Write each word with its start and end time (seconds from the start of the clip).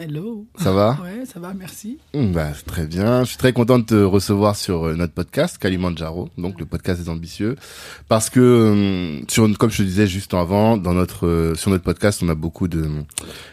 Hello. 0.00 0.46
Ça 0.56 0.70
va? 0.70 0.96
Ouais, 1.02 1.24
ça 1.26 1.40
va, 1.40 1.52
merci. 1.54 1.98
Mmh, 2.14 2.30
Bah, 2.30 2.52
très 2.66 2.86
bien. 2.86 3.24
Je 3.24 3.30
suis 3.30 3.36
très 3.36 3.52
content 3.52 3.80
de 3.80 3.84
te 3.84 3.94
recevoir 3.96 4.54
sur 4.54 4.86
euh, 4.86 4.94
notre 4.94 5.12
podcast, 5.12 5.58
Kalimandjaro, 5.58 6.28
donc 6.38 6.60
le 6.60 6.66
podcast 6.66 7.02
des 7.02 7.08
ambitieux. 7.08 7.56
Parce 8.06 8.30
que, 8.30 8.38
euh, 8.38 9.20
sur, 9.28 9.48
comme 9.58 9.72
je 9.72 9.78
te 9.78 9.82
disais 9.82 10.06
juste 10.06 10.34
avant, 10.34 10.76
dans 10.76 10.94
notre, 10.94 11.26
euh, 11.26 11.54
sur 11.56 11.72
notre 11.72 11.82
podcast, 11.82 12.20
on 12.22 12.28
a 12.28 12.36
beaucoup 12.36 12.68
de 12.68 12.88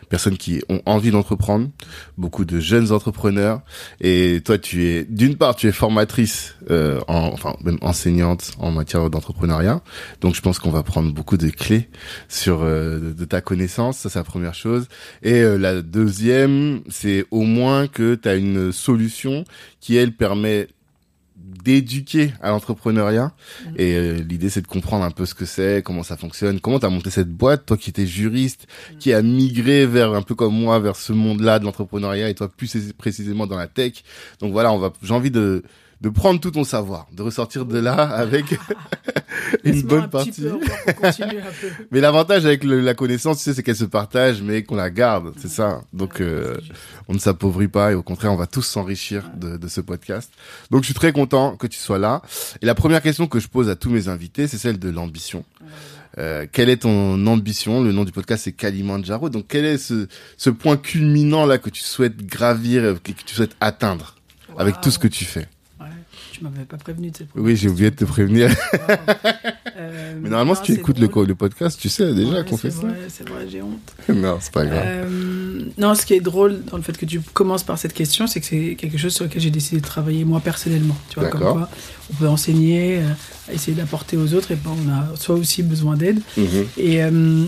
personnes 0.09 0.37
qui 0.37 0.61
ont 0.69 0.83
envie 0.85 1.09
d'entreprendre, 1.09 1.69
beaucoup 2.15 2.45
de 2.45 2.59
jeunes 2.59 2.91
entrepreneurs. 2.91 3.61
Et 3.99 4.39
toi, 4.45 4.59
tu 4.59 4.85
es, 4.85 5.03
d'une 5.03 5.37
part, 5.37 5.55
tu 5.55 5.67
es 5.67 5.71
formatrice, 5.71 6.53
euh, 6.69 6.99
en, 7.07 7.25
enfin, 7.33 7.55
même 7.63 7.79
enseignante 7.81 8.51
en 8.59 8.69
matière 8.69 9.09
d'entrepreneuriat. 9.09 9.81
Donc, 10.21 10.35
je 10.35 10.41
pense 10.41 10.59
qu'on 10.59 10.69
va 10.69 10.83
prendre 10.83 11.11
beaucoup 11.11 11.37
de 11.37 11.49
clés 11.49 11.89
sur 12.29 12.61
euh, 12.61 12.99
de, 12.99 13.13
de 13.13 13.25
ta 13.25 13.41
connaissance. 13.41 13.97
Ça, 13.97 14.09
c'est 14.11 14.19
la 14.19 14.23
première 14.23 14.53
chose. 14.53 14.87
Et 15.23 15.41
la 15.41 15.81
deuxième, 15.81 16.34
c'est 16.89 17.25
au 17.31 17.41
moins 17.41 17.87
que 17.87 18.15
tu 18.15 18.29
as 18.29 18.35
une 18.35 18.71
solution 18.71 19.43
qui, 19.79 19.97
elle, 19.97 20.13
permet 20.13 20.67
d'éduquer 21.63 22.33
à 22.41 22.49
l'entrepreneuriat. 22.49 23.31
Et 23.77 23.95
euh, 23.95 24.13
l'idée 24.27 24.49
c'est 24.49 24.61
de 24.61 24.67
comprendre 24.67 25.03
un 25.03 25.11
peu 25.11 25.25
ce 25.25 25.33
que 25.33 25.45
c'est 25.45 25.83
comment 25.83 26.03
ça 26.03 26.17
fonctionne 26.17 26.59
comment 26.59 26.79
tu 26.79 26.85
as 26.85 26.89
monté 26.89 27.09
cette 27.09 27.29
boîte 27.29 27.65
toi 27.65 27.77
qui 27.77 27.89
étais 27.89 28.05
juriste 28.05 28.67
qui 28.99 29.13
a 29.13 29.21
migré 29.21 29.85
vers 29.85 30.13
un 30.13 30.21
peu 30.21 30.35
comme 30.35 30.53
moi 30.53 30.79
vers 30.79 30.95
ce 30.95 31.13
monde-là 31.13 31.59
de 31.59 31.65
l'entrepreneuriat 31.65 32.29
et 32.29 32.35
toi 32.35 32.49
plus 32.49 32.93
précisément 32.97 33.47
dans 33.47 33.57
la 33.57 33.67
tech. 33.67 34.03
Donc 34.39 34.51
voilà 34.53 34.71
on 34.71 34.77
va 34.77 34.91
j'ai 35.01 35.13
envie 35.13 35.31
de 35.31 35.63
de 36.01 36.09
prendre 36.09 36.39
tout 36.39 36.51
ton 36.51 36.63
savoir, 36.63 37.07
de 37.13 37.21
ressortir 37.23 37.65
de 37.65 37.79
là 37.79 37.93
avec 37.93 38.45
une 39.63 39.81
bonne 39.83 40.03
un 40.03 40.07
partie. 40.07 40.31
peu 40.41 40.51
un 40.51 40.57
peu. 40.59 41.67
Mais 41.91 41.99
l'avantage 42.01 42.45
avec 42.45 42.63
le- 42.63 42.81
la 42.81 42.93
connaissance, 42.93 43.37
tu 43.37 43.43
sais, 43.45 43.53
c'est 43.53 43.63
qu'elle 43.63 43.75
se 43.75 43.85
partage, 43.85 44.41
mais 44.41 44.63
qu'on 44.63 44.75
la 44.75 44.89
garde, 44.89 45.33
c'est 45.37 45.49
ça. 45.49 45.81
Donc, 45.93 46.15
Ouais, 46.15 46.25
euh, 46.25 46.57
on 47.07 47.13
ne 47.13 47.19
s'appauvrit 47.19 47.67
pas 47.67 47.91
et 47.91 47.95
au 47.95 48.03
contraire, 48.03 48.31
on 48.33 48.35
va 48.37 48.47
tous 48.47 48.61
s'enrichir 48.61 49.23
de, 49.35 49.57
de 49.57 49.67
ce 49.67 49.81
podcast. 49.81 50.31
Donc, 50.71 50.81
je 50.81 50.85
suis 50.85 50.93
très 50.93 51.11
content 51.11 51.55
que 51.55 51.67
tu 51.67 51.79
sois 51.79 51.99
là. 51.99 52.21
Et 52.61 52.65
la 52.65 52.75
première 52.75 53.01
question 53.01 53.27
que 53.27 53.39
je 53.39 53.47
pose 53.47 53.69
à 53.69 53.75
tous 53.75 53.89
mes 53.89 54.07
invités, 54.07 54.47
c'est 54.47 54.57
celle 54.57 54.77
de 54.79 54.89
l'ambition. 54.89 55.43
Euh, 56.17 56.45
quelle 56.51 56.69
est 56.69 56.77
ton 56.83 57.25
ambition? 57.27 57.83
Le 57.83 57.91
nom 57.91 58.05
du 58.05 58.11
podcast, 58.11 58.43
c'est 58.45 58.53
Kalimandjaro. 58.53 59.29
Donc, 59.29 59.45
quel 59.49 59.65
est 59.65 59.77
ce, 59.77 60.07
ce 60.37 60.49
point 60.49 60.77
culminant 60.77 61.45
là 61.45 61.57
que 61.57 61.69
tu 61.69 61.81
souhaites 61.83 62.17
gravir, 62.25 62.95
que 63.03 63.11
tu 63.11 63.33
souhaites 63.35 63.55
atteindre 63.59 64.15
avec 64.57 64.79
tout 64.81 64.91
ce 64.91 64.99
que 64.99 65.07
tu 65.09 65.25
fais? 65.25 65.47
Tu 66.37 66.43
m'avais 66.43 66.65
pas 66.65 66.77
prévenu 66.77 67.11
de 67.11 67.17
cette 67.17 67.29
Oui, 67.35 67.55
j'ai 67.55 67.69
oublié 67.69 67.91
de 67.91 67.95
te 67.95 68.05
prévenir. 68.05 68.49
Euh, 69.77 70.13
Mais 70.21 70.29
normalement, 70.29 70.53
non, 70.53 70.63
si 70.63 70.73
tu 70.73 70.79
écoutes 70.79 70.99
le, 70.99 71.35
podcast, 71.35 71.77
tu 71.77 71.89
sais 71.89 72.13
déjà 72.13 72.39
Ouais, 72.39 72.45
qu'on 72.45 72.55
fait 72.55 72.71
ça. 72.71 72.87
C'est 73.09 73.27
vrai, 73.27 73.45
j'ai 73.49 73.61
honte. 73.61 73.93
non, 74.09 74.37
c'est 74.39 74.53
pas 74.53 74.65
grave. 74.65 74.83
Euh, 74.85 75.44
non, 75.77 75.95
ce 75.95 76.05
qui 76.05 76.13
est 76.13 76.19
drôle 76.19 76.63
dans 76.65 76.77
le 76.77 76.83
fait 76.83 76.97
que 76.97 77.05
tu 77.05 77.19
commences 77.21 77.63
par 77.63 77.77
cette 77.77 77.93
question, 77.93 78.27
c'est 78.27 78.39
que 78.39 78.45
c'est 78.45 78.75
quelque 78.75 78.97
chose 78.97 79.13
sur 79.13 79.25
lequel 79.25 79.41
j'ai 79.41 79.49
décidé 79.51 79.81
de 79.81 79.85
travailler 79.85 80.25
moi 80.25 80.39
personnellement. 80.39 80.97
Tu 81.09 81.19
vois, 81.19 81.29
comme 81.29 81.41
quoi 81.41 81.69
on 82.11 82.13
peut 82.15 82.27
enseigner, 82.27 82.99
euh, 82.99 83.51
essayer 83.51 83.75
d'apporter 83.75 84.15
aux 84.15 84.33
autres, 84.35 84.51
et 84.51 84.55
ben, 84.55 84.71
on 84.85 84.89
a 84.91 85.15
soit 85.15 85.35
aussi 85.35 85.63
besoin 85.63 85.95
d'aide. 85.95 86.19
Mhm. 86.37 86.45
Et, 86.77 87.03
euh, 87.03 87.45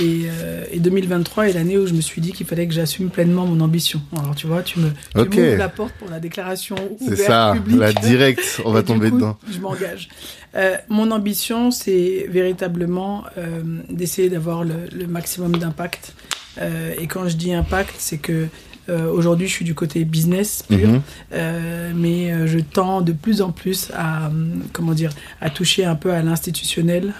et, 0.00 0.22
euh, 0.26 0.64
et 0.72 0.80
2023 0.80 1.48
est 1.48 1.52
l'année 1.52 1.76
où 1.76 1.86
je 1.86 1.92
me 1.92 2.00
suis 2.00 2.20
dit 2.22 2.32
qu'il 2.32 2.46
fallait 2.46 2.66
que 2.66 2.72
j'assume 2.74 3.10
pleinement 3.10 3.46
mon 3.46 3.60
ambition. 3.62 4.00
Alors 4.18 4.34
tu 4.34 4.46
vois, 4.46 4.62
tu 4.62 4.80
me 4.80 4.90
tu 5.30 5.56
la 5.56 5.68
porte 5.68 5.92
pour 5.98 6.08
la 6.10 6.20
déclaration 6.20 6.76
C'est 6.98 7.04
ouverte 7.12 7.26
ça, 7.26 7.52
publique. 7.54 7.78
la 7.78 7.92
direct, 7.92 8.62
on 8.64 8.72
va 8.72 8.82
tomber 8.84 9.10
coup, 9.10 9.16
dedans. 9.16 9.36
Je 9.52 9.58
m'engage. 9.60 10.08
Euh, 10.56 10.76
mon 10.88 11.10
ambition, 11.10 11.70
c'est 11.70 12.26
véritablement 12.30 13.24
euh, 13.38 13.62
d'essayer 13.90 14.30
d'avoir 14.30 14.64
le, 14.64 14.74
le 14.92 15.06
maximum 15.06 15.56
d'impact. 15.56 16.14
Euh, 16.60 16.92
et 17.00 17.06
quand 17.06 17.28
je 17.28 17.36
dis 17.36 17.52
impact, 17.52 17.94
c'est 17.98 18.18
que 18.18 18.46
euh, 18.90 19.10
aujourd'hui, 19.10 19.46
je 19.48 19.52
suis 19.52 19.64
du 19.64 19.74
côté 19.74 20.04
business 20.04 20.62
pur, 20.68 20.88
Mhm. 20.88 21.00
euh, 21.32 21.92
mais 21.96 22.30
euh, 22.32 22.46
je 22.46 22.58
tends 22.58 23.00
de 23.00 23.12
plus 23.12 23.40
en 23.40 23.50
plus 23.50 23.90
à 23.94 24.26
hum, 24.28 24.62
comment 24.72 24.92
dire 24.92 25.10
à 25.40 25.48
toucher 25.50 25.84
un 25.86 25.94
peu 25.94 26.12
à 26.12 26.22
l'institutionnel, 26.22 27.14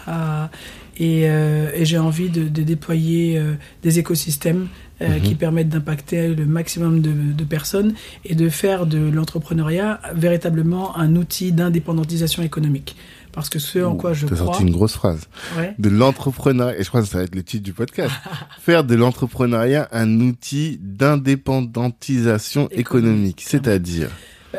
et, 0.97 1.23
euh, 1.25 1.71
et 1.75 1.85
j'ai 1.85 1.99
envie 1.99 2.29
de, 2.29 2.45
de 2.49 2.63
déployer 2.63 3.39
euh, 3.39 3.55
des 3.83 3.99
écosystèmes 3.99 4.69
euh, 5.03 5.09
Mhm. 5.17 5.21
qui 5.23 5.35
permettent 5.35 5.69
d'impacter 5.71 6.29
le 6.35 6.47
maximum 6.47 7.01
de, 7.01 7.11
de 7.33 7.45
personnes 7.45 7.95
et 8.25 8.35
de 8.37 8.49
faire 8.49 8.87
de 8.87 8.99
l'entrepreneuriat 8.99 10.01
véritablement 10.15 10.97
un 10.97 11.17
outil 11.17 11.51
d'indépendantisation 11.51 12.43
économique. 12.45 12.95
Parce 13.35 13.49
que 13.49 13.59
ce 13.59 13.81
en 13.81 13.97
quoi 13.97 14.13
je 14.13 14.27
T'as 14.27 14.35
crois, 14.37 14.47
sorti 14.47 14.63
une 14.63 14.71
grosse 14.71 14.93
phrase. 14.95 15.23
ouais, 15.57 15.75
De 15.79 15.89
l'entrepreneuriat, 15.89 16.79
et 16.79 16.85
je 16.85 16.89
crois 16.89 17.03
que 17.03 17.09
ça 17.09 17.19
va 17.19 17.25
être 17.25 17.35
le 17.35 17.43
titre 17.43 17.65
du 17.65 17.73
podcast. 17.73 18.13
Faire 18.61 18.85
de 18.85 18.95
l'entrepreneuriat 18.95 19.89
un 19.93 20.21
outil 20.21 20.79
d'indépendantisation 20.83 22.69
économique. 22.71 22.81
Économique. 22.81 23.45
C'est-à-dire, 23.47 24.11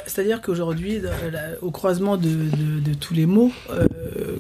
C'est-à-dire 0.06 0.42
qu'aujourd'hui, 0.42 1.00
la- 1.00 1.40
au 1.62 1.72
croisement 1.72 2.18
de, 2.18 2.28
de- 2.28 2.80
de 2.84 2.94
tous 2.94 3.14
les 3.14 3.26
mots 3.26 3.52
euh, 3.72 3.88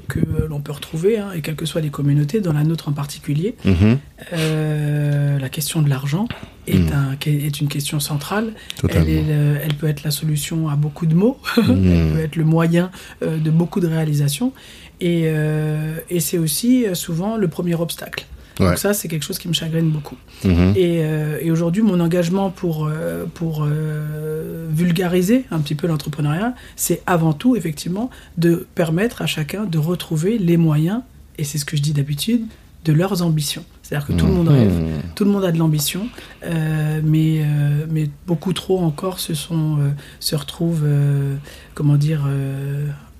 que 0.07 0.19
l'on 0.49 0.61
peut 0.61 0.71
retrouver, 0.71 1.17
hein, 1.17 1.29
et 1.35 1.41
quelles 1.41 1.55
que 1.55 1.65
soient 1.65 1.81
les 1.81 1.89
communautés, 1.89 2.41
dans 2.41 2.53
la 2.53 2.63
nôtre 2.63 2.89
en 2.89 2.93
particulier, 2.93 3.55
Mhm, 3.65 3.97
euh, 4.33 5.39
la 5.39 5.49
question 5.49 5.81
de 5.81 5.89
l'argent 5.89 6.27
est, 6.67 6.77
Mm. 6.77 6.93
un- 6.93 7.29
est 7.29 7.59
une 7.61 7.67
question 7.67 7.99
centrale. 7.99 8.53
Elle, 8.89 9.09
est 9.09 9.73
peut 9.79 9.87
être 9.87 10.03
la 10.03 10.11
solution 10.11 10.69
à 10.69 10.75
beaucoup 10.75 11.05
de 11.05 11.13
mots, 11.15 11.37
elle 11.57 11.63
Mhm. 11.75 12.13
peut 12.13 12.19
être 12.23 12.35
le 12.35 12.43
moyen 12.45 12.91
euh, 13.23 13.37
de 13.37 13.49
beaucoup 13.51 13.79
de 13.79 13.87
réalisations, 13.87 14.53
et, 15.01 15.23
euh, 15.25 15.97
et 16.09 16.19
c'est 16.19 16.37
aussi 16.37 16.85
euh, 16.85 16.93
souvent 16.95 17.35
le 17.37 17.47
premier 17.47 17.75
obstacle. 17.75 18.25
Ouais. 18.59 18.67
Donc 18.67 18.77
ça, 18.77 18.93
c'est 18.93 19.07
quelque 19.07 19.23
chose 19.23 19.37
qui 19.37 19.47
me 19.47 19.53
chagrine 19.53 19.89
beaucoup. 19.89 20.15
Mhm. 20.43 20.73
Et, 20.75 20.99
euh, 21.03 21.39
et 21.41 21.51
aujourd'hui, 21.51 21.81
mon 21.81 21.99
engagement 21.99 22.49
pour, 22.49 22.85
euh, 22.87 23.25
pour 23.33 23.63
euh, 23.67 24.67
vulgariser 24.71 25.45
un 25.51 25.59
petit 25.59 25.75
peu 25.75 25.87
l'entrepreneuriat, 25.87 26.53
c'est 26.75 27.01
avant 27.05 27.33
tout, 27.33 27.55
effectivement, 27.55 28.09
de 28.37 28.65
permettre 28.75 29.21
à 29.21 29.25
chacun 29.25 29.65
de 29.65 29.77
retrouver 29.77 30.37
les 30.37 30.57
moyens, 30.57 31.01
et 31.37 31.43
c'est 31.43 31.57
ce 31.57 31.65
que 31.65 31.75
je 31.75 31.81
dis 31.81 31.93
d'habitude, 31.93 32.43
de 32.85 32.93
leurs 32.93 33.23
ambitions. 33.23 33.65
C'est-à-dire 33.81 34.07
que 34.07 34.13
tout 34.13 34.25
le 34.27 34.31
monde 34.33 34.47
Mhm. 34.49 34.55
rêve, 34.55 34.81
tout 35.15 35.25
le 35.25 35.31
monde 35.31 35.43
a 35.43 35.51
de 35.51 35.57
l'ambition, 35.57 36.07
euh, 36.45 37.01
mais, 37.03 37.41
euh, 37.41 37.85
mais 37.89 38.09
beaucoup 38.27 38.53
trop 38.53 38.79
encore 38.79 39.19
se, 39.19 39.33
sont, 39.33 39.77
euh, 39.79 39.89
se 40.19 40.35
retrouvent, 40.35 40.85
comment 41.73 41.95
dire, 41.97 42.21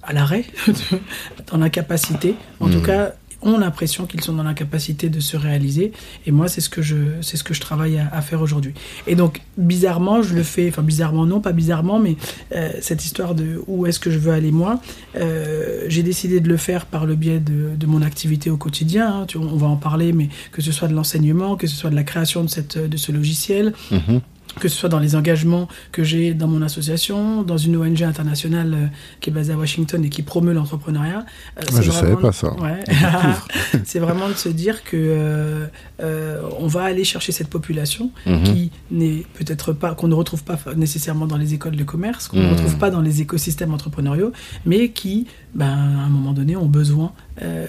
à 0.03 0.13
l'arrêt, 0.13 0.45
dans 1.51 1.57
l'incapacité. 1.57 2.35
En 2.59 2.67
Mhm. 2.67 2.73
tout 2.73 2.81
cas, 2.81 3.13
ont 3.45 3.57
l'impression 3.57 4.05
qu'ils 4.05 4.21
sont 4.21 4.33
dans 4.33 4.43
l'incapacité 4.43 5.09
de 5.09 5.19
se 5.19 5.37
réaliser. 5.37 5.91
Et 6.25 6.31
moi, 6.31 6.47
c'est 6.47 6.61
ce 6.61 6.69
que 6.69 6.81
je, 6.81 6.95
c'est 7.21 7.37
ce 7.37 7.43
que 7.43 7.53
je 7.53 7.61
travaille 7.61 7.97
à, 7.97 8.21
faire 8.21 8.41
aujourd'hui. 8.41 8.73
Et 9.07 9.15
donc, 9.15 9.41
bizarrement, 9.57 10.21
je 10.21 10.33
le 10.33 10.43
fais, 10.43 10.67
enfin 10.67 10.81
bizarrement 10.81 11.25
non, 11.25 11.39
pas 11.39 11.51
bizarrement, 11.51 11.99
mais 11.99 12.17
euh, 12.53 12.71
cette 12.81 13.05
histoire 13.05 13.35
de 13.35 13.61
où 13.67 13.85
est-ce 13.85 13.99
que 13.99 14.09
je 14.09 14.17
veux 14.17 14.33
aller 14.33 14.51
moi, 14.51 14.81
euh, 15.15 15.85
j'ai 15.87 16.03
décidé 16.03 16.39
de 16.39 16.49
le 16.49 16.57
faire 16.57 16.87
par 16.87 17.05
le 17.05 17.15
biais 17.15 17.39
de, 17.39 17.85
mon 17.85 18.01
activité 18.01 18.49
au 18.49 18.57
quotidien. 18.57 19.21
Hein. 19.21 19.27
on 19.35 19.57
va 19.57 19.67
en 19.67 19.75
parler, 19.75 20.11
mais 20.11 20.29
que 20.51 20.63
ce 20.63 20.71
soit 20.71 20.87
de 20.87 20.95
l'enseignement, 20.95 21.55
que 21.55 21.67
ce 21.67 21.75
soit 21.75 21.91
de 21.91 21.95
la 21.95 22.03
création 22.03 22.43
de, 22.43 22.49
cette, 22.49 22.79
de 22.79 22.97
ce 22.97 23.11
logiciel. 23.11 23.73
Mm-hmm 23.91 24.21
que 24.59 24.67
ce 24.67 24.77
soit 24.77 24.89
dans 24.89 24.99
les 24.99 25.15
engagements 25.15 25.67
que 25.91 26.03
j'ai 26.03 26.33
dans 26.33 26.47
mon 26.47 26.61
association, 26.61 27.43
dans 27.43 27.57
une 27.57 27.77
ONG 27.77 28.03
internationale 28.03 28.73
euh, 28.73 28.87
qui 29.19 29.29
est 29.29 29.33
basée 29.33 29.53
à 29.53 29.57
Washington 29.57 30.03
et 30.03 30.09
qui 30.09 30.21
promeut 30.21 30.53
l'entrepreneuriat. 30.53 31.25
Euh, 31.59 31.63
je 31.81 31.87
ne 31.87 31.91
savais 31.91 32.15
pas 32.15 32.31
ça. 32.31 32.55
c'est 33.83 33.99
vraiment 33.99 34.29
de 34.29 34.33
se 34.33 34.49
dire 34.49 34.83
que 34.83 35.67
euh, 36.01 36.41
on 36.59 36.67
va 36.67 36.83
aller 36.83 37.03
chercher 37.03 37.31
cette 37.31 37.49
population 37.49 38.11
mhm. 38.25 38.43
qui 38.43 38.71
n'est 38.91 39.25
peut-être 39.33 39.73
pas, 39.73 39.93
qu'on 39.93 40.07
ne 40.07 40.15
retrouve 40.15 40.43
pas 40.43 40.57
nécessairement 40.75 41.27
dans 41.27 41.37
les 41.37 41.53
écoles 41.53 41.75
de 41.75 41.83
commerce, 41.83 42.27
qu'on 42.27 42.37
ne 42.37 42.43
mhm. 42.43 42.53
retrouve 42.53 42.77
pas 42.77 42.89
dans 42.89 43.01
les 43.01 43.21
écosystèmes 43.21 43.73
entrepreneuriaux, 43.73 44.31
mais 44.65 44.89
qui, 44.89 45.27
ben, 45.53 45.67
à 45.67 46.05
un 46.05 46.09
moment 46.09 46.33
donné, 46.33 46.55
ont 46.55 46.65
besoin 46.65 47.11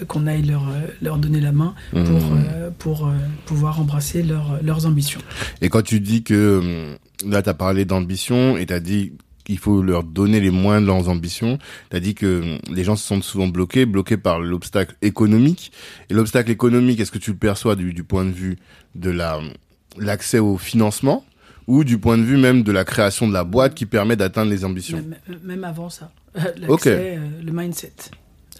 qu'on 0.08 0.26
aille 0.26 0.42
leur, 0.42 0.62
leur 1.02 1.18
donner 1.18 1.40
la 1.40 1.52
main 1.52 1.74
pour, 1.90 2.00
mhm. 2.00 2.72
pour 2.78 3.12
pouvoir 3.46 3.80
embrasser 3.80 4.22
leurs 4.22 4.86
ambitions. 4.86 5.20
Et 5.60 5.68
quand 5.68 5.82
tu 5.82 6.00
dis 6.00 6.22
que 6.22 6.56
euh, 6.56 6.96
là, 7.24 7.42
tu 7.42 7.48
as 7.48 7.54
parlé 7.54 7.84
d'ambition 7.84 8.56
et 8.56 8.66
tu 8.66 8.72
as 8.72 8.80
dit 8.80 9.12
qu'il 9.44 9.58
faut 9.58 9.80
leur 9.80 10.02
donner 10.02 10.40
les 10.40 10.50
moyens 10.50 10.82
de 10.82 10.86
leurs 10.88 11.08
ambitions. 11.08 11.58
Tu 11.90 11.96
as 11.96 12.00
dit 12.00 12.14
que 12.14 12.26
euh, 12.26 12.58
les 12.72 12.82
gens 12.84 12.96
se 12.96 13.06
sentent 13.06 13.22
souvent 13.22 13.46
bloqués, 13.46 13.86
bloqués 13.86 14.16
par 14.16 14.40
l'obstacle 14.40 14.96
économique. 15.02 15.70
Et 16.10 16.14
l'obstacle 16.14 16.50
économique, 16.50 16.98
est-ce 16.98 17.12
que 17.12 17.18
tu 17.18 17.30
le 17.30 17.36
perçois 17.36 17.76
du, 17.76 17.92
point 18.02 18.24
de 18.24 18.32
vue 18.32 18.58
de 18.94 19.10
la 19.10 19.40
l'accès 19.98 20.38
au 20.38 20.58
financement 20.58 21.24
ou 21.66 21.82
du 21.84 21.98
point 21.98 22.18
de 22.18 22.22
vue 22.22 22.36
même 22.36 22.62
de 22.62 22.72
la 22.72 22.84
création 22.84 23.26
de 23.26 23.32
la 23.32 23.44
boîte 23.44 23.74
qui 23.74 23.86
permet 23.86 24.16
d'atteindre 24.16 24.50
les 24.50 24.64
ambitions? 24.64 25.02
Même, 25.44 25.64
avant 25.64 25.90
ça, 25.90 26.10
l'accès, 26.34 27.16
euh, 27.16 27.42
le 27.42 27.52
mindset. 27.52 27.92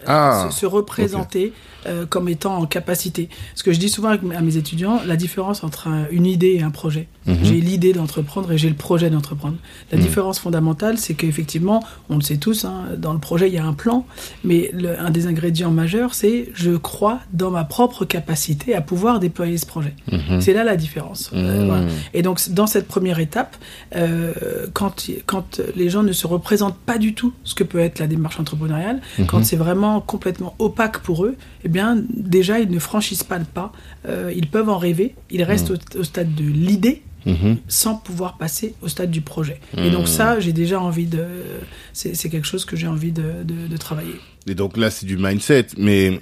Ah, 0.06 0.48
se, 0.50 0.66
représenter 0.66 1.52
euh, 1.86 2.04
comme 2.06 2.28
étant 2.28 2.56
en 2.56 2.66
capacité. 2.66 3.28
Ce 3.54 3.62
que 3.62 3.72
je 3.72 3.78
dis 3.78 3.88
souvent 3.88 4.10
à 4.10 4.40
mes 4.40 4.56
étudiants, 4.56 5.00
la 5.06 5.16
différence 5.16 5.62
entre 5.62 5.88
une 6.10 6.26
idée 6.26 6.54
et 6.54 6.62
un 6.62 6.70
projet. 6.70 7.08
Mhm. 7.26 7.38
J'ai 7.42 7.60
l'idée 7.60 7.92
d'entreprendre 7.92 8.50
et 8.52 8.58
j'ai 8.58 8.68
le 8.68 8.74
projet 8.74 9.10
d'entreprendre. 9.10 9.56
La 9.92 9.98
mhm. 9.98 10.04
différence 10.04 10.38
fondamentale, 10.38 10.98
c'est 10.98 11.14
qu'effectivement, 11.14 11.82
on 12.08 12.16
le 12.16 12.22
sait 12.22 12.38
tous, 12.38 12.64
hein, 12.64 12.84
dans 12.98 13.12
le 13.12 13.18
projet, 13.18 13.48
il 13.48 13.54
y 13.54 13.58
a 13.58 13.64
un 13.64 13.72
plan, 13.72 14.04
mais 14.42 14.72
un 14.98 15.10
des 15.10 15.26
ingrédients 15.26 15.70
majeurs, 15.70 16.14
c'est 16.14 16.50
je 16.54 16.72
crois 16.72 17.20
dans 17.32 17.50
ma 17.50 17.64
propre 17.64 18.04
capacité 18.04 18.74
à 18.74 18.80
pouvoir 18.80 19.20
déployer 19.20 19.58
ce 19.58 19.66
projet. 19.66 19.94
Mhm. 20.10 20.40
C'est 20.40 20.52
là 20.52 20.64
la 20.64 20.76
différence. 20.76 21.30
Euh, 21.34 21.88
et 22.14 22.22
donc, 22.22 22.40
dans 22.50 22.66
cette 22.66 22.88
première 22.88 23.20
étape, 23.20 23.56
euh, 23.94 24.32
quand, 24.72 25.06
quand 25.26 25.60
les 25.76 25.88
gens 25.88 26.02
ne 26.02 26.12
se 26.12 26.26
représentent 26.26 26.78
pas 26.78 26.98
du 26.98 27.14
tout 27.14 27.32
ce 27.44 27.54
que 27.54 27.64
peut 27.64 27.80
être 27.80 27.98
la 27.98 28.06
démarche 28.06 28.40
entrepreneuriale, 28.40 29.00
quand 29.28 29.44
c'est 29.44 29.56
vraiment 29.56 29.85
complètement 30.00 30.54
opaque 30.58 30.98
pour 30.98 31.24
eux, 31.24 31.36
eh 31.64 31.68
bien, 31.68 32.02
déjà, 32.10 32.60
ils 32.60 32.70
ne 32.70 32.78
franchissent 32.78 33.24
pas 33.24 33.38
le 33.38 33.44
pas. 33.44 33.72
Euh, 34.06 34.32
ils 34.34 34.48
peuvent 34.48 34.68
en 34.68 34.78
rêver. 34.78 35.14
Ils 35.30 35.42
restent 35.42 35.70
mmh. 35.70 35.98
au, 35.98 36.04
stade 36.04 36.34
de 36.34 36.44
l'idée, 36.44 37.02
mmh. 37.24 37.54
sans 37.68 37.96
pouvoir 37.96 38.38
passer 38.38 38.74
au 38.82 38.88
stade 38.88 39.10
du 39.10 39.20
projet. 39.20 39.60
Et 39.76 39.90
donc 39.90 40.04
mmh. 40.04 40.06
ça, 40.06 40.40
j'ai 40.40 40.52
déjà 40.52 40.80
envie 40.80 41.06
de... 41.06 41.26
C'est 41.92 42.28
quelque 42.28 42.46
chose 42.46 42.64
que 42.64 42.76
j'ai 42.76 42.86
envie 42.86 43.12
de, 43.12 43.42
de, 43.44 43.76
travailler. 43.76 44.16
Et 44.46 44.54
donc 44.54 44.76
là, 44.76 44.90
c'est 44.90 45.06
du 45.06 45.16
mindset, 45.16 45.68
mais 45.76 46.20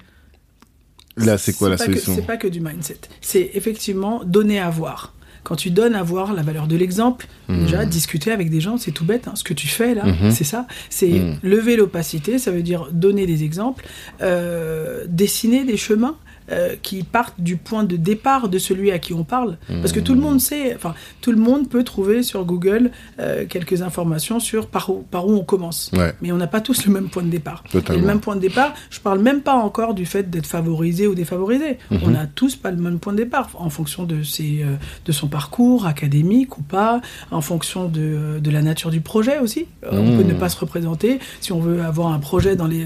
là, 1.16 1.38
c'est 1.38 1.52
quoi 1.52 1.68
la 1.68 1.78
solution? 1.78 2.14
C'est 2.14 2.26
pas 2.26 2.36
que 2.36 2.48
du 2.48 2.60
mindset. 2.60 3.00
C'est 3.20 3.50
effectivement 3.54 4.22
donner 4.24 4.58
à 4.58 4.70
voir 4.70 5.14
quand 5.44 5.56
tu 5.56 5.70
donnes 5.70 5.94
à 5.94 6.02
voir 6.02 6.32
la 6.32 6.42
valeur 6.42 6.66
de 6.66 6.74
l'exemple, 6.74 7.26
mmh. 7.48 7.64
déjà 7.64 7.84
discuter 7.84 8.32
avec 8.32 8.50
des 8.50 8.60
gens, 8.60 8.78
c'est 8.78 8.90
tout 8.90 9.04
bête. 9.04 9.28
Hein. 9.28 9.34
Ce 9.36 9.44
que 9.44 9.54
tu 9.54 9.68
fais 9.68 9.94
là, 9.94 10.06
mmh. 10.06 10.30
c'est 10.30 10.44
ça. 10.44 10.66
C'est 10.90 11.10
mmh. 11.10 11.38
lever 11.42 11.76
l'opacité, 11.76 12.38
ça 12.38 12.50
veut 12.50 12.62
dire 12.62 12.88
donner 12.90 13.26
des 13.26 13.44
exemples, 13.44 13.86
euh, 14.22 15.04
dessiner 15.06 15.64
des 15.64 15.76
chemins 15.76 16.16
euh, 16.52 16.76
qui 16.82 17.04
partent 17.04 17.40
du 17.40 17.56
point 17.56 17.84
de 17.84 17.96
départ 17.96 18.50
de 18.50 18.58
celui 18.58 18.90
à 18.90 18.98
qui 18.98 19.14
on 19.14 19.24
parle. 19.24 19.56
Parce 19.66 19.92
que 19.92 20.00
tout 20.00 20.12
le 20.12 20.20
monde 20.20 20.42
sait, 20.42 20.74
enfin, 20.74 20.94
tout 21.22 21.32
le 21.32 21.38
monde 21.38 21.70
peut 21.70 21.84
trouver 21.84 22.22
sur 22.22 22.44
Google 22.44 22.90
euh, 23.18 23.46
quelques 23.48 23.80
informations 23.80 24.40
sur 24.40 24.66
par 24.66 24.90
où, 24.90 25.06
par 25.10 25.26
où 25.26 25.32
on 25.32 25.42
commence. 25.42 25.90
Mais 26.20 26.32
on 26.32 26.36
n'a 26.36 26.46
pas 26.46 26.60
tous 26.60 26.84
le 26.84 26.92
même 26.92 27.08
point 27.08 27.22
de 27.22 27.30
départ. 27.30 27.64
Et 27.72 27.96
le 27.96 28.02
même 28.02 28.20
point 28.20 28.36
de 28.36 28.42
départ, 28.42 28.74
je 28.90 29.00
parle 29.00 29.20
même 29.20 29.40
pas 29.40 29.54
encore 29.54 29.94
du 29.94 30.04
fait 30.04 30.28
d'être 30.28 30.46
favorisé 30.46 31.06
ou 31.06 31.14
défavorisé. 31.14 31.78
Mhm. 31.90 32.00
On 32.02 32.10
n'a 32.10 32.26
tous 32.26 32.56
pas 32.56 32.70
le 32.70 32.76
même 32.76 32.98
point 32.98 33.14
de 33.14 33.18
départ 33.18 33.48
en 33.54 33.70
fonction 33.70 34.04
de, 34.04 34.22
ses, 34.22 34.64
euh, 34.64 34.74
de 35.06 35.12
son 35.12 35.28
parcours 35.28 35.86
académique 35.86 36.58
ou 36.58 36.62
pas, 36.62 37.00
en 37.30 37.40
fonction 37.40 37.88
de, 37.88 38.38
de 38.38 38.50
la 38.50 38.60
nature 38.60 38.90
du 38.90 39.00
projet 39.00 39.38
aussi. 39.38 39.64
On 39.90 39.96
peut 39.96 40.24
ne 40.24 40.34
mhm. 40.34 40.38
pas 40.38 40.50
se 40.50 40.58
représenter. 40.58 41.20
Si 41.40 41.52
on 41.52 41.60
veut 41.60 41.82
avoir 41.82 42.12
un 42.12 42.18
projet 42.18 42.54
dans 42.54 42.66
les, 42.66 42.84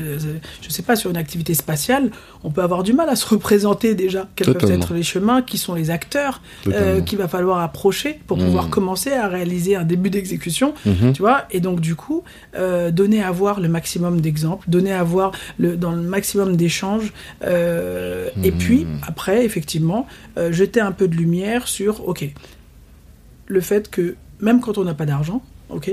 je 0.62 0.68
sais 0.68 0.82
pas, 0.82 0.94
sur 0.94 1.10
une 1.10 1.16
activité 1.16 1.54
spatiale, 1.54 2.12
on 2.44 2.52
peut 2.52 2.62
avoir 2.62 2.84
du 2.84 2.92
mal 2.92 3.08
à 3.08 3.16
se 3.16 3.26
représenter 3.26 3.47
présenter 3.48 3.94
déjà 3.94 4.28
quels 4.36 4.52
peuvent 4.52 4.70
être 4.70 4.92
les 4.92 5.02
chemins, 5.02 5.40
qui 5.40 5.56
sont 5.56 5.72
les 5.72 5.88
acteurs 5.88 6.42
euh, 6.66 7.00
qu'il 7.00 7.16
va 7.16 7.28
falloir 7.28 7.60
approcher 7.60 8.20
pour 8.26 8.36
pouvoir 8.36 8.66
mmh. 8.66 8.70
commencer 8.70 9.12
à 9.12 9.26
réaliser 9.26 9.74
un 9.74 9.84
début 9.84 10.10
d'exécution, 10.10 10.74
mmh. 10.84 11.12
tu 11.14 11.22
vois. 11.22 11.44
Et 11.50 11.60
donc 11.60 11.80
du 11.80 11.94
coup, 11.94 12.24
euh, 12.56 12.90
donner 12.90 13.22
à 13.22 13.30
voir 13.30 13.60
le 13.60 13.68
maximum 13.68 14.20
d'exemples, 14.20 14.68
donner 14.68 14.92
à 14.92 15.02
voir 15.02 15.32
le, 15.58 15.78
dans 15.78 15.92
le 15.92 16.02
maximum 16.02 16.56
d'échanges, 16.56 17.14
euh, 17.42 18.28
et 18.44 18.50
mmh. 18.50 18.58
puis 18.58 18.86
après, 19.06 19.46
effectivement, 19.46 20.06
jeter 20.50 20.80
un 20.80 20.92
peu 20.92 21.08
de 21.08 21.16
lumière 21.16 21.68
sur, 21.68 22.06
ok, 22.06 22.28
le 23.46 23.60
fait 23.62 23.90
que 23.90 24.16
même 24.40 24.60
quand 24.60 24.76
on 24.76 24.84
n'a 24.84 24.92
pas 24.92 25.06
d'argent, 25.06 25.40
ok, 25.70 25.90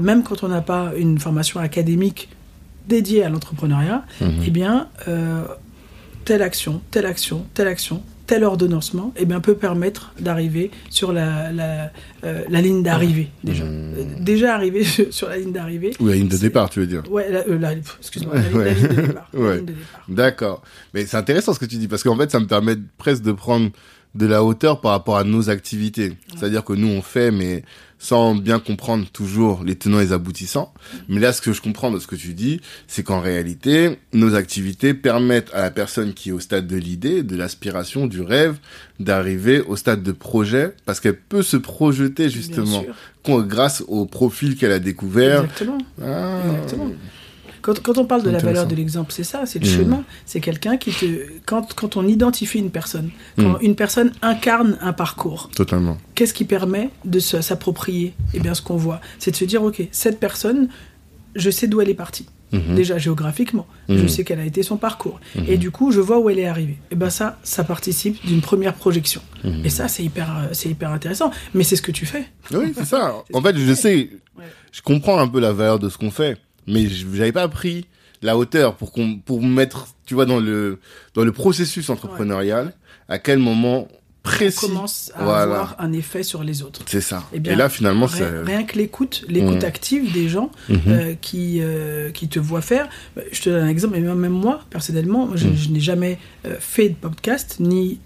même 0.00 0.22
quand 0.22 0.44
on 0.44 0.48
n'a 0.48 0.62
pas 0.62 0.92
une 0.96 1.18
formation 1.18 1.58
académique 1.58 2.28
dédiée 2.86 3.24
à 3.24 3.30
l'entrepreneuriat, 3.30 4.04
eh 4.46 4.50
bien, 4.50 4.86
telle 6.24 6.42
action, 6.42 6.80
telle 6.90 7.06
action, 7.06 7.46
telle 7.54 7.68
action, 7.68 8.02
tel 8.26 8.44
ordonnancement, 8.44 9.12
eh 9.16 9.26
bien, 9.26 9.40
peut 9.40 9.54
permettre 9.54 10.12
d'arriver 10.18 10.70
sur 10.88 11.12
la, 11.12 11.52
la, 11.52 11.90
euh, 12.24 12.42
la 12.48 12.60
ligne 12.60 12.82
d'arrivée, 12.82 13.28
déjà. 13.42 13.64
Mmh. 13.64 13.68
Euh, 13.68 14.04
déjà 14.20 14.54
arrivé 14.54 14.84
sur 15.10 15.28
la 15.28 15.36
ligne 15.36 15.52
d'arrivée. 15.52 15.92
Ou 16.00 16.08
la 16.08 16.14
ligne 16.14 16.28
de 16.28 16.36
départ, 16.36 16.70
tu 16.70 16.80
veux 16.80 16.86
dire 16.86 17.02
Ouais, 17.10 17.26
euh, 17.30 17.80
excuse-moi, 17.98 18.34
la, 18.36 18.72
ligne 18.72 18.88
de 18.88 19.02
départ. 19.02 19.30
D'accord. 20.08 20.62
Mais 20.94 21.06
c'est 21.06 21.16
intéressant 21.16 21.52
ce 21.52 21.58
que 21.58 21.66
tu 21.66 21.76
dis, 21.76 21.88
parce 21.88 22.02
qu'en 22.02 22.16
fait, 22.16 22.30
ça 22.30 22.40
me 22.40 22.46
permet 22.46 22.76
presque 22.98 23.22
de 23.22 23.32
prendre 23.32 23.70
de 24.14 24.26
la 24.26 24.44
hauteur 24.44 24.80
par 24.80 24.92
rapport 24.92 25.16
à 25.16 25.24
nos 25.24 25.50
activités. 25.50 26.14
C'est-à-dire 26.36 26.64
que 26.64 26.72
nous, 26.72 26.88
on 26.88 27.02
fait, 27.02 27.30
mais 27.30 27.64
sans 28.04 28.34
bien 28.34 28.58
comprendre 28.58 29.06
toujours 29.10 29.64
les 29.64 29.76
tenants 29.76 29.98
et 29.98 30.04
les 30.04 30.12
aboutissants. 30.12 30.74
Mais 31.08 31.20
là, 31.20 31.32
ce 31.32 31.40
que 31.40 31.54
je 31.54 31.62
comprends 31.62 31.90
de 31.90 31.98
ce 31.98 32.06
que 32.06 32.16
tu 32.16 32.34
dis, 32.34 32.60
c'est 32.86 33.02
qu'en 33.02 33.18
réalité, 33.18 33.98
nos 34.12 34.34
activités 34.34 34.92
permettent 34.92 35.50
à 35.54 35.62
la 35.62 35.70
personne 35.70 36.12
qui 36.12 36.28
est 36.28 36.32
au 36.32 36.38
stade 36.38 36.66
de 36.66 36.76
l'idée, 36.76 37.22
de 37.22 37.34
l'aspiration, 37.34 38.06
du 38.06 38.20
rêve, 38.20 38.58
d'arriver 39.00 39.62
au 39.62 39.76
stade 39.76 40.02
de 40.02 40.12
projet, 40.12 40.74
parce 40.84 41.00
qu'elle 41.00 41.16
peut 41.16 41.42
se 41.42 41.56
projeter 41.56 42.28
justement 42.28 42.84
grâce 43.26 43.82
au 43.88 44.04
profil 44.04 44.58
qu'elle 44.58 44.72
a 44.72 44.80
découvert. 44.80 45.44
Exactement. 45.44 45.78
Ah. 46.02 46.42
Exactement. 46.44 46.90
Quand, 47.64 47.96
on 47.96 48.04
parle 48.04 48.22
de 48.22 48.28
la 48.28 48.40
valeur 48.40 48.66
de 48.66 48.74
l'exemple, 48.74 49.10
c'est 49.10 49.24
ça, 49.24 49.46
c'est 49.46 49.58
le 49.58 49.66
mmh. 49.66 49.72
chemin. 49.72 50.04
C'est 50.26 50.40
quelqu'un 50.40 50.76
qui 50.76 50.90
te. 50.90 51.06
Quand, 51.46 51.74
quand 51.74 51.96
on 51.96 52.06
identifie 52.06 52.58
une 52.58 52.70
personne, 52.70 53.08
quand 53.38 53.54
mmh. 53.54 53.62
une 53.62 53.74
personne 53.74 54.12
incarne 54.20 54.76
un 54.82 54.92
parcours. 54.92 55.48
Totalement. 55.56 55.96
Qu'est-ce 56.14 56.34
qui 56.34 56.44
permet 56.44 56.90
de 57.06 57.18
s'approprier 57.20 58.12
Eh 58.34 58.40
bien, 58.40 58.52
ce 58.52 58.60
qu'on 58.60 58.76
voit, 58.76 59.00
c'est 59.18 59.30
de 59.30 59.36
se 59.36 59.46
dire 59.46 59.62
ok, 59.62 59.82
cette 59.92 60.20
personne, 60.20 60.68
je 61.36 61.48
sais 61.48 61.66
d'où 61.66 61.80
elle 61.80 61.88
est 61.88 61.94
partie. 61.94 62.26
Mmh. 62.52 62.74
Déjà 62.74 62.98
géographiquement, 62.98 63.66
je 63.88 64.06
sais 64.06 64.24
quel 64.24 64.40
a 64.40 64.44
été 64.44 64.62
son 64.62 64.76
parcours. 64.76 65.18
Et 65.48 65.56
du 65.56 65.70
coup, 65.70 65.90
je 65.90 66.00
vois 66.00 66.18
où 66.18 66.28
elle 66.28 66.38
est 66.38 66.46
arrivée. 66.46 66.76
Et 66.90 66.96
bien 66.96 67.08
ça, 67.08 67.38
ça 67.44 67.64
participe 67.64 68.24
d'une 68.26 68.42
première 68.42 68.74
projection. 68.74 69.22
Et 69.64 69.70
ça, 69.70 69.88
c'est 69.88 70.04
hyper, 70.04 70.50
c'est 70.52 70.68
hyper 70.68 70.90
intéressant. 70.90 71.30
Mais 71.54 71.64
c'est 71.64 71.76
ce 71.76 71.82
que 71.82 71.92
tu 71.92 72.04
fais. 72.04 72.26
Oui, 72.52 72.74
c'est 72.76 72.84
ça. 72.84 73.24
en 73.32 73.40
fait, 73.40 73.56
je 73.56 73.72
sais, 73.72 74.10
je 74.70 74.82
comprends 74.82 75.18
un 75.18 75.28
peu 75.28 75.40
la 75.40 75.52
valeur 75.52 75.78
de 75.78 75.88
ce 75.88 75.96
qu'on 75.96 76.10
fait 76.10 76.38
mais 76.66 76.86
j'avais 76.88 77.32
pas 77.32 77.48
pris 77.48 77.86
la 78.22 78.36
hauteur 78.36 78.76
pour 78.76 78.92
qu'on 78.92 79.16
pour 79.16 79.42
mettre 79.42 79.88
tu 80.06 80.14
vois 80.14 80.26
dans 80.26 80.40
le 80.40 80.80
dans 81.14 81.24
le 81.24 81.32
processus 81.32 81.90
entrepreneurial 81.90 82.74
à 83.08 83.18
quel 83.18 83.38
moment 83.38 83.88
précis 84.24 84.64
on 84.64 84.68
commence 84.68 85.12
à 85.14 85.42
avoir 85.42 85.76
un 85.78 85.92
effet 85.92 86.22
sur 86.22 86.42
les 86.42 86.62
autres. 86.62 86.80
C'est 86.86 87.02
ça. 87.02 87.24
Et, 87.32 87.38
bien, 87.38 87.54
là 87.54 87.68
finalement 87.68 88.06
rien, 88.06 88.42
rien 88.42 88.64
que 88.64 88.76
l'écoute, 88.78 89.24
l'écoute 89.28 89.62
mmh. 89.62 89.66
active 89.66 90.12
des 90.12 90.28
gens 90.28 90.50
mmh. 90.68 90.74
euh, 90.88 91.14
qui 91.20 91.58
euh, 91.60 92.10
qui 92.10 92.28
te 92.28 92.40
voient 92.40 92.62
faire. 92.62 92.88
Je 93.30 93.42
te 93.42 93.50
donne 93.50 93.64
un 93.64 93.68
exemple, 93.68 93.94
mais 93.94 94.00
même 94.00 94.32
moi 94.32 94.60
personnellement, 94.70 95.36
je, 95.36 95.46
mmh. 95.46 95.72
n'ai 95.72 95.80
jamais 95.80 96.18
fait 96.60 96.90
de 96.90 96.94
podcast 96.94 97.56
ni 97.60 98.00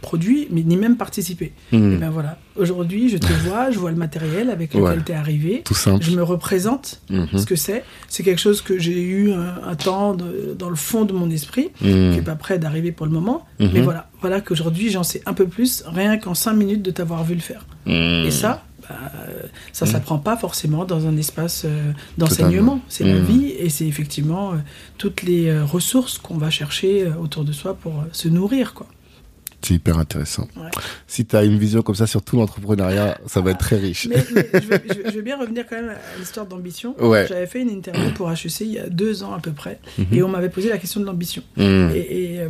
produit, 0.00 0.48
mais 0.50 0.62
ni 0.62 0.76
même 0.76 0.96
participé. 0.96 1.52
Et 1.72 1.78
bien 1.78 2.10
voilà, 2.10 2.38
Aujourd'hui, 2.56 3.08
je 3.08 3.18
te 3.18 3.26
vois, 3.46 3.70
je 3.70 3.78
vois 3.78 3.92
le 3.92 3.96
matériel 3.96 4.50
avec 4.50 4.74
lequel 4.74 4.82
Ouais. 4.98 5.02
tu 5.06 5.12
es 5.12 5.14
arrivé. 5.14 5.62
Tout 5.64 5.74
simple. 5.74 6.02
Je 6.04 6.10
me 6.10 6.24
représente 6.24 7.00
Mhm. 7.08 7.28
ce 7.38 7.46
que 7.46 7.54
c'est. 7.54 7.84
C'est 8.08 8.24
quelque 8.24 8.40
chose 8.40 8.62
que 8.62 8.80
j'ai 8.80 9.00
eu 9.00 9.30
un, 9.32 9.60
un 9.64 9.76
temps 9.76 10.12
de- 10.14 10.56
dans 10.58 10.68
le 10.68 10.74
fond 10.74 11.04
de 11.04 11.12
mon 11.12 11.30
esprit, 11.30 11.68
qui 11.78 11.84
Mhm. 11.86 12.10
n'est 12.16 12.22
pas 12.22 12.34
prêt 12.34 12.58
d'arriver 12.58 12.90
pour 12.90 13.06
le 13.06 13.12
moment. 13.12 13.46
Mhm. 13.60 13.70
Mais 13.74 13.80
voilà, 13.80 14.10
voilà 14.20 14.40
qu'aujourd'hui, 14.40 14.90
j'en 14.90 15.04
sais 15.04 15.22
un 15.24 15.34
peu 15.34 15.46
plus, 15.46 15.84
rien 15.86 16.18
qu'en 16.18 16.34
cinq 16.34 16.54
minutes 16.54 16.82
de 16.82 16.90
t'avoir 16.90 17.22
vu 17.22 17.34
le 17.34 17.40
faire. 17.40 17.64
Mhm. 17.86 18.24
Et 18.26 18.30
ça, 18.32 18.64
bah, 18.88 18.96
ça 19.72 19.84
Mhm. 19.86 19.92
s'apprend 19.92 20.18
pas 20.18 20.36
forcément 20.36 20.84
dans 20.84 21.06
un 21.06 21.16
espace 21.16 21.62
euh, 21.64 21.92
d'enseignement. 22.16 22.80
C'est 22.88 23.04
la 23.04 23.14
Mhm. 23.14 23.24
vie 23.24 23.46
et 23.50 23.68
c'est 23.68 23.86
effectivement 23.86 24.52
euh, 24.52 24.56
toutes 24.98 25.22
les 25.22 25.48
euh, 25.48 25.64
ressources 25.64 26.18
qu'on 26.18 26.38
va 26.38 26.50
chercher 26.50 27.06
autour 27.20 27.44
de 27.44 27.52
soi 27.52 27.74
pour 27.74 28.04
se 28.12 28.28
nourrir. 28.28 28.74
Quoi. 28.74 28.86
C'est 29.60 29.74
hyper 29.74 29.98
intéressant. 29.98 30.46
Ouais. 30.56 30.70
Si 31.08 31.26
tu 31.26 31.34
as 31.34 31.42
une 31.42 31.58
vision 31.58 31.82
comme 31.82 31.96
ça 31.96 32.06
sur 32.06 32.22
tout 32.22 32.36
l'entrepreneuriat, 32.36 33.18
ça 33.26 33.40
va 33.40 33.50
être 33.50 33.58
très 33.58 33.76
riche. 33.76 34.06
Mais, 34.08 34.24
mais 34.32 34.44
je, 34.54 34.68
veux, 34.68 35.10
je 35.14 35.20
bien 35.20 35.36
revenir 35.36 35.66
quand 35.68 35.74
même 35.76 35.90
à 35.90 36.18
l'histoire 36.18 36.46
d'ambition. 36.46 36.94
Ouais. 37.00 37.26
J'avais 37.28 37.46
fait 37.48 37.60
une 37.62 37.70
interview 37.70 38.12
pour 38.14 38.30
HEC 38.30 38.60
il 38.60 38.66
y 38.74 38.78
a 38.78 38.88
deux 38.88 39.24
ans 39.24 39.32
à 39.34 39.40
peu 39.40 39.50
près 39.50 39.80
Mhm. 39.98 40.06
et 40.12 40.22
on 40.22 40.28
m'avait 40.28 40.48
posé 40.48 40.68
la 40.68 40.78
question 40.78 41.00
de 41.00 41.06
l'ambition. 41.06 41.42
Mhm. 41.56 41.90
Et, 41.92 41.98
et, 42.36 42.40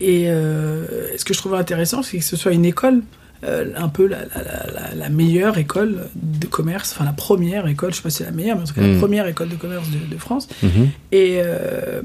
et, 0.00 0.26
ce 0.26 1.24
que 1.24 1.32
je 1.34 1.38
trouvais 1.38 1.56
intéressant, 1.58 2.02
c'est 2.02 2.18
que 2.18 2.24
ce 2.24 2.36
soit 2.36 2.52
une 2.52 2.64
école, 2.64 3.02
euh, 3.44 3.66
un 3.76 3.88
peu 3.88 4.06
la, 4.06 4.18
la- 4.20 4.42
la- 4.42 4.72
la- 4.88 4.94
la 4.94 5.08
meilleure 5.08 5.58
école 5.58 6.08
de 6.14 6.46
commerce, 6.46 6.92
enfin 6.94 7.04
la 7.04 7.12
première 7.12 7.66
école, 7.68 7.90
je 7.92 7.96
sais 7.96 8.02
pas 8.02 8.10
si 8.10 8.18
c'est 8.18 8.24
la 8.24 8.30
meilleure, 8.30 8.56
mais 8.56 8.62
en 8.62 8.66
tout 8.66 8.74
cas 8.74 8.80
Mm. 8.82 8.92
la 8.94 8.98
première 8.98 9.26
école 9.26 9.48
de 9.48 9.56
commerce 9.56 9.88
de, 9.90 10.14
de 10.14 10.18
France, 10.18 10.48
Mhm. 10.62 10.88
et 11.12 11.40
euh, 11.42 12.00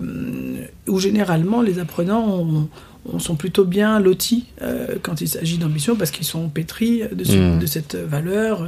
où 0.88 1.00
généralement 1.00 1.62
les 1.62 1.80
apprenants 1.80 2.28
ont- 2.28 2.70
ont- 3.12 3.20
sont 3.20 3.36
plutôt 3.36 3.66
bien 3.66 4.00
lotis 4.00 4.46
euh, 4.62 4.98
quand 5.02 5.22
il 5.22 5.28
s'agit 5.28 5.58
d'ambition 5.58 5.96
parce 5.96 6.12
qu'ils 6.12 6.26
sont 6.26 6.50
pétris 6.50 7.02
de, 7.12 7.24
ce- 7.24 7.38
Mm. 7.56 7.60
de 7.60 7.66
cette 7.66 7.96
valeur. 7.96 8.68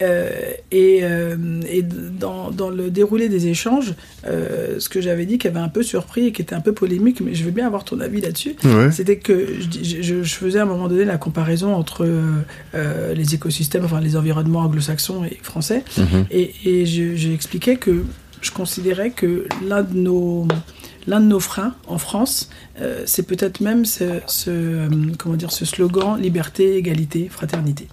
Euh, 0.00 0.30
et 0.70 1.00
euh, 1.02 1.36
et 1.68 1.82
dans, 1.82 2.50
dans 2.52 2.70
le 2.70 2.88
déroulé 2.90 3.28
des 3.28 3.48
échanges, 3.48 3.94
euh, 4.26 4.78
ce 4.78 4.88
que 4.88 5.00
j'avais 5.00 5.26
dit 5.26 5.38
qui 5.38 5.48
avait 5.48 5.58
un 5.58 5.68
peu 5.68 5.82
surpris 5.82 6.26
et 6.26 6.32
qui 6.32 6.40
était 6.42 6.54
un 6.54 6.60
peu 6.60 6.72
polémique, 6.72 7.20
mais 7.20 7.34
je 7.34 7.42
veux 7.44 7.50
bien 7.50 7.66
avoir 7.66 7.82
ton 7.84 7.98
avis 7.98 8.20
là-dessus, 8.20 8.54
Ouais. 8.62 8.92
c'était 8.92 9.16
que 9.16 9.54
je, 9.60 9.66
dis- 9.66 10.02
je- 10.02 10.22
je 10.22 10.34
faisais 10.34 10.60
à 10.60 10.62
un 10.62 10.66
moment 10.66 10.86
donné 10.88 11.04
la 11.04 11.18
comparaison 11.18 11.74
entre 11.74 12.06
les 13.14 13.34
écosystèmes, 13.34 13.84
enfin 13.84 14.00
les 14.00 14.16
environnements 14.16 14.60
anglo-saxons 14.60 15.24
et 15.24 15.38
français, 15.42 15.82
Mhm. 15.96 16.26
et, 16.30 16.52
et 16.64 16.86
je- 16.86 17.16
j'ai 17.16 17.32
expliqué 17.34 17.76
que 17.76 18.04
je 18.40 18.50
considérais 18.52 19.10
que 19.10 19.46
l'un 19.66 19.82
de 19.82 19.96
nos 19.96 20.46
l'un 21.08 21.20
de 21.20 21.26
nos 21.26 21.40
freins 21.40 21.74
en 21.86 21.96
France, 21.96 22.50
euh, 22.82 23.02
c'est 23.06 23.26
peut-être 23.26 23.60
même 23.62 23.86
ce, 23.86 24.04
ce, 24.26 24.86
comment 25.16 25.36
dire 25.36 25.50
ce 25.52 25.64
slogan 25.64 26.20
liberté, 26.20 26.76
égalité, 26.76 27.28
fraternité, 27.30 27.88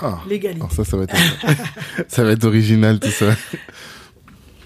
Ah. 0.00 0.20
l'égalité. 0.28 0.60
Alors 0.60 0.72
ça, 0.72 0.84
ça 0.84 0.96
va 0.96 1.04
être, 1.04 1.14
ça 2.08 2.24
va 2.24 2.30
être 2.32 2.44
original 2.44 2.98
tout 2.98 3.10
ça. 3.10 3.34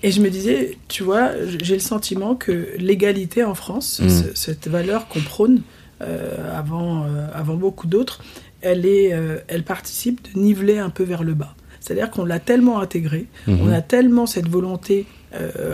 Et 0.03 0.11
je 0.11 0.21
me 0.21 0.29
disais, 0.31 0.77
tu 0.89 1.03
vois, 1.03 1.31
j'ai 1.61 1.75
le 1.75 1.81
sentiment 1.81 2.35
que 2.35 2.69
l'égalité 2.79 3.43
en 3.45 3.55
France, 3.55 4.01
Mm. 4.03 4.09
ce- 4.09 4.35
cette 4.35 4.69
valeur 4.69 5.09
qu'on 5.09 5.21
prône 5.21 5.63
euh, 6.03 6.57
avant, 6.57 7.05
euh, 7.05 7.27
avant 7.33 7.55
beaucoup 7.55 7.87
d'autres, 7.87 8.23
elle, 8.61 8.85
est, 8.85 9.13
euh, 9.15 9.39
elle 9.49 9.65
participe 9.65 10.21
de 10.35 10.39
niveler 10.39 10.79
un 10.79 10.91
peu 10.91 11.03
vers 11.05 11.25
le 11.25 11.33
bas. 11.35 11.55
C'est-à-dire 11.81 12.11
qu'on 12.11 12.25
l'a 12.27 12.39
tellement 12.39 12.81
intégrée, 12.81 13.27
Mhm. 13.47 13.61
on 13.63 13.73
a 13.73 13.81
tellement 13.81 14.27
cette 14.27 14.49
volonté, 14.49 15.07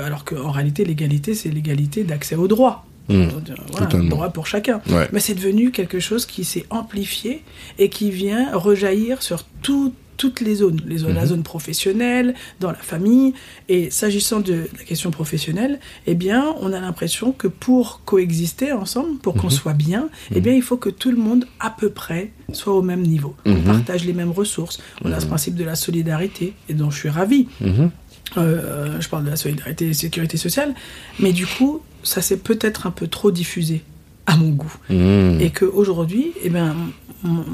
alors 0.04 0.24
qu'en 0.24 0.50
réalité, 0.50 0.84
l'égalité, 0.84 1.34
c'est 1.34 1.48
l'égalité 1.50 2.04
d'accès 2.04 2.34
au 2.36 2.48
droit. 2.48 2.86
Mhm. 3.08 3.16
Euh, 3.50 3.54
Voilà, 3.72 3.86
droit 4.08 4.28
pour 4.30 4.46
chacun. 4.46 4.80
Ouais. 4.88 5.08
Mais 5.12 5.20
c'est 5.20 5.34
devenu 5.34 5.70
quelque 5.70 6.00
chose 6.00 6.24
qui 6.26 6.44
s'est 6.44 6.66
amplifié 6.70 7.42
et 7.78 7.88
qui 7.88 8.10
vient 8.10 8.56
rejaillir 8.56 9.22
sur 9.22 9.44
tout- 9.62 9.92
toutes 10.18 10.40
les 10.40 10.56
zones. 10.56 10.80
Les 10.86 10.98
zones 10.98 11.14
La 11.14 11.22
Mhm. 11.22 11.26
zone 11.28 11.42
professionnelle, 11.42 12.34
dans 12.60 12.70
la 12.70 12.76
famille. 12.78 13.34
Et 13.68 13.90
s'agissant 13.90 14.38
de 14.38 14.68
la 14.78 14.84
question 14.84 15.10
professionnelle, 15.10 15.80
eh 16.06 16.14
bien, 16.14 16.54
on 16.60 16.72
a 16.72 16.78
l'impression 16.80 17.32
que 17.32 17.48
pour 17.48 18.02
coexister 18.04 18.70
ensemble, 18.70 19.18
pour 19.18 19.34
qu'on 19.34 19.48
Mhm. 19.48 19.50
soit 19.50 19.72
bien, 19.72 20.08
eh 20.32 20.40
bien, 20.40 20.52
il 20.52 20.62
faut 20.62 20.76
que 20.76 20.90
tout 20.90 21.10
le 21.10 21.16
monde, 21.16 21.46
à 21.58 21.70
peu 21.70 21.88
près, 21.90 22.30
soit 22.52 22.74
au 22.74 22.82
même 22.82 23.02
niveau. 23.02 23.34
On 23.46 23.54
Mhm. 23.54 23.64
partage 23.64 24.04
les 24.04 24.12
mêmes 24.12 24.30
ressources. 24.30 24.80
On 25.04 25.10
a 25.10 25.18
ce 25.18 25.26
principe 25.26 25.56
de 25.56 25.64
la 25.64 25.74
solidarité, 25.74 26.54
et 26.68 26.74
dont 26.74 26.90
je 26.90 26.98
suis 26.98 27.08
ravie. 27.08 27.48
Mhm. 27.60 27.90
Euh, 28.38 29.00
je 29.00 29.08
parle 29.08 29.24
de 29.24 29.30
la 29.30 29.36
solidarité 29.36 29.86
et 29.86 29.88
de 29.88 29.92
sécurité 29.92 30.36
sociale. 30.36 30.74
Mais 31.18 31.32
du 31.32 31.46
coup, 31.46 31.80
ça 32.02 32.22
s'est 32.22 32.38
peut-être 32.38 32.86
un 32.86 32.90
peu 32.90 33.06
trop 33.06 33.30
diffusé, 33.30 33.82
à 34.26 34.36
mon 34.36 34.50
goût. 34.50 34.74
Mhm. 34.90 35.40
Et 35.40 35.50
qu'aujourd'hui, 35.50 36.32
eh 36.42 36.50
ben, 36.50 36.74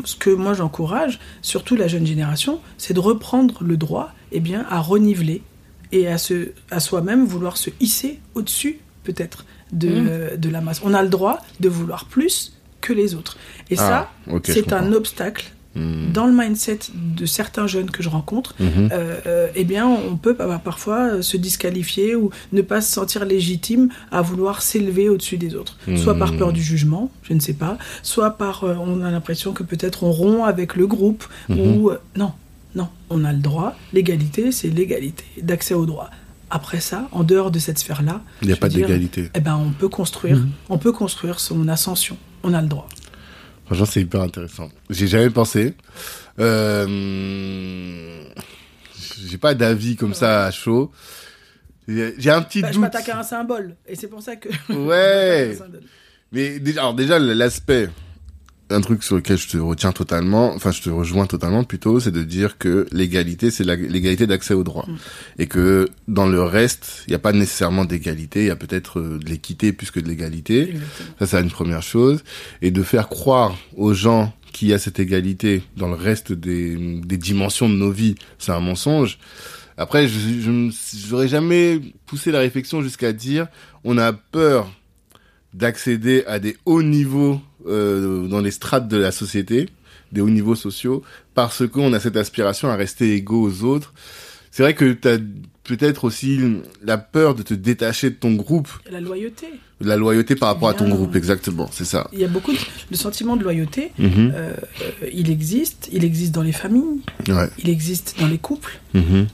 ce 0.04 0.16
que 0.16 0.30
moi 0.30 0.54
j'encourage, 0.54 1.18
surtout 1.42 1.76
la 1.76 1.88
jeune 1.88 2.06
génération, 2.06 2.60
c'est 2.78 2.94
de 2.94 3.00
reprendre 3.00 3.62
le 3.62 3.76
droit 3.76 4.12
eh 4.32 4.40
bien, 4.40 4.66
à 4.70 4.80
reniveler 4.80 5.42
et 5.92 6.08
à, 6.08 6.18
se, 6.18 6.50
à 6.70 6.80
soi-même 6.80 7.24
vouloir 7.24 7.56
se 7.56 7.70
hisser 7.80 8.20
au-dessus, 8.34 8.80
peut-être, 9.04 9.44
de, 9.72 10.36
de 10.36 10.48
la 10.48 10.60
masse. 10.60 10.80
On 10.84 10.94
a 10.94 11.02
le 11.02 11.08
droit 11.08 11.38
de 11.60 11.68
vouloir 11.68 12.04
plus 12.06 12.54
que 12.80 12.92
les 12.92 13.14
autres. 13.14 13.36
Et 13.70 13.76
ça, 13.76 14.10
Ah, 14.26 14.32
je 14.46 14.52
c'est 14.52 14.72
un 14.72 14.92
obstacle 14.92 15.52
Mhm. 15.74 16.12
dans 16.12 16.26
le 16.26 16.32
mindset 16.32 16.78
de 16.94 17.26
certains 17.26 17.66
jeunes 17.66 17.90
que 17.90 18.02
je 18.02 18.08
rencontre, 18.08 18.54
Mhm. 18.58 18.88
euh, 18.90 19.16
euh, 19.26 19.48
eh 19.54 19.64
bien, 19.64 19.86
on 19.86 20.16
peut 20.16 20.32
bah, 20.32 20.60
parfois 20.62 21.10
euh, 21.14 21.22
se 21.22 21.36
disqualifier 21.36 22.16
ou 22.16 22.30
ne 22.52 22.62
pas 22.62 22.80
se 22.80 22.90
sentir 22.92 23.24
légitime 23.24 23.88
à 24.10 24.22
vouloir 24.22 24.62
s'élever 24.62 25.08
au-dessus 25.08 25.36
des 25.36 25.54
autres. 25.54 25.76
Soit 25.96 26.14
par 26.16 26.36
peur 26.36 26.52
du 26.52 26.62
jugement, 26.62 27.10
je 27.22 27.34
ne 27.34 27.40
sais 27.40 27.52
pas, 27.52 27.76
soit 28.02 28.30
par 28.38 28.64
euh, 28.64 28.74
on 28.80 29.02
a 29.04 29.10
l'impression 29.10 29.52
que 29.52 29.62
peut-être 29.62 30.04
on 30.04 30.10
rompt 30.10 30.44
avec 30.48 30.74
le 30.74 30.86
groupe 30.86 31.24
ou 31.50 31.90
non, 32.16 32.32
non, 32.74 32.88
on 33.10 33.24
a 33.24 33.32
le 33.32 33.38
droit. 33.38 33.76
L'égalité, 33.92 34.52
c'est 34.52 34.68
l'égalité 34.68 35.24
d'accès 35.42 35.74
au 35.74 35.84
droit. 35.86 36.10
Après 36.50 36.80
ça, 36.80 37.08
en 37.12 37.24
dehors 37.24 37.50
de 37.50 37.58
cette 37.58 37.78
sphère-là, 37.78 38.22
Il 38.40 38.48
n'y 38.48 38.54
a 38.54 38.56
pas 38.56 38.70
d'égalité. 38.70 39.30
Eh 39.34 39.40
ben, 39.40 39.56
on 39.62 39.70
peut 39.70 39.88
construire, 39.90 40.42
on 40.70 40.78
peut 40.78 40.92
construire 40.92 41.40
son 41.40 41.68
ascension. 41.68 42.16
On 42.42 42.54
a 42.54 42.62
le 42.62 42.68
droit. 42.68 42.88
Franchement, 43.68 43.86
c'est 43.86 44.00
hyper 44.00 44.22
intéressant. 44.22 44.70
J'ai 44.88 45.06
jamais 45.06 45.28
pensé. 45.30 45.74
Euh... 46.88 48.24
J'ai 49.26 49.36
pas 49.38 49.54
d'avis 49.54 49.94
comme 49.96 50.14
ça 50.14 50.46
à 50.46 50.50
chaud. 50.50 50.90
J'ai 51.86 52.30
un 52.30 52.42
petit 52.42 52.60
Bah, 52.62 52.68
je 52.68 52.72
doute. 52.74 52.80
m'attaque 52.82 53.08
à 53.10 53.18
un 53.18 53.22
symbole, 53.22 53.76
et 53.86 53.94
c'est 53.94 54.08
pour 54.08 54.22
ça 54.22 54.36
que. 54.36 54.48
Ouais. 54.72 55.54
Je. 55.58 55.78
Mais 56.32 56.58
déjà, 56.60 56.80
alors 56.80 56.94
déjà 56.94 57.18
l'aspect, 57.18 57.88
un 58.70 58.80
truc 58.80 59.02
sur 59.02 59.16
lequel 59.16 59.38
je 59.38 59.48
te 59.48 59.56
retiens 59.56 59.92
totalement, 59.92 60.54
enfin 60.54 60.70
je 60.70 60.82
te 60.82 60.90
rejoins 60.90 61.26
totalement 61.26 61.64
plutôt, 61.64 62.00
c'est 62.00 62.10
de 62.10 62.22
dire 62.22 62.58
que 62.58 62.86
l'égalité, 62.92 63.50
c'est 63.50 63.64
l'égalité 63.64 64.26
d'accès 64.26 64.54
au 64.54 64.64
droit. 64.64 64.84
Mm. 64.86 64.96
Et 65.38 65.46
que 65.46 65.88
dans 66.06 66.26
le 66.26 66.42
reste, 66.42 67.04
il 67.06 67.10
n'y 67.10 67.16
a 67.16 67.20
pas 67.20 67.32
nécessairement 67.32 67.84
d'égalité, 67.84 68.42
il 68.42 68.46
y 68.46 68.50
a 68.50 68.56
peut-être 68.56 69.00
euh, 69.00 69.18
de 69.18 69.26
l'équité 69.26 69.72
plus 69.72 69.90
que 69.90 70.00
de 70.00 70.08
l'égalité. 70.08 70.74
Ça, 71.18 71.26
c'est 71.26 71.40
une 71.40 71.50
première 71.50 71.82
chose. 71.82 72.22
Et 72.62 72.70
de 72.70 72.82
faire 72.82 73.08
croire 73.08 73.56
aux 73.76 73.94
gens 73.94 74.34
qu'il 74.52 74.68
y 74.68 74.72
a 74.72 74.78
cette 74.78 74.98
égalité 74.98 75.62
dans 75.76 75.88
le 75.88 75.94
reste 75.94 76.32
des, 76.32 76.76
des 76.76 77.16
dimensions 77.16 77.68
de 77.68 77.74
nos 77.74 77.90
vies, 77.90 78.16
c'est 78.38 78.52
un 78.52 78.60
mensonge. 78.60 79.18
Après, 79.76 80.08
je 80.08 80.70
j'aurais 81.08 81.28
jamais 81.28 81.80
poussé 82.06 82.32
la 82.32 82.40
réflexion 82.40 82.82
jusqu'à 82.82 83.12
dire 83.12 83.46
on 83.84 83.96
a 83.96 84.12
peur 84.12 84.70
d'accéder 85.54 86.24
à 86.26 86.40
des 86.40 86.56
hauts 86.66 86.82
niveaux 86.82 87.40
euh, 87.66 88.26
dans 88.28 88.40
les 88.40 88.50
strates 88.50 88.88
de 88.88 88.96
la 88.96 89.12
société, 89.12 89.68
des 90.12 90.20
hauts 90.20 90.30
niveaux 90.30 90.54
sociaux, 90.54 91.02
parce 91.34 91.66
qu'on 91.68 91.92
a 91.92 92.00
cette 92.00 92.16
aspiration 92.16 92.68
à 92.68 92.76
rester 92.76 93.14
égaux 93.14 93.42
aux 93.48 93.64
autres. 93.64 93.92
C'est 94.50 94.62
vrai 94.62 94.74
que 94.74 94.92
tu 94.92 95.08
as 95.08 95.18
peut-être 95.64 96.04
aussi 96.04 96.40
la 96.82 96.96
peur 96.96 97.34
de 97.34 97.42
te 97.42 97.52
détacher 97.52 98.08
de 98.10 98.14
ton 98.14 98.32
groupe, 98.32 98.68
La 98.90 99.00
loyauté. 99.00 99.46
la 99.82 99.96
loyauté 99.96 100.34
par 100.34 100.48
rapport 100.48 100.70
à 100.70 100.74
ton 100.74 100.88
groupe, 100.88 101.14
exactement, 101.14 101.68
c'est 101.70 101.84
ça. 101.84 102.08
Il 102.14 102.18
y 102.20 102.24
a 102.24 102.28
beaucoup 102.28 102.52
de, 102.52 102.58
le 102.90 102.96
sentiment 102.96 103.36
de 103.36 103.42
loyauté. 103.44 103.92
Mhm. 103.98 104.32
euh, 104.34 104.54
euh, 105.02 105.08
il 105.12 105.30
existe. 105.30 105.90
Il 105.92 106.04
existe 106.04 106.32
dans 106.34 106.42
les 106.42 106.52
familles. 106.52 107.02
Ouais. 107.28 107.48
Il 107.62 107.68
existe 107.68 108.16
dans 108.18 108.26
les 108.26 108.38
couples. 108.38 108.80
Mhm. 108.94 109.26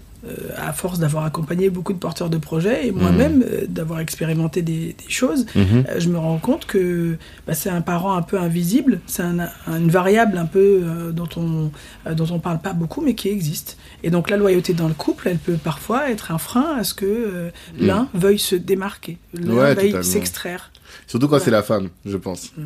À 0.56 0.72
force 0.72 0.98
d'avoir 0.98 1.24
accompagné 1.24 1.70
beaucoup 1.70 1.92
de 1.92 1.98
porteurs 1.98 2.30
de 2.30 2.38
projets 2.38 2.86
et 2.86 2.92
moi-même 2.92 3.42
euh, 3.46 3.66
d'avoir 3.68 4.00
expérimenté 4.00 4.62
des, 4.62 4.94
des 4.94 5.10
choses, 5.10 5.46
Mhm. 5.54 5.84
euh, 5.88 6.00
je 6.00 6.08
me 6.08 6.18
rends 6.18 6.38
compte 6.38 6.66
que 6.66 7.16
bah, 7.46 7.54
c'est 7.54 7.70
un 7.70 7.80
parent 7.82 8.14
un 8.16 8.22
peu 8.22 8.38
invisible, 8.38 9.00
c'est 9.06 9.22
un- 9.22 9.38
un- 9.66 9.78
une 9.78 9.90
variable 9.90 10.38
un 10.38 10.46
peu 10.46 10.80
euh, 10.82 11.12
dont 11.12 11.28
on 11.36 11.70
euh, 12.06 12.14
dont 12.14 12.26
on 12.30 12.38
parle 12.38 12.60
pas 12.60 12.72
beaucoup 12.72 13.00
mais 13.00 13.14
qui 13.14 13.28
existe. 13.28 13.76
Et 14.02 14.10
donc 14.10 14.30
la 14.30 14.36
loyauté 14.36 14.72
dans 14.74 14.88
le 14.88 14.94
couple, 14.94 15.28
elle 15.28 15.38
peut 15.38 15.56
parfois 15.62 16.10
être 16.10 16.30
un 16.32 16.38
frein 16.38 16.76
à 16.78 16.84
ce 16.84 16.94
que 16.94 17.04
euh, 17.06 17.50
Mm. 17.78 17.86
l'un 17.86 18.08
veuille 18.14 18.38
se 18.38 18.54
démarquer, 18.56 19.18
l'un 19.34 19.54
Ouais, 19.54 19.74
veuille 19.74 20.04
s'extraire. 20.04 20.70
Surtout 21.06 21.26
quand 21.28 21.34
Ouais. 21.36 21.40
c'est 21.44 21.50
la 21.50 21.62
femme, 21.62 21.88
je 22.06 22.16
pense. 22.16 22.52
Mm. 22.56 22.62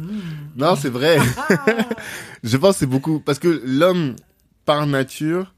Non, 0.56 0.76
c'est 0.76 0.90
vrai. 0.90 1.18
Je 2.44 2.56
pense 2.56 2.74
que 2.74 2.78
c'est 2.80 2.86
beaucoup 2.86 3.20
parce 3.20 3.38
que 3.38 3.62
l'homme 3.64 4.14
par 4.64 4.86
nature 4.86 5.54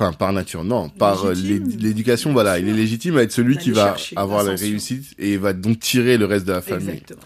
enfin 0.00 0.12
par 0.12 0.32
nature 0.32 0.64
non, 0.64 0.88
par 0.88 1.26
euh, 1.26 1.34
l'éducation 1.34 2.32
voilà, 2.32 2.58
il 2.58 2.68
est 2.68 2.72
légitime 2.72 3.16
à 3.18 3.22
être 3.22 3.32
celui 3.32 3.58
qui 3.58 3.70
va 3.70 3.88
chercher 3.88 4.16
avoir 4.16 4.42
la 4.44 4.54
réussite 4.54 5.14
et 5.18 5.36
va 5.36 5.52
donc 5.52 5.78
tirer 5.80 6.16
le 6.16 6.24
reste 6.24 6.46
de 6.46 6.52
la 6.52 6.62
famille. 6.62 6.88
Exactement. 6.90 7.20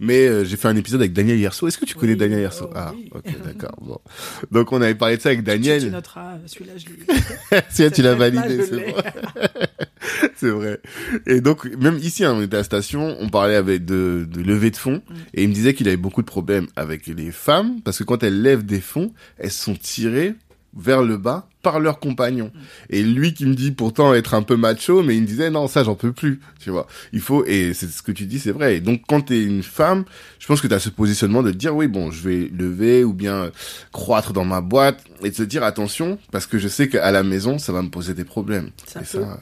Mais 0.00 0.26
euh, 0.26 0.44
j'ai 0.44 0.56
fait 0.56 0.66
un 0.66 0.74
épisode 0.76 1.00
avec 1.00 1.12
Daniel 1.12 1.38
Yerso. 1.38 1.68
Est-ce 1.68 1.78
que 1.78 1.84
tu 1.84 1.94
connais 1.94 2.12
Oui, 2.14 2.18
Daniel 2.18 2.40
Yerso 2.40 2.66
oh, 2.68 2.72
Ah, 2.74 2.92
oui. 2.96 3.08
ok, 3.14 3.24
d'accord. 3.44 3.76
Bon. 3.80 3.98
Donc 4.50 4.72
on 4.72 4.82
avait 4.82 4.96
parlé 4.96 5.16
de 5.16 5.22
ça 5.22 5.28
avec 5.28 5.40
Tu, 5.40 5.44
Daniel. 5.44 5.82
tu 5.84 5.90
noteras, 5.90 6.38
celui-là, 6.46 6.72
je 6.76 6.86
l'ai. 6.86 7.60
Si 7.70 7.90
tu 7.92 8.02
l'as 8.02 8.14
validé, 8.16 8.64
c'est 8.64 8.76
bon. 8.76 8.92
c'est 10.36 10.50
vrai. 10.50 10.80
Et 11.26 11.40
donc, 11.40 11.64
même 11.78 11.96
ici, 11.98 12.24
hein, 12.24 12.34
on 12.36 12.42
était 12.42 12.56
à 12.56 12.58
la 12.60 12.64
station, 12.64 13.16
on 13.20 13.28
parlait 13.28 13.54
avec 13.54 13.84
de, 13.84 14.26
de 14.28 14.42
levée 14.42 14.70
de 14.72 14.76
fonds, 14.76 15.00
Mm. 15.08 15.14
et 15.34 15.42
il 15.44 15.48
me 15.48 15.54
disait 15.54 15.74
qu'il 15.74 15.86
avait 15.88 15.96
beaucoup 15.96 16.22
de 16.22 16.26
problèmes 16.26 16.66
avec 16.76 17.06
les 17.06 17.30
femmes, 17.30 17.80
parce 17.82 17.98
que 17.98 18.04
quand 18.04 18.22
elles 18.24 18.42
lèvent 18.42 18.64
des 18.66 18.80
fonds, 18.80 19.12
elles 19.38 19.52
sont 19.52 19.74
tirées 19.76 20.34
vers 20.76 21.02
le 21.02 21.16
bas 21.16 21.48
par 21.62 21.80
leurs 21.80 21.98
compagnons. 21.98 22.50
Et 22.90 23.02
lui 23.02 23.32
qui 23.32 23.46
me 23.46 23.54
dit 23.54 23.70
pourtant 23.70 24.12
être 24.14 24.34
un 24.34 24.42
peu 24.42 24.56
macho, 24.56 25.02
mais 25.02 25.16
il 25.16 25.22
me 25.22 25.26
disait 25.26 25.50
non, 25.50 25.66
ça 25.66 25.82
j'en 25.82 25.94
peux 25.94 26.12
plus, 26.12 26.40
tu 26.60 26.70
vois. 26.70 26.86
Il 27.12 27.20
faut, 27.20 27.44
et 27.46 27.72
c'est 27.72 27.88
ce 27.88 28.02
que 28.02 28.12
tu 28.12 28.26
dis, 28.26 28.38
c'est 28.38 28.52
vrai. 28.52 28.76
Et 28.76 28.80
donc 28.80 29.02
quand 29.08 29.22
t'es 29.22 29.42
une 29.42 29.62
femme, 29.62 30.04
je 30.38 30.46
pense 30.46 30.60
que 30.60 30.66
t'as 30.66 30.78
ce 30.78 30.90
positionnement 30.90 31.42
de 31.42 31.50
dire 31.52 31.74
oui, 31.74 31.86
bon, 31.86 32.10
je 32.10 32.28
vais 32.28 32.50
lever 32.52 33.02
ou 33.02 33.12
bien 33.14 33.50
croître 33.92 34.32
dans 34.32 34.44
ma 34.44 34.60
boîte, 34.60 35.02
et 35.22 35.30
de 35.30 35.34
se 35.34 35.42
dire 35.42 35.62
attention, 35.64 36.18
parce 36.30 36.46
que 36.46 36.58
je 36.58 36.68
sais 36.68 36.88
qu'à 36.88 37.10
la 37.10 37.22
maison, 37.22 37.58
ça 37.58 37.72
va 37.72 37.80
me 37.82 37.88
poser 37.88 38.14
des 38.14 38.24
problèmes. 38.24 38.70
Ça 38.86 39.00
Et 39.00 39.04
peut. 39.04 39.22
Ça 39.22 39.40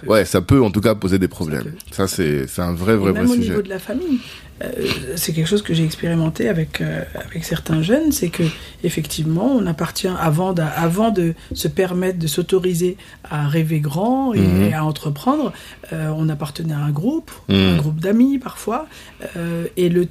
peut. 0.00 0.06
Ouais, 0.06 0.24
ça 0.24 0.40
peut 0.40 0.62
en 0.62 0.70
tout 0.70 0.80
cas 0.80 0.94
poser 0.94 1.18
des 1.18 1.28
problèmes. 1.28 1.64
peut. 1.64 1.70
Ça, 1.90 2.06
c'est 2.06 2.46
un 2.58 2.72
vrai, 2.74 2.92
Et 2.94 2.96
vrai, 2.96 3.12
même 3.12 3.24
vrai 3.26 3.32
au 3.32 3.34
sujet. 3.36 3.48
niveau 3.50 3.62
de 3.62 3.68
la 3.68 3.78
famille, 3.78 4.18
euh, 4.62 4.68
c'est 5.16 5.32
quelque 5.32 5.48
chose 5.48 5.62
que 5.62 5.74
j'ai 5.74 5.84
expérimenté 5.84 6.48
avec, 6.48 6.80
euh, 6.80 7.02
avec 7.28 7.44
certains 7.44 7.82
jeunes, 7.82 8.12
c'est 8.12 8.28
que 8.28 8.44
effectivement, 8.84 9.46
on 9.56 9.66
appartient 9.66 10.08
avant, 10.20 10.54
avant 10.54 11.10
de 11.10 11.34
se 11.54 11.66
permettre 11.68 12.18
de 12.18 12.26
s'autoriser 12.28 12.96
à 13.28 13.48
rêver 13.48 13.80
grand 13.80 14.32
et, 14.34 14.40
Mhm. 14.40 14.62
et 14.62 14.74
à 14.74 14.84
entreprendre, 14.84 15.52
euh, 15.92 16.12
on 16.16 16.28
appartenait 16.28 16.74
à 16.74 16.78
un 16.78 16.90
groupe, 16.90 17.30
Mhm. 17.48 17.56
un 17.56 17.76
groupe 17.78 17.98
d'amis 18.00 18.38
parfois, 18.38 18.86
et 19.76 19.88
le, 19.88 20.06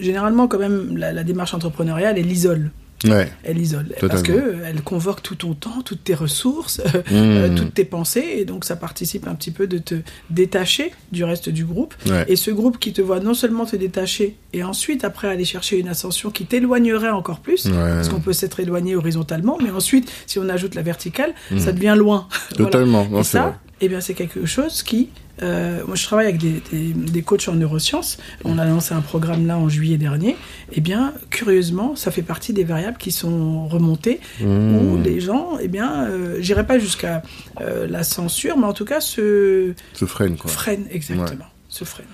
généralement 0.00 0.48
quand 0.48 0.58
même 0.58 0.96
la, 0.96 1.12
la 1.12 1.24
démarche 1.24 1.54
entrepreneuriale, 1.54 2.16
elle 2.18 2.30
isole. 2.30 2.70
Ouais. 3.04 3.30
Elle 3.44 3.58
isole. 3.58 3.88
Parce 4.00 4.22
Totalement. 4.22 4.42
que 4.42 4.54
elle 4.64 4.82
convoque 4.82 5.22
tout 5.22 5.34
ton 5.34 5.54
temps, 5.54 5.82
toutes 5.84 6.04
tes 6.04 6.14
ressources, 6.14 6.80
euh, 7.12 7.56
toutes 7.56 7.74
tes 7.74 7.84
pensées, 7.84 8.24
et 8.38 8.44
donc 8.44 8.64
ça 8.64 8.76
participe 8.76 9.26
un 9.26 9.34
petit 9.34 9.50
peu 9.50 9.66
de 9.66 9.78
te 9.78 9.94
détacher 10.30 10.92
du 11.12 11.24
reste 11.24 11.48
du 11.48 11.64
groupe. 11.64 11.94
Ouais. 12.06 12.24
Et 12.28 12.36
ce 12.36 12.50
groupe 12.50 12.78
qui 12.78 12.92
te 12.92 13.02
voit 13.02 13.20
non 13.20 13.34
seulement 13.34 13.66
te 13.66 13.76
détacher, 13.76 14.36
et 14.52 14.62
ensuite 14.64 15.04
après 15.04 15.28
aller 15.28 15.44
chercher 15.44 15.78
une 15.78 15.88
ascension 15.88 16.30
qui 16.30 16.44
t'éloignerait 16.46 17.10
encore 17.10 17.40
plus, 17.40 17.66
Ouais. 17.66 17.72
parce 17.74 18.08
qu'on 18.08 18.20
peut 18.20 18.32
s'être 18.32 18.60
éloigné 18.60 18.96
horizontalement, 18.96 19.58
mais 19.62 19.70
ensuite, 19.70 20.10
si 20.26 20.38
on 20.38 20.48
ajoute 20.48 20.74
la 20.74 20.82
verticale, 20.82 21.34
Mhm. 21.50 21.58
ça 21.58 21.72
devient 21.72 21.94
loin. 21.96 22.28
Totalement. 22.56 23.06
Non, 23.10 23.20
Et 23.20 23.24
ça, 23.24 23.58
eh 23.80 23.88
bien, 23.88 24.00
c'est 24.00 24.14
quelque 24.14 24.46
chose 24.46 24.82
qui. 24.82 25.08
Euh, 25.42 25.82
moi, 25.86 25.96
je 25.96 26.04
travaille 26.04 26.26
avec 26.26 26.38
des, 26.38 26.62
des, 26.72 26.92
des 26.92 27.22
coachs 27.22 27.48
en 27.48 27.54
neurosciences. 27.54 28.18
On 28.44 28.58
a 28.58 28.64
lancé 28.64 28.92
un 28.94 29.00
programme 29.00 29.46
là 29.46 29.56
en 29.56 29.68
juillet 29.68 29.96
dernier. 29.96 30.36
Eh 30.72 30.80
bien, 30.80 31.14
curieusement, 31.30 31.96
ça 31.96 32.10
fait 32.10 32.22
partie 32.22 32.52
des 32.52 32.64
variables 32.64 32.98
qui 32.98 33.12
sont 33.12 33.66
remontées 33.68 34.20
où 34.40 34.98
les 35.02 35.20
gens, 35.20 35.58
eh 35.60 35.68
bien, 35.68 36.04
euh, 36.04 36.36
j'irai 36.40 36.66
pas 36.66 36.78
jusqu'à 36.78 37.22
euh, 37.60 37.86
la 37.88 38.04
censure, 38.04 38.58
mais 38.58 38.66
en 38.66 38.72
tout 38.74 38.84
cas 38.84 39.00
se 39.00 39.72
Se 39.94 40.04
freine, 40.04 40.36
quoi. 40.36 40.50
freinent 40.50 40.86
exactement. 40.90 41.46
Se 41.68 41.84
freinent. 41.84 42.06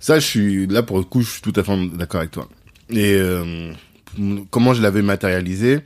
Ça, 0.00 0.20
je 0.20 0.26
suis 0.26 0.66
là 0.66 0.82
pour 0.82 0.98
le 0.98 1.04
coup, 1.04 1.22
je 1.22 1.30
suis 1.30 1.42
tout 1.42 1.52
à 1.56 1.62
fait 1.64 1.72
d'accord 1.94 2.20
avec 2.20 2.30
toi. 2.32 2.48
Et 2.90 3.14
euh, 3.14 3.72
comment 4.50 4.74
je 4.74 4.82
l'avais 4.82 5.02
matérialisé? 5.02 5.80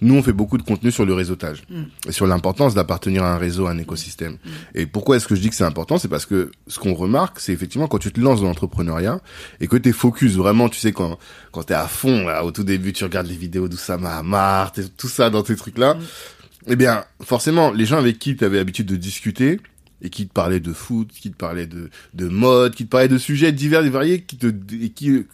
Nous, 0.00 0.14
on 0.14 0.22
fait 0.22 0.32
beaucoup 0.32 0.58
de 0.58 0.62
contenu 0.62 0.92
sur 0.92 1.04
le 1.04 1.12
réseautage 1.12 1.62
Mm. 1.68 1.82
et 2.08 2.12
sur 2.12 2.26
l'importance 2.26 2.74
d'appartenir 2.74 3.24
à 3.24 3.34
un 3.34 3.38
réseau, 3.38 3.66
à 3.66 3.72
un 3.72 3.78
écosystème. 3.78 4.38
Et 4.74 4.86
pourquoi 4.86 5.16
est-ce 5.16 5.26
que 5.26 5.34
je 5.34 5.40
dis 5.40 5.48
que 5.50 5.56
c'est 5.56 5.64
important? 5.64 5.98
C'est 5.98 6.08
parce 6.08 6.24
que 6.26 6.50
ce 6.68 6.78
qu'on 6.78 6.94
remarque, 6.94 7.40
c'est 7.40 7.52
effectivement 7.52 7.88
quand 7.88 7.98
tu 7.98 8.12
te 8.12 8.20
lances 8.20 8.40
dans 8.40 8.46
l'entrepreneuriat 8.46 9.20
et 9.60 9.66
que 9.66 9.76
t'es 9.76 9.92
focus 9.92 10.34
vraiment, 10.36 10.68
tu 10.68 10.78
sais 10.78 10.92
quand 10.92 11.18
quand 11.50 11.64
t'es 11.64 11.74
à 11.74 11.88
fond 11.88 12.26
là, 12.26 12.44
au 12.44 12.52
tout 12.52 12.62
début, 12.64 12.92
tu 12.92 13.02
regardes 13.04 13.26
les 13.26 13.36
vidéos 13.36 13.66
d'Oussama 13.68 14.16
Hamar, 14.18 14.70
t'es- 14.72 14.84
tout 14.88 15.08
ça 15.08 15.30
dans 15.30 15.42
tes 15.42 15.56
trucs 15.56 15.78
là. 15.78 15.94
Mm. 15.94 16.00
Eh 16.68 16.76
bien, 16.76 17.04
forcément, 17.22 17.70
les 17.72 17.86
gens 17.86 17.96
avec 17.98 18.18
qui 18.18 18.36
tu 18.36 18.44
avais 18.44 18.58
l'habitude 18.58 18.86
de 18.86 18.96
discuter 18.96 19.58
et 20.02 20.10
qui 20.10 20.28
te 20.28 20.32
parlaient 20.32 20.60
de 20.60 20.72
foot, 20.72 21.08
qui 21.10 21.30
te 21.32 21.36
parlaient 21.36 21.66
de, 21.66 21.90
de 22.14 22.28
mode, 22.28 22.74
qui 22.74 22.84
te 22.84 22.90
parlaient 22.90 23.08
de 23.08 23.18
sujets 23.18 23.50
divers 23.52 23.84
et 23.84 23.90
variés, 23.90 24.20
qui 24.22 24.36
te, 24.36 24.46
et 24.80 24.90
qui, 24.90 25.24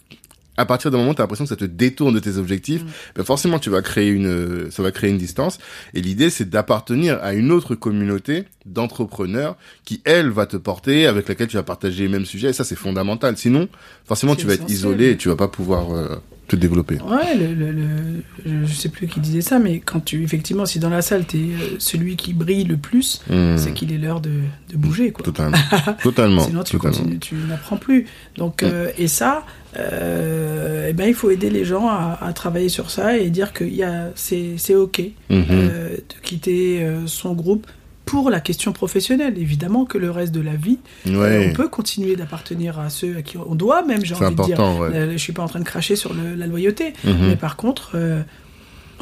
à 0.57 0.65
partir 0.65 0.91
d'un 0.91 0.97
moment, 0.97 1.13
tu 1.13 1.21
as 1.21 1.23
l'impression 1.23 1.45
que 1.45 1.49
ça 1.49 1.55
te 1.55 1.65
détourne 1.65 2.13
de 2.13 2.19
tes 2.19 2.37
objectifs, 2.37 2.83
Mm. 2.83 2.87
ben 3.15 3.23
forcément, 3.23 3.59
tu 3.59 3.69
vas 3.69 3.81
créer 3.81 4.09
une, 4.09 4.69
ça 4.71 4.83
va 4.83 4.91
créer 4.91 5.09
une 5.09 5.17
distance. 5.17 5.57
Et 5.93 6.01
l'idée, 6.01 6.29
c'est 6.29 6.49
d'appartenir 6.49 7.19
à 7.21 7.33
une 7.33 7.51
autre 7.51 7.75
communauté 7.75 8.43
d'entrepreneurs 8.65 9.57
qui, 9.83 10.01
elle, 10.05 10.29
va 10.29 10.45
te 10.45 10.57
porter, 10.57 11.07
avec 11.07 11.27
laquelle 11.27 11.47
tu 11.47 11.57
vas 11.57 11.63
partager 11.63 12.03
les 12.03 12.09
mêmes 12.09 12.25
sujets. 12.25 12.49
Et 12.49 12.53
ça, 12.53 12.63
c'est 12.63 12.75
fondamental. 12.75 13.37
Sinon, 13.37 13.67
forcément, 14.05 14.35
tu 14.35 14.45
vas 14.45 14.53
être 14.53 14.69
isolé 14.69 15.11
et 15.11 15.17
tu 15.17 15.29
vas 15.29 15.35
pas 15.35 15.47
pouvoir 15.47 15.91
euh, 15.93 16.15
te 16.47 16.55
développer. 16.55 16.95
Ouais, 17.01 17.35
le, 17.35 17.53
le, 17.53 17.71
le- 17.71 18.65
je- 18.67 18.73
sais 18.73 18.89
plus 18.89 19.07
qui 19.07 19.19
disait 19.19 19.41
ça, 19.41 19.57
mais 19.59 19.79
quand 19.79 19.99
tu, 19.99 20.23
effectivement, 20.23 20.65
si 20.65 20.79
dans 20.79 20.89
la 20.89 21.01
salle, 21.01 21.25
tu 21.25 21.37
es 21.37 21.49
celui 21.79 22.15
qui 22.15 22.33
brille 22.33 22.65
le 22.65 22.77
plus, 22.77 23.21
Hmm. 23.29 23.57
c'est 23.57 23.73
qu'il 23.73 23.91
est 23.91 23.97
l'heure 23.97 24.21
de, 24.21 24.29
de 24.71 24.77
bouger, 24.77 25.11
quoi. 25.11 25.23
Totalement. 25.25 25.57
Totalement. 26.03 26.41
Sinon, 26.45 26.63
tu 26.63 26.73
Totalement. 26.77 26.97
continues, 26.97 27.19
tu 27.19 27.35
n'apprends 27.49 27.77
plus. 27.77 28.05
Donc, 28.37 28.61
Mm. 28.61 28.65
euh, 28.71 28.89
et 28.97 29.07
ça, 29.07 29.43
euh, 29.77 30.87
eh 30.89 30.93
ben, 30.93 31.07
il 31.07 31.13
faut 31.13 31.29
aider 31.29 31.49
les 31.49 31.65
gens 31.65 31.87
à, 31.87 32.17
à 32.21 32.33
travailler 32.33 32.69
sur 32.69 32.89
ça 32.91 33.17
et 33.17 33.29
dire 33.29 33.53
que 33.53 33.65
c'est 34.15 34.75
OK 34.75 34.99
Mhm. 35.29 35.45
euh, 35.49 35.89
de 35.97 36.15
quitter 36.23 36.83
euh, 36.83 37.07
son 37.07 37.33
groupe 37.33 37.67
pour 38.05 38.29
la 38.29 38.39
question 38.39 38.71
professionnelle. 38.71 39.37
Évidemment 39.37 39.85
que 39.85 39.97
le 39.97 40.11
reste 40.11 40.31
de 40.33 40.41
la 40.41 40.55
vie, 40.55 40.77
euh, 41.07 41.49
on 41.49 41.53
peut 41.53 41.67
continuer 41.67 42.15
d'appartenir 42.15 42.79
à 42.79 42.89
ceux 42.89 43.17
à 43.17 43.21
qui 43.21 43.37
on 43.37 43.55
doit, 43.55 43.83
même, 43.83 44.05
j'ai 44.05 44.15
envie 44.15 44.35
de 44.35 44.43
dire. 44.43 44.59
important, 44.59 44.79
ouais. 44.79 44.89
Euh, 44.93 45.11
je 45.13 45.17
suis 45.17 45.33
pas 45.33 45.43
en 45.43 45.47
train 45.47 45.59
de 45.59 45.65
cracher 45.65 45.95
sur 45.95 46.13
le- 46.13 46.35
la 46.35 46.47
loyauté, 46.47 46.93
Mhm. 47.03 47.27
mais 47.27 47.35
par 47.35 47.55
contre, 47.55 47.91
euh, 47.95 48.21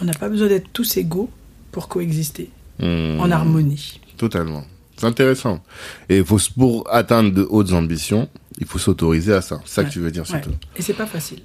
on 0.01 0.05
n'a 0.05 0.13
pas 0.13 0.29
besoin 0.29 0.47
d'être 0.47 0.69
tous 0.73 0.97
égaux 0.97 1.29
pour 1.71 1.87
coexister 1.87 2.49
en 2.81 3.29
harmonie. 3.31 3.99
Totalement. 4.17 4.63
C'est 4.97 5.05
intéressant. 5.07 5.59
Et 6.09 6.23
faut, 6.23 6.37
pour 6.57 6.87
atteindre 6.93 7.31
de 7.33 7.45
hautes 7.49 7.73
ambitions, 7.73 8.29
il 8.59 8.65
faut 8.67 8.77
s'autoriser 8.79 9.33
à 9.33 9.41
ça. 9.41 9.59
C'est 9.65 9.75
ça 9.75 9.81
Ouais. 9.81 9.87
que 9.87 9.93
tu 9.93 9.99
veux 9.99 10.11
dire 10.11 10.25
surtout. 10.25 10.51
Et 10.75 10.81
c'est 10.81 10.93
pas 10.93 11.05
facile. 11.07 11.39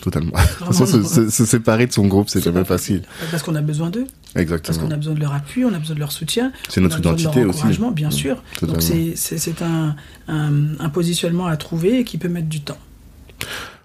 Totalement. 0.00 0.30
De 0.32 0.36
toute 0.36 0.50
Vraiment, 0.58 0.72
façon, 0.72 1.04
se, 1.04 1.30
se- 1.30 1.44
séparer 1.44 1.86
de 1.86 1.92
son 1.92 2.06
groupe, 2.06 2.28
c'est 2.28 2.42
jamais 2.42 2.64
facile. 2.64 3.02
Parce 3.30 3.42
qu'on 3.42 3.54
a 3.54 3.60
besoin 3.62 3.90
d'eux, 3.90 4.06
parce 4.34 4.42
Exactement. 4.42 4.78
qu'on 4.78 4.90
a 4.92 4.96
besoin 4.96 5.14
de 5.14 5.20
leur 5.20 5.34
appui, 5.34 5.64
on 5.64 5.72
a 5.74 5.78
besoin 5.78 5.94
de 5.94 6.00
leur 6.00 6.12
soutien, 6.12 6.52
C'est 6.68 6.80
notre 6.80 6.98
identité 6.98 7.44
aussi. 7.44 7.58
encouragement, 7.58 7.90
bien 7.90 8.08
Mm. 8.08 8.12
sûr. 8.12 8.42
Totalement. 8.54 8.74
Donc 8.74 8.82
c'est- 8.82 9.62
un, 9.62 9.96
un, 10.28 10.52
un 10.78 10.88
positionnement 10.90 11.46
à 11.46 11.56
trouver 11.56 12.00
et 12.00 12.04
qui 12.04 12.18
peut 12.18 12.28
mettre 12.28 12.48
du 12.48 12.60
temps. 12.60 12.78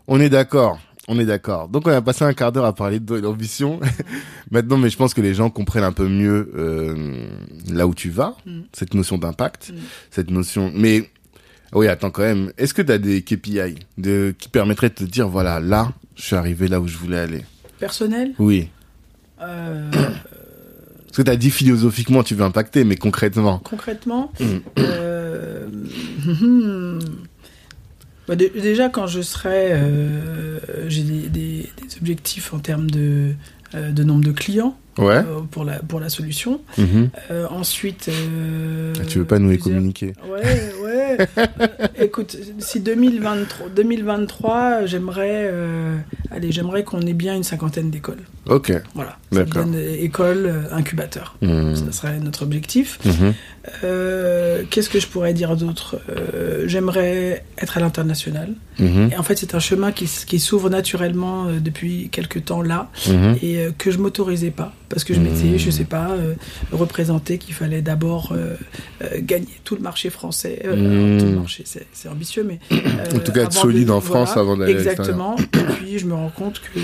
On 0.08 0.19
est 0.19 0.30
d'accord. 0.30 0.80
On 1.08 1.17
est 1.19 1.26
d'accord. 1.26 1.67
Donc 1.67 1.88
on 1.88 1.91
a 1.91 2.02
passé 2.02 2.24
un 2.24 2.34
quart 2.34 2.52
d'heure 2.52 2.65
à 2.65 2.74
parler 2.74 3.00
de 3.00 3.15
l'ambition. 3.15 3.80
Maintenant, 4.52 4.78
mais 4.78 4.89
je 4.89 4.97
pense 4.97 5.13
que 5.13 5.21
les 5.21 5.34
gens 5.34 5.50
comprennent 5.50 5.84
un 5.84 5.91
peu 5.91 6.08
mieux 6.08 6.52
euh, 6.56 7.26
là 7.71 7.88
où 7.88 7.93
tu 7.95 8.10
vas, 8.10 8.36
Mm. 8.45 8.60
cette 8.74 8.93
notion 8.93 9.17
d'impact, 9.17 9.71
Mm. 9.74 9.78
cette 10.12 10.30
notion. 10.30 10.71
Mais 10.76 11.10
oui, 11.74 11.88
attends 11.88 12.12
quand 12.12 12.21
même. 12.24 12.52
Est-ce 12.58 12.74
que 12.74 12.82
tu 12.82 12.91
as 12.91 12.97
des 12.97 13.21
KPI 13.24 13.76
de 13.97 14.34
qui 14.38 14.50
permettraient 14.50 14.89
de 14.89 14.93
te 14.95 15.04
dire 15.04 15.28
voilà, 15.28 15.60
là, 15.60 15.91
je 16.15 16.21
suis 16.24 16.36
arrivé 16.36 16.67
là 16.67 16.80
où 16.82 16.88
je 16.88 16.97
voulais 16.97 17.19
aller. 17.19 17.43
Personnel, 17.80 18.32
Oui. 18.39 18.69
euh, 19.41 19.89
Parce 19.91 21.17
que 21.17 21.21
tu 21.24 21.30
as 21.32 21.36
dit 21.36 21.52
philosophiquement 21.52 22.24
tu 22.24 22.36
veux 22.36 22.43
impacter, 22.43 22.84
mais 22.84 22.95
concrètement. 22.95 23.60
concrètement, 23.60 24.32
Mm. 24.39 24.45
euh, 24.80 25.67
bah, 28.28 28.36
dé- 28.36 28.50
déjà 28.56 28.89
quand 28.89 29.08
je 29.08 29.21
serai, 29.21 29.71
euh, 29.74 30.60
j'ai 30.89 31.04
des, 31.04 31.30
des- 31.30 31.69
des 31.82 31.97
objectifs 32.00 32.54
en 32.54 32.60
termes 32.60 32.89
de, 32.89 33.34
de 33.74 34.04
nombre 34.04 34.24
de 34.24 34.32
clients 34.32 34.78
Ouais. 34.97 35.15
euh, 35.15 35.41
pour, 35.49 35.63
la, 35.63 35.80
pour 35.80 35.99
la 35.99 36.10
solution. 36.10 36.60
Mhm. 36.77 37.10
Euh, 37.32 37.47
ensuite, 37.49 38.10
euh, 38.10 38.93
Ah, 38.99 39.06
tu 39.08 39.19
veux 39.19 39.25
pas 39.25 39.39
nous 39.39 39.49
les 39.49 39.58
communiquer 39.58 40.13
Ouais, 40.30 40.41
ouais. 40.84 41.17
Euh, 41.62 41.88
écoute, 42.06 42.38
si 42.60 42.80
2023, 42.80 43.69
2023 43.69 44.86
j'aimerais, 44.86 45.51
allez, 46.32 46.51
j'aimerais 46.51 46.84
qu'on 46.84 47.01
ait 47.01 47.13
bien 47.13 47.36
une 47.36 47.43
cinquantaine 47.43 47.89
d'écoles. 47.89 48.21
Ok. 48.47 48.71
Voilà. 48.95 49.17
D'accord. 49.32 49.65
donne 49.65 49.75
école, 49.75 50.45
euh, 50.45 50.75
incubateur. 50.75 51.36
Mhm. 51.41 51.75
Ça 51.75 51.91
serait 51.91 52.19
notre 52.19 52.43
objectif. 52.43 52.99
Mhm. 53.06 53.34
Euh, 53.84 54.63
Qu'est-ce 54.69 54.89
que 54.89 55.00
je 55.00 55.08
pourrais 55.08 55.34
dire 55.34 55.56
d'autre? 55.56 55.97
Euh, 56.10 56.63
J'aimerais 56.67 57.43
être 57.60 57.78
à 57.78 57.80
l'international. 57.80 58.50
Mhm. 58.80 59.10
Et 59.13 59.17
en 59.17 59.24
fait, 59.24 59.38
c'est 59.38 59.54
un 59.56 59.60
chemin 59.60 59.91
qui, 59.91 60.08
s'ouvre 60.39 60.69
naturellement 60.69 61.47
euh, 61.47 61.60
depuis 61.60 62.10
quelques 62.12 62.45
temps 62.45 62.62
là 62.62 62.89
Mhm. 63.08 63.38
et 63.41 63.58
euh, 63.58 63.71
que 63.78 63.91
je 63.91 63.97
m'autorisais 64.00 64.50
pas 64.52 64.74
parce 64.89 65.04
que 65.06 65.13
je 65.13 65.19
m'étais, 65.21 65.58
je 65.58 65.69
sais 65.71 65.86
pas, 65.86 66.10
représenté 66.74 67.38
qu'il 67.38 67.54
fallait 67.54 67.82
d'abord 67.82 68.36
gagner 69.19 69.47
tout 69.63 69.76
le 69.76 69.82
marché 69.82 70.10
français, 70.10 70.60
tout 70.63 70.67
le 70.69 71.36
marché, 71.39 71.63
c'est 71.65 72.10
ambitieux, 72.10 72.43
mais 72.45 72.60
En 73.15 73.19
tout 73.19 73.32
cas, 73.32 73.43
être 73.43 73.54
solide 73.54 73.88
de- 73.88 73.91
en 73.91 74.02
France 74.02 74.36
avant 74.36 74.58
d'aller 74.58 74.74
à 74.76 74.80
Exactement. 74.80 75.38
Et 75.38 75.63
puis 75.80 75.97
je 75.97 76.06
me 76.08 76.13
rends 76.13 76.28
compte 76.36 76.60
que 76.60 76.80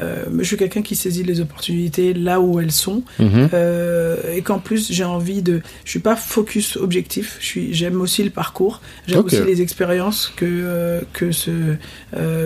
euh, 0.00 0.24
je 0.38 0.44
suis 0.44 0.56
quelqu'un 0.56 0.82
qui 0.82 0.96
saisit 0.96 1.22
les 1.22 1.40
opportunités 1.40 2.14
là 2.14 2.40
où 2.40 2.60
elles 2.60 2.72
sont, 2.72 3.02
Mhm. 3.18 3.48
euh, 3.54 4.16
et 4.34 4.42
qu'en 4.42 4.58
plus 4.58 4.90
j'ai 4.92 5.04
envie 5.04 5.42
de. 5.42 5.60
Je 5.84 5.90
suis 5.90 6.00
pas 6.00 6.16
focus 6.16 6.76
objectif. 6.76 7.36
Je 7.40 7.46
suis. 7.46 7.74
J'aime 7.74 8.00
aussi 8.00 8.22
le 8.24 8.30
parcours. 8.30 8.80
J'aime 9.06 9.24
aussi 9.24 9.44
les 9.44 9.60
expériences 9.62 10.32
que 10.34 10.46
euh, 10.48 11.00
que 11.12 11.30
ce 11.32 11.50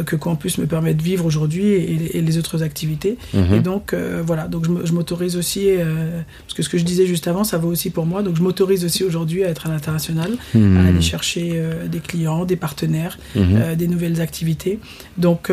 que 0.05 0.17
Campus 0.17 0.59
me 0.59 0.67
permet 0.67 0.95
de 0.95 1.03
vivre 1.03 1.25
aujourd'hui 1.25 1.65
et, 1.67 2.17
et 2.19 2.21
les 2.23 2.39
autres 2.39 2.63
activités. 2.63 3.17
Mhm. 3.35 3.55
Et 3.55 3.61
donc 3.61 3.95
voilà. 4.25 4.49
Donc 4.49 4.67
je 4.85 4.93
m'autorise 4.93 5.37
aussi 5.37 5.69
parce 6.47 6.55
que 6.55 6.63
ce 6.63 6.69
que 6.69 6.79
je 6.79 6.85
disais 6.85 7.07
juste 7.07 7.29
avant, 7.29 7.45
ça 7.45 7.59
vaut 7.59 7.69
aussi 7.69 7.91
pour 7.91 8.07
moi. 8.07 8.23
Donc 8.23 8.37
je 8.37 8.43
m'autorise 8.43 8.85
aussi 8.85 9.05
aujourd'hui 9.05 9.45
à 9.45 9.49
être 9.49 9.67
à 9.67 9.71
l'international, 9.71 10.33
à 10.55 10.59
Mhm. 10.59 10.87
aller 10.89 11.01
chercher 11.01 11.63
des 11.91 12.01
clients, 12.01 12.45
des 12.45 12.57
partenaires, 12.57 13.19
des 13.35 13.89
nouvelles 13.89 14.21
activités. 14.21 14.79
Donc 15.19 15.51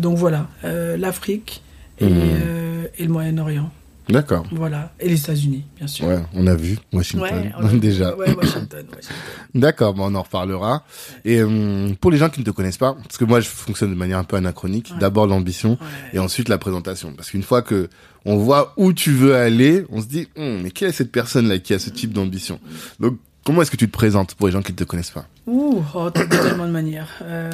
donc 0.00 0.16
voilà. 0.18 0.48
Euh, 0.64 0.96
L'Afrique 1.06 1.62
et, 1.98 2.04
Mhm. 2.06 2.12
euh, 2.16 2.86
et 2.98 3.04
le 3.04 3.08
Moyen-Orient. 3.12 3.70
D'accord. 4.08 4.46
Voilà. 4.52 4.92
Et 5.00 5.08
les 5.08 5.18
États-Unis, 5.18 5.64
bien 5.76 5.88
sûr. 5.88 6.06
Ouais, 6.06 6.20
on 6.32 6.46
a 6.46 6.54
vu 6.54 6.78
Washington 6.92 7.22
Ouais, 7.28 7.52
a- 7.58 7.72
déjà. 7.76 8.14
Ouais, 8.14 8.32
Washington, 8.36 8.86
Washington. 8.94 9.16
D'accord, 9.54 9.94
on 9.98 10.14
en 10.14 10.22
reparlera. 10.22 10.84
Et 11.24 11.42
hum, 11.42 11.96
pour 12.00 12.12
les 12.12 12.18
gens 12.18 12.28
qui 12.28 12.38
ne 12.38 12.44
te 12.44 12.50
connaissent 12.52 12.76
pas, 12.78 12.94
parce 12.94 13.16
que 13.16 13.24
moi 13.24 13.40
je 13.40 13.48
fonctionne 13.48 13.90
de 13.90 13.96
manière 13.96 14.18
un 14.18 14.24
peu 14.24 14.36
anachronique, 14.36 14.90
Ouais. 14.92 15.00
d'abord 15.00 15.26
l'ambition 15.26 15.76
et 16.12 16.20
ensuite 16.20 16.48
la 16.48 16.58
présentation. 16.58 17.12
Parce 17.16 17.30
qu'une 17.30 17.42
fois 17.42 17.62
que 17.62 17.88
on 18.24 18.36
voit 18.36 18.74
où 18.76 18.92
tu 18.92 19.10
veux 19.10 19.34
aller, 19.34 19.84
on 19.90 20.00
se 20.00 20.06
dit, 20.06 20.28
Hum, 20.36 20.60
mais 20.62 20.70
quelle 20.70 20.90
est 20.90 20.92
cette 20.92 21.10
personne 21.10 21.48
là 21.48 21.58
qui 21.58 21.74
a 21.74 21.80
ce 21.80 21.90
type 21.90 22.12
d'ambition? 22.12 22.60
Donc 23.00 23.18
comment 23.44 23.62
est-ce 23.62 23.72
que 23.72 23.76
tu 23.76 23.88
te 23.88 23.92
présentes 23.92 24.36
pour 24.36 24.46
les 24.46 24.52
gens 24.52 24.62
qui 24.62 24.70
ne 24.72 24.76
te 24.76 24.84
connaissent 24.84 25.10
pas? 25.10 25.26
Ouh, 25.48 25.82
oh, 25.94 26.10
de 26.10 26.22
tellement 26.22 26.66
de 26.66 26.72
manières. 26.72 27.10
Euh, 27.22 27.50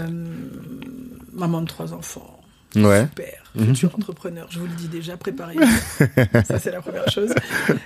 maman 1.33 1.63
de 1.63 1.67
trois 1.67 1.95
enfants. 1.95 2.41
Ouais. 2.77 3.07
Super. 3.09 3.43
Mhm. 3.55 3.67
Futur 3.67 3.95
entrepreneur, 3.95 4.47
je 4.51 4.59
vous 4.59 4.67
le 4.67 4.73
dis 4.73 4.89
déjà, 4.89 5.17
préparez 5.19 5.57
Ça, 6.45 6.59
c'est 6.59 6.71
la 6.71 6.81
première 6.81 7.09
chose. 7.11 7.35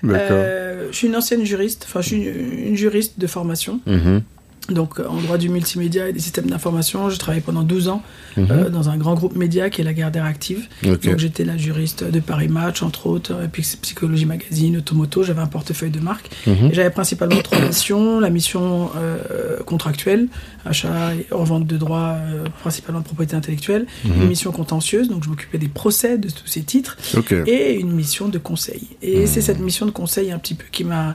Euh, 0.04 0.88
je 0.92 0.96
suis 0.96 1.08
une 1.08 1.16
ancienne 1.16 1.44
juriste, 1.44 1.84
enfin, 1.88 2.00
je 2.02 2.06
suis 2.08 2.16
une, 2.22 2.68
une 2.68 2.76
juriste 2.76 3.18
de 3.18 3.26
formation. 3.26 3.80
Mhm. 3.86 4.22
Donc, 4.68 4.98
euh, 4.98 5.06
en 5.08 5.20
droit 5.20 5.38
du 5.38 5.48
multimédia 5.48 6.08
et 6.08 6.12
des 6.12 6.18
systèmes 6.20 6.46
d'information, 6.50 7.08
j'ai 7.08 7.18
travaillé 7.18 7.40
pendant 7.40 7.62
12 7.62 7.88
ans 7.88 8.02
Mhm. 8.36 8.46
euh, 8.50 8.68
dans 8.68 8.88
un 8.88 8.96
grand 8.96 9.14
groupe 9.14 9.36
média 9.36 9.70
qui 9.70 9.80
est 9.80 9.84
la 9.84 9.94
Gardère 9.94 10.24
Active. 10.24 10.66
Donc, 10.82 11.00
j'étais 11.18 11.44
la 11.44 11.56
juriste 11.56 12.04
de 12.04 12.20
Paris 12.20 12.48
Match, 12.48 12.82
entre 12.82 13.06
autres, 13.06 13.32
et 13.44 13.48
puis 13.48 13.62
Psychologie 13.82 14.26
Magazine, 14.26 14.76
Automoto. 14.78 15.22
J'avais 15.22 15.40
un 15.40 15.46
portefeuille 15.46 15.90
de 15.90 16.00
marques. 16.00 16.30
Mhm. 16.46 16.70
Et 16.70 16.74
J'avais 16.74 16.90
principalement 16.90 17.40
trois 17.42 17.60
missions. 17.60 18.18
La 18.20 18.28
mission 18.30 18.90
euh, 18.96 19.62
contractuelle, 19.64 20.28
achat 20.64 21.14
et 21.14 21.26
revente 21.30 21.66
de 21.66 21.76
droits, 21.76 22.16
euh, 22.20 22.44
principalement 22.60 23.00
de 23.00 23.04
propriété 23.04 23.36
intellectuelle. 23.36 23.86
Mhm. 24.04 24.22
Une 24.22 24.28
mission 24.28 24.50
contentieuse, 24.52 25.08
donc 25.08 25.22
je 25.24 25.28
m'occupais 25.30 25.58
des 25.58 25.68
procès 25.68 26.18
de 26.18 26.28
tous 26.28 26.46
ces 26.46 26.62
titres. 26.62 26.96
Et 27.46 27.78
une 27.78 27.92
mission 27.92 28.28
de 28.28 28.38
conseil. 28.38 28.82
Et 29.02 29.20
Mhm. 29.20 29.26
c'est 29.26 29.40
cette 29.40 29.60
mission 29.60 29.86
de 29.86 29.90
conseil 29.92 30.32
un 30.32 30.38
petit 30.38 30.54
peu 30.54 30.64
qui 30.72 30.84
m'a 30.84 31.14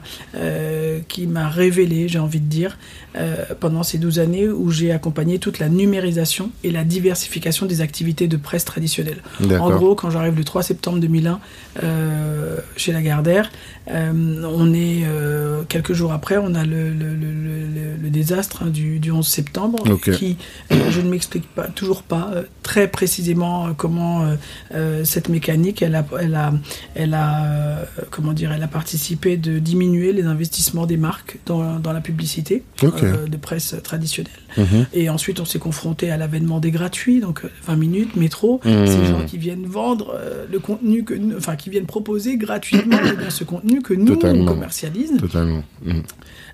qui 1.08 1.26
m'a 1.26 1.48
révélé, 1.48 2.08
j'ai 2.08 2.18
envie 2.18 2.40
de 2.40 2.46
dire, 2.46 2.78
euh, 3.14 3.44
pendant 3.60 3.82
ces 3.82 3.98
12 3.98 4.18
années 4.20 4.48
où 4.48 4.70
j'ai 4.70 4.90
accompagné 4.90 5.38
toute 5.38 5.58
la 5.58 5.68
numérisation 5.68 6.50
et 6.64 6.70
la 6.70 6.84
diversification 6.84 7.66
des 7.66 7.80
activités 7.80 8.26
de 8.26 8.36
presse 8.36 8.64
traditionnelles. 8.64 9.22
En 9.60 9.70
gros, 9.70 9.94
quand 9.94 10.10
j'arrive 10.10 10.36
le 10.36 10.44
3 10.44 10.62
septembre 10.62 10.98
2001 10.98 11.40
euh, 11.82 12.56
chez 12.76 12.92
Lagardère, 12.92 13.50
on 13.88 14.72
est 14.74 15.02
euh, 15.04 15.62
quelques 15.68 15.92
jours 15.92 16.12
après, 16.12 16.36
on 16.38 16.54
a 16.54 16.64
le, 16.64 16.90
le, 16.90 17.14
le, 17.14 17.32
le- 17.32 17.96
le 18.02 18.10
désastre 18.10 18.62
hein, 18.64 18.70
du, 18.70 18.98
du 18.98 19.10
11 19.12 19.26
septembre 19.26 19.86
qui, 20.16 20.36
euh, 20.72 20.90
je 20.90 21.00
ne 21.00 21.08
m'explique 21.08 21.46
pas 21.54 21.68
toujours 21.68 22.02
pas 22.02 22.30
euh, 22.34 22.42
très 22.62 22.88
précisément 22.88 23.66
euh, 23.66 23.70
comment 23.76 24.22
euh, 24.24 24.34
euh, 24.74 25.04
cette 25.04 25.28
mécanique, 25.28 25.82
elle 25.82 25.94
a, 25.94 26.04
elle 26.20 26.34
a, 26.34 26.52
elle 26.94 27.14
a, 27.14 27.44
euh, 27.44 27.84
comment 28.10 28.32
dire, 28.32 28.52
elle 28.52 28.62
a 28.62 28.68
participé 28.68 29.36
de 29.36 29.58
diminuer 29.58 30.12
les 30.12 30.24
investissements 30.24 30.86
des 30.86 30.96
marques 30.96 31.38
dans, 31.46 31.78
dans 31.78 31.92
la 31.92 32.00
publicité 32.00 32.64
euh, 32.82 33.26
de 33.26 33.36
presse 33.36 33.74
traditionnelle. 33.82 34.32
Mhm. 34.56 34.86
Et 34.92 35.08
ensuite, 35.08 35.40
on 35.40 35.44
s'est 35.44 35.58
confronté 35.60 36.10
à 36.10 36.16
l'avènement 36.16 36.58
des 36.60 36.70
gratuits, 36.70 37.20
donc 37.20 37.44
euh, 37.44 37.48
20 37.66 37.76
minutes, 37.76 38.16
métro, 38.16 38.60
Mmh. 38.64 38.86
ces 38.86 39.06
gens 39.06 39.24
qui 39.26 39.38
viennent 39.38 39.64
vendre 39.66 40.14
euh, 40.14 40.44
le 40.50 40.58
contenu 40.58 41.04
que, 41.04 41.14
enfin, 41.36 41.56
qui 41.56 41.70
viennent 41.70 41.86
proposer 41.86 42.36
gratuitement 42.36 42.98
eh 43.12 43.16
bien, 43.16 43.30
ce 43.30 43.44
contenu 43.44 43.71
que 43.80 43.94
nous 43.94 44.06
Totalement. 44.06 44.42
on 44.44 44.54
commercialise. 44.54 45.16
Totalement. 45.18 45.62
Mhm. 45.84 46.02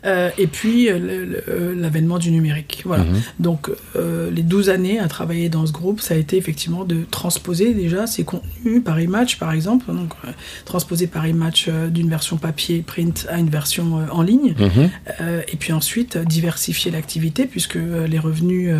Euh, 0.05 0.31
et 0.39 0.47
puis 0.47 0.89
euh, 0.89 0.99
euh, 1.49 1.75
l'avènement 1.77 2.19
du 2.19 2.31
numérique. 2.31 2.83
Voilà. 2.85 3.03
Mhm. 3.05 3.21
Donc 3.41 3.69
euh, 3.97 4.31
les 4.31 4.43
12 4.45 4.69
années 4.71 5.01
à 5.01 5.09
travailler 5.09 5.49
dans 5.49 5.67
ce 5.67 5.73
groupe, 5.73 6.01
ça 6.01 6.15
a 6.15 6.17
été 6.17 6.37
effectivement 6.37 6.85
de 6.85 6.99
transposer 7.11 7.75
déjà 7.75 8.07
ces 8.07 8.23
contenus 8.23 8.83
Paris 8.85 9.09
Match 9.09 9.39
par 9.39 9.53
exemple, 9.53 9.87
donc 9.93 10.13
transposer 10.65 11.09
Paris 11.09 11.33
Match 11.33 11.69
d'une 11.69 12.09
version 12.09 12.37
papier 12.37 12.85
print 12.87 13.27
à 13.29 13.39
une 13.39 13.51
version 13.51 14.07
en 14.13 14.23
ligne. 14.23 14.55
Euh, 15.21 15.43
et 15.53 15.57
puis 15.57 15.73
ensuite 15.73 16.17
diversifier 16.17 16.91
l'activité 16.93 17.47
puisque 17.47 17.77
les 18.09 18.19
revenus 18.19 18.73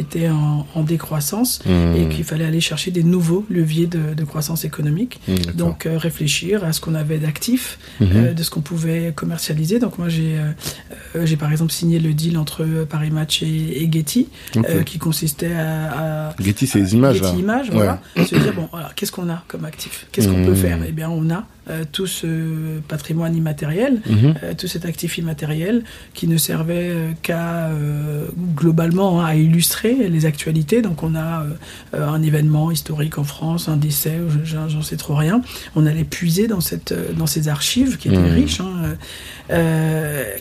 étaient 0.00 0.28
en, 0.28 0.66
en 0.74 0.82
décroissance 0.82 1.60
et 1.66 2.08
qu'il 2.08 2.24
fallait 2.24 2.44
aller 2.44 2.60
chercher 2.60 2.90
des 2.90 3.04
nouveaux 3.04 3.44
leviers 3.48 3.86
de, 3.86 4.14
de 4.14 4.24
croissance 4.24 4.64
économique. 4.64 5.20
Donc 5.54 5.86
réfléchir 5.90 6.64
à 6.64 6.72
ce 6.72 6.80
qu'on 6.80 6.94
avait 6.94 7.18
d'actifs, 7.18 7.75
Mhm. 8.00 8.08
euh, 8.14 8.32
de 8.34 8.42
ce 8.42 8.50
qu'on 8.50 8.60
pouvait 8.60 9.12
commercialiser. 9.14 9.78
Donc 9.78 9.98
moi 9.98 10.08
j'ai 10.08 10.38
euh, 10.38 10.50
euh, 11.16 11.26
j'ai 11.26 11.36
par 11.36 11.50
exemple 11.50 11.72
signé 11.72 11.98
le 11.98 12.12
deal 12.12 12.36
entre 12.38 12.64
Paris 12.88 13.10
Match 13.10 13.42
et, 13.42 13.82
et 13.82 13.90
Getty 13.90 14.28
qui 14.84 14.98
consistait 14.98 15.52
à, 15.52 16.28
à 16.28 16.34
Getty, 16.40 16.66
c'est 16.66 16.78
les 16.80 16.94
images 16.94 17.20
là. 17.22 17.28
Getty 17.28 17.40
Images, 17.40 17.70
voilà. 17.70 18.00
Se 18.16 18.34
dire, 18.36 18.52
bon, 18.54 18.68
voilà, 18.70 18.90
qu'est-ce 18.96 19.12
qu'on 19.12 19.28
a 19.30 19.42
comme 19.48 19.64
actif? 19.64 20.06
Qu'est-ce 20.12 20.28
qu'on 20.28 20.38
Mmh. 20.38 20.46
peut 20.46 20.54
faire? 20.54 20.78
Eh 20.86 20.92
bien, 20.92 21.08
on 21.08 21.30
a 21.30 21.44
euh, 21.68 21.84
tout 21.90 22.06
ce 22.06 22.78
patrimoine 22.88 23.34
immatériel, 23.36 24.00
Mhm. 24.08 24.34
euh, 24.42 24.54
tout 24.56 24.66
cet 24.68 24.84
actif 24.84 25.18
immatériel 25.18 25.82
qui 26.14 26.28
ne 26.28 26.36
servait 26.36 26.90
euh, 26.90 27.10
qu'à, 27.22 27.70
globalement, 28.56 29.20
hein, 29.20 29.24
à 29.26 29.34
illustrer 29.34 30.08
les 30.08 30.26
actualités. 30.26 30.82
Donc, 30.82 31.02
on 31.02 31.14
a 31.14 31.44
un 31.92 32.22
événement 32.22 32.70
historique 32.70 33.18
en 33.18 33.24
France, 33.24 33.68
un 33.68 33.76
décès, 33.76 34.18
je- 34.44 34.56
j'en 34.68 34.82
sais 34.82 34.96
trop 34.96 35.14
rien. 35.14 35.40
On 35.74 35.86
allait 35.86 36.04
puiser 36.04 36.46
dans, 36.46 36.60
cette, 36.60 36.94
dans 37.16 37.26
ces 37.26 37.48
archives 37.48 37.96
qui 37.98 38.08
étaient 38.08 38.16
Mmh. 38.18 38.34
riches. 38.34 38.60
hein, 38.60 38.96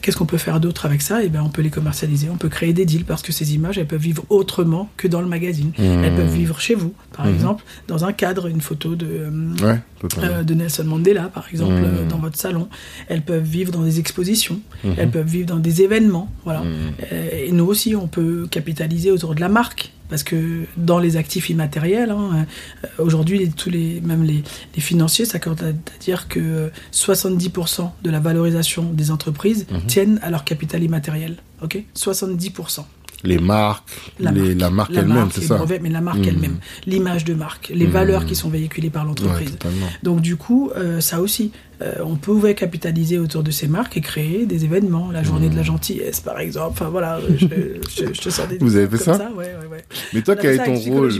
Qu'est-ce 0.01 0.17
qu'on 0.17 0.25
peut 0.25 0.37
faire 0.37 0.59
d'autre 0.59 0.85
avec 0.85 1.01
ça? 1.01 1.23
Eh 1.23 1.29
bien, 1.29 1.43
on 1.43 1.49
peut 1.49 1.61
les 1.61 1.69
commercialiser, 1.69 2.27
on 2.31 2.37
peut 2.37 2.49
créer 2.49 2.73
des 2.73 2.85
deals 2.85 3.05
parce 3.05 3.21
que 3.21 3.31
ces 3.31 3.53
images, 3.55 3.77
elles 3.77 3.85
peuvent 3.87 3.99
vivre 4.01 4.23
autrement 4.29 4.89
que 4.97 5.07
dans 5.07 5.21
le 5.21 5.27
magazine. 5.27 5.71
Mmh. 5.77 5.83
Elles 6.03 6.15
peuvent 6.15 6.33
vivre 6.33 6.59
chez 6.59 6.75
vous, 6.75 6.93
par 7.15 7.25
Mhm. 7.25 7.33
exemple, 7.33 7.63
dans 7.87 8.05
un 8.05 8.13
cadre, 8.13 8.47
une 8.47 8.61
photo 8.61 8.95
de, 8.95 9.29
Ouais, 9.63 9.79
totalement. 9.99 10.35
euh, 10.37 10.43
de 10.43 10.53
Nelson 10.53 10.83
Mandela, 10.85 11.14
par 11.23 11.47
exemple, 11.49 11.73
euh, 11.73 12.05
dans 12.07 12.17
votre 12.19 12.37
salon. 12.37 12.67
Elles 13.07 13.21
peuvent 13.21 13.43
vivre 13.43 13.71
dans 13.71 13.81
des 13.83 13.99
expositions, 13.99 14.59
Mhm. 14.83 14.93
elles 14.97 15.09
peuvent 15.09 15.27
vivre 15.27 15.47
dans 15.47 15.59
des 15.59 15.81
événements. 15.81 16.29
Voilà. 16.43 16.61
Mhm. 16.61 16.67
Euh, 17.11 17.45
Et 17.47 17.51
nous 17.51 17.65
aussi, 17.65 17.95
on 17.95 18.07
peut 18.07 18.47
capitaliser 18.49 19.11
autour 19.11 19.35
de 19.35 19.41
la 19.41 19.49
marque. 19.49 19.91
Parce 20.07 20.21
que 20.21 20.65
dans 20.77 20.99
les 20.99 21.17
actifs 21.17 21.49
immatériels, 21.49 22.11
hein, 22.11 22.45
euh, 22.83 22.87
aujourd'hui, 23.03 23.49
tous 23.49 23.71
les, 23.71 24.01
même 24.01 24.23
les, 24.23 24.43
les 24.75 24.81
financiers 24.81 25.25
s'accordent 25.25 25.63
à, 25.63 25.69
à 25.69 25.97
dire 25.99 26.27
que 26.27 26.39
euh, 26.39 26.69
70% 26.91 27.91
de 28.03 28.11
la 28.11 28.19
valorisation 28.19 28.83
des 28.93 29.09
entreprises 29.09 29.65
Mhm. 29.71 29.85
tiennent 29.87 30.19
à 30.21 30.29
leur 30.29 30.43
capital 30.43 30.83
immatériel. 30.83 31.37
Ok? 31.63 31.83
70%. 31.95 32.85
Les 33.23 33.39
marques, 33.39 33.87
La 34.19 34.31
les- 34.31 34.41
marque, 34.41 34.59
la 34.59 34.69
marque 34.69 34.91
elle-même, 34.95 35.29
c'est 35.31 35.41
ça. 35.41 35.55
brevets, 35.57 35.81
mais 35.81 35.89
la 35.89 36.01
marque 36.01 36.19
Mhm. 36.19 36.27
elle-même, 36.27 36.57
l'image 36.85 37.25
de 37.25 37.33
marque, 37.33 37.71
les 37.73 37.85
valeurs 37.87 38.25
qui 38.25 38.35
sont 38.35 38.49
véhiculées 38.49 38.89
par 38.89 39.03
Ouais, 39.03 39.09
l'entreprise. 39.09 39.51
totalement. 39.51 39.87
Donc 40.03 40.21
du 40.21 40.35
coup, 40.35 40.71
euh, 40.75 40.99
ça 41.01 41.21
aussi, 41.21 41.51
euh, 41.81 41.95
on 42.03 42.15
pouvait 42.15 42.55
capitaliser 42.55 43.17
autour 43.19 43.43
de 43.43 43.51
ces 43.51 43.67
marques 43.67 43.97
et 43.97 44.01
créer 44.01 44.45
des 44.45 44.63
événements, 44.65 45.11
la 45.11 45.23
journée 45.23 45.49
de 45.49 45.55
la 45.55 45.63
gentillesse 45.63 46.19
par 46.19 46.39
exemple. 46.39 46.71
Enfin 46.71 46.89
voilà, 46.89 47.17
euh, 47.17 47.29
je, 47.37 47.47
je- 48.07 48.13
je 48.13 48.21
te 48.21 48.29
sors 48.29 48.47
des 48.47 48.57
Vous 48.57 48.75
avez 48.75 48.87
fait 48.97 49.03
comme 49.03 49.17
ça 49.17 49.31
Ouais, 49.35 49.45
ouais, 49.61 49.67
ouais. 49.71 49.83
Mais 50.13 50.21
toi, 50.21 50.35
On 50.37 50.41
quel 50.41 50.53
est 50.53 50.57
ça 50.57 50.65
ton 50.65 50.75
rôle 50.75 51.13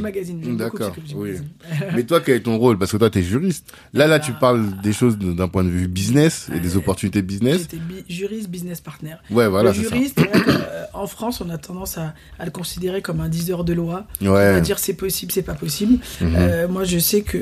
D'accord, 0.57 0.95
oui. 1.15 1.31
Mais 1.95 2.03
toi, 2.03 2.21
quel 2.21 2.35
est 2.37 2.39
ton 2.41 2.57
rôle 2.57 2.77
Parce 2.77 2.91
que 2.91 2.97
toi, 2.97 3.09
tu 3.09 3.19
es 3.19 3.23
juriste. 3.23 3.71
Là, 3.93 4.07
là, 4.07 4.19
tu 4.19 4.31
parles 4.33 4.63
des 4.81 4.93
choses 4.93 5.17
d'un 5.17 5.47
point 5.47 5.63
de 5.63 5.69
vue 5.69 5.87
business 5.87 6.47
et 6.55 6.59
des 6.59 6.77
opportunités 6.77 7.21
business. 7.21 7.61
J'étais 7.61 7.77
bi- 7.77 8.03
juriste, 8.07 8.49
business 8.49 8.81
partner. 8.81 9.15
Ouais, 9.31 9.47
voilà, 9.47 9.71
le 9.71 9.75
ça. 9.75 9.81
juriste, 9.81 10.19
vrai 10.19 10.29
euh, 10.47 10.83
en 10.93 11.07
France, 11.07 11.41
on 11.41 11.49
a 11.49 11.57
tendance 11.57 11.97
à, 11.97 12.13
à 12.39 12.45
le 12.45 12.51
considérer 12.51 13.01
comme 13.01 13.19
un 13.19 13.29
diseur 13.29 13.63
de 13.63 13.73
loi. 13.73 14.05
On 14.21 14.27
Ouais. 14.29 14.53
va 14.53 14.61
dire 14.61 14.79
c'est 14.79 14.93
possible, 14.93 15.31
c'est 15.31 15.41
pas 15.41 15.53
possible. 15.55 15.99
Mhm. 16.21 16.33
Euh, 16.37 16.67
moi, 16.67 16.83
je 16.83 16.97
sais 16.99 17.21
que 17.21 17.37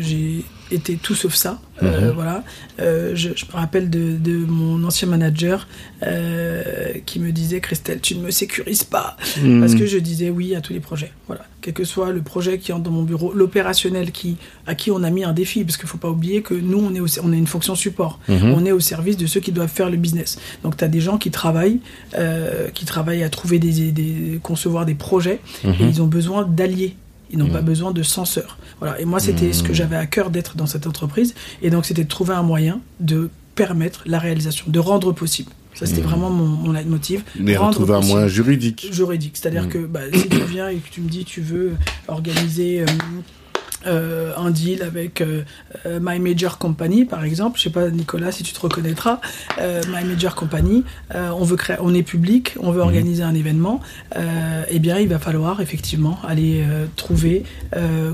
j'ai 0.00 0.44
était 0.70 0.96
tout 0.96 1.14
sauf 1.14 1.34
ça. 1.34 1.60
Euh, 1.82 2.12
voilà. 2.12 2.42
Euh, 2.80 3.12
je, 3.14 3.30
je 3.36 3.44
me 3.46 3.52
rappelle 3.52 3.88
de, 3.88 4.16
de 4.16 4.36
mon 4.36 4.82
ancien 4.84 5.06
manager 5.08 5.66
euh, 6.02 6.92
qui 7.06 7.20
me 7.20 7.30
disait 7.32 7.60
Christelle, 7.60 8.00
tu 8.00 8.14
ne 8.16 8.22
me 8.22 8.30
sécurises 8.30 8.84
pas 8.84 9.16
Mhm. 9.42 9.60
parce 9.60 9.74
que 9.74 9.86
je 9.86 9.98
disais 9.98 10.30
oui 10.30 10.54
à 10.54 10.60
tous 10.60 10.72
les 10.72 10.80
projets. 10.80 11.12
Voilà. 11.26 11.44
Quel 11.60 11.74
que 11.74 11.84
soit 11.84 12.10
le 12.10 12.22
projet 12.22 12.58
qui 12.58 12.72
entre 12.72 12.84
dans 12.84 12.90
mon 12.90 13.02
bureau, 13.02 13.32
l'opérationnel 13.32 14.10
qui 14.12 14.36
à 14.66 14.74
qui 14.74 14.90
on 14.90 15.02
a 15.02 15.10
mis 15.10 15.24
un 15.24 15.32
défi, 15.32 15.64
parce 15.64 15.76
qu'il 15.76 15.88
faut 15.88 15.98
pas 15.98 16.10
oublier 16.10 16.42
que 16.42 16.54
nous 16.54 16.78
on 16.78 16.94
est 16.94 17.00
au- 17.00 17.20
on 17.22 17.32
est 17.32 17.38
une 17.38 17.46
fonction 17.46 17.74
support. 17.74 18.18
Mhm. 18.28 18.52
On 18.56 18.64
est 18.64 18.72
au 18.72 18.80
service 18.80 19.16
de 19.16 19.26
ceux 19.26 19.40
qui 19.40 19.52
doivent 19.52 19.70
faire 19.70 19.90
le 19.90 19.96
business. 19.96 20.38
Donc 20.64 20.76
tu 20.76 20.84
as 20.84 20.88
des 20.88 21.00
gens 21.00 21.18
qui 21.18 21.30
travaillent, 21.30 21.80
qui 22.74 22.84
travaillent 22.84 23.22
à 23.22 23.28
trouver 23.28 23.58
des, 23.58 23.92
des 23.92 24.40
concevoir 24.42 24.86
des 24.86 24.94
projets 24.94 25.40
Mhm. 25.64 25.72
et 25.80 25.84
ils 25.84 26.02
ont 26.02 26.06
besoin 26.06 26.44
d'alliés. 26.44 26.96
Ils 27.30 27.38
n'ont 27.38 27.50
pas 27.50 27.60
besoin 27.60 27.90
de 27.92 28.02
censeurs. 28.02 28.56
Voilà. 28.80 29.00
Et 29.00 29.04
moi, 29.04 29.20
c'était 29.20 29.52
ce 29.52 29.62
que 29.62 29.72
j'avais 29.72 29.96
à 29.96 30.06
cœur 30.06 30.30
d'être 30.30 30.56
dans 30.56 30.66
cette 30.66 30.86
entreprise. 30.86 31.34
Et 31.62 31.70
donc, 31.70 31.84
c'était 31.84 32.04
de 32.04 32.08
trouver 32.08 32.34
un 32.34 32.42
moyen 32.42 32.80
de 33.00 33.30
permettre 33.54 34.02
la 34.06 34.18
réalisation, 34.18 34.66
de 34.68 34.78
rendre 34.78 35.12
possible. 35.12 35.50
Ça, 35.74 35.86
c'était 35.86 36.00
vraiment 36.00 36.30
mon, 36.30 36.46
mon 36.46 36.72
leitmotiv. 36.72 37.22
Mais 37.38 37.56
retrouver 37.56 37.94
un 37.94 38.00
moyen 38.00 38.26
juridique. 38.26 38.88
juridique. 38.90 39.36
C'est-à-dire 39.36 39.68
que 39.68 39.78
bah, 39.78 40.00
si 40.12 40.28
tu 40.28 40.40
viens 40.42 40.68
et 40.68 40.76
que 40.76 40.90
tu 40.90 41.00
me 41.00 41.08
dis 41.08 41.24
tu 41.24 41.40
veux 41.40 41.74
organiser 42.08 42.80
euh, 42.80 42.86
euh, 43.86 44.32
un 44.36 44.50
deal 44.50 44.82
avec 44.82 45.20
euh, 45.20 45.42
euh, 45.86 46.00
My 46.02 46.18
Major 46.18 46.58
Company, 46.58 47.04
par 47.04 47.24
exemple, 47.24 47.58
je 47.58 47.64
sais 47.64 47.70
pas 47.70 47.90
Nicolas 47.90 48.32
si 48.32 48.42
tu 48.42 48.52
te 48.52 48.60
reconnaîtras, 48.60 49.20
euh, 49.60 49.82
My 49.88 50.04
Major 50.04 50.34
Company, 50.34 50.84
on 51.14 51.44
veut 51.44 51.56
créer, 51.56 51.76
on 51.80 51.94
est 51.94 52.02
public, 52.02 52.54
on 52.60 52.70
veut 52.70 52.80
organiser 52.80 53.22
un 53.22 53.34
événement, 53.34 53.80
eh 54.16 54.78
bien 54.78 54.98
il 54.98 55.08
va 55.08 55.18
falloir 55.18 55.60
effectivement 55.60 56.18
aller 56.26 56.64
trouver, 56.96 57.44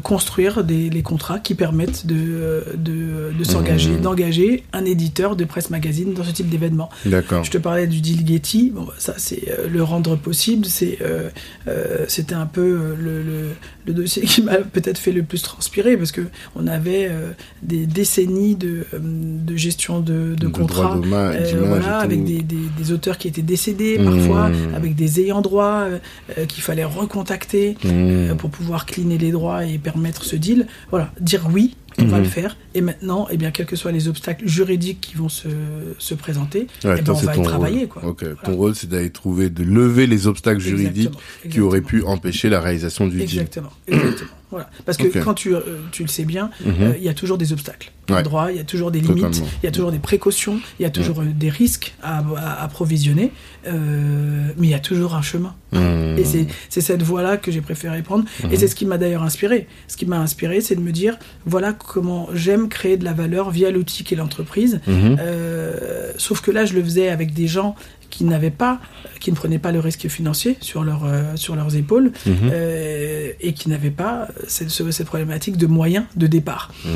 construire 0.02 0.64
des, 0.64 0.90
les 0.90 1.02
contrats 1.02 1.38
qui 1.38 1.54
permettent 1.54 2.06
de, 2.06 2.64
de, 2.76 3.32
de 3.36 3.44
s'engager, 3.44 3.96
d'engager 3.96 4.64
un 4.72 4.84
éditeur 4.84 5.36
de 5.36 5.44
presse 5.44 5.70
magazine 5.70 6.14
dans 6.14 6.24
ce 6.24 6.32
type 6.32 6.48
d'événement. 6.48 6.90
D'accord. 7.06 7.44
Je 7.44 7.50
te 7.50 7.58
parlais 7.58 7.86
du 7.86 8.00
deal 8.00 8.26
Getty. 8.26 8.70
Bon, 8.74 8.84
bah, 8.84 8.94
ça, 8.98 9.14
c'est 9.16 9.42
le 9.68 9.82
rendre 9.82 10.16
possible. 10.16 10.66
C'est, 10.66 10.98
c'était 12.08 12.34
un 12.34 12.46
peu 12.46 12.94
le, 12.98 13.22
le, 13.22 13.48
le 13.86 13.92
dossier 13.92 14.22
qui 14.22 14.42
m'a 14.42 14.56
peut-être 14.58 14.98
fait 14.98 15.12
le 15.12 15.22
plus 15.22 15.42
transpirer 15.42 15.96
parce 15.96 16.10
que 16.12 16.22
on 16.56 16.66
avait 16.66 17.06
euh, 17.10 17.32
des 17.62 17.86
décennies 17.86 18.54
de, 18.56 18.86
euh, 18.94 18.98
de 19.00 19.56
gestion 19.56 20.00
de, 20.00 20.34
de 20.34 20.34
De 20.36 20.48
contrats. 20.48 20.94
euh, 21.32 21.64
voilà, 21.68 21.98
avec 21.98 22.24
des, 22.24 22.42
des, 22.42 22.56
des 22.78 22.92
auteurs 22.92 23.18
qui 23.18 23.28
étaient 23.28 23.42
décédés 23.42 23.98
Mmh. 23.98 24.04
parfois, 24.04 24.50
avec 24.74 24.94
des 24.94 25.20
ayants 25.20 25.40
droit 25.42 25.84
euh, 25.88 25.98
qu'il 26.46 26.62
fallait 26.62 26.84
recontacter 26.84 27.76
Mmh. 27.84 27.88
euh, 27.90 28.34
pour 28.34 28.50
pouvoir 28.50 28.86
cleaner 28.86 29.18
les 29.18 29.30
droits 29.30 29.64
et 29.64 29.78
permettre 29.78 30.24
ce 30.24 30.36
deal. 30.36 30.66
Voilà, 30.90 31.10
dire 31.20 31.46
oui, 31.52 31.76
on 31.98 32.06
va 32.06 32.16
Mhm. 32.18 32.24
le 32.24 32.28
faire. 32.28 32.56
Et 32.74 32.80
maintenant, 32.80 33.28
eh 33.30 33.36
bien, 33.36 33.50
quels 33.50 33.66
que 33.66 33.76
soient 33.76 33.92
les 33.92 34.08
obstacles 34.08 34.46
juridiques 34.48 35.00
qui 35.00 35.14
vont 35.16 35.28
se, 35.28 35.48
se 35.98 36.14
présenter, 36.14 36.66
Ouais, 36.84 36.96
eh 36.98 37.02
ben, 37.02 37.12
on 37.12 37.14
va 37.14 37.32
travailler. 37.36 37.78
rôle. 37.80 37.88
Quoi. 37.88 38.04
Ok. 38.06 38.20
Voilà. 38.22 38.36
Ton 38.44 38.56
rôle, 38.56 38.74
c'est 38.74 38.88
d'aller 38.88 39.10
trouver, 39.10 39.50
de 39.50 39.62
lever 39.64 40.06
les 40.06 40.26
obstacles 40.26 40.60
juridiques 40.60 41.10
Exactement, 41.12 41.50
qui 41.52 41.60
auraient 41.60 41.80
pu 41.80 42.02
empêcher 42.04 42.48
la 42.48 42.60
réalisation 42.60 43.06
du 43.06 43.16
deal. 43.18 43.22
Exactement. 43.24 43.70
Voilà. 44.54 44.70
Parce 44.86 44.96
que 44.98 45.18
quand 45.18 45.34
tu, 45.34 45.52
euh, 45.52 45.60
tu 45.90 46.02
le 46.02 46.08
sais 46.08 46.24
bien, 46.24 46.48
Mhm. 46.64 46.74
euh, 46.80 46.92
il 46.96 47.02
y 47.02 47.08
a 47.08 47.14
toujours 47.14 47.38
des 47.38 47.52
obstacles. 47.52 47.90
Ouais. 48.08 48.22
Droit, 48.22 48.50
il 48.52 48.56
y 48.56 48.60
a 48.60 48.64
toujours 48.64 48.90
des 48.92 49.00
limites, 49.00 49.42
il 49.62 49.66
y 49.66 49.66
a 49.66 49.72
toujours 49.72 49.90
des 49.90 49.98
précautions, 49.98 50.60
il 50.78 50.82
y 50.82 50.86
a 50.86 50.90
toujours 50.90 51.20
euh, 51.22 51.24
des 51.34 51.48
risques 51.48 51.94
à, 52.02 52.18
à, 52.36 52.62
à 52.62 52.68
provisionner, 52.68 53.32
euh, 53.66 54.48
mais 54.58 54.66
il 54.68 54.70
y 54.70 54.74
a 54.74 54.78
toujours 54.78 55.14
un 55.14 55.22
chemin. 55.22 55.54
Mmh. 55.72 56.18
Et 56.18 56.24
c'est- 56.24 56.46
cette 56.80 57.02
voie-là 57.02 57.36
que 57.36 57.50
j'ai 57.50 57.62
préféré 57.62 58.02
prendre. 58.02 58.24
Et 58.52 58.56
c'est 58.56 58.68
ce 58.68 58.74
qui 58.76 58.86
m'a 58.86 58.98
d'ailleurs 58.98 59.22
inspiré. 59.22 59.66
Ce 59.88 59.96
qui 59.96 60.06
m'a 60.06 60.18
inspiré, 60.20 60.60
c'est 60.60 60.76
de 60.76 60.80
me 60.80 60.92
dire, 60.92 61.16
voilà 61.46 61.72
comment 61.72 62.28
j'aime 62.34 62.68
créer 62.68 62.96
de 62.96 63.04
la 63.04 63.12
valeur 63.12 63.50
via 63.50 63.70
l'outil 63.70 64.04
qu'est 64.04 64.16
l'entreprise. 64.16 64.80
Mhm. 64.86 65.16
Euh, 65.18 66.12
sauf 66.18 66.40
que 66.42 66.50
là, 66.50 66.64
je 66.66 66.74
le 66.74 66.82
faisais 66.84 67.08
avec 67.08 67.32
des 67.34 67.46
gens 67.48 67.74
qui 68.16 68.24
n'avaient 68.24 68.50
pas, 68.50 68.80
qui 69.20 69.30
ne 69.32 69.36
prenaient 69.36 69.58
pas 69.58 69.72
le 69.72 69.80
risque 69.80 70.06
financier 70.08 70.56
sur, 70.60 70.84
leur, 70.84 71.04
euh, 71.04 71.34
sur 71.36 71.56
leurs 71.56 71.74
épaules 71.74 72.12
Mhm. 72.26 72.34
euh, 72.52 73.32
et 73.40 73.52
qui 73.54 73.68
n'avaient 73.68 73.90
pas 73.90 74.28
cette, 74.46 74.70
ce- 74.70 74.90
cette 74.92 75.06
problématique 75.06 75.56
de 75.56 75.66
moyens 75.66 76.04
de 76.16 76.26
départ. 76.28 76.72
Mmh. 76.84 76.88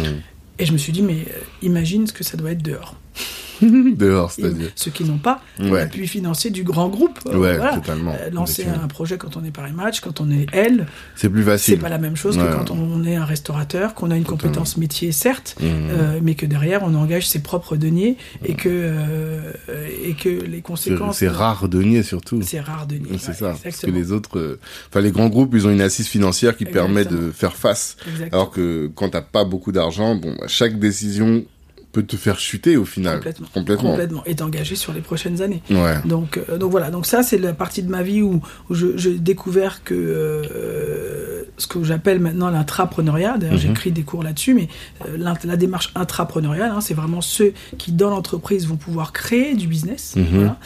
Et 0.61 0.66
je 0.66 0.72
me 0.72 0.78
suis 0.78 0.92
dit, 0.92 1.02
mais 1.02 1.24
euh, 1.28 1.40
imagine 1.62 2.07
ce 2.07 2.12
que 2.12 2.22
ça 2.24 2.37
doit 2.37 2.52
être 2.52 2.62
dehors. 2.62 2.94
Dehors, 3.97 4.31
c'est-à-dire. 4.33 4.71
Ceux 4.75 4.90
qui 4.90 5.05
n'ont 5.05 5.18
pas 5.18 5.40
Ouais. 5.59 5.71
l'appui 5.81 6.07
financier 6.07 6.51
du 6.51 6.62
grand 6.64 6.88
groupe. 6.88 7.18
euh, 7.27 7.37
Ouais, 7.37 7.57
voilà. 7.57 7.75
totalement. 7.75 8.14
Euh, 8.21 8.31
lancer 8.31 8.66
un 8.66 8.87
projet 8.88 9.18
quand 9.18 9.37
on 9.37 9.44
est 9.44 9.51
Paris 9.51 9.73
Match, 9.73 10.01
quand 10.01 10.21
on 10.21 10.31
est 10.31 10.47
elle, 10.53 10.87
C'est 11.16 11.29
plus 11.29 11.42
c'est 11.42 11.51
facile. 11.51 11.79
pas 11.79 11.88
la 11.88 11.99
même 11.99 12.16
chose 12.16 12.37
Ouais. 12.38 12.44
que 12.44 12.53
quand 12.55 12.71
on 12.71 13.05
est 13.05 13.16
un 13.16 13.25
restaurateur, 13.25 13.94
qu'on 13.94 14.11
a 14.11 14.16
une 14.16 14.23
Totalement. 14.25 14.38
compétence 14.42 14.77
métier, 14.77 15.12
certes, 15.12 15.57
Mmh. 15.61 15.64
euh, 15.66 16.21
mais 16.23 16.35
que 16.35 16.47
derrière 16.47 16.83
on 16.85 16.94
engage 16.94 17.27
ses 17.29 17.40
propres 17.40 17.77
deniers 17.77 18.16
et 18.44 18.55
que, 18.55 18.68
euh, 18.68 19.53
et 20.05 20.14
que 20.14 20.29
les 20.29 20.57
C'est 20.57 20.62
conséquences. 20.62 21.18
c'est 21.18 21.29
rare 21.29 21.68
de 21.68 21.83
nier 21.83 22.03
surtout. 22.03 22.40
C'est 22.42 22.61
rare 22.61 22.87
deniers. 22.87 23.18
C'est 23.18 23.33
ça. 23.35 23.55
Parce 23.62 23.79
que 23.81 23.90
les 23.90 24.12
autres, 24.12 24.59
enfin 24.90 25.01
les 25.01 25.11
grands 25.11 25.29
groupes, 25.29 25.53
ils 25.55 25.66
ont 25.66 25.71
une 25.71 25.81
assise 25.81 26.07
financière 26.09 26.57
qui 26.57 26.64
permet 26.64 27.05
de 27.05 27.31
faire 27.33 27.57
face. 27.57 27.97
Exactement. 28.09 28.29
Alors 28.42 28.51
que 28.51 28.90
quand 28.94 29.11
t'as 29.11 29.21
pas 29.23 29.44
beaucoup 29.44 29.73
d'argent, 29.73 30.14
bon, 30.14 30.35
bah, 30.38 30.47
chaque 30.49 30.79
décision 30.79 31.44
peut 31.92 32.03
te 32.03 32.16
faire 32.16 32.38
chuter 32.38 32.77
au 32.77 32.85
final. 32.85 33.16
Complètement. 33.16 33.46
Complètement. 33.55 33.90
Complètement. 33.90 34.22
Et 34.27 34.35
d'engager 34.35 34.77
sur 34.77 34.92
les 34.92 35.01
prochaines 35.01 35.40
années. 35.42 35.62
Ouais. 35.70 35.96
Donc, 36.05 36.38
euh, 36.48 36.59
donc 36.59 36.70
voilà, 36.70 36.90
donc 36.90 37.07
ça 37.07 37.22
c'est 37.22 37.38
la 37.38 37.53
partie 37.55 37.83
de 37.83 37.90
ma 37.90 38.03
vie 38.03 38.20
où, 38.22 38.40
où 38.68 38.74
j'ai 38.74 39.18
découvert 39.18 39.83
que 39.85 39.94
euh, 39.94 41.42
ce 41.57 41.66
que 41.66 41.83
j'appelle 41.83 42.20
maintenant 42.20 42.51
l'intrapreneuriat, 42.51 43.38
d'ailleurs 43.38 43.55
Mhm. 43.55 43.61
j'écris 43.61 43.90
des 43.92 44.03
cours 44.03 44.22
là-dessus, 44.22 44.55
mais 44.55 44.68
euh, 45.07 45.16
la 45.44 45.57
démarche 45.57 45.90
intrapreneuriale, 45.94 46.70
hein, 46.70 46.81
c'est 46.81 46.94
vraiment 46.94 47.20
ceux 47.20 47.53
qui 47.79 47.92
dans 47.92 48.11
l'entreprise 48.11 48.66
vont 48.66 48.77
pouvoir 48.77 49.12
créer 49.12 49.55
du 49.55 49.66
business. 49.66 50.14
Mhm. 50.16 50.27
voilà. 50.31 50.59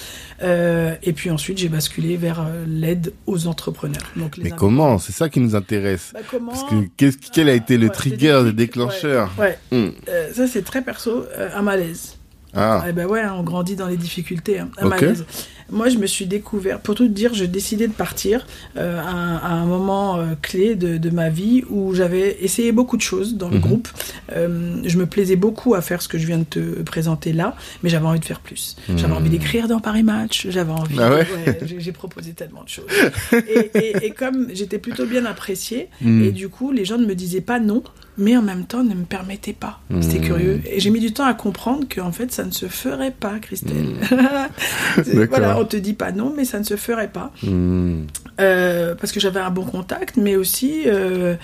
Et 1.04 1.12
puis 1.12 1.30
ensuite 1.30 1.58
j'ai 1.58 1.68
basculé 1.68 2.16
vers 2.16 2.44
l'aide 2.66 3.12
aux 3.26 3.46
entrepreneurs. 3.46 4.02
Donc, 4.16 4.36
les 4.36 4.44
Mais 4.44 4.50
comment? 4.50 4.98
C'est 4.98 5.12
ça 5.12 5.28
qui 5.28 5.38
nous 5.38 5.54
intéresse. 5.54 6.10
Bah, 6.12 6.20
comment 6.28 6.50
Parce 6.50 6.64
que 6.64 7.10
quel 7.32 7.48
a 7.48 7.54
été 7.54 7.78
le 7.78 7.86
Ouais, 7.86 7.92
trigger, 7.92 8.40
le 8.44 8.52
déclencheur? 8.52 9.30
Ouais. 9.38 9.56
Hmm. 9.70 9.90
Ça 10.34 10.48
c'est 10.48 10.62
très 10.62 10.82
perso, 10.82 11.21
un 11.54 11.62
malaise. 11.62 12.16
Ah, 12.54 12.84
Eh 12.86 12.92
ben 12.92 13.06
ouais, 13.06 13.22
hein, 13.22 13.34
on 13.38 13.42
grandit 13.42 13.76
dans 13.76 13.86
les 13.88 13.96
difficultés. 13.96 14.58
hein. 14.58 14.68
Un 14.76 14.86
malaise. 14.86 15.24
Moi, 15.70 15.88
je 15.88 15.96
me 15.96 16.06
suis 16.06 16.26
découvert, 16.26 16.80
pour 16.80 16.94
tout 16.94 17.06
te 17.08 17.12
dire, 17.12 17.32
j'ai 17.32 17.46
décidé 17.48 17.88
de 17.88 17.94
partir 17.94 18.46
euh, 18.76 19.00
à, 19.00 19.08
un, 19.08 19.36
à 19.36 19.52
un 19.52 19.64
moment 19.64 20.18
euh, 20.18 20.34
clé 20.42 20.74
de, 20.74 20.98
de 20.98 21.08
ma 21.08 21.30
vie 21.30 21.64
où 21.70 21.94
j'avais 21.94 22.36
essayé 22.42 22.72
beaucoup 22.72 22.98
de 22.98 23.02
choses 23.02 23.36
dans 23.38 23.48
le 23.48 23.54
Mhm. 23.54 23.60
groupe. 23.62 23.88
Euh, 24.36 24.82
je 24.84 24.98
me 24.98 25.06
plaisais 25.06 25.36
beaucoup 25.36 25.74
à 25.74 25.80
faire 25.80 26.02
ce 26.02 26.08
que 26.08 26.18
je 26.18 26.26
viens 26.26 26.36
de 26.40 26.44
te 26.44 26.82
présenter 26.82 27.32
là, 27.32 27.56
mais 27.82 27.88
j'avais 27.88 28.04
envie 28.04 28.20
de 28.20 28.24
faire 28.26 28.40
plus. 28.40 28.76
J'avais 28.96 29.08
Mhm. 29.08 29.12
envie 29.18 29.30
d'écrire 29.30 29.66
dans 29.66 29.80
Paris 29.80 30.02
Match, 30.02 30.46
j'avais 30.50 30.72
envie. 30.72 30.96
Ah 31.00 31.10
ouais 31.10 31.26
j'ai- 31.64 31.80
j'ai 31.80 31.92
proposé 31.92 32.32
tellement 32.32 32.64
de 32.64 32.68
choses. 32.68 32.84
Et, 33.32 33.70
et- 33.78 34.06
et 34.06 34.10
comme 34.10 34.48
j'étais 34.52 34.78
plutôt 34.78 35.06
bien 35.06 35.24
appréciée, 35.24 35.88
Hmm. 36.02 36.22
et 36.22 36.32
du 36.32 36.50
coup, 36.50 36.70
les 36.70 36.84
gens 36.84 36.98
ne 36.98 37.06
me 37.06 37.14
disaient 37.14 37.40
pas 37.40 37.60
non, 37.60 37.82
mais 38.18 38.36
en 38.36 38.42
même 38.42 38.64
temps 38.66 38.84
ne 38.84 38.94
me 38.94 39.04
permettaient 39.04 39.52
pas. 39.52 39.80
C'était 40.00 40.18
Hmm. 40.18 40.22
curieux. 40.22 40.60
Et 40.66 40.80
j'ai 40.80 40.90
mis 40.90 41.00
du 41.00 41.12
temps 41.12 41.24
à 41.24 41.34
comprendre 41.34 41.84
qu'en 41.92 42.12
fait, 42.12 42.30
ça 42.32 42.44
ne 42.44 42.50
se 42.50 42.66
ferait 42.66 43.10
pas, 43.10 43.38
Christelle. 43.40 43.94
D'accord. 44.96 45.26
voilà, 45.30 45.58
on 45.58 45.64
te 45.64 45.76
dit 45.76 45.94
pas 45.94 46.12
non, 46.12 46.32
mais 46.36 46.44
ça 46.44 46.58
ne 46.58 46.64
se 46.64 46.76
ferait 46.76 47.08
pas. 47.08 47.32
Hmm. 47.42 48.02
Euh, 48.40 48.94
parce 48.94 49.12
que 49.12 49.20
j'avais 49.20 49.40
un 49.40 49.50
bon 49.50 49.64
contact, 49.64 50.16
mais 50.16 50.36
aussi, 50.36 50.82
euh, 50.86 51.36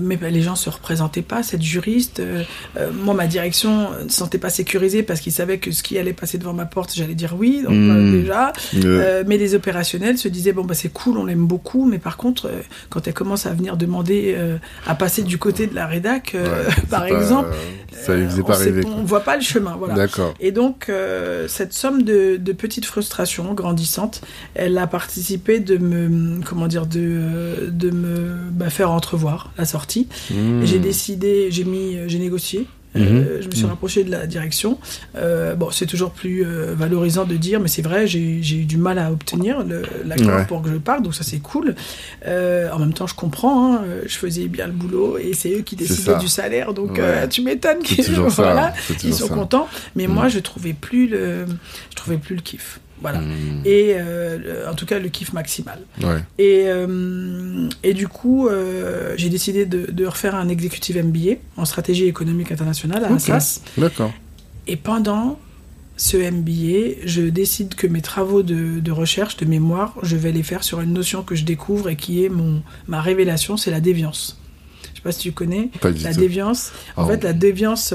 mais 0.00 0.16
ben, 0.16 0.32
les 0.32 0.42
gens 0.42 0.56
se 0.56 0.70
représentaient 0.70 1.22
pas, 1.22 1.42
cette 1.42 1.62
juriste. 1.62 2.20
euh, 2.20 2.42
euh, 2.76 2.90
moi, 2.92 3.14
ma 3.14 3.26
direction 3.26 3.90
ne 4.04 4.08
se 4.08 4.16
sentait 4.16 4.38
pas 4.38 4.50
sécurisée 4.50 5.02
parce 5.02 5.20
qu'ils 5.20 5.32
savaient 5.32 5.58
que 5.58 5.70
ce 5.72 5.82
qui 5.82 5.98
allait 5.98 6.12
passer 6.12 6.38
devant 6.38 6.52
ma 6.52 6.66
porte, 6.66 6.92
j'allais 6.94 7.14
dire 7.14 7.34
oui, 7.38 7.62
donc 7.62 7.72
Hmm. 7.74 7.90
euh, 7.90 8.12
déjà. 8.12 8.52
Euh, 8.74 8.82
Euh, 9.02 9.24
mais 9.26 9.36
les 9.38 9.54
opérationnels 9.54 10.18
se 10.18 10.28
disaient 10.28 10.52
bon 10.52 10.64
bah 10.64 10.74
c'est 10.74 10.88
cool, 10.92 11.16
on 11.18 11.24
l'aime 11.24 11.46
beaucoup, 11.46 11.86
mais 11.86 11.98
par 11.98 12.16
contre 12.16 12.46
euh, 12.46 12.60
quand 12.90 13.06
elle 13.08 13.14
commence 13.14 13.46
à 13.46 13.52
venir 13.52 13.76
demander 13.76 14.34
euh, 14.36 14.58
à 14.86 14.94
passer 14.94 15.22
du 15.22 15.38
côté 15.38 15.66
de 15.66 15.74
la 15.74 15.86
rédac, 15.86 16.34
euh, 16.34 16.44
ouais, 16.68 16.74
par 16.90 17.04
c'est 17.04 17.10
pas- 17.14 17.20
exemple, 17.20 17.48
ça 17.92 18.14
lui 18.16 18.26
faisait 18.26 18.40
euh, 18.40 18.44
pas 18.44 18.56
rêver. 18.56 18.82
on 18.86 19.02
voit 19.02 19.20
pas 19.20 19.36
le 19.36 19.42
chemin, 19.42 19.74
voilà. 19.78 19.94
D'accord. 19.94 20.34
Et 20.40 20.52
donc, 20.52 20.86
euh, 20.88 21.48
cette 21.48 21.72
somme 21.72 22.02
de, 22.02 22.36
de 22.36 22.52
petites 22.52 22.84
frustrations 22.86 23.52
grandissantes, 23.54 24.20
elle 24.54 24.76
a 24.78 24.86
participé 24.86 25.58
de 25.60 25.76
me, 25.78 26.40
comment 26.44 26.66
dire, 26.68 26.86
de, 26.86 27.68
de 27.70 27.90
me 27.90 28.34
bah, 28.50 28.70
faire 28.70 28.90
entrevoir 28.90 29.52
la 29.58 29.64
sortie. 29.72 30.06
Hmm. 30.30 30.62
J'ai 30.64 30.78
décidé, 30.78 31.48
j'ai 31.50 31.64
mis, 31.64 31.96
j'ai 32.06 32.18
négocié. 32.18 32.66
Euh, 32.94 33.00
Mhm. 33.00 33.42
je 33.42 33.46
me 33.48 33.52
suis 33.54 33.64
Mhm. 33.64 33.70
rapproché 33.70 34.04
de 34.04 34.10
la 34.10 34.26
direction. 34.26 34.78
Euh, 35.16 35.54
bon, 35.54 35.70
c'est 35.70 35.86
toujours 35.86 36.10
plus 36.10 36.44
euh, 36.44 36.74
valorisant 36.76 37.24
de 37.24 37.36
dire, 37.38 37.58
mais 37.58 37.68
c'est 37.68 37.80
vrai, 37.80 38.06
j'ai 38.06 38.20
eu 38.20 38.64
du 38.66 38.76
mal 38.76 38.98
à 38.98 39.10
obtenir 39.10 39.64
l'accord 40.04 40.36
Ouais. 40.36 40.44
pour 40.46 40.60
que 40.60 40.68
je 40.68 40.76
parte, 40.76 41.02
donc 41.02 41.14
ça 41.14 41.24
c'est 41.24 41.38
cool. 41.38 41.74
Euh, 42.26 42.68
en 42.70 42.78
même 42.78 42.92
temps, 42.92 43.06
je 43.06 43.14
comprends, 43.14 43.76
hein, 43.76 43.80
je 44.04 44.14
faisais 44.24 44.46
bien 44.46 44.66
le 44.66 44.74
boulot 44.74 45.16
et 45.16 45.32
c'est 45.32 45.52
eux 45.58 45.62
qui 45.62 45.74
décidaient 45.74 46.18
du 46.18 46.28
salaire, 46.28 46.74
donc 46.74 46.92
Ouais. 46.92 46.98
euh, 47.00 47.26
tu 47.26 47.40
m'étonnes 47.40 47.82
qu'ils 47.82 48.04
voilà, 48.36 48.74
ils 49.02 49.14
sont 49.14 49.28
ça. 49.28 49.34
contents. 49.34 49.68
Mais 49.96 50.06
moi, 50.06 50.28
je 50.28 50.40
trouvais 50.40 50.74
plus 50.74 51.06
le, 51.08 51.46
je 51.90 51.96
trouvais 51.96 52.18
plus 52.18 52.36
le 52.36 52.42
kiff. 52.42 52.78
Voilà. 53.02 53.18
Hmm. 53.20 53.62
Et 53.64 53.94
euh, 53.96 54.70
en 54.70 54.74
tout 54.74 54.86
cas, 54.86 54.98
le 54.98 55.08
kiff 55.08 55.32
maximal. 55.32 55.78
Ouais. 56.02 56.20
Et, 56.38 56.64
euh, 56.68 57.68
et 57.82 57.92
du 57.94 58.08
coup, 58.08 58.48
euh, 58.48 59.12
j'ai 59.16 59.28
décidé 59.28 59.66
de, 59.66 59.90
de 59.90 60.06
refaire 60.06 60.34
un 60.34 60.48
executive 60.48 60.96
MBA 61.04 61.34
en 61.56 61.64
stratégie 61.64 62.06
économique 62.06 62.50
internationale 62.52 63.04
à 63.04 63.08
Ok. 63.08 63.16
Assas. 63.16 63.60
D'accord. 63.76 64.12
Et 64.66 64.76
pendant 64.76 65.38
ce 65.96 66.16
MBA, 66.16 67.02
je 67.04 67.22
décide 67.22 67.74
que 67.74 67.86
mes 67.86 68.00
travaux 68.00 68.42
de, 68.42 68.80
de 68.80 68.90
recherche, 68.90 69.36
de 69.36 69.44
mémoire, 69.44 69.94
je 70.02 70.16
vais 70.16 70.32
les 70.32 70.42
faire 70.42 70.64
sur 70.64 70.80
une 70.80 70.92
notion 70.92 71.22
que 71.22 71.34
je 71.34 71.44
découvre 71.44 71.88
et 71.90 71.96
qui 71.96 72.24
est 72.24 72.28
mon, 72.28 72.62
ma 72.88 73.00
révélation, 73.00 73.56
c'est 73.56 73.70
la 73.70 73.80
déviance. 73.80 74.38
Je 74.92 74.96
sais 74.98 75.02
pas 75.02 75.12
si 75.12 75.20
tu 75.20 75.32
connais. 75.32 75.70
Pas 75.80 75.90
du 75.92 76.02
La 76.02 76.14
tout. 76.14 76.20
déviance. 76.20 76.72
En 76.96 77.04
Oh. 77.04 77.08
fait, 77.08 77.22
la 77.24 77.32
déviance, 77.32 77.92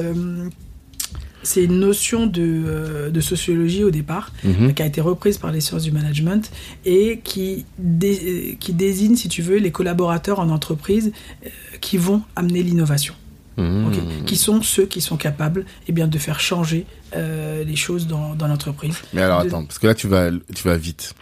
c'est 1.47 1.63
une 1.63 1.79
notion 1.79 2.27
de, 2.27 2.41
euh, 2.43 3.09
de 3.09 3.21
sociologie 3.21 3.83
au 3.83 3.91
départ, 3.91 4.31
Mhm. 4.43 4.73
qui 4.73 4.81
a 4.83 4.85
été 4.85 5.01
reprise 5.01 5.37
par 5.37 5.51
les 5.51 5.61
sciences 5.61 5.83
du 5.83 5.91
management 5.91 6.51
et 6.85 7.19
qui, 7.23 7.65
dé- 7.79 8.21
euh, 8.51 8.55
qui 8.59 8.73
désigne, 8.73 9.15
si 9.15 9.29
tu 9.29 9.41
veux, 9.41 9.57
les 9.57 9.71
collaborateurs 9.71 10.39
en 10.39 10.49
entreprise 10.49 11.11
euh, 11.45 11.49
qui 11.79 11.97
vont 11.97 12.21
amener 12.35 12.61
l'innovation. 12.63 13.13
Mhm. 13.57 14.25
Qui 14.27 14.35
sont 14.35 14.61
ceux 14.61 14.85
qui 14.85 15.01
sont 15.01 15.17
capables 15.17 15.65
eh 15.87 15.91
bien, 15.91 16.07
de 16.07 16.17
faire 16.19 16.39
changer 16.39 16.85
euh, 17.15 17.63
les 17.63 17.75
choses 17.75 18.05
dans, 18.05 18.35
dans 18.35 18.47
l'entreprise. 18.47 18.95
Mais 19.13 19.21
alors 19.23 19.41
De- 19.41 19.47
attends, 19.47 19.65
parce 19.65 19.79
que 19.79 19.87
là 19.87 19.95
tu 19.95 20.07
vas, 20.07 20.29
tu 20.53 20.63
vas 20.67 20.77
vite. 20.77 21.15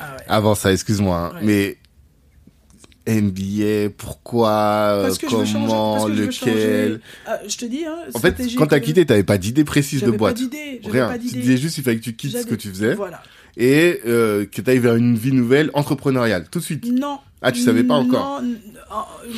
Ah 0.00 0.04
ouais. 0.16 0.24
Avant 0.28 0.54
ça, 0.54 0.72
excuse-moi, 0.72 1.16
hein, 1.18 1.32
Ouais. 1.36 1.42
mais 1.44 1.76
MBA, 3.08 3.90
pourquoi, 3.96 4.50
euh, 4.50 5.14
que 5.14 5.26
comment, 5.26 6.06
que 6.06 6.10
lequel. 6.12 7.00
Ah, 7.26 7.38
je 7.48 7.56
te 7.56 7.64
dis, 7.64 7.84
hein, 7.84 7.96
En 8.14 8.18
fait, 8.20 8.30
quand 8.36 8.66
t'as 8.66 8.76
économique. 8.76 8.84
quitté, 8.84 9.06
t'avais 9.06 9.22
pas 9.24 9.38
d'idée 9.38 9.64
précise 9.64 10.02
de 10.02 10.10
boîte. 10.10 10.34
pas 10.36 10.40
d'idée. 10.40 10.80
Rien. 10.84 11.08
pas 11.08 11.18
Tu 11.18 11.26
disais 11.36 11.56
juste 11.56 11.78
il 11.78 11.84
fallait 11.84 11.98
que 11.98 12.04
tu 12.04 12.14
quittes 12.14 12.36
ce 12.38 12.46
que 12.46 12.54
tu 12.54 12.68
faisais 12.68 12.94
Voilà. 12.94 13.22
et 13.56 14.00
euh, 14.06 14.46
que 14.46 14.60
t'ailles 14.60 14.78
vers 14.78 14.94
une 14.96 15.16
vie 15.16 15.32
nouvelle 15.32 15.70
entrepreneuriale 15.74 16.46
tout 16.50 16.60
de 16.60 16.64
suite. 16.64 16.84
Non. 16.86 17.18
Ah, 17.42 17.50
tu 17.50 17.60
savais 17.60 17.82
pas 17.84 17.94
encore 17.94 18.40
Non. 18.40 18.48
euh, 18.50 19.32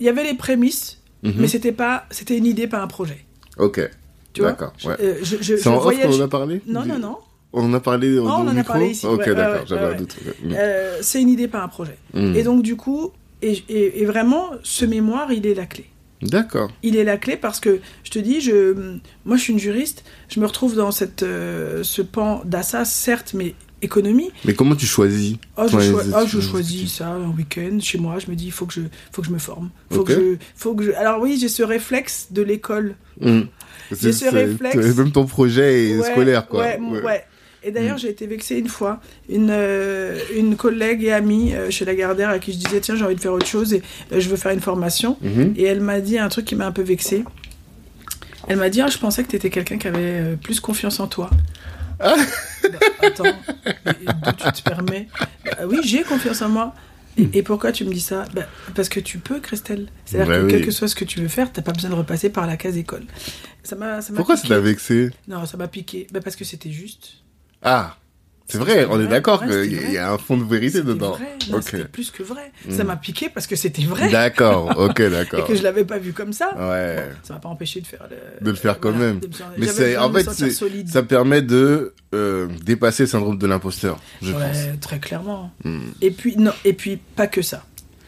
Il 0.00 0.06
y 0.06 0.08
avait 0.08 0.24
les 0.24 0.34
prémices, 0.34 0.98
Mhm. 1.22 1.34
mais 1.38 1.48
c'était 1.48 1.72
pas, 1.72 2.06
c'était 2.10 2.38
une 2.38 2.46
idée, 2.46 2.68
pas 2.68 2.80
un 2.80 2.86
projet. 2.86 3.24
Ok. 3.58 3.80
Tu 4.32 4.40
vois? 4.40 4.50
D'accord. 4.52 4.72
Ouais. 4.84 4.94
euh, 5.00 5.14
je, 5.22 5.36
je, 5.40 5.68
en 5.68 5.76
off 5.76 5.82
voyais- 5.82 6.02
qu'on 6.04 6.14
en 6.16 6.20
a 6.20 6.28
parlé? 6.28 6.62
Non, 6.66 6.84
non, 6.86 6.98
non. 6.98 7.16
On 7.52 7.64
en 7.64 7.72
a 7.74 7.80
parlé 7.80 8.18
au 8.18 8.24
Oh, 8.26 8.30
on 8.30 8.48
en 8.48 8.56
a 8.56 8.64
parlé 8.64 8.88
ici, 8.90 9.06
Ok, 9.06 9.20
ouais, 9.20 9.34
d'accord, 9.34 9.60
ouais, 9.62 9.66
j'avais 9.66 9.94
un 9.94 9.96
doute. 9.98 10.16
Mm. 10.44 10.52
Euh, 10.54 10.98
c'est 11.00 11.22
une 11.22 11.30
idée, 11.30 11.48
pas 11.48 11.62
un 11.62 11.68
projet. 11.68 11.96
Mm. 12.14 12.36
Et 12.36 12.42
donc, 12.42 12.62
du 12.62 12.76
coup, 12.76 13.10
et, 13.42 13.62
et- 13.68 14.02
et 14.02 14.04
vraiment, 14.04 14.50
ce 14.62 14.84
mémoire, 14.84 15.32
il 15.32 15.46
est 15.46 15.54
la 15.54 15.66
clé. 15.66 15.86
D'accord. 16.20 16.68
Il 16.82 16.96
est 16.96 17.04
la 17.04 17.16
clé 17.16 17.36
parce 17.36 17.60
que, 17.60 17.78
je 18.04 18.10
te 18.10 18.18
dis, 18.18 18.40
je, 18.40 18.96
moi, 19.24 19.36
je 19.36 19.42
suis 19.42 19.52
une 19.52 19.58
juriste, 19.58 20.04
je 20.28 20.40
me 20.40 20.46
retrouve 20.46 20.74
dans 20.74 20.90
cette, 20.90 21.22
euh, 21.22 21.82
ce 21.84 22.02
pan 22.02 22.42
d'Assas, 22.44 22.84
certes, 22.86 23.32
mais 23.34 23.54
économie. 23.80 24.30
Mais 24.44 24.54
comment 24.54 24.74
tu 24.74 24.84
choisis 24.86 25.36
Oh, 25.56 25.62
je, 25.68 25.78
choi- 25.78 26.02
oh, 26.20 26.26
je 26.26 26.40
choisis 26.40 26.92
ça 26.92 27.08
un 27.10 27.28
week-end 27.30 27.78
chez 27.80 27.96
moi. 27.98 28.18
Je 28.18 28.28
me 28.30 28.34
dis, 28.36 28.46
il 28.46 28.52
faut 28.52 28.66
que 28.66 28.74
je, 28.74 28.80
faut 29.12 29.22
que 29.22 29.28
je 29.28 29.32
me 29.32 29.38
forme. 29.38 29.70
Faut 29.92 30.00
Ok. 30.00 30.08
que 30.08 30.12
je, 30.14 30.36
faut 30.56 30.74
que 30.74 30.82
je... 30.82 30.90
Alors 30.92 31.20
oui, 31.22 31.38
j'ai 31.40 31.48
ce 31.48 31.62
réflexe 31.62 32.26
de 32.32 32.42
l'école. 32.42 32.96
Mm. 33.20 33.42
J'ai 33.92 33.96
ce 34.12 34.18
c'est- 34.18 34.28
réflexe. 34.30 34.96
Même 34.96 35.12
ton 35.12 35.24
projet 35.26 35.90
est 35.90 35.98
Ouais, 35.98 36.10
scolaire, 36.10 36.48
quoi. 36.48 36.62
Ouais, 36.64 36.80
Ouais. 36.80 37.02
ouais. 37.02 37.24
Et 37.64 37.70
d'ailleurs, 37.72 37.96
Mm. 37.96 38.00
j'ai 38.00 38.08
été 38.10 38.26
vexée 38.26 38.56
une 38.58 38.68
fois. 38.68 39.00
Une, 39.28 39.48
euh, 39.50 40.18
une 40.36 40.56
collègue 40.56 41.02
et 41.04 41.12
amie 41.12 41.54
euh, 41.54 41.70
chez 41.70 41.84
Lagardère 41.84 42.28
à 42.30 42.38
qui 42.38 42.52
je 42.52 42.58
disais, 42.58 42.80
tiens, 42.80 42.94
j'ai 42.96 43.04
envie 43.04 43.16
de 43.16 43.20
faire 43.20 43.32
autre 43.32 43.46
chose 43.46 43.74
et 43.74 43.82
euh, 44.12 44.20
je 44.20 44.28
veux 44.28 44.36
faire 44.36 44.52
une 44.52 44.60
formation. 44.60 45.16
Mhm. 45.22 45.54
Et 45.56 45.64
elle 45.64 45.80
m'a 45.80 46.00
dit 46.00 46.18
un 46.18 46.28
truc 46.28 46.44
qui 46.44 46.54
m'a 46.54 46.66
un 46.66 46.72
peu 46.72 46.82
vexée. 46.82 47.24
Elle 48.46 48.56
m'a 48.58 48.70
dit, 48.70 48.80
ah, 48.80 48.86
je 48.86 48.98
pensais 48.98 49.22
que 49.24 49.28
tu 49.28 49.36
étais 49.36 49.50
quelqu'un 49.50 49.76
qui 49.78 49.88
avait 49.88 49.98
euh, 50.00 50.36
plus 50.36 50.60
confiance 50.60 51.00
en 51.00 51.06
toi. 51.08 51.30
Ah. 52.00 52.14
Bah, 52.62 52.78
attends, 53.02 53.24
d'où 53.24 54.32
tu 54.52 54.52
te 54.52 54.62
permets? 54.62 55.08
Bah, 55.44 55.66
Oui, 55.66 55.78
j'ai 55.84 56.02
confiance 56.02 56.40
en 56.42 56.48
moi. 56.48 56.74
Et, 57.16 57.28
et 57.38 57.42
pourquoi 57.42 57.72
tu 57.72 57.84
me 57.84 57.92
dis 57.92 58.00
ça? 58.00 58.24
Bah, 58.34 58.46
Parce 58.76 58.88
que 58.88 59.00
tu 59.00 59.18
peux, 59.18 59.40
Christelle. 59.40 59.88
C'est-à-dire 60.04 60.28
Bah 60.28 60.38
que 60.40 60.44
oui. 60.44 60.50
quel 60.52 60.64
que 60.64 60.70
soit 60.70 60.86
ce 60.86 60.94
que 60.94 61.04
tu 61.04 61.20
veux 61.20 61.26
faire, 61.28 61.52
t'as 61.52 61.62
pas 61.62 61.72
besoin 61.72 61.90
de 61.90 61.96
repasser 61.96 62.30
par 62.30 62.46
la 62.46 62.56
case 62.56 62.76
école. 62.76 63.02
Ça 63.64 63.74
m'a, 63.74 64.00
ça 64.00 64.12
m'a 64.12 64.16
Pourquoi 64.18 64.36
ça 64.36 64.46
t'a 64.46 64.60
vexé 64.60 65.10
Non, 65.26 65.44
ça 65.44 65.56
m'a 65.56 65.66
piqué. 65.66 66.06
Bah, 66.12 66.20
parce 66.22 66.36
que 66.36 66.44
c'était 66.44 66.70
juste. 66.70 67.14
Ah, 67.62 67.96
c'est 68.46 68.58
vrai, 68.58 68.86
on 68.90 68.98
est 68.98 69.06
d'accord 69.08 69.44
qu'il 69.44 69.92
y 69.92 69.98
a 69.98 70.10
un 70.12 70.16
fond 70.16 70.36
de 70.38 70.44
vérité 70.44 70.82
dedans. 70.82 71.12
vrai. 71.12 71.36
Non, 71.50 71.58
Ok. 71.58 71.64
c'était 71.64 71.84
plus 71.84 72.10
que 72.10 72.22
vrai. 72.22 72.50
Mm. 72.66 72.70
Ça 72.72 72.84
m'a 72.84 72.96
piqué 72.96 73.28
parce 73.28 73.46
que 73.46 73.56
c'était 73.56 73.82
vrai. 73.84 74.10
D'accord, 74.10 74.72
ok, 74.78 75.00
Et 75.00 75.10
d'accord. 75.10 75.46
que 75.46 75.54
je 75.54 75.62
l'avais 75.62 75.84
pas 75.84 75.98
vu 75.98 76.12
comme 76.14 76.32
ça. 76.32 76.54
Ouais. 76.56 77.10
Ça 77.22 77.34
m'a 77.34 77.40
pas 77.40 77.48
empêché 77.50 77.80
de 77.82 77.86
faire 77.86 78.06
le... 78.10 78.44
De 78.44 78.50
le 78.50 78.56
faire 78.56 78.80
quand 78.80 78.92
même. 78.92 79.16
me 79.16 79.58
Mais 79.58 79.66
c'est, 79.66 79.98
en 79.98 80.10
fait, 80.12 80.26
ça 80.86 81.02
permet 81.02 81.42
de 81.42 81.92
euh, 82.14 82.48
dépasser 82.64 83.02
le 83.02 83.08
syndrome 83.08 83.36
de 83.36 83.46
l'imposteur, 83.46 83.98
je 84.22 84.32
ouais, 84.32 84.40
pense. 84.40 84.80
très 84.80 84.98
clairement. 84.98 85.50
Mm. 85.64 85.80
Et 86.00 86.10
puis, 86.10 86.36
non, 86.38 86.52
et 86.64 86.72
puis, 86.72 86.96
pas 87.16 87.26
que 87.26 87.42
ça. 87.42 87.64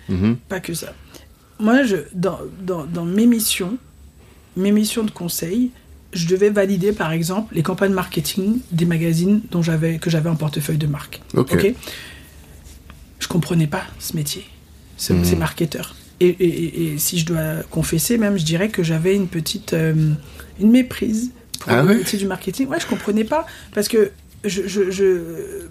Mhm. 0.08 0.36
Pas 0.48 0.60
que 0.60 0.72
ça. 0.74 0.94
Moi, 1.58 1.82
je, 1.84 1.96
dans, 2.14 2.38
dans, 2.62 2.84
dans 2.84 3.04
mes 3.04 3.26
missions, 3.26 3.76
mes 4.56 4.72
missions 4.72 5.04
de 5.04 5.10
conseil, 5.10 5.70
je 6.12 6.26
devais 6.26 6.50
valider, 6.50 6.92
par 6.92 7.12
exemple, 7.12 7.54
les 7.54 7.62
campagnes 7.62 7.92
marketing 7.92 8.58
des 8.72 8.84
magazines 8.84 9.40
dont 9.50 9.62
j'avais, 9.62 9.98
que 9.98 10.10
j'avais 10.10 10.28
en 10.28 10.36
portefeuille 10.36 10.78
de 10.78 10.86
marque. 10.86 11.20
Ok. 11.34 11.52
Ok? 11.54 11.74
Je 13.20 13.28
comprenais 13.28 13.66
pas 13.66 13.84
ce 13.98 14.16
métier, 14.16 14.44
ce, 14.96 15.12
ces 15.24 15.36
marketeurs. 15.36 15.94
Et, 16.20 16.28
et- 16.28 16.44
et- 16.64 16.92
et 16.94 16.98
si 16.98 17.18
je 17.18 17.26
dois 17.26 17.62
confesser, 17.70 18.18
même, 18.18 18.38
je 18.38 18.44
dirais 18.44 18.68
que 18.68 18.82
j'avais 18.82 19.14
une 19.14 19.28
petite 19.28 19.72
euh, 19.72 19.94
une 20.60 20.70
méprise 20.70 21.30
pour 21.60 21.70
Ah 21.72 21.82
le 21.82 21.88
ouais? 21.88 21.96
métier 21.98 22.18
du 22.18 22.26
marketing. 22.26 22.66
Ouais, 22.68 22.80
je 22.80 22.86
comprenais 22.86 23.24
pas 23.24 23.46
parce 23.74 23.88
que 23.88 24.10
je, 24.44 24.66
je, 24.66 24.90
je- 24.90 25.66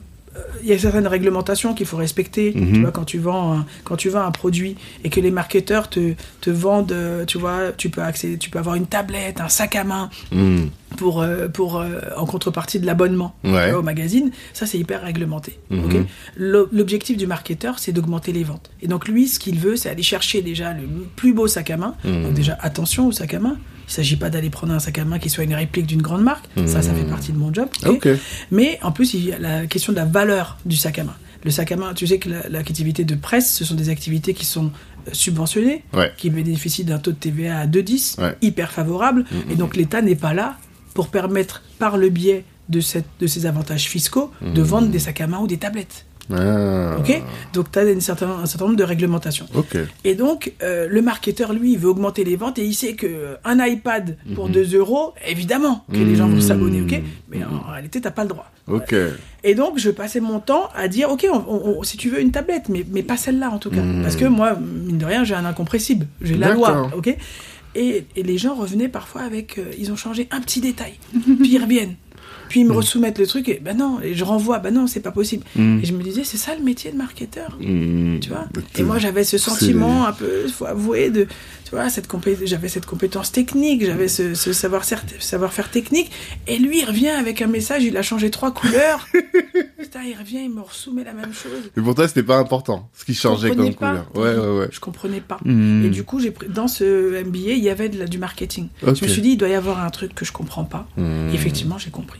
il 0.61 0.67
y 0.69 0.73
a 0.73 0.77
certaines 0.79 1.07
réglementations 1.07 1.73
qu'il 1.73 1.85
faut 1.85 1.97
respecter. 1.97 2.53
Mhm. 2.55 2.73
Tu 2.73 2.81
vois, 2.81 2.91
quand 2.91 3.05
tu 3.05 3.17
vends 3.19 3.53
un, 3.59 3.65
quand 3.83 3.95
tu 3.95 4.09
vends 4.09 4.21
un 4.25 4.31
produit 4.31 4.75
et 5.03 5.09
que 5.09 5.19
les 5.19 5.31
marketeurs 5.31 5.89
te, 5.89 6.13
te 6.41 6.49
vendent, 6.49 6.91
euh, 6.91 7.25
tu 7.25 7.37
vois, 7.37 7.71
tu 7.75 7.89
peux 7.89 8.01
accéder, 8.01 8.37
tu 8.37 8.49
peux 8.49 8.59
avoir 8.59 8.75
une 8.75 8.85
tablette, 8.87 9.41
un 9.41 9.49
sac 9.49 9.75
à 9.75 9.83
main 9.83 10.09
Mm. 10.31 10.65
pour, 10.97 11.21
euh, 11.21 11.47
pour 11.47 11.79
euh, 11.79 11.99
en 12.17 12.25
contrepartie 12.25 12.79
de 12.79 12.85
l'abonnement 12.85 13.35
Ouais. 13.43 13.71
au 13.73 13.81
magazine. 13.81 14.31
Ça, 14.53 14.65
c'est 14.65 14.77
hyper 14.77 15.01
réglementé. 15.01 15.57
Mhm. 15.69 16.05
L'objectif 16.37 17.17
du 17.17 17.27
marketeur, 17.27 17.79
c'est 17.79 17.91
d'augmenter 17.91 18.31
les 18.31 18.43
ventes. 18.43 18.69
Et 18.81 18.87
donc 18.87 19.07
lui, 19.07 19.27
ce 19.27 19.39
qu'il 19.39 19.59
veut, 19.59 19.75
c'est 19.75 19.89
aller 19.89 20.03
chercher 20.03 20.41
déjà 20.41 20.73
le 20.73 20.87
plus 21.15 21.33
beau 21.33 21.47
sac 21.47 21.69
à 21.69 21.77
main. 21.77 21.95
Mhm. 22.03 22.23
Donc 22.23 22.33
déjà, 22.33 22.57
attention 22.61 23.07
au 23.07 23.11
sac 23.11 23.33
à 23.33 23.39
main. 23.39 23.57
Il 23.89 23.93
s'agit 23.93 24.15
pas 24.17 24.29
d'aller 24.29 24.49
prendre 24.51 24.71
un 24.73 24.79
sac 24.79 24.97
à 24.99 25.05
main 25.05 25.17
qui 25.19 25.29
soit 25.29 25.43
une 25.43 25.55
réplique 25.55 25.87
d'une 25.87 26.01
grande 26.01 26.21
marque. 26.23 26.45
Ça, 26.67 26.81
ça 26.83 26.93
fait 26.93 27.01
Mhm. 27.03 27.09
partie 27.09 27.31
de 27.31 27.37
mon 27.37 27.51
job. 27.53 27.67
Mais 28.51 28.77
en 28.83 28.91
plus, 28.91 29.13
il 29.15 29.25
y 29.25 29.33
a 29.33 29.39
la 29.39 29.65
question 29.65 29.91
de 29.91 29.97
la 29.97 30.05
valeur 30.05 30.57
du 30.65 30.75
sac 30.77 30.99
à 30.99 31.03
main. 31.03 31.15
Le 31.43 31.51
sac 31.51 31.71
à 31.71 31.75
main, 31.77 31.93
tu 31.93 32.05
sais 32.05 32.19
que 32.19 32.29
la- 32.29 32.49
l'activité 32.49 33.03
de 33.03 33.15
presse, 33.15 33.51
ce 33.53 33.65
sont 33.65 33.75
des 33.75 33.89
activités 33.89 34.33
qui 34.33 34.45
sont 34.45 34.71
euh, 35.07 35.11
subventionnées, 35.13 35.83
Ouais. 35.93 36.11
qui 36.17 36.29
bénéficient 36.29 36.83
d'un 36.83 36.99
taux 36.99 37.11
de 37.11 37.15
TVA 37.15 37.59
à 37.61 37.65
2,10, 37.67 38.17
Ouais. 38.19 38.35
hyper 38.41 38.71
favorable. 38.71 39.23
Mhm. 39.31 39.51
Et 39.51 39.55
donc 39.55 39.75
l'État 39.77 40.01
n'est 40.01 40.15
pas 40.17 40.33
là 40.33 40.57
pour 40.93 41.07
permettre, 41.07 41.63
par 41.79 41.97
le 41.97 42.09
biais 42.09 42.43
de, 42.67 42.81
cette, 42.81 43.05
de 43.19 43.25
ces 43.25 43.45
avantages 43.45 43.85
fiscaux, 43.87 44.31
de 44.41 44.61
vendre 44.61 44.89
des 44.89 44.99
sacs 44.99 45.21
à 45.21 45.27
main 45.27 45.39
ou 45.39 45.47
des 45.47 45.57
tablettes. 45.57 46.05
Ah. 46.31 46.97
Ok 46.99 47.21
Donc 47.53 47.71
tu 47.71 47.79
as 47.79 47.83
un 47.83 47.99
certain, 47.99 48.29
un 48.29 48.45
certain 48.45 48.65
nombre 48.65 48.77
de 48.77 48.83
réglementations. 48.83 49.47
Ok. 49.55 49.77
Et 50.03 50.15
donc, 50.15 50.53
euh, 50.61 50.87
le 50.89 51.01
marketeur, 51.01 51.53
lui, 51.53 51.73
il 51.73 51.79
veut 51.79 51.89
augmenter 51.89 52.23
les 52.23 52.35
ventes 52.35 52.59
et 52.59 52.65
il 52.65 52.73
sait 52.73 52.93
que 52.93 53.07
euh, 53.07 53.35
un 53.45 53.63
iPad 53.65 54.17
pour 54.35 54.45
Mhm. 54.47 54.51
2 54.53 54.75
euros, 54.77 55.13
évidemment 55.27 55.85
que 55.91 55.97
les 55.97 56.15
gens 56.15 56.27
vont 56.27 56.35
Mhm. 56.35 56.41
s'abonner, 56.41 56.81
ok 56.81 57.01
Mais 57.29 57.43
en, 57.43 57.49
Mhm. 57.49 57.59
en 57.67 57.71
réalité, 57.71 58.01
t'as 58.01 58.11
pas 58.11 58.23
le 58.23 58.29
droit. 58.29 58.51
Ok. 58.67 58.93
Et 59.43 59.55
donc, 59.55 59.79
je 59.79 59.89
passais 59.89 60.19
mon 60.19 60.39
temps 60.39 60.69
à 60.75 60.87
dire, 60.87 61.09
ok, 61.09 61.25
on- 61.31 61.37
on- 61.47 61.77
on- 61.79 61.83
si 61.83 61.97
tu 61.97 62.09
veux 62.09 62.21
une 62.21 62.31
tablette, 62.31 62.69
mais, 62.69 62.85
mais 62.91 63.01
pas 63.03 63.17
celle-là 63.17 63.49
en 63.49 63.57
tout 63.57 63.69
cas. 63.71 63.81
Mhm. 63.81 64.03
Parce 64.03 64.15
que 64.15 64.25
moi, 64.25 64.55
mine 64.55 64.97
de 64.99 65.05
rien, 65.05 65.23
j'ai 65.23 65.33
un 65.35 65.45
incompressible. 65.45 66.05
J'ai 66.21 66.35
la 66.37 66.53
loi, 66.53 66.89
ok 66.95 67.15
et, 67.75 68.03
et 68.15 68.23
les 68.23 68.39
gens 68.39 68.55
revenaient 68.55 68.89
parfois 68.89 69.21
avec, 69.21 69.59
euh, 69.59 69.65
ils 69.77 69.91
ont 69.91 69.95
changé 69.95 70.27
un 70.31 70.41
petit 70.41 70.59
détail. 70.59 70.93
Puis 71.11 71.53
ils 71.53 71.61
reviennent. 71.61 71.95
Puis 72.49 72.61
ils 72.61 72.65
me 72.65 72.73
resoumettent 72.73 73.19
le 73.19 73.27
truc 73.27 73.47
et 73.47 73.59
ben 73.63 73.77
non, 73.77 73.99
et 74.01 74.15
je 74.15 74.23
renvoie, 74.23 74.59
ben 74.59 74.73
non, 74.73 74.87
c'est 74.87 74.99
pas 74.99 75.11
possible. 75.11 75.45
Mm. 75.55 75.79
Et 75.81 75.85
je 75.85 75.93
me 75.93 76.03
disais, 76.03 76.23
c'est 76.23 76.37
ça 76.37 76.55
le 76.55 76.63
métier 76.63 76.91
de 76.91 76.97
marketeur. 76.97 77.57
Mm. 77.61 78.19
Tu 78.19 78.29
vois 78.29 78.47
Et 78.77 78.83
moi, 78.83 78.97
j'avais 78.97 79.23
ce 79.23 79.37
sentiment 79.37 80.05
un 80.07 80.11
peu, 80.13 80.47
faut 80.47 80.65
avouer, 80.65 81.11
de, 81.11 81.23
tu 81.69 81.71
vois, 81.71 81.89
cette 81.89 82.07
j'avais 82.45 82.67
cette 82.67 82.87
compétence 82.87 83.31
technique, 83.31 83.85
j'avais 83.85 84.07
ce, 84.07 84.33
ce 84.33 84.53
savoir, 84.53 84.83
savoir 85.19 85.53
faire 85.53 85.69
technique. 85.69 86.11
Et 86.47 86.57
lui, 86.57 86.79
il 86.79 86.85
revient 86.85 87.09
avec 87.09 87.41
un 87.43 87.47
message, 87.47 87.83
il 87.83 87.95
a 87.95 88.01
changé 88.01 88.31
trois 88.31 88.51
couleurs. 88.51 89.07
Putain, 89.79 90.01
il 90.03 90.17
revient, 90.17 90.41
il 90.45 90.49
me 90.49 90.61
resoumet 90.61 91.03
la 91.03 91.13
même 91.13 91.33
chose. 91.33 91.71
Mais 91.77 91.83
pour 91.83 91.93
toi, 91.95 92.07
c'était 92.07 92.23
pas 92.23 92.37
important, 92.37 92.89
ce 92.93 93.05
qui 93.05 93.13
changeait 93.13 93.49
comme 93.49 93.73
pas. 93.75 94.03
couleur. 94.11 94.11
Ouais, 94.15 94.43
ouais, 94.43 94.57
ouais. 94.59 94.67
Je 94.71 94.79
comprenais 94.79 95.21
pas. 95.21 95.37
Mm. 95.45 95.85
Et 95.85 95.89
du 95.89 96.03
coup, 96.03 96.19
j'ai 96.19 96.31
pris, 96.31 96.47
dans 96.49 96.67
ce 96.67 97.23
MBA, 97.23 97.51
il 97.53 97.63
y 97.63 97.69
avait 97.69 97.89
de 97.89 97.99
la- 97.99 98.07
du 98.07 98.17
marketing. 98.17 98.69
Je 98.81 98.89
me 98.89 99.07
suis 99.07 99.21
dit, 99.21 99.29
il 99.31 99.37
doit 99.37 99.49
y 99.49 99.53
avoir 99.55 99.83
un 99.83 99.89
truc 99.91 100.15
que 100.15 100.25
je 100.25 100.31
comprends 100.31 100.63
pas. 100.65 100.87
Et 100.97 101.33
effectivement, 101.35 101.77
j'ai 101.77 101.91
compris. 101.91 102.19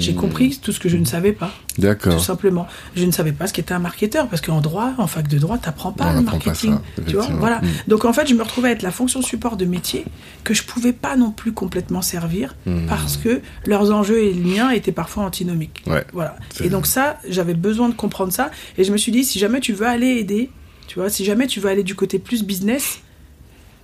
J'ai 0.00 0.14
compris 0.14 0.58
tout 0.60 0.72
ce 0.72 0.80
que 0.80 0.88
je 0.88 0.96
ne 0.96 1.04
savais 1.04 1.32
pas. 1.32 1.52
Tout 1.76 1.82
D'accord. 1.82 2.20
simplement. 2.24 2.66
Je 2.96 3.04
ne 3.04 3.12
savais 3.12 3.30
pas 3.30 3.46
ce 3.46 3.52
qu'était 3.52 3.74
un 3.74 3.78
marketeur, 3.78 4.26
parce 4.28 4.42
qu'en 4.42 4.60
droit, 4.60 4.92
en 4.98 5.06
fac 5.06 5.28
de 5.28 5.38
droit, 5.38 5.56
t'apprends 5.58 5.92
pas 5.92 6.06
On 6.14 6.18
le 6.18 6.24
pas 6.24 6.32
marketing. 6.32 6.74
ça, 6.96 7.02
tu 7.06 7.14
vois, 7.14 7.26
voilà. 7.38 7.58
Mm. 7.60 7.66
Donc 7.86 8.04
en 8.04 8.12
fait, 8.12 8.26
je 8.26 8.34
me 8.34 8.42
retrouvais 8.42 8.70
à 8.70 8.72
être 8.72 8.82
la 8.82 8.90
fonction 8.90 9.22
support 9.22 9.56
de 9.56 9.64
métier 9.64 10.04
que 10.42 10.52
je 10.54 10.64
pouvais 10.64 10.92
pas 10.92 11.16
non 11.16 11.30
plus 11.30 11.52
complètement 11.52 12.02
servir, 12.02 12.56
Mm. 12.66 12.86
parce 12.88 13.16
que 13.16 13.40
leurs 13.66 13.92
enjeux 13.92 14.18
et 14.24 14.34
le 14.34 14.42
mien 14.42 14.70
étaient 14.70 14.90
parfois 14.90 15.24
antinomiques. 15.24 15.82
Ouais. 15.86 16.04
Voilà. 16.12 16.34
Et 16.62 16.68
donc 16.70 16.86
ça, 16.86 17.18
j'avais 17.28 17.54
besoin 17.54 17.88
de 17.88 17.94
comprendre 17.94 18.32
ça, 18.32 18.50
et 18.78 18.84
je 18.84 18.90
me 18.90 18.96
suis 18.96 19.12
dit, 19.12 19.22
si 19.24 19.38
jamais 19.38 19.60
tu 19.60 19.72
veux 19.74 19.86
aller 19.86 20.08
aider, 20.16 20.50
tu 20.88 20.98
vois, 20.98 21.08
si 21.08 21.24
jamais 21.24 21.46
tu 21.46 21.60
veux 21.60 21.68
aller 21.68 21.84
du 21.84 21.94
côté 21.94 22.18
plus 22.18 22.42
business, 22.42 23.00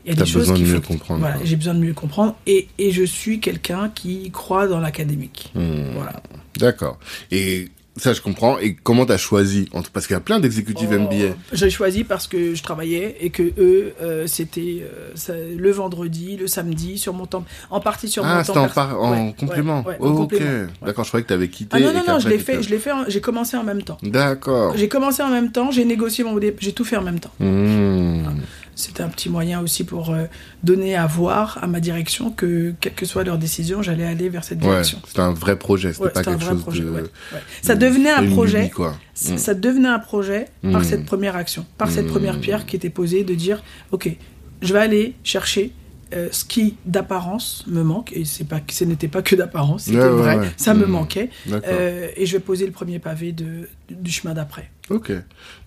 il 0.04 0.10
y 0.10 0.16
a 0.16 0.24
des 0.24 0.26
choses 0.26 0.42
besoin 0.42 0.54
de 0.56 0.58
qu'il 0.62 0.68
mieux 0.72 0.80
faut- 0.80 0.88
comprendre, 0.92 1.20
Voilà, 1.20 1.36
j'ai 1.44 1.56
besoin 1.56 1.74
de 1.74 1.80
mieux 1.80 1.94
comprendre, 1.94 2.34
et, 2.46 2.68
et 2.78 2.90
je 2.90 3.04
suis 3.04 3.40
quelqu'un 3.40 3.90
qui 3.94 4.30
croit 4.30 4.66
dans 4.66 4.80
l'académique. 4.80 5.50
Hmm. 5.54 5.92
Voilà. 5.94 6.22
D'accord. 6.58 6.98
Et 7.30 7.68
ça, 7.96 8.12
je 8.12 8.20
comprends. 8.20 8.58
Et 8.58 8.74
comment 8.74 9.06
t'as 9.06 9.16
choisi 9.18 9.68
entre... 9.72 9.90
Parce 9.92 10.08
qu'il 10.08 10.14
y 10.14 10.16
a 10.16 10.20
plein 10.20 10.40
d'exécutifs 10.40 10.88
Oh, 10.90 10.98
MBA. 10.98 11.36
J'ai 11.52 11.70
choisi 11.70 12.02
parce 12.02 12.26
que 12.26 12.54
je 12.56 12.62
travaillais 12.62 13.16
et 13.20 13.30
que 13.30 13.44
eux, 13.56 13.94
euh, 14.02 14.26
c'était 14.26 14.82
euh, 15.28 15.56
le 15.56 15.70
vendredi, 15.70 16.36
le 16.36 16.48
samedi, 16.48 16.98
sur 16.98 17.14
mon 17.14 17.26
temps, 17.26 17.44
en 17.70 17.78
partie 17.80 18.08
sur 18.08 18.24
mon 18.24 18.30
Ah, 18.30 18.42
temps. 18.44 18.66
c'était 18.68 18.80
en, 18.80 19.32
complément. 19.32 19.84
ouais, 19.86 19.96
ouais, 20.00 20.08
en 20.08 20.22
ok. 20.22 20.34
D'accord, 20.84 21.04
je 21.04 21.10
croyais 21.10 21.22
que 21.22 21.28
t'avais 21.28 21.46
quitté. 21.48 21.76
Ah 21.76 21.78
non, 21.80 21.92
non, 21.92 22.02
non, 22.06 22.18
je 22.18 22.28
l'ai 22.28 22.38
fait, 22.40 22.62
je 22.64 22.70
l'ai 22.70 22.78
fait, 22.80 22.90
j'ai 23.06 23.20
commencé 23.20 23.56
en 23.56 23.62
même 23.62 23.82
temps. 23.82 23.98
D'accord. 24.02 24.76
J'ai 24.76 24.88
commencé 24.88 25.22
en 25.22 25.30
même 25.30 25.52
temps, 25.52 25.70
j'ai 25.70 25.84
négocié 25.84 26.24
mon 26.24 26.36
j'ai 26.58 26.72
tout 26.72 26.84
fait 26.84 26.96
en 26.96 27.02
même 27.02 27.20
temps. 27.20 27.30
Hmm. 27.38 28.24
C'était 28.76 29.02
un 29.02 29.08
petit 29.08 29.28
moyen 29.28 29.60
aussi 29.60 29.84
pour 29.84 30.10
euh, 30.10 30.24
donner 30.62 30.96
à 30.96 31.06
voir 31.06 31.58
à 31.62 31.66
ma 31.66 31.80
direction 31.80 32.30
que, 32.30 32.74
quelle 32.80 32.94
que 32.94 33.06
soit 33.06 33.22
leur 33.24 33.38
décision, 33.38 33.82
j'allais 33.82 34.04
aller 34.04 34.28
vers 34.28 34.42
cette 34.44 34.58
Ouais, 34.60 34.68
direction. 34.68 34.98
c'était 35.06 35.20
un 35.20 35.32
vrai 35.32 35.56
projet. 35.58 35.92
C'était 35.92 36.04
Ouais, 36.06 36.10
pas 36.12 36.24
quelque 36.24 36.40
vrai 36.42 36.52
chose 36.54 36.62
projet. 36.62 36.82
de... 36.82 36.90
ouais. 36.90 37.02
Ça 37.62 37.74
devenait 37.76 38.10
un 38.10 38.26
projet. 38.28 38.70
quoi. 38.70 38.96
Mm. 39.28 39.36
ça 39.38 39.54
devenait 39.54 39.88
un 39.88 39.98
projet 40.00 40.46
par 40.72 40.80
Mm. 40.80 40.84
cette 40.84 41.04
première 41.06 41.36
action, 41.36 41.64
par 41.78 41.88
cette 41.90 42.06
Mm. 42.06 42.10
première 42.10 42.40
pierre 42.40 42.66
qui 42.66 42.74
était 42.76 42.90
posée 42.90 43.22
de 43.24 43.34
dire 43.34 43.62
ok, 43.92 44.10
je 44.62 44.72
vais 44.72 44.80
aller 44.80 45.14
chercher 45.22 45.72
euh, 46.14 46.28
ce 46.32 46.44
qui 46.44 46.76
d'apparence 46.84 47.64
me 47.66 47.82
manque 47.82 48.12
et 48.12 48.24
c'est 48.24 48.44
pas 48.44 48.60
ce 48.70 48.84
n'était 48.84 49.08
pas 49.08 49.22
que 49.22 49.34
d'apparence, 49.34 49.84
c'était 49.84 49.98
Ouais, 49.98 50.08
vrai, 50.08 50.36
ouais. 50.38 50.48
ça 50.56 50.72
me 50.74 50.86
manquait 50.86 51.30
euh, 51.50 52.08
et 52.16 52.26
je 52.26 52.32
vais 52.36 52.40
poser 52.40 52.66
le 52.66 52.72
premier 52.72 52.98
pavé 52.98 53.32
de, 53.32 53.68
du 53.90 54.10
chemin 54.12 54.34
d'après. 54.34 54.70
Ok. 54.90 55.10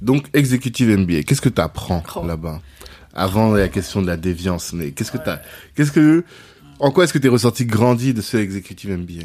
Donc, 0.01 0.28
executive 0.34 0.89
MBA, 0.95 1.24
qu'est-ce 1.24 1.41
que 1.41 1.49
tu 1.49 1.60
apprends 1.60 2.03
Oh. 2.16 2.26
là-bas? 2.26 2.62
Avant 3.20 3.51
la 3.51 3.68
question 3.68 4.01
de 4.01 4.07
la 4.07 4.15
déviance, 4.15 4.72
mais 4.74 4.91
qu'est-ce 4.91 5.11
que 5.11 5.18
t'as 5.18 5.39
Qu'est-ce 5.76 5.91
que 5.91 6.24
en 6.80 6.91
quoi 6.91 7.03
est-ce 7.03 7.13
que 7.13 7.18
tu 7.18 7.26
es 7.26 7.30
ressorti 7.30 7.65
grandi 7.65 8.13
de 8.13 8.22
ce 8.22 8.38
executive 8.38 8.91
MBA 8.91 9.24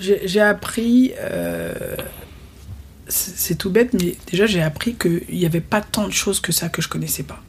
J'ai 0.00 0.40
appris, 0.40 1.12
euh, 1.20 1.72
c'est 3.08 3.56
tout 3.56 3.70
bête, 3.70 3.92
mais 3.94 4.16
déjà 4.30 4.46
j'ai 4.46 4.60
appris 4.62 4.94
qu'il 4.96 5.22
n'y 5.30 5.46
avait 5.46 5.60
pas 5.60 5.80
tant 5.80 6.06
de 6.08 6.12
choses 6.12 6.40
que 6.40 6.50
ça 6.52 6.68
que 6.68 6.82
je 6.82 6.88
connaissais 6.88 7.22
pas. 7.22 7.40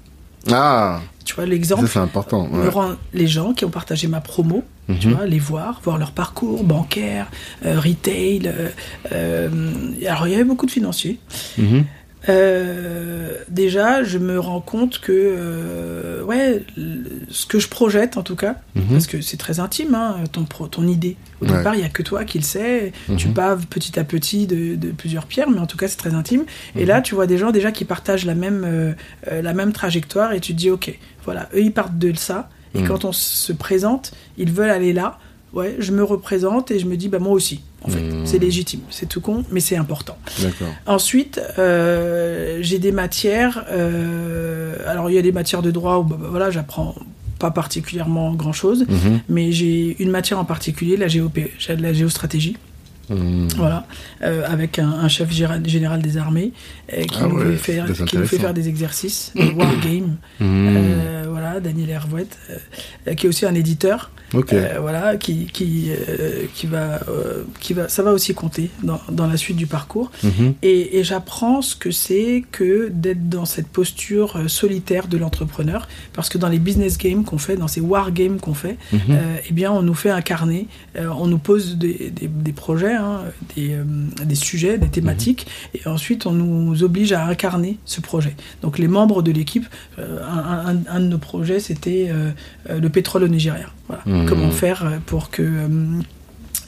Ah, 0.51 1.01
Tu 1.25 1.33
vois 1.35 1.43
ça 1.43 1.49
l'exemple 1.49 1.87
c'est 1.91 1.99
important. 1.99 2.47
ouais. 2.51 2.69
les 3.13 3.27
gens 3.27 3.53
qui 3.53 3.65
ont 3.65 3.69
partagé 3.69 4.07
ma 4.07 4.21
promo, 4.21 4.63
tu 4.99 5.07
Mhm. 5.07 5.13
vois, 5.15 5.25
les 5.25 5.39
voir, 5.39 5.81
voir 5.83 5.97
leur 5.97 6.11
parcours 6.11 6.63
bancaire, 6.63 7.29
euh, 7.65 7.79
retail. 7.79 8.53
euh, 9.11 9.49
alors 10.07 10.27
il 10.27 10.31
y 10.31 10.35
avait 10.35 10.43
beaucoup 10.45 10.67
de 10.67 10.71
financiers. 10.71 11.19
Mhm. 11.57 11.83
Euh, 12.29 13.31
déjà, 13.49 14.03
je 14.03 14.17
me 14.17 14.39
rends 14.39 14.61
compte 14.61 14.99
que, 14.99 15.11
euh, 15.13 16.23
ouais, 16.23 16.63
ce 17.29 17.45
que 17.45 17.59
je 17.59 17.67
projette 17.69 18.17
en 18.17 18.23
tout 18.23 18.35
cas, 18.35 18.55
Mhm. 18.75 18.83
parce 18.91 19.07
que 19.07 19.21
c'est 19.21 19.37
très 19.37 19.59
intime, 19.59 19.95
hein, 19.95 20.17
ton, 20.31 20.43
ton 20.43 20.87
idée. 20.87 21.15
Au 21.41 21.45
Ouais. 21.45 21.57
départ, 21.57 21.75
il 21.75 21.79
n'y 21.79 21.85
a 21.85 21.89
que 21.89 22.03
toi 22.03 22.25
qui 22.25 22.37
le 22.39 22.43
sais. 22.43 22.91
Tu 23.17 23.27
Mhm. 23.29 23.33
paves 23.33 23.65
petit 23.67 23.99
à 23.99 24.03
petit 24.03 24.47
de, 24.47 24.75
de 24.75 24.89
plusieurs 24.91 25.25
pierres, 25.25 25.49
mais 25.49 25.59
en 25.59 25.67
tout 25.67 25.77
cas, 25.77 25.87
c'est 25.87 25.97
très 25.97 26.13
intime. 26.13 26.43
Et 26.75 26.81
Mhm. 26.81 26.87
là, 26.87 27.01
tu 27.01 27.15
vois 27.15 27.27
des 27.27 27.37
gens 27.37 27.51
déjà 27.51 27.71
qui 27.71 27.85
partagent 27.85 28.25
la 28.25 28.35
même, 28.35 28.63
euh, 28.65 28.93
la 29.41 29.53
même 29.53 29.71
trajectoire 29.71 30.33
et 30.33 30.39
tu 30.39 30.53
te 30.53 30.57
dis, 30.57 30.69
ok, 30.69 30.97
voilà, 31.25 31.49
eux, 31.55 31.61
ils 31.61 31.73
partent 31.73 31.97
de 31.97 32.13
ça. 32.15 32.49
Et 32.75 32.79
Mhm. 32.81 32.87
quand 32.87 33.05
on 33.05 33.11
se 33.11 33.53
présente, 33.53 34.11
ils 34.37 34.51
veulent 34.51 34.69
aller 34.69 34.93
là. 34.93 35.17
Ouais, 35.53 35.75
je 35.79 35.91
me 35.93 36.03
représente 36.03 36.71
et 36.71 36.79
je 36.79 36.85
me 36.85 36.97
dis, 36.97 37.07
bah 37.07 37.19
moi 37.19 37.31
aussi, 37.31 37.61
en 37.87 37.89
fait. 37.91 38.01
Mhm. 38.01 38.25
C'est 38.25 38.39
légitime, 38.39 38.81
c'est 38.89 39.07
tout 39.07 39.21
con, 39.21 39.43
mais 39.51 39.59
c'est 39.61 39.77
important. 39.77 40.17
Ensuite, 40.85 41.39
euh, 41.59 42.59
j'ai 42.61 42.79
des 42.79 42.91
matières. 42.91 43.65
euh, 43.71 44.75
alors, 44.85 45.09
il 45.09 45.13
y 45.15 45.17
a 45.17 45.21
des 45.21 45.31
matières 45.31 45.61
de 45.61 45.71
droit 45.71 45.97
où 45.97 46.03
bah, 46.03 46.17
bah, 46.19 46.27
voilà, 46.29 46.51
j'apprends 46.51 46.95
pas 47.39 47.51
particulièrement 47.51 48.33
grand 48.33 48.53
chose, 48.53 48.85
Mhm. 48.89 49.19
mais 49.29 49.51
j'ai 49.51 49.95
une 50.01 50.09
matière 50.09 50.39
en 50.39 50.45
particulier, 50.45 50.97
la, 50.97 51.07
j'ai 51.07 51.19
de 51.21 51.81
la 51.81 51.93
géostratégie, 51.93 52.57
Mhm. 53.09 53.47
voilà, 53.55 53.87
euh, 54.23 54.43
avec 54.47 54.79
un, 54.79 54.89
un 54.89 55.07
chef 55.07 55.31
général 55.31 56.01
des 56.01 56.17
armées 56.17 56.51
euh, 56.93 57.03
qui, 57.03 57.19
Ah 57.21 57.27
nous 57.27 57.35
ouais, 57.37 57.55
fait 57.55 57.73
faire, 57.73 57.85
c'est 57.95 58.05
qui 58.05 58.17
nous 58.17 58.25
fait 58.25 58.39
faire 58.39 58.53
des 58.53 58.67
exercices, 58.67 59.31
des 59.35 59.51
wargames. 59.55 60.17
Mhm. 60.39 60.75
Euh, 60.77 61.23
voilà, 61.29 61.59
Daniel 61.59 61.89
Hervouet, 61.89 62.27
euh, 62.49 63.13
qui 63.13 63.25
est 63.25 63.29
aussi 63.29 63.45
un 63.45 63.53
éditeur, 63.55 64.11
voilà, 64.81 65.15
qui, 65.15 65.45
qui, 65.45 65.89
qui, 66.53 66.67
va, 66.67 66.99
qui 67.61 67.73
va, 67.73 67.87
ça 67.87 68.03
va 68.03 68.11
aussi 68.11 68.33
compter 68.33 68.69
dans, 68.83 68.99
dans 69.09 69.25
la 69.25 69.37
suite 69.37 69.55
du 69.55 69.67
parcours. 69.67 70.11
Mhm. 70.23 70.55
Et, 70.63 70.99
et 70.99 71.03
j'apprends 71.05 71.61
ce 71.61 71.75
que 71.77 71.91
c'est 71.91 72.43
que 72.51 72.89
d'être 72.91 73.29
dans 73.29 73.45
cette 73.45 73.67
posture 73.69 74.37
solitaire 74.49 75.07
de 75.07 75.17
l'entrepreneur, 75.17 75.87
parce 76.11 76.27
que 76.27 76.37
dans 76.37 76.49
les 76.49 76.59
business 76.59 76.97
games 76.97 77.23
qu'on 77.23 77.37
fait, 77.37 77.55
dans 77.55 77.69
ces 77.69 77.79
war 77.79 78.11
games 78.11 78.39
qu'on 78.39 78.53
fait, 78.53 78.77
eh 79.49 79.53
bien, 79.53 79.71
on 79.71 79.81
nous 79.81 79.93
fait 79.93 80.09
incarner, 80.09 80.67
on 80.99 81.27
nous 81.27 81.37
pose 81.37 81.77
des, 81.77 82.11
des- 82.13 82.27
des 82.27 82.51
projets, 82.51 82.96
hein, 82.97 83.21
des, 83.55 83.73
euh, 83.73 83.83
des 84.25 84.35
sujets, 84.35 84.77
des 84.77 84.89
thématiques, 84.89 85.47
et 85.73 85.87
ensuite 85.87 86.25
on 86.25 86.31
nous 86.33 86.83
oblige 86.83 87.13
à 87.13 87.25
incarner 87.25 87.77
ce 87.85 88.01
projet. 88.01 88.35
Donc 88.61 88.77
les 88.79 88.87
membres 88.87 89.21
de 89.21 89.31
l'équipe, 89.31 89.65
euh, 89.99 90.19
un, 90.23 90.75
un- 90.75 90.83
un 90.89 90.99
de 90.99 91.05
nos 91.07 91.17
projets, 91.17 91.59
c'était 91.59 92.09
euh, 92.09 92.31
le 92.79 92.89
pétrole 92.89 93.23
au 93.23 93.27
Nigeria. 93.27 93.67
Voilà. 93.87 94.03
Mhm. 94.05 94.25
Comment 94.27 94.51
faire 94.51 94.99
pour 95.05 95.29
que 95.29 95.41
euh, 95.41 95.67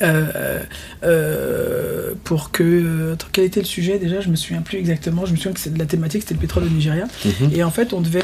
euh, 0.01 0.63
euh, 1.03 2.13
pour 2.23 2.51
que. 2.51 2.63
euh, 2.63 3.15
quel 3.33 3.43
était 3.45 3.59
le 3.59 3.65
sujet 3.65 3.99
déjà? 3.99 4.21
Je 4.21 4.29
me 4.29 4.35
souviens 4.37 4.61
plus 4.61 4.77
exactement. 4.77 5.25
Je 5.25 5.31
me 5.31 5.37
souviens 5.37 5.51
que 5.53 5.59
c'est 5.59 5.73
de 5.73 5.79
la 5.79 5.85
thématique, 5.85 6.21
c'était 6.21 6.35
le 6.35 6.39
pétrole 6.39 6.63
au 6.63 6.69
Nigeria. 6.69 7.05
Mhm. 7.25 7.49
Et 7.53 7.63
en 7.63 7.71
fait, 7.71 7.91
on 7.93 7.99
devait. 8.01 8.23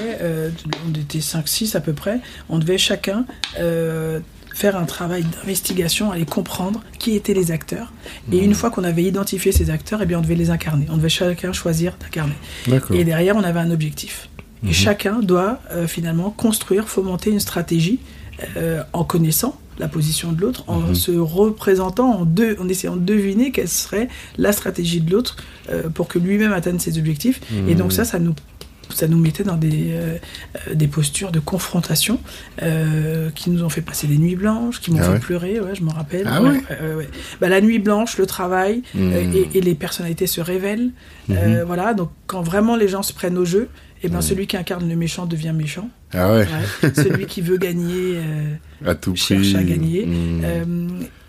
on 0.87 0.93
était 0.97 1.19
5-6 1.19 1.75
à 1.75 1.81
peu 1.81 1.91
près. 1.93 2.19
On 2.49 2.59
devait 2.59 2.77
chacun. 2.77 3.25
Faire 4.55 4.77
un 4.77 4.85
travail 4.85 5.23
d'investigation, 5.25 6.11
aller 6.13 6.25
comprendre 6.25 6.81
qui 6.97 7.13
étaient 7.17 7.33
les 7.33 7.51
acteurs. 7.51 7.91
Et 8.31 8.37
une 8.39 8.53
fois 8.55 8.69
qu'on 8.71 8.85
avait 8.85 9.03
identifié 9.03 9.51
ces 9.51 9.69
acteurs, 9.69 9.99
eh 10.01 10.05
bien, 10.05 10.17
on 10.19 10.21
devait 10.21 10.35
les 10.35 10.49
incarner. 10.49 10.85
On 10.89 10.95
devait 10.95 11.09
chacun 11.09 11.51
choisir 11.51 11.97
d'incarner. 11.99 12.33
Et 12.93 13.03
derrière, 13.03 13.35
on 13.35 13.43
avait 13.43 13.59
un 13.59 13.69
objectif. 13.69 14.29
Et 14.63 14.67
Mhm. 14.67 14.71
chacun 14.73 15.19
doit 15.19 15.59
euh, 15.71 15.87
finalement 15.87 16.29
construire, 16.31 16.87
fomenter 16.87 17.29
une 17.31 17.41
stratégie 17.41 17.99
euh, 18.57 18.81
en 18.93 19.03
connaissant 19.03 19.59
la 19.77 19.89
position 19.89 20.31
de 20.31 20.39
l'autre, 20.39 20.63
en 20.67 20.79
Mhm. 20.79 20.95
se 20.95 21.11
représentant, 21.11 22.09
en, 22.21 22.25
deux, 22.25 22.55
en 22.61 22.69
essayant 22.69 22.95
de 22.95 23.03
deviner 23.03 23.51
quelle 23.51 23.67
serait 23.67 24.07
la 24.37 24.53
stratégie 24.53 25.01
de 25.01 25.11
l'autre 25.11 25.35
euh, 25.69 25.89
pour 25.89 26.07
que 26.07 26.17
lui-même 26.17 26.53
atteigne 26.53 26.79
ses 26.79 26.97
objectifs. 26.97 27.41
Et 27.51 27.73
Mhm. 27.73 27.75
donc 27.75 27.91
ça, 27.91 28.05
ça 28.05 28.19
nous 28.19 28.33
ça 28.93 29.07
nous 29.07 29.17
mettait 29.17 29.43
dans 29.43 29.55
des, 29.57 29.87
euh, 29.91 30.17
des 30.73 30.87
postures 30.87 31.31
de 31.31 31.39
confrontation 31.39 32.19
euh, 32.61 33.29
qui 33.31 33.49
nous 33.49 33.63
ont 33.63 33.69
fait 33.69 33.81
passer 33.81 34.07
des 34.07 34.17
nuits 34.17 34.35
blanches, 34.35 34.79
qui 34.81 34.91
m'ont 34.91 34.99
Ah 35.01 35.05
fait 35.05 35.11
ouais 35.13 35.19
pleurer, 35.19 35.59
ouais, 35.59 35.73
je 35.75 35.83
me 35.83 35.91
rappelle. 35.91 36.25
Ah 36.29 36.41
Ouais, 36.41 36.49
ouais. 36.95 37.09
Bah, 37.41 37.49
la 37.49 37.61
nuit 37.61 37.79
blanche, 37.79 38.17
le 38.17 38.25
travail, 38.25 38.81
Mhm. 38.93 39.11
euh, 39.13 39.21
et, 39.53 39.57
et 39.57 39.61
les 39.61 39.75
personnalités 39.75 40.27
se 40.27 40.41
révèlent. 40.41 40.91
Euh, 41.29 41.63
voilà, 41.65 41.93
donc 41.93 42.09
quand 42.27 42.41
vraiment 42.41 42.75
les 42.75 42.87
gens 42.87 43.01
se 43.03 43.13
prennent 43.13 43.37
au 43.37 43.45
jeu, 43.45 43.69
et 44.03 44.09
ben 44.09 44.17
Mhm. 44.17 44.21
celui 44.21 44.47
qui 44.47 44.57
incarne 44.57 44.87
le 44.87 44.95
méchant 44.95 45.25
devient 45.25 45.53
méchant. 45.55 45.89
Ah 46.13 46.33
ouais. 46.33 46.47
Celui 46.95 47.25
qui 47.25 47.41
veut 47.41 47.57
gagner 47.57 48.19
À 48.85 48.93
tout 48.95 49.13
prix. 49.13 49.21
cherche 49.21 49.55
à 49.55 49.63
gagner. 49.63 50.07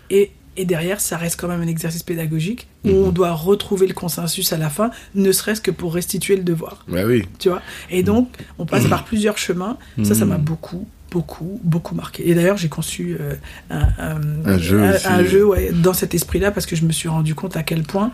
Et, 0.09 0.31
et 0.57 0.65
derrière, 0.65 0.99
ça 0.99 1.15
reste 1.17 1.39
quand 1.39 1.47
même 1.47 1.61
un 1.61 1.67
exercice 1.67 2.03
pédagogique 2.03 2.67
où 2.83 2.89
Mhm. 2.89 2.95
on 3.05 3.09
doit 3.11 3.31
retrouver 3.31 3.87
le 3.87 3.93
consensus 3.93 4.51
à 4.53 4.57
la 4.57 4.69
fin, 4.69 4.91
ne 5.15 5.31
serait-ce 5.31 5.61
que 5.61 5.71
pour 5.71 5.93
restituer 5.93 6.35
le 6.35 6.43
devoir. 6.43 6.83
Bah 6.87 7.01
oui. 7.05 7.23
Tu 7.39 7.49
vois? 7.49 7.61
Et 7.89 8.03
donc, 8.03 8.29
on 8.57 8.65
passe 8.65 8.85
par 8.87 9.05
plusieurs 9.05 9.37
chemins. 9.37 9.77
Ça, 10.03 10.13
ça 10.15 10.25
m'a 10.25 10.37
Mhm. 10.37 10.43
beaucoup, 10.43 10.87
beaucoup, 11.11 11.59
beaucoup 11.63 11.95
marqué. 11.95 12.29
Et 12.29 12.35
d'ailleurs, 12.35 12.57
j'ai 12.57 12.69
conçu 12.69 13.15
euh, 13.19 13.35
un, 13.69 13.87
un- 13.97 14.45
Un 14.45 14.57
jeu 14.57 14.81
un- 14.81 14.93
aussi. 14.95 15.07
un 15.07 15.23
jeu, 15.23 15.45
ouais, 15.45 15.71
dans 15.71 15.93
cet 15.93 16.13
esprit-là 16.13 16.51
parce 16.51 16.65
que 16.65 16.75
je 16.75 16.83
me 16.85 16.91
suis 16.91 17.07
rendu 17.09 17.33
compte 17.35 17.55
à 17.55 17.63
quel 17.63 17.83
point. 17.83 18.11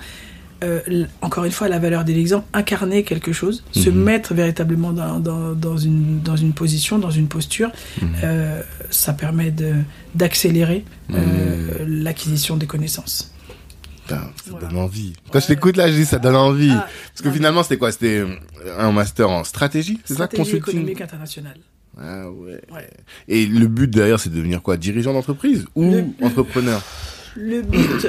Euh, 0.63 1.05
encore 1.21 1.43
une 1.45 1.51
fois, 1.51 1.67
la 1.67 1.77
valeur 1.79 2.03
de 2.05 2.13
l'exemple, 2.13 2.45
incarner 2.53 3.03
quelque 3.03 3.31
chose, 3.33 3.63
se 3.71 3.89
Mhm. 3.89 4.03
mettre 4.03 4.33
véritablement 4.33 4.93
dans, 4.93 5.19
dans, 5.19 5.53
dans 5.53 5.77
une, 5.77 6.21
dans 6.21 6.35
une 6.35 6.53
position, 6.53 6.97
dans 6.99 7.11
une 7.11 7.27
posture, 7.27 7.71
Mhm. 8.01 8.07
euh, 8.23 8.61
ça 8.89 9.13
permet 9.13 9.53
d'accélérer 10.15 10.85
euh, 11.11 11.85
Mhm. 11.85 12.03
l'acquisition 12.03 12.57
des 12.57 12.65
connaissances. 12.67 13.31
Putain, 14.03 14.21
ça 14.43 14.51
Voilà. 14.51 14.67
donne 14.67 14.77
envie. 14.77 15.13
Quand 15.31 15.39
je 15.39 15.47
t'écoute 15.47 15.77
là, 15.77 15.89
je 15.89 15.95
dis 15.95 16.05
ça 16.05 16.19
donne 16.19 16.35
envie. 16.35 16.71
Ah, 16.73 16.87
Parce 17.09 17.21
que 17.21 17.27
non, 17.29 17.33
finalement, 17.33 17.63
c'était 17.63 17.77
quoi? 17.77 17.91
C'était 17.91 18.23
un 18.77 18.91
master 18.91 19.29
en 19.29 19.43
stratégie, 19.43 19.99
c'est 20.03 20.15
ça, 20.15 20.25
Stratégie 20.25 20.57
économique 20.57 20.99
internationale. 21.01 21.57
Ah 21.97 22.29
ouais. 22.29 22.59
Ouais. 22.73 22.89
Et 23.27 23.45
le 23.45 23.67
but 23.67 23.89
derrière, 23.89 24.19
c'est 24.19 24.29
de 24.31 24.35
devenir 24.35 24.61
quoi? 24.61 24.77
Dirigeant 24.77 25.13
d'entreprise 25.13 25.65
ou 25.75 25.91
Le- 25.91 26.05
entrepreneur? 26.25 26.81
Le 27.35 27.61
but, 27.61 28.07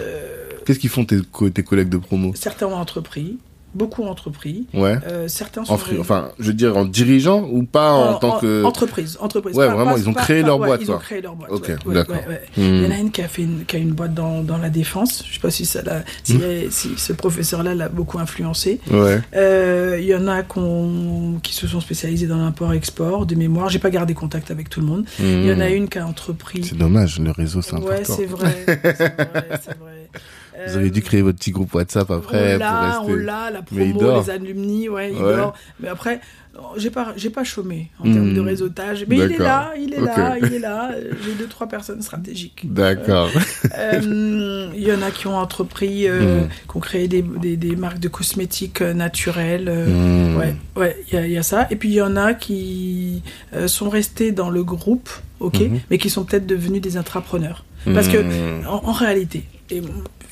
Qu'est-ce 0.64 0.78
qu'ils 0.78 0.90
font 0.90 1.04
tes, 1.04 1.18
co- 1.30 1.50
tes 1.50 1.62
collègues 1.62 1.88
de 1.90 1.98
promo? 1.98 2.32
Certains 2.34 2.66
ont 2.66 2.74
entrepris, 2.76 3.38
beaucoup 3.74 4.02
ont 4.02 4.08
entrepris, 4.08 4.66
Ouais. 4.72 4.96
euh, 5.08 5.26
certains 5.26 5.64
sont 5.64 5.72
En 5.74 5.76
free- 5.78 5.98
enfin, 5.98 6.30
je 6.38 6.44
veux 6.46 6.52
dire 6.54 6.76
en 6.76 6.84
dirigeant 6.84 7.42
ou 7.50 7.64
pas 7.64 7.92
en, 7.92 8.14
tant 8.14 8.38
que. 8.38 8.62
entreprise, 8.64 9.18
entreprise. 9.20 9.56
Ouais, 9.56 9.66
vraiment, 9.66 9.96
ils 9.96 10.08
ont 10.08 10.12
créé 10.14 10.42
leur 10.42 10.58
boîte, 10.58 10.80
Ils 10.82 10.92
ont 10.92 10.98
créé 10.98 11.20
leur 11.20 11.34
boîte. 11.34 11.50
Ok, 11.50 11.66
ouais, 11.68 11.76
ouais, 11.86 11.94
d'accord. 11.94 12.14
ouais, 12.16 12.28
ouais. 12.28 12.42
Hmm. 12.56 12.74
Il 12.76 12.82
y 12.84 12.86
en 12.86 12.90
a 12.92 12.98
une 12.98 13.10
qui 13.10 13.20
a 13.20 13.26
fait 13.26 13.42
une, 13.42 13.64
qui 13.64 13.74
a 13.74 13.78
une 13.80 13.90
boîte 13.92 14.14
dans, 14.14 14.42
dans 14.44 14.58
la 14.58 14.70
défense. 14.70 15.24
Je 15.28 15.34
sais 15.34 15.40
pas 15.40 15.50
si 15.50 15.66
ça 15.66 15.80
Hmm. 15.82 16.38
si 16.70 16.90
ce 16.96 17.12
professeur-là 17.12 17.74
l'a 17.74 17.88
beaucoup 17.88 18.18
influencé. 18.20 18.78
Ouais. 18.92 19.20
Euh, 19.34 19.98
Il 20.00 20.06
y 20.06 20.14
en 20.14 20.28
a 20.28 20.42
qu'on- 20.44 21.40
qui 21.42 21.52
se 21.52 21.66
sont 21.66 21.80
spécialisés 21.80 22.26
dans 22.28 22.36
l'import-export 22.38 23.26
de 23.26 23.34
mémoire. 23.34 23.68
J'ai 23.70 23.78
pas 23.80 23.90
gardé 23.90 24.14
contact 24.14 24.50
avec 24.52 24.68
tout 24.70 24.80
le 24.80 24.86
monde. 24.86 25.04
Il 25.18 25.46
y 25.46 25.52
en 25.52 25.58
a 25.60 25.68
une 25.68 25.88
qui 25.88 25.98
a 25.98 26.06
entrepris. 26.06 26.60
Hmm. 26.60 26.64
C'est 26.64 26.78
dommage, 26.78 27.18
le 27.18 27.32
réseau, 27.32 27.60
c'est 27.60 27.74
Ouais, 27.74 27.94
important. 27.96 28.14
c'est 28.16 28.26
vrai. 28.26 28.54
C'est 28.66 29.04
vrai, 29.04 29.48
c'est 29.64 29.78
vrai. 29.78 30.08
Vous 30.68 30.76
avez 30.76 30.90
dû 30.90 31.02
créer 31.02 31.22
votre 31.22 31.38
petit 31.38 31.50
groupe 31.50 31.74
WhatsApp 31.74 32.11
après 32.11 32.55
on 32.57 32.59
l'a, 32.59 33.00
on 33.02 33.14
l'a, 33.14 33.50
la 33.50 33.62
promo, 33.62 34.20
les 34.22 34.30
alumni, 34.30 34.88
ouais, 34.88 35.12
il 35.12 35.20
Ouais. 35.22 35.36
dort. 35.36 35.55
Mais 35.80 35.88
après, 35.88 36.20
j'ai 36.76 36.90
pas, 36.90 37.12
j'ai 37.16 37.30
pas 37.30 37.42
chômé 37.42 37.90
en 37.98 38.07
Hmm. 38.09 38.12
termes 38.14 38.34
de 38.34 38.40
réseautage. 38.40 39.05
Mais 39.09 39.16
il 39.16 39.32
est 39.32 39.38
là, 39.38 39.72
il 39.76 39.92
est 39.94 40.00
là, 40.00 40.36
il 40.40 40.55
est 40.55 40.59
là. 40.61 40.90
Euh, 40.92 41.12
J'ai 41.24 41.32
deux, 41.34 41.46
trois 41.48 41.66
personnes 41.66 42.02
stratégiques. 42.02 42.72
D'accord. 42.72 43.30
Euh, 43.76 44.70
Il 44.76 44.82
y 44.82 44.92
en 44.92 45.02
a 45.02 45.11
qui 45.11 45.26
ont 45.26 45.36
entrepris, 45.36 46.07
euh, 46.09 46.42
Hmm. 46.42 46.48
qui 46.70 46.76
ont 46.76 46.80
créé 46.80 47.09
des, 47.09 47.22
des, 47.22 47.57
des 47.57 47.74
marques 47.76 47.98
de 47.98 48.09
cosmétiques 48.09 48.80
euh, 48.82 48.94
naturelles. 48.94 49.68
euh, 49.68 49.86
Hmm. 49.88 50.36
Ouais, 50.38 50.55
ouais, 50.76 50.96
il 51.09 51.14
y, 51.14 51.16
a- 51.16 51.26
il 51.26 51.32
y 51.32 51.38
a 51.38 51.42
ça. 51.42 51.66
Et 51.70 51.76
puis 51.76 51.88
il 51.88 51.94
y 51.94 52.02
en 52.02 52.16
a 52.16 52.34
qui 52.34 53.22
euh, 53.55 53.66
sont 53.68 53.88
restés 53.88 54.30
dans 54.32 54.50
le 54.50 54.62
groupe, 54.62 55.11
ok, 55.40 55.61
Mhm. 55.61 55.80
mais 55.90 55.98
qui 55.98 56.11
sont 56.11 56.24
peut-être 56.24 56.46
devenus 56.46 56.80
des 56.80 56.96
intrapreneurs. 56.96 57.64
Parce 57.92 58.09
que 58.09 58.16
Hmm. 58.18 58.66
en, 58.66 58.88
en 58.88 58.92
réalité, 58.92 59.44
et 59.70 59.82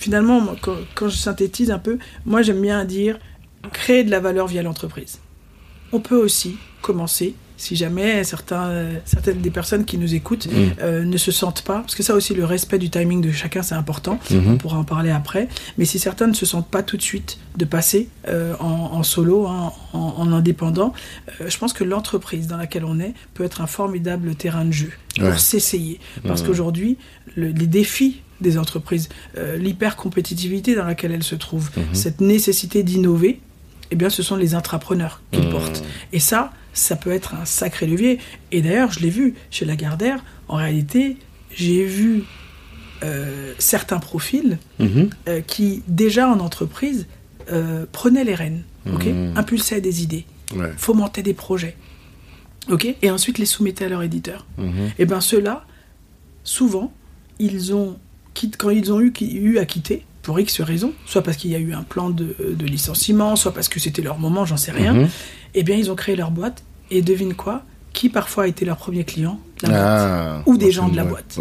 finalement, 0.03 0.41
moi, 0.41 0.57
quand, 0.61 0.77
quand 0.95 1.09
je 1.09 1.17
synthétise 1.17 1.71
un 1.71 1.79
peu, 1.79 1.99
moi 2.27 2.43
j'aime 2.43 2.61
bien 2.61 2.85
dire 2.85 3.19
créer 3.73 4.03
de 4.05 4.11
la 4.11 4.21
valeur 4.21 4.47
via 4.49 4.63
l'entreprise. 4.63 5.19
On 5.93 6.01
peut 6.01 6.17
aussi 6.17 6.57
commencer, 6.81 7.35
si 7.59 7.77
jamais 7.77 8.25
certains, 8.25 8.89
certaines 9.05 9.41
des 9.41 9.51
personnes 9.51 9.85
qui 9.85 9.99
nous 9.99 10.15
écoutent 10.17 10.47
Mm. 10.47 10.71
euh, 10.81 11.05
ne 11.05 11.17
se 11.17 11.31
sentent 11.31 11.63
pas, 11.63 11.79
parce 11.81 11.95
que 11.95 12.03
ça 12.03 12.15
aussi, 12.15 12.35
le 12.35 12.45
respect 12.45 12.79
du 12.79 12.91
timing 12.91 13.21
de 13.21 13.31
chacun, 13.31 13.63
c'est 13.63 13.77
important. 13.77 14.19
Mhm. 14.31 14.53
On 14.55 14.57
pourra 14.57 14.79
en 14.79 14.85
parler 14.85 15.11
après. 15.11 15.47
Mais 15.79 15.85
si 15.85 16.01
certains 16.01 16.27
ne 16.27 16.33
se 16.33 16.45
sentent 16.47 16.69
pas 16.71 16.83
tout 16.83 16.97
de 16.97 17.03
suite 17.03 17.39
de 17.57 17.65
passer 17.65 18.09
euh, 18.27 18.55
en, 18.59 18.67
en 18.99 19.03
solo, 19.05 19.47
hein, 19.47 19.73
en, 19.93 19.99
en 20.17 20.33
indépendant, 20.33 20.93
euh, 21.41 21.45
je 21.49 21.57
pense 21.59 21.73
que 21.73 21.85
l'entreprise 21.85 22.49
dans 22.49 22.57
laquelle 22.57 22.85
on 22.85 22.99
est 22.99 23.15
peut 23.35 23.45
être 23.45 23.61
un 23.61 23.69
formidable 23.69 24.35
terrain 24.35 24.65
de 24.65 24.73
jeu 24.73 24.91
pour 25.17 25.29
Ouais. 25.29 25.39
s'essayer. 25.39 26.01
Parce 26.27 26.41
Ouais. 26.41 26.49
qu'aujourd'hui, 26.49 26.97
le- 27.37 27.51
les 27.53 27.69
défis 27.69 28.23
des 28.43 28.59
entreprises, 28.59 29.09
euh, 29.39 29.57
l'hyper-compétitivité 29.57 30.75
dans 30.75 30.85
laquelle 30.85 31.13
elles 31.13 31.23
se 31.23 31.35
trouvent, 31.35 31.71
Mhm. 31.77 31.95
cette 31.95 32.21
nécessité 32.21 32.83
d'innover, 32.83 33.41
eh 33.91 33.97
bien, 33.97 34.11
ce 34.11 34.23
sont 34.23 34.37
les 34.37 34.55
intrapreneurs 34.55 35.23
qui 35.33 35.41
Mhm. 35.41 35.51
portent. 35.51 35.85
Et 36.13 36.21
ça, 36.21 36.53
ça 36.75 36.97
peut 36.97 37.13
être 37.13 37.35
un 37.35 37.45
sacré 37.45 37.87
levier. 37.87 38.19
Et 38.51 38.63
d'ailleurs, 38.63 38.91
je 38.93 39.01
l'ai 39.01 39.11
vu 39.11 39.35
chez 39.51 39.65
Lagardère. 39.65 40.25
En 40.49 40.57
réalité, 40.57 41.17
j'ai 41.55 41.85
vu 41.85 42.25
euh, 43.05 43.53
certains 43.59 43.99
profils 43.99 44.59
Mhm. 44.79 45.11
euh, 45.29 45.41
qui, 45.41 45.83
déjà 45.89 46.29
en 46.29 46.39
entreprise, 46.39 47.07
prenaient 47.91 48.23
les 48.23 48.37
rênes, 48.37 48.63
ok 48.95 49.05
Mhm. 49.07 49.33
impulsaient 49.37 49.81
des 49.81 50.05
idées, 50.05 50.25
Ouais. 50.55 50.71
fomentaient 50.77 51.25
des 51.25 51.35
projets, 51.35 51.77
ok 52.71 52.95
et 53.03 53.11
ensuite 53.11 53.39
les 53.39 53.45
soumettaient 53.47 53.87
à 53.87 53.89
leur 53.89 54.03
éditeur. 54.05 54.47
Mhm. 54.57 54.91
Et 55.01 55.05
bien 55.05 55.21
ceux-là, 55.21 55.67
souvent, 56.45 56.93
ils 57.41 57.75
ont, 57.75 57.99
quand 58.59 58.71
ils 58.71 58.93
ont 58.93 59.01
eu, 59.01 59.13
qui- 59.13 59.37
eu 59.37 59.59
à 59.59 59.65
quitter, 59.67 60.05
pour 60.23 60.39
X 60.39 60.61
raisons, 60.61 60.93
soit 61.07 61.23
parce 61.23 61.37
qu'il 61.37 61.51
y 61.51 61.55
a 61.55 61.59
eu 61.59 61.73
un 61.75 61.83
plan 61.83 62.11
de, 62.11 62.37
de 62.41 62.67
licenciement, 62.67 63.35
soit 63.37 63.53
parce 63.53 63.69
que 63.69 63.81
c'était 63.81 64.03
leur 64.03 64.19
moment, 64.19 64.45
j'en 64.45 64.57
sais 64.57 64.71
rien, 64.73 64.95
Mhm. 64.95 65.09
eh 65.55 65.63
bien 65.65 65.77
ils 65.77 65.91
ont 65.91 65.97
créé 65.97 66.15
leur 66.17 66.31
boîte, 66.31 66.63
et 66.91 67.03
devine 67.03 67.35
quoi 67.35 67.63
Qui 67.93 68.09
parfois 68.09 68.45
a 68.45 68.47
été 68.47 68.65
leur 68.65 68.77
premier 68.79 69.05
client 69.05 69.39
La 69.63 69.69
boîte. 69.69 69.83
Ah, 69.85 70.43
Ou 70.47 70.57
des 70.59 70.71
gens 70.73 70.89
de 70.89 70.97
la 70.97 71.05
boîte. 71.05 71.39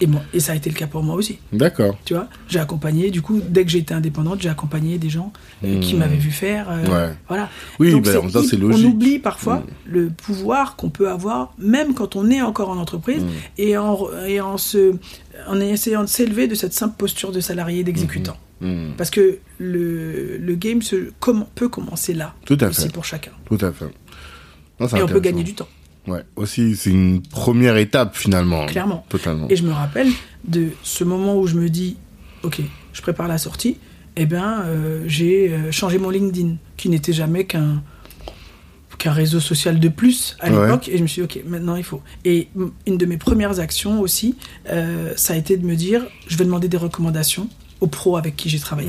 Et, 0.00 0.06
moi, 0.06 0.20
et 0.32 0.40
ça 0.40 0.52
a 0.52 0.54
été 0.54 0.70
le 0.70 0.76
cas 0.76 0.86
pour 0.86 1.02
moi 1.02 1.14
aussi. 1.16 1.38
D'accord. 1.52 1.96
Tu 2.04 2.14
vois, 2.14 2.28
j'ai 2.48 2.58
accompagné, 2.60 3.10
du 3.10 3.22
coup, 3.22 3.40
dès 3.46 3.64
que 3.64 3.70
j'étais 3.70 3.94
indépendante, 3.94 4.40
j'ai 4.40 4.48
accompagné 4.48 4.98
des 4.98 5.08
gens 5.10 5.32
euh, 5.64 5.80
qui 5.80 5.94
Hmm. 5.94 5.98
m'avaient 5.98 6.16
vu 6.16 6.30
faire. 6.30 6.68
euh, 6.70 6.84
Ouais. 7.08 7.14
Voilà. 7.28 7.48
Oui, 7.78 7.90
Donc, 7.92 8.06
c'est 8.06 8.16
en 8.16 8.22
même 8.22 8.30
temps, 8.32 8.42
c'est 8.42 8.56
hy- 8.56 8.60
logique. 8.60 8.86
On 8.86 8.90
oublie 8.90 9.18
parfois 9.18 9.56
Hmm. 9.56 9.64
le 9.86 10.08
pouvoir 10.10 10.76
qu'on 10.76 10.90
peut 10.90 11.08
avoir, 11.10 11.54
même 11.58 11.94
quand 11.94 12.16
on 12.16 12.30
est 12.30 12.42
encore 12.42 12.70
en 12.70 12.76
entreprise, 12.78 13.22
Hmm. 13.24 13.28
et, 13.58 13.76
en, 13.76 13.98
et 14.26 14.40
en, 14.40 14.58
se, 14.58 14.94
en 15.48 15.60
essayant 15.60 16.02
de 16.02 16.08
s'élever 16.08 16.46
de 16.48 16.54
cette 16.54 16.72
simple 16.72 16.94
posture 16.96 17.32
de 17.32 17.40
salarié 17.40 17.82
d'exécutant. 17.84 18.36
Parce 18.96 19.10
que 19.10 19.38
le, 19.58 20.38
le 20.38 20.54
game 20.54 20.80
se, 20.82 21.10
peut 21.54 21.68
commencer 21.68 22.14
là, 22.14 22.34
Tout 22.46 22.56
à 22.60 22.68
aussi 22.68 22.82
fait. 22.86 22.92
pour 22.92 23.04
chacun. 23.04 23.32
Tout 23.44 23.58
à 23.60 23.70
fait. 23.70 23.84
Non, 24.80 24.86
Et 24.88 25.02
on 25.02 25.06
peut 25.06 25.20
gagner 25.20 25.42
du 25.42 25.54
temps, 25.54 25.68
Ouais. 26.06 26.22
Aussi, 26.36 26.76
c'est 26.76 26.90
une 26.90 27.20
première 27.22 27.76
étape 27.76 28.16
finalement. 28.16 28.66
clairement. 28.66 29.04
Totalement. 29.08 29.48
Et 29.50 29.56
je 29.56 29.64
me 29.64 29.72
rappelle 29.72 30.08
de 30.44 30.68
ce 30.82 31.02
moment 31.04 31.36
où 31.38 31.46
je 31.46 31.56
me 31.56 31.68
dis, 31.68 31.96
ok, 32.42 32.60
je 32.92 33.02
prépare 33.02 33.28
la 33.28 33.38
sortie, 33.38 33.78
eh 34.16 34.24
bien, 34.26 34.62
euh, 34.64 35.02
j'ai 35.06 35.50
euh, 35.52 35.70
changé 35.72 35.98
mon 35.98 36.10
LinkedIn, 36.10 36.56
qui 36.76 36.88
n'était 36.88 37.12
jamais 37.12 37.44
qu'un 37.44 37.82
qu'un 38.98 39.12
réseau 39.12 39.40
social 39.40 39.78
de 39.78 39.88
plus 39.90 40.36
à 40.40 40.50
Ouais. 40.50 40.64
l'époque, 40.66 40.88
et 40.88 40.96
je 40.96 41.02
me 41.02 41.06
suis 41.06 41.20
dit, 41.20 41.38
ok, 41.38 41.44
maintenant 41.46 41.76
il 41.76 41.84
faut. 41.84 42.00
Et 42.24 42.48
une 42.86 42.96
de 42.96 43.04
mes 43.04 43.18
premières 43.18 43.60
actions 43.60 44.00
aussi, 44.00 44.36
euh, 44.70 45.12
ça 45.16 45.34
a 45.34 45.36
été 45.36 45.58
de 45.58 45.66
me 45.66 45.74
dire, 45.76 46.06
je 46.28 46.36
vais 46.38 46.44
demander 46.46 46.68
des 46.68 46.78
recommandations 46.78 47.48
aux 47.80 47.88
pros 47.88 48.16
avec 48.16 48.36
qui 48.36 48.48
j'ai 48.48 48.58
travaillé. 48.58 48.88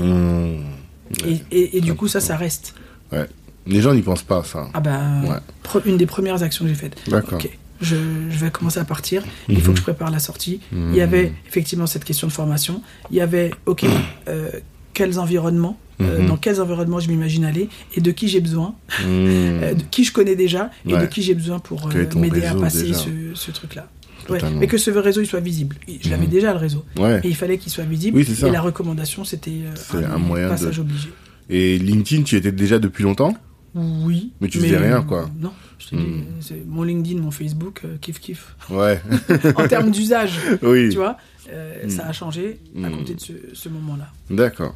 Et, 1.26 1.42
et- 1.52 1.78
et 1.78 1.82
du 1.82 1.94
coup, 1.94 2.08
ça, 2.08 2.22
ça 2.22 2.38
reste. 2.38 2.74
Ouais. 3.12 3.26
Les 3.68 3.82
gens 3.82 3.94
n'y 3.94 4.02
pensent 4.02 4.24
pas, 4.24 4.44
ça. 4.44 4.70
Ah 4.74 4.80
ben, 4.80 5.24
Ouais. 5.24 5.82
une 5.86 5.98
des 5.98 6.06
premières 6.06 6.42
actions 6.44 6.66
que 6.66 6.70
j'ai 6.70 6.76
faites. 6.76 6.96
D'accord. 7.10 7.40
Ok, 7.40 7.50
je, 7.82 7.96
je 8.30 8.38
vais 8.40 8.50
commencer 8.52 8.80
à 8.80 8.86
partir. 8.86 9.24
Il 9.50 9.62
faut 9.62 9.68
Mhm. 9.70 9.74
que 9.74 9.78
je 9.80 9.84
prépare 9.84 10.10
la 10.12 10.20
sortie. 10.20 10.60
Mhm. 10.72 10.90
Il 10.94 10.98
y 10.98 11.02
avait 11.02 11.34
effectivement 11.48 11.86
cette 11.88 12.04
question 12.06 12.28
de 12.28 12.32
formation. 12.34 12.82
Il 13.12 13.18
y 13.18 13.22
avait, 13.22 13.52
ok, 13.66 13.86
euh, 14.30 14.50
quels 14.94 15.20
environnements, 15.20 15.78
euh, 16.02 16.22
Mhm. 16.22 16.28
dans 16.28 16.38
quels 16.38 16.60
environnements 16.62 17.00
je 17.00 17.10
m'imagine 17.10 17.46
aller 17.46 17.70
et 17.96 18.02
de 18.02 18.12
qui 18.12 18.28
j'ai 18.28 18.40
besoin, 18.42 18.76
Mhm. 19.02 19.06
euh, 19.08 19.74
de 19.76 19.84
qui 19.92 20.04
je 20.04 20.12
connais 20.14 20.36
déjà 20.36 20.72
et 20.88 20.94
Ouais. 20.94 21.02
de 21.02 21.06
qui 21.06 21.22
j'ai 21.22 21.36
besoin 21.36 21.60
pour 21.60 21.88
m'aider 22.16 22.46
à 22.46 22.56
passer 22.56 22.84
déjà 22.88 22.94
ce, 23.00 23.10
ce 23.36 23.52
truc-là. 23.52 23.88
Ouais, 24.30 24.40
mais 24.60 24.68
que 24.68 24.78
ce 24.78 24.92
réseau 24.92 25.22
il 25.22 25.28
soit 25.28 25.40
visible. 25.40 25.78
Je 26.02 26.10
l'avais 26.10 26.26
Mhm. 26.26 26.30
déjà 26.32 26.52
le 26.52 26.60
réseau. 26.60 26.84
Ouais. 26.98 27.22
Et 27.24 27.30
il 27.30 27.36
fallait 27.36 27.58
qu'il 27.58 27.72
soit 27.72 27.86
visible. 27.86 28.18
Oui. 28.18 28.28
Et 28.46 28.50
la 28.50 28.60
recommandation, 28.62 29.24
c'était 29.24 29.52
C'est 29.76 30.04
un 30.04 30.18
moyen 30.18 30.50
passage 30.50 30.76
de- 30.78 30.82
obligé. 30.82 31.10
Et 31.50 31.78
LinkedIn, 31.80 32.24
tu 32.24 32.36
y 32.36 32.38
étais 32.40 32.52
déjà 32.52 32.78
depuis 32.78 33.04
longtemps? 33.04 33.34
Oui. 33.76 34.32
Mais 34.42 34.48
tu 34.48 34.60
faisais 34.60 34.78
rien, 34.78 35.02
quoi. 35.04 35.30
Non. 35.40 35.52
Je 35.80 35.88
te 35.90 35.96
dis, 35.96 36.02
Hmm. 36.02 36.24
c'est 36.42 36.66
mon 36.66 36.84
LinkedIn, 36.84 37.22
mon 37.22 37.32
Facebook, 37.32 37.82
euh, 37.86 37.98
kiff 38.02 38.20
kiff. 38.20 38.56
Ouais. 38.70 39.00
en 39.56 39.68
termes 39.68 39.92
d'usage, 39.92 40.32
oui. 40.64 40.90
tu 40.90 40.98
vois, 40.98 41.18
euh, 41.52 41.84
Hmm. 41.86 41.90
ça 41.90 42.08
a 42.08 42.12
changé 42.14 42.60
à 42.84 42.90
Hmm. 42.90 42.92
compter 42.98 43.14
de 43.14 43.20
ce, 43.20 43.34
ce 43.54 43.70
moment-là. 43.70 44.08
D'accord. 44.32 44.74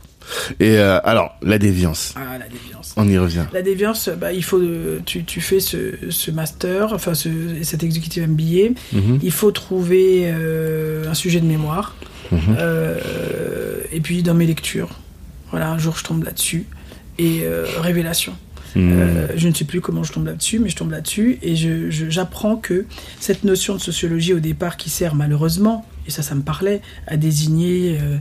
Et 0.60 0.78
euh, 0.78 1.00
alors, 1.04 1.36
la 1.42 1.58
déviance. 1.58 2.14
Ah, 2.16 2.38
la 2.38 2.48
déviance. 2.48 2.94
On 2.98 3.08
y 3.08 3.18
revient. 3.18 3.46
La 3.52 3.64
déviance, 3.64 4.10
bah, 4.10 4.32
il 4.34 4.44
faut, 4.44 4.60
euh, 4.60 5.00
tu, 5.06 5.24
tu 5.24 5.42
fais 5.42 5.60
ce, 5.60 5.96
ce 6.12 6.30
master, 6.30 6.94
enfin 6.94 7.16
ce, 7.16 7.30
cet 7.64 7.82
executive 7.84 8.28
MBA. 8.28 8.76
Mhm. 8.94 9.20
Il 9.24 9.32
faut 9.32 9.52
trouver 9.52 10.30
un 10.30 11.14
sujet 11.16 11.42
de 11.42 11.48
mémoire. 11.48 11.96
Mhm. 12.32 12.56
Et 13.92 14.00
puis 14.00 14.24
dans 14.24 14.34
mes 14.36 14.46
lectures, 14.46 14.90
voilà, 15.50 15.70
un 15.72 15.78
jour 15.78 15.98
je 15.98 16.04
tombe 16.04 16.24
là-dessus 16.24 16.66
et 17.20 17.42
révélation. 17.80 18.34
Mhm. 18.76 18.92
Euh, 18.94 19.28
je 19.36 19.48
ne 19.50 19.54
sais 19.54 19.66
plus 19.66 19.82
comment 19.82 20.04
je 20.04 20.14
tombe 20.14 20.26
là-dessus, 20.26 20.60
mais 20.60 20.70
je 20.70 20.76
tombe 20.76 20.92
là-dessus 20.92 21.40
et 21.42 21.56
j'apprends 21.56 22.56
que 22.56 22.86
cette 23.20 23.44
notion 23.44 23.76
de 23.76 23.82
sociologie 23.82 24.34
au 24.34 24.40
départ 24.40 24.78
qui 24.78 24.90
sert 24.90 25.14
malheureusement, 25.16 25.86
et 26.08 26.12
ça 26.12 26.22
ça 26.22 26.36
me 26.36 26.42
parlait, 26.42 26.82
à 27.08 27.18
désigner 27.18 27.98
euh, 28.02 28.18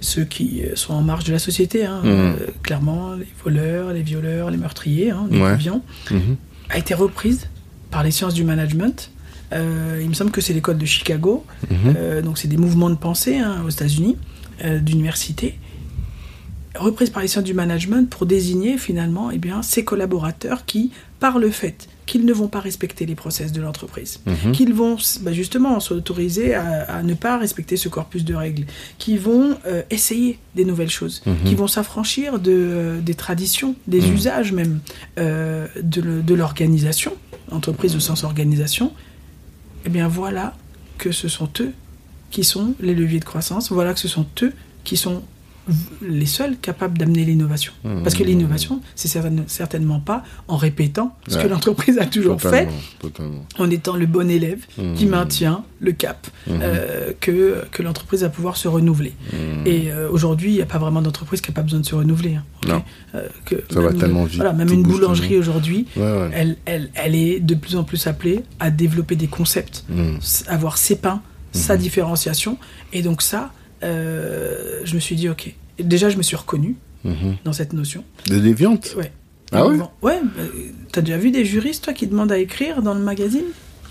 ceux 0.00 0.24
qui 0.24 0.62
euh, 0.62 0.76
sont 0.76 0.94
en 0.94 1.02
marge 1.02 1.24
de 1.24 1.32
la 1.32 1.38
société, 1.38 1.84
hein, 1.86 2.00
euh, 2.04 2.34
clairement 2.62 3.14
les 3.14 3.26
voleurs, 3.42 3.92
les 3.92 4.02
violeurs, 4.02 4.50
les 4.50 4.56
meurtriers, 4.58 5.10
hein, 5.10 5.26
les 5.30 5.40
Ouais. 5.40 5.56
Mhm. 6.10 6.36
a 6.70 6.78
été 6.78 6.94
reprise 6.94 7.48
par 7.90 8.02
les 8.04 8.10
sciences 8.10 8.34
du 8.34 8.44
management. 8.44 9.10
Il 10.00 10.08
me 10.08 10.14
semble 10.14 10.32
que 10.32 10.40
c'est 10.40 10.52
l'école 10.52 10.78
de 10.78 10.86
Chicago, 10.86 11.44
Mhm. 11.70 12.22
donc 12.22 12.38
c'est 12.38 12.48
des 12.48 12.56
mouvements 12.56 12.90
de 12.90 12.96
pensée 12.96 13.38
hein, 13.38 13.62
aux 13.64 13.68
États-Unis, 13.70 14.16
d'université, 14.80 15.58
reprise 16.76 17.10
par 17.10 17.22
les 17.22 17.28
sciences 17.28 17.44
du 17.44 17.54
management 17.54 18.08
pour 18.10 18.26
désigner 18.26 18.78
finalement 18.78 19.30
eh 19.30 19.38
bien, 19.38 19.62
ces 19.62 19.84
collaborateurs 19.84 20.64
qui, 20.66 20.90
par 21.20 21.38
le 21.38 21.50
fait 21.50 21.88
qu'ils 22.06 22.26
ne 22.26 22.32
vont 22.34 22.48
pas 22.48 22.60
respecter 22.60 23.06
les 23.06 23.14
process 23.14 23.50
de 23.52 23.62
l'entreprise, 23.62 24.20
Mhm. 24.26 24.52
qu'ils 24.52 24.74
vont 24.74 24.96
bah, 25.22 25.32
justement 25.32 25.80
s'autoriser 25.80 26.54
à, 26.54 26.82
à 26.98 27.02
ne 27.02 27.14
pas 27.14 27.38
respecter 27.38 27.78
ce 27.78 27.88
corpus 27.88 28.24
de 28.26 28.34
règles, 28.34 28.66
qui 28.98 29.16
vont 29.16 29.56
euh, 29.66 29.82
essayer 29.90 30.38
des 30.54 30.66
nouvelles 30.66 30.90
choses, 30.90 31.22
Mhm. 31.24 31.36
qui 31.46 31.54
vont 31.54 31.66
s'affranchir 31.66 32.38
de, 32.38 32.52
euh, 32.52 33.00
des 33.00 33.14
traditions, 33.14 33.74
des 33.86 34.02
Mhm. 34.02 34.12
usages 34.14 34.52
même 34.52 34.80
euh, 35.18 35.66
de, 35.82 36.34
l'organisation, 36.34 37.12
entreprise 37.50 37.96
au 37.96 38.00
sens 38.00 38.22
organisation, 38.24 38.92
eh 39.86 39.88
bien 39.88 40.08
voilà 40.08 40.54
que 40.98 41.10
ce 41.12 41.28
sont 41.28 41.48
eux 41.60 41.72
qui 42.30 42.44
sont 42.44 42.74
les 42.80 42.94
leviers 42.94 43.20
de 43.20 43.24
croissance. 43.24 43.70
Voilà 43.72 43.94
que 43.94 44.00
ce 44.00 44.08
sont 44.08 44.26
eux 44.42 44.52
qui 44.82 44.96
sont 44.98 45.22
les 46.02 46.26
seuls 46.26 46.56
capables 46.60 46.98
d'amener 46.98 47.24
l'innovation. 47.24 47.72
Mmh. 47.84 48.02
Parce 48.02 48.14
que 48.14 48.22
l'innovation, 48.22 48.80
c'est 48.94 49.08
certain- 49.08 49.44
certainement 49.46 49.98
pas 50.00 50.22
en 50.48 50.56
répétant 50.56 51.16
ce 51.28 51.38
que 51.38 51.46
l'entreprise 51.46 51.98
a 51.98 52.06
toujours 52.06 52.40
fait, 52.40 52.68
Totalement, 52.98 53.44
en 53.58 53.70
étant 53.70 53.96
le 53.96 54.06
bon 54.06 54.28
élève 54.30 54.64
qui 54.96 55.06
Mmh. 55.06 55.08
maintient 55.08 55.64
le 55.80 55.92
cap 55.92 56.26
Mmh. 56.46 56.52
euh, 56.62 57.12
que, 57.20 57.64
que 57.70 57.82
l'entreprise 57.82 58.20
va 58.22 58.28
pouvoir 58.28 58.56
se 58.56 58.68
renouveler. 58.68 59.14
Et 59.64 59.90
euh, 59.90 60.08
aujourd'hui, 60.10 60.50
il 60.50 60.56
n'y 60.56 60.62
a 60.62 60.66
pas 60.66 60.78
vraiment 60.78 61.00
d'entreprise 61.02 61.40
qui 61.40 61.50
n'a 61.50 61.54
pas 61.54 61.62
besoin 61.62 61.80
de 61.80 61.86
se 61.86 61.94
renouveler. 61.94 62.34
hein, 62.34 62.44
Non. 62.68 62.82
Euh, 63.14 63.26
que 63.46 63.56
Ça 63.72 63.80
va 63.80 63.92
tellement 63.92 64.24
vite, 64.24 64.36
Voilà, 64.36 64.52
même 64.52 64.70
une 64.72 64.82
boulangerie 64.82 65.36
aujourd'hui, 65.38 65.86
Ouais, 65.96 66.02
ouais. 66.02 66.30
elle, 66.34 66.56
elle, 66.66 66.90
elle 66.94 67.14
est 67.14 67.40
de 67.40 67.54
plus 67.54 67.76
en 67.76 67.84
plus 67.84 68.06
appelée 68.06 68.42
à 68.60 68.70
développer 68.70 69.16
des 69.16 69.28
concepts, 69.28 69.84
avoir 70.48 70.76
ses 70.78 70.96
pains, 70.96 71.22
sa 71.52 71.76
différenciation. 71.76 72.58
Et 72.92 73.02
donc 73.02 73.22
ça, 73.22 73.52
euh, 73.84 74.80
je 74.84 74.94
me 74.94 75.00
suis 75.00 75.16
dit, 75.16 75.28
ok. 75.28 75.54
Déjà, 75.78 76.08
je 76.08 76.16
me 76.16 76.22
suis 76.22 76.36
reconnu 76.36 76.76
Mhm. 77.04 77.36
dans 77.44 77.52
cette 77.52 77.72
notion. 77.74 78.02
De 78.28 78.38
déviante 78.38 78.94
Ouais. 78.96 79.12
Ah 79.52 79.66
ouais 79.66 79.76
Ouais, 80.02 80.20
bah, 80.22 80.42
t'as 80.90 81.02
déjà 81.02 81.18
vu 81.18 81.30
des 81.30 81.44
juristes, 81.44 81.84
toi, 81.84 81.92
qui 81.92 82.06
demandent 82.06 82.32
à 82.32 82.38
écrire 82.38 82.80
dans 82.82 82.94
le 82.94 83.00
magazine? 83.00 83.44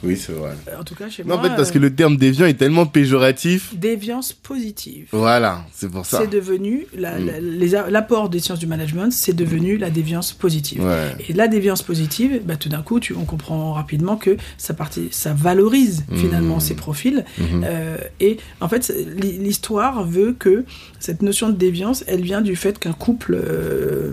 Oui, 0.03 0.17
c'est 0.17 0.33
vrai. 0.33 0.51
Euh, 0.69 0.79
En 0.79 0.83
tout 0.83 0.95
cas, 0.95 1.09
chez 1.09 1.23
Non, 1.23 1.35
en 1.35 1.39
moi. 1.39 1.49
fait, 1.49 1.55
parce 1.55 1.71
que 1.71 1.79
le 1.79 1.93
terme 1.95 2.17
déviant 2.17 2.45
est 2.45 2.53
tellement 2.55 2.85
péjoratif. 2.85 3.73
Déviance 3.75 4.33
positive. 4.33 5.07
Voilà, 5.11 5.65
c'est 5.73 5.89
pour 5.89 6.05
ça. 6.05 6.19
C'est 6.21 6.29
devenu, 6.29 6.85
la- 6.95 7.19
Mm. 7.19 7.31
la- 7.71 7.89
l'apport 7.89 8.29
des 8.29 8.39
sciences 8.39 8.59
du 8.59 8.67
management, 8.67 9.11
c'est 9.11 9.33
devenu 9.33 9.77
la 9.77 9.89
déviance 9.89 10.33
positive. 10.33 10.83
Ouais. 10.83 11.15
Et 11.29 11.33
la 11.33 11.47
déviance 11.47 11.81
positive, 11.81 12.41
bah, 12.45 12.55
tout 12.57 12.69
d'un 12.69 12.81
coup, 12.81 12.99
tu, 12.99 13.13
on 13.13 13.25
comprend 13.25 13.73
rapidement 13.73 14.17
que 14.17 14.37
ça, 14.57 14.73
partie, 14.73 15.07
ça 15.11 15.33
valorise 15.33 16.03
finalement 16.15 16.57
Mm. 16.57 16.61
ces 16.61 16.75
profils. 16.75 17.25
Mhm. 17.37 17.63
Euh, 17.65 17.97
et 18.19 18.37
en 18.61 18.67
fait, 18.69 18.93
l'histoire 19.17 20.03
veut 20.05 20.33
que 20.37 20.65
cette 20.99 21.21
notion 21.21 21.49
de 21.49 21.55
déviance, 21.55 22.03
elle 22.07 22.21
vient 22.21 22.41
du 22.41 22.55
fait 22.55 22.79
qu'un 22.79 22.93
couple, 22.93 23.35
euh, 23.41 24.11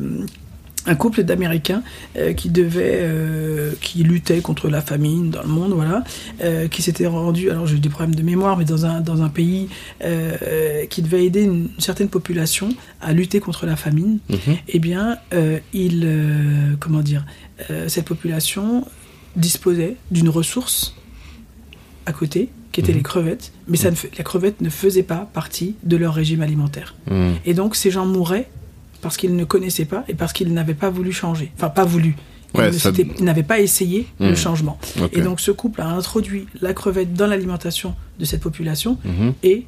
un 0.86 0.94
couple 0.94 1.22
d'Américains 1.24 1.82
euh, 2.16 2.32
qui 2.32 2.48
devait, 2.48 2.98
euh, 3.02 3.72
qui 3.80 4.02
luttait 4.02 4.40
contre 4.40 4.68
la 4.68 4.80
famine 4.80 5.30
dans 5.30 5.42
le 5.42 5.48
monde, 5.48 5.72
voilà, 5.72 6.04
euh, 6.42 6.68
qui 6.68 6.82
s'était 6.82 7.06
rendu, 7.06 7.50
alors 7.50 7.66
j'ai 7.66 7.78
des 7.78 7.88
problèmes 7.88 8.14
de 8.14 8.22
mémoire, 8.22 8.56
mais 8.56 8.64
dans 8.64 8.86
un 8.86 9.00
dans 9.00 9.22
un 9.22 9.28
pays 9.28 9.68
qui 10.88 11.02
devait 11.02 11.24
aider 11.24 11.42
une, 11.42 11.68
certaine 11.78 12.08
population 12.08 12.68
à 13.00 13.12
lutter 13.12 13.40
contre 13.40 13.66
la 13.66 13.76
famine. 13.76 14.18
Mhm. 14.28 14.56
Eh 14.68 14.78
bien, 14.78 15.18
il, 15.72 16.08
comment 16.80 17.00
dire, 17.00 17.24
cette 17.88 18.06
population 18.06 18.86
disposait 19.36 19.96
d'une 20.10 20.28
ressource 20.28 20.94
à 22.06 22.12
côté, 22.12 22.48
qui 22.72 22.80
était 22.80 22.92
Mhm. 22.92 22.98
les 22.98 23.02
crevettes, 23.02 23.52
mais 23.68 23.76
ça 23.76 23.90
ne 23.90 23.96
fait- 23.96 24.10
la 24.16 24.24
crevette 24.24 24.60
ne 24.60 24.70
faisait 24.70 25.02
pas 25.02 25.28
partie 25.32 25.74
de 25.84 25.96
leur 25.96 26.14
régime 26.14 26.40
alimentaire. 26.42 26.94
Mhm. 27.10 27.34
Et 27.44 27.54
donc, 27.54 27.76
ces 27.76 27.90
gens 27.90 28.06
mouraient 28.06 28.48
parce 29.00 29.16
qu'ils 29.16 29.34
ne 29.36 29.44
connaissaient 29.44 29.84
pas 29.84 30.04
et 30.08 30.14
parce 30.14 30.32
qu'ils 30.32 30.52
n'avaient 30.52 30.74
pas 30.74 30.90
voulu 30.90 31.12
changer. 31.12 31.50
Enfin, 31.56 31.68
pas 31.70 31.84
voulu. 31.84 32.16
Ils 32.54 32.60
Ouais, 32.60 32.72
ça- 32.72 32.90
n'avaient 33.20 33.44
pas 33.44 33.60
essayé 33.60 34.06
le 34.18 34.30
Mhm. 34.30 34.36
changement. 34.36 34.78
Et 35.12 35.20
donc, 35.20 35.40
ce 35.40 35.52
couple 35.52 35.80
a 35.82 35.88
introduit 35.88 36.46
la 36.60 36.74
crevette 36.74 37.14
dans 37.14 37.28
l'alimentation 37.28 37.94
de 38.18 38.24
cette 38.24 38.40
population 38.40 38.98
Mhm. 39.04 39.34
et 39.44 39.66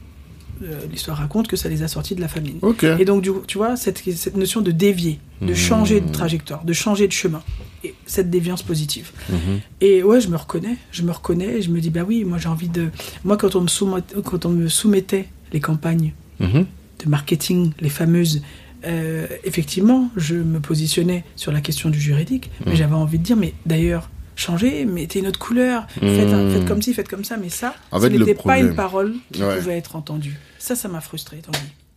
euh, 0.64 0.78
l'histoire 0.92 1.16
raconte 1.16 1.48
que 1.48 1.56
ça 1.56 1.68
les 1.68 1.82
a 1.82 1.88
sortis 1.88 2.14
de 2.14 2.20
la 2.20 2.28
famine. 2.28 2.58
Et 3.00 3.04
donc, 3.04 3.22
du 3.22 3.30
tu 3.48 3.58
vois, 3.58 3.74
cette, 3.76 3.98
cette 4.14 4.36
notion 4.36 4.60
de 4.60 4.70
dévier, 4.70 5.18
de 5.40 5.48
Mhm. 5.48 5.54
changer 5.56 6.00
de 6.00 6.08
trajectoire, 6.12 6.64
de 6.64 6.72
changer 6.72 7.08
de 7.08 7.12
chemin, 7.12 7.42
et 7.82 7.94
cette 8.06 8.30
déviance 8.30 8.62
positive. 8.62 9.10
Mhm. 9.28 9.60
Et 9.80 10.02
ouais, 10.04 10.20
je 10.20 10.28
me 10.28 10.36
reconnais, 10.36 10.76
je 10.92 11.02
me 11.02 11.10
reconnais, 11.10 11.56
et 11.58 11.62
je 11.62 11.70
me 11.70 11.80
dis, 11.80 11.90
bah 11.90 12.02
oui, 12.06 12.24
moi 12.24 12.38
j'ai 12.38 12.48
envie 12.48 12.68
de. 12.68 12.90
Moi, 13.24 13.36
quand 13.36 13.56
on 13.56 13.62
me, 13.62 13.66
soumet- 13.68 14.02
quand 14.24 14.44
on 14.46 14.50
me 14.50 14.68
soumettait 14.68 15.26
les 15.52 15.58
campagnes 15.60 16.12
Mhm. 16.38 16.66
de 17.04 17.08
marketing, 17.08 17.72
les 17.80 17.88
fameuses, 17.88 18.42
euh, 18.86 19.26
effectivement, 19.44 20.10
je 20.16 20.34
me 20.36 20.60
positionnais 20.60 21.24
sur 21.36 21.52
la 21.52 21.60
question 21.60 21.90
du 21.90 22.00
juridique, 22.00 22.50
mais 22.64 22.72
Mhm. 22.72 22.76
j'avais 22.78 22.94
envie 22.94 23.18
de 23.18 23.24
dire, 23.24 23.36
mais 23.36 23.54
d'ailleurs, 23.66 24.10
changez, 24.36 24.84
mettez 24.84 25.18
une 25.20 25.26
autre 25.26 25.38
couleur, 25.38 25.86
faites, 26.00 26.32
un- 26.32 26.50
faites 26.50 26.64
comme 26.66 26.82
ci, 26.82 26.94
faites 26.94 27.08
comme 27.08 27.24
ça, 27.24 27.36
mais 27.36 27.48
ça, 27.50 27.74
En 27.90 28.00
ce 28.00 28.06
n'était 28.06 28.34
pas 28.34 28.58
une 28.58 28.74
parole 28.74 29.14
qui 29.32 29.42
Ouais. 29.42 29.58
pouvait 29.58 29.76
être 29.78 29.96
entendue. 29.96 30.38
Ça, 30.58 30.74
ça 30.76 30.88
m'a 30.88 31.00
frustré. 31.00 31.40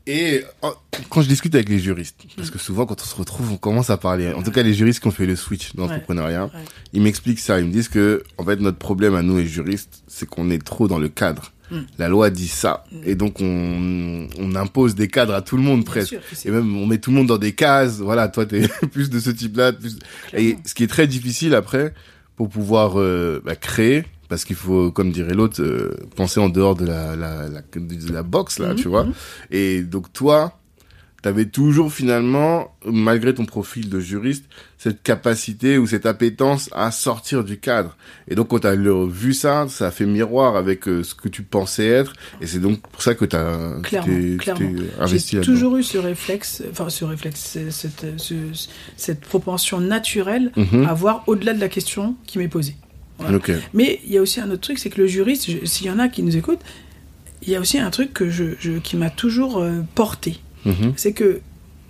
Et 0.08 0.44
oh, 0.62 0.72
quand 1.10 1.24
je 1.24 1.28
discute 1.28 1.56
avec 1.56 1.68
les 1.68 1.80
juristes, 1.80 2.16
parce 2.38 2.52
que 2.52 2.60
souvent 2.60 2.86
quand 2.86 3.02
on 3.02 3.06
se 3.06 3.16
retrouve, 3.16 3.52
on 3.52 3.58
commence 3.58 3.90
à 3.90 3.98
parler. 3.98 4.32
En 4.34 4.44
tout 4.44 4.52
cas, 4.52 4.62
les 4.62 4.76
juristes 4.76 5.00
qui 5.00 5.08
ont 5.08 5.12
fait 5.12 5.26
le 5.26 5.36
switch 5.36 5.74
dans 5.74 5.84
l'entrepreneuriat, 5.88 6.46
Ouais. 6.46 6.52
ils 6.94 7.02
m'expliquent 7.02 7.40
ça. 7.40 7.60
Ils 7.60 7.66
me 7.66 7.72
disent 7.72 7.90
que, 7.90 8.22
en 8.38 8.44
fait, 8.46 8.58
notre 8.60 8.78
problème 8.78 9.16
à 9.16 9.24
nous 9.24 9.38
les 9.38 9.48
juristes, 9.48 10.04
c'est 10.08 10.28
qu'on 10.30 10.52
est 10.52 10.64
trop 10.64 10.88
dans 10.88 11.00
le 11.00 11.10
cadre. 11.10 11.54
Mm. 11.72 11.78
La 11.98 12.08
loi 12.10 12.30
dit 12.30 12.48
ça, 12.48 12.84
et 13.06 13.16
donc 13.16 13.42
on, 13.42 14.28
on 14.40 14.56
impose 14.56 14.94
des 14.96 15.08
cadres 15.08 15.34
à 15.34 15.42
tout 15.42 15.58
le 15.58 15.64
monde 15.64 15.84
presque. 15.86 16.10
sûr 16.10 16.20
Et 16.46 16.52
même 16.52 16.76
on 16.78 16.86
met 16.86 17.00
tout 17.00 17.10
le 17.12 17.18
monde 17.18 17.28
dans 17.28 17.38
des 17.40 17.54
cases. 17.54 18.00
Voilà, 18.00 18.28
toi 18.28 18.46
t'es 18.46 18.68
plus 18.92 19.10
de 19.10 19.20
ce 19.20 19.30
type-là. 19.32 19.74
Plus... 19.74 19.98
Et 20.34 20.58
ce 20.66 20.74
qui 20.76 20.84
est 20.84 20.88
très 20.88 21.08
difficile 21.08 21.56
après 21.56 21.94
pour 22.36 22.50
pouvoir 22.50 23.00
euh, 23.00 23.42
bah, 23.46 23.56
créer, 23.56 24.04
parce 24.30 24.44
qu'il 24.46 24.56
faut, 24.58 24.92
comme 24.92 25.12
dirait 25.12 25.34
l'autre, 25.34 25.62
euh, 25.62 25.96
penser 26.16 26.40
en 26.40 26.50
dehors 26.50 26.76
de 26.76 26.86
la, 26.86 27.16
la, 27.16 27.48
la, 27.48 27.62
de 27.62 28.14
la 28.14 28.24
box 28.24 28.60
là, 28.60 28.70
Mhm, 28.70 28.76
tu 28.76 28.88
vois. 28.88 29.06
mhm. 29.06 29.14
Et 29.52 29.82
donc 29.82 30.12
toi, 30.14 30.60
t'avais 31.22 31.46
toujours 31.46 31.92
finalement, 31.92 32.76
malgré 32.86 33.34
ton 33.34 33.46
profil 33.46 33.90
de 33.90 34.00
juriste, 34.00 34.46
cette 34.86 35.02
capacité 35.02 35.80
ou 35.80 35.88
cette 35.88 36.06
appétence 36.06 36.70
à 36.72 36.92
sortir 36.92 37.44
du 37.44 37.58
cadre. 37.58 37.98
Et 38.28 38.36
donc 38.36 38.50
quand 38.50 38.60
t'as 38.60 38.76
le- 38.76 39.08
vu 39.08 39.34
ça, 39.34 39.66
ça 39.68 39.88
a 39.88 39.92
fait 39.92 40.06
miroir 40.06 40.56
avec 40.56 40.88
euh, 40.88 41.02
ce 41.04 41.16
que 41.16 41.28
tu 41.28 41.42
pensais 41.42 41.88
être, 41.88 42.14
et 42.40 42.46
c'est 42.46 42.60
donc 42.60 42.80
pour 42.82 43.02
ça 43.02 43.16
que 43.16 43.26
tu 43.26 43.36
Clairement, 43.82 44.06
tu 44.06 44.38
clairement. 44.38 44.60
t'es 44.78 45.02
investi 45.04 45.38
J'ai 45.38 45.42
toujours 45.42 45.76
eu 45.78 45.82
ce 45.82 45.98
réflexe, 45.98 46.62
enfin 46.70 46.90
ce 46.90 47.04
réflexe, 47.04 47.58
cette, 47.72 48.06
ce- 48.18 48.68
cette 48.96 49.22
propension 49.22 49.80
naturelle 49.82 50.52
Mhm. 50.56 50.86
à 50.86 50.94
voir 50.94 51.24
au-delà 51.26 51.54
de 51.56 51.60
la 51.60 51.68
question 51.70 52.16
qui 52.28 52.38
m'est 52.38 52.48
posée. 52.48 52.76
Voilà. 53.18 53.40
Mais 53.74 54.00
il 54.06 54.12
y 54.12 54.18
a 54.20 54.22
aussi 54.22 54.40
un 54.40 54.52
autre 54.52 54.62
truc, 54.62 54.78
c'est 54.78 54.92
que 54.92 55.02
le 55.02 55.08
juriste, 55.08 55.50
s'il 55.66 55.88
y 55.88 55.90
en 55.90 55.98
a 55.98 56.10
qui 56.10 56.22
nous 56.22 56.38
écoutent, 56.38 56.62
il 57.42 57.50
y 57.50 57.56
a 57.56 57.60
aussi 57.60 57.80
un 57.80 57.90
truc 57.90 58.14
que 58.14 58.30
je, 58.30 58.44
je- 58.60 58.78
qui 58.78 58.98
m'a 58.98 59.10
toujours 59.10 59.58
euh, 59.58 59.82
porté. 59.96 60.38
Mhm. 60.66 60.94
C'est 60.96 61.14
que, 61.14 61.42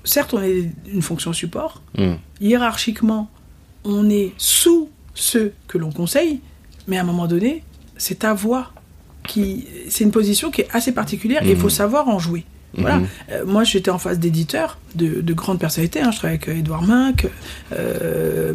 certes, 0.06 0.34
on 0.34 0.42
est 0.42 0.70
une 0.92 1.02
fonction 1.02 1.34
support, 1.34 1.82
Mhm. 1.98 2.18
hiérarchiquement, 2.42 3.30
on 3.84 4.10
est 4.10 4.32
sous 4.38 4.90
ceux 5.14 5.54
que 5.68 5.78
l'on 5.78 5.92
conseille, 5.92 6.40
mais 6.88 6.98
à 6.98 7.02
un 7.02 7.06
moment 7.06 7.28
donné, 7.28 7.64
c'est 7.98 8.20
ta 8.20 8.34
voix 8.34 8.72
qui. 9.28 9.66
C'est 9.90 10.04
une 10.04 10.12
position 10.12 10.52
qui 10.52 10.62
est 10.62 10.68
assez 10.72 10.92
particulière 10.94 11.44
et 11.44 11.52
il 11.52 11.58
faut 11.58 11.70
savoir 11.70 12.08
en 12.10 12.20
jouer. 12.20 12.44
Voilà. 12.78 12.98
Mhm. 12.98 13.08
Euh, 13.32 13.46
moi, 13.46 13.64
j'étais 13.64 13.90
en 13.90 13.98
face 13.98 14.20
d'éditeurs 14.20 14.78
de, 14.96 15.22
de 15.22 15.34
grandes 15.34 15.60
personnalités. 15.60 16.02
hein. 16.02 16.12
Je 16.12 16.18
travaillais 16.18 16.42
avec 16.44 16.58
Edouard 16.60 16.82
Minck, 16.84 17.26
euh, 17.72 18.54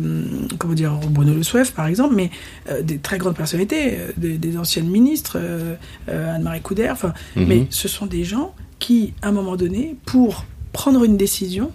comment 0.59 0.74
dire, 0.74 0.92
Bruno 1.09 1.32
Le 1.34 1.42
Souef, 1.42 1.72
par 1.72 1.86
exemple, 1.86 2.14
mais 2.14 2.30
euh, 2.70 2.82
des 2.82 2.98
très 2.98 3.16
grandes 3.18 3.36
personnalités, 3.36 3.96
euh, 3.98 4.12
des, 4.18 4.36
des 4.36 4.59
anciennes 4.59 4.88
ministres, 4.88 5.38
euh, 5.40 5.74
euh, 6.11 6.34
Anne-Marie 6.36 6.61
Couder. 6.61 6.92
Mais 7.36 7.66
ce 7.70 7.88
sont 7.88 8.05
des 8.07 8.24
gens 8.24 8.55
qui, 8.78 9.14
à 9.22 9.28
un 9.28 9.32
moment 9.32 9.57
donné, 9.57 9.96
pour 10.05 10.44
prendre 10.72 11.04
une 11.04 11.16
décision, 11.16 11.70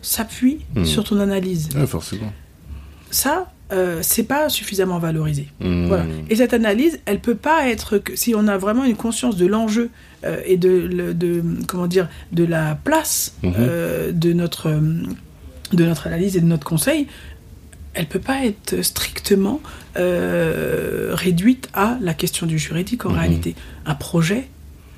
s'appuient 0.00 0.60
Mhm. 0.74 0.84
sur 0.84 1.04
ton 1.04 1.20
analyse. 1.20 1.68
Ouais, 1.76 1.86
forcément. 1.86 2.32
Ça, 3.10 3.52
euh, 3.72 3.98
c'est 4.02 4.24
pas 4.24 4.48
suffisamment 4.48 4.98
valorisé. 4.98 5.48
Voilà. 5.60 6.04
Et 6.30 6.36
cette 6.36 6.54
analyse, 6.54 6.98
elle 7.06 7.20
peut 7.20 7.34
pas 7.36 7.68
être 7.68 7.98
que 7.98 8.16
si 8.16 8.34
on 8.34 8.48
a 8.48 8.56
vraiment 8.58 8.84
une 8.84 8.96
conscience 8.96 9.36
de 9.36 9.46
l'enjeu 9.46 9.90
euh, 10.24 10.40
et 10.44 10.56
de, 10.56 10.68
le- 10.70 11.14
de 11.14 11.42
comment 11.66 11.86
dire 11.86 12.08
de 12.32 12.44
la 12.44 12.74
place 12.84 13.34
Mhm. 13.42 13.52
euh, 13.58 14.12
de 14.12 14.32
notre 14.32 14.68
euh, 14.68 14.80
de 15.72 15.84
notre 15.84 16.06
analyse 16.06 16.36
et 16.36 16.40
de 16.40 16.46
notre 16.46 16.64
conseil, 16.66 17.06
elle 17.94 18.06
peut 18.06 18.18
pas 18.18 18.44
être 18.44 18.82
strictement 18.82 19.60
euh, 19.96 21.10
réduite 21.14 21.68
à 21.74 21.96
la 22.00 22.14
question 22.14 22.46
du 22.46 22.58
juridique 22.58 23.04
en 23.06 23.10
réalité. 23.12 23.54
Un 23.86 23.94
projet, 23.94 24.48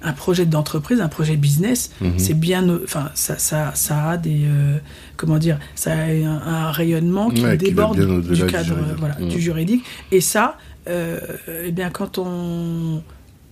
un 0.05 0.13
projet 0.13 0.47
d'entreprise, 0.47 1.01
un 1.01 1.09
projet 1.09 1.37
business, 1.37 1.91
Mhm. 2.01 2.13
c'est 2.19 2.35
bien, 2.39 2.69
enfin 2.85 3.11
ça, 3.15 3.39
ça, 3.39 3.73
ça 3.75 4.11
a 4.11 4.17
des 4.17 4.43
euh, 4.45 4.79
comment 5.17 5.39
dire, 5.39 5.59
ça 5.75 5.93
a 5.93 6.05
un, 6.05 6.43
un 6.47 6.71
rayonnement 6.71 7.31
qui 7.31 7.43
Ouais, 7.43 7.57
déborde 7.57 7.99
du 7.99 8.35
du 8.35 8.47
cadre, 8.47 8.65
juridique. 8.67 8.95
voilà, 8.99 9.15
du 9.17 9.41
juridique. 9.41 9.85
Et 10.13 10.21
ça, 10.21 10.59
euh, 10.89 11.19
eh 11.65 11.73
bien, 11.73 11.91
quand 11.91 12.19
on, 12.19 13.03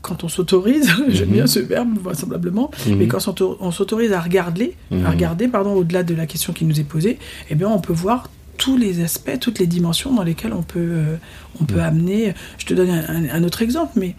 quand 0.03 0.25
on 0.25 0.29
s'autorise, 0.29 0.91
j'aime 1.09 1.29
Mhm. 1.29 1.35
bien 1.35 1.47
ce 1.47 1.59
verbe, 1.61 1.97
vraisemblablement, 2.03 2.71
Mhm. 2.87 2.97
mais 2.97 3.07
quand 3.09 3.19
on 3.19 3.21
s'auto- 3.21 3.57
on 3.61 3.71
s'autorise 3.71 4.13
à 4.13 4.21
regarder, 4.21 4.75
à 5.05 5.11
regarder, 5.11 5.49
pardon, 5.49 5.73
au-delà 5.75 6.03
de 6.03 6.15
la 6.15 6.27
question 6.27 6.53
qui 6.53 6.65
nous 6.65 6.79
est 6.81 6.85
posée, 6.85 7.19
eh 7.51 7.55
bien, 7.55 7.69
on 7.69 7.79
peut 7.81 7.93
voir 7.95 8.29
tous 8.59 8.77
les 8.77 9.03
aspects, 9.03 9.39
toutes 9.41 9.59
les 9.59 9.67
dimensions 9.67 10.13
dans 10.13 10.23
lesquelles 10.23 10.53
on 10.53 10.63
peut, 10.63 10.79
euh, 10.79 11.17
on 11.61 11.65
peut 11.65 11.81
amener. 11.81 12.35
Je 12.59 12.67
te 12.67 12.75
donne 12.75 12.91
un, 12.91 13.05
un- 13.09 13.29
un 13.31 13.45
autre 13.45 13.63
exemple, 13.63 13.93
mais 13.97 14.15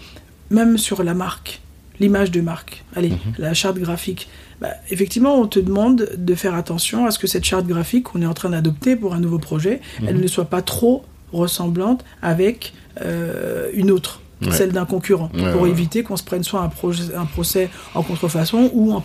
même 0.49 0.77
sur 0.77 1.03
la 1.03 1.13
marque, 1.13 1.61
l'image 1.99 2.31
de 2.31 2.41
marque, 2.41 2.83
allez, 2.95 3.09
Mhm. 3.09 3.17
la 3.39 3.53
charte 3.53 3.77
graphique. 3.77 4.27
Bah, 4.61 4.69
effectivement, 4.91 5.35
on 5.39 5.47
te 5.47 5.59
demande 5.59 6.09
de 6.17 6.35
faire 6.35 6.55
attention 6.55 7.05
à 7.05 7.11
ce 7.11 7.19
que 7.19 7.27
cette 7.27 7.43
charte 7.43 7.65
graphique 7.67 8.03
qu'on 8.05 8.21
est 8.21 8.25
en 8.25 8.33
train 8.33 8.49
d'adopter 8.49 8.95
pour 8.95 9.13
un 9.13 9.19
nouveau 9.19 9.39
projet, 9.39 9.81
elle 10.07 10.15
Mhm. 10.15 10.21
ne 10.21 10.27
soit 10.27 10.45
pas 10.45 10.61
trop 10.61 11.03
ressemblante 11.31 12.03
avec 12.21 12.73
euh, 13.01 13.69
une 13.73 13.89
autre. 13.91 14.19
celle 14.51 14.73
d'un 14.73 14.83
concurrent, 14.85 15.31
Ouais, 15.33 15.53
pour 15.53 15.61
ouais. 15.61 15.69
éviter 15.69 16.03
qu'on 16.03 16.17
se 16.17 16.23
prenne 16.23 16.43
soit 16.43 16.59
un, 16.61 16.69
un 17.17 17.25
procès 17.25 17.69
en 17.95 18.03
contrefaçon 18.03 18.69
ou 18.73 18.91
en 18.91 18.99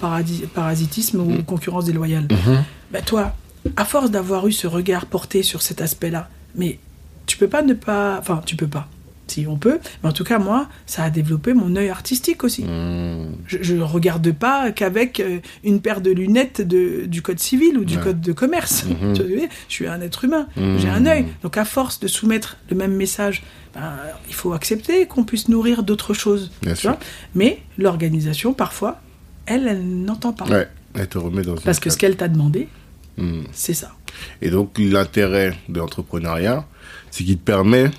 parasitisme 0.53 1.21
ou 1.21 1.43
concurrence 1.45 1.85
déloyale. 1.85 2.27
Ben 2.93 3.03
toi, 3.05 3.35
à 3.77 3.85
force 3.85 4.11
d'avoir 4.11 4.49
eu 4.49 4.53
ce 4.53 4.67
regard 4.67 5.07
porté 5.07 5.45
sur 5.45 5.63
cet 5.63 5.81
aspect-là, 5.81 6.29
mais 6.57 6.79
tu 7.27 7.37
peux 7.39 7.47
pas 7.47 7.63
ne 7.63 7.75
pas. 7.75 8.17
Enfin, 8.19 8.41
tu 8.45 8.57
peux 8.57 8.67
pas. 8.67 8.89
Si 9.31 9.47
on 9.47 9.57
peut, 9.59 9.79
mais 10.03 10.09
en 10.09 10.13
tout 10.13 10.25
cas, 10.25 10.39
moi, 10.39 10.69
ça 10.87 11.03
a 11.05 11.11
développé 11.11 11.53
mon 11.55 11.77
œil 11.77 11.91
artistique 11.91 12.45
aussi. 12.45 12.65
Mmh. 12.65 13.27
Je, 13.47 13.59
je 13.63 13.77
regarde 13.77 14.33
pas 14.33 14.73
qu'avec 14.73 15.21
euh, 15.21 15.39
une 15.65 15.81
paire 15.81 16.01
de 16.01 16.11
lunettes 16.11 16.61
de, 16.63 17.05
du 17.07 17.21
code 17.23 17.39
civil 17.39 17.77
ou 17.79 17.85
du 17.85 17.97
Ouais. 17.99 18.03
code 18.05 18.21
de 18.21 18.33
commerce. 18.33 18.85
Vois, 19.01 19.13
je 19.15 19.47
suis 19.69 19.87
un 19.87 20.01
être 20.01 20.25
humain, 20.25 20.47
Mhm. 20.57 20.79
j'ai 20.79 20.89
un 20.89 21.05
œil. 21.07 21.27
Donc 21.43 21.57
à 21.57 21.65
force 21.65 22.01
de 22.01 22.09
soumettre 22.09 22.57
le 22.71 22.77
même 22.77 22.95
message, 22.95 23.43
ben, 23.75 23.93
il 24.29 24.35
faut 24.35 24.53
accepter 24.55 25.07
qu'on 25.07 25.25
puisse 25.25 25.49
nourrir 25.49 25.83
d'autres 25.83 26.15
choses. 26.15 26.51
Bien 26.63 26.73
tu 26.75 26.81
sûr. 26.83 26.91
vois. 26.93 26.99
Mais 27.35 27.61
l'organisation, 27.77 28.55
parfois, 28.55 29.01
elle, 29.47 29.67
elle 29.69 29.85
n'entend 29.87 30.33
pas. 30.33 30.47
Ouais, 30.47 30.69
elle 30.95 31.09
te 31.09 31.19
remet 31.19 31.43
dans 31.43 31.55
Parce 31.57 31.81
que 31.81 31.91
ce 31.91 31.99
qu'elle 31.99 32.17
t'a 32.17 32.29
demandé, 32.29 32.69
Mmh. 33.19 33.43
c'est 33.53 33.75
ça. 33.75 33.93
Et 34.43 34.49
donc, 34.51 34.79
l'intérêt 34.79 35.53
de 35.69 35.79
l'entrepreneuriat, 35.81 36.65
c'est 37.11 37.25
qu'il 37.25 37.37
te 37.37 37.43
permet 37.45 37.91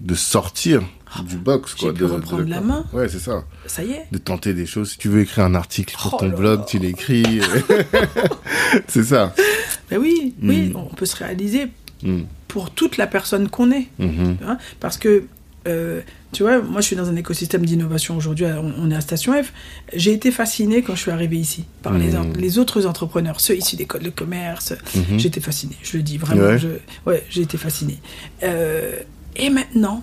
de 0.00 0.14
sortir 0.14 0.82
du 1.26 1.36
box. 1.36 1.74
Quoi, 1.74 1.92
de, 1.92 2.04
reprendre 2.04 2.44
de- 2.44 2.50
la 2.50 2.60
main. 2.60 2.84
Ouais, 2.92 3.08
c'est 3.08 3.18
ça. 3.20 3.44
Ça 3.66 3.82
y 3.82 3.92
est. 3.92 4.06
De 4.12 4.18
tenter 4.18 4.52
des 4.54 4.66
choses. 4.66 4.90
Si 4.92 4.98
tu 4.98 5.08
veux 5.08 5.20
écrire 5.20 5.44
un 5.44 5.54
article 5.54 5.94
pour 6.00 6.14
Oh 6.14 6.16
ton 6.20 6.28
blog, 6.28 6.64
tu 6.66 6.78
l'écris. 6.78 7.24
c'est 8.88 9.04
ça. 9.04 9.34
Ben 9.90 9.98
oui, 9.98 10.34
oui, 10.42 10.68
Mhm. 10.70 10.76
on 10.76 10.94
peut 10.94 11.06
se 11.06 11.16
réaliser 11.16 11.68
Mmh. 12.02 12.22
pour 12.48 12.70
toute 12.70 12.96
la 12.98 13.06
personne 13.06 13.48
qu'on 13.48 13.70
est. 13.70 13.86
Mhm. 13.98 14.36
Hein, 14.46 14.58
parce 14.80 14.98
que, 14.98 15.24
euh, 15.66 16.00
tu 16.32 16.42
vois, 16.42 16.60
moi 16.60 16.80
je 16.82 16.86
suis 16.88 16.96
dans 16.96 17.08
un 17.08 17.16
écosystème 17.16 17.64
d'innovation 17.64 18.16
aujourd'hui, 18.16 18.44
on, 18.44 18.72
on 18.78 18.90
est 18.90 18.94
à 18.94 19.00
Station 19.00 19.32
F. 19.42 19.52
J'ai 19.94 20.12
été 20.12 20.30
fasciné 20.30 20.82
quand 20.82 20.94
je 20.94 21.00
suis 21.00 21.10
arrivé 21.10 21.38
ici 21.38 21.64
par 21.82 21.94
les, 21.96 22.14
en- 22.16 22.28
les 22.36 22.58
autres 22.58 22.84
entrepreneurs, 22.86 23.40
ceux 23.40 23.56
issus 23.56 23.76
d'écoles 23.76 24.02
de 24.02 24.10
commerce. 24.10 24.74
Mhm. 24.94 25.18
J'ai 25.18 25.28
été 25.28 25.40
fasciné, 25.40 25.74
je 25.82 25.96
le 25.96 26.02
dis 26.02 26.18
vraiment. 26.18 26.54
Ouais, 27.06 27.24
j'ai 27.30 27.40
été 27.42 27.56
fasciné. 27.56 27.98
Euh, 28.42 28.98
et 29.38 29.50
maintenant, 29.50 30.02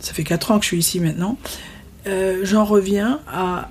ça 0.00 0.12
fait 0.14 0.24
4 0.24 0.50
ans 0.52 0.58
que 0.58 0.64
je 0.64 0.68
suis 0.68 0.78
ici 0.78 1.00
maintenant, 1.00 1.36
euh, 2.06 2.40
j'en 2.44 2.64
reviens 2.64 3.20
à, 3.28 3.70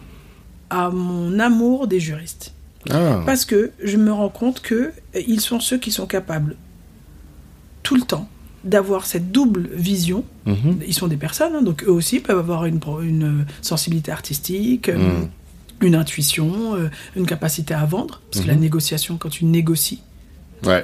à 0.70 0.90
mon 0.90 1.40
amour 1.40 1.88
des 1.88 2.00
juristes. 2.00 2.54
Ah. 2.90 3.22
Parce 3.26 3.46
que 3.46 3.72
je 3.84 3.98
me 3.98 4.12
rends 4.14 4.30
compte 4.30 4.62
que 4.62 4.92
euh, 5.16 5.22
ils 5.28 5.42
sont 5.42 5.60
ceux 5.60 5.78
qui 5.78 5.92
sont 5.92 6.06
capables 6.06 6.56
tout 7.84 7.96
le 7.96 8.02
temps 8.02 8.28
d'avoir 8.64 9.06
cette 9.06 9.32
double 9.32 9.70
vision. 9.74 10.24
Mhm. 10.46 10.80
Ils 10.86 10.94
sont 10.94 11.08
des 11.08 11.16
personnes, 11.18 11.56
hein, 11.56 11.62
donc 11.62 11.84
eux 11.84 11.92
aussi 11.92 12.20
peuvent 12.20 12.38
avoir 12.40 12.66
une, 12.66 12.80
euh, 13.24 13.46
sensibilité 13.62 14.12
artistique, 14.12 14.90
Mm. 14.90 15.30
une 15.82 15.96
intuition, 15.96 16.76
une 17.16 17.26
capacité 17.28 17.74
à 17.74 17.86
vendre. 17.86 18.22
Parce 18.32 18.44
que 18.44 18.48
la 18.48 18.56
Mhm. 18.56 18.62
négociation, 18.62 19.18
quand 19.18 19.30
tu 19.30 19.46
négocies, 19.46 20.02
Ouais. 20.66 20.82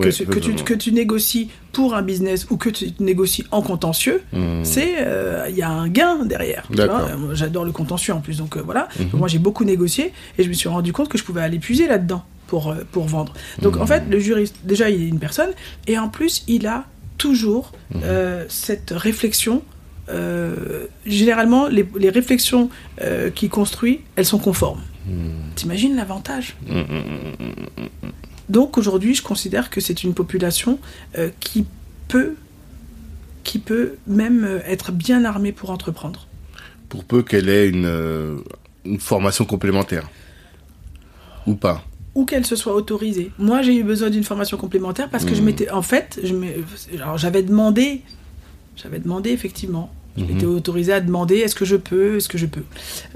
que, 0.00 0.08
tu, 0.10 0.24
totalement. 0.26 0.64
que 0.64 0.74
tu 0.74 0.92
négocies 0.92 1.48
pour 1.72 1.94
un 1.94 2.02
business 2.02 2.46
ou 2.50 2.56
que 2.56 2.68
tu 2.70 2.86
négocies 3.00 3.44
en 3.50 3.62
contentieux, 3.62 4.22
Mmh. 4.32 4.64
c'est 4.64 4.94
euh, 4.98 5.46
il 5.50 5.56
y 5.56 5.62
a 5.62 5.68
un 5.70 5.88
gain 5.88 6.24
derrière. 6.24 6.64
Euh, 6.78 7.34
J'adore 7.34 7.64
le 7.64 7.72
contentieux 7.72 8.14
en 8.14 8.20
plus, 8.20 8.38
donc 8.38 8.56
euh, 8.56 8.62
voilà. 8.64 8.88
Donc, 8.98 9.14
moi 9.14 9.28
j'ai 9.28 9.38
beaucoup 9.38 9.64
négocié 9.64 10.12
et 10.38 10.42
je 10.44 10.48
me 10.48 10.54
suis 10.54 10.68
rendu 10.68 10.92
compte 10.92 11.08
que 11.08 11.18
je 11.18 11.24
pouvais 11.24 11.42
aller 11.42 11.58
puiser 11.58 11.86
là-dedans 11.88 12.24
pour, 12.46 12.70
euh, 12.70 12.76
pour 12.92 13.06
vendre. 13.06 13.32
Donc 13.62 13.76
Mhm. 13.76 13.82
en 13.82 13.86
fait, 13.86 14.02
le 14.08 14.18
juriste, 14.18 14.56
déjà 14.64 14.88
il 14.90 15.02
est 15.02 15.08
une 15.08 15.18
personne 15.18 15.50
et 15.86 15.98
en 15.98 16.08
plus 16.08 16.44
il 16.46 16.66
a 16.66 16.84
toujours 17.18 17.72
euh, 17.96 18.44
cette 18.48 18.90
réflexion. 18.92 19.62
euh, 20.10 20.86
généralement, 21.04 21.66
les, 21.68 21.86
les 21.98 22.08
réflexions 22.08 22.70
euh, 23.02 23.28
qu'il 23.30 23.50
construit, 23.50 24.00
elles 24.16 24.24
sont 24.24 24.38
conformes. 24.38 24.80
T'imagines 25.54 25.96
l'avantage? 25.96 26.56
Donc 28.48 28.78
aujourd'hui, 28.78 29.14
je 29.14 29.22
considère 29.22 29.70
que 29.70 29.80
c'est 29.80 30.02
une 30.04 30.14
population 30.14 30.78
euh, 31.18 31.30
qui 31.40 31.66
peut, 32.08 32.34
qui 33.44 33.58
peut 33.58 33.96
même 34.06 34.44
euh, 34.44 34.60
être 34.66 34.92
bien 34.92 35.24
armée 35.24 35.52
pour 35.52 35.70
entreprendre. 35.70 36.26
Pour 36.88 37.04
peu 37.04 37.22
qu'elle 37.22 37.48
ait 37.48 37.68
une, 37.68 37.84
euh, 37.84 38.36
une 38.84 38.98
formation 39.00 39.44
complémentaire. 39.44 40.08
Ou 41.46 41.54
pas. 41.54 41.84
Ou 42.14 42.24
qu'elle 42.24 42.46
se 42.46 42.56
soit 42.56 42.74
autorisée. 42.74 43.30
Moi, 43.38 43.62
j'ai 43.62 43.76
eu 43.76 43.82
besoin 43.84 44.10
d'une 44.10 44.24
formation 44.24 44.56
complémentaire 44.56 45.08
parce 45.10 45.24
que 45.24 45.34
je 45.34 45.40
Mhm. 45.40 45.44
m'étais, 45.46 45.70
en 45.70 45.82
fait, 45.82 46.18
j'avais 47.16 47.42
demandé, 47.42 48.02
j'avais 48.76 48.98
demandé 48.98 49.30
effectivement. 49.30 49.92
Je 50.18 50.24
Mhm. 50.24 50.32
m'étais 50.34 50.46
autorisée 50.46 50.92
à 50.92 51.00
demander 51.00 51.36
est-ce 51.36 51.54
que 51.54 51.64
je 51.64 51.76
peux, 51.76 52.16
est-ce 52.16 52.28
que 52.28 52.36
je 52.38 52.46
peux. 52.46 52.64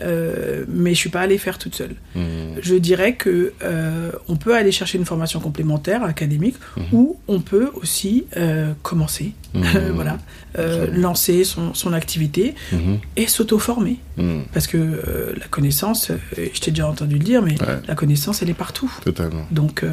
Euh, 0.00 0.64
mais 0.68 0.90
je 0.94 0.98
suis 0.98 1.10
pas 1.10 1.20
allée 1.20 1.38
faire 1.38 1.58
toute 1.58 1.74
seule. 1.74 1.94
Mmh. 2.14 2.20
Je 2.62 2.74
dirais 2.76 3.14
que 3.16 3.52
euh, 3.62 4.12
on 4.28 4.36
peut 4.36 4.54
aller 4.54 4.72
chercher 4.72 4.98
une 4.98 5.04
formation 5.04 5.40
complémentaire 5.40 6.02
académique 6.04 6.56
Mhm. 6.76 6.84
ou 6.92 7.16
on 7.28 7.40
peut 7.40 7.70
aussi 7.74 8.24
euh, 8.36 8.72
commencer, 8.82 9.32
Mhm. 9.54 9.62
voilà, 9.94 10.18
euh, 10.58 10.86
lancer 10.92 11.44
son, 11.44 11.74
son 11.74 11.92
activité 11.92 12.54
Mhm. 12.72 12.98
et 13.16 13.26
s'auto-former. 13.26 13.96
Parce 14.52 14.66
que 14.66 14.78
la 15.38 15.46
connaissance, 15.48 16.12
je 16.36 16.60
t'ai 16.60 16.70
déjà 16.70 16.86
entendu 16.88 17.14
le 17.14 17.24
dire, 17.24 17.42
mais 17.42 17.52
Ouais. 17.60 17.80
la 17.88 17.94
connaissance, 17.94 18.42
elle 18.42 18.50
est 18.50 18.54
partout. 18.54 18.92
Totalement. 19.04 19.46
Donc, 19.50 19.84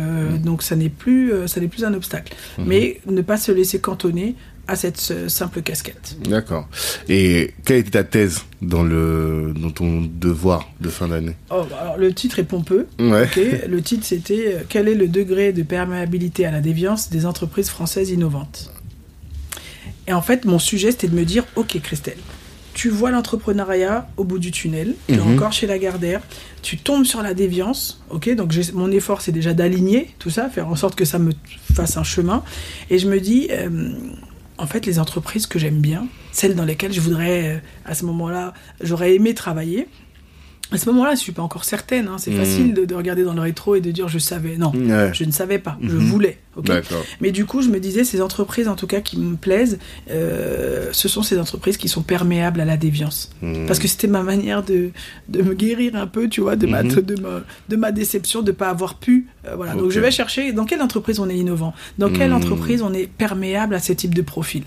donc 0.44 0.62
ça 0.62 0.76
n'est 0.76 0.90
plus, 0.90 1.32
ça 1.48 1.60
n'est 1.62 1.68
plus 1.70 1.84
un 1.86 1.94
obstacle. 1.94 2.34
Mhm. 2.58 2.66
Mais 2.68 3.00
ne 3.08 3.22
pas 3.22 3.38
se 3.38 3.52
laisser 3.52 3.80
cantonner 3.80 4.36
à 4.70 4.76
cette 4.76 5.06
euh, 5.12 5.28
simple 5.30 5.62
casquette. 5.62 6.16
D'accord. 6.30 6.68
Et 7.10 7.54
quelle 7.66 7.78
était 7.78 7.92
ta 7.92 8.04
thèse 8.04 8.42
dans, 8.62 8.84
le, 8.84 9.54
dans 9.60 9.72
ton 9.72 10.02
devoir 10.02 10.70
de 10.80 10.90
fin 10.90 11.08
d'année? 11.08 11.36
Oh, 11.50 11.64
bah, 11.70 11.78
alors, 11.82 11.98
le 11.98 12.14
titre 12.14 12.40
est 12.40 12.44
pompeux. 12.44 12.88
Ouais. 13.00 13.28
le 13.68 13.82
titre, 13.82 14.06
c'était 14.06 14.54
euh, 14.56 14.60
Quel 14.70 14.88
est 14.88 14.96
le 14.96 15.08
degré 15.08 15.52
de 15.54 15.64
perméabilité 15.64 16.46
à 16.46 16.52
la 16.52 16.62
déviance 16.62 17.10
des 17.10 17.26
entreprises 17.26 17.70
françaises 17.70 18.12
innovantes? 18.12 18.72
Et 20.08 20.14
en 20.14 20.22
fait, 20.22 20.46
mon 20.46 20.60
sujet, 20.60 20.92
c'était 20.92 21.08
de 21.08 21.16
me 21.16 21.26
dire 21.26 21.46
Ok, 21.56 21.80
Christelle, 21.82 22.18
tu 22.74 22.90
vois 22.90 23.12
l'entrepreneuriat 23.12 24.08
au 24.18 24.24
bout 24.24 24.40
du 24.40 24.52
tunnel, 24.52 24.96
tu 25.08 25.14
es 25.16 25.18
Mhm. 25.18 25.34
encore 25.36 25.52
chez 25.52 25.68
Lagardère, 25.68 26.22
tu 26.62 26.78
tombes 26.78 27.06
sur 27.06 27.22
la 27.22 27.34
déviance, 27.34 28.02
ok 28.10 28.34
Donc 28.36 28.54
mon 28.74 28.90
effort, 28.92 29.22
c'est 29.22 29.32
déjà 29.32 29.54
d'aligner 29.54 30.10
tout 30.18 30.30
ça, 30.30 30.50
faire 30.50 30.68
en 30.68 30.76
sorte 30.76 30.96
que 30.96 31.06
ça 31.06 31.20
me 31.20 31.32
fasse 31.74 31.98
un 31.98 32.04
chemin. 32.04 32.44
Et 32.90 32.98
je 33.00 33.08
me 33.08 33.20
dis 33.20 33.48
euh, 33.52 33.92
En 34.60 34.68
fait, 34.68 34.86
les 34.86 35.00
entreprises 35.00 35.48
que 35.48 35.58
j'aime 35.58 35.80
bien, 35.80 36.08
celles 36.34 36.54
dans 36.54 36.66
lesquelles 36.66 36.92
je 36.92 37.00
voudrais, 37.00 37.56
euh, 37.56 37.60
à 37.86 37.96
ce 37.96 38.04
moment-là, 38.04 38.54
j'aurais 38.82 39.16
aimé 39.16 39.34
travailler. 39.34 39.88
À 40.72 40.78
ce 40.78 40.88
moment-là, 40.90 41.12
je 41.16 41.20
suis 41.20 41.32
pas 41.32 41.42
encore 41.42 41.64
certaine. 41.64 42.08
hein. 42.08 42.18
C'est 42.20 42.32
Mhm. 42.32 42.38
facile 42.38 42.74
de, 42.76 42.86
de 42.86 42.94
regarder 42.96 43.24
dans 43.24 43.34
le 43.34 43.42
rétro 43.42 43.76
et 43.76 43.82
de 43.82 43.90
dire 43.92 44.08
je 44.08 44.20
savais. 44.20 44.56
Non, 44.58 44.72
Ouais. 44.76 45.10
je 45.14 45.24
ne 45.24 45.32
savais 45.32 45.58
pas. 45.60 45.78
Je 45.82 45.96
Mhm. 45.96 46.06
voulais. 46.06 46.38
Mais 47.22 47.32
du 47.32 47.46
coup, 47.46 47.62
je 47.62 47.70
me 47.70 47.80
disais, 47.80 48.04
ces 48.04 48.22
entreprises, 48.22 48.68
en 48.68 48.76
tout 48.76 48.86
cas, 48.88 49.00
qui 49.00 49.18
me 49.18 49.38
plaisent, 49.38 49.80
euh, 50.12 50.90
ce 50.92 51.08
sont 51.08 51.24
ces 51.24 51.38
entreprises 51.40 51.78
qui 51.78 51.88
sont 51.88 52.02
perméables 52.02 52.60
à 52.60 52.66
la 52.66 52.76
déviance. 52.76 53.30
Mmh. 53.42 53.66
Parce 53.66 53.80
que 53.80 53.88
c'était 53.88 54.08
ma 54.08 54.24
manière 54.24 54.62
de, 54.64 54.90
de 55.30 55.42
me 55.42 55.54
guérir 55.54 55.96
un 55.96 56.06
peu, 56.08 56.28
tu 56.28 56.42
vois, 56.42 56.56
de, 56.58 56.68
ma, 56.68 56.84
Mhm. 56.84 57.02
de, 57.02 57.22
ma, 57.22 57.42
de 57.70 57.76
ma 57.78 57.92
déception 57.94 58.42
de 58.42 58.48
ne 58.48 58.52
pas 58.56 58.70
avoir 58.70 58.96
pu. 58.96 59.28
euh, 59.48 59.56
voilà. 59.56 59.74
Donc 59.74 59.90
je 59.92 60.00
vais 60.02 60.12
chercher 60.12 60.52
dans 60.52 60.66
quelle 60.66 60.82
entreprise 60.82 61.20
on 61.22 61.30
est 61.30 61.38
innovant, 61.38 61.74
dans 61.98 62.12
quelle 62.12 62.32
Mhm. 62.32 62.36
entreprise 62.36 62.82
on 62.82 62.94
est 62.94 63.08
perméable 63.08 63.74
à 63.74 63.80
ce 63.80 63.94
type 63.94 64.14
de 64.14 64.22
profil? 64.22 64.64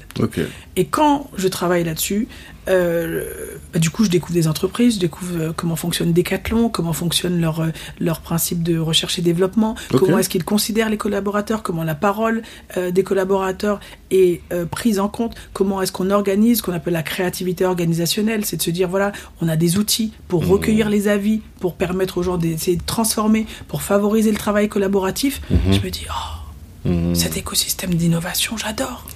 Et 0.77 0.87
quand 0.87 1.31
je 1.37 1.47
travaille 1.49 1.85
là-dessus, 1.85 2.27
euh, 2.69 3.25
bah, 3.73 3.79
du 3.79 3.91
coup, 3.91 4.05
je 4.05 4.11
découvre 4.11 4.35
des 4.35 4.49
entreprises, 4.49 4.95
je 4.95 5.01
découvre 5.01 5.33
euh, 5.37 5.53
comment 5.55 5.77
fonctionne 5.77 6.13
Decathlon, 6.13 6.69
comment 6.69 6.93
fonctionne 6.93 7.41
leur, 7.41 7.61
euh, 7.61 7.69
leur 8.01 8.21
principe 8.21 8.63
de 8.63 8.79
recherche 8.79 9.19
et 9.19 9.23
développement, 9.23 9.75
comment 9.91 10.19
est-ce 10.19 10.29
qu'ils 10.29 10.45
considèrent 10.45 10.89
les 10.91 10.97
collaborateurs, 10.97 11.63
comment 11.63 11.85
la 11.85 11.95
parole 11.95 12.43
des 12.91 13.03
collaborateurs 13.03 13.81
est 14.11 14.41
prise 14.71 14.99
en 15.01 15.09
compte, 15.09 15.35
comment 15.53 15.83
est-ce 15.83 15.93
qu'on 15.93 16.11
organise 16.11 16.59
ce 16.59 16.63
qu'on 16.63 16.73
appelle 16.73 16.93
la 16.95 17.03
créativité 17.03 17.65
organisationnelle, 17.65 18.45
c'est 18.45 18.57
de 18.57 18.63
se 18.63 18.71
dire, 18.71 18.89
voilà, 18.89 19.13
on 19.41 19.49
a 19.49 19.57
des 19.57 19.79
outils 19.79 20.13
pour 20.29 20.43
Mhm. 20.45 20.51
recueillir 20.51 20.89
les 20.89 21.09
avis, 21.09 21.41
pour 21.61 21.75
permettre 21.75 22.19
aux 22.19 22.23
gens 22.23 22.37
d'essayer 22.39 22.77
de 22.77 22.83
transformer, 22.85 23.47
pour 23.69 23.83
favoriser 23.83 24.31
le 24.31 24.39
travail 24.39 24.69
collaboratif. 24.69 25.41
Mhm. 25.51 25.59
Je 25.73 25.81
me 25.81 25.91
dis, 25.91 26.07
oh, 26.11 26.39
Mmh. 26.85 27.15
cet 27.15 27.37
écosystème 27.37 27.95
d'innovation, 27.95 28.57
j'adore. 28.57 29.07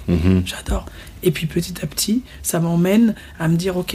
J'adore. 0.45 0.85
Et 1.23 1.31
puis 1.31 1.47
petit 1.47 1.73
à 1.83 1.87
petit, 1.87 2.21
ça 2.43 2.59
m'emmène 2.59 3.15
à 3.39 3.47
me 3.47 3.55
dire, 3.55 3.77
ok, 3.77 3.93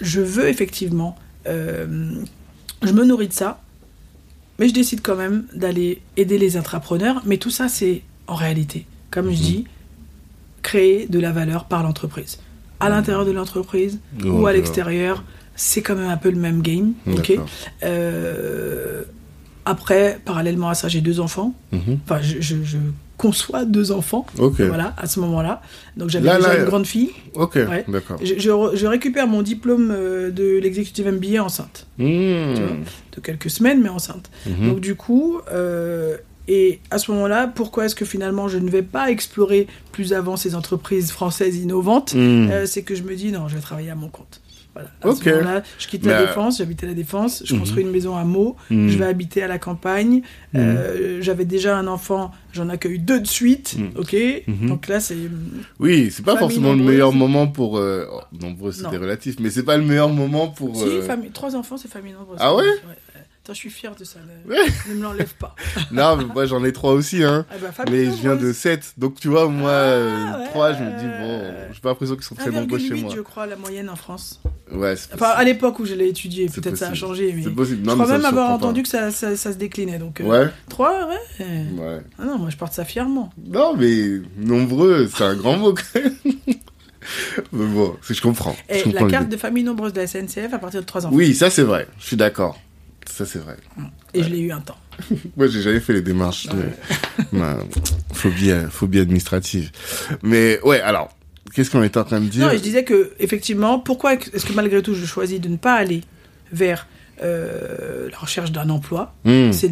je 0.00 0.20
veux 0.20 0.48
effectivement, 0.48 1.16
euh, 1.46 2.14
je 2.82 2.92
me 2.92 3.04
nourris 3.04 3.28
de 3.28 3.32
ça, 3.32 3.60
mais 4.58 4.68
je 4.68 4.74
décide 4.74 5.00
quand 5.02 5.16
même 5.16 5.44
d'aller 5.54 6.00
aider 6.16 6.38
les 6.38 6.56
intrapreneurs. 6.56 7.22
Mais 7.26 7.36
tout 7.38 7.50
ça, 7.50 7.68
c'est 7.68 8.02
en 8.26 8.34
réalité, 8.34 8.86
comme 9.10 9.30
je 9.30 9.40
dis, 9.42 9.64
créer 10.62 11.06
de 11.08 11.18
la 11.18 11.32
valeur 11.32 11.64
par 11.66 11.82
l'entreprise. 11.82 12.38
À 12.80 12.88
l'intérieur 12.88 13.24
de 13.26 13.30
l'entreprise 13.30 13.98
ou 14.24 14.46
à 14.46 14.52
l'extérieur, 14.52 15.22
c'est 15.56 15.82
quand 15.82 15.96
même 15.96 16.08
un 16.08 16.16
peu 16.16 16.30
le 16.30 16.38
même 16.38 16.62
game. 16.62 16.92
ok. 17.18 17.32
Euh, 17.82 19.02
après, 19.66 20.18
parallèlement 20.24 20.68
à 20.70 20.74
ça, 20.74 20.88
j'ai 20.88 21.00
deux 21.02 21.20
enfants. 21.20 21.54
Mhm. 21.72 21.98
Enfin, 22.04 22.20
je, 22.22 22.40
je- 22.40 22.62
je 22.64 22.78
conçois 23.20 23.64
deux 23.64 23.92
enfants. 23.92 24.24
Voilà, 24.68 24.94
à 24.96 25.06
ce 25.06 25.20
moment-là. 25.20 25.60
Donc 25.96 26.08
j'avais 26.10 26.28
déjà 26.36 26.38
là, 26.54 26.58
une 26.58 26.64
grande 26.64 26.86
fille. 26.86 27.10
Ok, 27.34 27.54
Ouais. 27.56 27.84
d'accord. 27.88 28.18
Je, 28.22 28.34
je 28.38 28.50
re- 28.50 28.74
je 28.76 28.86
récupère 28.86 29.26
mon 29.26 29.42
diplôme 29.42 29.90
euh, 29.90 30.30
de 30.30 30.58
l'executive 30.58 31.06
MBA 31.10 31.42
enceinte. 31.42 31.86
Hmm. 31.98 32.54
tu 32.54 32.62
vois, 32.62 32.76
de 33.16 33.20
quelques 33.20 33.50
semaines, 33.50 33.80
mais 33.82 33.88
enceinte. 33.90 34.30
Mhm. 34.46 34.68
Donc 34.70 34.80
du 34.80 34.94
coup, 34.94 35.40
euh, 35.52 36.16
et 36.48 36.80
à 36.90 36.98
ce 36.98 37.10
moment-là, 37.12 37.46
pourquoi 37.46 37.84
est-ce 37.84 37.94
que 37.94 38.04
finalement 38.04 38.48
je 38.48 38.58
ne 38.58 38.68
vais 38.70 38.82
pas 38.82 39.10
explorer 39.10 39.66
plus 39.92 40.12
avant 40.14 40.36
ces 40.36 40.54
entreprises 40.54 41.10
françaises 41.12 41.56
innovantes? 41.58 42.14
Hmm. 42.14 42.48
Euh, 42.50 42.66
C'est 42.66 42.82
que 42.82 42.94
je 42.94 43.02
me 43.02 43.14
dis 43.14 43.30
non, 43.32 43.48
je 43.48 43.54
vais 43.56 43.60
travailler 43.60 43.90
à 43.90 43.94
mon 43.94 44.08
compte. 44.08 44.40
Voilà. 44.74 44.88
À 45.02 45.08
Ok. 45.08 45.16
ce 45.24 45.30
moment-là, 45.30 45.62
je 45.78 45.86
quitte 45.88 46.06
la 46.06 46.20
Mais- 46.20 46.26
défense, 46.26 46.58
j'habite 46.58 46.84
à 46.84 46.86
la 46.86 46.94
défense, 46.94 47.42
je 47.44 47.54
Mhm. 47.54 47.60
construis 47.60 47.82
une 47.82 47.90
maison 47.90 48.16
à 48.16 48.24
Meaux, 48.24 48.56
Hmm. 48.70 48.88
je 48.88 48.98
vais 48.98 49.06
habiter 49.06 49.42
à 49.42 49.48
la 49.48 49.58
campagne. 49.58 50.22
Mhm. 50.52 50.60
Euh, 50.60 51.18
J'avais 51.22 51.44
déjà 51.44 51.76
un 51.76 51.86
enfant, 51.88 52.30
j'en 52.52 52.68
accueille 52.68 52.98
deux 52.98 53.20
de 53.20 53.26
suite, 53.26 53.76
Mhm. 53.78 53.90
ok. 53.96 54.16
Mhm. 54.46 54.68
Donc 54.68 54.86
là, 54.88 55.00
c'est 55.00 55.16
Oui, 55.80 56.10
c'est 56.10 56.24
pas 56.24 56.36
forcément 56.36 56.72
le 56.72 56.82
meilleur 56.84 57.12
moment 57.12 57.46
pour. 57.48 57.78
Euh... 57.78 58.06
oh, 58.12 58.20
nombreux, 58.40 58.72
c'était 58.72 58.96
relatif, 58.96 59.36
mais 59.40 59.50
c'est 59.50 59.64
pas 59.64 59.76
le 59.76 59.84
meilleur 59.84 60.08
moment 60.08 60.48
pour. 60.48 60.76
si 60.76 60.84
euh, 60.84 61.02
famille, 61.02 61.30
trois 61.30 61.56
enfants, 61.56 61.76
c'est 61.76 61.90
famille 61.90 62.12
nombreuse. 62.12 62.38
Ah 62.40 62.54
ouais 62.54 62.64
Attends, 63.42 63.54
je 63.54 63.58
suis 63.58 63.70
fier 63.70 63.94
de 63.96 64.04
ça. 64.04 64.18
Ne, 64.46 64.54
ne 64.90 64.94
me 64.98 65.02
l'enlève 65.02 65.32
pas. 65.34 65.54
Non, 65.92 66.16
mais 66.16 66.24
moi 66.24 66.44
j'en 66.44 66.62
ai 66.62 66.72
trois 66.72 66.92
aussi, 66.92 67.24
hein. 67.24 67.46
Ah 67.50 67.54
bah, 67.60 67.84
Mais 67.90 68.04
je 68.04 68.10
viens 68.10 68.36
de. 68.36 68.52
7, 68.52 68.94
donc 68.98 69.18
tu 69.18 69.28
vois, 69.28 69.48
moi, 69.48 69.70
Ah, 69.72 69.74
euh, 69.76 70.38
ouais, 70.40 70.46
3, 70.50 70.72
je 70.74 70.78
me 70.84 70.98
dis, 70.98 71.06
bon, 71.06 71.54
j'ai 71.72 71.80
pas 71.80 71.88
l'impression 71.88 72.14
qu'ils 72.16 72.24
sont 72.24 72.34
très 72.34 72.50
nombreux 72.50 72.78
chez 72.78 72.90
1,8, 72.90 73.00
moi. 73.02 73.12
je 73.16 73.20
crois, 73.22 73.46
la 73.46 73.56
moyenne 73.56 73.88
en 73.88 73.96
France. 73.96 74.42
Ouais, 74.70 74.94
c'est 74.94 75.14
Enfin, 75.14 75.30
à 75.34 75.42
l'époque 75.42 75.78
où 75.78 75.86
je 75.86 75.94
l'ai 75.94 76.08
étudié, 76.08 76.48
peut-être 76.48 76.76
ça 76.76 76.88
a 76.90 76.94
changé, 76.94 77.32
mais 77.34 77.42
C'est 77.44 77.50
possible. 77.50 77.80
je 77.82 77.86
Non, 77.86 77.94
crois 77.94 78.04
mais 78.06 78.12
ça 78.12 78.18
même 78.18 78.22
me 78.22 78.26
avoir 78.28 78.50
entendu 78.50 78.82
pas. 78.82 78.84
que 78.84 78.88
ça, 78.90 79.10
ça, 79.10 79.34
ça 79.36 79.52
se 79.52 79.56
déclinait. 79.56 79.98
Donc, 79.98 80.20
euh, 80.20 80.24
Ouais, 80.24 80.48
3, 80.68 81.08
ouais. 81.08 81.46
ouais. 81.78 82.00
Ah 82.18 82.24
non, 82.26 82.38
moi 82.38 82.50
je 82.50 82.56
porte 82.58 82.74
ça 82.74 82.84
fièrement. 82.84 83.30
Non, 83.42 83.74
mais 83.74 84.20
nombreux, 84.36 85.08
c'est 85.16 85.24
un 85.24 85.34
grand 85.34 85.56
mot 85.56 85.72
quand 85.74 85.98
même. 86.00 86.14
mais 87.52 87.66
bon, 87.66 87.96
je 88.02 88.20
comprends. 88.20 88.54
je 88.68 88.74
Et 88.74 88.78
la 88.78 88.84
comprends 88.92 89.06
carte 89.08 89.24
l'idée. 89.24 89.36
de 89.36 89.40
famille 89.40 89.64
nombreuse 89.64 89.92
de 89.94 90.00
la 90.00 90.06
SNCF 90.06 90.52
à 90.52 90.58
partir 90.58 90.80
de 90.82 90.86
3 90.86 91.06
enfants. 91.06 91.16
Oui, 91.16 91.34
ça 91.34 91.48
c'est 91.50 91.62
vrai, 91.62 91.88
je 91.98 92.06
suis 92.06 92.16
d'accord. 92.16 92.60
Ça 93.06 93.26
c'est 93.26 93.38
vrai. 93.38 93.56
Et 94.14 94.22
je 94.22 94.28
l'ai 94.28 94.40
eu 94.40 94.52
un 94.52 94.60
temps. 94.60 94.78
Moi, 95.36 95.46
j'ai 95.48 95.62
jamais 95.62 95.80
fait 95.80 95.92
les 95.94 96.02
démarches. 96.02 96.48
mais- 96.52 97.24
ma 97.38 97.56
phobie, 98.12 98.50
euh, 98.50 98.68
phobie 98.68 99.00
administrative. 99.00 99.70
Mais 100.22 100.60
ouais, 100.62 100.80
alors, 100.80 101.08
qu'est-ce 101.54 101.70
qu'on 101.70 101.82
était 101.82 101.98
en 101.98 102.04
train 102.04 102.20
de 102.20 102.26
dire 102.28 102.46
Non, 102.46 102.52
je 102.52 102.58
disais 102.58 102.84
que, 102.84 103.12
effectivement, 103.18 103.78
pourquoi 103.78 104.14
est-ce 104.14 104.44
que 104.44 104.52
malgré 104.52 104.82
tout 104.82 104.94
je 104.94 105.06
choisis 105.06 105.40
de 105.40 105.48
ne 105.48 105.56
pas 105.56 105.74
aller 105.74 106.02
vers 106.52 106.86
euh, 107.22 108.08
la 108.10 108.18
recherche 108.18 108.52
d'un 108.52 108.68
emploi 108.70 109.14
Hmm. 109.24 109.52
C'est 109.52 109.70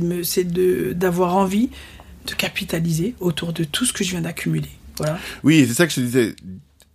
d'avoir 0.98 1.36
envie 1.36 1.70
de 2.26 2.34
capitaliser 2.34 3.14
autour 3.20 3.52
de 3.52 3.64
tout 3.64 3.84
ce 3.84 3.92
que 3.92 4.04
je 4.04 4.10
viens 4.10 4.20
d'accumuler. 4.20 4.68
Voilà. 4.98 5.18
Oui, 5.44 5.64
c'est 5.68 5.74
ça 5.74 5.86
que 5.86 5.90
je 5.92 5.96
te 5.96 6.00
disais. 6.00 6.34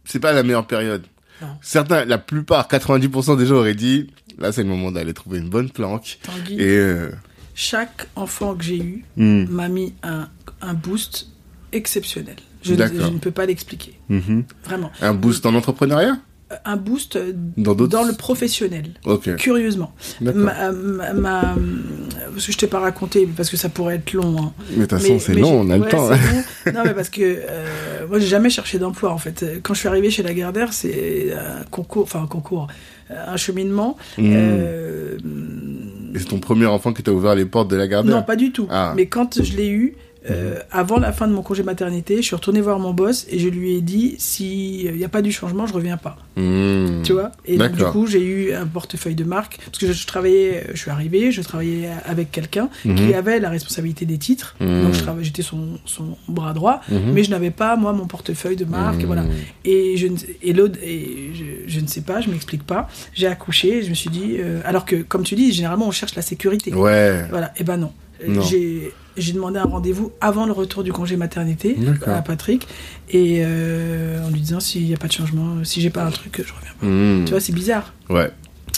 C'est 0.06 0.20
pas 0.20 0.34
la 0.34 0.44
meilleure 0.44 0.68
période. 0.68 1.04
Non. 1.42 1.48
Certains, 1.62 2.06
la 2.06 2.18
plupart, 2.18 2.68
90% 2.68 3.38
des 3.38 3.46
gens 3.48 3.56
auraient 3.56 3.74
dit, 3.76 4.08
là, 4.40 4.52
c'est 4.52 4.64
le 4.64 4.70
moment 4.70 4.92
d'aller 4.92 5.14
trouver 5.14 5.40
une 5.40 5.50
bonne 5.50 5.70
planque. 5.70 6.20
Tanguy, 6.24 6.56
Et, 6.62 6.78
euh, 6.78 7.10
chaque 7.56 8.08
enfant 8.16 8.56
que 8.56 8.64
j'ai 8.64 8.78
eu 8.78 9.06
hmm, 9.18 9.46
m'a 9.50 9.70
mis 9.70 9.94
un, 10.04 10.28
un 10.62 10.74
boost 10.74 11.28
exceptionnel. 11.72 12.36
Je 12.62 12.72
ne, 12.72 12.78
D'accord. 12.78 13.02
je 13.08 13.12
ne 13.12 13.18
peux 13.20 13.32
pas 13.32 13.46
l'expliquer. 13.46 14.00
mhm. 14.10 14.46
Vraiment. 14.64 14.92
un 15.02 15.14
boost 15.14 15.46
en 15.46 15.54
entrepreneuriat? 15.56 16.18
Un 16.66 16.78
boost 16.78 17.18
Dans 17.58 18.04
le 18.04 18.14
professionnel. 18.14 18.92
Ok. 19.06 19.36
Curieusement. 19.38 19.94
D'accord. 20.22 20.42
Ma, 20.42 20.72
ma- 20.72 21.14
ma- 21.14 21.56
parce 22.32 22.46
que 22.46 22.52
je 22.52 22.58
t'ai 22.60 22.68
pas 22.68 22.80
raconté, 22.80 23.28
parce 23.36 23.50
que 23.50 23.58
ça 23.58 23.70
pourrait 23.70 23.96
être 23.96 24.14
long. 24.14 24.36
hein. 24.40 24.54
Mais 24.70 24.76
de 24.76 24.82
toute 24.86 25.00
façon, 25.00 25.18
c'est 25.20 25.34
long, 25.34 25.62
on 25.62 25.70
a 25.72 25.78
le 25.80 25.86
temps. 25.88 26.10
Non, 26.74 26.82
mais 26.86 26.94
parce 26.94 27.10
que 27.10 27.22
euh, 27.24 28.08
moi, 28.08 28.20
j'ai 28.20 28.28
jamais 28.28 28.50
cherché 28.52 28.78
d'emploi 28.78 29.12
en 29.12 29.18
fait. 29.18 29.44
Quand 29.64 29.74
je 29.74 29.80
suis 29.80 29.88
arrivée 29.88 30.12
chez 30.12 30.22
Lagardère, 30.22 30.74
c'est 30.74 31.34
un 31.34 31.64
concours, 31.72 32.04
enfin 32.04 32.22
un 32.24 32.28
concours, 32.28 32.68
euh, 32.70 32.74
un 33.28 33.38
cheminement. 33.38 33.98
Hmm. 34.18 34.34
euh, 34.36 35.18
Et 36.16 36.20
c'est 36.20 36.26
ton 36.26 36.40
premier 36.40 36.66
enfant 36.66 36.94
qui 36.94 37.04
t'a 37.04 37.12
ouvert 37.12 37.36
les 37.36 37.46
portes 37.46 37.70
de 37.70 37.76
la 37.76 37.88
garde 37.88 38.08
non, 38.08 38.24
pas 38.24 38.36
du 38.36 38.52
tout. 38.52 38.68
Ah. 38.70 38.94
Mais 38.96 39.08
quand 39.08 39.42
je 39.42 39.56
l'ai 39.56 39.70
eu, 39.70 39.96
euh, 40.30 40.56
avant 40.72 41.00
la 41.00 41.12
fin 41.12 41.28
de 41.28 41.34
mon 41.34 41.42
congé 41.42 41.64
maternité, 41.64 42.18
je 42.18 42.22
suis 42.22 42.36
retournée 42.36 42.62
voir 42.62 42.80
mon 42.80 42.94
boss 42.94 43.26
et 43.30 43.40
je 43.40 43.50
lui 43.50 43.76
ai 43.76 43.82
dit 43.82 44.16
s'il 44.20 44.94
n'y 44.96 45.04
a 45.04 45.10
pas 45.10 45.22
du 45.22 45.32
changement, 45.32 45.66
je 45.68 45.74
reviens 45.74 45.98
pas. 45.98 46.18
Hmm. 46.38 47.02
Tu 47.04 47.14
vois? 47.14 47.32
Et 47.46 47.58
donc, 47.58 47.74
du 47.74 47.84
coup, 47.84 48.08
j'ai 48.08 48.22
eu 48.24 48.54
un 48.54 48.66
portefeuille 48.66 49.16
de 49.16 49.24
marque. 49.24 49.58
Parce 49.66 49.78
que 49.78 49.88
je, 49.88 49.94
je 49.94 50.08
travaillais, 50.08 50.68
je 50.74 50.80
suis 50.80 50.90
arrivée, 50.92 51.32
je 51.32 51.42
travaillais 51.42 51.90
avec 52.06 52.32
quelqu'un 52.32 52.70
Mhm. 52.86 52.96
qui 52.96 53.14
avait 53.14 53.40
la 53.40 53.50
responsabilité 53.50 54.06
des 54.06 54.18
titres. 54.18 54.56
Mhm. 54.60 54.84
Donc, 54.84 54.94
j'étais 55.22 55.42
son, 55.42 55.78
son 55.86 56.18
bras 56.28 56.54
droit. 56.54 56.82
Mhm. 56.90 57.12
Mais 57.14 57.24
je 57.24 57.30
n'avais 57.30 57.52
pas, 57.52 57.76
moi, 57.76 57.92
mon 57.94 58.08
portefeuille 58.08 58.56
de 58.56 58.66
marque. 58.66 59.02
et 59.02 59.04
Hmm. 59.04 59.08
Voilà. 59.08 59.24
Et, 59.66 59.98
je, 59.98 60.08
ne- 60.08 60.18
et, 60.42 60.54
l'autre- 60.54 60.80
et 60.82 61.32
je, 61.34 61.44
je 61.68 61.80
ne 61.80 61.88
sais 61.88 62.02
pas, 62.02 62.22
je 62.22 62.30
m'explique 62.30 62.64
pas. 62.64 62.88
J'ai 63.14 63.28
accouché 63.28 63.80
et 63.80 63.84
je 63.84 63.90
me 63.90 63.96
suis 63.96 64.10
dit. 64.10 64.38
euh, 64.40 64.62
alors 64.66 64.86
que, 64.86 64.96
comme 64.96 65.24
tu 65.24 65.36
dis, 65.36 65.52
généralement, 65.52 65.88
on 65.88 65.92
cherche 65.92 66.16
la 66.16 66.22
sécurité. 66.22 66.74
Ouais. 66.74 67.26
Voilà, 67.30 67.54
et 67.58 67.64
ben 67.64 67.78
non. 67.78 67.92
Non. 68.26 68.42
J'ai 68.42 68.92
j'ai 69.18 69.34
demandé 69.34 69.60
un 69.60 69.64
rendez-vous 69.66 70.12
avant 70.22 70.46
le 70.46 70.52
retour 70.52 70.84
du 70.84 70.92
congé 70.92 71.16
maternité 71.18 71.76
à 72.08 72.22
Patrick 72.22 72.68
et 73.10 73.42
euh, 73.44 74.24
en 74.26 74.30
lui 74.30 74.40
disant 74.42 74.60
s'il 74.60 74.86
n'y 74.86 74.94
a 74.94 74.98
pas 74.98 75.08
de 75.08 75.14
changement, 75.14 75.64
si 75.64 75.82
j'ai 75.82 75.90
pas 75.90 76.04
un 76.06 76.12
truc, 76.12 76.38
je 76.46 76.54
reviens 76.54 76.74
pas. 76.80 76.86
Hmm. 76.86 77.26
Tu 77.26 77.32
vois, 77.32 77.40
c'est 77.40 77.54
bizarre. 77.54 77.94
Ouais, 78.10 78.32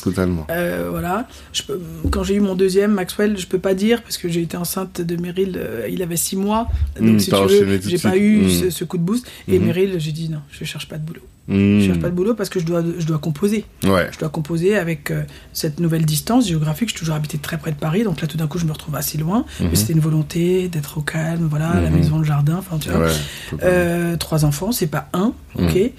totalement. 0.04 0.46
Euh, 0.50 0.88
voilà. 0.90 1.28
Je 1.54 1.64
peux- 1.64 1.80
quand 2.12 2.24
j'ai 2.24 2.36
eu 2.36 2.40
mon 2.40 2.56
deuxième, 2.56 2.92
Maxwell, 2.92 3.38
je 3.38 3.48
peux 3.48 3.60
pas 3.60 3.74
dire 3.74 4.02
parce 4.04 4.18
que 4.18 4.28
j'ai 4.30 4.42
été 4.42 4.58
enceinte 4.58 5.02
de 5.02 5.16
Meryl, 5.22 5.56
euh, 5.58 5.88
il 5.90 6.02
avait 6.04 6.18
six 6.18 6.36
mois. 6.36 6.68
Donc 7.00 7.16
Mm, 7.16 7.20
si 7.20 7.30
tu 7.32 7.36
veux, 7.36 7.80
j'ai 7.86 7.98
pas 7.98 8.18
eu 8.18 8.46
Mm. 8.46 8.50
ce, 8.50 8.70
ce 8.70 8.84
coup 8.84 8.98
de 8.98 9.04
boost. 9.04 9.26
Et. 9.48 9.58
Meryl, 9.60 9.96
j'ai 10.00 10.12
dit 10.12 10.30
non, 10.30 10.40
je 10.52 10.64
cherche 10.66 10.88
pas 10.88 10.98
de 10.98 11.06
boulot. 11.06 11.22
Hmm. 11.48 11.80
Je 11.80 11.86
cherche 11.86 12.00
pas 12.00 12.10
de 12.10 12.16
boulot 12.16 12.34
parce 12.34 12.50
que 12.50 12.60
je 12.60 12.66
dois, 12.66 12.84
je 12.98 13.06
dois 13.06 13.20
composer. 13.20 13.66
Ouais. 13.84 14.10
Je 14.12 14.18
dois 14.18 14.30
composer 14.30 14.76
avec 14.78 15.12
euh, 15.12 15.22
cette 15.54 15.80
nouvelle 15.80 16.04
distance 16.06 16.48
géographique. 16.48 16.90
J'ai 16.90 16.96
toujours 16.96 17.14
habité 17.16 17.38
très 17.38 17.58
près 17.60 17.72
de 17.72 17.76
Paris, 17.78 18.04
donc 18.04 18.20
là 18.22 18.28
tout 18.28 18.38
d'un 18.38 18.48
coup 18.48 18.58
je 18.58 18.66
me 18.66 18.72
retrouve 18.72 18.96
assez 18.96 19.18
loin. 19.20 19.46
Mhm. 19.60 19.68
Mais 19.70 19.76
c'était 19.76 19.94
une 19.94 20.00
volonté 20.00 20.68
d'être 20.70 20.98
au 20.98 21.02
calme, 21.02 21.46
voilà, 21.50 21.80
la 21.80 21.90
Mhm. 21.92 21.96
maison, 21.98 22.18
le 22.18 22.24
jardin, 22.26 22.56
enfin 22.58 22.78
tu 22.80 22.90
vois. 22.90 23.06
Ouais. 23.06 23.12
totalement. 23.52 23.74
Euh, 23.76 24.18
trois 24.18 24.44
enfants, 24.44 24.72
c'est 24.72 24.88
pas 24.88 25.08
un, 25.14 25.34
ok. 25.60 25.76
Mhm. 25.76 25.90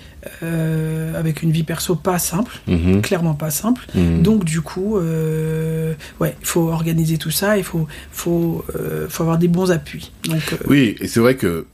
Euh, 0.42 1.16
avec 1.16 1.42
une 1.44 1.52
vie 1.52 1.62
perso 1.62 1.94
pas 1.94 2.18
simple, 2.18 2.58
Mhm. 2.66 3.00
clairement 3.00 3.34
pas 3.34 3.50
simple. 3.52 3.86
Mhm. 3.94 4.22
Donc 4.22 4.44
du 4.44 4.60
coup, 4.62 4.96
ouais, 4.98 5.96
il 6.40 6.46
faut 6.46 6.68
organiser 6.70 7.18
tout 7.18 7.30
ça, 7.30 7.56
il 7.56 7.62
faut, 7.64 7.86
faut, 8.10 8.64
faut 9.08 9.22
avoir 9.22 9.38
des 9.38 9.48
bons 9.48 9.70
appuis. 9.70 10.10
Donc 10.28 10.42
Oui, 10.66 10.96
et 11.00 11.06
c'est 11.06 11.20
vrai 11.20 11.36
que 11.36 11.66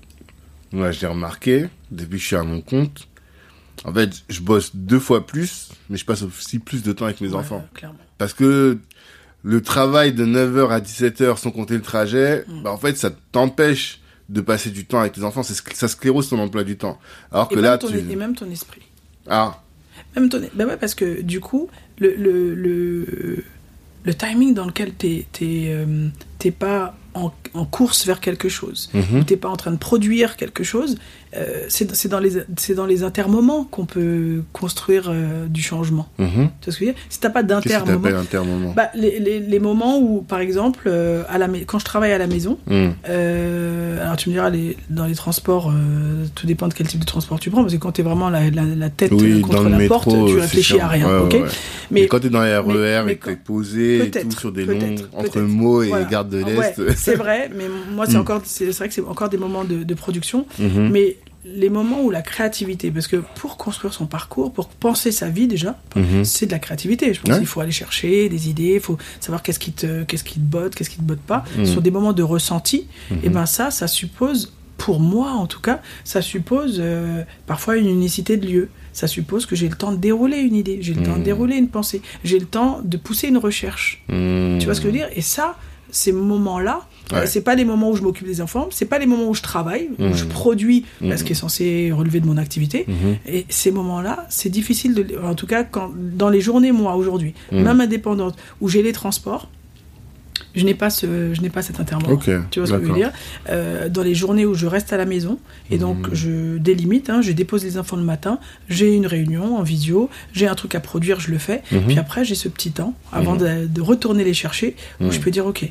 moi, 0.73 0.91
j'ai 0.91 1.07
remarqué, 1.07 1.67
depuis 1.91 2.17
que 2.19 2.23
je 2.23 2.27
suis 2.27 2.37
à 2.37 2.43
mon 2.43 2.61
compte, 2.61 3.09
en 3.85 3.93
fait, 3.93 4.11
je 4.29 4.41
bosse 4.41 4.71
deux 4.75 4.99
fois 5.01 5.27
plus, 5.27 5.69
mais 5.91 5.97
je 5.97 6.05
passe 6.05 6.23
aussi 6.23 6.59
plus 6.59 6.83
de 6.83 6.93
temps 6.93 7.07
avec 7.07 7.21
mes 7.21 7.29
ouais, 7.29 7.35
enfants. 7.35 7.65
clairement. 7.75 7.99
Parce 8.19 8.33
que 8.35 8.79
le 9.43 9.61
travail 9.61 10.13
de 10.13 10.25
9h 10.25 10.69
à 10.71 10.81
17h 10.81 11.37
sans 11.39 11.51
compter 11.51 11.75
le 11.75 11.83
trajet, 11.83 12.45
Mm. 12.47 12.63
bah, 12.63 12.71
en 12.73 12.77
fait, 12.79 12.97
ça 12.97 13.11
t'empêche 13.33 14.01
de 14.29 14.41
passer 14.41 14.71
du 14.71 14.85
temps 14.87 15.01
avec 15.01 15.13
tes 15.13 15.25
enfants. 15.25 15.43
Ça 15.43 15.89
sclérose 15.89 16.29
ton 16.29 16.39
emploi 16.39 16.63
du 16.65 16.77
temps. 16.77 16.99
Alors 17.33 17.49
Et, 17.51 17.55
que 17.55 17.61
même 17.61 17.65
là, 17.65 17.79
ton, 17.79 17.89
tu... 17.89 17.99
et 17.99 18.17
même 18.17 18.35
ton 18.37 18.49
esprit. 18.51 18.83
Ah, 19.29 19.61
Même 20.15 20.29
ton... 20.29 20.41
Ben 20.55 20.67
ouais, 20.69 20.77
parce 20.77 20.95
que 20.95 21.21
du 21.23 21.41
coup, 21.41 21.69
le, 21.99 22.15
le, 22.15 22.55
le, 22.55 23.45
le 24.05 24.15
timing 24.15 24.55
dans 24.55 24.65
lequel 24.67 24.93
t'es 24.95 25.27
euh, 25.43 26.09
pas 26.59 26.95
en, 27.15 27.31
en 27.55 27.65
course 27.67 28.07
vers 28.07 28.21
quelque 28.21 28.49
chose, 28.49 28.91
mhm. 28.95 29.25
t'es 29.25 29.37
pas 29.37 29.49
en 29.49 29.57
train 29.57 29.71
de 29.73 29.77
produire 29.77 30.37
quelque 30.37 30.65
chose, 30.65 30.97
euh, 31.37 31.65
c'est 31.69 31.95
c'est 31.95 32.09
dans, 32.09 32.19
les- 32.21 32.43
c'est 32.57 32.75
dans 32.75 32.87
les 32.87 33.03
intermoments 33.05 33.65
qu'on 33.65 33.87
peut 33.87 34.43
construire 34.53 35.07
euh, 35.09 35.47
du 35.49 35.63
changement. 35.63 36.07
Mhm. 36.19 36.29
Tu 36.29 36.37
vois 36.37 36.49
ce 36.65 36.67
que 36.67 36.73
je 36.73 36.79
veux 36.81 36.93
dire? 36.93 36.95
Si 37.09 37.21
t'as 37.21 37.31
pas 37.31 37.43
Qu'est-ce 37.43 37.79
que 37.85 38.09
d'intermoment... 38.09 38.73
Bah, 38.77 38.89
les, 38.95 39.19
les, 39.19 39.41
les 39.41 39.59
moments 39.59 39.99
où, 39.99 40.21
par 40.23 40.41
exemple, 40.41 40.85
euh, 40.87 41.23
à 41.29 41.39
la, 41.39 41.49
quand 41.67 41.79
je 41.79 41.85
travaille 41.85 42.13
à 42.13 42.19
la 42.19 42.27
maison, 42.27 42.59
Hmm. 42.67 42.91
euh, 43.09 44.03
alors 44.03 44.17
tu 44.17 44.29
me 44.29 44.35
diras, 44.35 44.51
les, 44.51 44.77
dans 44.91 45.07
les 45.07 45.15
transports, 45.15 45.73
tout 46.35 46.47
dépend 46.47 46.69
de 46.69 46.75
quel 46.75 46.87
type 46.87 47.01
de 47.01 47.05
transport 47.07 47.39
tu 47.41 47.51
prends, 47.51 47.63
parce 47.63 47.75
que 47.75 47.79
quand 47.79 47.93
t'es 47.93 48.03
vraiment 48.03 48.31
la, 48.31 48.51
la, 48.51 48.63
la 48.65 48.91
tête 48.91 49.13
Oui, 49.13 49.41
contre 49.41 49.69
la 49.69 49.79
métro, 49.79 49.99
porte, 50.01 50.29
tu 50.29 50.39
réfléchis 50.39 50.81
à 50.81 50.89
rien, 50.89 51.07
Ouais, 51.09 51.25
ok? 51.25 51.33
ouais. 51.33 51.41
Mais, 51.91 52.01
Mais 52.03 52.07
quand 52.09 52.21
t'es 52.21 52.31
dans 52.31 52.43
les 52.43 52.57
RER 52.57 53.03
mais 53.05 53.13
et 53.13 53.17
que 53.17 53.31
t'es 53.31 53.37
posé 53.37 54.07
et 54.07 54.11
tout 54.11 54.31
sur 54.33 54.53
des 54.53 54.65
longs, 54.65 54.79
entre. 55.15 55.41
Meaux 55.41 55.83
et 55.83 55.89
Voilà. 55.89 56.05
Gare 56.07 56.25
de 56.25 56.43
Ouais, 56.43 56.75
l'Est. 56.79 56.97
c'est 56.97 57.15
vrai, 57.17 57.51
mais 57.57 57.65
moi 57.95 58.07
c'est 58.07 58.17
Mm. 58.17 58.21
encore, 58.21 58.41
c'est 58.45 58.67
c'est 58.73 58.79
vrai 58.79 58.89
que 58.89 58.95
c'est 58.95 59.03
encore 59.03 59.29
des 59.29 59.37
moments 59.39 59.65
de, 59.65 59.83
de 59.83 59.95
production, 59.95 60.47
Mhm. 60.59 60.89
mais 60.91 61.17
les 61.45 61.69
moments 61.71 62.03
où 62.03 62.11
la 62.11 62.23
créativité, 62.23 62.91
parce 62.93 63.09
que 63.09 63.17
pour 63.17 63.57
construire 63.57 63.93
son 63.93 64.07
parcours, 64.07 64.53
pour 64.53 64.69
penser 64.69 65.11
sa 65.11 65.29
vie 65.29 65.49
déjà, 65.49 65.77
Mhm. 65.97 66.25
c'est 66.25 66.47
de 66.47 66.53
la 66.53 66.59
créativité. 66.61 67.13
Je 67.15 67.21
pense 67.21 67.33
Ouais. 67.33 67.39
qu'il 67.39 67.47
faut 67.49 67.61
aller 67.61 67.73
chercher 67.73 68.29
des 68.29 68.49
idées, 68.49 68.75
il 68.75 68.81
faut 68.81 68.97
savoir 69.21 69.43
qu'est-ce 69.43 69.59
qui 69.59 69.73
te, 69.73 70.05
qu'est-ce 70.05 70.23
qui 70.25 70.35
te 70.35 70.45
botte, 70.45 70.75
qu'est-ce 70.75 70.91
qui 70.91 70.99
te 70.99 71.03
botte 71.03 71.21
pas. 71.21 71.45
Mhm. 71.59 71.67
Sur 71.67 71.83
des 71.83 71.91
moments 71.91 72.13
de 72.13 72.23
ressenti, 72.23 72.87
Mhm. 73.11 73.19
et 73.25 73.29
ben 73.29 73.47
ça, 73.47 73.71
ça 73.73 73.89
suppose, 73.89 74.53
pour 74.79 75.01
moi 75.01 75.31
en 75.33 75.47
tout 75.47 75.61
cas, 75.61 75.81
ça 76.05 76.23
suppose 76.23 76.77
euh, 76.81 77.25
parfois 77.47 77.77
une 77.77 77.89
unicité 77.89 78.37
de 78.37 78.47
lieu. 78.47 78.69
Ça 78.93 79.07
suppose 79.07 79.47
que 79.47 79.57
j'ai 79.57 79.69
le 79.69 79.75
temps 79.77 79.91
de 79.93 79.97
dérouler 79.97 80.39
une 80.39 80.55
idée, 80.55 80.79
j'ai 80.83 80.95
le 80.95 81.03
temps 81.03 81.15
de 81.15 81.19
Mhm. 81.19 81.25
dérouler 81.25 81.57
une 81.57 81.69
pensée, 81.69 82.03
j'ai 82.25 82.39
le 82.39 82.47
temps 82.47 82.81
de 82.85 82.97
pousser 82.97 83.27
une 83.29 83.39
recherche. 83.39 84.05
Hmm. 84.09 84.59
Tu 84.59 84.67
vois 84.67 84.75
ce 84.75 84.81
que 84.81 84.89
je 84.89 84.93
veux 84.93 84.99
dire? 84.99 85.09
Et 85.17 85.23
ça, 85.23 85.57
ces 85.91 86.13
moments-là, 86.13 86.87
Ouais. 87.13 87.27
C'est 87.27 87.41
pas 87.43 87.55
les 87.55 87.65
moments 87.65 87.91
où 87.91 87.97
je 87.97 88.03
m'occupe 88.03 88.27
des 88.27 88.41
enfants, 88.41 88.69
c'est 88.71 88.87
pas 88.87 88.99
les 88.99 89.07
moments 89.07 89.29
où 89.29 89.35
je 89.35 89.43
travaille, 89.43 89.91
où 89.99 90.15
je 90.15 90.25
produis 90.25 90.85
Mhm. 91.01 91.17
ce 91.17 91.25
qui 91.25 91.33
est 91.33 91.37
censé 91.37 91.91
relever 91.93 92.21
de 92.21 92.27
mon 92.27 92.37
activité. 92.39 92.85
Mhm. 92.89 93.17
Et 93.27 93.45
ces 93.49 93.71
moments-là, 93.71 94.27
c'est 94.31 94.49
difficile 94.49 94.95
de, 94.95 95.07
en 95.23 95.35
tout 95.35 95.47
cas, 95.47 95.65
quand, 95.65 95.91
dans 95.95 96.31
les 96.31 96.41
journées, 96.41 96.73
moi, 96.73 96.95
aujourd'hui, 96.97 97.35
même 97.51 97.81
indépendante, 97.81 98.37
où 98.61 98.69
j'ai 98.69 98.83
les 98.83 98.93
transports, 98.93 99.49
je 100.55 100.65
n'ai 100.65 100.75
pas 100.75 100.91
ce, 100.91 101.33
je 101.33 101.41
n'ai 101.41 101.49
pas 101.51 101.63
cet 101.63 101.81
intervalle. 101.81 102.19
Tu 102.51 102.61
vois 102.61 102.67
ce 102.69 102.73
que 102.75 102.83
je 102.85 102.89
veux 102.89 102.95
dire? 102.95 103.11
Euh, 103.49 103.89
Dans 103.89 104.03
les 104.03 104.15
journées 104.15 104.45
où 104.45 104.55
je 104.55 104.67
reste 104.67 104.93
à 104.93 104.97
la 104.99 105.07
maison, 105.07 105.39
et 105.71 105.79
donc 105.79 106.09
je 106.13 106.59
délimite, 106.59 107.09
hein, 107.11 107.21
je 107.23 107.33
dépose 107.33 107.65
les 107.65 107.79
enfants 107.79 107.97
le 107.97 108.03
matin, 108.03 108.39
j'ai 108.69 108.95
une 108.95 109.07
réunion 109.07 109.57
en 109.57 109.63
visio, 109.63 110.11
j'ai 110.35 110.47
un 110.47 110.55
truc 110.55 110.75
à 110.75 110.81
produire, 110.81 111.21
je 111.21 111.31
le 111.31 111.39
fais, 111.39 111.63
puis 111.89 111.99
après 111.99 112.25
j'ai 112.25 112.35
ce 112.35 112.49
petit 112.49 112.71
temps 112.71 112.95
avant 113.13 113.35
de, 113.37 113.67
de 113.67 113.81
retourner 113.81 114.25
les 114.25 114.35
chercher, 114.35 114.77
où 115.01 115.11
je 115.11 115.21
peux 115.21 115.31
dire, 115.31 115.47
ok, 115.47 115.71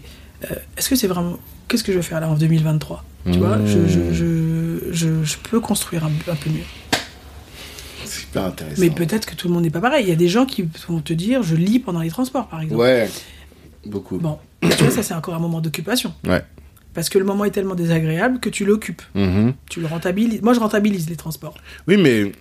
euh, 0.49 0.55
est-ce 0.77 0.89
que 0.89 0.95
c'est 0.95 1.07
vraiment, 1.07 1.37
qu'est-ce 1.67 1.83
que 1.83 1.91
je 1.91 1.97
vais 1.97 2.03
faire 2.03 2.19
là 2.19 2.29
en 2.29 2.35
2023 2.35 3.03
Tu 3.31 3.37
vois, 3.37 3.59
je, 3.65 3.87
je, 3.87 4.13
je, 4.13 4.91
je, 4.91 5.23
je 5.23 5.37
peux 5.49 5.59
construire 5.59 6.05
un, 6.05 6.11
un 6.31 6.35
peu 6.35 6.49
mieux. 6.49 6.63
C'est 8.05 8.23
hyper 8.23 8.45
intéressant. 8.45 8.81
Mais 8.81 8.89
peut-être 8.89 9.25
que 9.25 9.35
tout 9.35 9.47
le 9.47 9.53
monde 9.53 9.63
n'est 9.63 9.69
pas 9.69 9.79
pareil. 9.81 10.05
Il 10.05 10.09
y 10.09 10.13
a 10.13 10.15
des 10.15 10.27
gens 10.27 10.45
qui 10.45 10.67
vont 10.87 10.99
te 11.01 11.13
dire, 11.13 11.43
je 11.43 11.55
lis 11.55 11.79
pendant 11.79 12.01
les 12.01 12.09
transports, 12.09 12.47
par 12.47 12.61
exemple. 12.61 12.81
Ouais, 12.81 13.09
beaucoup. 13.85 14.17
Bon, 14.17 14.37
tu 14.61 14.67
vois, 14.83 14.91
ça 14.91 15.03
c'est 15.03 15.13
encore 15.13 15.35
un 15.35 15.39
moment 15.39 15.61
d'occupation. 15.61 16.13
Ouais. 16.27 16.43
Parce 16.93 17.07
que 17.09 17.17
le 17.17 17.23
moment 17.25 17.45
est 17.45 17.51
tellement 17.51 17.75
désagréable 17.75 18.39
que 18.39 18.49
tu 18.49 18.65
l'occupes. 18.65 19.01
Mhm. 19.15 19.53
Tu 19.69 19.79
le 19.79 19.87
rentabilises. 19.87 20.41
Moi, 20.41 20.53
je 20.53 20.59
rentabilise 20.59 21.09
les 21.09 21.15
transports. 21.15 21.53
Oui, 21.87 21.95
mais 21.97 22.33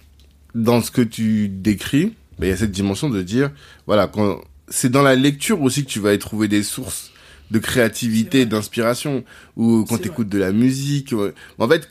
dans 0.55 0.81
ce 0.83 0.91
que 0.91 1.03
tu 1.03 1.49
décris, 1.49 2.15
ben, 2.39 2.47
il 2.47 2.51
y 2.51 2.53
a 2.53 2.57
cette 2.57 2.73
dimension 2.73 3.09
de 3.11 3.23
dire, 3.23 3.53
voilà, 3.87 4.09
quand 4.09 4.41
c'est 4.69 4.91
dans 4.91 5.03
la 5.03 5.15
lecture 5.15 5.63
aussi 5.63 5.85
que 5.85 5.91
tu 5.91 6.01
vas 6.01 6.15
y 6.15 6.19
trouver 6.19 6.49
des 6.49 6.63
sources 6.63 7.10
de 7.51 7.59
créativité, 7.59 8.47
d'inspiration, 8.47 9.25
ou 9.57 9.85
quand 9.89 9.97
C'est 9.97 10.03
tu 10.03 10.09
écoutes 10.09 10.29
de 10.29 10.39
la 10.39 10.53
musique. 10.53 11.15
En 11.59 11.69
fait, 11.69 11.89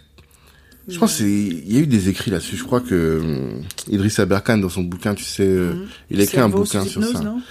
je 0.88 0.98
pense 0.98 1.18
qu'il 1.18 1.72
y 1.72 1.78
a 1.78 1.82
eu 1.82 1.88
des 1.88 2.10
écrits 2.10 2.32
là-dessus. 2.32 2.56
Je 2.58 2.64
crois 2.64 2.82
que 2.82 3.20
hum, 3.20 3.62
Idriss 3.90 4.20
Aberkan, 4.20 4.58
dans 4.58 4.70
son 4.70 4.84
bouquin, 4.84 5.14
tu 5.16 5.24
sais, 5.24 5.44
euh, 5.48 5.74
Mhm. 5.74 5.88
il 6.12 6.20
a 6.20 6.24
écrit 6.24 6.40
un 6.40 6.50
bouquin 6.50 6.84
sur 6.86 7.02
hypnose, 7.02 7.14
ça. 7.14 7.24
non? 7.24 7.42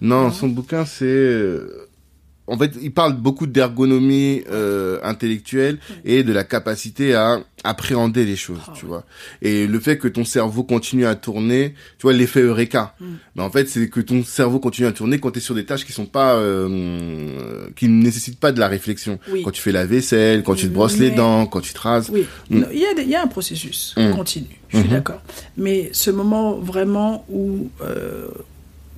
Non, 0.00 0.22
Non. 0.24 0.30
son 0.32 0.48
bouquin, 0.48 0.84
c'est... 0.84 1.04
En 2.48 2.56
fait, 2.56 2.72
il 2.80 2.92
parle 2.92 3.14
beaucoup 3.16 3.46
d'ergonomie 3.48 4.42
euh, 4.50 5.00
intellectuelle 5.02 5.78
et 6.04 6.22
de 6.22 6.32
la 6.32 6.44
capacité 6.44 7.14
à 7.14 7.40
appréhender 7.64 8.24
les 8.24 8.36
choses, 8.36 8.60
Ah 8.68 8.72
tu 8.76 8.86
vois. 8.86 9.04
Et 9.42 9.66
le 9.66 9.80
fait 9.80 9.98
que 9.98 10.06
ton 10.06 10.24
cerveau 10.24 10.62
continue 10.62 11.06
à 11.06 11.16
tourner, 11.16 11.74
tu 11.98 12.02
vois, 12.02 12.12
l'effet 12.12 12.42
Eureka. 12.42 12.94
Mm. 13.00 13.04
Mais 13.34 13.42
en 13.42 13.50
fait, 13.50 13.68
c'est 13.68 13.88
que 13.88 14.00
ton 14.00 14.22
cerveau 14.22 14.60
continue 14.60 14.86
à 14.86 14.92
tourner 14.92 15.18
quand 15.18 15.32
tu 15.32 15.38
es 15.38 15.42
sur 15.42 15.56
des 15.56 15.64
tâches 15.64 15.84
qui 15.84 15.90
sont 15.92 16.06
pas... 16.06 16.34
euh, 16.36 17.66
qui 17.76 17.88
ne 17.88 18.00
nécessitent 18.02 18.38
pas 18.38 18.52
de 18.52 18.60
la 18.60 18.68
réflexion. 18.68 19.18
Oui. 19.32 19.42
Quand 19.42 19.50
tu 19.50 19.60
fais 19.62 19.72
la 19.72 19.84
vaisselle, 19.86 20.42
quand 20.44 20.54
tu 20.54 20.68
te 20.68 20.72
brosses 20.72 20.98
les 20.98 21.10
dents, 21.10 21.46
quand 21.46 21.60
tu 21.60 21.72
te 21.72 21.80
rases. 21.80 22.10
Oui, 22.10 22.26
Mm. 22.50 22.62
Il 22.72 22.78
y, 22.78 22.86
a 22.86 22.94
des- 22.94 23.02
il 23.02 23.10
y 23.10 23.14
a 23.16 23.22
un 23.22 23.26
processus 23.26 23.94
Mm. 23.96 24.12
continu, 24.14 24.46
je 24.68 24.76
suis 24.78 24.86
Mhm. 24.86 24.92
d'accord. 24.92 25.20
Mais 25.56 25.90
ce 25.92 26.10
moment 26.10 26.54
vraiment 26.58 27.24
où, 27.28 27.68
euh, 27.82 28.28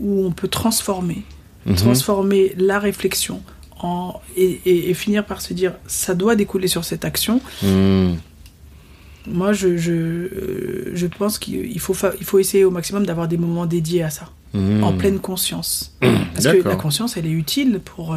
où 0.01 0.27
on 0.27 0.31
peut 0.33 0.49
transformer, 0.49 1.23
Mhm. 1.69 1.77
transformer 1.77 2.55
la 2.57 2.79
réflexion 2.79 3.43
en, 3.81 4.15
et, 4.37 4.61
et- 4.65 4.91
et 4.91 4.95
finir 4.95 5.25
par 5.25 5.41
se 5.41 5.53
dire 5.55 5.75
ça 5.87 6.15
doit 6.15 6.35
découler 6.35 6.67
sur 6.69 6.85
cette 6.85 7.05
action, 7.05 7.41
Mm. 7.63 8.15
Moi 9.31 9.53
je, 9.53 9.77
je, 9.77 9.93
euh, 9.93 10.91
je 10.95 11.07
pense 11.07 11.39
qu'il 11.39 11.79
faut, 11.81 11.95
fa- 11.95 12.13
il 12.19 12.25
faut 12.25 12.39
essayer 12.39 12.65
au 12.65 12.71
maximum 12.71 13.05
d'avoir 13.07 13.29
des 13.29 13.37
moments 13.39 13.67
dédiés 13.67 14.03
à 14.03 14.11
ça, 14.11 14.29
Mm. 14.55 14.83
en 14.83 14.95
pleine 14.95 15.19
conscience. 15.19 15.95
Parce 16.01 16.47
que 16.47 16.67
la 16.67 16.77
conscience, 16.77 17.19
elle 17.19 17.27
est 17.27 17.31
utile 17.31 17.81
pour 17.85 18.15
euh, 18.15 18.17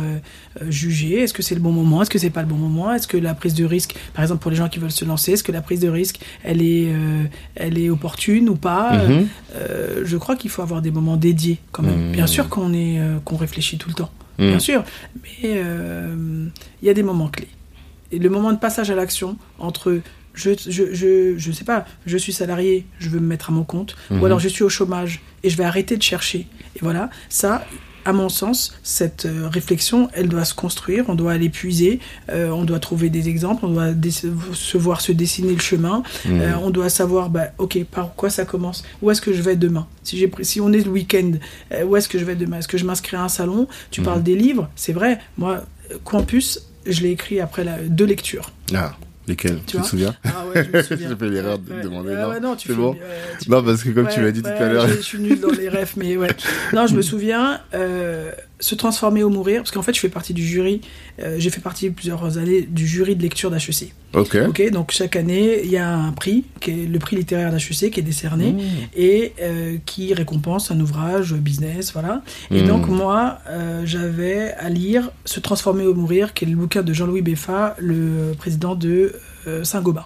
euh, 0.62 0.72
juger 0.72 1.20
est-ce 1.20 1.34
que 1.34 1.42
c'est 1.42 1.56
le 1.56 1.60
bon 1.62 1.74
moment, 1.74 2.02
est-ce 2.04 2.10
que 2.10 2.20
c'est 2.20 2.30
pas 2.30 2.42
le 2.42 2.48
bon 2.48 2.56
moment, 2.56 2.94
est-ce 2.94 3.06
que 3.08 3.18
la 3.18 3.34
prise 3.34 3.54
de 3.54 3.66
risque, 3.66 3.96
par 4.14 4.24
exemple 4.24 4.42
pour 4.42 4.50
les 4.52 4.56
gens 4.58 4.70
qui 4.70 4.80
veulent 4.80 4.92
se 4.92 5.04
lancer, 5.04 5.34
est-ce 5.34 5.44
que 5.44 5.52
la 5.52 5.62
prise 5.62 5.82
de 5.82 5.90
risque, 5.90 6.22
elle 6.44 6.62
est, 6.62 6.88
euh, 6.94 7.24
elle 7.56 7.78
est 7.78 7.90
opportune 7.90 8.48
ou 8.48 8.56
pas? 8.56 8.94
Euh, 9.56 10.04
Je 10.06 10.16
crois 10.18 10.38
qu'il 10.38 10.50
faut 10.50 10.62
avoir 10.62 10.82
des 10.82 10.92
moments 10.92 11.18
dédiés 11.18 11.60
quand 11.74 11.84
même. 11.84 12.12
Bien 12.14 12.28
sûr 12.28 12.48
qu'on 12.48 12.74
est, 12.74 13.00
qu'on 13.26 13.36
réfléchit 13.36 13.78
tout 13.78 13.90
le 13.90 13.96
temps, 13.96 14.12
bien 14.38 14.60
sûr, 14.60 14.84
mais 15.24 15.62
il 16.82 16.88
y 16.88 16.90
a 16.90 16.94
des 16.94 17.04
moments 17.04 17.28
clés. 17.28 17.50
Et 18.14 18.20
le 18.20 18.30
moment 18.30 18.52
de 18.54 18.58
passage 18.58 18.90
à 18.90 18.96
l'action 18.96 19.38
entre 19.60 20.00
je, 20.34 20.52
je, 20.68 20.94
je, 20.94 21.36
je 21.38 21.52
sais 21.52 21.64
pas, 21.66 21.86
je 22.06 22.18
suis 22.18 22.34
salarié, 22.34 22.86
je 23.00 23.10
veux 23.10 23.20
me 23.20 23.28
mettre 23.28 23.50
à 23.50 23.54
mon 23.54 23.64
compte, 23.64 23.96
Mhm. 24.10 24.22
ou 24.22 24.26
alors 24.26 24.40
je 24.40 24.48
suis 24.48 24.64
au 24.64 24.70
chômage 24.70 25.22
et 25.44 25.50
je 25.50 25.58
vais 25.58 25.64
arrêter 25.66 25.98
de 25.98 26.04
chercher. 26.04 26.48
Et 26.76 26.80
voilà, 26.82 27.10
ça, 27.30 27.66
à 28.04 28.14
mon 28.14 28.30
sens, 28.30 28.74
cette 28.82 29.26
euh, 29.28 29.48
réflexion, 29.48 30.10
elle 30.14 30.28
doit 30.28 30.44
se 30.46 30.56
construire, 30.56 31.06
on 31.10 31.14
doit 31.16 31.34
aller 31.34 31.50
puiser, 31.50 32.00
euh, 32.30 32.50
on 32.50 32.64
doit 32.64 32.80
trouver 32.80 33.10
des 33.12 33.30
exemples, 33.30 33.64
on 33.66 33.74
doit 33.74 33.92
se 34.54 34.78
voir 34.78 35.02
se 35.02 35.12
dessiner 35.12 35.54
le 35.54 35.60
chemin, 35.60 36.02
Mm. 36.26 36.42
euh, 36.42 36.58
on 36.64 36.72
doit 36.72 36.90
savoir, 36.90 37.30
bah, 37.30 37.48
ok, 37.60 37.84
par 37.92 38.16
quoi 38.16 38.30
ça 38.32 38.44
commence, 38.46 38.84
où 39.04 39.12
est-ce 39.12 39.22
que 39.22 39.34
je 39.34 39.42
vais 39.44 39.56
demain? 39.56 39.86
Si, 40.04 40.28
si 40.42 40.60
on 40.62 40.74
est 40.74 40.84
le 40.84 40.90
week-end, 40.90 41.34
euh, 41.74 41.84
où 41.86 41.96
est-ce 41.96 42.10
que 42.10 42.18
je 42.18 42.26
vais 42.26 42.36
demain? 42.36 42.58
Est-ce 42.60 42.68
que 42.68 42.78
je 42.80 42.86
m'inscris 42.86 43.18
à 43.18 43.24
un 43.24 43.30
salon? 43.30 43.68
Tu 43.92 44.02
Mhm. 44.02 44.06
parles 44.06 44.24
des 44.24 44.36
livres, 44.36 44.70
c'est 44.76 44.94
vrai, 44.94 45.20
moi, 45.38 45.64
Campus, 46.04 46.60
je 46.88 47.02
l'ai 47.02 47.12
écrit 47.12 47.40
après 47.40 47.64
la, 47.64 47.78
deux 47.84 48.06
lectures. 48.06 48.50
Ah, 48.74 48.96
lesquels 49.28 49.60
Tu, 49.66 49.78
Tu 49.78 49.82
te 49.82 49.88
souviens 49.88 50.16
Ah 50.24 50.46
ouais, 50.54 50.64
je 50.72 50.78
me 50.78 50.84
souviens. 50.84 51.10
J'ai 51.10 51.16
fait 51.16 51.30
l'erreur 51.30 51.60
de 51.60 51.74
Ouais, 51.74 51.82
demander, 51.84 52.10
ouais, 52.10 52.22
non, 52.22 52.30
ouais, 52.30 52.40
non, 52.40 52.56
tu 52.56 52.68
fais- 52.70 52.74
bon 52.74 52.96
tu 53.42 53.50
Non, 53.50 53.64
parce 53.64 53.84
que 53.84 53.90
comme 53.90 54.08
tu 54.08 54.22
l'as 54.22 54.32
dit 54.32 54.42
tout 54.42 54.50
à 54.50 54.68
l'heure... 54.68 54.88
Je, 54.88 54.96
suis 55.02 55.20
nulle 55.20 55.40
dans 55.40 55.52
les 55.52 55.70
refs, 55.70 55.96
mais 55.98 56.18
ouais. 56.18 56.30
Non, 56.74 56.88
je 56.88 56.96
me 56.96 57.02
souviens, 57.02 57.62
euh, 57.74 58.32
se 58.62 58.76
transformer 58.76 59.24
ou 59.24 59.30
mourir, 59.30 59.62
parce 59.62 59.72
qu'en 59.72 59.82
fait, 59.82 59.94
je 59.94 60.00
fais 60.00 60.08
partie 60.08 60.34
du 60.34 60.46
jury, 60.48 60.80
euh, 61.20 61.36
j'ai 61.40 61.50
fait 61.50 61.60
partie 61.60 61.90
plusieurs 61.90 62.38
années 62.38 62.62
du 62.62 62.88
jury 62.88 63.16
de 63.18 63.22
lecture 63.22 63.52
d'HEC. 63.52 63.94
Ok. 64.14 64.38
Ok, 64.48 64.72
donc 64.72 64.92
chaque 64.92 65.16
année, 65.18 65.62
il 65.66 65.70
y 65.72 65.78
a 65.78 65.90
un 65.94 66.12
prix, 66.12 66.46
qui 66.62 66.72
est 66.72 66.86
le 66.86 67.00
prix 67.00 67.16
littéraire 67.18 67.52
d'HEC, 67.52 67.92
qui 67.92 68.00
est 68.00 68.04
décerné, 68.04 68.52
Mmh. 68.54 68.60
et 68.96 69.34
euh, 69.42 69.78
qui 69.86 70.14
récompense 70.14 70.72
un 70.72 70.80
ouvrage 70.80 71.34
business, 71.34 71.92
voilà. 71.92 72.22
Et 72.52 72.62
Mmh. 72.64 72.68
donc, 72.68 72.88
moi, 72.88 73.40
euh, 73.50 73.82
j'avais 73.86 74.54
à 74.60 74.70
lire 74.70 75.12
Se 75.26 75.40
transformer 75.40 75.86
ou 75.86 75.94
mourir, 75.94 76.34
qui 76.34 76.46
est 76.46 76.48
le 76.48 76.56
bouquin 76.56 76.82
de 76.84 76.94
Jean-Louis 76.94 77.22
Beffa, 77.22 77.76
le 77.80 78.34
président 78.38 78.76
de 78.76 79.14
Saint-Gobain. 79.64 80.06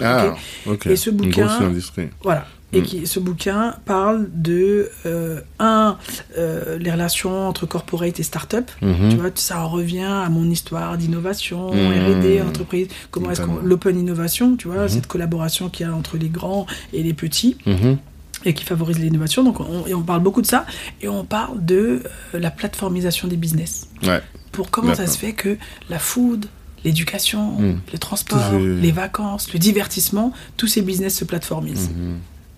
Ah, 0.00 0.36
ok. 0.66 0.86
Et 0.86 0.94
ce 0.96 1.10
Une 1.10 1.16
bouquin- 1.16 1.46
grosse 1.46 1.60
industrie. 1.60 2.08
Voilà. 2.22 2.46
Et 2.74 2.80
Mm. 2.80 2.84
qui, 2.84 3.06
ce 3.06 3.18
bouquin 3.18 3.74
parle 3.86 4.28
de, 4.34 4.90
euh, 5.06 5.40
un, 5.58 5.96
euh, 6.36 6.76
les 6.78 6.90
relations 6.92 7.48
entre 7.48 7.64
corporate 7.64 8.20
et 8.20 8.22
start-up. 8.22 8.70
Mhm. 8.82 9.08
Tu 9.10 9.16
vois, 9.16 9.30
ça 9.36 9.60
en 9.64 9.68
revient 9.70 10.02
à 10.02 10.28
mon 10.28 10.50
histoire 10.50 10.98
d'innovation, 10.98 11.72
Mm. 11.72 12.18
R&D, 12.20 12.42
entreprise. 12.46 12.88
Comment 13.10 13.30
est-ce 13.30 13.40
qu'on 13.40 13.56
l'open 13.62 13.98
innovation, 13.98 14.56
tu 14.56 14.68
vois, 14.68 14.82
Mhm. 14.82 14.88
cette 14.90 15.06
collaboration 15.06 15.70
qu'il 15.70 15.86
y 15.86 15.88
a 15.88 15.94
entre 15.94 16.18
les 16.18 16.28
grands 16.28 16.66
et 16.92 17.02
les 17.02 17.14
petits 17.14 17.56
Mhm. 17.64 17.96
et 18.44 18.52
qui 18.52 18.64
favorise 18.64 18.98
l'innovation. 18.98 19.42
Donc, 19.44 19.60
on, 19.60 19.86
et 19.86 19.94
on 19.94 20.02
parle 20.02 20.22
beaucoup 20.22 20.42
de 20.42 20.46
ça 20.46 20.66
et 21.00 21.08
on 21.08 21.24
parle 21.24 21.64
de 21.64 22.02
euh, 22.34 22.38
la 22.38 22.50
plateformisation 22.50 23.28
des 23.28 23.36
business. 23.38 23.88
Ouais. 24.02 24.20
Pour 24.52 24.70
comment 24.70 24.94
ça 24.94 25.06
se 25.06 25.16
fait 25.16 25.32
que 25.32 25.56
la 25.88 25.98
food, 25.98 26.44
l'éducation, 26.84 27.52
Mm. 27.52 27.80
le 27.94 27.98
transport, 27.98 28.52
les 28.58 28.92
vacances, 28.92 29.52
le 29.54 29.58
divertissement, 29.58 30.34
tous 30.58 30.66
ces 30.66 30.82
business 30.82 31.16
se 31.16 31.24
plateformisent. 31.24 31.90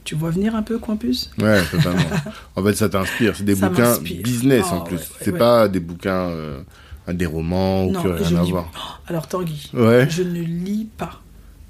Tu 0.04 0.14
vois 0.14 0.30
venir 0.30 0.54
un 0.54 0.62
peu, 0.62 0.78
Campus? 0.78 1.30
Ouais, 1.38 1.62
totalement. 1.70 2.00
en 2.56 2.62
fait, 2.64 2.74
ça 2.74 2.88
t'inspire. 2.88 3.34
C'est 3.36 3.44
des 3.44 3.54
Ça 3.54 3.68
bouquins 3.68 3.98
business 3.98 4.66
en 4.72 4.80
Oh, 4.80 4.84
plus. 4.84 4.96
ouais, 4.96 5.02
c'est 5.20 5.32
ouais. 5.32 5.38
pas 5.38 5.68
des 5.68 5.80
bouquins, 5.80 6.28
euh, 6.30 6.62
des 7.08 7.26
romans 7.26 7.84
ou 7.86 7.92
Non, 7.92 8.02
rien 8.02 8.36
à 8.36 8.42
lis- 8.42 8.50
voir. 8.50 8.70
Alors 9.06 9.26
Tanguy, 9.28 9.70
Ouais, 9.74 10.08
je 10.10 10.22
ne 10.22 10.40
lis 10.40 10.88
pas. 10.96 11.20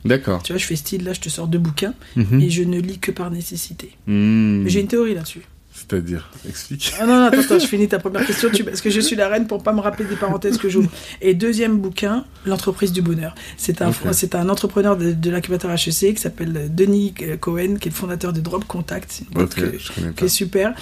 d'accord. 0.04 0.42
Tu 0.42 0.52
vois, 0.52 0.58
je 0.58 0.66
fais 0.66 0.76
style, 0.76 1.04
là, 1.04 1.12
je 1.12 1.20
te 1.20 1.28
sors 1.28 1.48
deux 1.48 1.58
bouquins, 1.58 1.94
Mhm. 2.16 2.40
et 2.40 2.50
je 2.50 2.62
ne 2.62 2.78
lis 2.80 2.98
que 2.98 3.10
par 3.10 3.30
nécessité. 3.30 3.96
Mais 4.06 4.68
J'ai 4.70 4.80
une 4.80 4.86
théorie 4.88 5.14
là-dessus. 5.14 5.42
C'est-à-dire, 5.90 6.30
explique. 6.48 6.94
Ah 7.00 7.06
non, 7.06 7.16
non, 7.18 7.24
attends, 7.26 7.40
attends, 7.40 7.58
je 7.58 7.66
finis 7.66 7.88
ta 7.88 7.98
première 7.98 8.24
question, 8.24 8.48
tu- 8.52 8.62
parce 8.64 8.80
que 8.80 8.90
je 8.90 9.00
suis 9.00 9.16
la 9.16 9.28
reine 9.28 9.46
pour 9.48 9.62
pas 9.62 9.72
me 9.72 9.80
rappeler 9.80 10.04
des 10.04 10.14
parenthèses 10.16 10.56
que 10.56 10.68
j'ouvre. 10.68 10.88
Et 11.20 11.34
deuxième 11.34 11.78
bouquin, 11.78 12.24
L'entreprise 12.46 12.92
du 12.92 13.02
bonheur. 13.02 13.34
C'est 13.58 13.82
un, 13.82 13.88
Ok. 13.90 13.96
c'est 14.12 14.34
un 14.34 14.48
entrepreneur 14.48 14.96
de, 14.96 15.12
de 15.12 15.30
l'incubateur 15.30 15.70
HEC 15.72 16.14
qui 16.14 16.16
s'appelle 16.16 16.74
Denis 16.74 17.12
euh, 17.22 17.36
Cohen, 17.36 17.74
qui 17.78 17.88
est 17.88 17.90
le 17.90 17.96
fondateur 17.96 18.32
de 18.32 18.40
Drop 18.40 18.64
Contact. 18.64 19.10
C'est 19.12 19.24
une 19.28 19.34
boîte 19.34 19.52
Ok, 19.58 19.70
que- 19.72 19.78
je 19.78 19.92
connais 19.92 20.12
qui 20.14 20.24
est 20.24 20.28
super. 20.28 20.72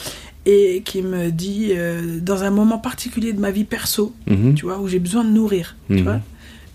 Et 0.47 0.83
qui 0.85 1.03
me 1.03 1.31
dit, 1.31 1.71
euh, 1.73 2.21
dans 2.21 2.43
un 2.45 2.51
moment 2.51 2.79
particulier 2.79 3.33
de 3.33 3.41
ma 3.41 3.51
vie 3.51 3.65
perso, 3.65 4.15
Mhm. 4.29 4.55
tu 4.55 4.67
vois, 4.67 4.79
où 4.79 4.87
j'ai 4.89 4.99
besoin 5.01 5.25
de 5.25 5.31
nourrir, 5.31 5.77
tu 5.89 5.95
Mhm. 5.97 6.03
vois. 6.05 6.21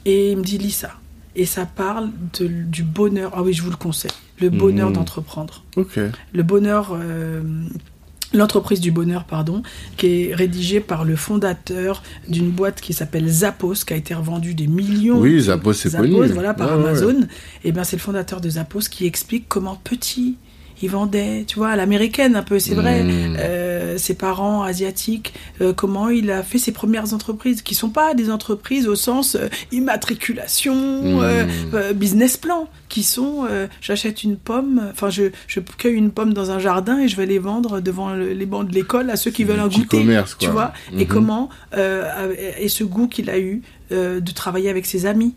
Et 0.05 0.31
il 0.31 0.38
me 0.38 0.43
dit, 0.43 0.57
lis 0.57 0.71
ça. 0.71 0.91
Et 1.36 1.45
ça 1.45 1.65
parle 1.65 2.09
de- 2.39 2.47
du 2.47 2.84
bonheur. 2.84 3.31
Ah 3.36 3.41
oui, 3.41 3.53
je 3.53 3.63
vous 3.63 3.71
le 3.71 3.77
conseille. 3.77 4.11
Le 4.41 4.49
bonheur 4.49 4.89
Mhm. 4.89 4.95
d'entreprendre. 4.95 5.63
Ok. 5.77 5.97
Le 6.34 6.43
bonheur. 6.43 6.89
euh, 6.93 7.41
L'entreprise 8.34 8.79
du 8.79 8.91
bonheur, 8.91 9.25
pardon, 9.25 9.61
qui 9.97 10.07
est 10.29 10.36
rédigée 10.36 10.79
par 10.79 11.05
le 11.05 11.15
fondateur 11.15 12.01
d'une 12.27 12.49
boîte 12.49 12.81
qui 12.81 12.93
s'appelle 12.93 13.27
Zappos, 13.27 13.86
qui 13.86 13.93
a 13.93 13.95
été 13.95 14.13
revendue 14.15 14.53
des 14.55 14.67
millions. 14.67 15.19
Oui, 15.19 15.39
Zappos, 15.39 15.73
c'est 15.73 15.95
connu. 15.95 16.25
voilà, 16.34 16.53
par 16.53 16.69
Ouais, 16.69 16.84
ouais. 16.84 16.89
Amazon. 16.89 17.27
Et 17.63 17.71
bien, 17.71 17.84
c'est 17.84 17.95
le 17.95 18.01
fondateur 18.01 18.41
de 18.41 18.49
Zappos 18.49 18.81
qui 18.89 19.05
explique 19.05 19.45
comment 19.47 19.79
petit, 19.84 20.38
il 20.82 20.89
vendait, 20.89 21.45
tu 21.47 21.57
vois, 21.59 21.69
à 21.69 21.76
l'américaine 21.76 22.36
un 22.36 22.43
peu, 22.43 22.59
c'est 22.59 22.76
vrai. 22.76 23.03
Mm. 23.03 23.36
Euh, 23.39 23.97
ses 23.97 24.15
parents 24.15 24.63
asiatiques, 24.63 25.34
euh, 25.61 25.71
comment 25.74 26.09
il 26.09 26.32
a 26.32 26.43
fait 26.43 26.57
ses 26.57 26.71
premières 26.71 27.13
entreprises, 27.13 27.61
qui 27.61 27.76
sont 27.76 27.89
pas 27.89 28.13
des 28.13 28.30
entreprises 28.32 28.88
au 28.88 28.95
sens 28.95 29.36
euh, 29.36 29.47
immatriculation, 29.71 30.76
Mm. 30.76 31.19
euh, 31.21 31.45
euh, 31.74 31.93
business 31.93 32.38
plan, 32.38 32.67
qui 32.89 33.03
sont, 33.03 33.47
j'achète 33.82 34.24
une 34.24 34.38
pomme, 34.38 34.84
enfin 34.91 35.09
je, 35.09 35.24
je 35.47 35.59
cueille 35.59 35.95
une 35.95 36.11
pomme 36.11 36.34
dans 36.34 36.51
un 36.51 36.59
jardin 36.59 36.99
et 36.99 37.07
je 37.07 37.15
vais 37.15 37.26
les 37.26 37.39
vendre 37.39 37.80
devant 37.80 38.13
le- 38.13 38.34
les 38.34 38.45
bancs 38.45 38.67
de 38.67 38.74
l'école 38.74 39.09
à 39.09 39.15
ceux 39.15 39.32
qui 39.32 39.43
veulent 39.45 39.59
un 39.59 39.67
goûter. 39.67 39.97
commerce, 39.99 40.36
quoi. 40.36 40.47
Tu 40.47 40.51
vois 40.51 40.74
Et 40.93 40.97
Mhm. 41.05 41.05
comment 41.07 41.49
et 41.76 42.67
ce 42.69 42.84
goût 42.84 43.07
qu'il 43.07 43.30
a 43.30 43.39
eu 43.39 43.61
de 43.91 44.32
travailler 44.34 44.69
avec 44.69 44.86
ses 44.86 45.05
amis. 45.07 45.34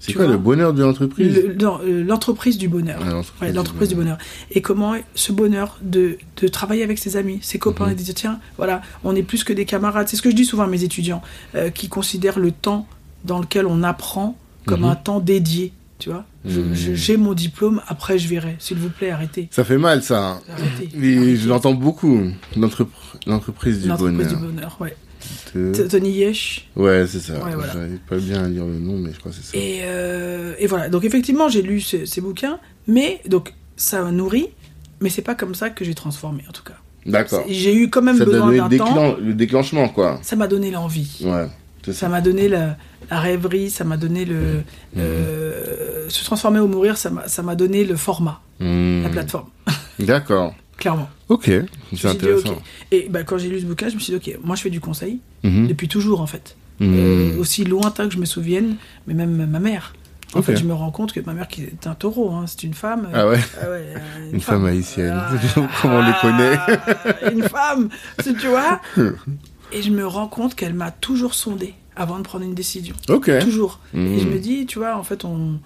C'est 0.00 0.12
quoi 0.14 0.24
vois 0.24 0.32
le 0.32 0.38
bonheur 0.38 0.72
de 0.72 0.82
l'entreprise 0.82 1.34
Le- 1.34 1.56
euh, 1.84 2.02
L'entreprise 2.04 2.56
du 2.58 2.68
bonheur. 2.68 2.98
Ah, 3.02 3.10
l'entreprise 3.10 3.40
Ouais, 3.42 3.50
du 3.50 3.56
l'entreprise 3.56 3.88
du 3.90 3.94
bonheur. 3.94 4.18
Et 4.50 4.62
comment 4.62 4.94
ce 5.14 5.30
bonheur 5.32 5.78
de, 5.82 6.16
de 6.40 6.48
travailler 6.48 6.82
avec 6.82 6.98
ses 6.98 7.16
amis, 7.16 7.38
ses 7.42 7.58
copains, 7.58 7.86
Mhm. 7.86 7.92
et 7.92 7.94
de 7.96 8.02
dire 8.02 8.14
tiens, 8.14 8.40
voilà, 8.56 8.80
on 9.04 9.14
est 9.14 9.22
plus 9.22 9.44
que 9.44 9.52
des 9.52 9.66
camarades. 9.66 10.08
C'est 10.08 10.16
ce 10.16 10.22
que 10.22 10.30
je 10.30 10.34
dis 10.36 10.44
souvent 10.46 10.64
à 10.64 10.66
mes 10.68 10.82
étudiants, 10.84 11.22
euh, 11.54 11.70
qui 11.70 11.88
considèrent 11.88 12.38
le 12.38 12.50
temps 12.50 12.88
dans 13.24 13.38
lequel 13.40 13.66
on 13.66 13.82
apprend 13.82 14.38
comme 14.66 14.80
Mhm. 14.80 14.86
un 14.90 14.94
temps 14.96 15.20
dédié. 15.20 15.72
Tu 15.98 16.08
vois 16.08 16.24
Je- 16.46 16.60
Mhm. 16.60 16.74
je- 16.74 16.94
J'ai 16.94 17.18
mon 17.18 17.34
diplôme, 17.34 17.82
après 17.86 18.18
je 18.18 18.26
verrai. 18.26 18.56
S'il 18.58 18.78
vous 18.78 18.88
plaît, 18.88 19.10
arrêtez. 19.10 19.48
Ça 19.50 19.64
fait 19.64 19.76
mal, 19.76 20.02
ça. 20.02 20.26
hein. 20.26 20.40
Arrêtez. 20.50 20.88
Et 20.94 21.16
Arrêtez. 21.18 21.36
je 21.36 21.46
l'entends 21.50 21.74
beaucoup. 21.74 22.18
L'entrepr- 22.56 22.86
L'entreprise 23.26 23.82
du 23.82 23.88
L'entreprise 23.88 24.16
bonheur. 24.16 24.40
du 24.40 24.46
bonheur, 24.46 24.76
ouais. 24.80 24.96
De- 25.54 25.86
Tony 25.88 26.10
Yesh. 26.10 26.68
Ouais, 26.76 27.06
c'est 27.08 27.20
ça. 27.20 27.34
Ouais, 27.44 27.54
voilà. 27.54 27.72
J'arrive 27.72 27.98
pas 28.08 28.16
bien 28.16 28.44
à 28.44 28.48
dire 28.48 28.64
le 28.64 28.78
nom, 28.78 28.98
mais 28.98 29.12
je 29.12 29.18
crois 29.18 29.30
que 29.32 29.36
c'est 29.40 29.44
ça. 29.44 29.56
Et, 29.56 29.80
euh, 29.82 30.54
et 30.58 30.66
voilà. 30.66 30.88
Donc 30.88 31.04
effectivement, 31.04 31.48
j'ai 31.48 31.62
lu 31.62 31.80
ce- 31.80 32.04
ces 32.06 32.20
bouquins, 32.20 32.58
mais 32.86 33.20
donc 33.28 33.52
ça 33.76 34.02
m'a 34.02 34.10
nourri, 34.12 34.48
mais 35.00 35.08
c'est 35.10 35.22
pas 35.22 35.34
comme 35.34 35.54
ça 35.54 35.70
que 35.70 35.84
j'ai 35.84 35.94
transformé 35.94 36.42
en 36.48 36.52
tout 36.52 36.62
cas. 36.64 36.74
D'accord. 37.06 37.44
J'ai 37.48 37.74
eu 37.74 37.88
quand 37.90 38.02
même 38.02 38.18
Ça 38.18 38.24
besoin 38.26 38.52
d'un 38.52 38.68
temps. 38.76 38.94
déclen- 38.94 39.16
le 39.24 39.34
déclenchement, 39.34 39.88
quoi. 39.88 40.18
Ça 40.22 40.36
m'a 40.36 40.46
donné 40.46 40.70
l'envie. 40.70 41.18
Ouais, 41.24 41.46
Ça 41.92 42.08
m'a 42.10 42.20
donné 42.20 42.46
la, 42.48 42.76
la 43.10 43.20
rêverie, 43.20 43.70
ça 43.70 43.84
m'a 43.84 43.96
donné 43.96 44.24
le. 44.26 44.36
Mhm. 44.36 44.62
euh, 44.98 46.08
se 46.10 46.24
transformer 46.24 46.60
ou 46.60 46.66
mourir, 46.66 46.96
ça 46.96 47.42
m'a 47.42 47.54
donné 47.54 47.84
le 47.84 47.96
format, 47.96 48.40
Hmm. 48.58 49.02
la 49.04 49.08
plateforme, 49.08 49.48
D'accord. 49.98 50.54
Clairement. 50.80 51.08
Ok, 51.28 51.48
c'est 51.96 52.08
intéressant. 52.08 52.50
ok. 52.54 52.58
Et 52.90 53.06
bah, 53.08 53.22
quand 53.22 53.38
j'ai 53.38 53.48
lu 53.48 53.60
ce 53.60 53.66
bouquin, 53.66 53.88
je 53.88 53.94
me 53.94 54.00
suis 54.00 54.18
dit, 54.18 54.30
ok, 54.32 54.38
moi 54.42 54.56
je 54.56 54.62
fais 54.62 54.70
du 54.70 54.80
conseil, 54.80 55.20
Mhm. 55.44 55.68
depuis 55.68 55.86
toujours 55.86 56.20
en 56.20 56.26
fait. 56.26 56.56
Hmm. 56.80 56.94
Euh, 56.96 57.36
aussi 57.38 57.64
lointain 57.64 58.08
que 58.08 58.14
je 58.14 58.18
me 58.18 58.24
souvienne, 58.24 58.76
mais 59.06 59.14
même 59.14 59.46
ma 59.46 59.60
mère. 59.60 59.94
En 60.34 60.42
fait, 60.42 60.56
je 60.56 60.64
me 60.64 60.72
rends 60.72 60.92
compte 60.92 61.12
que 61.12 61.18
ma 61.20 61.32
mère, 61.34 61.48
qui 61.48 61.62
est 61.64 61.86
un 61.88 61.94
taureau, 61.96 62.30
hein, 62.30 62.44
c'est 62.46 62.62
une 62.62 62.72
femme. 62.74 63.08
Ah 63.12 63.26
ouais 63.28 63.38
Ah 63.60 63.68
ouais, 63.68 63.84
euh, 63.96 64.30
Une 64.32 64.40
femme 64.40 64.64
haïtienne. 64.64 65.12
Ah, 65.16 65.30
Comme 65.82 65.90
on 65.92 66.06
les 66.06 66.12
connaît. 66.20 66.56
ah, 66.56 67.30
une 67.32 67.42
femme, 67.42 67.88
tu 68.22 68.34
tu 68.34 68.46
vois. 68.46 68.80
Et 69.72 69.82
je 69.82 69.90
me 69.90 70.06
rends 70.06 70.28
compte 70.28 70.54
qu'elle 70.54 70.74
m'a 70.74 70.90
toujours 70.92 71.34
sondé 71.34 71.74
avant 71.96 72.18
de 72.18 72.22
prendre 72.22 72.44
une 72.44 72.54
décision. 72.54 72.94
Ok. 73.08 73.30
Toujours. 73.40 73.80
Mhm. 73.92 74.06
Et 74.14 74.20
je 74.20 74.26
me 74.28 74.38
dis, 74.38 74.66
tu 74.66 74.78
vois, 74.78 74.96
en 74.96 75.02
fait, 75.04 75.24
on... 75.24 75.58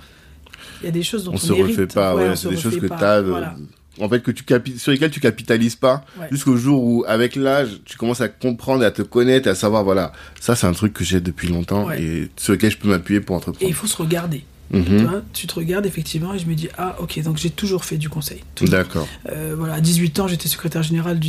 il 0.83 0.87
y 0.87 0.89
a 0.89 0.93
des 0.93 1.03
choses 1.03 1.25
dont 1.25 1.33
on, 1.33 1.35
On 1.35 1.39
se 1.39 1.53
hérite. 1.53 1.77
refait 1.77 1.87
pas, 1.87 2.15
ouais, 2.17 2.31
on 2.31 2.35
c'est 2.37 2.49
des 2.49 2.57
choses 2.57 2.77
que 2.77 2.87
de- 2.87 3.29
Voilà. 3.29 3.55
En 4.01 4.09
fait, 4.09 4.21
que 4.23 4.31
tu 4.31 4.45
sur 4.79 4.91
lesquelles 4.93 5.11
tu 5.11 5.21
capitalises 5.21 5.77
pas, 5.77 6.05
Ouais. 6.21 6.27
jusqu'au 6.31 6.57
jour 6.57 6.83
où, 6.83 7.05
avec 7.07 7.37
l'âge, 7.37 7.69
tu 7.85 7.97
commences 7.97 8.21
à 8.21 8.29
comprendre, 8.29 8.83
et 8.83 8.87
à 8.87 8.91
te 8.91 9.03
connaître, 9.03 9.47
et 9.47 9.51
à 9.51 9.55
savoir, 9.55 9.85
voilà, 9.85 10.13
ça 10.41 10.57
c'est 10.57 10.67
un 10.67 10.73
truc 10.73 10.93
que 10.93 11.05
j'ai 11.05 11.21
depuis 11.21 11.49
longtemps, 11.49 11.87
Ouais. 11.87 12.03
et 12.03 12.29
sur 12.37 12.53
lequel 12.55 12.71
je 12.73 12.79
peux 12.79 12.89
m'appuyer 12.89 13.21
pour 13.21 13.35
Et 13.35 13.39
entreprendre. 13.39 13.69
il 13.69 13.75
faut 13.75 13.87
se 13.87 13.97
regarder. 13.97 14.45
Mhm. 14.71 14.85
Tu, 14.85 14.97
vois, 15.05 15.23
tu 15.35 15.47
te 15.47 15.55
regardes 15.55 15.85
effectivement 15.87 16.33
et 16.35 16.39
je 16.39 16.47
me 16.47 16.55
dis, 16.55 16.69
ah 16.79 16.97
ok, 16.99 17.23
donc 17.23 17.37
j'ai 17.37 17.51
toujours 17.51 17.85
fait 17.85 17.99
du 17.99 18.09
conseil. 18.09 18.41
D'accord. 18.63 19.07
Euh, 19.31 19.55
voilà, 19.57 19.75
à 19.75 19.81
18 19.81 20.19
ans, 20.21 20.27
j'étais 20.27 20.49
secrétaire 20.49 20.83
général 20.83 21.21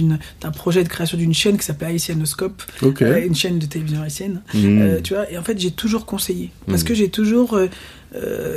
d'un 0.41 0.51
projet 0.51 0.83
de 0.83 0.89
création 0.89 1.17
d'une 1.17 1.33
chaîne 1.33 1.57
qui 1.57 1.65
s'appelait 1.65 1.87
Haïtianoscope, 1.87 2.63
euh, 2.81 3.25
une 3.27 3.35
chaîne 3.35 3.59
de 3.59 3.65
télévision 3.65 4.01
haïtienne. 4.01 4.41
Mhm. 4.53 4.81
Euh, 4.81 5.01
tu 5.03 5.13
vois, 5.13 5.29
et 5.29 5.37
en 5.37 5.43
fait, 5.43 5.59
j'ai 5.59 5.71
toujours 5.71 6.05
conseillé. 6.05 6.49
Parce 6.65 6.81
Mm. 6.81 6.85
que 6.85 6.93
j'ai 6.95 7.09
toujours 7.09 7.59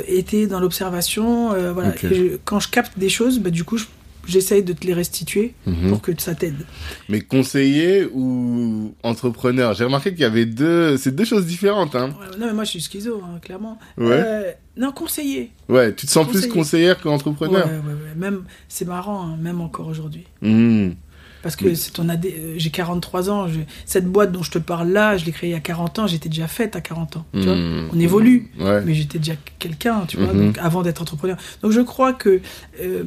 été 0.07 0.47
dans 0.47 0.59
l'observation. 0.61 1.49
voilà. 1.73 1.93
Et 2.03 2.15
je- 2.15 2.37
quand 2.45 2.59
je 2.61 2.69
capte 2.69 2.97
des 2.97 3.09
choses, 3.09 3.39
bah, 3.39 3.49
du 3.49 3.63
coup, 3.65 3.77
je- 3.77 3.85
j'essaye 4.27 4.63
de 4.63 4.73
te 4.73 4.85
les 4.85 4.93
restituer 4.93 5.53
Mhm. 5.65 5.89
pour 5.89 6.01
que 6.01 6.11
ça 6.17 6.35
t'aide. 6.35 6.55
Mais 7.09 7.21
conseiller 7.21 8.05
ou 8.13 8.93
entrepreneur? 9.03 9.73
J'ai 9.73 9.83
remarqué 9.85 10.11
qu'il 10.11 10.21
y 10.21 10.25
avait 10.25 10.45
deux, 10.45 10.97
c'est 10.97 11.15
deux 11.15 11.25
choses 11.25 11.45
différentes, 11.45 11.95
hein. 11.95 12.09
Ouais, 12.19 12.37
non, 12.39 12.47
mais 12.47 12.53
moi, 12.53 12.63
je 12.63 12.69
suis 12.71 12.81
schizo, 12.81 13.21
hein, 13.23 13.39
clairement. 13.41 13.77
Ouais. 13.97 14.07
Euh, 14.25 14.51
non, 14.77 14.91
conseiller. 14.91 15.51
Ouais, 15.67 15.93
tu 15.93 16.05
te 16.05 16.11
sens 16.11 16.27
plus 16.27 16.47
conseillère 16.47 16.99
qu'entrepreneur? 17.01 17.65
ouais, 17.67 17.73
ouais. 17.73 18.15
Même, 18.15 18.43
c'est 18.67 18.85
marrant, 18.85 19.21
hein, 19.27 19.37
même 19.41 19.61
encore 19.61 19.87
aujourd'hui. 19.87 20.25
Mhm. 20.41 20.95
Parce 21.41 21.55
que 21.55 21.73
c'est 21.73 21.91
ton 21.91 22.09
AD, 22.09 22.25
euh, 22.25 22.55
j'ai 22.57 22.69
43 22.69 23.29
ans. 23.29 23.47
je- 23.47 23.61
cette 23.85 24.05
boîte 24.05 24.33
dont 24.33 24.43
je 24.43 24.51
te 24.51 24.57
parle 24.57 24.89
là, 24.89 25.15
je 25.15 25.23
l'ai 25.23 25.31
créée 25.31 25.51
il 25.51 25.53
y 25.53 25.55
a 25.55 25.61
40 25.61 25.97
ans. 25.97 26.05
J'étais 26.05 26.27
déjà 26.27 26.49
faite 26.49 26.75
à 26.75 26.81
40 26.81 27.15
ans. 27.15 27.25
Tu 27.33 27.39
vois 27.39 27.55
Mhm. 27.55 27.89
On 27.93 27.99
évolue. 28.01 28.51
Ouais. 28.59 28.81
mais 28.85 28.93
j'étais 28.93 29.19
déjà 29.19 29.35
quelqu'un, 29.57 30.03
tu 30.05 30.17
vois, 30.17 30.33
donc, 30.33 30.57
avant 30.57 30.81
d'être 30.81 31.01
entrepreneur. 31.01 31.37
Donc 31.61 31.71
je 31.71 31.79
crois 31.79 32.11
que 32.11 32.41
euh, 32.81 33.03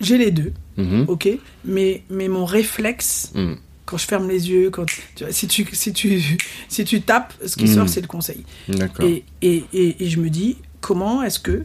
j'ai 0.00 0.18
les 0.18 0.30
deux, 0.30 0.52
Mhm. 0.76 1.04
ok, 1.08 1.28
mais, 1.64 2.02
mais 2.10 2.28
mon 2.28 2.44
réflexe, 2.44 3.30
Mhm. 3.34 3.56
quand 3.86 3.96
je 3.98 4.06
ferme 4.06 4.28
les 4.28 4.50
yeux, 4.50 4.70
quand 4.70 4.84
tu 4.84 5.00
vois, 5.20 5.32
si, 5.32 5.46
tu, 5.48 5.66
si, 5.72 5.92
tu, 5.92 6.20
si 6.68 6.84
tu 6.84 7.00
tapes, 7.02 7.32
ce 7.44 7.56
qui 7.56 7.64
Mhm. 7.64 7.74
sort, 7.74 7.88
c'est 7.88 8.00
le 8.02 8.06
conseil. 8.08 8.44
Et, 9.02 9.24
et, 9.42 9.64
et, 9.72 10.04
et 10.04 10.08
je 10.10 10.20
me 10.20 10.28
dis, 10.30 10.56
comment 10.80 11.22
est-ce 11.22 11.38
que, 11.38 11.64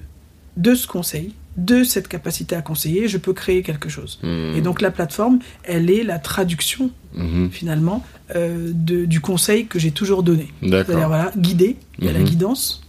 de 0.57 0.75
ce 0.75 0.87
conseil, 0.87 1.33
de 1.57 1.83
cette 1.83 2.07
capacité 2.07 2.55
à 2.55 2.61
conseiller, 2.61 3.07
je 3.09 3.17
peux 3.17 3.33
créer 3.33 3.61
quelque 3.63 3.89
chose? 3.89 4.19
Mhm. 4.23 4.55
Et 4.55 4.61
donc 4.61 4.81
la 4.81 4.91
plateforme, 4.91 5.39
elle 5.63 5.89
est 5.89 6.03
la 6.03 6.19
traduction, 6.19 6.91
Mhm. 7.13 7.49
finalement, 7.51 8.05
euh, 8.35 8.71
de, 8.73 9.03
du 9.05 9.19
conseil 9.19 9.65
que 9.65 9.77
j'ai 9.77 9.91
toujours 9.91 10.23
donné. 10.23 10.47
C'est-à-dire, 10.61 10.85
D'accord. 10.85 11.07
voilà, 11.07 11.31
guider, 11.37 11.75
il 11.99 12.05
y 12.05 12.07
a 12.09 12.13
la 12.13 12.19
Mhm. 12.19 12.25
guidance. 12.25 12.81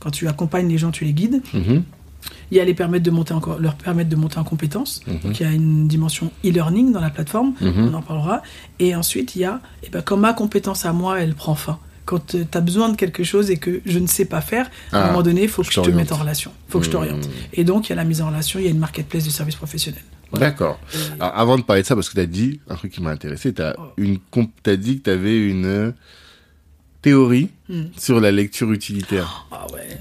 Quand 0.00 0.10
tu 0.10 0.26
accompagnes 0.26 0.68
les 0.68 0.78
gens, 0.78 0.90
tu 0.90 1.04
les 1.04 1.12
guides. 1.12 1.42
Il 2.50 2.56
y 2.56 2.60
a 2.60 2.64
les 2.64 2.74
permettre 2.74 3.04
de 3.04 3.10
monter 3.10 3.32
encore, 3.34 3.58
leur 3.60 3.74
permettre 3.76 4.10
de 4.10 4.16
monter 4.16 4.38
en 4.38 4.44
compétences. 4.44 5.02
Donc 5.06 5.38
il 5.38 5.42
y 5.42 5.46
a 5.46 5.52
une 5.52 5.86
dimension 5.88 6.32
e-learning 6.44 6.92
dans 6.92 7.00
la 7.00 7.10
plateforme, 7.10 7.54
Mhm. 7.60 7.90
on 7.90 7.94
en 7.94 8.02
parlera. 8.02 8.42
Et 8.78 8.94
ensuite, 8.96 9.36
il 9.36 9.42
y 9.42 9.44
a, 9.44 9.60
eh 9.84 9.88
ben, 9.90 10.02
quand 10.02 10.16
ma 10.16 10.32
compétence 10.32 10.84
à 10.84 10.92
moi, 10.92 11.20
elle 11.20 11.34
prend 11.34 11.54
fin. 11.54 11.78
Quand 12.06 12.26
tu 12.26 12.38
as 12.52 12.60
besoin 12.60 12.88
de 12.88 12.96
quelque 12.96 13.22
chose 13.22 13.50
et 13.52 13.56
que 13.56 13.80
je 13.86 13.98
ne 14.00 14.08
sais 14.08 14.24
pas 14.24 14.40
faire, 14.40 14.66
à 14.90 14.98
Ah, 14.98 15.04
un 15.04 15.06
moment 15.08 15.22
donné, 15.22 15.42
il 15.44 15.48
faut 15.48 15.62
que 15.62 15.70
je 15.72 15.80
te 15.80 15.90
mette 15.90 16.10
en 16.10 16.16
relation. 16.16 16.50
Il 16.68 16.72
faut 16.72 16.80
que 16.80 16.86
je 16.86 16.90
t'oriente. 16.90 17.24
Mhm. 17.26 17.32
Et 17.52 17.62
donc, 17.64 17.86
il 17.86 17.90
y 17.90 17.92
a 17.92 17.96
la 17.96 18.04
mise 18.04 18.20
en 18.20 18.26
relation, 18.28 18.58
il 18.58 18.64
y 18.64 18.68
a 18.68 18.72
une 18.72 18.78
marketplace 18.80 19.24
de 19.24 19.30
services 19.30 19.54
professionnels. 19.54 20.02
Voilà. 20.32 20.46
D'accord. 20.50 20.80
Et- 20.94 21.20
Alors, 21.22 21.38
avant 21.38 21.56
de 21.58 21.62
parler 21.62 21.82
de 21.82 21.86
ça, 21.86 21.94
parce 21.94 22.08
que 22.08 22.14
tu 22.14 22.20
as 22.20 22.26
dit 22.26 22.60
un 22.68 22.74
truc 22.74 22.90
qui 22.92 23.00
m'a 23.02 23.10
intéressé, 23.10 23.52
tu 23.54 23.62
as, 23.62 23.76
Oh. 23.78 23.82
une 23.96 24.18
dit 24.76 24.98
que 24.98 25.02
tu 25.04 25.10
avais 25.10 25.38
une 25.38 25.92
théorie 27.02 27.48
Hmm. 27.68 27.84
sur 27.96 28.20
la 28.20 28.32
lecture 28.32 28.72
utilitaire. 28.72 29.46
Ah 29.52 29.66
ouais. 29.72 29.98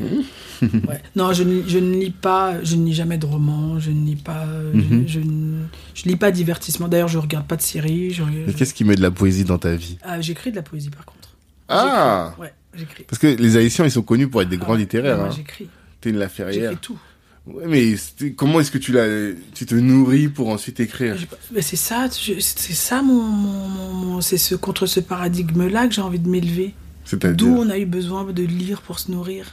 ouais. 0.61 1.01
Non, 1.15 1.33
je 1.33 1.43
ne, 1.43 1.61
je 1.67 1.77
ne 1.77 1.93
lis 1.99 2.09
pas, 2.09 2.63
je 2.63 2.75
ne 2.75 2.85
lis 2.85 2.93
jamais 2.95 3.17
de 3.19 3.25
romans, 3.27 3.79
je 3.79 3.91
ne 3.91 4.05
lis 4.05 4.15
pas, 4.15 4.47
je, 4.73 5.07
je 5.07 5.19
ne 5.19 5.59
je 5.93 6.03
lis 6.05 6.15
pas 6.15 6.31
divertissement. 6.31 6.87
D'ailleurs, 6.87 7.07
je 7.07 7.19
regarde 7.19 7.45
pas 7.45 7.55
de 7.57 7.61
séries. 7.61 8.11
je- 8.11 8.23
Mais 8.23 8.53
qu'est-ce 8.53 8.73
qui 8.73 8.83
met 8.85 8.95
de 8.95 9.01
la 9.01 9.11
poésie 9.11 9.43
dans 9.43 9.59
ta 9.59 9.75
vie? 9.75 9.97
Ah, 10.01 10.19
j'écris 10.19 10.49
de 10.51 10.55
la 10.55 10.63
poésie 10.63 10.89
par 10.89 11.05
contre. 11.05 11.29
Ah. 11.67 12.33
Ouais, 12.39 12.51
j'écris. 12.75 13.03
Parce 13.07 13.19
que 13.19 13.27
les 13.27 13.55
Haïtiens, 13.57 13.85
ils 13.85 13.91
sont 13.91 14.01
connus 14.01 14.27
pour 14.27 14.41
être 14.41 14.49
des 14.49 14.55
Ah 14.59 14.63
grands 14.65 14.73
ouais. 14.73 14.79
littéraires. 14.79 15.19
Hein. 15.21 15.29
j'écris. 15.35 15.69
T'es 16.01 16.09
une 16.09 16.17
Laferrière. 16.17 16.71
J'écris 16.71 16.77
tout. 16.81 16.97
Ouais, 17.45 17.65
mais 17.67 17.95
comment 18.35 18.59
est-ce 18.59 18.71
que 18.71 18.77
tu, 18.79 18.91
la, 18.91 19.05
tu 19.53 19.65
te 19.67 19.75
nourris 19.75 20.27
pour 20.27 20.49
ensuite 20.49 20.79
écrire? 20.79 21.15
C'est 21.61 21.75
ça, 21.75 22.07
c'est 22.11 22.39
ça 22.41 23.01
mon, 23.01 23.21
mon- 23.23 23.67
mon- 23.67 23.93
mon- 23.93 24.21
c'est 24.21 24.37
ce 24.37 24.55
contre 24.55 24.85
ce 24.87 24.99
paradigme-là 24.99 25.87
que 25.87 25.93
j'ai 25.93 26.01
envie 26.01 26.19
de 26.19 26.27
m'élever. 26.29 26.73
D'où 27.18 27.55
on 27.57 27.70
a 27.70 27.78
eu 27.78 27.86
besoin 27.86 28.24
de 28.26 28.43
lire 28.43 28.82
pour 28.82 28.99
se 28.99 29.12
nourrir. 29.12 29.45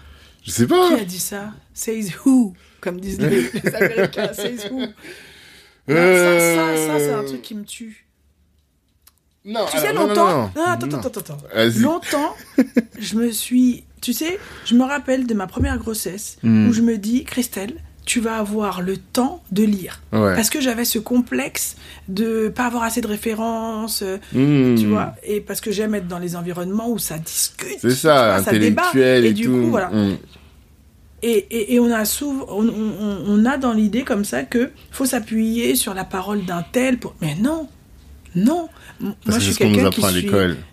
Je 0.44 0.50
sais 0.50 0.62
Qui 0.64 0.68
pas. 0.68 0.94
a 1.00 1.04
dit 1.04 1.18
ça? 1.18 1.52
Says 1.74 2.10
who? 2.24 2.54
Comme 2.80 3.00
disent 3.00 3.20
les, 3.20 3.50
les 3.64 3.74
Américains. 3.74 4.32
Says 4.32 4.68
who? 4.70 4.80
Non, 5.88 5.94
Ça, 5.94 6.38
ça, 6.40 6.76
ça, 6.86 6.98
c'est 6.98 7.12
un 7.12 7.24
truc 7.24 7.42
qui 7.42 7.54
me 7.54 7.64
tue. 7.64 8.06
Non, 9.44 9.64
Tu 9.70 9.78
sais, 9.78 9.86
alors, 9.88 10.08
longtemps. 10.08 10.26
non, 10.28 10.36
non. 10.42 10.50
Non, 10.56 10.62
attends, 10.66 10.86
Non. 10.88 10.98
attends, 10.98 11.20
attends, 11.20 11.34
attends. 11.36 11.78
Longtemps, 11.80 12.36
je 12.98 13.14
me 13.16 13.30
suis. 13.30 13.84
Tu 14.00 14.12
sais, 14.12 14.38
je 14.64 14.74
me 14.74 14.82
rappelle 14.84 15.26
de 15.26 15.34
ma 15.34 15.46
première 15.46 15.78
grossesse 15.78 16.36
Hmm. 16.42 16.68
où 16.68 16.72
je 16.72 16.80
me 16.82 16.98
dis, 16.98 17.24
Christelle, 17.24 17.76
tu 18.06 18.20
vas 18.20 18.36
avoir 18.38 18.80
le 18.80 18.96
temps 18.96 19.42
de 19.52 19.64
lire. 19.64 20.00
Ouais. 20.12 20.34
Parce 20.34 20.48
que 20.48 20.60
j'avais 20.60 20.84
ce 20.86 20.98
complexe 20.98 21.76
de 22.08 22.48
pas 22.48 22.64
avoir 22.66 22.84
assez 22.84 23.00
de 23.02 23.06
références, 23.08 24.02
euh, 24.02 24.16
Hmm. 24.32 24.76
tu 24.78 24.86
vois, 24.86 25.14
et 25.24 25.40
parce 25.42 25.60
que 25.60 25.70
j'aime 25.72 25.94
être 25.94 26.08
dans 26.08 26.18
les 26.20 26.34
environnements 26.36 26.88
où 26.88 26.98
ça 26.98 27.18
discute. 27.18 27.76
C'est 27.80 27.90
ça, 27.90 28.40
vois, 28.40 28.52
débat. 28.52 28.82
intellectuel 28.82 29.24
et, 29.26 29.28
Et 29.28 29.32
du 29.34 29.42
tout. 29.44 29.50
coup, 29.50 29.70
voilà. 29.70 29.90
Hmm. 29.90 30.16
Et, 31.22 31.30
et, 31.50 31.74
et 31.74 31.80
on 31.80 31.92
a 31.92 32.04
souvent, 32.04 32.46
on, 32.50 32.68
on- 32.68 33.24
on 33.26 33.44
a 33.44 33.56
dans 33.58 33.72
l'idée 33.72 34.02
comme 34.02 34.24
ça 34.24 34.42
que 34.44 34.70
faut 34.92 35.06
s'appuyer 35.06 35.74
sur 35.74 35.92
la 35.94 36.04
parole 36.04 36.44
d'un 36.44 36.62
tel 36.72 36.98
pour. 36.98 37.14
Mais 37.20 37.34
non, 37.34 37.68
non. 38.34 38.68
Parce 39.00 39.14
Moi, 39.26 39.34
que 39.38 39.40
je 39.40 39.50
suis 39.50 39.56
quelqu'un 39.56 39.90
qui 39.90 40.02
suis, 40.02 40.28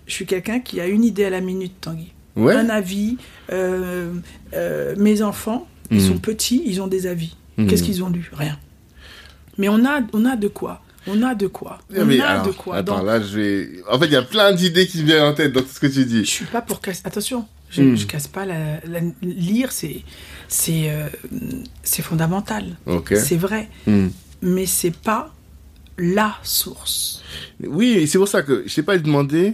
je 0.06 0.14
suis 0.14 0.26
quelqu'un 0.26 0.60
qui 0.60 0.80
a 0.82 0.86
une 0.88 1.04
idée 1.04 1.26
à 1.26 1.30
la 1.30 1.42
minute, 1.42 1.74
Tanguy. 1.82 2.14
Ouais. 2.36 2.54
Un 2.56 2.70
avis. 2.70 3.18
euh, 3.52 4.12
euh, 4.54 4.94
mes 4.98 5.22
enfants, 5.22 5.68
ils 5.92 5.98
Mhm. 6.02 6.08
sont 6.08 6.18
petits, 6.18 6.62
ils 6.66 6.82
ont 6.82 6.88
des 6.88 7.08
avis. 7.08 7.36
Mhm. 7.58 7.68
Qu'est-ce 7.68 7.84
qu'ils 7.84 8.04
ont 8.04 8.10
lu? 8.10 8.30
Rien. 8.34 8.58
Mais 9.58 9.70
on 9.70 9.86
a, 9.86 10.02
on 10.14 10.26
a 10.26 10.36
de 10.36 10.48
quoi. 10.48 10.82
On 11.06 11.22
a 11.22 11.36
de 11.36 11.48
quoi. 11.48 11.80
On 11.96 12.06
Mais 12.06 12.20
a 12.22 12.30
alors, 12.30 12.48
de 12.48 12.52
quoi. 12.54 12.78
Attends, 12.78 12.98
Donc, 13.00 13.06
là, 13.06 13.20
je 13.22 13.38
vais. 13.38 13.70
En 13.92 14.00
fait, 14.00 14.06
il 14.06 14.14
y 14.14 14.16
a 14.16 14.22
plein 14.22 14.54
d'idées 14.54 14.88
qui 14.88 15.00
me 15.02 15.06
viennent 15.06 15.24
en 15.24 15.34
tête 15.34 15.52
dans 15.52 15.62
tout 15.62 15.68
ce 15.68 15.80
que 15.80 15.88
tu 15.88 15.94
je 16.02 16.02
dis. 16.04 16.26
suis 16.26 16.46
pas 16.46 16.62
pour 16.62 16.80
casser. 16.80 17.02
Attention, 17.04 17.46
je, 17.70 17.82
Hmm. 17.82 17.96
je 17.98 18.06
casse 18.08 18.28
pas 18.28 18.46
la. 18.46 18.80
la- 18.88 19.02
Lire, 19.22 19.72
c'est, 19.74 20.02
c'est, 20.48 20.90
euh, 20.90 21.08
c'est 21.84 22.02
fondamental. 22.02 22.78
Ok. 22.86 23.14
C'est 23.18 23.36
vrai. 23.36 23.70
Hmm. 23.86 24.08
Mais 24.42 24.66
c'est 24.66 24.96
pas 24.96 25.34
la 25.98 26.36
source. 26.42 27.22
Oui, 27.62 27.90
et 28.00 28.08
c'est 28.08 28.18
pour 28.18 28.28
ça 28.30 28.42
que 28.42 28.64
je 28.66 28.74
t'ai 28.74 28.84
pas 28.84 28.98
demandé. 28.98 29.54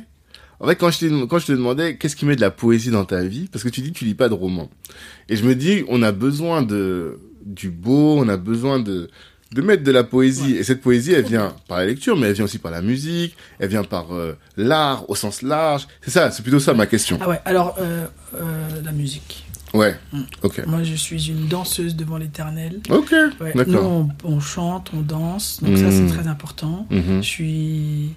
En 0.60 0.68
fait, 0.68 0.76
quand 0.76 0.92
je, 0.92 1.00
t'ai- 1.00 1.28
quand 1.28 1.40
je 1.40 1.46
te 1.48 1.52
demandais 1.54 1.96
qu'est-ce 1.98 2.16
qui 2.16 2.26
met 2.26 2.36
de 2.36 2.42
la 2.42 2.52
poésie 2.52 2.92
dans 2.92 3.06
ta 3.06 3.24
vie, 3.24 3.48
parce 3.52 3.64
que 3.64 3.70
tu 3.70 3.82
dis 3.82 3.92
que 3.94 3.98
tu 3.98 4.06
lis 4.06 4.14
pas 4.16 4.28
de 4.30 4.34
romans. 4.34 4.70
Et 5.30 5.36
je 5.38 5.44
me 5.46 5.56
dis, 5.56 5.84
on 5.88 6.02
a 6.04 6.12
besoin 6.12 6.62
de 6.62 7.20
du 7.46 7.70
beau, 7.70 8.18
on 8.20 8.28
a 8.28 8.38
besoin 8.38 8.80
de 8.80 9.10
de 9.52 9.62
mettre 9.64 9.84
de 9.84 9.92
la 9.92 10.04
poésie. 10.04 10.56
Et 10.58 10.64
cette 10.64 10.82
poésie, 10.82 11.14
elle 11.14 11.26
vient 11.26 11.56
par 11.68 11.78
la 11.80 11.86
lecture, 11.88 12.16
mais 12.18 12.28
elle 12.28 12.34
vient 12.34 12.46
aussi 12.46 12.60
par 12.60 12.72
la 12.72 12.82
musique, 12.82 13.36
elle 13.58 13.70
vient 13.70 13.84
par 13.84 14.14
euh, 14.14 14.38
l'art 14.58 15.10
au 15.10 15.16
sens 15.16 15.42
large. 15.42 15.88
C'est 16.02 16.12
ça, 16.12 16.30
c'est 16.30 16.44
plutôt 16.44 16.60
ça 16.60 16.74
ma 16.76 16.86
question. 16.86 17.18
Ah 17.22 17.30
ouais, 17.30 17.40
alors, 17.46 17.76
euh, 17.80 18.06
euh, 18.36 18.82
la 18.84 18.92
musique. 18.92 19.46
Ouais. 19.74 19.96
Hmm. 20.12 20.22
Ok. 20.44 20.62
Moi, 20.68 20.84
je 20.84 20.94
suis 20.96 21.30
une 21.30 21.48
danseuse 21.48 21.96
devant 21.96 22.18
l'éternel. 22.18 22.82
Ok. 22.90 23.12
Ouais. 23.40 23.54
Nous, 23.56 23.64
D'accord. 23.64 23.86
on, 23.86 24.10
on 24.24 24.40
chante, 24.40 24.92
on 24.96 25.02
danse, 25.02 25.64
donc 25.64 25.78
ça, 25.78 25.90
c'est 25.90 26.02
Hmm. 26.02 26.08
très 26.12 26.28
important. 26.28 26.86
Mhm. 26.92 27.22
Je 27.24 27.28
suis. 27.28 28.10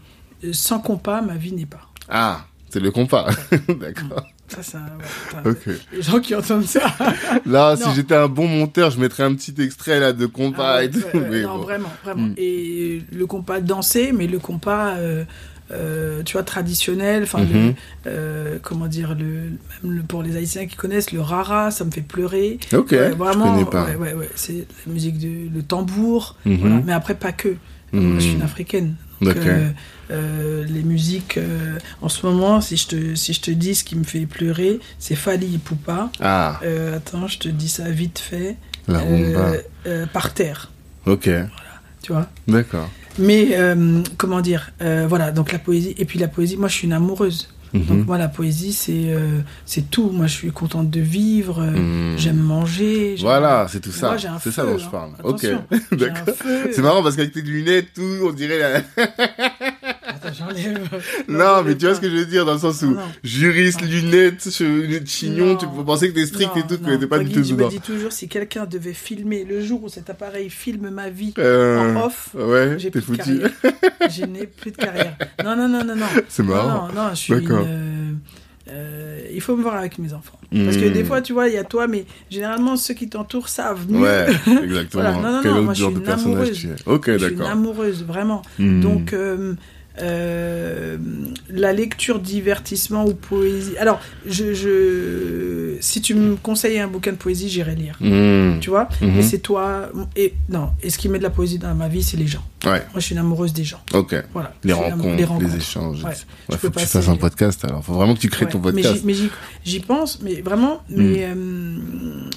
Sans 0.52 0.80
compas, 0.80 1.22
ma 1.22 1.36
vie 1.36 1.52
n'est 1.52 1.66
pas. 1.66 1.88
Ah, 2.08 2.46
c'est 2.68 2.80
le 2.80 2.90
compas. 2.90 3.28
D'accord. 3.68 4.26
Ça, 4.48 4.62
ça. 4.62 4.78
ouais, 4.78 5.04
putain, 5.28 5.50
Ok. 5.72 5.76
Les 5.94 6.02
gens 6.02 6.20
qui 6.20 6.34
entendent 6.34 6.64
ça. 6.66 6.80
Là, 7.46 7.74
Non. 7.74 7.88
si 7.88 7.94
j'étais 7.96 8.14
un 8.16 8.28
bon 8.28 8.46
monteur, 8.46 8.90
je 8.90 9.00
mettrais 9.00 9.22
un 9.22 9.34
petit 9.34 9.54
extrait 9.62 9.98
là 9.98 10.12
de 10.12 10.26
compas 10.26 10.74
Ah 10.74 10.78
ouais, 10.78 10.86
et 10.86 10.90
tout. 10.90 11.00
mais 11.30 11.42
non, 11.42 11.56
bon. 11.56 11.62
vraiment, 11.62 11.92
vraiment. 12.04 12.26
Mm. 12.28 12.34
Et 12.36 13.02
le 13.12 13.26
compas 13.26 13.60
dansé, 13.60 14.12
mais 14.12 14.26
le 14.26 14.38
compas, 14.38 14.96
euh, 14.96 15.24
euh, 15.70 16.22
tu 16.22 16.34
vois, 16.34 16.42
traditionnel. 16.42 17.22
Enfin, 17.22 17.38
Mhm. 17.44 17.74
euh, 18.08 18.58
comment 18.62 18.88
dire, 18.88 19.14
le, 19.18 19.24
même 19.82 19.96
le- 19.96 20.02
pour 20.02 20.22
les 20.22 20.36
Haïtiens 20.36 20.66
qui 20.66 20.76
connaissent, 20.76 21.12
le 21.12 21.22
rara, 21.22 21.70
ça 21.70 21.84
me 21.86 21.90
fait 21.90 22.02
pleurer. 22.02 22.58
Ok, 22.74 22.90
je 22.90 23.14
vraiment, 23.14 23.52
connais 23.54 23.64
pas. 23.64 23.86
ouais, 23.96 24.28
c'est 24.34 24.66
la 24.86 24.92
musique 24.92 25.18
de 25.18 25.48
le 25.54 25.62
tambour. 25.62 26.36
Mhm. 26.44 26.56
voilà. 26.56 26.80
Mais 26.84 26.92
après, 26.92 27.14
pas 27.14 27.32
que. 27.32 27.54
Moi, 27.94 28.16
je 28.18 28.20
suis 28.20 28.32
une 28.32 28.38
Mhm. 28.38 28.44
africaine. 28.44 28.94
Donc, 29.22 29.36
euh, 30.10 30.64
les 30.68 30.82
musiques, 30.82 31.38
euh, 31.38 31.78
en 32.02 32.08
ce 32.08 32.26
moment, 32.26 32.60
si 32.60 32.76
je, 32.76 32.86
te, 32.88 33.14
si 33.14 33.32
je 33.32 33.40
te 33.40 33.50
dis 33.50 33.74
ce 33.74 33.84
qui 33.84 33.96
me 33.96 34.04
fait 34.04 34.26
pleurer, 34.26 34.78
c'est 34.98 35.14
Fali 35.14 35.58
Poupa. 35.58 36.10
Ah, 36.20 36.60
Euh, 36.64 36.96
attends, 36.98 37.26
je 37.28 37.38
te 37.38 37.48
dis 37.48 37.68
ça 37.68 37.88
vite 37.88 38.18
fait. 38.18 38.56
la 38.88 38.98
rumba. 38.98 39.40
Euh, 39.40 39.58
euh, 39.86 40.06
par 40.06 40.34
terre, 40.34 40.70
Ok, 41.06 41.28
tu 42.02 42.12
vois. 42.12 42.28
d'accord. 42.48 42.90
Mais 43.18 43.56
comment 44.18 44.40
dire 44.40 44.72
Voilà, 44.80 45.30
donc 45.30 45.52
la 45.52 45.58
poésie. 45.58 45.94
Et 45.98 46.04
puis 46.04 46.18
la 46.18 46.28
poésie, 46.28 46.56
moi 46.56 46.68
je 46.68 46.74
suis 46.74 46.86
une 46.86 46.92
amoureuse. 46.92 47.48
Mhm. 47.72 47.84
Donc 47.86 48.06
moi 48.06 48.18
la 48.18 48.28
poésie, 48.28 48.72
c'est 48.72 48.92
euh, 49.14 49.40
c'est 49.64 49.90
tout. 49.90 50.10
Moi 50.10 50.26
je 50.26 50.32
suis 50.34 50.50
contente 50.50 50.90
de 50.90 51.00
vivre, 51.00 51.60
euh, 51.62 51.70
Mhm. 51.70 52.18
j'aime 52.18 52.36
manger. 52.36 53.16
Voilà, 53.20 53.66
c'est 53.70 53.80
tout 53.80 53.90
ça. 53.92 54.16
C'est 54.42 54.50
ça 54.52 54.64
dont 54.64 54.76
je 54.78 54.84
hein. 54.84 54.88
parle. 54.90 55.10
Ok, 55.24 55.44
Attention, 55.44 55.64
d'accord. 55.92 56.34
C'est 56.72 56.82
marrant 56.82 57.02
parce 57.02 57.16
qu'avec 57.16 57.32
tes 57.32 57.42
lunettes, 57.42 57.94
tout, 57.94 58.02
on 58.26 58.32
dirait 58.32 58.58
la... 58.58 59.04
J'enlève. 60.36 60.88
Non, 61.28 61.62
mais 61.64 61.76
tu 61.76 61.86
vois 61.86 61.94
ce 61.94 62.00
que 62.00 62.08
je 62.10 62.16
veux 62.16 62.26
dire 62.26 62.44
dans 62.44 62.54
le 62.54 62.58
sens 62.58 62.82
où 62.82 62.96
juriste, 63.22 63.82
lunettes, 63.82 64.48
chignon, 65.06 65.46
Non. 65.46 65.56
tu 65.56 65.66
peux 65.66 65.84
penser 65.84 66.08
que 66.10 66.14
t'es 66.14 66.26
strict 66.26 66.56
et 66.56 66.62
tout, 66.62 66.78
que 66.78 66.90
non. 66.90 66.98
t'es 66.98 67.06
pas 67.06 67.18
du 67.18 67.30
tout 67.30 67.42
Je 67.42 67.54
me 67.54 67.68
dis 67.68 67.80
toujours, 67.80 68.12
si 68.12 68.28
quelqu'un 68.28 68.66
devait 68.66 68.92
filmer 68.92 69.44
le 69.44 69.60
jour 69.62 69.82
où 69.84 69.88
cet 69.88 70.10
appareil 70.10 70.50
filme 70.50 70.90
ma 70.90 71.10
vie 71.10 71.34
Euh, 71.38 71.78
en 71.96 72.06
off, 72.06 72.30
Ouais, 72.34 72.76
j'ai 72.78 72.90
t'es 72.90 73.00
plus 73.00 73.12
de 73.12 73.16
carrière. 73.18 73.50
je 74.10 74.24
n'ai 74.24 74.46
plus 74.46 74.70
de 74.70 74.76
carrière. 74.76 75.16
Non, 75.44 75.56
non, 75.56 75.68
non, 75.68 75.84
non, 75.84 75.96
non. 75.96 76.06
C'est 76.28 76.42
marrant. 76.42 76.88
Non, 76.88 76.94
non, 76.94 77.08
je 77.10 77.14
suis 77.16 77.32
une, 77.34 77.40
D'accord. 77.40 77.64
euh, 77.68 78.12
euh, 78.70 79.20
il 79.32 79.40
faut 79.40 79.56
me 79.56 79.62
voir 79.62 79.74
avec 79.76 79.98
mes 79.98 80.12
enfants. 80.12 80.38
Parce 80.52 80.76
que 80.76 80.88
Hmm. 80.88 80.92
des 80.92 81.04
fois, 81.04 81.22
tu 81.22 81.32
vois, 81.32 81.48
il 81.48 81.54
y 81.54 81.58
a 81.58 81.64
toi, 81.64 81.86
mais 81.88 82.04
généralement, 82.30 82.76
ceux 82.76 82.92
qui 82.94 83.08
t'entourent 83.08 83.48
savent 83.48 83.90
mieux. 83.90 84.00
Ouais, 84.02 84.26
exactement. 84.64 85.02
Voilà. 85.02 85.12
Non, 85.12 85.32
non, 85.32 85.40
Quel 85.42 85.52
non, 85.52 85.62
moi, 85.62 85.74
je 85.74 85.84
suis 85.84 85.92
une 85.94 86.08
amoureuse. 86.08 86.68
Ok, 86.86 87.04
je 87.10 87.16
suis 87.18 87.26
une 87.28 87.34
d'accord. 87.36 87.50
amoureuse, 87.52 88.04
vraiment. 88.04 88.42
Hmm. 88.58 88.80
Donc, 88.80 89.12
euh, 89.14 89.54
euh, 90.00 90.96
la 91.50 91.72
lecture, 91.72 92.18
divertissement 92.18 93.04
ou 93.06 93.14
poésie. 93.14 93.76
Alors, 93.78 94.00
je, 94.26 94.54
je, 94.54 95.76
si 95.80 96.00
tu 96.00 96.14
me 96.14 96.36
conseilles 96.36 96.78
un 96.78 96.88
bouquin 96.88 97.12
de 97.12 97.16
poésie, 97.16 97.48
j'irai 97.48 97.74
lire. 97.74 97.96
Hmm. 98.00 98.58
Tu 98.60 98.70
vois? 98.70 98.88
Mhm. 99.00 99.18
Et 99.18 99.22
c'est 99.22 99.38
toi. 99.38 99.90
Et 100.16 100.34
non, 100.48 100.70
et 100.82 100.90
ce 100.90 100.98
qui 100.98 101.08
met 101.08 101.18
de 101.18 101.22
la 101.22 101.30
poésie 101.30 101.58
dans 101.58 101.74
ma 101.74 101.88
vie, 101.88 102.02
c'est 102.02 102.16
les 102.16 102.26
gens. 102.26 102.42
Ouais, 102.64 102.70
Moi, 102.70 102.80
je 102.96 103.00
suis 103.00 103.14
une 103.14 103.20
amoureuse 103.20 103.52
des 103.52 103.64
gens. 103.64 103.80
ok. 103.92 104.14
Voilà. 104.32 104.54
Les 104.64 104.72
rencontres, 104.72 105.40
les, 105.40 105.56
échanges. 105.56 106.02
Ouais. 106.04 106.10
Ouais, 106.10 106.16
Je 106.50 106.56
faut 106.56 106.70
que 106.70 106.78
tu 106.78 106.86
fasses 106.86 107.08
un 107.08 107.16
podcast 107.16 107.64
alors. 107.64 107.84
Faut 107.84 107.92
vraiment 107.94 108.14
que 108.14 108.20
tu 108.20 108.28
crées 108.30 108.46
ton 108.46 108.58
Ouais, 108.58 108.72
podcast. 108.72 108.96
j'y- 109.00 109.04
Mais 109.06 109.14
j'y- 109.64 109.80
pense, 109.80 110.20
mais 110.22 110.40
vraiment, 110.42 110.80
mais, 110.88 111.24
euh, 111.24 111.34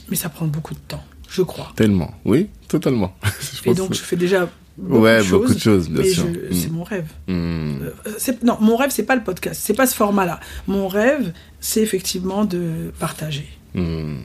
mais 0.10 0.16
ça 0.16 0.30
prend 0.30 0.46
beaucoup 0.48 0.74
de 0.74 0.80
temps, 0.88 1.04
je 1.30 1.44
crois. 1.44 1.72
Tellement. 1.76 2.12
Oui, 2.26 2.50
totalement. 2.68 3.16
Et 3.66 3.74
donc, 3.76 3.90
que- 3.90 3.96
je 3.96 4.02
fais 4.02 4.16
déjà 4.16 4.50
beaucoup 4.78 5.00
ouais, 5.04 5.24
de 5.24 5.30
beaucoup 5.30 5.54
de 5.54 5.60
choses, 5.60 5.90
bien 5.90 6.04
sûr. 6.04 6.26
c'est 6.52 6.72
mon 6.72 6.84
rêve. 6.84 7.08
Hmm. 7.28 7.78
Euh, 7.82 7.92
c'est- 8.18 8.44
non, 8.44 8.58
mon 8.60 8.76
rêve, 8.76 8.90
c'est 8.92 9.04
pas 9.04 9.16
le 9.16 9.24
podcast, 9.24 9.62
c'est 9.64 9.74
pas 9.74 9.88
ce 9.88 9.96
format-là. 9.96 10.40
Mon 10.68 10.88
rêve, 10.88 11.32
c'est 11.60 11.82
effectivement 11.82 12.46
de 12.46 12.92
partager. 13.00 13.48
Hmm. 13.74 14.18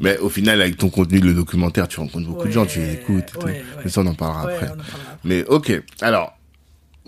Mais 0.00 0.18
au 0.18 0.28
final, 0.28 0.60
avec 0.60 0.76
ton 0.78 0.88
contenu, 0.90 1.20
le 1.20 1.32
documentaire, 1.32 1.86
tu 1.88 2.00
rencontres 2.00 2.26
beaucoup 2.26 2.46
de 2.46 2.52
gens, 2.52 2.66
tu 2.66 2.80
les 2.80 2.94
écoutes 2.94 3.32
ouais, 3.38 3.52
ouais. 3.52 3.64
Mais 3.84 3.90
ça, 3.90 4.00
on 4.00 4.06
en 4.06 4.14
parlera 4.14 4.42
après. 4.42 4.66
en 4.66 4.76
parlera. 4.76 4.84
Mais 5.24 5.44
ok, 5.44 5.80
alors, 6.00 6.36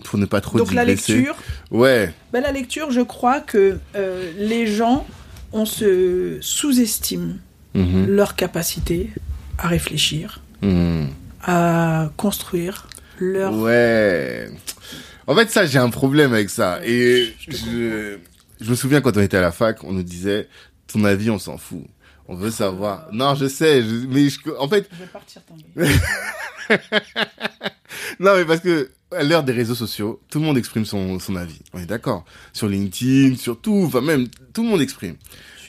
pour 0.05 0.17
ne 0.19 0.27
pas 0.27 0.41
trop 0.41 0.59
Donc 0.59 0.73
la 0.73 0.85
lecture, 0.85 1.35
Ouais. 1.73 2.13
ben, 2.33 2.41
la 2.41 2.53
lecture, 2.53 2.93
je 2.93 3.01
crois 3.01 3.41
que 3.41 3.79
euh, 3.97 4.31
les 4.39 4.67
gens, 4.69 5.05
on 5.53 5.65
se 5.65 6.39
sous-estime 6.41 7.39
leur 7.75 8.35
capacité 8.37 9.11
à 9.59 9.67
réfléchir. 9.69 10.41
À 11.49 12.11
construire 12.17 12.87
leur 13.19 13.55
Ouais. 13.55 14.49
En 15.27 15.35
fait, 15.35 15.51
ça, 15.51 15.67
j'ai 15.67 15.79
un 15.79 15.91
problème 15.91 16.33
avec 16.33 16.51
ça. 16.51 16.81
Et 16.85 17.35
je 17.39 18.17
je, 18.61 18.71
me 18.71 18.75
souviens 18.75 19.01
quand 19.01 19.17
on 19.17 19.21
était 19.21 19.37
à 19.39 19.41
la 19.41 19.53
fac, 19.53 19.83
on 19.85 19.93
nous 19.93 20.03
disait, 20.03 20.47
ton 20.93 21.05
avis, 21.05 21.31
on 21.31 21.39
s'en 21.39 21.57
fout. 21.59 21.85
On 22.29 22.35
veut 22.35 22.51
savoir. 22.51 23.09
Non, 23.13 23.35
je 23.35 23.47
sais, 23.49 23.83
je- 23.83 24.07
mais 24.07 24.29
je- 24.29 24.39
en 24.59 24.69
fait, 24.69 24.89
Je 24.93 24.99
vais 24.99 25.07
partir 25.11 25.41
non, 28.21 28.37
mais 28.37 28.45
parce 28.45 28.61
que 28.61 28.91
à 29.17 29.23
l'heure 29.23 29.43
des 29.43 29.53
réseaux 29.53 29.75
sociaux, 29.75 30.21
tout 30.29 30.39
le 30.39 30.45
monde 30.45 30.59
exprime 30.59 30.85
son, 30.85 31.19
son 31.19 31.35
avis. 31.37 31.61
On 31.73 31.79
est 31.79 31.87
d'accord. 31.87 32.25
Sur 32.53 32.69
LinkedIn, 32.69 33.37
sur 33.37 33.59
tout, 33.59 33.85
enfin 33.87 34.03
même, 34.03 34.29
tout 34.53 34.63
le 34.63 34.69
monde 34.69 34.83
exprime. 34.83 35.17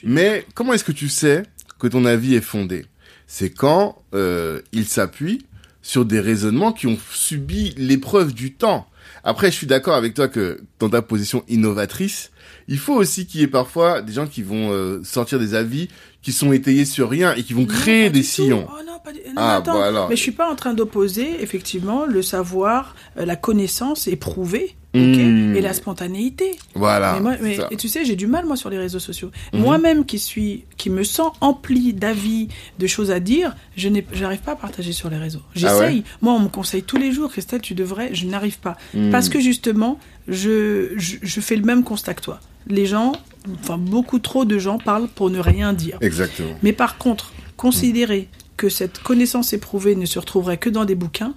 Mais 0.04 0.44
comment 0.54 0.74
est-ce 0.74 0.84
que 0.84 0.92
tu 0.92 1.08
sais 1.08 1.44
que 1.78 1.86
ton 1.86 2.04
avis 2.04 2.34
est 2.34 2.42
fondé? 2.42 2.84
C'est 3.26 3.50
quand 3.50 4.02
euh, 4.14 4.60
il 4.72 4.86
s'appuie 4.86 5.46
sur 5.82 6.04
des 6.04 6.20
raisonnements 6.20 6.72
qui 6.72 6.86
ont 6.86 6.98
subi 7.12 7.74
l'épreuve 7.76 8.34
du 8.34 8.52
temps. 8.52 8.86
Après, 9.24 9.50
je 9.50 9.56
suis 9.56 9.66
d'accord 9.66 9.96
avec 9.96 10.14
toi 10.14 10.28
que 10.28 10.60
dans 10.78 10.88
ta 10.88 11.02
position 11.02 11.44
innovatrice, 11.48 12.30
il 12.68 12.78
faut 12.78 12.94
aussi 12.94 13.26
qu'il 13.26 13.40
y 13.40 13.44
ait 13.44 13.48
parfois 13.48 14.02
des 14.02 14.12
gens 14.12 14.26
qui 14.26 14.42
vont 14.42 14.70
euh, 14.70 15.02
sortir 15.04 15.38
des 15.38 15.54
avis 15.54 15.88
qui 16.22 16.32
sont 16.32 16.52
étayés 16.52 16.84
sur 16.84 17.08
rien 17.10 17.34
et 17.34 17.42
qui 17.42 17.54
vont 17.54 17.64
créer 17.66 18.10
des 18.10 18.22
sillons. 18.22 18.66
Oh 18.68 18.82
non, 18.86 18.98
pas 19.02 19.12
du... 19.12 19.20
non, 19.20 19.32
Ah, 19.36 19.56
attends. 19.56 19.72
bon, 19.72 19.80
alors. 19.80 20.08
Mais 20.10 20.16
je 20.16 20.20
suis 20.22 20.32
pas 20.32 20.50
en 20.50 20.54
train 20.54 20.74
d'opposer 20.74 21.42
effectivement 21.42 22.04
le 22.04 22.20
savoir, 22.22 22.94
euh, 23.18 23.24
la 23.24 23.36
connaissance 23.36 24.06
éprouvée, 24.06 24.76
Mmh. 24.92 25.54
et 25.54 25.60
la 25.60 25.72
spontanéité. 25.72 26.56
Voilà. 26.74 27.12
mais 27.14 27.20
moi, 27.20 27.34
mais- 27.40 27.58
et 27.70 27.76
tu 27.76 27.86
sais, 27.88 28.04
j'ai 28.04 28.16
du 28.16 28.26
mal 28.26 28.44
moi 28.44 28.56
sur 28.56 28.70
les 28.70 28.76
réseaux 28.76 28.98
sociaux. 28.98 29.30
Mhm. 29.52 29.60
Moi-même 29.60 30.04
qui 30.04 30.18
suis, 30.18 30.64
qui 30.76 30.90
me 30.90 31.04
sens 31.04 31.30
empli 31.40 31.92
d'avis, 31.94 32.48
de 32.80 32.88
choses 32.88 33.12
à 33.12 33.20
dire, 33.20 33.54
je 33.76 33.88
n'ai, 33.88 34.04
j'arrive 34.12 34.40
pas 34.40 34.50
à 34.50 34.56
partager 34.56 34.90
sur 34.92 35.08
les 35.08 35.16
réseaux. 35.16 35.42
Ah 35.44 35.50
J'essaye. 35.54 36.02
Moi, 36.22 36.32
on 36.32 36.40
me 36.40 36.48
conseille 36.48 36.82
tous 36.82 36.96
les 36.96 37.12
jours, 37.12 37.30
Christelle, 37.30 37.60
tu 37.60 37.74
devrais. 37.74 38.12
Je 38.16 38.26
n'arrive 38.26 38.58
pas 38.58 38.76
Hmm. 38.92 39.10
parce 39.12 39.28
que 39.28 39.38
justement, 39.38 39.96
je, 40.26 40.88
je, 40.96 41.16
je 41.22 41.40
fais 41.40 41.54
le 41.54 41.62
même 41.62 41.84
constat 41.84 42.14
que 42.14 42.22
toi. 42.22 42.40
Les 42.66 42.86
gens, 42.86 43.12
enfin 43.60 43.78
beaucoup 43.78 44.18
trop 44.18 44.44
de 44.44 44.58
gens 44.58 44.78
parlent 44.78 45.08
pour 45.08 45.30
ne 45.30 45.38
rien 45.38 45.72
dire. 45.72 45.98
Exactement. 46.00 46.56
Mais 46.62 46.72
par 46.72 46.98
contre, 46.98 47.32
considérer 47.56 48.28
que 48.56 48.68
cette 48.68 48.98
connaissance 48.98 49.52
éprouvée 49.52 49.94
ne 49.96 50.06
se 50.06 50.18
retrouverait 50.18 50.58
que 50.58 50.68
dans 50.70 50.84
des 50.84 50.94
bouquins, 50.94 51.34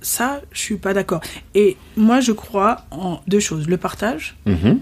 ça, 0.00 0.40
je 0.52 0.60
suis 0.60 0.76
pas 0.76 0.94
d'accord. 0.94 1.20
Et 1.54 1.76
moi, 1.96 2.20
je 2.20 2.32
crois 2.32 2.84
en 2.90 3.20
deux 3.26 3.40
choses. 3.40 3.66
Le 3.68 3.76
partage, 3.76 4.36
Mhm. 4.46 4.78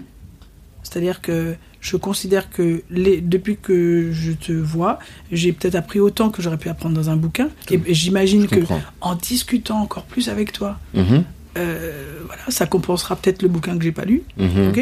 c'est-à-dire 0.83 1.21
que 1.21 1.55
je 1.79 1.95
considère 1.97 2.49
que 2.49 2.83
les, 2.89 3.21
depuis 3.21 3.57
que 3.57 4.11
je 4.11 4.31
te 4.33 4.51
vois, 4.51 4.99
j'ai 5.31 5.53
peut-être 5.53 5.75
appris 5.75 5.99
autant 5.99 6.29
que 6.29 6.41
j'aurais 6.41 6.57
pu 6.57 6.69
apprendre 6.69 6.95
dans 6.95 7.09
un 7.09 7.15
bouquin. 7.15 7.49
Et, 7.71 7.79
et 7.85 7.93
j'imagine 7.93 8.47
que 8.47 8.59
en 9.01 9.15
discutant 9.15 9.79
encore 9.81 10.03
plus 10.03 10.27
avec 10.29 10.51
toi, 10.51 10.77
Mhm. 10.93 11.23
euh, 11.57 12.21
voilà, 12.25 12.41
ça 12.49 12.65
compensera 12.67 13.15
peut-être 13.15 13.41
le 13.41 13.47
bouquin 13.47 13.77
que 13.77 13.83
j'ai 13.83 13.91
pas 13.91 14.05
lu. 14.05 14.23
Mhm. 14.37 14.73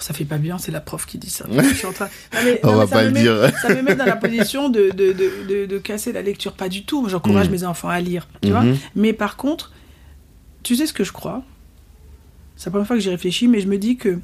Ça 0.00 0.14
fait 0.14 0.24
pas 0.24 0.38
bien, 0.38 0.58
c'est 0.58 0.72
la 0.72 0.80
prof 0.80 1.04
qui 1.06 1.18
dit 1.18 1.30
ça. 1.30 1.44
Je 1.52 1.74
suis 1.74 1.86
en 1.86 1.92
train- 1.92 2.08
Non, 2.34 2.40
mais- 2.44 2.60
On 2.64 2.68
non, 2.72 2.76
va 2.78 2.84
mais 2.86 2.90
pas 2.90 3.00
me 3.02 3.06
le 3.08 3.12
met- 3.12 3.20
dire. 3.22 3.52
Ça 3.62 3.68
me 3.74 3.82
met 3.82 3.94
dans 3.94 4.06
la 4.06 4.16
position 4.26 4.68
de, 4.68 4.90
de, 4.90 5.66
de, 5.66 5.78
casser 5.78 6.12
la 6.12 6.22
lecture. 6.22 6.54
Pas 6.54 6.68
du 6.68 6.84
tout. 6.84 7.08
J'encourage 7.08 7.46
Mhm. 7.46 7.52
mes 7.52 7.64
enfants 7.64 7.88
à 7.90 8.00
lire. 8.00 8.26
Tu 8.42 8.50
vois 8.50 8.62
Mhm. 8.62 8.76
mais 8.96 9.12
par 9.12 9.36
contre, 9.36 9.72
tu 10.62 10.74
sais 10.76 10.86
ce 10.86 10.92
que 10.92 11.04
je 11.04 11.12
crois? 11.12 11.42
C'est 12.56 12.66
la 12.66 12.70
première 12.72 12.86
fois 12.86 12.96
que 12.96 13.02
j'y 13.02 13.10
réfléchis, 13.10 13.46
mais 13.48 13.60
je 13.60 13.68
me 13.68 13.78
dis 13.78 13.96
que 13.96 14.18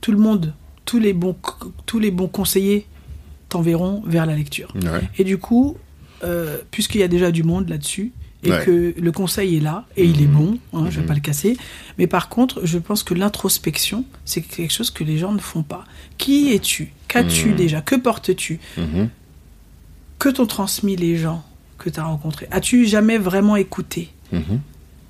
tout 0.00 0.12
le 0.12 0.18
monde, 0.18 0.54
tous 0.84 0.98
les 0.98 1.12
bons, 1.12 1.36
tous 1.86 1.98
les 1.98 2.10
bons 2.10 2.28
conseillers 2.28 2.86
t'enverront 3.48 4.02
vers 4.06 4.26
la 4.26 4.34
lecture. 4.34 4.72
Ouais. 4.76 5.02
Et 5.18 5.24
du 5.24 5.38
coup, 5.38 5.76
euh, 6.24 6.58
puisqu'il 6.70 7.00
y 7.00 7.04
a 7.04 7.08
déjà 7.08 7.30
du 7.30 7.42
monde 7.42 7.68
là-dessus, 7.68 8.12
et 8.46 8.50
Ouais. 8.50 8.64
que 8.64 8.94
le 8.98 9.12
conseil 9.12 9.56
est 9.56 9.60
là, 9.60 9.84
et 9.96 10.04
il 10.04 10.22
est 10.22 10.26
Mhm. 10.26 10.32
bon, 10.32 10.58
hein, 10.72 10.86
je 10.90 10.96
vais 10.96 11.00
Mhm. 11.02 11.06
pas 11.08 11.14
le 11.14 11.20
casser, 11.20 11.56
mais 11.98 12.06
par 12.06 12.28
contre, 12.28 12.60
je 12.64 12.78
pense 12.78 13.02
que 13.02 13.14
l'introspection, 13.14 14.04
c'est 14.24 14.40
quelque 14.42 14.72
chose 14.72 14.90
que 14.90 15.04
les 15.04 15.18
gens 15.18 15.32
ne 15.32 15.38
font 15.38 15.62
pas. 15.62 15.84
Qui 16.18 16.52
es-tu? 16.52 16.92
Qu'as-tu 17.08 17.50
Mhm. 17.50 17.56
déjà? 17.56 17.80
Que 17.80 17.96
portes-tu? 17.96 18.60
Que 20.18 20.28
t'ont 20.30 20.46
transmis 20.46 20.96
les 20.96 21.16
gens 21.16 21.44
que 21.78 21.90
tu 21.90 22.00
as 22.00 22.04
rencontrés? 22.04 22.48
As-tu 22.50 22.86
jamais 22.86 23.18
vraiment 23.18 23.56
écouté? 23.56 24.10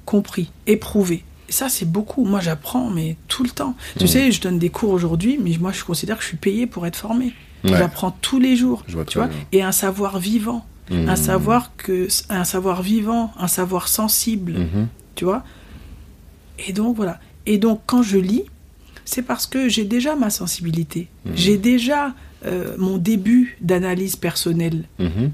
Compris, 0.04 0.50
éprouvé? 0.66 1.24
Et 1.48 1.52
ça, 1.52 1.68
c'est 1.68 1.88
beaucoup. 1.90 2.24
Moi, 2.24 2.40
j'apprends, 2.40 2.90
mais 2.90 3.16
tout 3.28 3.44
le 3.44 3.50
temps. 3.50 3.76
Tu 3.98 4.08
sais, 4.08 4.32
je 4.32 4.40
donne 4.40 4.58
des 4.58 4.68
cours 4.70 4.90
aujourd'hui, 4.90 5.38
mais 5.40 5.56
moi, 5.60 5.70
je 5.72 5.84
considère 5.84 6.16
que 6.16 6.22
je 6.22 6.28
suis 6.28 6.36
payé 6.36 6.66
pour 6.66 6.86
être 6.86 6.96
formé. 6.96 7.32
Ouais. 7.64 7.70
J'apprends 7.76 8.10
tous 8.20 8.38
les 8.40 8.56
jours. 8.56 8.82
Je 8.88 8.94
vois 8.94 9.04
tu 9.04 9.18
vois? 9.18 9.28
bien. 9.28 9.36
Et 9.52 9.62
un 9.62 9.72
savoir 9.72 10.18
vivant. 10.18 10.66
Un 10.90 11.16
savoir 11.16 11.72
que 11.76 12.06
un 12.28 12.44
savoir 12.44 12.82
vivant, 12.82 13.32
un 13.38 13.48
savoir 13.48 13.88
sensible, 13.88 14.52
Mhm. 14.52 14.88
tu 15.16 15.24
vois. 15.24 15.42
Et 16.68 16.72
donc 16.72 16.96
voilà. 16.96 17.18
Et 17.46 17.58
donc 17.58 17.80
quand 17.86 18.02
je 18.02 18.18
lis, 18.18 18.44
c'est 19.04 19.22
parce 19.22 19.46
que 19.46 19.68
j'ai 19.68 19.84
déjà 19.84 20.14
ma 20.16 20.30
sensibilité. 20.30 21.08
Mhm. 21.24 21.32
J'ai 21.36 21.56
déjà 21.58 22.14
euh, 22.44 22.76
mon 22.78 22.98
début 22.98 23.56
d'analyse 23.60 24.14
personnelle. 24.14 24.84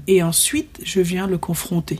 Et 0.07 0.23
ensuite, 0.23 0.79
je 0.83 1.01
viens 1.01 1.27
le 1.27 1.37
confronter. 1.37 1.99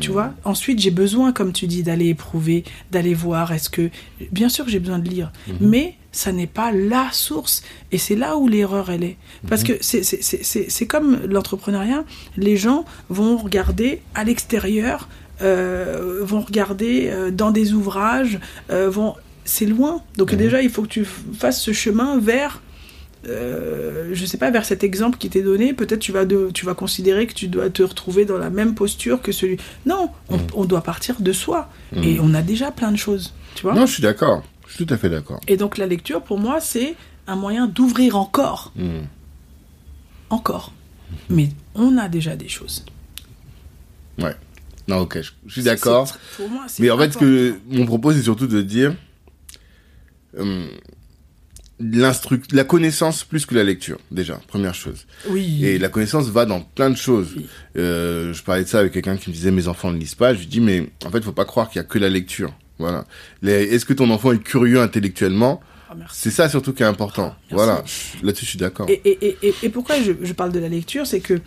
Tu 0.00 0.10
vois? 0.12 0.32
Ensuite, 0.44 0.78
j'ai 0.78 0.92
besoin, 0.92 1.32
comme 1.32 1.52
tu 1.52 1.66
dis, 1.66 1.82
d'aller 1.82 2.06
éprouver, 2.06 2.62
d'aller 2.92 3.14
voir. 3.14 3.52
Est-ce 3.52 3.68
que. 3.68 3.90
Bien 4.30 4.48
sûr 4.48 4.64
que 4.64 4.70
j'ai 4.70 4.78
besoin 4.78 5.00
de 5.00 5.08
lire, 5.08 5.32
mais 5.60 5.96
ça 6.16 6.32
n'est 6.32 6.46
pas 6.46 6.72
la 6.72 7.08
source. 7.12 7.62
Et 7.92 7.98
c'est 7.98 8.16
là 8.16 8.36
où 8.36 8.48
l'erreur, 8.48 8.90
elle 8.90 9.04
est. 9.04 9.16
Parce 9.48 9.62
Mhm. 9.62 9.68
que 9.68 9.74
c'est- 9.82 10.86
comme 10.86 11.18
l'entrepreneuriat. 11.28 12.04
Les 12.36 12.56
gens 12.56 12.84
vont 13.08 13.36
regarder 13.36 14.00
à 14.14 14.24
l'extérieur, 14.24 15.08
euh, 15.42 16.20
vont 16.22 16.40
regarder 16.40 17.08
euh, 17.10 17.30
dans 17.30 17.50
des 17.50 17.72
ouvrages, 17.74 18.38
euh, 18.70 18.88
vont. 18.90 19.14
C'est 19.44 19.66
loin. 19.66 20.02
Donc, 20.16 20.32
Mhm. 20.32 20.38
déjà, 20.38 20.62
il 20.62 20.70
faut 20.70 20.82
que 20.82 20.88
tu 20.88 21.04
fasses 21.04 21.60
ce 21.62 21.72
chemin 21.72 22.18
vers. 22.18 22.62
euh, 23.28 24.10
je 24.12 24.24
sais 24.24 24.38
pas, 24.38 24.50
vers 24.52 24.64
cet 24.64 24.84
exemple 24.84 25.18
qui 25.18 25.28
t'est 25.28 25.42
donné, 25.42 25.72
peut-être 25.72 25.98
tu 25.98 26.12
vas, 26.12 26.24
de, 26.24 26.50
tu 26.54 26.64
vas 26.64 26.74
considérer 26.74 27.26
que 27.26 27.32
tu 27.34 27.48
dois 27.48 27.70
te 27.70 27.82
retrouver 27.82 28.24
dans 28.24 28.38
la 28.38 28.50
même 28.50 28.74
posture 28.76 29.20
que 29.20 29.32
celui. 29.32 29.56
Non, 29.84 30.10
on, 30.28 30.36
Mhm. 30.36 30.42
on 30.54 30.64
doit 30.64 30.82
partir 30.82 31.16
de 31.20 31.32
soi. 31.32 31.68
Et 32.04 32.18
on 32.20 32.34
a 32.34 32.42
déjà 32.42 32.70
plein 32.70 32.92
de 32.92 32.96
choses, 32.96 33.34
tu 33.56 33.62
vois. 33.62 33.74
Non, 33.74 33.84
je 33.86 33.94
suis 33.94 34.02
d'accord. 34.02 34.44
Suis 34.76 34.84
tout 34.86 34.92
à 34.94 34.98
fait 34.98 35.08
d'accord. 35.10 35.40
Et 35.48 35.56
donc 35.56 35.78
la 35.78 35.86
lecture, 35.86 36.22
pour 36.22 36.38
moi, 36.38 36.60
c'est 36.60 36.94
un 37.26 37.34
moyen 37.36 37.66
d'ouvrir 37.66 38.16
encore, 38.16 38.72
Mhm. 38.76 39.06
encore. 40.30 40.72
Mais 41.30 41.48
on 41.74 41.96
a 41.98 42.08
déjà 42.08 42.36
des 42.36 42.48
choses. 42.48 42.84
Ouais. 44.18 44.34
Non, 44.88 44.98
ok, 44.98 45.20
je, 45.22 45.30
je 45.46 45.52
suis 45.52 45.62
d'accord. 45.62 46.06
Mais 46.78 46.90
en 46.90 46.98
fait, 46.98 47.12
ce 47.12 47.18
que 47.18 47.58
mon 47.68 47.86
propos, 47.86 48.12
c'est 48.12 48.22
surtout 48.22 48.46
de 48.46 48.60
dire 48.62 48.94
euh, 50.38 50.66
l'instruc- 51.80 52.52
la 52.52 52.64
connaissance 52.64 53.24
plus 53.24 53.46
que 53.46 53.54
la 53.54 53.64
lecture, 53.64 53.98
déjà, 54.10 54.36
première 54.48 54.74
chose. 54.74 55.06
Oui. 55.28 55.64
Et 55.64 55.78
la 55.78 55.88
connaissance 55.88 56.26
va 56.28 56.44
dans 56.44 56.60
plein 56.60 56.90
de 56.90 56.96
choses. 56.96 57.32
Oui. 57.36 57.46
Euh, 57.76 58.32
je 58.32 58.42
parlais 58.42 58.64
de 58.64 58.68
ça 58.68 58.80
avec 58.80 58.92
quelqu'un 58.92 59.16
qui 59.16 59.30
me 59.30 59.34
disait 59.34 59.50
mes 59.50 59.68
enfants 59.68 59.90
ne 59.90 59.98
lisent 59.98 60.14
pas. 60.14 60.34
Je 60.34 60.40
lui 60.40 60.46
dis 60.46 60.60
mais 60.60 60.90
en 61.04 61.10
fait, 61.10 61.22
faut 61.24 61.32
pas 61.32 61.44
croire 61.46 61.68
qu'il 61.70 61.76
y 61.80 61.84
a 61.84 61.84
que 61.88 61.98
la 61.98 62.08
lecture. 62.10 62.52
Voilà. 62.78 63.04
Est-ce 63.42 63.84
que 63.84 63.92
ton 63.94 64.10
enfant 64.10 64.32
est 64.32 64.42
curieux 64.42 64.80
intellectuellement 64.80 65.60
Ah. 65.90 65.94
C'est 66.12 66.30
ça 66.30 66.48
surtout 66.48 66.72
qui 66.72 66.82
est 66.82 66.86
important. 66.86 67.34
Merci. 67.50 67.54
Voilà. 67.54 67.84
Là-dessus, 68.22 68.44
je 68.44 68.50
suis 68.50 68.58
d'accord. 68.58 68.86
Et, 68.90 69.00
et, 69.04 69.26
et, 69.28 69.38
et- 69.42 69.54
et 69.62 69.68
pourquoi 69.68 70.00
je, 70.02 70.12
je 70.22 70.32
parle 70.32 70.52
de 70.52 70.58
la 70.58 70.68
lecture 70.68 71.06
C'est 71.06 71.20
que 71.20 71.40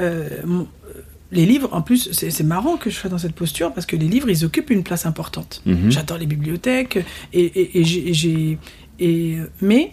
euh, 0.00 0.28
mon- 0.44 0.68
euh, 0.94 1.00
les 1.32 1.44
livres, 1.46 1.68
en 1.72 1.82
plus, 1.82 2.10
c'est 2.12 2.42
marrant 2.44 2.76
que 2.76 2.90
je 2.90 2.96
sois 2.96 3.10
dans 3.10 3.18
cette 3.18 3.34
posture 3.34 3.72
parce 3.74 3.86
que 3.86 3.96
les 3.96 4.06
livres, 4.08 4.30
ils 4.30 4.44
occupent 4.44 4.70
une 4.70 4.84
place 4.84 5.04
importante. 5.06 5.62
Mhm. 5.66 5.90
J'adore 5.90 6.18
les 6.18 6.26
bibliothèques, 6.26 6.98
et, 7.32 7.40
et, 7.44 7.80
et 7.80 7.84
j'ai- 7.84 8.12
j'ai. 8.14 8.58
et- 9.00 9.38
Mais 9.60 9.92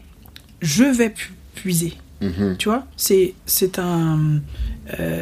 je 0.62 0.84
vais 0.84 1.10
pu- 1.10 1.34
puiser. 1.56 1.94
Mhm. 2.22 2.56
Tu 2.58 2.70
vois 2.70 2.86
C'est 2.98 3.34
c'est 3.46 3.78
un. 3.80 4.40
euh, 5.00 5.22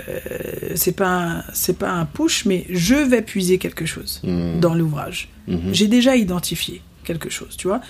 c'est 0.76 0.92
pas, 0.96 1.08
un- 1.40 1.44
c'est 1.54 1.78
pas 1.78 1.92
un 1.92 2.06
push, 2.06 2.46
mais 2.46 2.66
je 2.70 2.96
vais 2.96 3.22
puiser 3.22 3.58
quelque 3.58 3.86
chose 3.86 4.22
Mhm. 4.24 4.60
dans 4.60 4.74
l'ouvrage. 4.76 5.30
Mhm. 5.48 5.74
J'ai 5.74 5.88
déjà 5.88 6.16
identifié 6.16 6.82
quelque 7.04 7.30
chose, 7.30 7.58
tu 7.58 7.68
vois. 7.68 7.82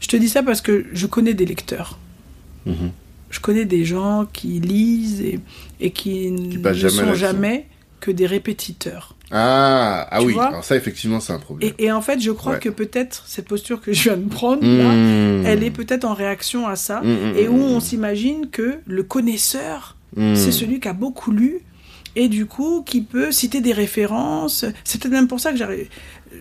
Je 0.00 0.06
te 0.08 0.16
dis 0.16 0.28
ça 0.28 0.42
parce 0.42 0.60
que 0.60 0.86
je 0.92 1.06
connais 1.06 1.34
des 1.34 1.46
lecteurs. 1.46 1.98
Je 3.30 3.40
connais 3.40 3.64
des 3.64 3.84
gens 3.84 4.26
qui 4.32 4.60
lisent 4.60 5.20
et, 5.20 5.40
et 5.80 5.90
qui 5.90 6.30
ne 6.30 6.72
jamais 6.72 6.90
sont 6.90 7.14
jamais 7.14 7.66
que 8.00 8.10
des 8.10 8.26
répétiteurs. 8.26 9.13
Ah, 9.30 10.06
ah 10.10 10.22
oui. 10.22 10.36
Alors 10.38 10.64
ça, 10.64 10.76
effectivement, 10.76 11.18
c'est 11.20 11.32
un 11.32 11.38
problème. 11.38 11.72
Et, 11.78 11.84
et 11.86 11.92
en 11.92 12.00
fait, 12.02 12.20
je 12.20 12.30
crois 12.30 12.52
Ouais. 12.54 12.58
que 12.60 12.68
peut-être 12.68 13.24
cette 13.26 13.48
posture 13.48 13.80
que 13.80 13.92
je 13.92 14.04
viens 14.04 14.16
de 14.16 14.28
prendre, 14.28 14.62
là, 14.62 14.92
Mhm. 14.92 15.46
elle 15.46 15.62
est 15.64 15.70
peut-être 15.70 16.04
en 16.04 16.14
réaction 16.14 16.66
à 16.68 16.76
ça, 16.76 17.00
Mhm, 17.02 17.34
et 17.36 17.48
où 17.48 17.56
on 17.56 17.80
s'imagine 17.80 18.48
que 18.50 18.74
le 18.86 19.02
connaisseur, 19.02 19.96
c'est 20.16 20.52
celui 20.52 20.78
qui 20.78 20.86
a 20.88 20.92
beaucoup 20.92 21.32
lu, 21.32 21.60
et 22.16 22.28
du 22.28 22.46
coup, 22.46 22.82
qui 22.86 23.00
peut 23.00 23.32
citer 23.32 23.60
des 23.60 23.72
références. 23.72 24.64
C'est 24.84 25.00
peut-être 25.00 25.12
même 25.12 25.26
pour 25.28 25.40
ça 25.40 25.50
que 25.50 25.56
j'arrive. 25.56 25.88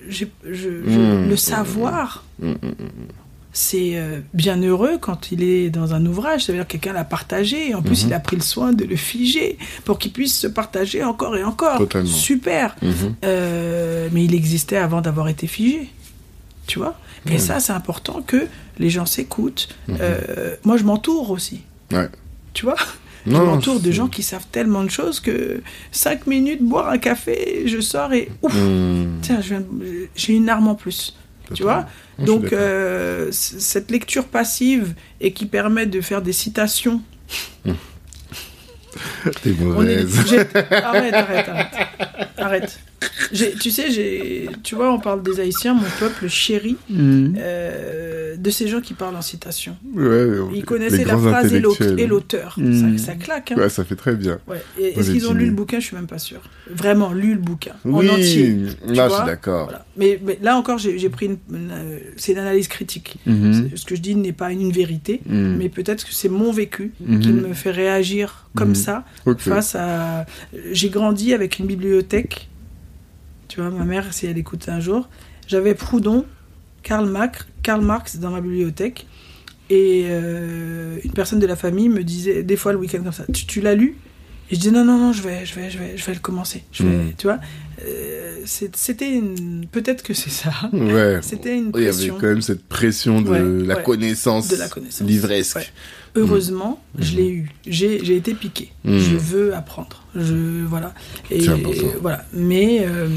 je- 0.10 0.26
je-. 0.50 1.28
Le 1.30 1.36
savoir. 1.36 2.24
C'est 3.56 3.92
euh, 3.98 4.20
bien 4.34 4.58
heureux 4.62 4.98
quand 5.00 5.32
il 5.32 5.44
est 5.44 5.70
dans 5.70 5.94
un 5.94 6.04
ouvrage. 6.06 6.46
Ça 6.46 6.52
veut 6.52 6.58
dire 6.58 6.66
que 6.68 6.72
quelqu'un 6.74 6.94
l'a 6.94 7.04
partagé, 7.04 7.70
et 7.70 7.76
en 7.76 7.82
plus, 7.84 8.04
Mhm. 8.04 8.10
il 8.10 8.14
a 8.16 8.20
pris 8.20 8.36
le 8.36 8.42
soin 8.42 8.74
de 8.74 8.84
le 8.84 8.96
figer 8.96 9.58
pour 9.86 10.00
qu'il 10.00 10.12
puisse 10.12 10.38
se 10.38 10.48
partager 10.48 11.04
encore 11.04 11.38
et 11.38 11.44
encore. 11.44 11.78
Totalement. 11.78 12.10
Super. 12.10 12.76
Mhm. 12.82 13.16
Euh, 13.24 14.10
mais 14.12 14.26
il 14.26 14.34
existait 14.34 14.78
avant 14.78 15.02
d'avoir 15.02 15.28
été 15.30 15.48
figé. 15.48 15.90
Tu 16.66 16.80
vois? 16.80 16.98
Et 17.28 17.32
Ouais. 17.34 17.38
ça, 17.40 17.60
c'est 17.60 17.74
important 17.74 18.22
que 18.26 18.48
les 18.80 18.90
gens 18.90 19.06
s'écoutent. 19.06 19.68
Mhm. 19.88 19.98
Euh, 20.02 20.56
moi, 20.64 20.78
je 20.78 20.84
m'entoure 20.84 21.30
aussi. 21.32 21.62
Ouais. 21.92 22.10
Tu 22.54 22.66
vois? 22.66 22.76
Je 23.26 23.32
m'entoure 23.32 23.80
de 23.80 23.90
gens 23.92 24.10
qui 24.10 24.22
savent 24.22 24.48
tellement 24.52 24.84
de 24.84 24.90
choses 24.90 25.22
que 25.22 25.62
cinq 25.94 26.28
minutes, 26.28 26.62
boire 26.62 26.90
un 26.90 26.98
café, 26.98 27.64
je 27.68 27.80
sors 27.80 28.12
et 28.12 28.30
ouf, 28.42 28.54
Mhm. 28.54 29.20
tiens, 29.22 29.40
j'ai 30.16 30.34
une 30.34 30.50
arme 30.50 30.68
en 30.68 30.76
plus. 30.76 31.16
Tu 31.54 31.64
vois 31.64 31.86
Non, 32.20 32.26
Donc, 32.26 32.54
euh, 32.54 33.30
cette 33.32 33.90
lecture 33.92 34.26
passive 34.26 34.94
et 35.22 35.32
qui 35.34 35.46
permet 35.46 35.86
de 35.86 36.02
faire 36.02 36.22
des 36.22 36.34
citations. 36.34 37.02
T'es 37.64 37.72
On 39.62 39.86
est- 39.86 40.04
mauvaise. 40.04 40.20
Arrête, 40.72 41.14
arrête, 41.14 41.50
arrête. 41.50 41.74
Arrête. 42.38 42.80
Tu 43.60 43.72
sais, 43.72 43.92
j'ai, 43.92 44.50
tu 44.64 44.76
vois, 44.76 44.94
on 44.94 45.00
parle 45.00 45.24
des 45.24 45.40
Haïtiens, 45.40 45.74
mon 45.74 45.88
peuple 46.00 46.28
chéri, 46.28 46.78
Mhm. 46.90 47.36
euh, 47.40 48.36
de 48.36 48.50
ces 48.50 48.68
gens 48.68 48.82
qui 48.82 48.94
parlent 48.94 49.16
en 49.16 49.22
citation. 49.22 49.76
Ouais, 49.96 50.28
Ils 50.54 50.66
connaissaient 50.66 51.06
la 51.06 51.18
phrase 51.18 51.54
et 51.54 52.08
l'auteur. 52.08 52.56
Mm. 52.58 52.98
Ça, 52.98 53.06
ça 53.06 53.16
claque. 53.16 53.52
Hein. 53.52 53.56
Ouais, 53.58 53.70
ça 53.70 53.84
fait 53.84 53.96
très 53.96 54.16
bien. 54.16 54.40
Ouais. 54.48 54.62
Est-ce 54.80 55.12
qu'ils 55.12 55.28
ont 55.28 55.34
lu 55.34 55.46
le 55.46 55.52
bouquin? 55.54 55.80
Je 55.80 55.86
suis 55.88 55.96
même 55.96 56.08
pas 56.08 56.18
sûr. 56.20 56.42
Vraiment, 56.70 57.12
lu 57.14 57.34
le 57.34 57.40
bouquin 57.40 57.74
oui, 57.86 58.10
en 58.10 58.14
entier. 58.14 58.56
là, 58.88 59.08
je 59.10 59.14
suis 59.16 59.26
d'accord. 59.26 59.66
Voilà. 59.66 59.86
Mais, 59.98 60.20
mais 60.24 60.40
là 60.42 60.58
encore, 60.58 60.78
j'ai 60.78 61.10
pris 61.10 61.28
une, 61.28 61.38
une, 61.52 61.72
euh, 61.72 62.00
c'est 62.18 62.32
une 62.34 62.40
analyse 62.40 62.68
critique. 62.68 63.18
Mhm. 63.26 63.70
C'est- 63.72 63.78
Ce 63.78 63.86
que 63.86 63.96
je 63.96 64.02
dis 64.02 64.16
n'est 64.16 64.32
pas 64.34 64.52
une 64.52 64.72
vérité, 64.72 65.22
Mhm. 65.26 65.58
mais 65.58 65.70
peut-être 65.70 66.06
que 66.06 66.14
c'est 66.14 66.30
mon 66.30 66.52
vécu 66.52 66.94
Mhm. 67.06 67.20
qui 67.20 67.30
me 67.30 67.54
fait 67.54 67.72
réagir 67.72 68.48
comme 68.56 68.70
Mhm. 68.70 68.76
ça 68.76 69.04
face 69.38 69.76
à. 69.76 70.26
J'ai 70.72 70.90
grandi 70.90 71.34
avec 71.34 71.60
une 71.60 71.66
bibliothèque. 71.68 72.50
Tu 73.54 73.62
vois, 73.62 73.70
ma 73.70 73.86
mère, 73.86 74.12
si 74.16 74.26
elle 74.26 74.40
écoute 74.40 74.68
un 74.68 74.80
jour, 74.80 75.08
j'avais 75.48 75.76
Proudhon, 75.76 76.26
Karl 76.82 77.08
Marx, 77.08 77.46
Karl 77.62 77.82
Marx 77.84 78.18
dans 78.18 78.32
ma 78.32 78.42
bibliothèque. 78.42 79.06
Et 79.70 80.06
euh, 80.08 80.98
une 81.04 81.12
personne 81.12 81.38
de 81.38 81.46
la 81.46 81.56
famille 81.56 81.88
me 81.88 82.04
disait, 82.04 82.42
des 82.42 82.56
fois 82.56 82.74
le 82.74 82.80
week-end 82.80 83.04
comme 83.04 83.12
ça, 83.14 83.26
tu, 83.32 83.46
tu 83.46 83.62
l'as 83.62 83.76
lu? 83.76 83.96
Et 84.50 84.56
je 84.56 84.60
dis 84.60 84.72
non, 84.72 84.84
non, 84.84 84.98
non, 84.98 85.14
je 85.14 85.22
vais, 85.22 85.46
je 85.46 85.54
vais, 85.54 85.70
je 85.70 85.78
vais, 85.78 85.96
je 85.98 86.04
vais 86.04 86.16
le 86.16 86.20
commencer. 86.20 86.64
Je 86.72 86.82
vais, 86.82 86.90
Mhm. 86.98 87.14
Tu 87.16 87.28
vois, 87.28 87.40
Euh, 87.86 88.40
c'était 88.46 89.12
une. 89.12 89.68
Peut-être 89.72 90.02
que 90.04 90.16
c'est 90.16 90.30
ça. 90.32 90.52
Ouais. 90.74 91.20
C'était 91.22 91.56
une 91.56 91.72
Il 91.76 91.82
y 91.82 91.84
avait 91.84 91.92
pression 91.92 92.18
quand 92.20 92.28
même 92.28 92.42
cette 92.42 92.64
pression 92.68 93.22
de 93.22 93.30
Ouais, 93.30 93.68
la 93.68 93.78
ouais. 93.78 93.84
connaissance, 93.84 94.48
de 94.48 94.56
la 94.56 94.68
connaissance. 94.68 95.08
livresque. 95.08 95.72
Heureusement, 96.16 96.80
je 97.00 97.12
Mhm. 97.12 97.18
l'ai 97.18 97.30
eu. 97.30 97.50
J'ai 97.66 98.16
été 98.16 98.34
piqué. 98.36 98.72
Mhm. 98.84 99.00
Je 99.00 99.16
veux 99.18 99.56
apprendre. 99.56 100.04
Je 100.16 100.64
voilà. 100.66 100.94
Et 101.32 101.40
voilà. 102.02 102.24
Mais 102.34 102.86
euh, 102.86 103.08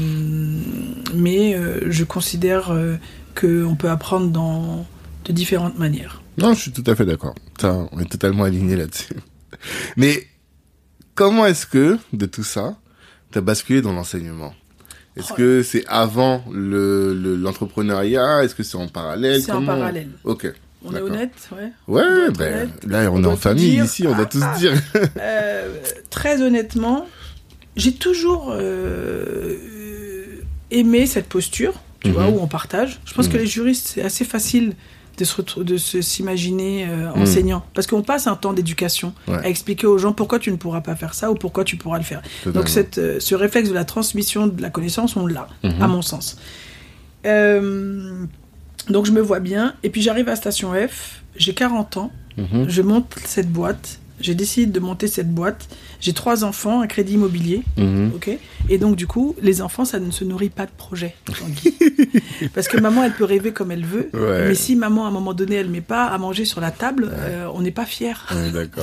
mais 1.13 1.55
euh, 1.55 1.81
je 1.91 2.03
considère 2.03 2.71
euh, 2.71 2.95
que 3.35 3.63
on 3.63 3.75
peut 3.75 3.89
apprendre 3.89 4.29
dans 4.31 4.85
de 5.25 5.31
différentes 5.33 5.77
manières. 5.77 6.21
Non, 6.39 6.53
je 6.53 6.61
suis 6.61 6.71
tout 6.71 6.83
à 6.87 6.95
fait 6.95 7.05
d'accord. 7.05 7.35
On 7.63 7.99
est 7.99 8.09
totalement 8.09 8.43
alignés 8.45 8.75
là-dessus. 8.75 9.13
Mais 9.97 10.27
comment 11.15 11.45
est-ce 11.47 11.65
que, 11.65 11.97
de 12.13 12.25
tout 12.27 12.43
ça, 12.43 12.77
tu 13.31 13.37
as 13.39 13.41
basculé 13.41 13.81
dans 13.81 13.91
l'enseignement? 13.93 14.53
Est-ce 15.15 15.33
Oh. 15.33 15.35
que 15.35 15.63
c'est 15.63 15.83
avant 15.87 16.43
le 16.51 17.13
le- 17.15 17.35
l'entrepreneuriat? 17.35 18.43
Est-ce 18.43 18.53
que 18.55 18.61
c'est 18.63 18.77
en 18.77 18.87
parallèle? 18.87 19.41
C'est 19.41 19.51
en 19.51 19.65
parallèle. 19.65 20.09
Ok. 20.23 20.47
On 20.85 20.95
est 20.95 21.01
honnête, 21.01 21.31
ouais. 21.51 21.71
Ouais, 21.87 22.29
ben, 22.37 22.53
honnête. 22.53 22.85
là, 22.85 23.11
on, 23.11 23.15
On 23.17 23.23
est 23.23 23.27
en 23.27 23.35
famille 23.35 23.71
dire. 23.71 23.85
ici, 23.85 24.05
on 24.07 24.15
doit 24.15 24.25
tous 24.27 24.41
Ah. 24.43 24.55
dire. 24.57 24.73
Euh, 25.19 25.75
très 26.09 26.41
honnêtement, 26.41 27.07
j'ai 27.75 27.93
toujours 27.93 28.53
euh, 28.55 29.55
aimé 30.71 31.05
cette 31.07 31.27
posture, 31.27 31.73
tu 32.01 32.09
Mhm. 32.09 32.13
vois, 32.13 32.27
où 32.27 32.39
on 32.41 32.47
partage. 32.47 32.99
Je 33.05 33.13
pense 33.13 33.25
Mhm. 33.27 33.33
que 33.33 33.37
les 33.37 33.47
juristes, 33.47 33.87
c'est 33.95 34.01
assez 34.03 34.23
facile 34.25 34.73
de 35.17 35.77
se 35.77 35.99
s'imaginer 36.03 36.85
euh, 36.87 37.09
Mhm. 37.15 37.21
enseignant 37.23 37.65
parce 37.73 37.87
qu'on 37.87 38.03
passe 38.03 38.27
un 38.27 38.35
temps 38.35 38.53
d'éducation 38.53 39.13
Ouais. 39.27 39.37
à 39.43 39.49
expliquer 39.49 39.87
aux 39.87 39.97
gens 39.97 40.13
pourquoi 40.13 40.37
tu 40.37 40.51
ne 40.51 40.57
pourras 40.57 40.81
pas 40.81 40.95
faire 40.95 41.15
ça 41.15 41.31
ou 41.31 41.33
pourquoi 41.33 41.63
tu 41.63 41.75
pourras 41.75 41.97
le 41.97 42.03
faire. 42.03 42.21
Totalement. 42.43 42.59
Donc 42.59 42.69
cette, 42.69 42.99
euh, 42.99 43.19
ce 43.19 43.33
réflexe 43.33 43.67
de 43.69 43.73
la 43.73 43.83
transmission 43.83 44.45
de 44.45 44.61
la 44.61 44.69
connaissance, 44.69 45.15
on 45.15 45.25
l'a, 45.25 45.47
Mhm. 45.63 45.81
à 45.81 45.87
mon 45.87 46.03
sens. 46.03 46.37
Euh, 47.25 48.25
donc 48.89 49.05
je 49.05 49.11
me 49.11 49.21
vois 49.21 49.39
bien. 49.39 49.73
Et 49.83 49.89
puis 49.89 50.01
j'arrive 50.01 50.29
à 50.29 50.35
Station 50.35 50.73
F, 50.73 51.21
j'ai 51.35 51.53
40 51.53 51.97
ans, 51.97 52.11
Mhm. 52.37 52.69
je 52.69 52.81
monte 52.81 53.15
cette 53.25 53.49
boîte. 53.51 53.99
J'ai 54.19 54.33
décidé 54.35 54.65
de 54.71 54.79
monter 54.79 55.07
cette 55.07 55.31
boîte. 55.31 55.67
J'ai 56.01 56.13
trois 56.13 56.43
enfants, 56.43 56.81
un 56.81 56.87
crédit 56.87 57.13
immobilier, 57.13 57.61
Mhm. 57.77 58.11
ok 58.15 58.29
Et 58.69 58.77
donc, 58.77 58.95
du 58.95 59.07
coup, 59.07 59.35
les 59.41 59.61
enfants, 59.61 59.85
ça 59.85 59.99
ne 59.99 60.11
se 60.11 60.23
nourrit 60.23 60.49
pas 60.49 60.65
de 60.65 60.71
projet. 60.75 61.15
Parce 62.53 62.67
que 62.67 62.79
maman, 62.79 63.03
elle 63.03 63.13
peut 63.13 63.23
rêver 63.25 63.51
comme 63.51 63.71
elle 63.71 63.85
veut. 63.85 64.09
Ouais. 64.13 64.47
Mais 64.47 64.55
si 64.55 64.75
maman, 64.75 65.05
à 65.05 65.07
un 65.09 65.11
moment 65.11 65.33
donné, 65.33 65.55
elle 65.55 65.69
met 65.69 65.81
pas 65.81 66.05
à 66.05 66.17
manger 66.17 66.45
sur 66.45 66.61
la 66.61 66.71
table, 66.71 67.09
euh, 67.11 67.47
on 67.53 67.61
n'est 67.61 67.71
pas 67.71 67.85
fier. 67.85 68.27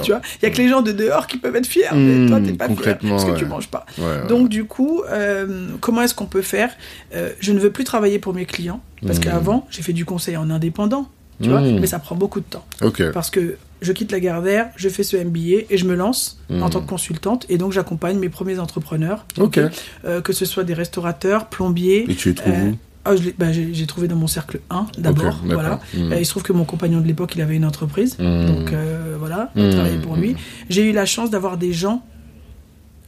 Tu 0.02 0.11
vois 0.12 0.20
Il 0.43 0.44
y 0.44 0.47
a 0.47 0.51
que 0.51 0.59
les 0.59 0.69
gens 0.69 0.82
de 0.82 0.93
dehors 0.93 1.27
qui 1.27 1.36
peuvent 1.39 1.56
être 1.56 1.66
fiers, 1.66 1.85
Mmh, 1.93 1.98
mais 1.98 2.28
toi, 2.28 2.40
t'es 2.40 2.52
pas 2.52 2.69
fier 2.69 2.98
parce 2.98 3.24
que 3.24 3.36
tu 3.36 3.44
ouais. 3.44 3.51
manges 3.51 3.69
pas. 3.69 3.86
Donc 4.28 4.48
du 4.48 4.65
coup, 4.65 5.02
euh, 5.09 5.69
comment 5.81 6.02
est-ce 6.02 6.15
qu'on 6.15 6.27
peut 6.27 6.43
faire 6.43 6.70
Euh, 7.15 7.31
Je 7.40 7.52
ne 7.52 7.59
veux 7.61 7.70
plus 7.70 7.85
travailler 7.85 8.19
pour 8.19 8.35
mes 8.35 8.47
clients 8.47 8.81
parce 9.06 9.19
Mmh. 9.19 9.23
qu'avant, 9.23 9.66
j'ai 9.70 9.82
fait 9.82 9.93
du 9.93 10.05
conseil 10.05 10.36
en 10.36 10.48
indépendant, 10.51 11.09
tu 11.43 11.48
vois, 11.51 11.61
Mmh. 11.61 11.78
mais 11.81 11.86
ça 11.86 11.98
prend 11.98 12.15
beaucoup 12.16 12.40
de 12.40 12.47
temps 12.47 12.65
parce 13.12 13.31
que 13.31 13.56
je 13.85 13.93
quitte 13.93 14.11
la 14.12 14.20
Gardère, 14.20 14.69
je 14.77 14.89
fais 14.89 15.02
ce 15.02 15.16
MBA 15.16 15.66
et 15.70 15.77
je 15.78 15.85
me 15.86 15.94
lance 15.94 16.39
en 16.51 16.55
Mmh. 16.66 16.70
tant 16.70 16.81
que 16.81 16.89
consultante 16.89 17.47
et 17.48 17.59
donc 17.59 17.73
j'accompagne 17.73 18.19
mes 18.19 18.28
premiers 18.28 18.59
entrepreneurs, 18.59 19.27
Ok. 19.39 19.61
euh, 20.05 20.20
que 20.20 20.32
ce 20.32 20.44
soit 20.44 20.65
des 20.65 20.74
restaurateurs, 20.74 21.47
plombiers. 21.47 22.11
Et 22.11 22.15
tu 22.15 22.31
les 22.31 22.35
trouves 22.35 22.52
euh, 22.55 22.70
où 22.70 22.77
ah, 23.06 23.15
bah, 23.39 23.52
j'ai 23.52 23.86
trouvé 23.86 24.09
dans 24.09 24.16
mon 24.16 24.27
cercle 24.27 24.61
1 24.70 24.86
d'abord, 24.98 25.39
voilà. 25.44 25.78
Mmh. 25.94 26.12
Euh, 26.12 26.19
il 26.20 26.24
se 26.24 26.31
trouve 26.31 26.43
que 26.43 26.52
mon 26.55 26.65
compagnon 26.65 27.01
de 27.01 27.06
l'époque, 27.06 27.35
il 27.36 27.43
avait 27.43 27.56
une 27.56 27.66
entreprise, 27.66 28.16
Mmh. 28.19 28.47
donc 28.47 28.73
euh, 28.73 29.16
voilà, 29.19 29.51
on 29.56 29.70
travaillait 29.70 29.98
pour 30.01 30.16
lui. 30.16 30.36
J'ai 30.70 30.89
eu 30.89 30.93
la 30.93 31.05
chance 31.06 31.31
d'avoir 31.31 31.56
des 31.59 31.73
gens 31.73 32.02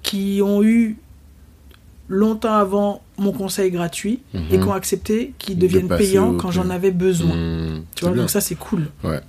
qui 0.02 0.40
ont 0.44 0.62
eu 0.62 0.96
longtemps 2.08 2.54
avant 2.54 3.02
mon 3.18 3.32
conseil 3.32 3.70
gratuit 3.72 4.20
et 4.34 4.38
Mhm. 4.38 4.48
qui 4.62 4.68
ont 4.68 4.72
accepté 4.74 5.32
qu'ils 5.38 5.58
deviennent 5.58 5.88
payants 5.88 6.30
au 6.30 6.32
quand 6.34 6.50
j'en 6.52 6.70
avais 6.70 6.92
besoin. 6.92 7.34
Tu 7.96 8.04
vois, 8.04 8.12
bien. 8.12 8.22
donc 8.22 8.30
ça 8.30 8.40
c'est 8.40 8.54
cool. 8.54 8.86
Ouais. 9.02 9.20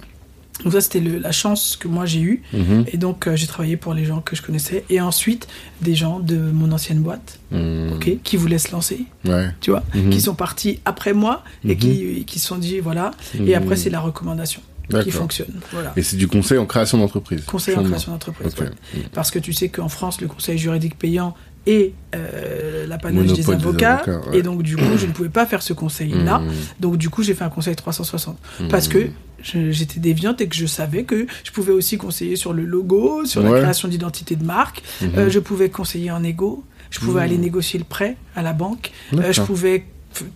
Donc 0.64 0.74
ça 0.74 0.82
c'était 0.82 1.00
la 1.02 1.32
chance 1.32 1.78
que 1.80 1.88
moi 1.88 2.06
j'ai 2.06 2.20
eue. 2.22 2.42
Mhm. 2.54 2.86
Et 2.88 2.98
donc 2.98 3.28
euh, 3.28 3.36
j'ai 3.36 3.48
travaillé 3.48 3.78
pour 3.78 3.94
les 3.94 4.06
gens 4.06 4.22
que 4.22 4.36
je 4.36 4.42
connaissais 4.42 4.84
et 4.90 5.00
ensuite 5.02 5.48
des 5.82 5.94
gens 5.96 6.20
de 6.20 6.38
mon 6.38 6.72
ancienne 6.72 7.00
boîte, 7.00 7.40
Mmh. 7.52 7.94
ok, 7.96 8.18
qui 8.24 8.36
voulaient 8.38 8.58
se 8.58 8.72
lancer, 8.72 9.06
Ouais. 9.26 9.48
tu 9.62 9.70
vois, 9.72 9.84
Mhm. 9.94 10.10
qui 10.10 10.20
sont 10.20 10.36
partis 10.36 10.80
après 10.86 11.14
moi 11.14 11.44
et 11.64 11.70
Mhm. 11.70 11.78
qui 11.78 12.24
qui 12.26 12.40
se 12.40 12.48
sont 12.48 12.58
dit 12.58 12.80
voilà. 12.80 13.12
Et 13.36 13.40
Mhm. 13.40 13.54
après 13.56 13.76
c'est 13.76 13.90
la 13.90 14.00
recommandation 14.00 14.62
qui 15.04 15.12
fonctionne. 15.12 15.54
Voilà. 15.74 15.94
Et 15.98 16.02
c'est 16.02 16.16
du 16.18 16.28
conseil 16.28 16.58
en 16.58 16.66
création 16.66 16.98
d'entreprise. 16.98 17.44
Conseil 17.46 17.76
en 17.76 17.84
création 17.84 18.12
d'entreprise. 18.14 18.56
Ouais. 18.60 18.70
Parce 19.14 19.32
que 19.32 19.40
tu 19.40 19.52
sais 19.54 19.68
qu'en 19.70 19.90
France, 19.90 20.22
le 20.22 20.28
conseil 20.28 20.58
juridique 20.58 20.98
payant 20.98 21.36
est 21.66 21.94
euh, 22.16 22.88
des 22.88 23.12
Monopole 23.12 23.36
des 23.36 23.50
avocats. 23.52 24.02
ouais. 24.08 24.38
Et 24.40 24.42
donc, 24.42 24.64
du 24.64 24.78
coup, 24.78 24.98
je 24.98 25.06
ne 25.06 25.12
pouvais 25.12 25.28
pas 25.30 25.46
faire 25.46 25.62
ce 25.62 25.74
conseil-là. 25.74 26.40
Mmh. 26.40 26.52
Donc, 26.80 26.98
du 26.98 27.10
coup, 27.10 27.22
j'ai 27.24 27.34
fait 27.34 27.44
un 27.44 27.50
conseil 27.50 27.76
360. 27.76 28.38
Mmh. 28.62 28.68
Parce 28.70 28.88
que 28.88 29.10
j'étais 29.44 30.00
déviante 30.00 30.42
et 30.42 30.48
que 30.48 30.56
je 30.56 30.66
savais 30.66 31.04
que 31.04 31.28
je 31.44 31.52
pouvais 31.52 31.72
aussi 31.74 31.98
conseiller 31.98 32.36
sur 32.36 32.54
le 32.54 32.66
logo, 32.66 33.26
sur 33.26 33.44
Ouais. 33.44 33.52
la 33.54 33.60
création 33.62 33.88
d'identité 33.88 34.36
de 34.36 34.44
marque. 34.44 34.82
Mhm. 35.02 35.12
Euh, 35.18 35.30
je 35.30 35.40
pouvais 35.40 35.70
conseiller 35.70 36.12
en 36.12 36.24
égo. 36.24 36.64
Je 36.90 37.00
pouvais 37.00 37.20
Mmh. 37.20 37.24
aller 37.24 37.38
négocier 37.38 37.80
le 37.80 37.86
prêt 37.86 38.16
à 38.36 38.42
la 38.42 38.54
banque. 38.54 38.92
Euh, 39.14 39.34
je 39.34 39.42
pouvais 39.42 39.84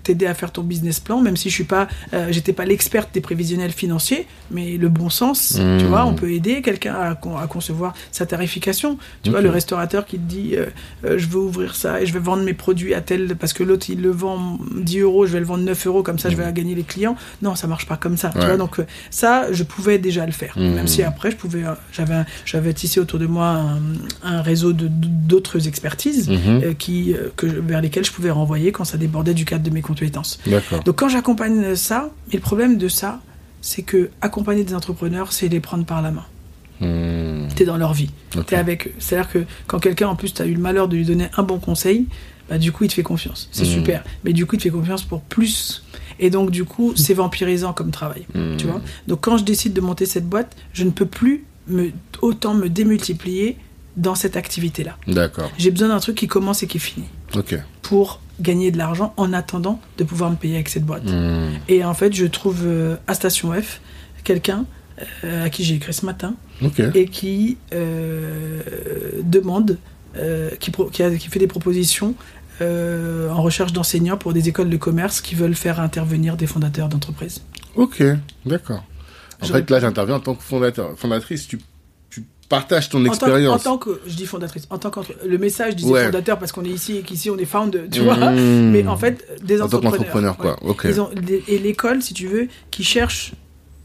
t'aider 0.04 0.26
à 0.26 0.34
faire 0.34 0.52
ton 0.52 0.64
business 0.64 1.00
plan, 1.00 1.22
même 1.22 1.38
si 1.38 1.50
je 1.50 1.54
suis 1.56 1.64
pas, 1.64 1.88
euh, 2.14 2.28
j'étais 2.32 2.54
pas 2.54 2.66
l'experte 2.66 3.10
des 3.14 3.22
prévisionnels 3.22 3.72
financiers, 3.72 4.28
mais 4.52 4.78
le 4.78 4.90
bon 4.90 5.10
sens, 5.10 5.60
Mmh. 5.60 5.78
tu 5.80 5.86
vois, 5.86 6.06
on 6.06 6.14
peut 6.14 6.32
aider 6.32 6.62
quelqu'un 6.62 6.94
à, 6.96 7.16
con- 7.16 7.38
à 7.38 7.48
concevoir 7.48 7.94
sa 8.12 8.26
tarification. 8.26 8.98
Tu 9.24 9.30
vois, 9.30 9.42
le 9.42 9.50
restaurateur 9.50 10.06
qui 10.06 10.18
te 10.18 10.28
dit, 10.30 10.52
euh, 10.56 10.66
euh, 11.06 11.18
je 11.18 11.28
veux 11.28 11.40
ouvrir 11.40 11.76
ça 11.76 12.02
et 12.02 12.06
je 12.06 12.14
vais 12.14 12.20
vendre 12.20 12.44
mes 12.44 12.54
produits 12.54 12.94
à 12.94 13.02
tel, 13.02 13.36
parce 13.36 13.54
que 13.54 13.64
l'autre 13.64 13.88
il 13.90 14.02
le 14.02 14.12
vend 14.12 14.58
10 14.76 15.00
euros, 15.00 15.26
je 15.26 15.34
vais 15.34 15.40
le 15.40 15.46
vendre 15.46 15.64
9 15.64 15.88
euros, 15.88 16.04
comme 16.04 16.20
ça 16.20 16.30
je 16.30 16.36
vais 16.36 16.52
gagner 16.54 16.76
les 16.76 16.84
clients. 16.84 17.16
Non, 17.42 17.56
ça 17.56 17.68
marche 17.68 17.86
pas 17.88 17.98
comme 17.98 18.18
ça. 18.18 18.30
Tu 18.30 18.40
vois, 18.40 18.58
donc 18.58 18.78
ça, 19.10 19.52
je 19.52 19.64
pouvais 19.64 19.98
déjà 19.98 20.26
le 20.26 20.32
faire, 20.32 20.54
Mmh. 20.58 20.62
même 20.76 20.88
si 20.88 21.04
après 21.04 21.32
je 21.32 21.36
pouvais, 21.38 21.64
j'avais, 21.92 22.24
j'avais 22.46 22.74
tissé 22.74 23.00
autour 23.00 23.20
de 23.20 23.26
moi 23.28 23.48
un, 23.48 23.80
un 24.24 24.42
réseau 24.42 24.74
de 24.74 24.88
d'autres 24.90 25.68
expertises 25.68 26.30
qui, 26.78 27.16
que, 27.38 27.46
vers 27.46 27.82
lesquelles 27.82 28.06
je 28.06 28.12
pouvais 28.12 28.32
renvoyer 28.32 28.72
quand 28.72 28.84
ça 28.86 28.98
débordait 28.98 29.34
du 29.34 29.46
cadre 29.46 29.64
de 29.64 29.70
mes 29.74 29.82
compétences. 29.82 30.40
Donc 30.86 30.96
quand 30.96 31.10
j'accompagne 31.10 31.76
ça, 31.76 32.10
et 32.32 32.36
le 32.38 32.42
problème 32.42 32.78
de 32.78 32.88
ça, 32.88 33.22
c'est 33.62 33.84
que 33.84 34.10
accompagner 34.22 34.64
des 34.64 34.74
entrepreneurs, 34.74 35.32
c'est 35.34 35.48
les 35.48 35.60
prendre 35.60 35.86
par 35.86 36.02
la 36.02 36.12
main. 36.12 36.26
Mmh. 36.80 37.50
T'es 37.56 37.66
dans 37.66 37.78
leur 37.78 37.94
vie, 37.94 38.10
Ok. 38.36 38.48
t'es 38.48 38.56
avec 38.56 38.88
eux. 38.88 38.92
C'est-à-dire 38.98 39.30
que 39.32 39.46
quand 39.68 39.80
quelqu'un 39.80 40.08
en 40.08 40.16
plus 40.16 40.34
t'as 40.34 40.46
eu 40.48 40.54
le 40.54 40.60
malheur 40.60 40.88
de 40.88 40.96
lui 40.98 41.06
donner 41.06 41.28
un 41.38 41.44
bon 41.44 41.60
conseil, 41.60 42.08
bah 42.50 42.58
du 42.58 42.72
coup 42.72 42.86
il 42.86 42.88
te 42.88 42.94
fait 42.96 43.04
confiance. 43.04 43.50
C'est 43.52 43.66
Mhm. 43.66 43.70
super. 43.72 44.04
Mais 44.24 44.34
du 44.34 44.46
coup 44.48 44.56
il 44.56 44.58
te 44.58 44.64
fait 44.64 44.70
confiance 44.72 45.04
pour 45.04 45.22
plus. 45.22 45.84
Et 46.20 46.32
donc 46.32 46.50
du 46.50 46.64
coup 46.66 46.94
c'est 46.96 47.14
vampirisant 47.14 47.74
comme 47.74 47.92
travail. 47.92 48.26
Mhm. 48.34 48.58
Tu 48.58 48.66
vois? 48.66 48.82
Donc 49.08 49.22
quand 49.22 49.38
je 49.38 49.44
décide 49.44 49.74
de 49.74 49.82
monter 49.82 50.08
cette 50.08 50.28
boîte, 50.28 50.56
je 50.74 50.84
ne 50.84 50.90
peux 50.90 51.06
plus 51.06 51.44
me, 51.68 51.92
autant 52.22 52.56
me 52.56 52.68
démultiplier 52.68 53.58
dans 53.96 54.16
cette 54.16 54.36
activité-là. 54.36 54.98
D'accord. 55.08 55.52
J'ai 55.60 55.70
besoin 55.70 55.90
d'un 55.90 56.00
truc 56.00 56.16
qui 56.18 56.28
commence 56.28 56.64
et 56.64 56.68
qui 56.68 56.80
finit 56.80 57.06
Ok. 57.36 57.56
pour 57.84 58.22
gagner 58.42 58.72
de 58.72 58.78
l'argent 58.78 59.14
en 59.18 59.32
attendant 59.34 59.80
de 59.98 60.04
pouvoir 60.04 60.30
me 60.32 60.36
payer 60.36 60.56
avec 60.56 60.70
cette 60.70 60.86
boîte. 60.86 61.06
Mmh. 61.06 61.50
Et 61.70 61.84
en 61.84 61.94
fait, 61.94 62.14
je 62.14 62.26
trouve 62.26 62.62
euh, 62.66 62.96
à 63.08 63.14
Station 63.14 63.52
F 63.54 63.80
quelqu'un 64.24 64.66
euh, 65.24 65.46
à 65.46 65.50
qui 65.50 65.64
j'ai 65.64 65.76
écrit 65.76 65.94
ce 65.94 66.06
matin 66.06 66.36
et 66.96 67.06
qui 67.06 67.58
euh, 67.74 68.62
demande, 69.24 69.78
qui, 70.60 70.72
qui, 70.92 71.04
a- 71.04 71.16
qui 71.16 71.28
fait 71.28 71.40
des 71.40 71.48
propositions 71.48 72.16
en 72.62 73.42
recherche 73.42 73.74
d'enseignants 73.74 74.18
pour 74.18 74.34
des 74.34 74.48
écoles 74.48 74.70
de 74.70 74.78
commerce 74.78 75.20
qui 75.22 75.34
veulent 75.34 75.56
faire 75.56 75.80
intervenir 75.80 76.38
des 76.38 76.46
fondateurs 76.46 76.90
d'entreprises. 76.90 77.42
Ok. 77.76 78.04
D'accord. 78.46 78.84
En 79.42 79.46
Je- 79.48 79.54
fait, 79.54 79.68
là, 79.72 79.80
j'interviens 79.80 80.16
en 80.18 80.20
tant 80.20 80.36
que 80.36 80.44
fondateur, 80.44 80.92
fondatrice. 80.96 81.48
Tu, 81.48 81.58
tu 82.52 82.56
partages 82.60 82.90
ton 82.90 83.00
En 83.00 83.04
que, 83.04 83.08
en 83.08 83.12
expérience. 83.12 83.64
tant 83.64 83.78
que, 83.78 84.02
je 84.06 84.14
dis 84.16 84.26
fondatrice, 84.26 84.68
en 84.70 84.78
tant 84.78 84.90
qu'entre, 84.90 85.14
le 85.26 85.38
message 85.38 85.76
disait 85.76 85.90
Ouais. 85.92 86.06
fondateur 86.06 86.38
parce 86.38 86.52
qu'on 86.52 86.66
est 86.66 86.70
ici 86.70 86.98
et 86.98 87.02
qu'ici 87.02 87.30
on 87.30 87.38
est 87.38 87.46
found, 87.46 87.88
tu 87.92 88.02
vois. 88.02 88.16
Mmh. 88.32 88.72
Mais 88.72 88.86
en 88.88 88.98
fait, 88.98 89.26
des 89.44 89.62
en 89.62 89.68
tant 89.70 89.78
entrepreneurs. 89.78 90.36
qu'entrepreneur, 90.36 90.38
quoi. 90.38 90.58
ouais. 90.64 90.76
Ils 90.92 91.00
ont, 91.02 91.10
et 91.48 91.58
l'école, 91.60 92.02
si 92.02 92.14
tu 92.14 92.28
veux, 92.28 92.48
qui 92.72 92.84
cherche 92.84 93.32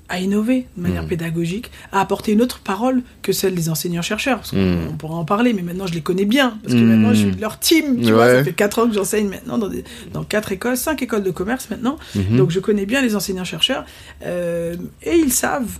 à 0.08 0.20
innover 0.20 0.66
de 0.76 0.82
manière 0.82 1.02
Mm. 1.02 1.08
pédagogique, 1.08 1.72
à 1.90 2.00
apporter 2.00 2.30
une 2.30 2.40
autre 2.40 2.60
parole 2.60 3.02
que 3.22 3.32
celle 3.32 3.56
des 3.56 3.68
enseignants-chercheurs. 3.70 4.36
Parce 4.38 4.52
qu'on 4.52 4.56
Mm. 4.56 4.88
on 4.90 4.96
pourra 4.96 5.16
en 5.16 5.24
parler, 5.24 5.52
mais 5.52 5.62
maintenant 5.62 5.88
je 5.88 5.94
les 5.94 6.00
connais 6.00 6.24
bien. 6.26 6.58
Parce 6.62 6.74
que 6.74 6.78
Mm. 6.78 6.86
maintenant 6.86 7.12
je 7.12 7.18
suis 7.22 7.30
de 7.32 7.40
leur 7.40 7.58
team. 7.58 8.00
Tu 8.00 8.12
vois, 8.12 8.28
ça 8.36 8.44
fait 8.44 8.52
4 8.52 8.78
ans 8.80 8.86
que 8.88 8.94
j'enseigne 8.94 9.28
maintenant 9.28 9.58
dans, 9.58 9.66
des, 9.68 9.82
dans 10.12 10.22
4 10.22 10.52
écoles, 10.52 10.76
5 10.76 11.02
écoles 11.02 11.24
de 11.24 11.32
commerce 11.32 11.68
maintenant. 11.70 11.96
Mhm. 12.14 12.36
Donc 12.36 12.50
je 12.52 12.60
connais 12.60 12.86
bien 12.86 13.02
les 13.02 13.16
enseignants-chercheurs. 13.16 13.84
Euh, 14.24 14.76
et 15.02 15.16
ils 15.16 15.32
savent 15.32 15.78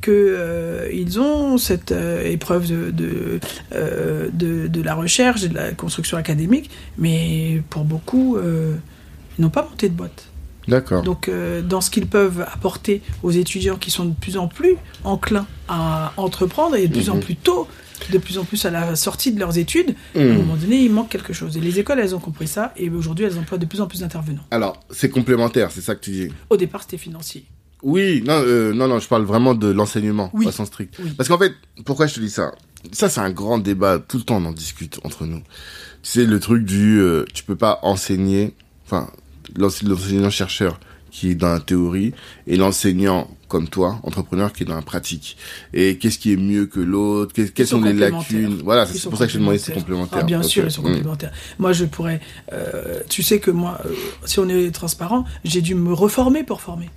que 0.00 0.10
euh, 0.10 1.18
ont 1.20 1.58
cette 1.58 1.92
euh, 1.92 2.24
épreuve 2.24 2.68
de, 2.68 2.90
de, 2.90 3.40
euh, 3.72 4.28
de, 4.32 4.66
de 4.68 4.82
la 4.82 4.94
recherche 4.94 5.44
et 5.44 5.48
de 5.48 5.54
la 5.54 5.72
construction 5.72 6.16
académique, 6.16 6.70
mais 6.96 7.62
pour 7.70 7.84
beaucoup, 7.84 8.36
ils 8.38 9.42
n'ont 9.42 9.50
pas 9.50 9.62
monté 9.68 9.88
de 9.88 9.94
boîte. 9.94 10.28
D'accord. 10.66 11.02
Donc, 11.02 11.30
dans 11.66 11.80
ce 11.80 11.90
qu'ils 11.90 12.06
peuvent 12.06 12.44
apporter 12.52 13.00
aux 13.22 13.30
étudiants 13.30 13.76
qui 13.76 13.90
sont 13.90 14.04
de 14.04 14.14
plus 14.14 14.36
en 14.36 14.48
plus 14.48 14.76
enclins 15.04 15.46
à 15.68 16.12
entreprendre 16.18 16.76
et 16.76 16.88
de 16.88 16.92
plus 16.92 17.08
en 17.08 17.14
Mhm. 17.16 17.22
plus 17.22 17.36
tôt, 17.36 17.66
de 18.12 18.18
plus 18.18 18.36
en 18.38 18.44
plus 18.44 18.64
à 18.66 18.70
la 18.70 18.94
sortie 18.94 19.32
de 19.32 19.40
leurs 19.40 19.56
études, 19.58 19.94
à 20.14 20.18
un 20.20 20.24
Mmh. 20.24 20.36
moment 20.36 20.56
donné, 20.56 20.76
il 20.84 20.92
manque 20.92 21.08
quelque 21.08 21.32
chose. 21.32 21.56
Et 21.56 21.60
les 21.60 21.78
écoles, 21.78 21.98
elles 22.00 22.14
ont 22.14 22.20
compris 22.20 22.46
ça, 22.46 22.72
et 22.76 22.90
aujourd'hui, 22.90 23.24
elles 23.24 23.38
emploient 23.38 23.58
de 23.58 23.66
plus 23.66 23.80
en 23.80 23.86
plus 23.86 24.00
d'intervenants. 24.00 24.44
Alors, 24.50 24.78
c'est 24.90 25.08
complémentaire, 25.10 25.70
c'est 25.70 25.80
ça 25.80 25.94
que 25.94 26.00
tu 26.00 26.10
dis. 26.10 26.28
Au 26.50 26.56
départ, 26.56 26.82
c'était 26.82 26.98
financier. 26.98 27.44
Oui, 27.82 28.22
non, 28.26 28.34
euh, 28.44 28.72
non, 28.72 28.88
non, 28.88 28.98
je 28.98 29.06
parle 29.08 29.22
vraiment 29.24 29.54
de 29.54 29.68
l'enseignement, 29.68 30.30
Oui. 30.34 30.44
pas 30.46 30.52
sens 30.52 30.66
strict. 30.68 30.94
Oui. 31.02 31.10
Parce 31.16 31.28
qu'en 31.28 31.38
fait, 31.38 31.52
pourquoi 31.84 32.06
je 32.06 32.14
te 32.14 32.20
dis 32.20 32.30
ça? 32.30 32.52
Ça, 32.92 33.08
c'est 33.08 33.20
un 33.20 33.30
grand 33.30 33.58
débat. 33.58 33.98
Tout 33.98 34.18
le 34.18 34.22
temps, 34.24 34.36
on 34.36 34.44
en 34.46 34.52
discute 34.52 34.98
entre 35.04 35.26
nous. 35.26 35.42
C'est 36.02 36.24
le 36.24 36.40
truc 36.40 36.64
du, 36.64 37.00
euh, 37.00 37.24
tu 37.34 37.44
peux 37.44 37.56
pas 37.56 37.78
enseigner. 37.82 38.54
Enfin, 38.86 39.10
l'ense- 39.56 39.82
l'enseignant 39.82 40.30
chercheur, 40.30 40.78
qui 41.10 41.30
est 41.30 41.34
dans 41.34 41.52
la 41.52 41.60
théorie 41.60 42.12
et 42.46 42.56
l'enseignant 42.56 43.28
comme 43.48 43.66
toi, 43.68 43.98
entrepreneur 44.02 44.52
qui 44.52 44.62
est 44.64 44.66
dans 44.66 44.74
la 44.74 44.82
pratique. 44.82 45.36
Et 45.72 45.96
qu'est-ce 45.98 46.18
qui 46.18 46.32
est 46.32 46.36
mieux 46.36 46.66
que 46.66 46.80
l'autre? 46.80 47.32
Quelles, 47.34 47.66
sont, 47.66 47.80
les 47.80 47.94
lacunes? 47.94 48.60
Voilà, 48.62 48.84
c'est 48.86 49.02
pour 49.08 49.16
ça 49.18 49.24
que 49.26 49.32
je 49.32 49.36
te 49.36 49.40
demandais 49.40 49.58
si 49.58 49.66
c'est 49.66 49.72
complémentaires. 49.72 50.20
complémentaire. 50.20 50.38
Ah, 50.38 50.40
bien 50.40 50.42
sûr, 50.48 50.64
ils 50.66 50.70
sont 50.70 50.82
Mm. 50.82 50.86
complémentaires. 50.94 51.32
Moi, 51.58 51.72
je 51.72 51.84
pourrais. 51.86 52.20
euh, 52.52 53.00
tu 53.08 53.22
sais 53.22 53.38
que 53.40 53.50
moi, 53.50 53.80
euh, 53.86 53.90
si 54.26 54.38
on 54.38 54.48
est 54.48 54.70
transparent, 54.70 55.24
j'ai 55.44 55.62
dû 55.62 55.74
me 55.74 55.92
reformer 55.94 56.42
pour 56.44 56.60
former. 56.60 56.90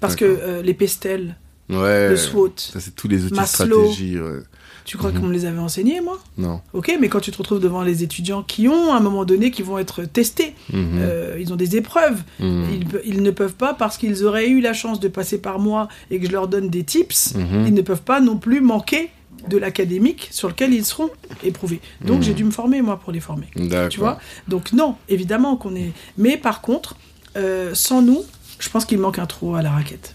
Parce 0.00 0.16
que 0.16 0.24
euh, 0.24 0.62
les 0.62 0.74
pestels, 0.74 1.36
Ouais. 1.70 2.10
le 2.10 2.16
SWOT, 2.16 2.52
Ça, 2.56 2.78
c'est 2.80 2.94
tous 2.94 3.08
les 3.08 3.24
outils 3.24 3.34
Maslow. 3.34 3.66
de 3.66 3.72
stratégie. 3.86 4.18
ouais. 4.20 4.40
tu 4.84 4.98
crois 4.98 5.12
Mhm. 5.12 5.20
qu'on 5.20 5.26
me 5.28 5.32
les 5.32 5.46
avait 5.46 5.58
enseignés, 5.60 6.02
moi? 6.02 6.18
Non. 6.36 6.60
Ok, 6.74 6.94
mais 7.00 7.08
quand 7.08 7.20
tu 7.20 7.30
te 7.30 7.38
retrouves 7.38 7.58
devant 7.60 7.80
les 7.82 8.02
étudiants 8.02 8.42
qui 8.42 8.68
ont, 8.68 8.92
à 8.92 8.96
un 8.96 9.00
moment 9.00 9.24
donné, 9.24 9.50
qui 9.50 9.62
vont 9.62 9.78
être 9.78 10.04
testés, 10.04 10.54
Mhm. 10.74 10.98
euh, 11.00 11.38
ils 11.40 11.54
ont 11.54 11.56
des 11.56 11.76
épreuves. 11.76 12.22
Mhm. 12.38 12.66
Ils, 13.06 13.22
ne 13.22 13.30
peuvent 13.30 13.54
pas, 13.54 13.72
parce 13.72 13.96
qu'ils 13.96 14.24
auraient 14.26 14.46
eu 14.50 14.60
la 14.60 14.74
chance 14.74 15.00
de 15.00 15.08
passer 15.08 15.38
par 15.38 15.58
moi 15.58 15.88
et 16.10 16.20
que 16.20 16.26
je 16.26 16.32
leur 16.32 16.48
donne 16.48 16.68
des 16.68 16.84
tips, 16.84 17.32
ils 17.66 17.72
ne 17.72 17.80
peuvent 17.80 18.02
pas 18.02 18.20
non 18.20 18.36
plus 18.36 18.60
manquer 18.60 19.08
de 19.48 19.56
l'académique 19.56 20.28
sur 20.32 20.48
lequel 20.48 20.74
ils 20.74 20.84
seront 20.84 21.08
éprouvés. 21.42 21.80
Donc 22.04 22.20
j'ai 22.20 22.34
dû 22.34 22.44
me 22.44 22.50
former, 22.50 22.82
moi, 22.82 22.98
pour 22.98 23.10
les 23.12 23.20
former. 23.20 23.46
D'accord. 23.56 23.88
Tu 23.88 24.00
vois? 24.00 24.18
Donc 24.48 24.74
non, 24.74 24.96
évidemment 25.08 25.56
qu'on 25.56 25.74
est... 25.76 25.92
Mais 26.18 26.36
par 26.36 26.60
contre, 26.60 26.96
euh, 27.38 27.70
sans 27.74 28.02
nous, 28.02 28.22
je 28.64 28.70
pense 28.70 28.84
qu'il 28.86 28.98
manque 28.98 29.18
un 29.18 29.26
trou 29.26 29.54
à 29.54 29.62
la 29.62 29.70
raquette. 29.70 30.14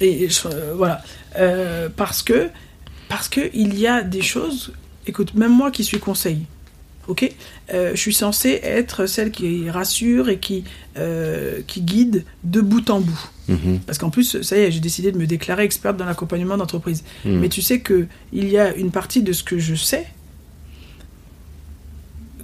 Et, 0.00 0.24
et 0.24 0.28
je- 0.28 0.48
euh, 0.48 0.74
voilà. 0.76 1.02
Euh, 1.36 1.88
parce 1.94 2.22
que 2.22 2.48
parce 3.08 3.28
que 3.28 3.40
il 3.54 3.78
y 3.78 3.86
a 3.86 4.02
des 4.02 4.22
choses. 4.22 4.72
Écoute, 5.06 5.34
même 5.34 5.52
moi 5.52 5.70
qui 5.70 5.84
suis 5.84 5.98
conseil, 6.00 6.40
ok, 7.06 7.30
euh, 7.72 7.92
je 7.94 7.96
suis 8.00 8.12
censée 8.12 8.60
être 8.62 9.06
celle 9.06 9.30
qui 9.30 9.70
rassure 9.70 10.28
et 10.28 10.38
qui 10.38 10.64
qui 11.68 11.80
guide 11.82 12.24
de 12.44 12.60
bout 12.60 12.90
en 12.90 13.00
bout. 13.00 13.30
Mhm. 13.48 13.78
Parce 13.86 13.96
qu'en 13.98 14.10
plus, 14.10 14.42
ça 14.42 14.56
y 14.58 14.60
est, 14.62 14.70
j'ai 14.72 14.80
décidé 14.80 15.12
de 15.12 15.16
me 15.18 15.26
déclarer 15.26 15.62
experte 15.64 15.96
dans 15.96 16.04
l'accompagnement 16.04 16.56
d'entreprise. 16.58 17.04
Mhm. 17.24 17.38
Mais 17.38 17.48
tu 17.48 17.62
sais 17.62 17.78
que 17.80 18.06
il 18.32 18.48
y 18.50 18.58
a 18.58 18.74
une 18.74 18.90
partie 18.90 19.22
de 19.22 19.32
ce 19.32 19.42
que 19.44 19.58
je 19.58 19.74
sais 19.76 20.06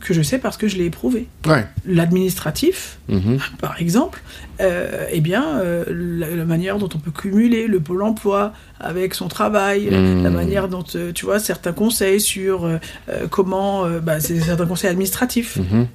que 0.05 0.15
je 0.15 0.23
sais 0.23 0.39
parce 0.39 0.57
que 0.57 0.69
je 0.69 0.77
l'ai 0.77 0.85
éprouvé. 0.85 1.27
Ouais. 1.47 1.65
L'administratif, 1.87 2.99
Mhm. 3.09 3.39
par 3.61 3.81
exemple, 3.81 4.23
euh, 4.61 5.07
eh 5.11 5.21
bien, 5.21 5.59
euh, 5.59 5.85
la, 5.89 6.29
la 6.35 6.45
manière 6.45 6.79
dont 6.79 6.89
on 6.95 6.99
peut 6.99 7.11
cumuler 7.11 7.67
le 7.67 7.81
pôle 7.81 8.03
emploi 8.03 8.53
avec 8.81 9.15
son 9.15 9.29
travail, 9.29 9.89
Mmh. 9.91 10.23
la 10.23 10.31
manière 10.31 10.69
dont, 10.69 10.85
euh, 10.95 11.13
tu 11.13 11.25
vois, 11.25 11.39
certains 11.41 11.73
conseils 11.73 12.21
sur 12.21 12.65
euh, 12.65 12.79
comment, 13.31 13.89
bah, 14.01 14.21
c'est 14.21 14.39
certains 14.41 14.67
conseils 14.67 14.91
administratifs, 14.91 15.57
Mhm. 15.57 15.87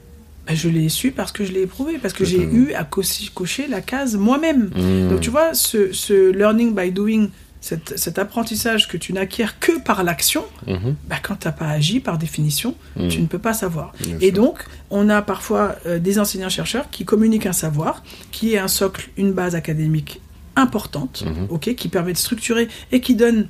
bah, 0.47 0.53
je 0.55 0.67
l'ai 0.69 0.89
su 0.89 1.11
parce 1.11 1.31
que 1.31 1.43
je 1.45 1.51
l'ai 1.51 1.61
éprouvé, 1.61 1.97
parce 2.01 2.13
que 2.13 2.25
j'ai 2.25 2.41
eu 2.43 2.73
à 2.73 2.83
co- 2.83 3.01
cocher 3.33 3.67
la 3.69 3.81
case 3.81 4.15
moi-même. 4.17 4.69
Mhm. 4.75 5.09
Donc 5.09 5.21
tu 5.21 5.29
vois, 5.29 5.53
ce, 5.53 5.93
ce 5.93 6.31
learning 6.31 6.75
by 6.75 6.91
doing, 6.91 7.29
cet, 7.61 7.97
cet 7.97 8.17
apprentissage 8.19 8.87
que 8.87 8.95
tu 8.97 9.11
n'acquiers 9.13 9.47
que 9.59 9.79
par 9.81 10.03
l'action, 10.03 10.45
Mhm. 10.67 10.95
bah, 11.07 11.17
quand 11.21 11.35
tu 11.37 11.47
n'as 11.47 11.51
pas 11.51 11.67
agi, 11.67 11.99
par 11.99 12.17
définition, 12.17 12.75
Mhm. 12.95 13.07
tu 13.09 13.21
ne 13.21 13.25
peux 13.27 13.39
pas 13.39 13.53
savoir. 13.53 13.91
Bien 13.99 14.15
Et 14.21 14.27
sûr. 14.27 14.33
donc, 14.33 14.65
on 14.89 15.09
a 15.09 15.21
parfois 15.21 15.75
euh, 15.85 15.99
des 15.99 16.19
enseignants-chercheurs 16.19 16.89
qui 16.89 17.03
communiquent 17.05 17.45
un 17.47 17.53
savoir, 17.53 18.03
qui 18.31 18.53
est 18.53 18.57
un 18.59 18.67
socle, 18.69 19.09
une 19.17 19.33
base 19.33 19.55
académique 19.55 20.21
importante, 20.55 21.23
Mhm. 21.25 21.47
ok, 21.49 21.75
qui 21.75 21.89
permet 21.89 22.13
de 22.13 22.17
structurer 22.17 22.67
et 22.91 23.01
qui 23.01 23.15
donne, 23.15 23.47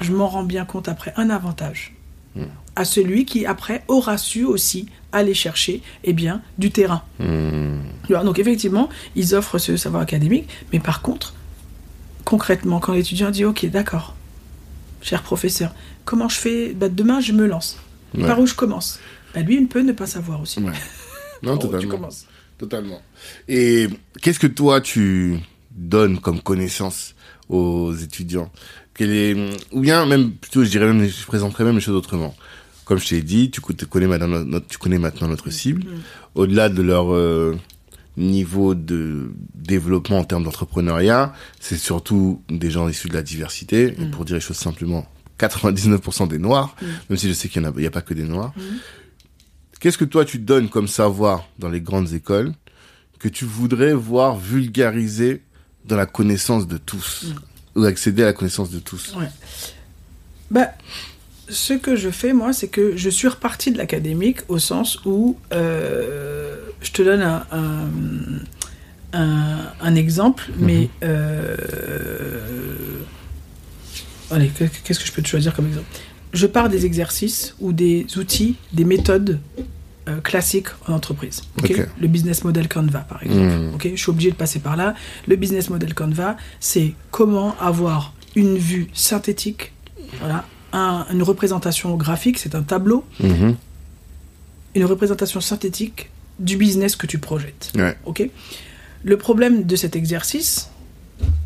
je 0.00 0.12
m'en 0.12 0.28
rends 0.28 0.44
bien 0.44 0.64
compte 0.64 0.88
après, 0.88 1.12
un 1.16 1.30
avantage 1.30 1.92
à 2.78 2.84
celui 2.84 3.24
qui 3.24 3.46
après 3.46 3.82
aura 3.88 4.18
su 4.18 4.44
aussi 4.44 4.86
aller 5.10 5.32
chercher 5.32 5.80
eh 6.04 6.12
bien, 6.12 6.42
du 6.58 6.70
terrain. 6.70 7.02
Donc 8.10 8.38
effectivement, 8.38 8.90
ils 9.14 9.34
offrent 9.34 9.56
ce 9.58 9.78
savoir 9.78 10.02
académique, 10.02 10.46
mais 10.72 10.78
par 10.80 11.00
contre, 11.00 11.34
concrètement, 12.26 12.78
quand 12.80 12.92
l'étudiant 12.92 13.30
dit 13.30 13.46
OK, 13.46 13.64
d'accord, 13.70 14.14
cher 15.00 15.22
professeur, 15.22 15.72
comment 16.04 16.28
je 16.28 16.36
fais? 16.36 16.74
Bah, 16.74 16.90
Demain, 16.90 17.20
je 17.20 17.32
me 17.32 17.46
lance. 17.46 17.78
Ouais. 18.14 18.26
Par 18.26 18.38
où 18.40 18.46
je 18.46 18.54
commence? 18.54 18.98
Bah, 19.34 19.40
Lui, 19.40 19.56
il 19.56 19.66
peut 19.68 19.80
ne 19.80 19.92
pas 19.92 20.06
savoir 20.06 20.42
aussi. 20.42 20.60
Ouais. 20.60 20.72
Non, 21.42 21.52
où 21.54 21.58
tu 21.58 21.66
totalement. 21.66 21.90
commences 21.96 22.26
Totalement. 22.58 23.02
Et 23.46 23.88
qu'est-ce 24.22 24.38
que 24.38 24.46
toi 24.46 24.80
tu 24.80 25.38
donnes 25.70 26.18
comme 26.18 26.40
connaissance 26.40 27.14
aux 27.50 27.92
étudiants? 27.94 28.50
Est 28.98 29.36
ou 29.72 29.80
bien 29.80 30.06
même 30.06 30.32
plutôt 30.32 30.64
je 30.64 30.70
dirais 30.70 30.86
même 30.86 31.06
je 31.06 31.26
présenterais 31.26 31.64
même 31.64 31.74
les 31.74 31.82
choses 31.82 31.94
autrement. 31.94 32.34
Comme 32.86 32.98
je 32.98 33.06
t'ai 33.08 33.20
dit, 33.20 33.50
tu 33.50 33.60
co- 33.60 33.74
tu 33.74 33.84
connais 33.84 34.06
maintenant 34.06 34.42
notre, 34.42 34.66
tu 34.66 34.78
connais 34.78 34.98
maintenant 34.98 35.28
notre 35.28 35.50
cible. 35.50 35.84
Mhm. 35.84 36.00
Au-delà 36.36 36.70
de 36.70 36.80
leur 36.80 37.12
euh, 37.12 37.54
niveau 38.16 38.74
de 38.74 39.32
développement 39.54 40.18
en 40.20 40.24
termes 40.24 40.44
d'entrepreneuriat, 40.44 41.34
c'est 41.60 41.76
surtout 41.76 42.42
des 42.48 42.70
gens 42.70 42.88
issus 42.88 43.08
de 43.08 43.14
la 43.14 43.22
diversité. 43.22 43.94
Et 43.98 44.04
Mhm. 44.04 44.10
pour 44.10 44.24
dire 44.24 44.34
les 44.36 44.40
choses 44.40 44.56
simplement, 44.56 45.06
99% 45.38 46.26
des 46.26 46.38
noirs, 46.38 46.74
Mhm. 46.80 46.88
même 47.10 47.18
si 47.18 47.28
je 47.28 47.34
sais 47.34 47.48
qu'il 47.48 47.62
y 47.62 47.66
en 47.66 47.72
a, 47.76 47.80
y 47.80 47.86
a 47.86 47.90
pas 47.90 48.00
que 48.02 48.14
des 48.14 48.24
noirs. 48.24 48.52
Mhm. 48.56 48.62
Qu'est-ce 49.80 49.98
que 49.98 50.04
toi 50.06 50.24
tu 50.24 50.38
donnes 50.38 50.68
comme 50.70 50.88
savoir 50.88 51.46
dans 51.58 51.68
les 51.68 51.80
grandes 51.82 52.12
écoles 52.14 52.52
que 53.18 53.28
tu 53.28 53.44
voudrais 53.44 53.92
voir 53.92 54.36
vulgarisé 54.36 55.42
dans 55.84 55.96
la 55.96 56.06
connaissance 56.06 56.66
de 56.66 56.78
tous 56.78 57.34
ou 57.74 57.84
accéder 57.84 58.22
à 58.22 58.26
la 58.26 58.32
connaissance 58.32 58.70
de 58.70 58.78
tous? 58.78 59.14
Ouais. 59.18 59.28
Bah, 60.50 60.72
ce 61.48 61.74
que 61.74 61.96
je 61.96 62.10
fais, 62.10 62.32
moi, 62.32 62.52
c'est 62.52 62.68
que 62.68 62.96
je 62.96 63.08
suis 63.10 63.28
reparti 63.28 63.70
de 63.70 63.78
l'académique 63.78 64.38
au 64.48 64.58
sens 64.58 64.98
où 65.04 65.36
euh, 65.52 66.56
je 66.80 66.90
te 66.92 67.02
donne 67.02 67.22
un, 67.22 67.44
un, 67.52 67.88
un- 69.12 69.72
un 69.80 69.94
exemple, 69.94 70.44
mais. 70.58 70.88
euh, 71.02 71.56
allez, 74.30 74.48
que- 74.48 74.64
qu'est-ce 74.84 75.00
que 75.00 75.06
je 75.06 75.12
peux 75.12 75.22
te 75.22 75.28
choisir 75.28 75.54
comme 75.54 75.66
exemple? 75.68 75.86
Je 76.32 76.46
pars 76.46 76.68
des 76.68 76.84
exercices 76.84 77.54
ou 77.60 77.72
des 77.72 78.06
outils, 78.18 78.56
des 78.72 78.84
méthodes 78.84 79.38
euh, 80.08 80.20
classiques 80.20 80.68
en 80.86 80.92
entreprise. 80.92 81.42
Le 81.98 82.08
business 82.08 82.44
model 82.44 82.68
Canva, 82.68 83.00
par 83.00 83.22
exemple. 83.22 83.86
Mhm. 83.86 83.96
Je 83.96 84.00
suis 84.00 84.10
obligé 84.10 84.30
de 84.30 84.36
passer 84.36 84.58
par 84.58 84.76
là. 84.76 84.94
Le 85.26 85.36
business 85.36 85.70
model 85.70 85.94
Canva, 85.94 86.36
c'est 86.60 86.92
comment 87.10 87.56
avoir 87.60 88.12
une 88.34 88.58
vue 88.58 88.88
synthétique, 88.92 89.72
voilà, 90.20 90.44
un- 90.76 91.06
une 91.12 91.22
représentation 91.22 91.96
graphique, 91.96 92.38
c'est 92.38 92.54
un 92.54 92.62
tableau, 92.62 93.04
Mhm. 93.20 93.56
une 94.74 94.84
représentation 94.84 95.40
synthétique 95.40 96.10
du 96.38 96.56
business 96.56 96.96
que 96.96 97.06
tu 97.06 97.18
projettes. 97.18 97.72
Ouais. 97.76 97.96
Ok. 98.04 98.28
Le 99.04 99.16
problème 99.16 99.64
de 99.64 99.76
cet 99.76 99.96
exercice, 99.96 100.70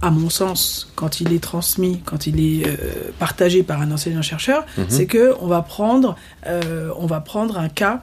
à 0.03 0.11
mon 0.11 0.31
sens, 0.31 0.91
quand 0.97 1.21
il 1.21 1.33
est 1.33 1.39
transmis, 1.43 2.01
quand 2.05 2.27
il 2.27 2.41
est 2.41 2.67
euh, 2.67 2.77
partagé 3.19 3.63
par 3.63 3.81
un 3.81 3.91
enseignant-chercheur, 3.93 4.65
Mhm. 4.77 4.85
c'est 4.89 5.07
que 5.07 5.35
on 5.41 5.47
va 5.47 5.63
prendre, 5.63 6.17
euh, 6.47 6.91
on 6.99 7.07
va 7.07 7.21
prendre 7.21 7.57
un 7.59 7.69
cas, 7.69 8.03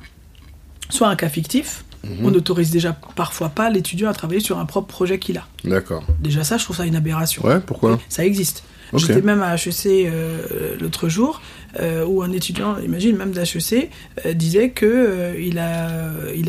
soit 0.89 1.09
un 1.09 1.15
cas 1.17 1.27
fictif. 1.29 1.83
Mhm. 2.05 2.25
On 2.25 2.31
n'autorise 2.31 2.69
déjà 2.71 2.93
parfois 3.15 3.49
pas 3.49 3.69
l'étudiant 3.69 4.09
à 4.09 4.13
travailler 4.13 4.39
sur 4.39 4.59
un 4.59 4.65
propre 4.65 4.87
projet 4.87 5.19
qu'il 5.19 5.37
a. 5.37 5.45
D'accord. 5.65 6.05
Déjà 6.21 6.45
ça, 6.45 6.57
je 6.57 6.63
trouve 6.63 6.77
ça 6.77 6.85
une 6.85 6.95
aberration. 6.95 7.43
Ouais, 7.45 7.59
pourquoi 7.59 7.99
Ça 8.07 8.23
existe. 8.23 8.63
J'étais 8.95 9.21
même 9.21 9.41
à 9.41 9.55
HEC 9.55 9.85
euh, 9.85 10.75
l'autre 10.79 11.09
jour, 11.09 11.41
euh, 11.79 12.05
où 12.05 12.23
un 12.23 12.31
étudiant, 12.31 12.77
imagine 12.79 13.17
même 13.17 13.31
d'HEC, 13.31 13.89
euh, 14.25 14.33
disait 14.33 14.69
que 14.69 15.35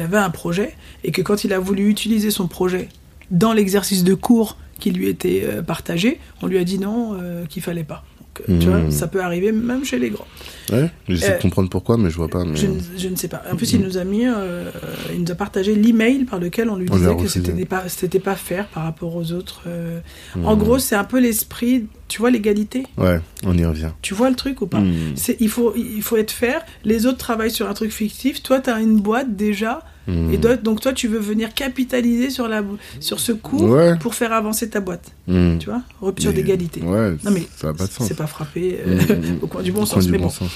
avait 0.00 0.16
un 0.16 0.30
projet 0.30 0.74
et 1.02 1.10
que 1.10 1.22
quand 1.22 1.44
il 1.44 1.52
a 1.52 1.58
voulu 1.58 1.88
utiliser 1.88 2.30
son 2.30 2.46
projet 2.46 2.88
dans 3.30 3.52
l'exercice 3.52 4.04
de 4.04 4.14
cours 4.14 4.56
qui 4.78 4.92
lui 4.92 5.08
était 5.08 5.44
partagé, 5.66 6.20
on 6.40 6.46
lui 6.46 6.56
a 6.56 6.64
dit 6.64 6.78
non, 6.78 7.18
qu'il 7.48 7.62
fallait 7.62 7.84
pas. 7.84 8.04
Euh, 8.48 8.58
tu 8.60 8.66
Hmm. 8.66 8.70
vois, 8.70 8.90
ça 8.90 9.06
peut 9.08 9.20
arriver 9.22 9.52
même 9.52 9.84
chez 9.84 9.98
les 9.98 10.10
grands. 10.10 10.26
Ouais, 10.70 10.90
j'essaie 11.08 11.32
Euh, 11.32 11.36
de 11.36 11.42
comprendre 11.42 11.70
pourquoi, 11.70 11.96
mais 11.96 12.10
je 12.10 12.16
vois 12.16 12.28
pas. 12.28 12.44
Mais... 12.44 12.56
Je, 12.56 12.66
ne- 12.66 12.78
je 12.96 13.08
ne 13.08 13.16
sais 13.16 13.28
pas. 13.28 13.42
En 13.50 13.56
plus, 13.56 13.72
il 13.72 13.80
nous 13.80 13.96
a 13.96 14.04
mis, 14.04 14.26
euh, 14.26 14.70
il 15.14 15.22
nous 15.22 15.30
a 15.30 15.34
partagé 15.34 15.74
l'email 15.74 16.24
par 16.24 16.38
lequel 16.38 16.68
on 16.70 16.76
lui 16.76 16.86
On 16.90 16.96
disait 16.96 17.16
que 17.16 17.26
c'était 17.26 17.64
pas, 17.64 17.88
c'était 17.88 18.18
pas 18.18 18.36
faire 18.36 18.66
par 18.68 18.82
rapport 18.84 19.16
aux 19.16 19.32
autres. 19.32 19.62
euh. 19.66 20.00
En 20.44 20.54
Mhm. 20.56 20.58
gros, 20.62 20.78
c'est 20.78 20.96
un 20.96 21.04
peu 21.04 21.18
l'esprit, 21.20 21.86
tu 22.08 22.18
vois, 22.18 22.30
l'égalité. 22.30 22.84
Ouais, 22.98 23.20
on 23.44 23.56
y 23.56 23.64
revient. 23.64 23.90
Tu 24.02 24.12
vois 24.14 24.28
le 24.30 24.36
truc 24.36 24.60
ou 24.60 24.66
pas? 24.66 24.82
C'est, 25.14 25.36
il, 25.40 25.48
faut, 25.48 25.74
il 25.76 26.02
faut 26.02 26.16
être 26.16 26.32
faire. 26.32 26.62
Les 26.84 27.06
autres 27.06 27.18
travaillent 27.18 27.50
sur 27.50 27.68
un 27.68 27.74
truc 27.74 27.90
fictif. 27.90 28.42
Toi, 28.42 28.60
tu 28.60 28.70
as 28.70 28.80
une 28.80 29.00
boîte 29.00 29.36
déjà. 29.36 29.82
Et 30.08 30.38
d'autres- 30.38 30.62
donc, 30.62 30.80
toi, 30.80 30.92
tu 30.94 31.06
veux 31.06 31.18
venir 31.18 31.52
capitaliser 31.52 32.30
sur, 32.30 32.48
la, 32.48 32.62
sur 32.98 33.20
ce 33.20 33.32
cours 33.32 33.62
Ouais. 33.68 33.96
pour 33.98 34.14
faire 34.14 34.32
avancer 34.32 34.70
ta 34.70 34.80
boîte. 34.80 35.12
Mhm. 35.26 35.58
Tu 35.58 35.66
vois 35.68 35.82
Rupture 36.00 36.32
d'égalité. 36.32 36.80
Ouais, 36.80 37.10
Non, 37.24 37.30
mais 37.30 37.46
ça 37.54 37.66
n'a 37.68 37.74
pas 37.74 37.86
de 37.86 37.90
sens. 37.90 38.08
C'est 38.08 38.16
pas 38.16 38.26
frappé 38.26 38.78
euh, 38.86 38.94
Mhm. 38.96 39.38
au 39.42 39.46
coin 39.46 39.62
du 39.62 39.70
bon 39.70 39.82
Au 39.82 39.86
sens. 39.86 40.06
du 40.06 40.10
mais 40.12 40.18
bon 40.18 40.24
bon. 40.24 40.30
sens. 40.30 40.50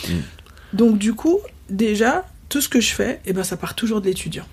Donc, 0.72 0.96
du 0.96 1.12
coup, 1.12 1.38
déjà, 1.68 2.24
tout 2.48 2.60
ce 2.62 2.68
que 2.70 2.80
je 2.80 2.94
fais, 2.94 3.20
eh 3.26 3.32
ben, 3.34 3.42
ça 3.44 3.56
part 3.58 3.74
toujours 3.74 4.00
de 4.00 4.06
l'étudiant. 4.06 4.44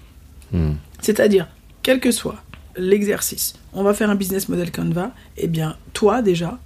C'est-à-dire, 1.02 1.48
quel 1.84 2.00
que 2.00 2.12
soit 2.12 2.42
l'exercice, 2.76 3.54
on 3.74 3.84
va 3.84 3.94
faire 3.94 4.10
un 4.10 4.16
business 4.16 4.50
model 4.50 4.72
Canva, 4.72 5.12
eh 5.38 5.48
bien, 5.48 5.76
toi, 5.94 6.22
déjà, 6.22 6.60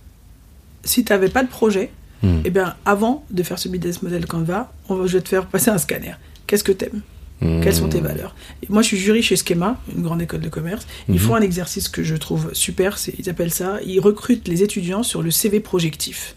si 0.84 1.04
tu 1.06 1.12
n'avais 1.12 1.30
pas 1.30 1.44
de 1.44 1.50
projet, 1.50 1.92
Mhm. 2.24 2.42
eh 2.46 2.50
bien, 2.50 2.76
avant 2.86 3.26
de 3.30 3.44
faire 3.44 3.60
ce 3.60 3.68
business 3.68 4.02
model 4.02 4.26
Canva, 4.26 4.72
on 4.90 4.96
va, 4.96 5.06
je 5.08 5.18
vais 5.18 5.22
te 5.24 5.30
faire 5.30 5.46
passer 5.46 5.70
un 5.70 5.78
scanner. 5.78 6.14
Qu'est-ce 6.48 6.64
que 6.64 6.72
t'aimes? 6.72 7.02
Quelles 7.40 7.76
sont 7.76 7.90
tes 7.90 8.00
valeurs 8.00 8.36
Et 8.62 8.68
Moi, 8.70 8.82
je 8.84 8.88
suis 8.88 8.98
jury 8.98 9.22
chez 9.22 9.36
Schema, 9.36 9.78
une 9.94 10.02
grande 10.02 10.22
école 10.22 10.40
de 10.40 10.50
commerce. 10.50 10.88
Ils 11.10 11.20
font 11.20 11.36
un 11.36 11.42
exercice 11.42 11.90
que 11.90 12.02
je 12.02 12.16
trouve 12.16 12.54
super. 12.54 12.98
Ils 13.20 13.30
appellent 13.30 13.52
ça. 13.52 13.80
Ils 13.86 14.00
recrutent 14.00 14.48
les 14.48 14.64
étudiants 14.64 15.04
sur 15.04 15.22
le 15.22 15.30
CV 15.30 15.60
projectif. 15.60 16.36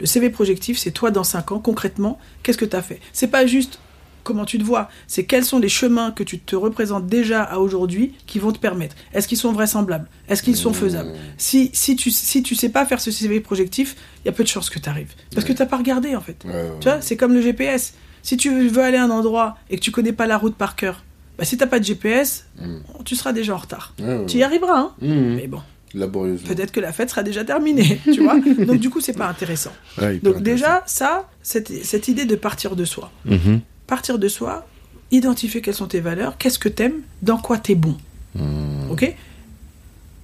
Le 0.00 0.06
CV 0.06 0.30
projectif, 0.30 0.78
c'est 0.78 0.92
toi 0.92 1.10
dans 1.10 1.24
5 1.24 1.52
ans, 1.52 1.58
concrètement, 1.58 2.18
qu'est-ce 2.42 2.56
que 2.56 2.64
tu 2.64 2.74
as 2.74 2.80
fait? 2.80 3.00
C'est 3.12 3.26
pas 3.26 3.44
juste 3.44 3.78
comment 4.22 4.44
tu 4.44 4.58
te 4.58 4.64
vois, 4.64 4.88
c'est 5.06 5.24
quels 5.24 5.44
sont 5.44 5.58
les 5.58 5.68
chemins 5.68 6.10
que 6.10 6.22
tu 6.22 6.38
te 6.38 6.54
représentes 6.56 7.06
déjà 7.06 7.42
à 7.42 7.58
aujourd'hui 7.58 8.14
qui 8.26 8.38
vont 8.38 8.52
te 8.52 8.58
permettre. 8.58 8.94
Est-ce 9.12 9.26
qu'ils 9.26 9.38
sont 9.38 9.52
vraisemblables? 9.52 10.08
Est-ce 10.28 10.42
qu'ils 10.42 10.56
sont 10.56 10.72
faisables? 10.72 11.12
Si, 11.38 11.70
si, 11.72 11.96
tu, 11.96 12.10
si 12.10 12.42
tu 12.42 12.54
sais 12.54 12.68
pas 12.68 12.86
faire 12.86 13.00
ce 13.00 13.10
CV 13.10 13.40
projectif, 13.40 13.96
il 14.22 14.26
y 14.26 14.30
a 14.30 14.32
peu 14.32 14.42
de 14.42 14.48
chances 14.48 14.70
que 14.70 14.78
tu 14.78 14.88
arrives. 14.88 15.12
Parce 15.34 15.44
que 15.46 15.52
tu 15.52 15.58
n'as 15.60 15.66
pas 15.66 15.78
regardé, 15.78 16.14
en 16.16 16.20
fait. 16.20 16.44
Ouais, 16.44 16.52
ouais. 16.52 16.70
Tu 16.80 16.88
vois, 16.88 17.00
c'est 17.00 17.16
comme 17.16 17.32
le 17.34 17.42
GPS. 17.42 17.94
Si 18.22 18.36
tu 18.36 18.68
veux 18.68 18.82
aller 18.82 18.96
à 18.98 19.04
un 19.04 19.10
endroit 19.10 19.56
et 19.70 19.76
que 19.76 19.80
tu 19.82 19.90
connais 19.90 20.12
pas 20.12 20.26
la 20.26 20.36
route 20.38 20.54
par 20.54 20.76
cœur, 20.76 21.02
bah, 21.38 21.44
si 21.44 21.56
t'as 21.56 21.66
pas 21.66 21.78
de 21.78 21.84
GPS, 21.84 22.44
tu 23.04 23.16
seras 23.16 23.32
déjà 23.32 23.54
en 23.54 23.58
retard. 23.58 23.94
Ouais, 23.98 24.26
Tu 24.26 24.38
y 24.38 24.42
arriveras, 24.42 24.78
hein 24.78 24.92
Mhm. 25.00 25.34
mais 25.36 25.46
bon, 25.46 25.62
Laborieusement. 25.94 26.46
peut-être 26.48 26.70
que 26.70 26.80
la 26.80 26.92
fête 26.92 27.08
sera 27.10 27.22
déjà 27.22 27.44
terminée, 27.44 27.98
tu 28.12 28.22
vois. 28.22 28.38
Donc 28.38 28.76
du 28.78 28.90
coup, 28.90 29.00
c'est 29.00 29.14
pas 29.16 29.26
intéressant. 29.28 29.72
Ouais, 30.00 30.18
Donc 30.18 30.42
déjà, 30.42 30.82
ça, 30.86 31.28
cette, 31.42 31.84
cette 31.84 32.08
idée 32.08 32.26
de 32.26 32.36
partir 32.36 32.76
de 32.76 32.84
soi. 32.84 33.10
Mhm. 33.24 33.60
Partir 33.86 34.18
de 34.18 34.28
soi, 34.28 34.66
identifier 35.10 35.62
quelles 35.62 35.74
sont 35.74 35.86
tes 35.88 36.00
valeurs, 36.00 36.36
qu'est-ce 36.36 36.58
que 36.58 36.68
t'aimes, 36.68 37.00
dans 37.22 37.38
quoi 37.38 37.56
t'es 37.56 37.74
bon. 37.74 37.96
Mhm. 38.34 38.90
Ok? 38.90 39.16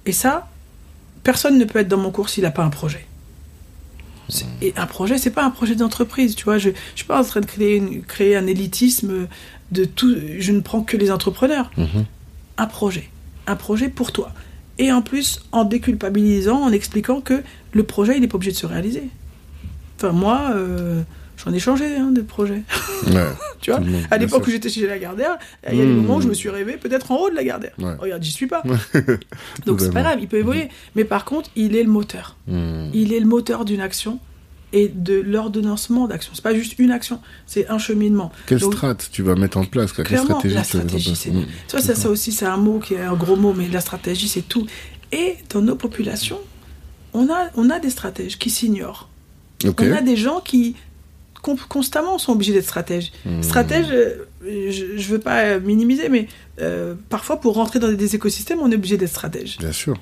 Et 0.05 0.11
ça, 0.11 0.47
personne 1.23 1.57
ne 1.57 1.65
peut 1.65 1.79
être 1.79 1.87
dans 1.89 1.97
mon 1.97 2.11
cours 2.11 2.29
s'il 2.29 2.43
n'a 2.43 2.51
pas 2.51 2.63
un 2.63 2.69
projet. 2.69 3.06
Et 4.61 4.73
un 4.77 4.85
projet, 4.85 5.17
c'est 5.17 5.31
pas 5.31 5.43
un 5.45 5.49
projet 5.51 5.75
d'entreprise, 5.75 6.35
tu 6.35 6.43
vois. 6.45 6.57
Je, 6.57 6.69
je 6.71 6.75
suis 6.97 7.05
pas 7.05 7.19
en 7.21 7.23
train 7.23 7.39
de 7.41 7.45
créer, 7.45 7.77
une- 7.77 8.01
créer 8.03 8.35
un 8.35 8.45
élitisme 8.47 9.27
de 9.71 9.85
tout. 9.85 10.15
Je 10.39 10.51
ne 10.51 10.59
prends 10.59 10.81
que 10.81 10.97
les 10.97 11.11
entrepreneurs. 11.11 11.71
Mhm. 11.77 12.05
Un 12.57 12.65
projet, 12.67 13.09
un 13.47 13.55
projet 13.55 13.89
pour 13.89 14.11
toi. 14.11 14.31
Et 14.79 14.91
en 14.91 15.01
plus, 15.01 15.41
en 15.51 15.63
déculpabilisant, 15.63 16.61
en 16.61 16.71
expliquant 16.71 17.21
que 17.21 17.41
le 17.71 17.83
projet, 17.83 18.15
il 18.15 18.21
n'est 18.21 18.27
pas 18.27 18.35
obligé 18.35 18.51
de 18.51 18.57
se 18.57 18.65
réaliser. 18.65 19.03
Enfin, 19.97 20.11
moi, 20.11 20.51
euh, 20.53 21.01
j'en 21.37 21.53
ai 21.53 21.59
changé 21.59 21.95
hein, 21.95 22.11
de 22.11 22.21
projet. 22.21 22.63
Ouais. 23.07 23.13
Tu 23.61 23.71
vois, 23.71 23.79
monde, 23.79 24.03
à 24.11 24.17
l'époque 24.19 24.45
où 24.45 24.51
j'étais 24.51 24.69
chez 24.69 24.85
Lagardère, 24.85 25.37
il 25.71 25.77
y 25.77 25.81
a 25.81 25.85
des 25.85 25.91
Mmh. 25.91 25.95
moments 25.95 26.15
où 26.17 26.21
je 26.21 26.27
me 26.27 26.35
suis 26.35 26.49
rêvé 26.49 26.77
peut-être 26.77 27.11
en 27.11 27.17
haut 27.17 27.29
de 27.31 27.35
Lagardère. 27.35 27.71
Ouais. 27.79 27.95
Regarde, 27.97 28.21
j'y 28.21 28.31
suis 28.31 28.45
pas. 28.45 28.61
Donc 29.65 29.81
c'est 29.81 29.91
pas 29.91 30.01
grave, 30.03 30.19
il 30.21 30.27
peut 30.27 30.37
évoluer. 30.37 30.69
Mais 30.95 31.03
par 31.05 31.25
contre, 31.25 31.49
il 31.55 31.75
est 31.75 31.83
le 31.83 31.89
moteur. 31.89 32.35
Mhm. 32.47 32.91
Il 32.93 33.13
est 33.13 33.19
le 33.19 33.25
moteur 33.25 33.65
d'une 33.65 33.81
action 33.81 34.19
et 34.73 34.89
de 34.89 35.15
l'ordonnancement 35.15 36.07
d'action. 36.07 36.33
C'est 36.35 36.43
pas 36.43 36.53
juste 36.53 36.75
une 36.77 36.91
action, 36.91 37.19
c'est 37.47 37.67
un 37.69 37.79
cheminement. 37.79 38.31
Quelle 38.45 38.59
Donc, 38.59 38.73
strat 38.73 38.95
tu 39.11 39.23
vas 39.23 39.33
mettre 39.35 39.57
en 39.57 39.63
place 39.65 39.91
Quelle 39.91 40.05
Clairement, 40.05 40.25
stratégie 40.39 40.55
la 40.55 40.63
stratégie, 40.63 41.15
c'est. 41.15 41.31
Tu 41.31 41.37
vois, 41.71 41.81
ça, 41.81 41.95
ça 41.95 42.09
aussi, 42.09 42.31
c'est 42.31 42.45
un 42.45 42.57
mot 42.57 42.79
qui 42.79 42.93
est 42.93 43.01
un 43.01 43.15
gros 43.15 43.35
mot, 43.37 43.53
mais 43.57 43.67
la 43.69 43.81
stratégie, 43.81 44.27
c'est 44.27 44.47
tout. 44.47 44.67
Et 45.11 45.37
dans 45.49 45.61
nos 45.61 45.75
populations, 45.75 46.39
on 47.13 47.27
a, 47.29 47.49
on 47.55 47.69
a 47.69 47.79
des 47.79 47.89
stratèges 47.89 48.37
qui 48.37 48.49
s'ignorent. 48.49 49.09
On 49.65 49.91
a 49.91 50.01
des 50.01 50.15
gens 50.17 50.41
qui 50.41 50.75
constamment 51.55 52.17
sont 52.17 52.33
obligés 52.33 52.53
d'être 52.53 52.65
stratèges. 52.65 53.11
Mhm. 53.25 53.43
Stratège, 53.43 53.87
euh, 53.91 54.25
je, 54.43 54.97
je 54.97 55.07
veux 55.09 55.19
pas 55.19 55.59
minimiser, 55.59 56.09
mais 56.09 56.27
euh, 56.61 56.95
parfois 57.09 57.39
pour 57.39 57.55
rentrer 57.55 57.79
dans 57.79 57.91
des 57.91 58.15
écosystèmes, 58.15 58.59
on 58.61 58.71
est 58.71 58.75
obligé 58.75 58.97
d'être 58.97 59.09
stratège. 59.09 59.57
Bien 59.57 59.71
sûr. 59.71 59.95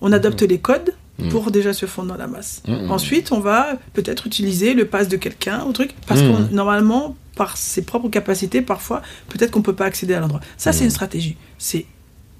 On 0.00 0.12
adopte 0.12 0.42
les 0.42 0.58
codes 0.58 0.94
Mhm. 1.18 1.28
pour 1.28 1.52
déjà 1.52 1.72
se 1.72 1.86
fondre 1.86 2.08
dans 2.08 2.16
la 2.16 2.26
masse. 2.26 2.60
Mhm. 2.66 2.90
Ensuite, 2.90 3.30
on 3.30 3.38
va 3.38 3.78
peut-être 3.92 4.26
utiliser 4.26 4.74
le 4.74 4.84
pass 4.84 5.06
de 5.06 5.16
quelqu'un 5.16 5.64
ou 5.64 5.72
truc, 5.72 5.92
parce 6.08 6.20
qu'on 6.20 6.48
normalement, 6.50 7.14
par 7.36 7.56
ses 7.56 7.82
propres 7.82 8.08
capacités, 8.08 8.62
parfois, 8.62 9.00
peut-être 9.28 9.52
qu'on 9.52 9.62
peut 9.62 9.76
pas 9.76 9.84
accéder 9.84 10.14
à 10.14 10.18
l'endroit. 10.20 10.40
Ça, 10.56 10.72
c'est 10.72 10.82
une 10.82 10.90
stratégie. 10.90 11.36
C'est 11.56 11.86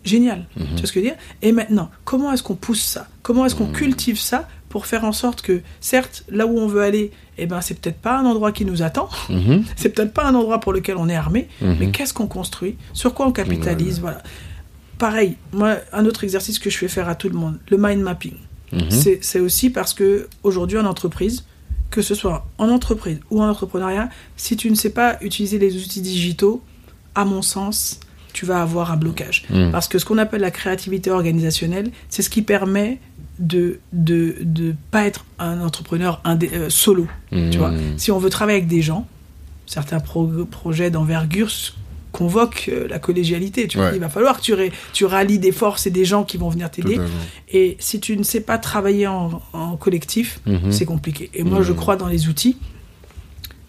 génial. 0.04 0.46
Tu 0.56 0.62
vois 0.64 0.76
ce 0.76 0.92
que 0.92 0.98
je 0.98 1.04
veux 1.04 1.10
dire? 1.10 1.16
Et 1.40 1.52
maintenant, 1.52 1.88
comment 2.04 2.32
est-ce 2.32 2.42
qu'on 2.42 2.56
pousse 2.56 2.82
ça? 2.82 3.06
Comment 3.22 3.46
est-ce 3.46 3.54
qu'on 3.54 3.68
cultive 3.68 4.18
ça 4.18 4.48
pour 4.68 4.86
faire 4.86 5.04
en 5.04 5.12
sorte 5.12 5.40
que, 5.40 5.60
certes, 5.80 6.24
là 6.28 6.44
où 6.48 6.58
on 6.58 6.66
veut 6.66 6.82
aller, 6.82 7.12
eh 7.38 7.46
ben, 7.46 7.60
c'est 7.60 7.78
peut-être 7.80 7.98
pas 7.98 8.18
un 8.18 8.24
endroit 8.24 8.52
qui 8.52 8.64
nous 8.64 8.82
attend, 8.82 9.08
Mhm. 9.28 9.64
c'est 9.76 9.88
peut-être 9.90 10.12
pas 10.12 10.24
un 10.26 10.34
endroit 10.34 10.60
pour 10.60 10.72
lequel 10.72 10.96
on 10.96 11.08
est 11.08 11.16
armé, 11.16 11.48
Mhm. 11.60 11.76
mais 11.80 11.90
qu'est-ce 11.90 12.14
qu'on 12.14 12.26
construit? 12.26 12.76
Sur 12.92 13.14
quoi 13.14 13.26
on 13.26 13.32
capitalise? 13.32 14.00
Voilà. 14.00 14.22
Pareil, 14.98 15.36
moi, 15.52 15.76
un 15.92 16.06
autre 16.06 16.24
exercice 16.24 16.58
que 16.58 16.70
je 16.70 16.78
fais 16.78 16.88
faire 16.88 17.08
à 17.08 17.14
tout 17.14 17.28
le 17.28 17.36
monde, 17.36 17.58
le 17.68 17.76
mind 17.78 18.00
mapping. 18.00 18.34
Mhm. 18.72 18.90
C'est- 18.90 19.40
aussi 19.40 19.70
parce 19.70 19.92
que 19.94 20.28
aujourd'hui 20.42 20.78
en 20.78 20.84
entreprise, 20.86 21.44
que 21.90 22.02
ce 22.02 22.14
soit 22.14 22.46
en 22.58 22.68
entreprise 22.70 23.18
ou 23.30 23.42
en 23.42 23.48
entrepreneuriat, 23.48 24.08
si 24.36 24.56
tu 24.56 24.70
ne 24.70 24.74
sais 24.74 24.90
pas 24.90 25.16
utiliser 25.20 25.58
les 25.58 25.76
outils 25.76 26.00
digitaux, 26.00 26.62
à 27.14 27.24
mon 27.24 27.42
sens, 27.42 28.00
tu 28.32 28.46
vas 28.46 28.60
avoir 28.62 28.90
un 28.90 28.96
blocage. 28.96 29.44
Parce 29.70 29.86
que 29.86 29.98
ce 30.00 30.04
qu'on 30.04 30.18
appelle 30.18 30.40
la 30.40 30.50
créativité 30.50 31.10
organisationnelle, 31.12 31.90
c'est 32.08 32.22
ce 32.22 32.30
qui 32.30 32.42
permet 32.42 32.98
de 33.38 33.80
de 33.92 34.36
de 34.42 34.74
pas 34.90 35.04
être 35.04 35.24
un 35.38 35.60
entrepreneur 35.60 36.20
indé- 36.24 36.50
euh, 36.54 36.70
solo. 36.70 37.06
Tu 37.30 37.58
vois, 37.58 37.70
Mhm. 37.72 37.98
si 37.98 38.10
on 38.12 38.18
veut 38.18 38.30
travailler 38.30 38.58
avec 38.58 38.68
des 38.68 38.82
gens, 38.82 39.06
certains 39.66 40.00
pro- 40.00 40.26
projets 40.50 40.90
d'envergure 40.90 41.50
convoquent 42.12 42.70
euh, 42.72 42.86
la 42.86 43.00
collégialité. 43.00 43.66
Tu 43.66 43.76
vois, 43.78 43.90
il 43.92 43.98
va 43.98 44.08
falloir 44.08 44.36
que 44.38 44.42
tu, 44.42 44.54
ré- 44.54 44.70
tu 44.92 45.04
rallies 45.04 45.40
des 45.40 45.50
forces 45.50 45.86
et 45.88 45.90
des 45.90 46.04
gens 46.04 46.22
qui 46.22 46.36
vont 46.36 46.48
venir 46.48 46.70
t'aider. 46.70 47.00
Et 47.52 47.76
si 47.80 47.98
tu 47.98 48.16
ne 48.16 48.22
sais 48.22 48.40
pas 48.40 48.56
travailler 48.58 49.08
en, 49.08 49.42
en 49.52 49.76
collectif, 49.76 50.40
Mhm. 50.46 50.70
c'est 50.70 50.84
compliqué. 50.84 51.28
Et 51.34 51.42
moi, 51.42 51.62
je 51.62 51.72
Mhm. 51.72 51.78
crois 51.78 51.96
dans 51.96 52.06
les 52.06 52.28
outils. 52.28 52.56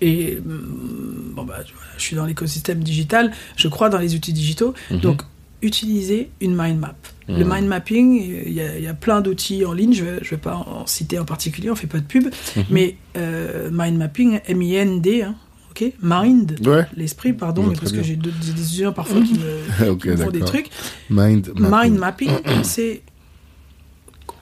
Et 0.01 0.37
bon, 0.43 1.43
bah, 1.43 1.59
je 1.97 2.03
suis 2.03 2.15
dans 2.15 2.25
l'écosystème 2.25 2.83
digital, 2.83 3.31
je 3.55 3.67
crois 3.67 3.89
dans 3.89 3.97
les 3.97 4.13
outils 4.13 4.33
digitaux. 4.33 4.73
Donc, 4.91 5.21
utiliser 5.65 6.29
une 6.41 6.55
mind 6.55 6.79
map. 6.79 6.95
Le 7.27 7.43
Mhm. 7.43 7.53
mind 7.53 7.67
mapping, 7.67 8.21
il 8.45 8.53
y, 8.53 8.61
a- 8.61 8.77
il 8.77 8.83
y 8.83 8.87
a 8.87 8.93
plein 8.93 9.19
d'outils 9.21 9.65
en 9.65 9.73
ligne, 9.73 9.93
je 9.93 10.03
ne 10.05 10.19
vais, 10.19 10.37
pas 10.37 10.55
en 10.55 10.85
citer 10.85 11.17
en 11.17 11.25
particulier, 11.25 11.69
on 11.71 11.75
fait 11.75 11.87
pas 11.87 11.99
de 11.99 12.05
pub, 12.05 12.25
Mhm. 12.55 12.63
mais 12.69 12.97
euh, 13.17 13.69
mind 13.71 13.97
mapping, 13.97 14.39
M-I-N-D, 14.47 15.23
hein, 15.23 15.35
ok 15.71 15.91
Mind, 16.03 16.55
Ouais. 16.67 16.85
l'esprit, 16.95 17.33
pardon, 17.33 17.63
mais 17.63 17.75
parce 17.75 17.91
que 17.91 18.03
j'ai 18.03 18.15
des 18.15 18.29
étudiants 18.29 18.93
parfois 18.93 19.21
qui 19.21 19.33
me, 19.33 19.89
Ok, 19.91 20.01
qui 20.03 20.09
me 20.09 20.17
font 20.17 20.29
des 20.31 20.41
trucs. 20.41 20.69
Mind 21.09 21.51
mapping. 21.57 21.89
Mind 21.91 21.99
mapping, 21.99 22.31
c'est 22.63 23.01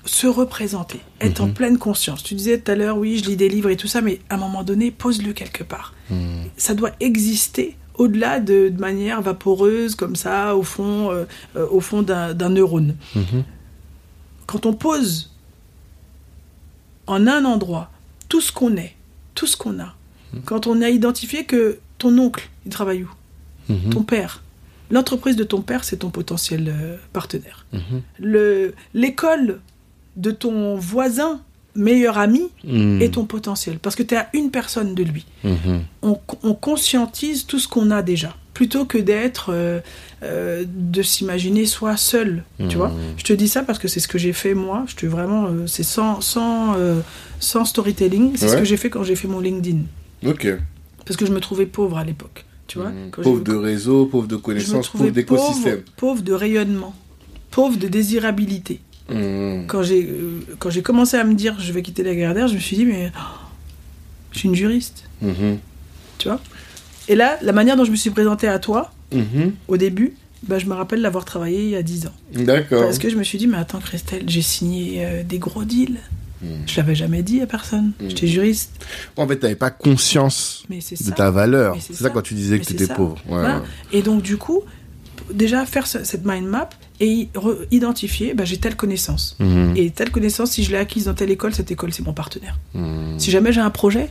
se 0.06 0.28
représenter, 0.28 1.00
être 1.22 1.40
en 1.40 1.48
Mhm. 1.48 1.54
pleine 1.54 1.78
conscience. 1.78 2.22
Tu 2.24 2.34
disais 2.36 2.60
tout 2.60 2.70
à 2.72 2.76
l'heure, 2.76 2.98
oui, 2.98 3.18
je 3.24 3.30
lis 3.30 3.38
des 3.38 3.48
livres 3.48 3.70
et 3.70 3.78
tout 3.78 3.88
ça, 3.88 4.02
mais 4.02 4.20
à 4.30 4.36
un 4.36 4.38
moment 4.38 4.64
donné, 4.64 4.92
pose-le 4.92 5.32
quelque 5.32 5.64
part. 5.64 5.94
Mhm. 6.10 6.50
Ça 6.58 6.74
doit 6.74 6.92
exister 7.00 7.78
au-delà 7.96 8.40
de, 8.40 8.70
de 8.70 8.80
manière 8.80 9.22
vaporeuse, 9.22 9.96
comme 9.96 10.16
ça, 10.16 10.56
au 10.56 10.64
fond, 10.64 11.12
euh, 11.12 11.26
euh, 11.56 11.68
au 11.70 11.80
fond 11.80 12.02
d'un 12.02 12.50
neurone. 12.50 12.96
Mhm. 13.16 13.44
Quand 14.48 14.66
on 14.66 14.74
pose 14.74 15.32
en 17.08 17.28
un 17.28 17.46
endroit 17.46 17.92
tout 18.30 18.42
ce 18.42 18.52
qu'on 18.52 18.76
est, 18.78 18.96
tout 19.36 19.48
ce 19.48 19.58
qu'on 19.58 19.80
a, 19.80 19.94
quand 20.46 20.66
on 20.68 20.82
a 20.82 20.90
identifié 20.90 21.46
que 21.46 21.78
ton 22.00 22.18
oncle, 22.18 22.50
il 22.66 22.72
travaille 22.72 23.04
où? 23.04 23.12
Mhm. 23.70 23.90
Ton 23.92 24.04
père. 24.04 24.42
L'entreprise 24.92 25.36
de 25.36 25.44
ton 25.44 25.62
père, 25.62 25.84
c'est 25.84 25.98
ton 25.98 26.10
potentiel 26.10 26.68
euh, 26.70 26.98
partenaire. 27.14 27.66
Mhm. 27.74 28.02
Le- 28.20 28.74
L'école 28.94 29.60
de 30.18 30.32
ton 30.32 30.76
voisin, 30.76 31.42
meilleur 31.76 32.18
ami, 32.18 32.42
Mhm. 32.64 33.02
est 33.02 33.14
ton 33.16 33.26
potentiel. 33.26 33.80
Parce 33.80 33.96
que 33.96 34.04
tu 34.04 34.14
es 34.14 34.18
à 34.18 34.30
une 34.34 34.52
personne 34.52 34.94
de 34.96 35.04
lui. 35.04 35.26
Mhm. 35.44 35.82
On, 36.02 36.18
on 36.44 36.54
conscientise 36.54 37.46
tout 37.46 37.60
ce 37.60 37.68
qu'on 37.68 37.92
a 37.92 38.02
déjà. 38.02 38.36
Plutôt 38.54 38.86
que 38.86 39.00
d'être, 39.00 39.48
euh, 39.52 39.80
euh, 40.22 40.64
de 40.68 41.02
s'imaginer 41.02 41.66
soi 41.66 41.98
seul. 41.98 42.44
Tu 42.70 42.78
vois 42.78 42.92
Je 43.18 43.24
te 43.24 43.34
dis 43.34 43.48
ça 43.48 43.64
parce 43.64 43.80
que 43.80 43.88
c'est 43.88 44.00
ce 44.00 44.08
que 44.08 44.20
j'ai 44.20 44.34
fait 44.34 44.54
moi. 44.54 44.84
Je 44.88 44.96
te 44.96 45.06
vraiment, 45.08 45.46
euh, 45.48 45.66
c'est 45.66 45.82
sans, 45.84 46.22
sans, 46.22 46.76
sans 47.40 47.66
storytelling. 47.66 48.34
C'est 48.36 48.48
ce 48.50 48.58
que 48.58 48.64
j'ai 48.64 48.78
fait 48.78 48.90
quand 48.92 49.04
j'ai 49.04 49.16
fait 49.16 49.28
mon 49.28 49.40
LinkedIn. 49.40 49.80
Ok. 50.26 50.48
Parce 51.06 51.18
que 51.18 51.26
je 51.26 51.32
me 51.32 51.40
trouvais 51.40 51.66
pauvre 51.66 51.98
à 51.98 52.04
l'époque. 52.04 52.46
Tu 52.68 52.78
vois. 52.78 52.92
Quand 53.12 53.24
Pauvre 53.24 53.44
de 53.44 53.56
réseau, 53.56 54.06
pauvre 54.06 54.28
de 54.28 54.36
connaissances, 54.38 54.88
pauvre 54.90 55.10
d'écosystème. 55.10 55.82
pauvre, 55.82 55.92
pauvre 55.98 56.22
de 56.22 56.34
rayonnement, 56.34 56.94
pauvre 57.52 57.78
de 57.78 57.88
désirabilité. 57.88 58.80
Mhm. 59.10 59.66
Quand 59.68 59.84
j'ai 59.84 60.10
quand 60.60 60.70
j'ai 60.70 60.82
commencé 60.82 61.18
à 61.18 61.24
me 61.24 61.34
dire 61.34 61.60
je 61.60 61.72
vais 61.74 61.82
quitter 61.82 62.04
la 62.04 62.16
Gardère, 62.16 62.48
je 62.48 62.56
me 62.56 62.60
suis 62.60 62.78
dit 62.78 62.86
mais 62.86 63.12
oh, 63.16 63.20
je 64.32 64.40
suis 64.40 64.50
une 64.50 64.56
juriste, 64.56 65.04
Mhm. 65.22 65.58
tu 66.18 66.28
vois? 66.30 66.40
Et 67.10 67.16
là, 67.16 67.38
la 67.42 67.52
manière 67.52 67.76
dont 67.76 67.84
je 67.86 67.92
me 67.92 67.96
suis 67.98 68.10
présentée 68.12 68.48
à 68.48 68.60
toi 68.60 68.92
Mhm. 69.12 69.54
au 69.68 69.78
début, 69.78 70.14
bah, 70.48 70.58
je 70.58 70.66
me 70.66 70.74
rappelle 70.74 71.02
l'avoir 71.02 71.26
travaillé 71.26 71.64
il 71.64 71.70
y 71.70 71.76
a 71.76 71.84
10 71.84 72.08
ans. 72.08 72.14
D'accord. 72.34 72.84
Parce 72.84 72.98
que 72.98 73.10
je 73.10 73.16
me 73.18 73.24
suis 73.24 73.38
dit 73.38 73.48
mais 73.48 73.58
attends 73.58 73.80
Christelle, 73.80 74.24
j'ai 74.28 74.42
signé 74.42 75.06
euh, 75.06 75.24
des 75.24 75.38
gros 75.40 75.64
deals. 75.66 76.00
Mhm. 76.42 76.50
Je 76.66 76.78
l'avais 76.78 76.96
jamais 76.96 77.24
dit 77.24 77.40
à 77.42 77.46
personne. 77.48 77.92
Mm. 78.02 78.10
J'étais 78.10 78.28
juriste. 78.28 78.72
En 79.16 79.26
fait, 79.28 79.38
t'avais 79.38 79.56
pas 79.56 79.70
conscience 79.70 80.64
de 80.70 81.12
ta 81.12 81.30
valeur. 81.32 81.76
C'est 81.80 81.88
c'est 81.94 81.94
ça 81.94 82.04
ça. 82.06 82.10
quand 82.10 82.22
tu 82.22 82.34
disais 82.34 82.60
que 82.60 82.66
t'étais 82.66 82.86
ça. 82.88 82.96
pauvre. 82.96 83.16
Ouais, 83.26 83.40
Voilà. 83.40 83.58
ouais. 83.60 83.64
Et 83.94 84.02
donc, 84.02 84.22
du 84.24 84.36
coup, 84.38 84.62
déjà 85.34 85.66
faire 85.66 85.88
ce- 85.88 86.04
cette 86.04 86.26
mind 86.26 86.46
map 86.48 86.70
et 87.04 87.30
identifier, 87.72 88.34
bah, 88.34 88.46
j'ai 88.46 88.58
telle 88.58 88.76
connaissance. 88.76 89.36
Mhm. 89.40 89.74
Et 89.76 89.92
telle 89.92 90.10
connaissance, 90.10 90.52
si 90.52 90.64
je 90.64 90.72
l'ai 90.72 90.78
acquise 90.78 91.06
dans 91.06 91.14
telle 91.14 91.32
école, 91.32 91.54
cette 91.54 91.70
école, 91.70 91.92
c'est 91.92 92.06
mon 92.06 92.14
partenaire. 92.14 92.58
Mhm. 92.74 93.20
Si 93.20 93.30
jamais 93.30 93.52
j'ai 93.52 93.62
un 93.62 93.70
projet, 93.70 94.10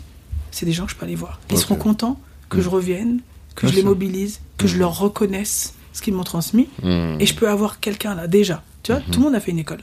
c'est 0.51 0.67
des 0.67 0.73
gens 0.73 0.85
que 0.85 0.93
je 0.93 0.97
peux 0.97 1.07
aller 1.07 1.15
voir. 1.15 1.41
Ils 1.51 1.59
seront 1.59 1.77
contents 1.77 2.21
que 2.51 2.61
je 2.61 2.69
revienne 2.69 3.21
que 3.55 3.67
Bien 3.67 3.71
je 3.71 3.77
les 3.77 3.83
mobilise, 3.83 4.41
que 4.59 4.67
je 4.67 4.79
leur 4.79 4.99
reconnaisse 4.99 5.75
ce 5.93 6.03
qu'ils 6.03 6.15
m'ont 6.15 6.25
transmis. 6.25 6.69
Et 6.85 7.27
je 7.27 7.35
peux 7.35 7.49
avoir 7.49 7.81
quelqu'un 7.81 8.15
là, 8.15 8.27
déjà. 8.27 8.63
Tu 8.83 8.93
vois, 8.93 9.01
tout 9.01 9.21
le 9.21 9.25
monde 9.27 9.35
a 9.35 9.41
fait 9.41 9.53
une 9.53 9.59
école, 9.59 9.81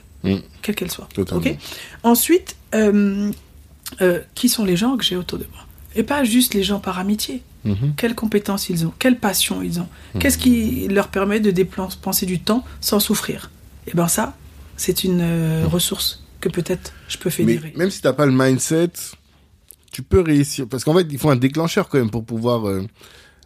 quelle 0.61 0.75
qu'elle 0.75 0.91
soit. 0.91 1.07
Totalement. 1.13 1.41
Ok 1.41 1.55
Ensuite, 2.03 2.55
euh, 2.75 3.31
euh, 4.01 4.19
qui 4.35 4.49
sont 4.49 4.65
les 4.65 4.75
gens 4.75 4.97
que 4.97 5.03
j'ai 5.03 5.15
autour 5.15 5.39
de 5.39 5.45
moi? 5.51 5.65
Et 5.95 6.03
pas 6.03 6.23
juste 6.23 6.53
les 6.53 6.63
gens 6.63 6.79
par 6.79 6.99
amitié. 6.99 7.41
Mhm. 7.65 7.93
Quelles 7.97 8.15
compétences 8.15 8.69
ils 8.69 8.85
ont 8.87 8.93
Quelle 8.99 9.19
passion 9.19 9.61
ils 9.61 9.79
ont 9.79 9.87
Qu'est-ce 10.19 10.37
qui 10.37 10.87
leur 10.87 11.09
permet 11.09 11.39
de 11.39 11.51
dépenser 11.51 12.25
du 12.25 12.39
temps 12.39 12.63
sans 12.79 12.99
souffrir? 12.99 13.51
Et 13.87 13.91
ben 13.93 14.07
ça, 14.07 14.35
c'est 14.77 15.03
une 15.03 15.19
euh, 15.21 15.67
ressource 15.67 16.23
que 16.39 16.47
peut-être 16.49 16.93
je 17.09 17.17
peux 17.17 17.29
Mais 17.29 17.35
fédérer. 17.57 17.73
même 17.75 17.89
si 17.89 18.01
t'as 18.01 18.13
pas 18.13 18.25
le 18.25 18.31
mindset, 18.31 18.91
tu 19.91 20.03
peux 20.03 20.21
réussir. 20.21 20.67
Parce 20.69 20.83
qu'en 20.83 20.93
fait, 20.95 21.05
il 21.09 21.17
faut 21.17 21.29
un 21.29 21.35
déclencheur 21.35 21.89
quand 21.89 21.97
même 21.97 22.11
pour 22.11 22.23
pouvoir 22.23 22.67
euh, 22.67 22.85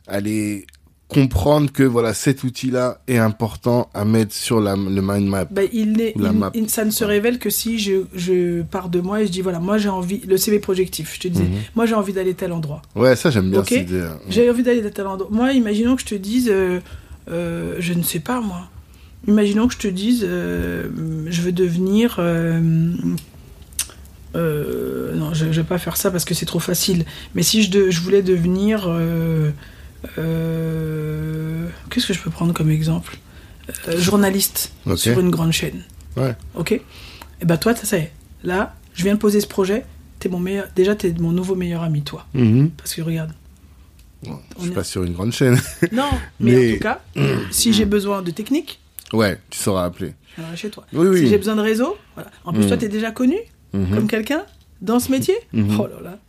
aller 0.08 0.68
comprendre 1.14 1.72
que 1.72 1.84
voilà 1.84 2.14
cet 2.14 2.44
outil-là 2.44 3.00
est 3.08 3.18
important 3.18 3.90
à 3.94 4.04
mettre 4.06 4.34
sur 4.34 4.60
la, 4.60 4.76
le 4.76 5.02
mind 5.02 5.28
map. 5.28 5.46
Ben, 5.52 5.68
il 5.74 5.94
n'est- 5.94 6.14
Ou 6.18 6.22
la 6.22 6.32
il- 6.32 6.38
map. 6.38 6.52
il- 6.54 6.70
ça 6.70 6.84
ne 6.86 6.92
se 6.92 7.04
révèle 7.04 7.40
que 7.40 7.50
si 7.50 7.80
je, 7.80 8.04
je 8.16 8.62
pars 8.64 8.90
de 8.90 9.00
moi 9.00 9.22
et 9.22 9.28
je 9.28 9.32
dis 9.32 9.42
voilà, 9.42 9.60
moi 9.60 9.78
j'ai 9.78 9.90
envie, 9.90 10.22
le 10.28 10.38
CV 10.38 10.60
projectif, 10.60 11.14
je 11.16 11.20
te 11.22 11.28
disais, 11.28 11.44
Mhm. 11.46 11.60
moi 11.76 11.86
j'ai 11.86 11.96
envie 11.96 12.14
d'aller 12.14 12.34
tel 12.34 12.52
endroit. 12.52 12.82
Ouais, 12.96 13.16
ça 13.16 13.30
j'aime 13.32 13.50
bien 13.52 13.64
cette 13.64 13.90
idée. 13.90 14.02
hein. 14.02 14.18
J'ai 14.30 14.50
envie 14.50 14.64
d'aller 14.64 14.82
tel 14.92 15.08
endroit. 15.08 15.30
Moi, 15.32 15.54
imaginons 15.54 15.96
que 15.96 16.02
je 16.02 16.08
te 16.08 16.16
dise, 16.16 16.50
euh, 16.52 16.80
euh, 17.30 17.76
je 17.80 17.94
ne 17.94 18.04
sais 18.04 18.20
pas 18.20 18.42
moi. 18.42 18.68
Imaginons 19.28 19.68
que 19.70 19.74
je 19.74 19.80
te 19.80 19.88
dise, 19.88 20.26
euh, 20.28 20.90
je 21.28 21.42
veux 21.42 21.52
devenir. 21.54 22.20
non, 24.36 25.34
je, 25.34 25.46
je 25.52 25.62
vais 25.62 25.68
pas 25.68 25.78
faire 25.78 25.96
ça 25.98 26.12
parce 26.12 26.26
que 26.26 26.34
c'est 26.34 26.46
trop 26.46 26.60
facile. 26.60 27.06
Mais 27.36 27.44
si 27.44 27.62
je, 27.64 27.70
de- 27.72 27.90
je 27.90 28.02
voulais 28.02 28.22
devenir. 28.22 28.88
Euh, 30.18 31.68
Qu'est-ce 31.90 32.08
que 32.08 32.14
je 32.14 32.20
peux 32.22 32.30
prendre 32.32 32.54
comme 32.54 32.70
exemple 32.70 33.18
Euh, 33.88 34.00
Journaliste 34.00 34.74
sur 34.96 35.20
une 35.20 35.30
grande 35.30 35.52
chaîne. 35.54 35.84
Ouais. 36.18 36.36
Ok 36.56 36.72
Et 36.74 36.82
ben 37.46 37.58
toi, 37.58 37.76
ça 37.76 37.98
y 37.98 38.02
est. 38.02 38.12
Là, 38.44 38.76
je 38.94 39.04
viens 39.04 39.14
de 39.16 39.20
poser 39.20 39.40
ce 39.42 39.48
projet. 39.48 39.86
Es 40.26 40.30
mon 40.30 40.40
meilleur, 40.40 40.68
déjà, 40.74 40.96
tu 40.96 41.08
es 41.08 41.14
mon 41.20 41.32
nouveau 41.34 41.56
meilleur 41.56 41.82
ami, 41.84 42.02
toi. 42.02 42.26
Mhm. 42.34 42.70
Parce 42.78 42.94
que 42.94 43.02
regarde. 43.02 43.32
Bon, 44.24 44.40
je 44.58 44.62
suis 44.64 44.72
est- 44.72 44.74
pas 44.74 44.84
sur 44.86 45.04
une 45.04 45.12
grande 45.14 45.34
chaîne. 45.34 45.60
Non, 45.92 46.06
mais, 46.40 46.52
Mais- 46.54 46.72
en 46.72 46.74
tout 46.76 46.80
cas, 46.82 47.02
si 47.52 47.74
j'ai 47.74 47.84
besoin 47.86 48.22
de 48.22 48.32
technique, 48.32 48.80
ouais, 49.12 49.38
tu 49.50 49.60
sauras 49.60 49.84
appeler. 49.86 50.14
chez 50.56 50.70
toi. 50.70 50.86
Oui, 50.94 51.08
oui. 51.08 51.20
Si 51.20 51.28
j'ai 51.28 51.38
besoin 51.38 51.56
de 51.58 51.62
réseau, 51.62 51.98
voilà. 52.16 52.32
En 52.46 52.54
plus, 52.54 52.64
Mm. 52.64 52.68
toi, 52.70 52.78
tu 52.78 52.86
es 52.86 52.90
déjà 52.90 53.12
connu 53.12 53.36
Mhm. 53.74 53.94
comme 53.96 54.08
quelqu'un 54.08 54.44
dans 54.84 55.00
ce 55.00 55.10
métier. 55.10 55.34
Mhm. 55.54 55.80
Oh 55.80 55.88
là 55.88 56.00
là, 56.12 56.20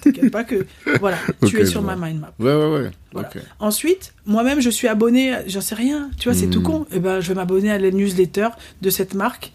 t'inquiète 0.00 0.30
pas 0.30 0.44
que. 0.44 0.64
Voilà, 1.00 1.18
tu 1.46 1.60
es 1.60 1.66
sur 1.66 1.82
ma 1.82 1.96
mind 1.96 2.20
map. 2.20 2.32
Ouais, 2.38 2.54
ouais, 2.54 2.70
ouais. 2.84 2.90
Voilà. 3.12 3.28
Ensuite, 3.60 4.14
moi-même, 4.24 4.60
je 4.60 4.70
suis 4.70 4.88
abonné, 4.88 5.34
j'en 5.46 5.60
sais 5.60 5.74
rien, 5.74 6.10
tu 6.18 6.28
vois, 6.30 6.38
c'est 6.38 6.46
Mm. 6.46 6.50
tout 6.50 6.62
con. 6.62 6.86
Et 6.92 6.98
ben, 7.00 7.20
je 7.20 7.28
vais 7.28 7.34
m'abonner 7.34 7.70
à 7.70 7.78
la 7.78 7.90
newsletter 7.90 8.48
de 8.80 8.88
cette 8.90 9.14
marque. 9.14 9.52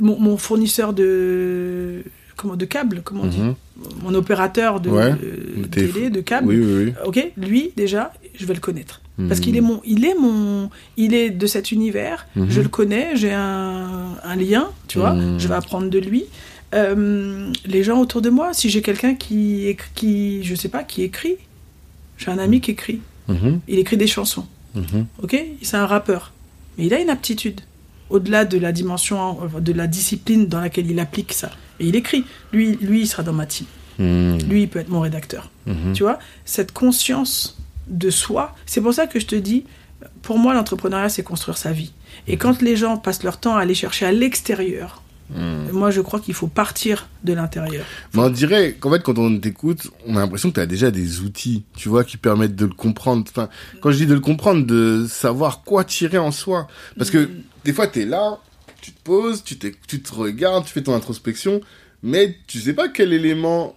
Mon, 0.00 0.18
mon 0.18 0.36
fournisseur 0.36 0.92
de. 0.92 2.02
Comment, 2.36 2.56
de 2.56 2.64
câbles, 2.64 3.00
comment 3.04 3.22
on 3.24 3.26
dit 3.28 3.38
Mhm. 3.40 3.54
Mon 4.02 4.14
opérateur 4.14 4.80
de, 4.80 4.90
Ouais. 4.90 5.12
de 5.12 5.64
T'es- 5.70 5.86
télé, 5.86 6.10
de 6.10 6.20
câbles. 6.20 6.48
Oui, 6.48 6.56
oui, 6.58 6.84
oui. 6.86 6.92
Ok, 7.04 7.32
lui 7.36 7.70
déjà, 7.76 8.12
je 8.34 8.44
vais 8.46 8.54
le 8.54 8.60
connaître 8.60 9.00
parce 9.28 9.38
Mhm. 9.38 9.44
qu'il 9.44 9.56
est 9.56 9.60
mon, 9.60 9.80
il 9.84 10.04
est 10.04 10.14
mon, 10.18 10.68
il 10.96 11.14
est 11.14 11.30
de 11.30 11.46
cet 11.46 11.70
univers. 11.70 12.26
Mhm. 12.34 12.46
Je 12.50 12.60
le 12.60 12.68
connais, 12.68 13.14
j'ai 13.14 13.32
un, 13.32 14.14
un 14.24 14.36
lien, 14.36 14.68
tu 14.88 14.98
vois. 14.98 15.12
Mhm. 15.12 15.38
Je 15.38 15.46
vais 15.46 15.54
apprendre 15.54 15.88
de 15.90 15.98
lui. 16.00 16.24
Euh, 16.74 17.52
les 17.64 17.82
gens 17.84 18.00
autour 18.00 18.20
de 18.22 18.30
moi, 18.30 18.52
si 18.52 18.68
j'ai 18.70 18.82
quelqu'un 18.82 19.14
qui, 19.14 19.76
qui, 19.94 20.42
je 20.42 20.54
sais 20.54 20.68
pas, 20.68 20.82
qui 20.82 21.02
écrit, 21.02 21.36
j'ai 22.18 22.30
un 22.30 22.38
ami 22.38 22.60
qui 22.60 22.72
écrit. 22.72 23.00
Mhm. 23.28 23.60
Il 23.68 23.78
écrit 23.78 23.96
des 23.96 24.06
chansons, 24.06 24.46
Mhm. 24.74 25.06
ok? 25.22 25.36
C'est 25.62 25.76
un 25.76 25.86
rappeur, 25.86 26.32
mais 26.76 26.86
il 26.86 26.94
a 26.94 27.00
une 27.00 27.10
aptitude 27.10 27.60
au-delà 28.10 28.44
de 28.44 28.58
la 28.58 28.72
dimension, 28.72 29.38
euh, 29.56 29.60
de 29.60 29.72
la 29.72 29.86
discipline 29.86 30.46
dans 30.46 30.60
laquelle 30.60 30.90
il 30.90 30.98
applique 31.00 31.32
ça. 31.32 31.50
Et 31.80 31.86
il 31.86 31.96
écrit. 31.96 32.24
Lui, 32.52 32.76
lui, 32.80 33.02
il 33.02 33.06
sera 33.06 33.22
dans 33.22 33.32
ma 33.32 33.46
team. 33.46 33.66
Mhm. 33.98 34.38
Lui, 34.48 34.62
il 34.62 34.68
peut 34.68 34.80
être 34.80 34.88
mon 34.90 35.00
rédacteur. 35.00 35.50
Mhm. 35.66 35.92
Tu 35.94 36.02
vois, 36.02 36.18
cette 36.44 36.72
conscience 36.72 37.56
de 37.86 38.10
soi, 38.10 38.54
c'est 38.66 38.80
pour 38.80 38.92
ça 38.94 39.06
que 39.06 39.20
je 39.20 39.26
te 39.26 39.36
dis, 39.36 39.64
pour 40.22 40.38
moi, 40.38 40.54
l'entrepreneuriat, 40.54 41.08
c'est 41.08 41.22
construire 41.22 41.56
sa 41.56 41.72
vie. 41.72 41.92
Et 42.26 42.36
quand 42.36 42.60
les 42.62 42.76
gens 42.76 42.96
passent 42.96 43.22
leur 43.22 43.38
temps 43.38 43.56
à 43.56 43.60
aller 43.60 43.74
chercher 43.74 44.06
à 44.06 44.12
l'extérieur, 44.12 45.02
Mhm. 45.30 45.70
moi, 45.72 45.90
je 45.90 46.00
crois 46.00 46.20
qu'il 46.20 46.34
faut 46.34 46.46
partir 46.46 47.08
de 47.22 47.32
l'intérieur. 47.32 47.84
Mais 48.12 48.20
on 48.20 48.30
dirait 48.30 48.74
qu'en 48.74 48.90
fait, 48.90 49.02
quand 49.02 49.18
on 49.18 49.38
t'écoute, 49.38 49.90
on 50.06 50.16
a 50.16 50.20
l'impression 50.20 50.50
que 50.50 50.54
tu 50.54 50.60
as 50.60 50.66
déjà 50.66 50.90
des 50.90 51.20
outils, 51.20 51.64
tu 51.76 51.88
vois, 51.88 52.04
qui 52.04 52.16
permettent 52.16 52.56
de 52.56 52.66
le 52.66 52.74
comprendre. 52.74 53.24
Enfin, 53.28 53.48
quand 53.80 53.90
je 53.90 53.96
dis 53.96 54.06
de 54.06 54.14
le 54.14 54.20
comprendre, 54.20 54.66
de 54.66 55.06
savoir 55.08 55.62
quoi 55.62 55.84
tirer 55.84 56.18
en 56.18 56.30
soi. 56.30 56.68
Parce 56.98 57.10
que 57.10 57.30
des 57.64 57.72
fois, 57.72 57.86
tu 57.86 58.02
es 58.02 58.04
là, 58.04 58.38
tu 58.80 58.92
te 58.92 59.02
poses, 59.02 59.42
tu, 59.42 59.56
tu 59.58 60.02
te 60.02 60.14
regardes, 60.14 60.66
tu 60.66 60.72
fais 60.72 60.82
ton 60.82 60.94
introspection, 60.94 61.60
mais 62.02 62.36
tu 62.46 62.60
sais 62.60 62.74
pas 62.74 62.88
quel 62.88 63.12
élément, 63.14 63.74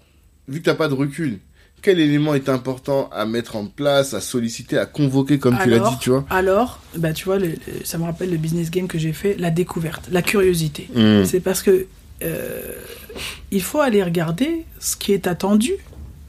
vu 0.49 0.59
que 0.59 0.65
t'as 0.65 0.75
pas 0.75 0.89
de 0.89 0.93
recul, 0.93 1.39
quel 1.81 1.99
élément 1.99 2.33
est 2.33 2.49
important 2.49 3.09
à 3.13 3.25
mettre 3.25 3.55
en 3.55 3.65
place, 3.65 4.13
à 4.13 4.21
solliciter, 4.21 4.77
à 4.77 4.85
convoquer, 4.85 5.39
comme 5.39 5.57
tu 5.61 5.69
l'as 5.69 5.79
dit, 5.79 5.95
tu 6.01 6.09
vois. 6.09 6.25
Alors, 6.29 6.79
bah, 6.97 7.13
tu 7.13 7.25
vois, 7.25 7.37
le- 7.39 7.47
le- 7.49 7.85
ça 7.85 7.97
me 7.97 8.03
rappelle 8.03 8.29
le 8.31 8.37
business 8.37 8.69
game 8.71 8.87
que 8.87 8.97
j'ai 8.97 9.13
fait, 9.13 9.35
la 9.37 9.51
découverte, 9.51 10.07
la 10.11 10.21
curiosité. 10.21 10.89
Mhm. 10.93 11.25
C'est 11.25 11.39
parce 11.39 11.61
que 11.61 11.85
euh, 12.23 12.71
il 13.51 13.61
faut 13.61 13.79
aller 13.79 14.03
regarder 14.03 14.65
ce 14.79 14.95
qui 14.95 15.13
est 15.13 15.27
attendu 15.27 15.71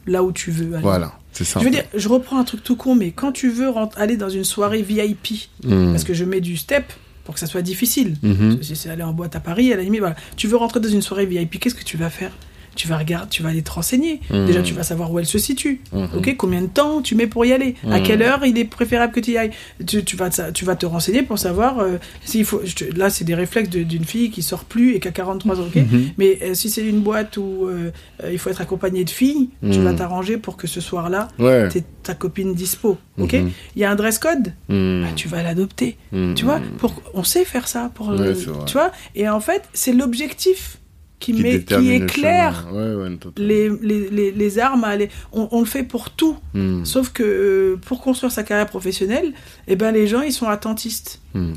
là 0.07 0.23
où 0.23 0.33
tu 0.33 0.51
veux 0.51 0.75
aller. 0.75 0.83
Voilà, 0.83 1.13
c'est 1.33 1.45
ça. 1.45 1.61
Je 1.61 1.65
veux 1.65 1.71
dire, 1.71 1.85
je 1.95 2.09
reprends 2.09 2.39
un 2.39 2.45
truc 2.45 2.63
tout 2.63 2.77
con, 2.77 2.95
mais 2.95 3.11
quand 3.11 3.33
tu 3.33 3.51
veux 3.51 3.69
aller 3.97 4.17
dans 4.17 4.29
une 4.31 4.45
soirée 4.45 4.83
VIP, 4.83 5.49
Mhm. 5.65 5.93
parce 5.93 6.05
que 6.05 6.15
je 6.15 6.25
mets 6.25 6.41
du 6.41 6.57
step 6.57 6.85
pour 7.25 7.35
que 7.35 7.41
ça 7.41 7.47
soit 7.47 7.63
difficile. 7.63 8.17
Mhm. 8.23 8.63
Si 8.63 8.77
c'est 8.77 8.91
aller 8.91 9.03
en 9.03 9.13
boîte 9.13 9.35
à 9.37 9.41
Paris, 9.41 9.73
à 9.73 9.77
la 9.77 9.83
limite, 9.83 10.01
voilà. 10.01 10.17
Tu 10.37 10.47
veux 10.47 10.57
rentrer 10.57 10.81
dans 10.81 10.89
une 10.89 11.03
soirée 11.03 11.27
VIP, 11.27 11.59
qu'est-ce 11.59 11.75
que 11.75 11.85
tu 11.85 11.97
vas 11.97 12.11
faire? 12.11 12.33
Tu 12.79 12.87
vas 12.87 12.97
regarder, 12.97 13.29
tu 13.29 13.43
vas 13.43 13.49
aller 13.49 13.63
te 13.63 13.73
renseigner. 13.73 14.21
Mhm. 14.31 14.47
Déjà, 14.47 14.63
tu 14.63 14.73
vas 14.73 14.85
savoir 14.85 15.11
où 15.13 15.19
elle 15.19 15.27
se 15.27 15.37
situe. 15.39 15.81
Mhm. 15.93 16.09
Ok, 16.17 16.37
combien 16.37 16.63
de 16.63 16.69
temps 16.69 17.03
tu 17.03 17.17
mets 17.17 17.27
pour 17.27 17.45
y 17.45 17.53
aller? 17.53 17.75
À 17.91 17.99
Mhm. 17.99 18.03
quelle 18.05 18.23
heure 18.23 18.47
il 18.47 18.57
est 18.57 18.65
préférable 18.65 19.13
que 19.13 19.19
tu 19.19 19.33
y 19.33 19.37
ailles? 19.37 19.51
Tu, 19.85 20.05
tu 20.05 20.15
vas, 20.17 20.31
te- 20.31 20.53
tu 20.53 20.65
vas 20.65 20.77
te 20.77 20.87
renseigner 20.87 21.25
pour 21.25 21.41
savoir 21.41 21.81
euh, 21.81 21.97
s'il 22.25 22.45
faut. 22.45 22.61
je 22.65 22.85
là, 22.97 23.11
c'est 23.11 23.25
des 23.25 23.35
réflexes 23.35 23.69
de- 23.71 23.83
d'une 23.83 24.05
fille 24.05 24.31
qui 24.31 24.43
sort 24.43 24.63
plus 24.65 24.95
et 24.95 25.01
qui 25.01 25.09
a 25.09 25.11
43 25.11 25.59
ans. 25.61 25.65
Ok, 25.67 25.83
mais 26.19 26.39
euh, 26.43 26.55
si 26.55 26.71
c'est 26.71 26.87
une 26.87 27.01
boîte 27.01 27.37
où 27.37 27.67
euh, 27.67 27.91
euh, 28.23 28.31
il 28.33 28.39
faut 28.39 28.49
être 28.49 28.61
accompagné 28.61 29.03
de 29.05 29.11
filles, 29.11 29.51
tu 29.73 29.81
vas 29.81 29.93
t'arranger 29.93 30.37
pour 30.37 30.57
que 30.57 30.69
ce 30.69 30.81
soir-là, 30.81 31.27
Ouais. 31.41 31.69
ta 32.05 32.15
copine 32.15 32.55
dispo. 32.55 32.97
Ok, 33.19 33.33
il 33.33 33.51
y 33.77 33.83
a 33.85 33.91
un 33.91 33.97
dress 33.97 34.21
code? 34.21 34.53
Bah, 34.69 35.09
tu 35.17 35.27
vas 35.27 35.43
l'adopter. 35.43 35.97
Tu 36.37 36.45
vois, 36.45 36.61
pour, 36.79 36.95
on 37.13 37.25
sait 37.25 37.45
faire 37.45 37.67
ça. 37.67 37.91
Pour, 37.93 38.11
Ouais, 38.11 38.19
le- 38.19 38.37
tu 38.67 38.73
vois, 38.75 38.93
et 39.17 39.29
en 39.29 39.41
fait, 39.41 39.63
c'est 39.73 39.93
l'objectif 39.93 40.79
qui, 41.19 41.33
Qui 41.35 41.43
met, 41.43 41.51
qui 41.51 41.59
détermine 41.59 41.99
le 41.99 42.05
éclaire. 42.05 42.69
Ouais, 42.73 42.95
ouais, 42.95 43.19
les, 43.39 43.69
les, 43.83 44.09
les, 44.11 44.31
les 44.33 44.59
armes. 44.59 44.85
à 44.85 44.89
aller- 44.89 45.11
on, 45.33 45.49
on 45.51 45.61
le 45.61 45.67
fait 45.67 45.83
pour 45.83 46.11
tout. 46.11 46.37
Mhm. 46.55 46.85
Sauf 46.85 47.11
que 47.11 47.23
euh, 47.25 47.77
pour 47.87 48.01
construire 48.01 48.31
sa 48.33 48.43
carrière 48.45 48.69
professionnelle, 48.69 49.33
eh 49.67 49.75
ben, 49.77 49.91
les 49.93 50.07
gens, 50.07 50.23
ils 50.23 50.33
sont 50.33 50.47
attentistes. 50.49 51.21
Mhm. 51.35 51.57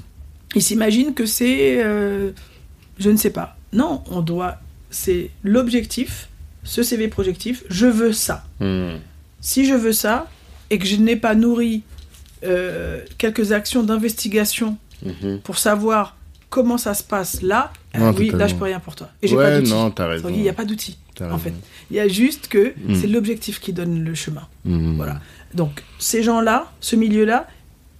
Ils 0.56 0.62
s'imaginent 0.64 1.14
que 1.14 1.26
c'est... 1.26 1.82
euh, 1.84 2.32
je 3.00 3.10
ne 3.10 3.18
sais 3.18 3.30
pas. 3.30 3.56
Non, 3.74 4.04
on 4.10 4.22
doit... 4.22 4.58
C'est 4.90 5.30
l'objectif, 5.44 6.28
ce 6.64 6.84
CV 6.84 7.08
projectif, 7.08 7.64
je 7.70 7.86
veux 7.88 8.12
ça. 8.14 8.44
Mhm. 8.60 9.00
Si 9.40 9.66
je 9.66 9.74
veux 9.76 9.94
ça, 9.94 10.28
et 10.70 10.78
que 10.80 10.86
je 10.86 10.96
n'ai 10.98 11.16
pas 11.16 11.36
nourri 11.36 11.84
euh, 12.44 13.02
quelques 13.18 13.52
actions 13.52 13.84
d'investigation 13.84 14.78
pour 15.44 15.58
savoir 15.58 16.16
comment 16.52 16.78
ça 16.78 16.94
se 16.94 17.02
passe 17.04 17.42
là, 17.42 17.72
euh, 17.96 18.00
Non, 18.00 18.14
oui, 18.16 18.30
là 18.30 18.46
je 18.46 18.54
peux 18.56 18.66
rien 18.66 18.80
pour 18.80 18.96
toi. 18.96 19.10
Et 19.24 19.28
j'ai 19.28 19.36
Ouais, 19.36 19.46
pas 19.46 19.58
d'outils. 19.60 19.72
non, 19.72 19.90
t'as 19.90 20.06
raison. 20.08 20.30
Il 20.30 20.40
n'y 20.42 20.50
a 20.50 20.54
pas 20.54 20.66
d'outils, 20.66 21.00
en 21.20 21.38
fait. 21.40 21.54
Il 21.90 21.96
y 21.98 22.00
a 22.00 22.08
juste 22.08 22.48
que 22.48 22.74
Mm. 22.78 22.96
c'est 22.96 23.08
l'objectif 23.08 23.60
qui 23.60 23.74
donne 23.74 24.04
le 24.04 24.14
chemin. 24.14 24.48
Mhm. 24.66 24.96
Voilà. 24.98 25.20
Donc, 25.56 25.82
ces 25.98 26.22
gens-là, 26.22 26.72
ce 26.80 26.96
milieu-là, 26.96 27.48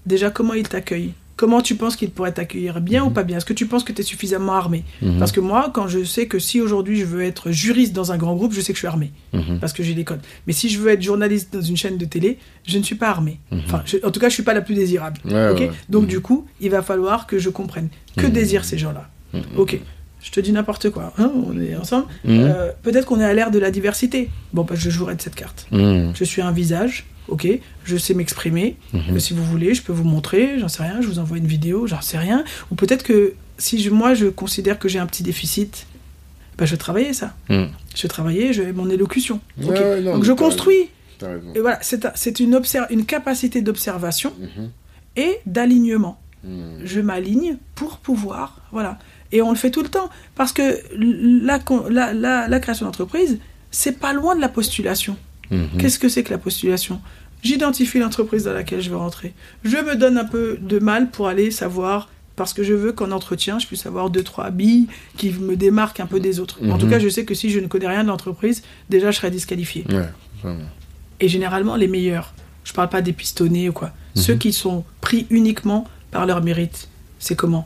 déjà, 0.06 0.30
comment 0.30 0.54
ils 0.54 0.68
t'accueillent? 0.70 1.14
Comment 1.42 1.62
tu 1.64 1.74
penses 1.74 1.96
qu'ils 1.96 2.12
pourraient 2.12 2.34
t'accueillir 2.34 2.80
bien 2.82 3.04
ou 3.04 3.10
pas 3.10 3.24
bien? 3.24 3.38
Est-ce 3.38 3.48
que 3.48 3.54
tu 3.54 3.66
penses 3.66 3.84
que 3.84 3.92
tu 3.92 4.02
es 4.02 4.04
suffisamment 4.04 4.54
armé? 4.54 4.84
Mhm. 5.02 5.18
Parce 5.18 5.32
que 5.32 5.40
moi, 5.40 5.72
quand 5.74 5.88
je 5.88 6.04
sais 6.04 6.28
que 6.28 6.38
si 6.38 6.62
aujourd'hui 6.62 7.00
je 7.00 7.06
veux 7.06 7.24
être 7.24 7.50
juriste 7.50 7.94
dans 7.94 8.12
un 8.12 8.18
grand 8.18 8.36
groupe, 8.36 8.54
je 8.54 8.62
sais 8.62 8.74
que 8.74 8.78
je 8.78 8.82
suis 8.82 8.88
armé 8.88 9.12
Mhm. 9.34 9.58
parce 9.60 9.74
que 9.74 9.82
j'ai 9.82 9.96
les 9.96 10.04
codes. 10.04 10.20
Mais 10.46 10.54
si 10.54 10.70
je 10.70 10.78
veux 10.78 10.92
être 10.92 11.02
journaliste 11.02 11.52
dans 11.52 11.62
une 11.64 11.76
chaîne 11.78 11.98
de 11.98 12.06
télé, 12.06 12.38
je 12.68 12.78
ne 12.78 12.84
suis 12.84 12.94
pas 12.94 13.10
armé. 13.10 13.40
Enfin, 13.52 13.82
je- 13.88 13.98
en 14.06 14.12
tout 14.12 14.20
cas, 14.20 14.30
je 14.30 14.36
suis 14.36 14.44
pas 14.44 14.54
la 14.54 14.62
plus 14.62 14.76
désirable. 14.76 15.20
Mhm. 15.26 15.34
Ouais, 15.34 15.50
ok? 15.50 15.58
ouais. 15.62 15.72
Donc 15.90 16.04
Mhm. 16.04 16.08
du 16.10 16.20
coup, 16.20 16.46
il 16.60 16.70
va 16.70 16.84
falloir 16.84 17.26
que 17.26 17.40
je 17.40 17.50
comprenne 17.50 17.90
que 18.18 18.28
Mhm. 18.28 18.34
désirent 18.34 18.64
ces 18.66 18.78
gens-là? 18.78 19.10
Mhm. 19.34 19.42
Ok. 19.58 19.80
Je 20.22 20.30
te 20.30 20.40
dis 20.40 20.52
n'importe 20.52 20.92
quoi. 20.92 21.12
hein, 21.18 21.32
on 21.48 21.60
est 21.60 21.76
ensemble. 21.76 22.06
Mhm. 22.24 22.40
Euh, 22.40 22.72
Peut-être 22.84 23.06
qu'on 23.08 23.20
est 23.20 23.26
à 23.26 23.34
l'ère 23.34 23.50
de 23.50 23.58
la 23.58 23.72
diversité. 23.72 24.30
Bon, 24.54 24.62
bah, 24.64 24.76
je 24.78 24.92
jouerai 24.92 25.16
de 25.16 25.22
cette 25.24 25.34
carte. 25.34 25.66
Mhm. 25.72 26.12
Je 26.14 26.24
suis 26.24 26.44
un 26.44 26.52
visage. 26.52 27.06
Ok. 27.32 27.48
Je 27.86 27.98
sais 27.98 28.14
m'exprimer. 28.14 28.76
Mhm. 28.94 29.20
Si 29.20 29.34
vous 29.34 29.44
voulez, 29.44 29.74
je 29.74 29.82
peux 29.82 29.94
vous 29.94 30.04
montrer. 30.04 30.60
J'en 30.60 30.68
sais 30.68 30.84
rien. 30.84 31.02
Je 31.02 31.08
vous 31.08 31.18
envoie 31.20 31.38
une 31.38 31.48
vidéo. 31.48 31.88
J'en 31.88 32.02
sais 32.02 32.18
rien. 32.20 32.44
Ou 32.72 32.76
peut-être 32.76 33.04
que 33.04 33.34
si 33.58 33.82
je- 33.82 33.90
moi 33.90 34.14
je 34.14 34.28
considère 34.28 34.78
que 34.78 34.88
j'ai 34.90 35.00
un 35.00 35.06
petit 35.08 35.24
déficit, 35.24 35.88
bah, 36.58 36.66
je 36.66 36.72
vais 36.72 36.78
travailler 36.78 37.14
ça. 37.14 37.34
Mhm. 37.50 37.70
Je 37.96 38.02
vais 38.04 38.08
travailler. 38.10 38.54
Je 38.54 38.64
mon 38.72 38.90
élocution. 38.90 39.40
Ouais, 39.58 39.66
Ok. 39.68 39.76
ouais, 39.76 40.02
non, 40.02 40.14
Donc 40.16 40.24
je 40.26 40.34
construis. 40.34 40.90
Et 41.56 41.60
voilà, 41.60 41.78
c'est 41.82 42.06
un- 42.06 42.12
c'est 42.16 42.40
une, 42.40 42.60
capacité 43.06 43.62
d'observation 43.62 44.34
Mhm. 44.40 44.70
et 45.18 45.38
d'alignement. 45.46 46.20
Mhm. 46.44 46.80
Je 46.84 47.00
m'aligne 47.00 47.58
pour 47.76 47.98
pouvoir, 47.98 48.62
voilà. 48.72 48.98
Et 49.32 49.42
on 49.44 49.52
le 49.52 49.56
fait 49.56 49.70
tout 49.72 49.84
le 49.84 49.90
temps 49.90 50.10
parce 50.36 50.52
que 50.52 50.80
la, 51.46 51.60
con- 51.60 51.86
la, 51.90 52.14
la, 52.14 52.48
la 52.48 52.60
création 52.60 52.86
d'entreprise, 52.88 53.38
c'est 53.70 54.00
pas 54.00 54.14
loin 54.14 54.36
de 54.36 54.42
la 54.42 54.50
postulation. 54.50 55.16
Mhm. 55.52 55.68
Qu'est-ce 55.78 56.00
que 56.00 56.10
c'est 56.10 56.24
que 56.24 56.32
la 56.32 56.38
postulation? 56.40 57.00
J'identifie 57.42 58.00
l'entreprise 58.00 58.44
dans 58.44 58.54
laquelle 58.54 58.82
je 58.82 58.90
veux 58.90 58.98
rentrer. 58.98 59.34
Je 59.64 59.78
me 59.78 59.96
donne 59.96 60.18
un 60.18 60.26
peu 60.26 60.58
de 60.62 60.80
mal 60.80 61.10
pour 61.10 61.28
aller 61.28 61.50
savoir, 61.52 62.10
parce 62.36 62.54
que 62.54 62.64
je 62.64 62.74
veux 62.74 62.92
qu'en 62.92 63.12
entretien, 63.12 63.60
je 63.60 63.68
puisse 63.68 63.86
avoir 63.86 64.10
deux, 64.10 64.24
trois 64.24 64.52
billes 64.52 64.88
qui 65.18 65.32
me 65.32 65.56
démarquent 65.56 66.00
un 66.00 66.06
peu 66.06 66.20
des 66.20 66.40
autres. 66.40 66.60
En 66.64 66.74
Mhm. 66.76 66.78
tout 66.80 66.88
cas, 66.88 67.00
je 67.00 67.10
sais 67.10 67.26
que 67.26 67.34
si 67.34 67.50
je 67.50 67.60
ne 67.60 67.68
connais 67.68 67.88
rien 67.88 68.04
de 68.04 68.08
l'entreprise, 68.10 68.62
déjà, 68.90 69.12
je 69.12 69.18
serais 69.18 69.32
disqualifié. 69.32 69.86
Ouais. 69.90 70.54
Et 71.20 71.28
généralement, 71.28 71.76
les 71.76 71.88
meilleurs, 71.88 72.34
je 72.64 72.74
parle 72.74 72.90
pas 72.90 73.02
des 73.02 73.14
pistonnés 73.14 73.70
ou 73.70 73.74
quoi, 73.74 73.92
ceux 74.16 74.36
qui 74.36 74.54
sont 74.54 74.84
pris 75.02 75.26
uniquement 75.30 75.88
par 76.12 76.26
leur 76.26 76.42
mérite. 76.44 76.90
C'est 77.20 77.36
comment? 77.36 77.66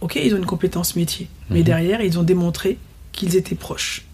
Ok, 0.00 0.16
ils 0.16 0.34
ont 0.34 0.38
une 0.38 0.46
compétence 0.46 0.96
métier, 0.96 1.28
mais 1.50 1.62
derrière, 1.62 2.00
ils 2.02 2.18
ont 2.18 2.22
démontré 2.24 2.78
qu'ils 3.12 3.36
étaient 3.36 3.54
proches. 3.54 4.04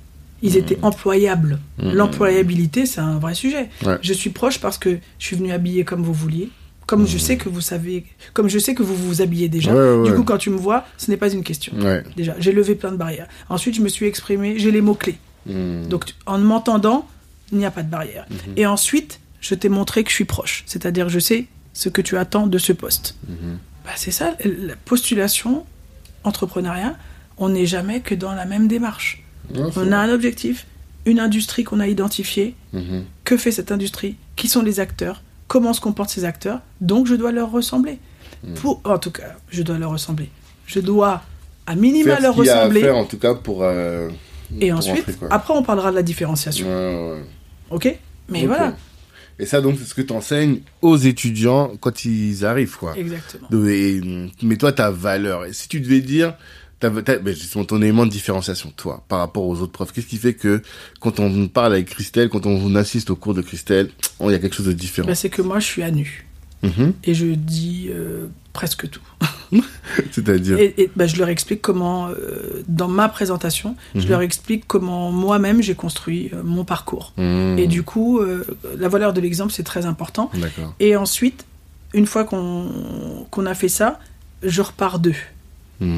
Ils 0.43 0.56
étaient 0.56 0.78
employables. 0.82 1.59
Mhm. 1.82 1.93
L'employabilité, 1.93 2.86
c'est 2.86 3.01
un 3.01 3.19
vrai 3.19 3.35
sujet. 3.35 3.70
Ouais. 3.85 3.98
Je 4.02 4.12
suis 4.12 4.31
proche 4.31 4.60
parce 4.60 4.78
que 4.78 4.98
je 5.19 5.24
suis 5.27 5.36
venu 5.36 5.51
habiller 5.52 5.85
comme 5.85 6.02
vous 6.02 6.12
vouliez. 6.12 6.51
Comme 6.86 7.06
je 7.06 7.19
sais 7.19 7.36
que 7.36 7.51
vous 7.51 7.60
savez, 7.60 8.06
comme 8.32 8.48
je 8.48 8.59
sais 8.59 8.74
que 8.74 8.82
vous 8.82 8.94
vous 8.94 9.20
habillez 9.20 9.51
déjà. 9.51 9.74
Ouais, 9.74 9.98
ouais, 9.98 10.09
Du 10.09 10.15
coup, 10.16 10.23
quand 10.24 10.39
tu 10.39 10.48
me 10.48 10.56
vois, 10.56 10.86
ce 10.97 11.10
n'est 11.10 11.19
pas 11.19 11.31
une 11.31 11.44
question. 11.44 11.74
Déjà, 12.16 12.35
j'ai 12.39 12.52
levé 12.52 12.74
plein 12.77 12.93
de 12.93 12.97
barrières. 12.97 13.28
Ensuite, 13.51 13.74
je 13.74 13.82
me 13.82 13.89
suis 13.89 14.06
exprimé, 14.06 14.59
j'ai 14.59 14.70
les 14.70 14.81
mots-clés. 14.81 15.19
Mhm. 15.47 15.89
Donc, 15.89 16.05
en 16.24 16.39
m'entendant, 16.39 17.06
il 17.52 17.59
n'y 17.59 17.66
a 17.66 17.70
pas 17.70 17.82
de 17.82 17.90
barrière. 17.90 18.27
Et 18.56 18.65
ensuite, 18.65 19.20
je 19.40 19.55
t'ai 19.55 19.69
montré 19.69 20.02
que 20.02 20.09
je 20.10 20.15
suis 20.15 20.24
proche. 20.24 20.65
C'est-à-dire, 20.66 21.09
je 21.10 21.19
sais 21.19 21.47
ce 21.74 21.90
que 21.90 22.01
tu 22.01 22.16
attends 22.16 22.47
de 22.47 22.56
ce 22.59 22.73
poste. 22.73 23.16
Mhm. 23.28 23.59
Bah, 23.85 23.90
c'est 23.97 24.10
ça, 24.10 24.35
la 24.44 24.74
postulation, 24.85 25.65
entrepreneuriat, 26.24 26.97
on 27.36 27.51
n'est 27.51 27.66
jamais 27.66 28.01
que 28.01 28.15
dans 28.15 28.32
la 28.32 28.47
même 28.47 28.66
démarche. 28.66 29.23
On 29.55 29.93
a 29.93 29.97
un 29.99 30.11
objectif, 30.12 30.66
une 31.07 31.20
industrie 31.20 31.65
qu'on 31.65 31.81
a 31.81 31.87
identifiée. 31.87 32.55
Mhm. 32.73 33.05
Que 33.25 33.37
fait 33.37 33.51
cette 33.53 33.73
industrie? 33.73 34.16
Qui 34.37 34.49
sont 34.49 34.62
les 34.62 34.81
acteurs? 34.81 35.23
Comment 35.47 35.73
se 35.73 35.81
comportent 35.81 36.11
ces 36.11 36.25
acteurs? 36.25 36.61
Donc, 36.81 37.07
je 37.07 37.15
dois 37.15 37.33
leur 37.33 37.51
ressembler. 37.51 37.99
Pour, 38.57 38.81
en 38.85 38.99
tout 38.99 39.11
cas, 39.11 39.37
je 39.51 39.62
dois 39.62 39.79
leur 39.79 39.91
ressembler. 39.91 40.29
Je 40.66 40.81
dois, 40.81 41.23
à 41.66 41.75
minima, 41.75 42.12
Faire 42.16 42.20
leur 42.23 42.37
ce 42.37 42.43
y 42.45 42.49
a 42.49 42.53
à 42.53 42.59
ressembler. 42.61 42.81
faire, 42.83 42.97
en 42.97 43.05
tout 43.05 43.19
cas, 43.19 43.35
pour. 43.35 43.62
euh, 43.62 44.09
Et 44.61 44.69
pour 44.69 44.79
ensuite, 44.79 45.07
rentrer, 45.07 45.27
après, 45.31 45.55
on 45.55 45.62
parlera 45.62 45.91
de 45.91 45.97
la 45.97 46.03
différenciation. 46.03 46.66
Ouais, 46.69 47.12
ouais. 47.15 47.23
Ok? 47.70 47.99
Mais 48.29 48.47
voilà. 48.47 48.77
Et 49.41 49.47
ça, 49.47 49.61
donc, 49.61 49.77
c'est 49.79 49.85
ce 49.87 49.95
que 49.95 50.03
tu 50.03 50.12
enseignes 50.12 50.61
aux 50.83 50.97
étudiants 50.97 51.73
quand 51.81 52.05
ils 52.05 52.45
arrivent, 52.45 52.77
quoi. 52.77 52.97
Exactement. 52.99 53.49
Et, 53.66 54.01
mais 54.43 54.57
toi, 54.57 54.73
ta 54.73 54.91
valeur. 54.91 55.47
Et 55.47 55.53
si 55.53 55.69
tu 55.69 55.81
devais 55.81 56.01
dire, 56.01 56.35
ta, 56.80 56.90
ta, 56.90 57.18
justement, 57.32 57.64
ton 57.64 57.82
élément 57.82 58.06
de 58.06 58.10
différenciation, 58.10 58.72
toi, 58.76 59.02
par 59.09 59.18
rapport 59.18 59.44
aux 59.46 59.60
autres 59.60 59.72
profs, 59.72 59.92
qu'est-ce 59.92 60.06
qui 60.06 60.16
fait 60.18 60.34
que 60.34 60.62
quand 61.00 61.18
on 61.20 61.48
parle 61.48 61.72
avec 61.74 61.88
Christelle, 61.88 62.28
quand 62.28 62.46
on 62.46 62.74
assiste 62.76 63.10
au 63.10 63.16
cours 63.16 63.34
de 63.34 63.42
Christelle, 63.42 63.90
oh, 64.20 64.30
il 64.30 64.32
y 64.32 64.36
a 64.36 64.38
quelque 64.38 64.55
chose 64.55 64.66
de 64.66 64.72
différent? 64.72 65.09
Bah, 65.09 65.14
c'est 65.14 65.30
que 65.30 65.42
moi, 65.42 65.59
je 65.59 65.66
suis 65.66 65.82
à 65.82 65.90
nu. 65.90 66.24
Mhm. 66.62 66.92
Et 67.05 67.14
je 67.14 67.26
dis 67.26 67.88
euh, 67.90 68.26
presque 68.52 68.88
tout. 68.90 69.00
C'est-à-dire? 70.10 70.59
Et, 70.59 70.74
et, 70.76 70.90
bah, 70.96 71.06
je 71.06 71.16
leur 71.16 71.28
explique 71.28 71.62
comment, 71.62 72.09
euh, 72.09 72.62
dans 72.68 72.88
ma 72.88 73.09
présentation, 73.09 73.76
je 73.94 74.00
Mhm. 74.02 74.09
leur 74.10 74.20
explique 74.22 74.64
comment 74.66 75.10
moi-même 75.12 75.62
j'ai 75.62 75.74
construit 75.74 76.30
euh, 76.32 76.42
mon 76.42 76.64
parcours. 76.64 77.12
Mhm. 77.16 77.59
Et 77.59 77.66
du 77.66 77.82
coup, 77.82 78.20
la 78.76 78.88
valeur 78.88 79.12
de 79.12 79.20
l'exemple, 79.20 79.52
c'est 79.52 79.62
très 79.62 79.86
important. 79.86 80.30
D'accord. 80.34 80.74
Et 80.80 80.96
ensuite, 80.96 81.44
une 81.94 82.06
fois 82.06 82.24
qu'on 82.24 83.26
qu'on 83.30 83.46
a 83.46 83.55
fait 83.55 83.68
ça, 83.68 83.98
je 84.42 84.60
repars 84.62 84.98
d'eux. 84.98 85.14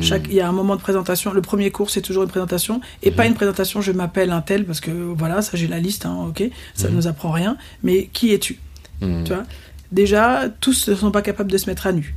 Chaque, 0.02 0.26
il 0.28 0.34
y 0.34 0.40
a 0.40 0.48
un 0.48 0.52
moment 0.52 0.76
de 0.76 0.80
présentation. 0.82 1.32
Le 1.32 1.40
premier 1.40 1.70
cours, 1.70 1.88
c'est 1.90 2.02
toujours 2.02 2.22
une 2.24 2.28
présentation. 2.28 2.80
Et 3.02 3.10
pas 3.10 3.24
une 3.26 3.34
présentation, 3.34 3.80
je 3.80 3.92
m'appelle 3.92 4.30
un 4.30 4.42
tel, 4.42 4.64
parce 4.66 4.80
que 4.80 4.90
voilà, 4.90 5.40
ça 5.42 5.56
j'ai 5.56 5.68
la 5.68 5.78
liste, 5.80 6.04
hein, 6.06 6.26
ok, 6.28 6.42
ça 6.74 6.88
ne 6.90 6.94
nous 6.96 7.06
apprend 7.06 7.30
rien. 7.30 7.56
Mais 7.82 8.08
qui 8.12 8.32
es-tu? 8.34 8.58
Tu 9.00 9.06
vois? 9.32 9.44
Déjà, 9.92 10.48
tous 10.60 10.88
ne 10.88 10.94
sont 10.94 11.10
pas 11.10 11.22
capables 11.22 11.50
de 11.50 11.56
se 11.58 11.66
mettre 11.68 11.86
à 11.86 11.92
nu. 11.92 12.14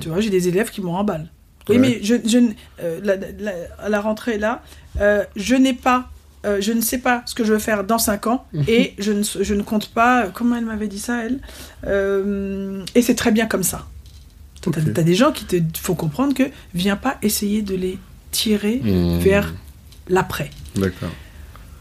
Tu 0.00 0.08
vois, 0.08 0.20
j'ai 0.20 0.30
des 0.30 0.48
élèves 0.48 0.70
qui 0.70 0.80
m'ont 0.80 0.94
en 0.96 1.04
balle. 1.04 1.28
Oui, 1.68 1.76
Ouais. 1.76 1.80
mais 1.80 1.98
je, 2.02 2.14
je, 2.26 2.38
euh, 2.82 2.98
la- 3.04 3.16
la- 3.16 3.52
à 3.78 3.88
la 3.88 4.00
rentrée 4.00 4.36
là, 4.38 4.62
euh, 5.00 5.22
je 5.36 5.54
n'ai 5.54 5.72
pas, 5.74 6.10
euh, 6.44 6.60
je 6.60 6.72
ne 6.72 6.80
sais 6.80 6.98
pas 6.98 7.22
ce 7.26 7.34
que 7.36 7.44
je 7.44 7.52
veux 7.52 7.58
faire 7.60 7.84
dans 7.84 7.98
5 7.98 8.26
ans 8.26 8.44
et 8.66 8.94
je 8.98 9.12
ne, 9.12 9.22
je 9.22 9.54
ne 9.54 9.62
compte 9.62 9.88
pas. 9.90 10.26
Comment 10.34 10.56
elle 10.56 10.64
m'avait 10.64 10.88
dit 10.88 10.98
ça, 10.98 11.24
elle? 11.24 11.38
Euh, 11.86 12.84
Et 12.94 13.02
c'est 13.02 13.14
très 13.14 13.30
bien 13.30 13.46
comme 13.46 13.62
ça. 13.62 13.86
T'as 14.62 14.70
Ok. 14.80 14.98
as 14.98 15.02
des 15.02 15.14
gens 15.14 15.32
qui 15.32 15.44
te 15.44 15.78
font 15.78 15.94
comprendre 15.94 16.34
que 16.34 16.44
viens 16.74 16.96
pas 16.96 17.18
essayer 17.22 17.62
de 17.62 17.74
les 17.74 17.98
tirer 18.30 18.80
Mhm. 18.82 19.18
vers 19.18 19.52
l'après. 20.08 20.50
D'accord. 20.76 21.10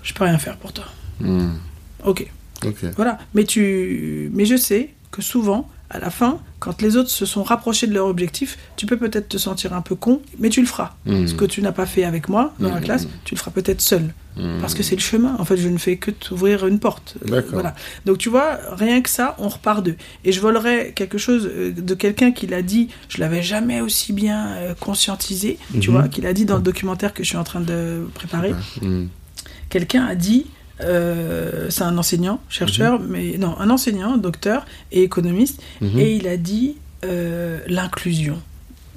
Je 0.04 0.14
peux 0.14 0.24
rien 0.24 0.38
faire 0.40 0.58
pour 0.58 0.74
toi. 0.74 0.86
Mhm. 1.20 1.58
Ok. 2.06 2.28
Ok. 2.66 2.78
Voilà. 2.96 3.20
Mais, 3.34 3.44
tu... 3.44 4.30
Mais 4.34 4.46
je 4.46 4.56
sais 4.58 4.90
que 5.12 5.22
souvent, 5.22 5.70
à 5.94 6.00
la 6.00 6.10
fin, 6.10 6.40
quand 6.60 6.82
les 6.82 6.96
autres 6.96 7.10
se 7.10 7.26
sont 7.26 7.44
rapprochés 7.44 7.86
de 7.86 7.94
leur 7.94 8.08
objectif, 8.08 8.58
tu 8.78 8.86
peux 8.86 8.98
peut-être 8.98 9.28
te 9.30 9.38
sentir 9.38 9.74
un 9.74 9.82
peu 9.82 9.96
con, 9.96 10.22
mais 10.40 10.50
tu 10.50 10.62
le 10.62 10.68
feras. 10.68 10.92
Mhm. 11.06 11.28
Ce 11.28 11.34
que 11.34 11.46
tu 11.46 11.62
n'as 11.62 11.72
pas 11.74 11.86
fait 11.86 12.04
avec 12.06 12.30
moi 12.30 12.54
dans 12.60 12.70
la 12.70 12.76
Mhm. 12.76 12.84
classe, 12.84 13.08
tu 13.26 13.36
le 13.36 13.40
feras 13.40 13.52
peut-être 13.52 13.82
seul. 13.82 14.14
Mhm. 14.38 14.60
Parce 14.62 14.74
que 14.74 14.84
c'est 14.84 14.96
le 14.96 15.02
chemin. 15.02 15.36
En 15.40 15.44
fait, 15.46 15.58
je 15.58 15.68
ne 15.68 15.78
fais 15.78 15.98
que 15.98 16.10
t'ouvrir 16.10 16.66
une 16.66 16.80
porte. 16.80 17.16
Euh. 17.30 17.42
Voilà. 17.52 17.76
Donc 18.06 18.18
tu 18.20 18.30
vois, 18.30 18.58
rien 18.72 19.02
que 19.02 19.10
ça, 19.10 19.36
on 19.40 19.50
repart 19.50 19.84
d'eux. 19.84 19.98
Et 20.24 20.32
je 20.32 20.40
volerais 20.40 20.94
quelque 20.96 21.18
chose 21.18 21.50
euh, 21.54 21.72
de 21.72 21.94
quelqu'un 21.96 22.32
qui 22.32 22.48
l'a 22.48 22.62
dit, 22.62 22.88
je 23.10 23.20
l'avais 23.20 23.44
jamais 23.44 23.82
aussi 23.82 24.14
bien 24.14 24.48
euh, 24.52 24.74
conscientisé, 24.80 25.58
tu 25.82 25.90
Mhm. 25.90 25.96
vois, 25.98 26.08
qui 26.08 26.22
l'a 26.22 26.32
dit 26.32 26.46
dans 26.46 26.56
le 26.56 26.62
documentaire 26.64 27.14
que 27.14 27.24
je 27.24 27.28
suis 27.28 27.38
en 27.38 27.44
train 27.44 27.60
de 27.62 28.08
préparer. 28.14 28.54
Quelqu'un 29.70 30.06
a 30.06 30.16
dit, 30.16 30.48
euh, 30.84 31.70
c'est 31.70 31.84
un 31.84 31.98
enseignant, 31.98 32.42
chercheur, 32.50 33.00
mais 33.00 33.38
non, 33.38 33.58
un 33.60 33.70
enseignant, 33.70 34.18
docteur 34.18 34.66
et 34.92 35.04
économiste, 35.04 35.62
Mhm. 35.82 36.00
et 36.00 36.16
il 36.16 36.28
a 36.28 36.38
dit 36.38 36.78
euh, 37.04 37.60
l'inclusion. 37.68 38.40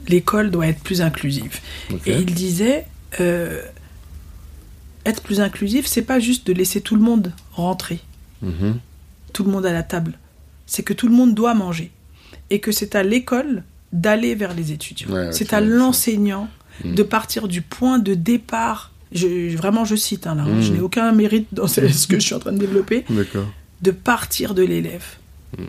L'école 0.08 0.50
doit 0.50 0.66
être 0.66 0.80
plus 0.82 1.00
inclusive. 1.00 1.60
Et 2.04 2.12
il 2.18 2.34
disait, 2.34 2.84
euh, 3.20 3.62
être 5.06 5.22
plus 5.22 5.40
inclusif, 5.40 5.86
c'est 5.86 6.02
pas 6.02 6.20
juste 6.20 6.46
de 6.46 6.52
laisser 6.52 6.80
tout 6.80 6.96
le 6.96 7.02
monde 7.02 7.32
rentrer, 7.52 8.00
Mhm. 8.42 8.78
tout 9.32 9.44
le 9.44 9.50
monde 9.50 9.64
à 9.66 9.72
la 9.72 9.82
table. 9.82 10.18
C'est 10.66 10.82
que 10.82 10.92
tout 10.92 11.08
le 11.08 11.14
monde 11.14 11.34
doit 11.34 11.54
manger. 11.54 11.90
Et 12.50 12.60
que 12.60 12.72
c'est 12.72 12.94
à 12.94 13.02
l'école 13.02 13.62
d'aller 13.92 14.34
vers 14.34 14.54
les 14.54 14.72
étudiants. 14.72 15.10
Ouais, 15.10 15.32
c'est 15.32 15.52
à 15.54 15.60
l'enseignant 15.60 16.48
de 16.84 17.02
partir 17.02 17.48
du 17.48 17.62
point 17.62 17.98
de 17.98 18.14
départ. 18.14 18.90
Je, 19.14 19.56
vraiment, 19.56 19.84
je 19.84 19.94
cite, 19.96 20.26
hein, 20.26 20.34
là, 20.34 20.42
hein, 20.42 20.56
Mm. 20.56 20.62
je 20.62 20.72
n'ai 20.72 20.80
aucun 20.80 21.12
mérite 21.12 21.46
dans 21.52 21.66
ce, 21.68 21.86
ce 21.88 22.06
que 22.06 22.16
je 22.18 22.24
suis 22.26 22.34
en 22.34 22.40
train 22.40 22.52
de 22.52 22.58
développer, 22.58 23.04
de 23.82 23.90
partir 23.90 24.54
de 24.54 24.62
l'élève. 24.62 25.04
Mm. 25.58 25.62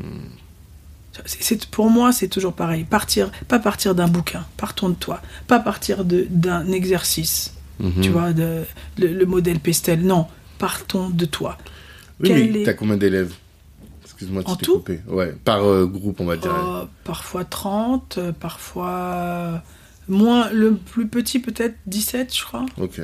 C'est- 1.25 1.65
pour 1.67 1.89
moi, 1.89 2.11
c'est 2.11 2.27
toujours 2.27 2.51
pareil. 2.53 2.83
Partir, 2.83 3.31
pas 3.47 3.59
partir 3.59 3.95
d'un 3.95 4.07
bouquin, 4.09 4.45
partons 4.57 4.89
de 4.89 4.95
toi. 4.95 5.21
Pas 5.47 5.59
partir 5.59 6.03
de- 6.03 6.27
d'un 6.29 6.69
exercice, 6.73 7.53
Mhm. 7.79 8.01
tu 8.01 8.09
vois, 8.09 8.33
de, 8.33 8.63
le, 8.97 9.07
le 9.07 9.25
modèle 9.25 9.59
Pestel. 9.59 10.01
Non, 10.05 10.27
partons 10.59 11.09
de 11.09 11.23
toi. 11.25 11.57
Oui, 12.19 12.27
Quel 12.29 12.51
mais 12.51 12.61
est- 12.61 12.63
t'as 12.65 12.73
combien 12.73 12.97
d'élèves? 12.97 13.33
Excuse-moi 14.03 14.43
de 14.43 14.47
En 14.49 14.55
tout 14.57 14.73
coupé. 14.73 14.99
Ouais, 15.07 15.33
par 15.45 15.63
euh, 15.63 15.85
groupe, 15.85 16.19
on 16.19 16.25
va 16.25 16.35
dire. 16.37 16.53
Euh, 16.53 16.85
parfois 17.05 17.45
30, 17.45 18.17
euh, 18.17 18.31
parfois 18.33 19.61
moins. 20.09 20.49
Le 20.51 20.75
plus 20.75 21.07
petit, 21.07 21.39
peut-être 21.39 21.75
17, 21.85 22.35
je 22.35 22.43
crois. 22.43 22.65
Ok. 22.77 22.99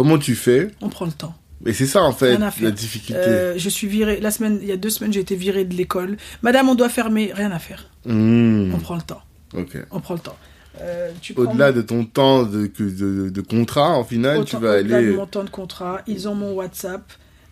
Comment 0.00 0.16
tu 0.18 0.34
fais 0.34 0.70
On 0.80 0.88
prend 0.88 1.04
le 1.04 1.12
temps. 1.12 1.34
Et 1.66 1.74
c'est 1.74 1.84
ça, 1.84 2.02
en 2.02 2.12
fait, 2.12 2.36
Rien 2.36 2.40
à 2.46 2.50
faire. 2.50 2.64
la 2.64 2.70
difficulté. 2.70 3.20
Euh, 3.20 3.58
je 3.58 3.68
suis 3.68 3.86
virée. 3.86 4.18
La 4.20 4.30
semaine, 4.30 4.58
il 4.62 4.68
y 4.68 4.72
a 4.72 4.78
deux 4.78 4.88
semaines, 4.88 5.12
j'ai 5.12 5.20
été 5.20 5.36
virée 5.36 5.66
de 5.66 5.74
l'école. 5.74 6.16
Madame, 6.40 6.70
on 6.70 6.74
doit 6.74 6.88
fermer. 6.88 7.32
Rien 7.34 7.50
à 7.50 7.58
faire. 7.58 7.86
Hmm, 8.06 8.72
On 8.74 8.78
prend 8.78 8.94
le 8.96 9.02
temps. 9.02 9.20
Ok. 9.54 9.76
On 9.90 10.00
prend 10.00 10.14
le 10.14 10.20
temps. 10.20 10.36
Euh, 10.80 11.10
Au-delà 11.36 11.72
de 11.72 11.82
ton 11.82 12.06
temps 12.06 12.44
de, 12.44 12.66
de, 12.78 13.28
de 13.28 13.40
contrat, 13.42 13.90
en 13.90 14.04
final, 14.04 14.46
tu 14.46 14.56
vas 14.56 14.78
au-delà 14.80 14.96
aller. 14.96 15.08
de 15.08 15.12
mon 15.16 15.26
temps 15.26 15.44
de 15.44 15.50
contrat. 15.50 16.00
Ils 16.06 16.28
ont 16.28 16.34
mon 16.34 16.52
WhatsApp. 16.54 17.02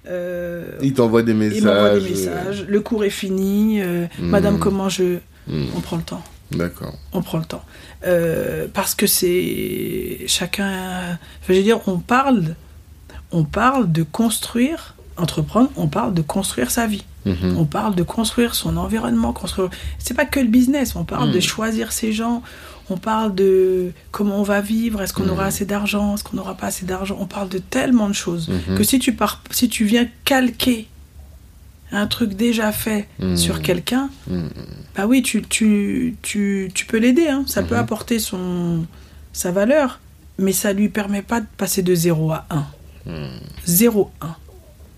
Euh, 0.08 0.70
Ils 0.80 0.94
t'envoient 0.94 1.22
des 1.22 1.34
messages. 1.34 1.58
ils 1.58 1.64
m'envoient 1.66 1.98
des 2.00 2.06
euh, 2.06 2.08
messages. 2.08 2.64
Le 2.66 2.80
cours 2.80 3.04
est 3.04 3.10
fini. 3.10 3.82
Hmm. 3.82 4.06
Madame, 4.20 4.58
comment 4.58 4.88
je. 4.88 5.18
hmm, 5.48 5.66
On 5.76 5.80
prend 5.80 5.96
le 5.98 6.02
temps. 6.02 6.24
D'accord. 6.50 6.94
On 7.12 7.22
prend 7.22 7.38
le 7.38 7.44
temps. 7.44 7.64
Euh, 8.06 8.66
parce 8.72 8.94
que 8.94 9.06
c'est. 9.06 10.24
Chacun. 10.26 10.68
Enfin, 10.70 11.18
je 11.48 11.52
veux 11.54 11.62
dire, 11.62 11.80
on 11.86 11.98
parle. 11.98 12.54
On 13.32 13.44
parle 13.44 13.90
de 13.92 14.02
construire. 14.02 14.94
Entreprendre, 15.16 15.68
on 15.76 15.88
parle 15.88 16.14
de 16.14 16.22
construire 16.22 16.70
sa 16.70 16.86
vie. 16.86 17.04
Mhm. 17.26 17.56
On 17.58 17.64
parle 17.64 17.94
de 17.96 18.04
construire 18.04 18.54
son 18.54 18.76
environnement, 18.76 19.32
construire. 19.32 19.68
C'est 19.98 20.14
pas 20.14 20.24
que 20.24 20.38
le 20.40 20.46
business. 20.46 20.94
On 20.94 21.04
parle 21.04 21.32
de 21.32 21.40
choisir 21.40 21.90
ses 21.92 22.12
gens. 22.12 22.42
On 22.88 22.96
parle 22.96 23.34
de 23.34 23.92
comment 24.12 24.36
on 24.38 24.42
va 24.44 24.60
vivre. 24.60 25.02
Est-ce 25.02 25.12
qu'on 25.12 25.28
aura 25.28 25.46
assez 25.46 25.66
d'argent 25.66 26.14
Est-ce 26.14 26.22
qu'on 26.24 26.36
n'aura 26.36 26.54
pas 26.54 26.68
assez 26.68 26.86
d'argent 26.86 27.16
On 27.20 27.26
parle 27.26 27.48
de 27.50 27.58
tellement 27.58 28.08
de 28.08 28.14
choses 28.14 28.48
Mhm. 28.48 28.78
que 28.78 28.84
si 28.84 28.98
tu 29.00 29.12
pars, 29.12 29.42
si 29.50 29.68
tu 29.68 29.84
viens 29.84 30.06
calquer 30.24 30.86
un 31.92 32.06
truc 32.06 32.34
déjà 32.34 32.70
fait 32.72 33.08
Mhm. 33.18 33.36
sur 33.36 33.62
quelqu'un, 33.62 34.10
Mhm. 34.28 34.50
bah 34.96 35.06
oui, 35.06 35.22
tu, 35.22 35.42
tu, 35.42 36.16
tu, 36.22 36.70
tu 36.74 36.86
peux 36.86 36.98
l'aider, 36.98 37.28
hein. 37.28 37.44
ça 37.46 37.62
peut 37.62 37.74
Mhm. 37.74 37.80
apporter 37.80 38.18
son, 38.18 38.86
sa 39.32 39.50
valeur, 39.52 40.00
mais 40.38 40.52
ça 40.52 40.72
lui 40.72 40.88
permet 40.88 41.22
pas 41.22 41.40
de 41.40 41.46
passer 41.56 41.82
de 41.82 41.94
0 41.94 42.30
à 42.32 42.46
1. 42.50 42.66
Mhm. 43.06 43.40
0, 43.64 44.10
1. 44.20 44.36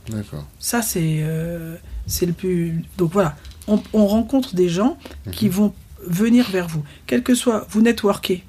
D'accord. 0.08 0.44
Ça, 0.58 0.82
c'est 0.82 1.18
euh, 1.22 1.76
c'est 2.06 2.26
le 2.26 2.32
plus. 2.32 2.82
Donc 2.98 3.12
voilà, 3.12 3.36
on, 3.68 3.80
on 3.92 4.06
rencontre 4.06 4.56
des 4.56 4.68
gens 4.68 4.98
qui 5.30 5.48
vont 5.48 5.72
venir 6.06 6.50
vers 6.50 6.66
vous. 6.66 6.82
Quel 7.06 7.22
que 7.22 7.34
soit, 7.34 7.66
vous 7.70 7.82
networkez, 7.82 8.42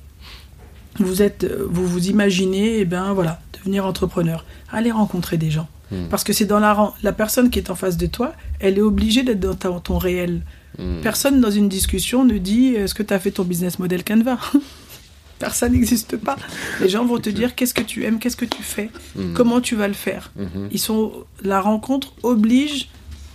vous, 0.99 1.22
êtes, 1.22 1.45
vous 1.45 1.85
vous 1.85 2.07
imaginez, 2.07 2.80
eh 2.80 2.85
ben 2.85 3.13
voilà, 3.13 3.39
devenir 3.53 3.85
entrepreneur. 3.85 4.45
Allez 4.72 4.89
rencontrer 4.91 5.38
des 5.38 5.51
gens. 5.51 5.68
Mhm. 5.91 6.07
Parce 6.09 6.23
que 6.23 6.34
c'est 6.34 6.45
dans 6.45 6.59
la, 6.59 6.93
la 7.03 7.11
personne 7.13 7.49
qui 7.49 7.59
est 7.59 7.69
en 7.69 7.76
face 7.76 7.97
de 7.97 8.05
toi, 8.07 8.34
elle 8.59 8.77
est 8.77 8.81
obligée 8.81 9.23
d'être 9.23 9.39
dans 9.41 9.55
ta- 9.55 9.80
ton 9.84 9.97
réel. 9.97 10.41
Mhm. 10.80 11.01
Personne 11.01 11.41
dans 11.41 11.51
une 11.51 11.68
discussion 11.69 12.23
ne 12.26 12.38
dit 12.38 12.76
est-ce 12.76 12.93
que 12.93 13.03
tu 13.03 13.13
as 13.13 13.19
fait 13.19 13.31
ton 13.31 13.43
business 13.43 13.77
model 13.80 14.03
Canva? 14.03 14.38
Personne 15.39 15.72
n'existe 15.73 16.18
pas. 16.18 16.35
Les 16.81 16.88
gens 16.88 17.03
vont 17.03 17.18
te 17.19 17.30
dire 17.30 17.55
qu'est-ce 17.55 17.73
que 17.73 17.81
tu 17.81 18.03
aimes, 18.05 18.19
qu'est-ce 18.19 18.38
que 18.38 18.45
tu 18.45 18.61
fais, 18.61 18.89
Mhm. 19.15 19.34
comment 19.34 19.59
tu 19.59 19.76
vas 19.76 19.88
le 19.88 19.95
faire. 19.95 20.31
Ils 20.72 20.80
sont 20.80 21.11
la 21.43 21.59
rencontre 21.59 22.13
oblige 22.23 22.89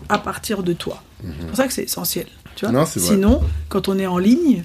à 0.09 0.19
partir 0.19 0.63
de 0.63 0.73
toi. 0.73 1.03
C'est 1.25 1.47
pour 1.49 1.57
ça 1.57 1.67
que 1.67 1.73
c'est 1.73 1.83
essentiel. 1.85 2.27
Tu 2.55 2.65
vois 2.65 2.73
Non. 2.73 2.87
Sinon, 2.87 3.43
quand 3.69 3.89
on 3.89 3.99
est 3.99 4.07
en 4.07 4.19
ligne. 4.19 4.63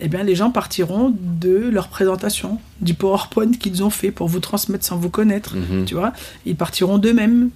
Eh 0.00 0.08
bien, 0.08 0.22
les 0.22 0.34
gens 0.34 0.50
partiront 0.50 1.14
de 1.20 1.56
leur 1.72 1.88
présentation, 1.88 2.58
du 2.80 2.94
PowerPoint 2.94 3.52
qu'ils 3.52 3.82
ont 3.82 3.90
fait 3.90 4.10
pour 4.10 4.28
vous 4.28 4.40
transmettre 4.40 4.84
sans 4.84 4.96
vous 4.98 5.10
connaître. 5.10 5.54
Mhm. 5.56 5.84
Tu 5.86 5.94
vois 5.94 6.12
Ils 6.44 6.56
partiront 6.56 6.98
d'eux-mêmes. 6.98 7.50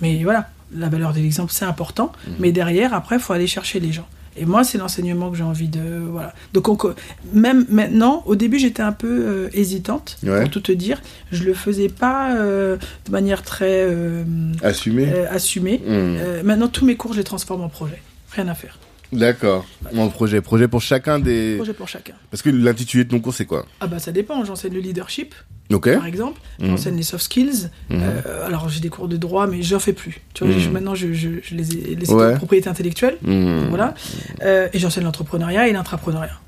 Mais 0.00 0.22
voilà, 0.22 0.48
la 0.74 0.88
valeur 0.88 1.12
de 1.12 1.18
l'exemple, 1.18 1.52
c'est 1.52 1.64
important. 1.64 2.12
Mhm. 2.26 2.34
Mais 2.38 2.52
derrière, 2.52 2.94
après, 2.94 3.16
il 3.16 3.20
faut 3.20 3.32
aller 3.32 3.46
chercher 3.48 3.80
les 3.80 3.92
gens. 3.92 4.06
Et 4.36 4.46
moi, 4.46 4.62
c'est 4.62 4.78
l'enseignement 4.78 5.28
que 5.28 5.36
j'ai 5.36 5.42
envie 5.42 5.66
de. 5.66 5.80
Voilà. 6.08 6.32
Donc, 6.54 6.68
on 6.68 6.94
même 7.34 7.66
maintenant, 7.68 8.22
au 8.26 8.36
début, 8.36 8.60
j'étais 8.60 8.80
un 8.82 8.92
peu 8.92 9.08
euh, 9.08 9.48
hésitante, 9.52 10.18
Ouais. 10.22 10.42
pour 10.42 10.50
tout 10.50 10.60
te 10.60 10.70
dire. 10.72 11.02
Je 11.32 11.42
le 11.42 11.52
faisais 11.52 11.88
pas 11.88 12.36
euh, 12.36 12.76
de 13.06 13.10
manière 13.10 13.42
très 13.42 13.82
euh, 13.88 14.22
Assumé. 14.62 15.08
euh, 15.12 15.26
assumée. 15.30 15.82
Mhm. 15.84 16.42
Maintenant, 16.44 16.68
tous 16.68 16.84
mes 16.86 16.94
cours, 16.94 17.12
je 17.12 17.18
les 17.18 17.24
transforme 17.24 17.62
en 17.62 17.68
projet. 17.68 18.00
Rien 18.30 18.46
à 18.46 18.54
faire. 18.54 18.78
D'accord. 19.12 19.66
Mon 19.92 20.08
projet. 20.08 20.40
Projet 20.40 20.68
pour 20.68 20.80
chacun 20.82 21.18
des. 21.18 21.56
Projet 21.56 21.72
pour 21.72 21.88
chacun. 21.88 22.14
Parce 22.30 22.42
que 22.42 22.50
l'intitulé 22.50 23.04
de 23.04 23.10
ton 23.10 23.20
cours, 23.20 23.34
c'est 23.34 23.44
quoi? 23.46 23.66
Ah 23.80 23.86
bah 23.86 23.98
ça 23.98 24.12
dépend. 24.12 24.44
J'enseigne 24.44 24.74
le 24.74 24.80
leadership, 24.80 25.34
Ok. 25.72 25.92
par 25.94 26.06
exemple. 26.06 26.40
Mhm. 26.60 26.68
J'enseigne 26.68 26.96
les 26.96 27.02
soft 27.02 27.24
skills. 27.24 27.70
Mhm. 27.88 28.00
Euh, 28.02 28.46
alors 28.46 28.68
j'ai 28.68 28.80
des 28.80 28.88
cours 28.88 29.08
de 29.08 29.16
droit, 29.16 29.46
mais 29.48 29.62
j'en 29.62 29.80
fais 29.80 29.92
plus. 29.92 30.20
Tu 30.34 30.44
vois, 30.44 30.54
Mhm. 30.54 30.60
je- 30.60 30.68
maintenant 30.70 30.94
je, 30.94 31.12
je, 31.12 31.28
je 31.42 31.54
les 31.56 31.76
ai 31.76 31.94
laissés 31.96 32.12
Ouais. 32.14 32.36
propriété 32.36 32.68
intellectuelle. 32.68 33.16
Voilà. 33.22 33.94
Euh, 34.42 34.68
et 34.72 34.78
j'enseigne 34.78 35.04
l'entrepreneuriat 35.04 35.66
et 35.68 35.72
l'intrapreneuriat. 35.72 36.38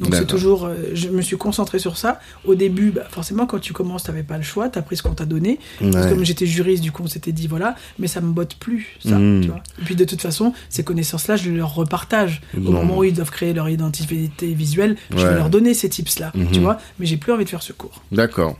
Mhm. 0.00 0.06
Donc 0.08 0.14
c'est 0.16 0.26
toujours, 0.26 0.64
euh, 0.64 0.74
je 0.94 1.08
me 1.08 1.20
suis 1.22 1.36
concentré 1.36 1.78
sur 1.78 1.96
ça. 1.98 2.20
Au 2.46 2.54
début, 2.54 2.90
bah, 2.90 3.02
forcément, 3.10 3.46
quand 3.46 3.58
tu 3.58 3.72
commences, 3.72 4.02
t'avais 4.04 4.22
pas 4.22 4.36
le 4.38 4.42
choix, 4.42 4.68
t'as 4.70 4.82
pris 4.82 4.96
ce 4.96 5.02
qu'on 5.02 5.12
t'a 5.14 5.26
donné. 5.26 5.58
Parce 5.78 6.06
que. 6.06 6.10
Comme 6.10 6.24
j'étais 6.24 6.46
juriste, 6.46 6.82
du 6.82 6.90
coup, 6.90 7.02
on 7.04 7.06
s'était 7.06 7.32
dit 7.32 7.46
voilà, 7.46 7.76
mais 7.98 8.06
ça 8.08 8.20
me 8.20 8.32
botte 8.32 8.54
plus, 8.56 8.96
ça. 9.04 9.18
Mhm. 9.18 9.42
Tu 9.42 9.48
vois. 9.48 9.62
Et 9.80 9.84
puis 9.84 9.94
de 9.94 10.04
toute 10.04 10.20
façon, 10.22 10.52
ces 10.70 10.82
connaissances-là, 10.84 11.36
je 11.36 11.50
les 11.50 11.56
leur 11.56 11.74
repartage. 11.74 12.40
Au 12.56 12.60
moment 12.60 12.98
où 12.98 13.04
ils 13.04 13.12
doivent 13.14 13.30
créer 13.30 13.52
leur 13.52 13.68
identité 13.68 14.30
visuelle, 14.54 14.96
je 15.14 15.24
vais 15.26 15.34
leur 15.34 15.50
donner 15.50 15.74
ces 15.74 15.88
tips-là, 15.88 16.32
Mhm. 16.34 16.50
tu 16.50 16.60
vois. 16.60 16.78
Mais 16.98 17.06
j'ai 17.06 17.16
plus 17.18 17.32
envie 17.32 17.44
de 17.44 17.50
faire 17.50 17.62
ce 17.62 17.72
cours. 17.72 18.02
D'accord. 18.10 18.56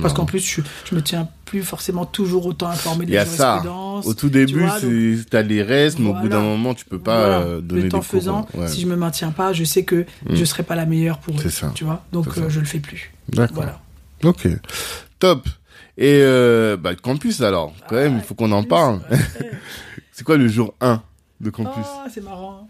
Parce 0.00 0.12
qu'en 0.14 0.24
plus, 0.24 0.38
je, 0.38 0.60
je 0.88 0.94
me 0.94 1.02
tiens 1.02 1.28
plus 1.54 1.62
forcément 1.62 2.04
toujours 2.04 2.46
autant 2.46 2.66
informé 2.68 3.04
de 3.06 3.10
Il 3.10 3.14
y 3.14 3.16
la 3.16 3.22
a 3.22 3.26
ça. 3.26 3.48
jurisprudence. 3.62 4.06
Au 4.06 4.14
tout 4.14 4.28
début, 4.28 4.66
c'est 4.80 5.30
t'as 5.30 5.42
les 5.42 5.62
restes, 5.62 5.98
mais 6.00 6.10
au 6.10 6.14
bout 6.14 6.28
d'un 6.28 6.40
moment, 6.42 6.74
tu 6.74 6.84
peux 6.84 6.98
pas 6.98 7.18
Voilà. 7.18 7.38
euh, 7.42 7.60
donner 7.60 7.82
le 7.82 7.88
temps 7.90 7.98
des 7.98 8.04
faisant, 8.04 8.46
ouais. 8.54 8.66
si 8.68 8.80
je 8.80 8.86
me 8.86 8.96
maintiens 8.96 9.30
pas, 9.30 9.52
je 9.52 9.62
sais 9.64 9.84
que 9.84 10.04
Mm. 10.26 10.34
je 10.34 10.44
serai 10.44 10.62
pas 10.64 10.74
la 10.74 10.84
meilleure 10.86 11.18
pour 11.18 11.34
eux. 11.36 11.40
C'est 11.42 11.50
ça. 11.50 11.70
Tu 11.74 11.84
vois, 11.84 12.04
donc 12.12 12.26
euh, 12.38 12.48
je 12.48 12.58
le 12.58 12.66
fais 12.66 12.80
plus. 12.80 13.12
D'accord. 13.28 13.54
Voilà. 13.54 13.80
Ok. 14.24 14.48
Top. 15.20 15.46
Et 15.96 16.18
euh, 16.22 16.76
bah, 16.76 16.96
campus 16.96 17.40
alors, 17.40 17.72
quand 17.88 17.94
même, 17.94 18.16
il 18.16 18.22
faut 18.22 18.34
qu'on 18.34 18.50
en 18.50 18.64
parle. 18.64 19.00
C'est 20.12 20.24
quoi 20.24 20.36
le 20.36 20.48
jour 20.48 20.74
1 20.80 21.00
de 21.40 21.50
campus? 21.50 21.84
Oh, 21.86 22.08
c'est 22.12 22.22
marrant. 22.24 22.68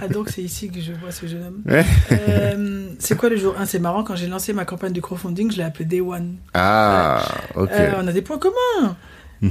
Ah 0.00 0.08
donc 0.08 0.28
c'est 0.30 0.42
ici 0.42 0.70
que 0.70 0.80
je 0.80 0.92
vois 0.92 1.10
ce 1.10 1.26
jeune 1.26 1.44
homme. 1.44 1.62
Ouais. 1.66 1.84
Euh, 2.12 2.88
c'est 2.98 3.16
quoi 3.16 3.28
le 3.28 3.36
jour? 3.36 3.54
1 3.58 3.66
C'est 3.66 3.78
marrant, 3.78 4.04
quand 4.04 4.16
j'ai 4.16 4.26
lancé 4.28 4.52
ma 4.52 4.64
campagne 4.64 4.92
de 4.92 5.00
crowdfunding, 5.00 5.50
je 5.50 5.56
l'ai 5.58 5.62
appelé 5.64 5.84
Day 5.84 6.00
One. 6.00 6.36
Ah, 6.54 7.22
ok. 7.54 7.70
Euh, 7.72 7.92
on 7.98 8.06
a 8.06 8.12
des 8.12 8.22
points 8.22 8.38
communs. 8.38 8.96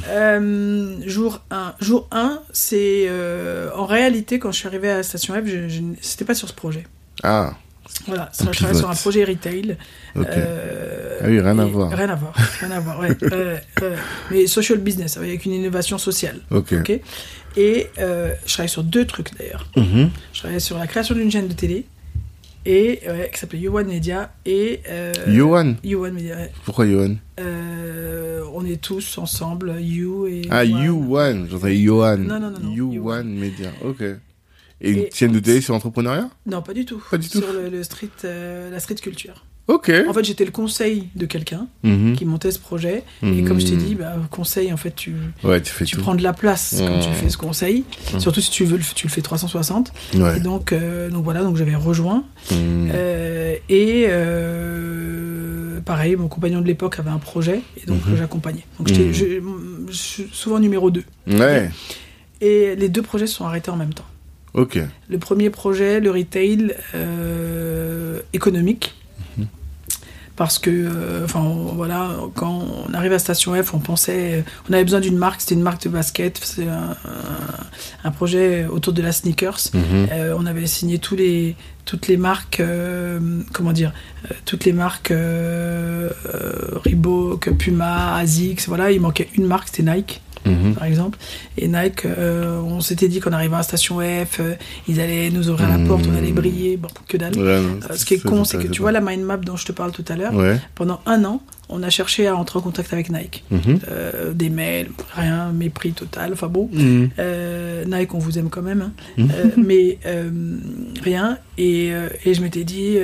Euh, 0.09 0.97
jour 1.05 1.41
1. 1.51 1.75
Jour 1.79 2.07
1, 2.11 2.39
c'est 2.51 3.05
euh, 3.07 3.69
en 3.75 3.85
réalité, 3.85 4.39
quand 4.39 4.51
je 4.51 4.57
suis 4.59 4.67
arrivé 4.67 4.89
à 4.89 4.97
la 4.97 5.03
station 5.03 5.33
F, 5.35 5.45
je, 5.45 5.67
je, 5.69 5.81
c'était 6.01 6.25
pas 6.25 6.33
sur 6.33 6.47
ce 6.49 6.53
projet. 6.53 6.85
Ah, 7.23 7.53
Voilà, 8.07 8.31
On 8.41 8.51
je 8.51 8.57
travaillais 8.57 8.79
sur 8.79 8.89
un 8.89 8.95
projet 8.95 9.23
retail. 9.23 9.77
Euh, 10.17 11.19
Ah 11.21 11.25
oui, 11.27 11.39
rien 11.39 11.59
à 11.59 11.65
voir. 11.65 11.91
Rien 11.91 12.09
à 12.09 12.15
voir, 12.15 12.33
rien 12.59 12.71
à 12.71 12.79
voir, 12.79 12.99
ouais. 12.99 13.09
Euh, 13.31 13.57
euh, 13.83 13.95
mais 14.31 14.47
social 14.47 14.79
business, 14.79 15.17
avec 15.17 15.45
une 15.45 15.53
innovation 15.53 15.97
sociale. 15.97 16.39
ok. 16.51 16.73
ok 16.79 16.99
Et 17.57 17.87
euh, 17.99 18.33
je 18.45 18.53
travaillais 18.53 18.67
sur 18.69 18.83
deux 18.83 19.05
trucs 19.05 19.35
d'ailleurs. 19.37 19.67
Mhm. 19.75 20.09
Je 20.33 20.39
travaillais 20.39 20.59
sur 20.59 20.77
la 20.77 20.87
création 20.87 21.15
d'une 21.15 21.31
chaîne 21.31 21.47
de 21.47 21.53
télé 21.53 21.85
et 22.65 22.99
ouais, 23.07 23.29
qui 23.33 23.39
s'appelait 23.39 23.59
You 23.59 23.77
One 23.77 23.87
Media 23.87 24.33
et 24.45 24.81
euh, 24.89 25.13
Johan 25.27 25.75
You 25.83 26.03
One 26.03 26.13
Media. 26.13 26.35
ouais. 26.35 26.51
Pourquoi 26.65 26.87
Johan 26.87 27.15
Euh, 27.39 28.41
on 28.53 28.65
est 28.65 28.81
tous 28.81 29.17
ensemble, 29.17 29.75
You 29.79 30.27
et 30.27 30.41
Ah, 30.49 30.63
One. 31.09 31.47
J'entendais 31.49 31.77
Johan. 31.77 32.17
Non, 32.17 32.39
non, 32.39 32.51
non, 32.51 32.59
non, 32.59 33.07
One 33.07 33.29
Media. 33.35 33.71
Ok. 33.83 34.01
Et 34.81 34.91
une 34.91 35.05
chaîne 35.13 35.31
de 35.31 35.39
télé 35.39 35.61
sur 35.61 35.73
l'entrepreneuriat? 35.73 36.29
Non, 36.45 36.61
pas 36.61 36.73
du 36.73 36.85
tout. 36.85 37.01
Pas 37.09 37.17
du 37.17 37.29
tout. 37.29 37.39
Sur 37.39 37.53
le, 37.53 37.69
le 37.69 37.83
street, 37.83 38.09
euh, 38.25 38.69
la 38.69 38.79
street 38.79 38.95
culture. 38.95 39.45
Ok. 39.67 39.91
En 40.07 40.13
fait, 40.13 40.23
j'étais 40.23 40.45
le 40.45 40.51
conseil 40.51 41.09
de 41.15 41.25
quelqu'un 41.25 41.65
Mhm. 41.83 42.15
qui 42.15 42.23
montait 42.25 42.51
ce 42.51 42.59
projet. 42.59 43.03
Et 43.23 43.41
comme 43.43 43.59
je 43.59 43.65
t'ai 43.65 43.71
Mhm. 43.73 43.79
dit, 43.83 43.95
bah, 43.95 44.13
conseil, 44.29 44.71
en 44.71 44.77
fait, 44.77 44.95
tu, 44.95 45.15
Ouais, 45.43 45.59
tu 45.59 45.71
fais 45.73 45.85
tu 45.85 45.95
tout. 45.95 46.01
prends 46.03 46.13
de 46.13 46.21
la 46.21 46.33
place 46.33 46.75
quand 46.77 46.97
Mhm. 46.97 47.01
tu 47.01 47.09
fais 47.13 47.29
ce 47.29 47.37
conseil. 47.37 47.83
Mhm. 48.13 48.19
Surtout 48.19 48.41
si 48.41 48.51
tu 48.51 48.63
veux, 48.63 48.77
le- 48.77 48.83
tu 48.93 49.07
le 49.07 49.11
fais 49.11 49.21
360. 49.23 49.91
Ouais. 50.13 50.37
Et 50.37 50.39
donc, 50.39 50.71
euh, 50.71 51.09
donc 51.09 51.23
voilà, 51.23 51.41
donc 51.41 51.57
j'avais 51.57 51.73
rejoint. 51.73 52.23
Mhm. 52.51 52.91
Euh, 52.93 53.55
et 53.69 54.05
euh, 54.09 55.79
pareil, 55.81 56.15
mon 56.15 56.27
compagnon 56.27 56.61
de 56.61 56.67
l'époque 56.67 56.99
avait 56.99 57.09
un 57.09 57.17
projet 57.17 57.61
et 57.81 57.87
donc 57.87 58.05
Mhm. 58.05 58.17
j'accompagnais. 58.17 58.65
Donc 58.77 58.87
j'étais 58.89 59.05
Mhm. 59.05 59.13
je- 59.13 59.91
je 59.91 59.97
suis 59.97 60.27
souvent 60.31 60.59
numéro 60.59 60.91
2. 60.91 61.03
Ouais. 61.27 61.71
Et 62.39 62.75
les 62.75 62.89
deux 62.89 63.01
projets 63.01 63.25
se 63.27 63.35
sont 63.35 63.45
arrêtés 63.45 63.71
en 63.71 63.77
même 63.77 63.93
temps. 63.95 64.05
Ok. 64.53 64.77
Le 65.09 65.17
premier 65.17 65.49
projet, 65.49 65.99
le 65.99 66.11
retail 66.11 66.73
économique. 68.33 68.93
Parce 70.35 70.59
que, 70.59 70.69
euh, 70.69 71.23
enfin, 71.23 71.39
on- 71.39 71.73
voilà, 71.75 72.11
quand 72.35 72.65
on 72.87 72.93
arrive 72.93 73.13
à 73.13 73.19
Station 73.19 73.53
F, 73.61 73.73
on 73.73 73.79
pensait, 73.79 74.43
on 74.69 74.73
avait 74.73 74.83
besoin 74.83 74.99
d'une 74.99 75.17
marque, 75.17 75.39
c'était 75.41 75.55
une 75.55 75.61
marque 75.61 75.83
de 75.83 75.89
basket, 75.89 76.39
c'est 76.43 76.67
un, 76.67 78.11
projet 78.11 78.65
autour 78.65 78.91
de 78.93 79.01
la 79.01 79.11
sneakers. 79.11 79.59
Mhm. 79.73 80.07
Euh, 80.11 80.35
on 80.37 80.45
avait 80.45 80.67
signé 80.67 80.99
tous 80.99 81.15
les, 81.15 81.55
toutes 81.85 82.07
les 82.07 82.17
marques, 82.17 82.59
euh, 82.59 83.19
comment 83.53 83.71
dire, 83.71 83.93
toutes 84.45 84.65
les 84.65 84.73
marques 84.73 85.13
Reebok, 86.83 87.51
Puma, 87.57 88.15
Asics, 88.15 88.67
voilà, 88.67 88.91
il 88.91 88.99
manquait 89.01 89.29
une 89.35 89.45
marque, 89.45 89.69
c'était 89.69 89.89
Nike 89.89 90.21
Mhm. 90.45 90.73
par 90.75 90.85
exemple. 90.85 91.17
Et 91.57 91.67
Nike, 91.67 92.05
euh, 92.05 92.59
on 92.61 92.81
s'était 92.81 93.07
dit 93.07 93.19
qu'on 93.19 93.31
arrivait 93.33 93.55
à 93.55 93.63
station 93.63 93.99
F, 93.99 94.39
euh, 94.39 94.53
ils 94.87 94.99
allaient 94.99 95.29
nous 95.29 95.49
ouvrir 95.49 95.67
la 95.69 95.79
porte, 95.85 96.05
on 96.11 96.15
allait 96.17 96.31
briller, 96.31 96.77
bon, 96.77 96.89
que 97.07 97.17
dalle. 97.17 97.37
Ouais, 97.37 97.59
non, 97.61 97.79
Euh, 97.89 97.95
ce 97.95 98.05
qui 98.05 98.15
est 98.15 98.23
con, 98.23 98.43
c'est 98.43 98.57
que 98.57 98.67
tu 98.67 98.81
vois 98.81 98.91
la 98.91 99.01
mind 99.01 99.23
map 99.23 99.37
dont 99.37 99.55
je 99.57 99.65
te 99.65 99.71
parle 99.71 99.91
tout 99.91 100.05
à 100.07 100.15
l'heure, 100.15 100.33
Ouais. 100.33 100.59
pendant 100.75 101.01
un 101.05 101.23
an, 101.25 101.41
on 101.67 101.81
a 101.81 101.89
cherché 101.89 102.27
à 102.27 102.35
entrer 102.35 102.59
en 102.59 102.61
contact 102.61 102.93
avec 102.93 103.09
Nike. 103.09 103.43
Mhm. 103.49 103.79
Euh, 103.89 104.33
des 104.33 104.49
mails, 104.51 104.89
rien, 105.15 105.51
mépris 105.51 105.93
total, 105.93 106.33
enfin 106.33 106.47
bon. 106.47 106.69
Mhm. 106.71 107.09
Euh, 107.17 107.85
Nike, 107.85 108.13
on 108.13 108.19
vous 108.19 108.37
aime 108.37 108.49
quand 108.49 108.61
même, 108.61 108.81
hein. 108.81 108.91
Mhm. 109.17 109.29
Euh, 109.33 109.45
mais 109.57 109.97
rien. 111.03 111.37
Et, 111.57 111.87
et 112.25 112.33
je 112.33 112.41
m'étais 112.41 112.63
dit, 112.65 112.97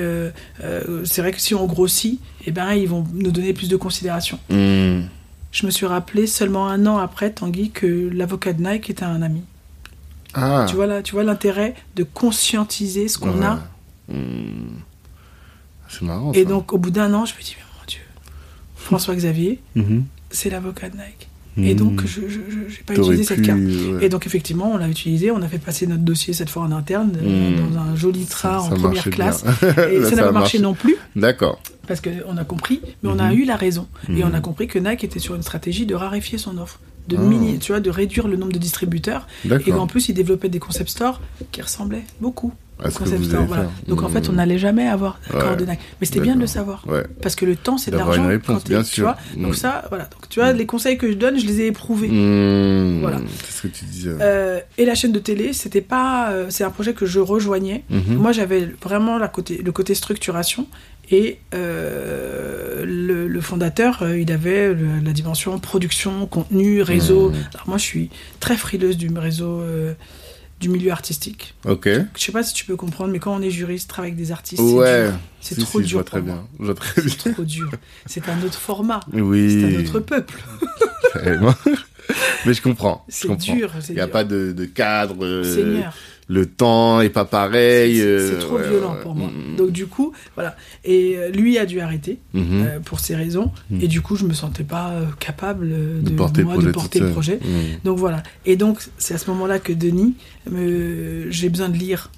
c'est 1.06 1.22
vrai 1.22 1.32
que 1.32 1.40
si 1.42 1.56
on 1.56 1.66
grossit, 1.66 2.20
eh 2.46 2.52
ben, 2.52 2.74
ils 2.74 2.88
vont 2.88 3.06
nous 3.14 3.32
donner 3.32 3.54
plus 3.54 3.70
de 3.70 3.78
considération. 3.78 4.38
Je 5.52 5.66
me 5.66 5.72
suis 5.72 5.86
rappelé 5.86 6.28
seulement 6.28 6.68
un 6.68 6.86
an 6.86 6.98
après, 6.98 7.32
Tanguy, 7.32 7.72
que 7.72 8.10
l'avocat 8.14 8.54
de 8.54 8.62
Nike 8.64 8.90
était 8.90 9.04
un 9.04 9.22
ami. 9.22 9.44
Ah. 10.34 10.66
Tu 10.70 10.76
vois 10.76 10.88
là, 10.88 11.02
tu 11.02 11.12
vois 11.14 11.24
l'intérêt 11.26 11.76
de 11.96 12.04
conscientiser 12.04 13.08
ce 13.10 13.18
qu'on 13.18 13.40
Ouais. 13.40 13.46
a. 13.46 13.60
Mhm. 14.08 14.80
C'est 15.90 16.04
marrant. 16.04 16.32
Et 16.34 16.44
ça. 16.44 16.50
donc, 16.50 16.72
au 16.72 16.78
bout 16.78 16.92
d'un 16.92 17.14
an, 17.14 17.26
je 17.26 17.34
me 17.36 17.42
dis, 17.42 17.56
mais 17.58 17.66
mon 17.80 17.86
Dieu, 17.86 18.00
François 18.78 19.14
Xavier, 19.16 19.60
Mhm. 19.76 20.06
c'est 20.30 20.50
l'avocat 20.50 20.90
de 20.90 20.96
Nike. 20.96 21.28
Et 21.58 21.76
donc, 21.76 22.02
je 22.06 22.22
n'ai 22.22 22.28
pas 22.86 22.94
utilisé 22.96 23.24
cette 23.26 23.38
pu, 23.40 23.44
carte. 23.44 23.60
ouais. 23.60 24.06
Et 24.06 24.10
donc, 24.10 24.26
effectivement, 24.26 24.72
on 24.74 24.78
l'a 24.78 24.88
utilisé. 24.88 25.32
On 25.32 25.42
a 25.42 25.48
fait 25.48 25.58
passer 25.58 25.86
notre 25.86 26.04
dossier 26.04 26.34
cette 26.34 26.50
fois 26.50 26.64
en 26.64 26.72
interne, 26.72 27.12
euh, 27.22 27.52
Mm. 27.58 27.74
dans 27.74 27.80
un 27.82 27.96
joli 27.96 28.26
train 28.26 28.60
Ça- 28.60 28.66
en 28.74 28.78
première 28.80 29.04
classe. 29.10 29.44
Et 29.92 30.00
Là, 30.00 30.10
ça 30.10 30.16
n'a 30.16 30.24
pas 30.24 30.32
marché 30.32 30.60
non 30.60 30.74
plus, 30.74 30.96
D'accord. 31.16 31.62
parce 31.88 32.00
qu'on 32.02 32.38
a 32.38 32.44
compris, 32.46 32.80
mais 33.04 33.10
on 33.14 33.20
a 33.20 33.32
Mhm. 33.32 33.38
eu 33.40 33.46
la 33.46 33.58
raison. 33.58 33.88
Et 34.10 34.24
on 34.24 34.34
a 34.34 34.40
compris 34.40 34.68
que 34.68 34.80
Nike 34.80 35.04
était 35.04 35.20
sur 35.20 35.36
une 35.36 35.42
stratégie 35.44 35.86
de 35.86 35.94
raréfier 35.96 36.38
son 36.38 36.58
offre. 36.58 36.80
de 37.08 37.18
Ah. 37.18 37.22
mini, 37.22 37.58
tu 37.58 37.72
vois, 37.72 37.82
de 37.82 37.90
réduire 37.90 38.28
le 38.28 38.38
nombre 38.38 38.54
de 38.54 38.60
distributeurs. 38.60 39.28
Et 39.66 39.74
en 39.74 39.88
plus, 39.88 40.08
ils 40.10 40.14
développaient 40.14 40.50
des 40.50 40.60
concept 40.60 40.92
stores 40.92 41.20
qui 41.52 41.60
ressemblaient 41.62 42.04
beaucoup 42.22 42.54
ce 42.90 42.98
que 42.98 43.04
concept 43.04 43.18
vous 43.20 43.24
stores. 43.26 43.40
allez 43.40 43.48
voilà. 43.48 43.64
faire. 43.64 43.72
Donc 43.88 44.02
en 44.04 44.10
fait, 44.10 44.30
on 44.30 44.34
n'allait 44.34 44.58
jamais 44.58 44.88
avoir 44.88 45.20
d'accord 45.32 45.52
Ouais. 45.52 45.58
de 45.58 45.66
Nike. 45.66 45.80
Mais 46.00 46.08
c'était 46.08 46.20
bien 46.22 46.36
de 46.36 46.42
le 46.42 46.48
savoir. 46.48 46.84
Ouais. 46.88 47.04
Parce 47.22 47.36
que 47.36 47.46
le 47.46 47.56
temps, 47.56 47.78
c'est 47.78 47.92
de 47.92 47.98
l'argent. 47.98 48.28
bien 48.66 48.82
tu 48.84 48.90
sûr. 48.94 49.04
vois. 49.04 49.18
Donc 49.38 49.52
Mm. 49.52 49.56
ça, 49.56 49.86
voilà. 49.90 50.06
Donc 50.06 50.28
tu 50.30 50.40
vois, 50.40 50.54
les 50.54 50.66
conseils 50.66 50.98
que 50.98 51.08
je 51.10 51.16
donne, 51.16 51.38
je 51.40 51.46
les 51.46 51.62
ai 51.62 51.68
éprouvés. 51.68 52.08
Voilà. 53.02 53.20
C'est 53.46 53.52
ce 53.52 53.62
que 53.64 53.68
tu 53.68 53.86
disais. 53.86 54.12
Euh, 54.20 54.60
et 54.78 54.86
la 54.86 54.96
chaîne 54.96 55.12
de 55.12 55.20
télé, 55.20 55.54
c'était 55.54 55.82
pas, 55.82 56.32
euh, 56.32 56.46
c'est 56.50 56.64
un 56.64 56.72
projet 56.72 56.94
que 56.94 57.06
je 57.06 57.20
rejoignais. 57.20 57.84
Mhm. 57.90 58.16
Moi, 58.16 58.32
j'avais 58.32 58.70
vraiment 58.82 59.18
la 59.18 59.28
côté, 59.28 59.62
le 59.64 59.72
côté 59.72 59.94
structuration 59.96 60.68
et 61.12 61.40
euh, 61.54 62.84
le, 62.86 63.28
le 63.28 63.42
fondateur, 63.42 64.00
euh, 64.04 64.20
il 64.20 64.32
avait 64.32 64.74
le- 64.74 65.00
la 65.04 65.12
dimension 65.12 65.58
production, 65.60 66.26
contenu, 66.26 66.82
réseau. 66.82 67.30
Mhm. 67.30 67.36
Alors 67.54 67.68
moi, 67.70 67.78
je 67.78 67.84
suis 67.84 68.10
très 68.40 68.56
frileuse 68.56 68.98
du 68.98 69.10
réseau, 69.16 69.60
euh, 69.62 69.94
du 70.62 70.70
milieu 70.70 70.92
artistique. 70.92 71.56
Ok. 71.66 71.90
Je 71.90 72.22
sais 72.24 72.32
pas 72.32 72.44
si 72.44 72.54
tu 72.54 72.64
peux 72.66 72.76
comprendre, 72.78 73.12
mais 73.12 73.20
quand 73.20 73.36
on 73.36 73.42
est 73.42 73.50
juriste, 73.50 73.90
travaille 73.90 74.12
avec 74.12 74.18
des 74.24 74.32
artistes, 74.32 74.62
Ouais. 74.62 75.10
c'est 75.42 75.56
dur. 75.56 75.66
Si, 75.66 75.70
trop 75.72 75.80
si, 75.80 75.84
Je 75.86 75.90
dur 75.90 75.98
vois 75.98 76.04
très 76.06 76.22
bien. 76.22 76.48
Je 76.60 76.66
vois 76.66 76.76
très 76.76 77.02
bien. 77.02 77.14
C'est 77.18 77.34
trop 77.34 77.44
dur. 77.44 77.72
C'est 78.06 78.30
un 78.30 78.42
autre 78.44 78.60
format. 78.60 79.00
Oui. 79.12 79.60
C'est 79.60 79.76
un 79.76 79.80
autre 79.82 80.00
peuple. 80.00 80.40
Mais 82.46 82.54
je 82.54 82.62
comprends. 82.62 83.06
C'est 83.10 83.36
dur. 83.38 83.72
Il 83.90 83.96
n'y 83.96 84.02
a 84.02 84.06
dur. 84.06 84.12
pas 84.12 84.24
de, 84.24 84.52
de 84.52 84.66
cadre. 84.66 85.24
euh, 85.26 85.44
Seigneur. 85.44 85.94
Le 86.28 86.46
temps 86.46 87.02
est 87.02 87.10
pas 87.10 87.26
pareil. 87.26 87.98
C'est- 87.98 88.04
euh, 88.04 88.40
trop 88.40 88.56
ouais, 88.58 88.68
violent 88.70 88.96
pour 89.02 89.16
moi. 89.16 89.30
Donc 89.58 89.72
du 89.72 89.88
coup, 89.88 90.14
voilà. 90.36 90.56
Et 90.86 91.18
euh, 91.18 91.30
lui 91.30 91.58
a 91.58 91.66
dû 91.66 91.80
arrêter 91.82 92.20
Mhm. 92.34 92.44
euh, 92.66 92.80
pour 92.80 93.00
ces 93.00 93.16
raisons. 93.16 93.52
Mhm. 93.70 93.82
Et 93.82 93.88
du 93.88 94.02
coup, 94.02 94.16
je 94.16 94.26
me 94.26 94.34
sentais 94.34 94.64
pas 94.64 94.94
capable 95.20 95.70
de, 95.70 96.10
de, 96.10 96.16
porter 96.16 96.44
moi, 96.44 96.54
le 96.56 96.60
projet. 96.60 96.68
de 96.68 96.74
porter 96.74 97.00
le 97.00 97.10
projet. 97.12 97.40
Mhm. 97.44 97.80
Donc 97.84 97.98
voilà. 97.98 98.24
Et 98.46 98.56
donc 98.56 98.80
c'est 98.98 99.14
à 99.14 99.18
ce 99.18 99.30
moment-là 99.32 99.60
que 99.60 99.74
Denis, 99.74 100.16
me... 100.50 101.30
j'ai 101.30 101.50
besoin 101.50 101.70
de 101.70 101.78
lire 101.78 102.10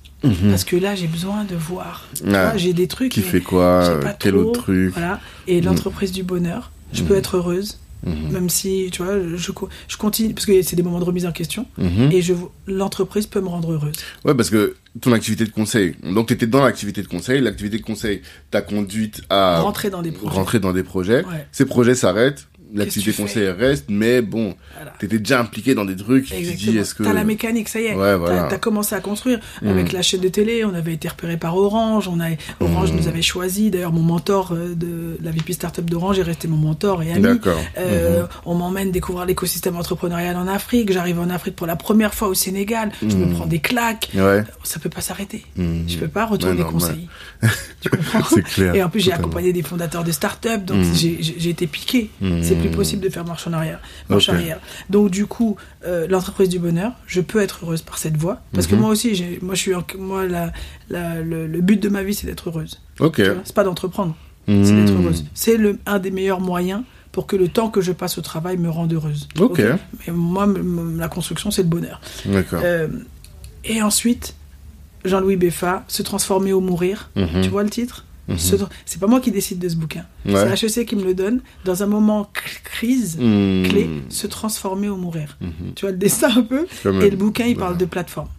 parce 0.49 0.63
que 0.63 0.77
là 0.77 0.95
j'ai 0.95 1.07
besoin 1.07 1.43
de 1.43 1.55
voir. 1.55 2.07
Ah, 2.33 2.55
j'ai 2.55 2.71
des 2.73 2.87
trucs. 2.87 3.11
Qui 3.11 3.21
fait 3.21 3.41
quoi 3.41 3.99
Quel 4.19 4.33
trop. 4.33 4.41
autre 4.43 4.61
truc 4.63 4.91
Voilà. 4.93 5.19
Et 5.47 5.59
l'entreprise 5.59 6.11
du 6.13 6.23
bonheur. 6.23 6.71
Je 6.93 7.01
peux 7.03 7.15
être 7.15 7.37
heureuse, 7.37 7.79
Mhm. 8.05 8.31
même 8.31 8.49
si, 8.49 8.89
tu 8.91 9.03
vois, 9.03 9.17
je, 9.35 9.51
je 9.87 9.97
continue, 9.97 10.33
parce 10.33 10.45
que 10.45 10.61
c'est 10.61 10.75
des 10.75 10.83
moments 10.83 10.99
de 10.99 11.05
remise 11.05 11.25
en 11.25 11.31
question, 11.31 11.65
Mhm. 11.77 12.11
et 12.11 12.21
je, 12.21 12.33
l'entreprise 12.67 13.27
peut 13.27 13.41
me 13.41 13.47
rendre 13.47 13.71
heureuse. 13.73 13.95
Ouais, 14.25 14.33
parce 14.35 14.49
que 14.49 14.75
ton 15.01 15.11
activité 15.13 15.45
de 15.45 15.49
conseil, 15.51 15.95
donc 16.03 16.27
tu 16.27 16.33
étais 16.33 16.45
dans 16.47 16.63
l'activité 16.63 17.01
de 17.01 17.07
conseil, 17.07 17.41
l'activité 17.41 17.77
de 17.77 17.83
conseil 17.83 18.21
t'a 18.51 18.61
conduite 18.61 19.21
à 19.29 19.59
Rentrer 19.61 19.89
dans 19.89 20.01
des 20.01 20.11
projets. 20.11 20.35
rentrer 20.35 20.59
dans 20.59 20.73
des 20.73 20.83
projets. 20.83 21.23
Ouais. 21.25 21.47
Ces 21.51 21.65
projets 21.65 21.95
s'arrêtent, 21.95 22.47
l'activité 22.73 23.11
Qu'est-ce 23.11 23.17
que 23.23 23.29
tu 23.33 23.39
conseil 23.39 23.47
reste, 23.49 23.85
mais 23.89 24.21
bon, 24.21 24.55
Voilà. 24.75 24.93
t'étais 24.99 25.19
déjà 25.19 25.39
impliqué 25.39 25.75
dans 25.75 25.85
des 25.85 25.95
trucs, 25.95 26.25
tu 26.25 26.35
dis 26.35 26.77
est-ce 26.77 26.95
que... 26.95 27.03
T'as 27.03 27.13
la 27.13 27.23
mécanique, 27.23 27.69
ça 27.69 27.79
y 27.79 27.85
est. 27.85 27.95
Ouais, 27.95 28.15
voilà. 28.15 28.47
T'as 28.49 28.57
commencé 28.57 28.95
à 28.95 28.99
construire. 28.99 29.39
Mm. 29.61 29.67
Avec 29.69 29.91
la 29.91 30.01
chaîne 30.01 30.21
de 30.21 30.27
télé, 30.29 30.65
on 30.65 30.73
avait 30.73 30.93
été 30.93 31.07
repéré 31.07 31.37
par 31.37 31.55
Orange. 31.57 32.07
On 32.07 32.19
a, 32.19 32.29
Orange 32.59 32.91
Mm. 32.91 32.95
nous 32.97 33.07
avait 33.07 33.21
choisi. 33.21 33.69
D'ailleurs, 33.71 33.91
mon 33.93 34.01
mentor 34.01 34.51
euh, 34.53 34.73
de 34.75 35.17
la 35.23 35.31
VP 35.31 35.53
Startup 35.53 35.83
d'Orange 35.87 36.19
est 36.19 36.23
resté 36.23 36.47
mon 36.47 36.57
mentor 36.57 37.03
et 37.03 37.11
ami. 37.11 37.21
D'accord. 37.21 37.59
Euh. 37.77 38.25
On 38.45 38.55
m'emmène 38.55 38.91
découvrir 38.91 39.25
l'écosystème 39.25 39.75
entrepreneurial 39.75 40.35
en 40.35 40.47
Afrique. 40.47 40.91
J'arrive 40.91 41.19
en 41.19 41.29
Afrique 41.29 41.55
pour 41.55 41.67
la 41.67 41.75
première 41.75 42.13
fois 42.13 42.27
au 42.27 42.33
Sénégal. 42.33 42.91
Je 43.01 43.15
me 43.15 43.25
Mm. 43.25 43.33
prends 43.33 43.45
des 43.45 43.59
claques. 43.59 44.09
Ouais. 44.15 44.43
Ça 44.63 44.79
peut 44.79 44.89
pas 44.89 45.01
s'arrêter. 45.01 45.45
Je 45.57 45.97
peux 45.97 46.07
pas 46.07 46.25
retourner 46.25 46.63
conseiller. 46.63 47.07
tu 47.81 47.89
comprends 47.89 48.21
clair. 48.53 48.75
Et 48.75 48.83
en 48.83 48.89
plus, 48.89 48.99
j'ai 49.01 49.11
accompagné 49.13 49.53
des 49.53 49.61
fondateurs 49.63 50.03
de 50.03 50.11
start-up, 50.11 50.63
donc 50.65 50.83
j'ai- 50.93 51.49
été 51.49 51.67
piqué. 51.67 52.09
C'est 52.41 52.55
plus 52.67 52.75
possible 52.75 53.01
de 53.03 53.09
faire 53.09 53.25
marche 53.25 53.45
en 53.47 53.53
arrière. 53.53 53.79
Marche 54.09 54.29
Ok. 54.29 54.35
arrière. 54.35 54.59
Donc 54.89 55.09
du 55.11 55.25
coup, 55.25 55.55
euh, 55.85 56.07
l'entreprise 56.07 56.49
du 56.49 56.59
bonheur, 56.59 56.93
je 57.07 57.21
peux 57.21 57.41
être 57.41 57.59
heureuse 57.63 57.81
par 57.81 57.97
cette 57.97 58.17
voie, 58.17 58.41
parce 58.53 58.67
que 58.67 58.75
Mhm. 58.75 58.81
moi 58.81 58.89
aussi, 58.89 59.15
j'ai- 59.15 59.39
moi 59.41 59.55
je 59.55 59.59
suis, 59.61 59.73
en- 59.75 59.83
moi 59.97 60.25
la, 60.25 60.51
la- 60.89 61.19
le, 61.21 61.47
le 61.47 61.61
but 61.61 61.81
de 61.81 61.89
ma 61.89 62.03
vie, 62.03 62.13
c'est 62.13 62.27
d'être 62.27 62.49
heureuse. 62.49 62.79
Ok. 62.99 63.21
C'est 63.43 63.53
pas 63.55 63.63
d'entreprendre, 63.63 64.15
c'est 64.47 64.53
d'être 64.53 64.93
Mhm. 64.93 65.03
heureuse. 65.03 65.25
C'est 65.33 65.57
le 65.57 65.77
un 65.85 65.99
des 65.99 66.11
meilleurs 66.11 66.39
moyens 66.41 66.83
pour 67.11 67.27
que 67.27 67.35
le 67.35 67.47
temps 67.47 67.69
que 67.69 67.81
je 67.81 67.91
passe 67.91 68.17
au 68.17 68.21
travail 68.21 68.57
me 68.57 68.69
rende 68.69 68.91
heureuse. 68.93 69.27
Ok. 69.39 69.59
Mais 69.59 70.13
moi, 70.13 70.47
la 70.97 71.07
construction, 71.07 71.51
c'est 71.51 71.61
le 71.63 71.69
bonheur. 71.69 72.01
D'accord. 72.25 72.61
Euh, 72.63 72.87
et 73.63 73.81
ensuite, 73.81 74.35
Jean-Louis 75.05 75.35
Beffa, 75.35 75.83
se 75.87 76.01
transformer 76.01 76.53
ou 76.53 76.61
mourir. 76.61 77.09
Mhm. 77.15 77.41
Tu 77.43 77.49
vois 77.49 77.63
le 77.63 77.69
titre? 77.69 78.05
Mhm. 78.27 78.37
Se- 78.37 78.55
C'est 78.85 78.99
pas 79.01 79.07
moi 79.07 79.19
qui 79.19 79.31
décide 79.31 79.59
de 79.59 79.67
ce 79.67 79.75
bouquin. 79.75 80.05
Ouais. 80.25 80.55
C'est 80.55 80.65
HEC 80.79 80.85
qui 80.87 80.95
me 80.95 81.03
le 81.03 81.13
donne. 81.13 81.41
Dans 81.65 81.83
un 81.83 81.87
moment 81.87 82.23
cr- 82.33 82.63
crise, 82.63 83.17
Mhm. 83.19 83.67
clé, 83.67 83.89
se 84.09 84.27
transformer 84.27 84.87
ou 84.89 84.95
mourir. 84.95 85.37
Mhm. 85.41 85.73
Tu 85.75 85.81
vois 85.85 85.91
le 85.91 85.97
dessin 85.97 86.29
un 86.37 86.41
peu. 86.43 86.65
Et 86.85 87.09
le 87.09 87.17
bouquin, 87.17 87.45
il 87.45 87.49
Ouais. 87.49 87.59
parle 87.59 87.77
de 87.77 87.85
plateforme. 87.85 88.29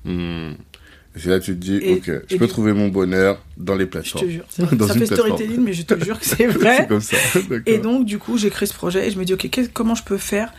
Et 1.17 1.21
c'est 1.21 1.29
là 1.29 1.39
que 1.39 1.45
tu 1.45 1.53
te 1.55 1.61
dis, 1.61 1.77
Et- 1.77 1.95
ok, 1.95 2.11
je 2.31 2.37
peux 2.37 2.49
trouver 2.49 2.73
mon 2.73 2.89
bonheur 2.89 3.41
dans 3.57 3.75
les 3.75 3.81
Je 3.81 3.85
te 3.87 3.91
plateformes. 3.93 4.29
jure. 4.29 4.45
Dans 4.59 4.87
ça 4.89 4.95
une 4.95 5.01
fait 5.01 5.07
plateforme. 5.07 5.29
storytelling, 5.33 5.61
mais 5.61 5.73
je 5.73 5.83
te 5.83 6.03
jure 6.05 6.19
que 6.19 6.25
c'est 6.27 6.37
c'est 6.39 6.47
vrai. 6.47 6.87
comme 6.89 7.01
ça. 7.01 7.17
D'accord. 7.49 7.61
et 7.67 7.79
donc, 7.79 8.05
du 8.07 8.19
coup, 8.19 8.37
j'ai 8.39 8.51
créé 8.51 8.67
ce 8.67 8.75
projet 8.75 9.07
et 9.07 9.11
je 9.11 9.19
me 9.19 9.25
dis, 9.25 9.33
ok, 9.35 9.49
comment 9.73 9.95
je 9.95 10.03
peux 10.03 10.17
faire 10.19 10.53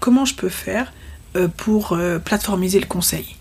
Comment 0.00 0.24
je 0.24 0.34
peux 0.34 0.48
faire 0.48 0.92
euh, 1.36 1.48
pour 1.48 1.92
euh, 1.92 2.18
plateformiser 2.18 2.80
le 2.80 2.86
conseil? 2.86 3.36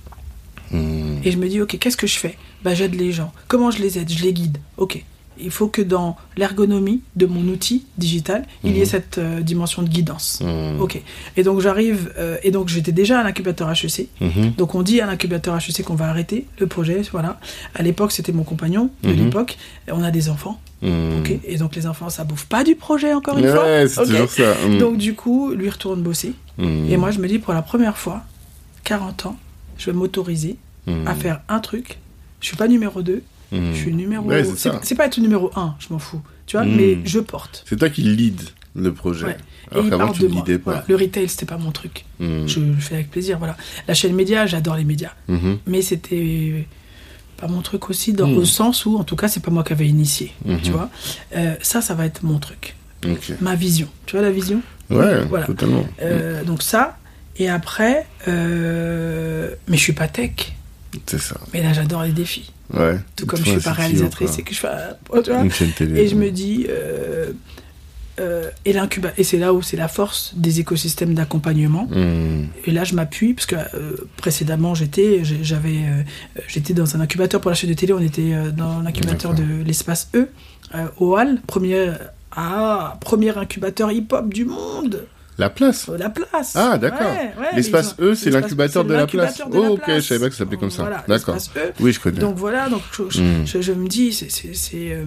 Mhm. 0.71 1.21
Et 1.23 1.31
je 1.31 1.37
me 1.37 1.47
dis, 1.47 1.59
ok, 1.61 1.77
qu'est-ce 1.79 1.97
que 1.97 2.07
je 2.07 2.17
fais? 2.19 2.37
Bah, 2.63 2.73
J'aide 2.75 2.93
les 2.95 3.11
gens. 3.11 3.33
Comment 3.47 3.71
je 3.71 3.79
les 3.81 3.97
aide? 3.97 4.09
Je 4.11 4.23
les 4.23 4.31
guide. 4.33 4.57
Ok. 4.77 5.03
Il 5.39 5.51
faut 5.51 5.68
que 5.68 5.81
dans 5.81 6.15
l'ergonomie 6.38 7.01
de 7.15 7.26
mon 7.26 7.41
outil 7.51 7.85
digital, 7.97 8.45
il 8.64 8.72
y 8.72 8.77
ait 8.77 8.80
Mhm. 8.81 8.85
cette 8.85 9.18
euh, 9.18 9.41
dimension 9.41 9.81
de 9.84 9.89
guidance. 9.89 10.41
Mhm. 10.41 10.80
Ok. 10.81 11.01
Et 11.38 11.43
donc 11.43 11.60
j'arrive, 11.61 12.14
euh, 12.18 12.38
et 12.43 12.51
donc 12.51 12.69
j'étais 12.69 12.91
déjà 12.91 13.19
à 13.19 13.23
l'incubateur 13.23 13.69
HEC. 13.72 14.07
Mhm. 14.22 14.53
Donc 14.57 14.76
on 14.76 14.81
dit 14.84 15.01
à 15.01 15.05
l'incubateur 15.05 15.55
HEC 15.57 15.84
qu'on 15.84 15.95
va 15.95 16.07
arrêter 16.10 16.45
le 16.60 16.68
projet, 16.68 17.01
voilà. 17.11 17.39
À 17.76 17.84
l'époque, 17.84 18.11
c'était 18.11 18.31
mon 18.31 18.43
compagnon 18.43 18.89
de 19.03 19.11
l'époque. 19.11 19.57
On 19.89 20.03
a 20.03 20.11
des 20.11 20.30
enfants, 20.30 20.60
ok. 20.81 21.39
Et 21.45 21.57
donc 21.57 21.76
les 21.76 21.88
enfants, 21.88 22.10
ça 22.10 22.23
bouffe 22.23 22.45
pas 22.45 22.64
du 22.64 22.76
projet 22.76 23.14
encore 23.14 23.38
une 23.38 23.47
fois. 23.49 23.64
Ouais, 23.64 23.88
c'est 23.88 24.03
toujours 24.05 24.30
ça. 24.30 24.55
Donc 24.80 24.97
du 24.97 25.14
coup, 25.15 25.51
lui 25.51 25.69
retourne 25.69 26.01
bosser. 26.01 26.34
Et 26.60 26.97
moi, 26.97 27.11
je 27.11 27.19
me 27.19 27.27
dis 27.27 27.39
pour 27.39 27.53
la 27.53 27.61
première 27.61 27.97
fois, 27.97 28.22
40 28.84 29.26
ans, 29.27 29.38
je 29.77 29.88
vais 29.89 29.97
m'autoriser 29.97 30.57
à 31.05 31.15
faire 31.15 31.41
un 31.49 31.60
truc. 31.60 31.97
Je 32.41 32.47
suis 32.47 32.57
pas 32.57 32.68
numéro 32.68 33.01
2, 33.01 33.23
Je 33.53 33.73
suis 33.77 33.93
numéro. 33.93 34.25
Ouais, 34.27 34.43
c'est 34.84 34.95
pas 34.95 35.05
être 35.05 35.19
numéro 35.19 35.51
1, 35.55 35.75
je 35.80 35.88
m'en 35.91 35.99
fous. 35.99 36.21
Tu 36.45 36.57
vois, 36.57 36.65
mais 36.65 36.97
je 37.05 37.19
porte. 37.19 37.63
C'est 37.67 37.77
toi 37.77 37.89
qui 37.89 38.01
lead 38.01 38.41
le 38.75 38.91
projet. 38.93 39.25
Ouais. 39.27 39.38
Alors 39.71 39.89
qu'avant, 39.89 40.11
tu 40.11 40.23
ne 40.23 40.27
moi. 40.30 40.38
leadais 40.41 40.57
pas. 40.57 40.71
Voilà. 40.71 40.85
Le 40.88 40.95
retail, 40.95 41.30
c'était 41.30 41.45
pas 41.45 41.57
mon 41.57 41.71
truc. 41.71 42.05
Mhm. 42.19 42.47
Je 42.47 42.59
le 42.59 42.73
fais 42.75 42.95
avec 42.95 43.11
plaisir, 43.11 43.38
voilà. 43.38 43.55
La 43.88 43.93
chaîne 43.93 44.13
média, 44.15 44.45
j'adore 44.45 44.75
les 44.75 44.84
médias. 44.84 45.11
Mhm. 45.27 45.59
mais 45.67 45.81
c'était 45.81 46.67
pas 47.38 47.47
mon 47.47 47.61
truc 47.61 47.89
aussi 47.89 48.13
dans 48.13 48.27
Hmm. 48.27 48.38
au 48.38 48.45
sens 48.45 48.85
où 48.85 48.97
en 48.97 49.03
tout 49.03 49.15
cas 49.15 49.27
c'est 49.27 49.41
pas 49.41 49.51
moi 49.51 49.63
qui 49.63 49.73
avais 49.73 49.88
initié 49.88 50.31
Mhm. 50.45 50.61
tu 50.61 50.71
vois 50.71 50.89
Euh, 51.35 51.55
ça 51.61 51.81
ça 51.81 51.93
va 51.93 52.05
être 52.05 52.23
mon 52.23 52.39
truc 52.39 52.75
ma 53.41 53.55
vision 53.55 53.88
tu 54.05 54.15
vois 54.15 54.23
la 54.23 54.31
vision? 54.31 54.61
Ouais, 54.89 55.25
Voilà. 55.25 55.45
totalement. 55.45 55.84
Euh, 56.01 56.43
donc 56.45 56.61
ça 56.61 56.97
et 57.38 57.49
après 57.49 58.05
euh, 58.30 59.49
mais 59.67 59.77
je 59.77 59.81
suis 59.81 59.93
pas 59.93 60.07
tech 60.07 60.53
C'est 61.05 61.19
ça. 61.19 61.35
mais 61.53 61.61
là 61.63 61.73
j'adore 61.73 62.03
les 62.03 62.11
défis 62.11 62.51
Ouais. 62.73 62.97
tout 63.15 63.25
comme 63.25 63.39
je 63.39 63.43
vois, 63.45 63.53
suis 63.53 63.63
pas 63.63 63.73
réalisatrice 63.73 64.39
et 64.39 64.43
que 64.43 64.53
je 64.53 64.59
fais 64.59 64.67
tu 65.23 65.31
vois 65.31 65.43
télé. 65.77 66.01
et 66.01 66.07
je 66.07 66.15
me 66.15 66.31
dis 66.31 66.65
euh, 66.69 67.31
euh, 68.19 68.49
et 68.65 69.23
c'est 69.23 69.37
là 69.37 69.53
où 69.53 69.61
c'est 69.61 69.77
la 69.77 69.87
force 69.87 70.33
des 70.35 70.59
écosystèmes 70.59 71.13
d'accompagnement 71.13 71.87
Mhm. 71.89 72.47
Et 72.65 72.71
là, 72.71 72.83
je 72.83 72.93
m'appuie 72.93 73.33
parce 73.33 73.45
que 73.47 73.55
euh, 73.55 73.95
précédemment, 74.17 74.75
j'étais, 74.75 75.21
j'avais, 75.23 75.77
euh, 75.77 76.03
j'étais 76.47 76.73
dans 76.73 76.95
un 76.95 76.99
incubateur 76.99 77.41
pour 77.41 77.49
la 77.49 77.55
chaîne 77.55 77.69
de 77.69 77.75
télé. 77.75 77.93
On 77.93 77.99
était 77.99 78.33
euh, 78.33 78.51
dans 78.51 78.81
l'incubateur 78.81 79.33
de 79.33 79.63
l'espace 79.65 80.09
E 80.15 80.27
au 80.99 81.15
Hall, 81.17 81.39
premier, 81.45 81.91
ah, 82.35 82.97
premier 83.01 83.35
incubateur 83.37 83.91
hip-hop 83.91 84.33
du 84.33 84.45
monde, 84.45 85.05
La 85.38 85.49
place. 85.49 85.89
euh, 85.89 85.97
la 85.97 86.10
place. 86.10 86.53
Ah, 86.55 86.77
d'accord. 86.77 87.01
Ouais, 87.11 87.34
ouais, 87.39 87.47
L'espace 87.55 87.95
E, 87.99 88.14
c'est 88.14 88.30
l'incubateur 88.30 88.85
de 88.85 88.93
la 88.93 89.07
place. 89.07 89.38
de 89.39 89.60
la 89.61 89.72
ok, 89.72 89.81
place. 89.84 90.03
je 90.03 90.07
savais 90.07 90.19
pas 90.19 90.30
que 90.30 90.35
ça 90.35 90.39
s'appelait 90.39 90.57
comme 90.57 90.69
ça. 90.72 90.84
Voilà, 90.84 91.03
D'accord. 91.07 91.38
E. 91.57 91.72
Oui, 91.80 91.91
je 91.91 91.99
connais. 91.99 92.19
Donc 92.19 92.35
voilà, 92.35 92.69
donc 92.69 92.81
je, 92.91 93.03
je- 93.10 93.22
Mm. 93.22 93.45
je- 93.47 93.61
je 93.61 93.72
me 93.72 93.88
dis, 93.88 94.14
c'est, 94.14 94.30
c'est, 94.30 94.53
c'est, 94.53 94.91
euh, 94.93 95.05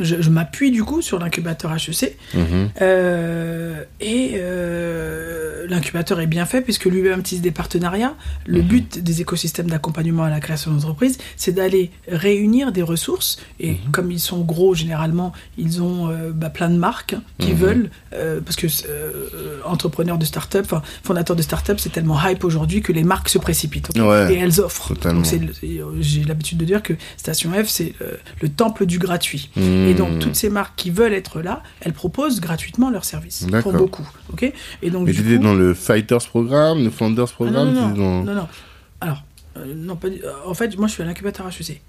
je, 0.00 0.20
je 0.20 0.30
m'appuie 0.30 0.70
du 0.70 0.84
coup 0.84 1.02
sur 1.02 1.18
l'incubateur 1.18 1.72
HEC 1.74 2.16
Mhm. 2.34 2.70
euh, 2.80 3.82
et 4.00 4.32
euh, 4.34 5.66
l'incubateur 5.68 6.20
est 6.20 6.26
bien 6.26 6.46
fait 6.46 6.60
puisque 6.62 6.84
lui-même 6.86 7.22
tisse 7.22 7.40
des 7.40 7.50
partenariats. 7.50 8.14
Le 8.46 8.60
Mhm. 8.62 8.66
but 8.68 8.98
des 9.02 9.20
écosystèmes 9.20 9.68
d'accompagnement 9.68 10.24
à 10.24 10.30
la 10.30 10.40
création 10.40 10.70
d'entreprise, 10.72 11.18
c'est 11.36 11.52
d'aller 11.52 11.90
réunir 12.08 12.72
des 12.72 12.82
ressources. 12.82 13.38
Et 13.60 13.72
Mhm. 13.72 13.76
comme 13.92 14.10
ils 14.12 14.20
sont 14.20 14.40
gros, 14.40 14.74
généralement, 14.74 15.32
ils 15.56 15.82
ont 15.82 16.08
euh, 16.10 16.30
bah, 16.32 16.50
plein 16.50 16.70
de 16.70 16.76
marques 16.78 17.16
qui 17.38 17.52
Mhm. 17.52 17.56
veulent, 17.56 17.90
parce 18.44 18.56
que 18.56 18.66
entrepreneurs 19.64 20.18
de 20.18 20.24
start-up, 20.24 20.64
enfin, 20.64 20.82
fondateurs 21.02 21.36
de 21.36 21.42
start-up, 21.42 21.78
c'est 21.80 21.90
tellement 21.92 22.18
hype 22.26 22.44
aujourd'hui 22.44 22.82
que 22.82 22.92
les 22.92 23.04
marques 23.04 23.28
se 23.28 23.38
précipitent. 23.38 23.90
Ouais. 23.96 24.34
Et 24.34 24.38
elles 24.38 24.60
offrent. 24.60 24.92
J'ai 26.00 26.24
l'habitude 26.24 26.58
de 26.58 26.64
dire 26.64 26.82
que 26.82 26.94
Station 27.16 27.50
F, 27.52 27.68
c'est 27.68 27.94
le 28.40 28.48
temple 28.48 28.86
du 28.86 28.98
gratuit. 28.98 29.50
Et 29.88 29.94
donc, 29.94 30.18
toutes 30.18 30.34
ces 30.36 30.50
marques 30.50 30.74
qui 30.76 30.90
veulent 30.90 31.12
être 31.12 31.40
là, 31.40 31.62
elles 31.80 31.92
proposent 31.92 32.40
gratuitement 32.40 32.90
leurs 32.90 33.04
services. 33.04 33.46
Pour 33.62 33.72
beaucoup. 33.72 34.08
OK? 34.32 34.52
Et 34.82 34.90
donc, 34.90 35.06
du 35.06 35.14
tu 35.14 35.20
étais 35.22 35.36
coup- 35.36 35.42
dans 35.42 35.54
le 35.54 35.74
Fighters 35.74 36.26
Programme, 36.28 36.84
le 36.84 36.90
Founders 36.90 37.26
Ah, 37.30 37.34
Programme 37.34 37.72
non, 37.72 37.80
non, 37.82 37.88
t'étais 37.90 38.00
non, 38.00 38.18
dans- 38.18 38.24
non, 38.24 38.34
non. 38.42 38.48
Alors, 39.00 39.22
euh, 39.56 39.74
non, 39.76 39.96
pas 39.96 40.08
euh, 40.08 40.32
En 40.46 40.54
fait, 40.54 40.76
moi, 40.78 40.88
je 40.88 40.92
suis 40.94 41.02
à 41.02 41.06
l'incubateur 41.06 41.46
HEC. 41.48 41.80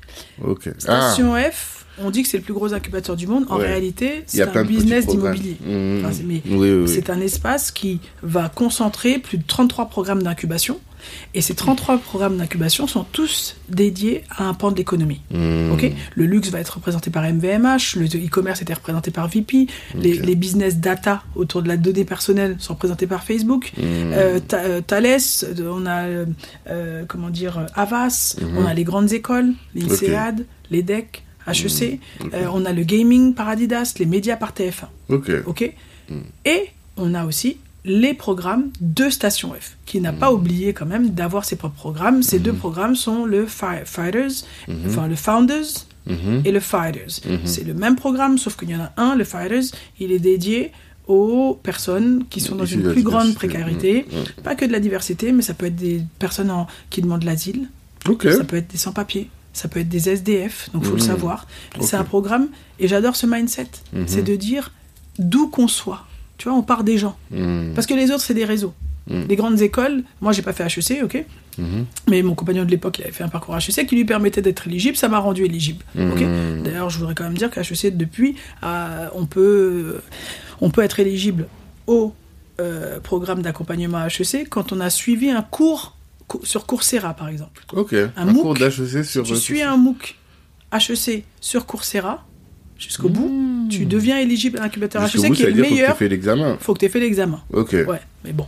Ok. 0.43 0.69
Ah, 0.87 1.11
Station 1.11 1.33
F, 1.35 1.85
on 2.01 2.09
dit 2.11 2.23
que 2.23 2.29
c'est 2.29 2.37
le 2.37 2.43
plus 2.43 2.53
gros 2.53 2.73
incubateur 2.73 3.15
du 3.15 3.27
monde. 3.27 3.45
En 3.49 3.57
Ouais. 3.57 3.67
réalité, 3.67 4.23
c'est 4.27 4.41
un 4.43 4.63
business 4.63 5.05
d'immobilier. 5.07 5.57
Mmh. 5.65 5.99
Enfin, 5.99 6.13
c'est- 6.13 6.23
mais 6.23 6.41
Oui, 6.45 6.55
oui, 6.57 6.71
oui. 6.83 6.87
C'est 6.87 7.09
un 7.09 7.19
espace 7.19 7.71
qui 7.71 7.99
va 8.23 8.49
concentrer 8.49 9.19
plus 9.19 9.37
de 9.37 9.43
33 9.45 9.87
programmes 9.89 10.23
d'incubation. 10.23 10.79
Et 11.33 11.41
ces 11.41 11.53
33 11.55 11.97
programmes 11.99 12.37
d'incubation 12.37 12.87
sont 12.87 13.03
tous 13.03 13.55
dédiés 13.69 14.23
à 14.29 14.45
un 14.45 14.53
pan 14.53 14.71
de 14.71 14.77
l'économie. 14.77 15.21
Mmh. 15.31 15.71
Le 16.15 16.25
luxe 16.25 16.49
va 16.49 16.59
être 16.59 16.75
représenté 16.75 17.09
par 17.11 17.23
MVMH, 17.23 17.95
le 17.97 18.05
e-commerce 18.05 18.61
était 18.61 18.73
représenté 18.73 19.11
par 19.11 19.27
VP, 19.27 19.67
les, 19.95 20.13
les 20.19 20.35
business 20.35 20.77
data 20.77 21.23
autour 21.35 21.61
de 21.61 21.67
la 21.67 21.77
donnée 21.77 22.05
personnelle 22.05 22.55
sont 22.59 22.73
représentés 22.73 23.07
par 23.07 23.23
Facebook. 23.23 23.71
Mmh. 23.77 23.81
Euh, 23.83 24.39
Tha- 24.39 24.57
euh, 24.63 24.81
Thales, 24.81 25.05
euh, 25.43 25.71
on 25.71 25.85
a 25.85 26.03
euh, 26.69 27.05
comment 27.07 27.29
dire 27.29 27.65
Avas, 27.75 28.35
on 28.57 28.65
a 28.65 28.73
les 28.73 28.83
grandes 28.83 29.13
écoles, 29.13 29.53
l'INSEAD, 29.75 30.45
l'EDEC, 30.71 31.23
HEC, 31.47 31.99
euh, 32.33 32.47
on 32.53 32.65
a 32.65 32.73
le 32.73 32.83
gaming 32.83 33.33
par 33.33 33.47
Adidas, 33.49 33.93
les 33.97 34.05
médias 34.05 34.35
par 34.35 34.51
TF1. 34.53 34.85
Ok. 35.09 35.31
Ok? 35.47 35.73
Et 36.45 36.67
on 36.97 37.13
a 37.13 37.25
aussi 37.25 37.57
les 37.85 38.13
programmes 38.13 38.69
de 38.81 39.09
Station 39.09 39.53
F, 39.59 39.77
qui 39.85 40.01
n'a 40.01 40.11
pas 40.13 40.31
oublié 40.33 40.73
quand 40.73 40.85
même 40.85 41.09
d'avoir 41.11 41.45
ses 41.45 41.55
propres 41.55 41.75
programmes. 41.75 42.23
Ces 42.23 42.39
deux 42.39 42.53
programmes 42.53 42.95
sont 42.95 43.25
le 43.25 43.43
enfin 43.45 43.79
le 45.07 45.15
Founders 45.15 45.85
Mhm. 46.05 46.41
et 46.45 46.51
le 46.51 46.59
Fighters. 46.59 47.19
C'est 47.45 47.63
le 47.65 47.73
même 47.73 47.95
programme, 47.95 48.37
sauf 48.37 48.55
qu'il 48.57 48.69
y 48.71 48.75
en 48.75 48.81
a 48.81 48.91
un, 48.97 49.15
le 49.15 49.23
Fighters, 49.23 49.65
il 49.99 50.11
est 50.11 50.19
dédié 50.19 50.71
aux 51.07 51.59
personnes 51.61 52.25
qui 52.29 52.39
sont 52.39 52.55
dans 52.55 52.65
une 52.65 52.91
plus 52.91 53.03
grande 53.03 53.33
précarité. 53.35 54.05
Mhm. 54.11 54.43
Pas 54.43 54.55
que 54.55 54.65
de 54.65 54.71
la 54.71 54.79
diversité, 54.79 55.31
mais 55.31 55.41
ça 55.43 55.53
peut 55.53 55.67
être 55.67 55.75
des 55.75 56.01
personnes 56.17 56.51
en- 56.51 56.67
qui 56.89 57.01
demandent 57.01 57.23
l'asile, 57.23 57.67
ça 58.05 58.43
peut 58.43 58.57
être 58.57 58.71
des 58.71 58.77
sans-papiers, 58.77 59.29
ça 59.53 59.67
peut 59.67 59.79
être 59.81 59.89
des 59.89 60.09
SDF, 60.09 60.69
donc 60.73 60.83
faut 60.83 60.91
le 60.95 61.01
Mhm. 61.01 61.07
savoir. 61.07 61.47
C'est 61.79 61.95
un 61.97 62.03
programme, 62.03 62.47
et 62.79 62.87
j'adore 62.87 63.15
ce 63.15 63.25
mindset, 63.27 63.67
Mhm. 63.93 64.03
c'est 64.07 64.23
de 64.23 64.35
dire 64.35 64.71
d'où 65.19 65.47
qu'on 65.49 65.67
soit. 65.67 66.05
Tu 66.39 66.47
vois, 66.49 66.57
on 66.57 66.63
part 66.63 66.83
des 66.83 66.97
gens. 66.97 67.15
Mmh. 67.29 67.73
Parce 67.75 67.85
que 67.85 67.93
les 67.93 68.09
autres, 68.09 68.21
c'est 68.23 68.33
des 68.33 68.45
réseaux. 68.45 68.73
Mhm. 69.09 69.25
Les 69.27 69.35
grandes 69.35 69.59
écoles, 69.61 70.03
moi 70.21 70.31
j'ai 70.33 70.41
pas 70.43 70.53
fait 70.53 70.63
HEC, 70.65 71.03
ok 71.03 71.25
Mhm. 71.57 71.85
mais 72.09 72.21
mon 72.21 72.35
compagnon 72.35 72.63
de 72.63 72.69
l'époque, 72.71 72.99
il 72.99 73.03
avait 73.03 73.11
fait 73.11 73.23
un 73.23 73.27
parcours 73.29 73.55
HEC 73.57 73.85
qui 73.87 73.95
lui 73.95 74.05
permettait 74.05 74.41
d'être 74.41 74.67
éligible, 74.67 74.95
ça 74.95 75.07
m'a 75.09 75.17
rendu 75.19 75.43
éligible. 75.45 75.83
Mhm. 75.95 76.61
D'ailleurs, 76.63 76.89
je 76.91 76.99
voudrais 76.99 77.15
quand 77.15 77.23
même 77.25 77.37
dire 77.37 77.49
qu'à 77.49 77.61
HEC, 77.61 77.97
depuis, 77.97 78.35
euh, 78.63 79.07
on, 79.15 79.25
peut, 79.25 79.99
on 80.61 80.69
peut 80.69 80.81
être 80.83 80.99
éligible 80.99 81.47
au 81.87 82.13
euh, 82.61 82.99
programme 82.99 83.41
d'accompagnement 83.41 84.05
HEC 84.05 84.47
quand 84.49 84.71
on 84.73 84.79
a 84.79 84.89
suivi 84.91 85.29
un 85.31 85.41
cours 85.41 85.95
co- 86.27 86.41
sur 86.43 86.65
Coursera, 86.67 87.13
par 87.15 87.29
exemple. 87.29 87.63
Ok. 87.73 87.93
Un 87.93 88.09
Un, 88.15 88.25
MOOC, 88.25 88.41
cours 88.43 88.53
d'HEC 88.53 89.03
sur. 89.05 89.23
tu 89.23 89.35
suis 89.35 89.61
un 89.63 89.75
MOOC 89.77 90.15
HEC 90.71 91.23
sur 91.41 91.65
Coursera 91.65 92.25
jusqu'au 92.77 93.09
bout, 93.09 93.27
tu 93.69 93.85
deviens 93.85 94.17
éligible 94.19 94.57
à 94.59 94.63
l'incubateur 94.63 95.03
HEC 95.03 95.31
qui 95.33 95.43
est 95.43 95.47
le 95.47 95.53
dire 95.53 95.63
faut 95.65 95.69
que 95.69 95.73
meilleur. 95.75 95.91
tu 95.93 95.97
fait 95.97 96.09
l'examen. 96.09 96.57
Faut 96.59 96.73
que 96.73 96.79
tu 96.79 96.85
aies 96.85 96.89
fait 96.89 96.99
l'examen. 96.99 97.41
Ok. 97.53 97.71
Ouais, 97.71 98.01
mais 98.25 98.33
bon. 98.33 98.45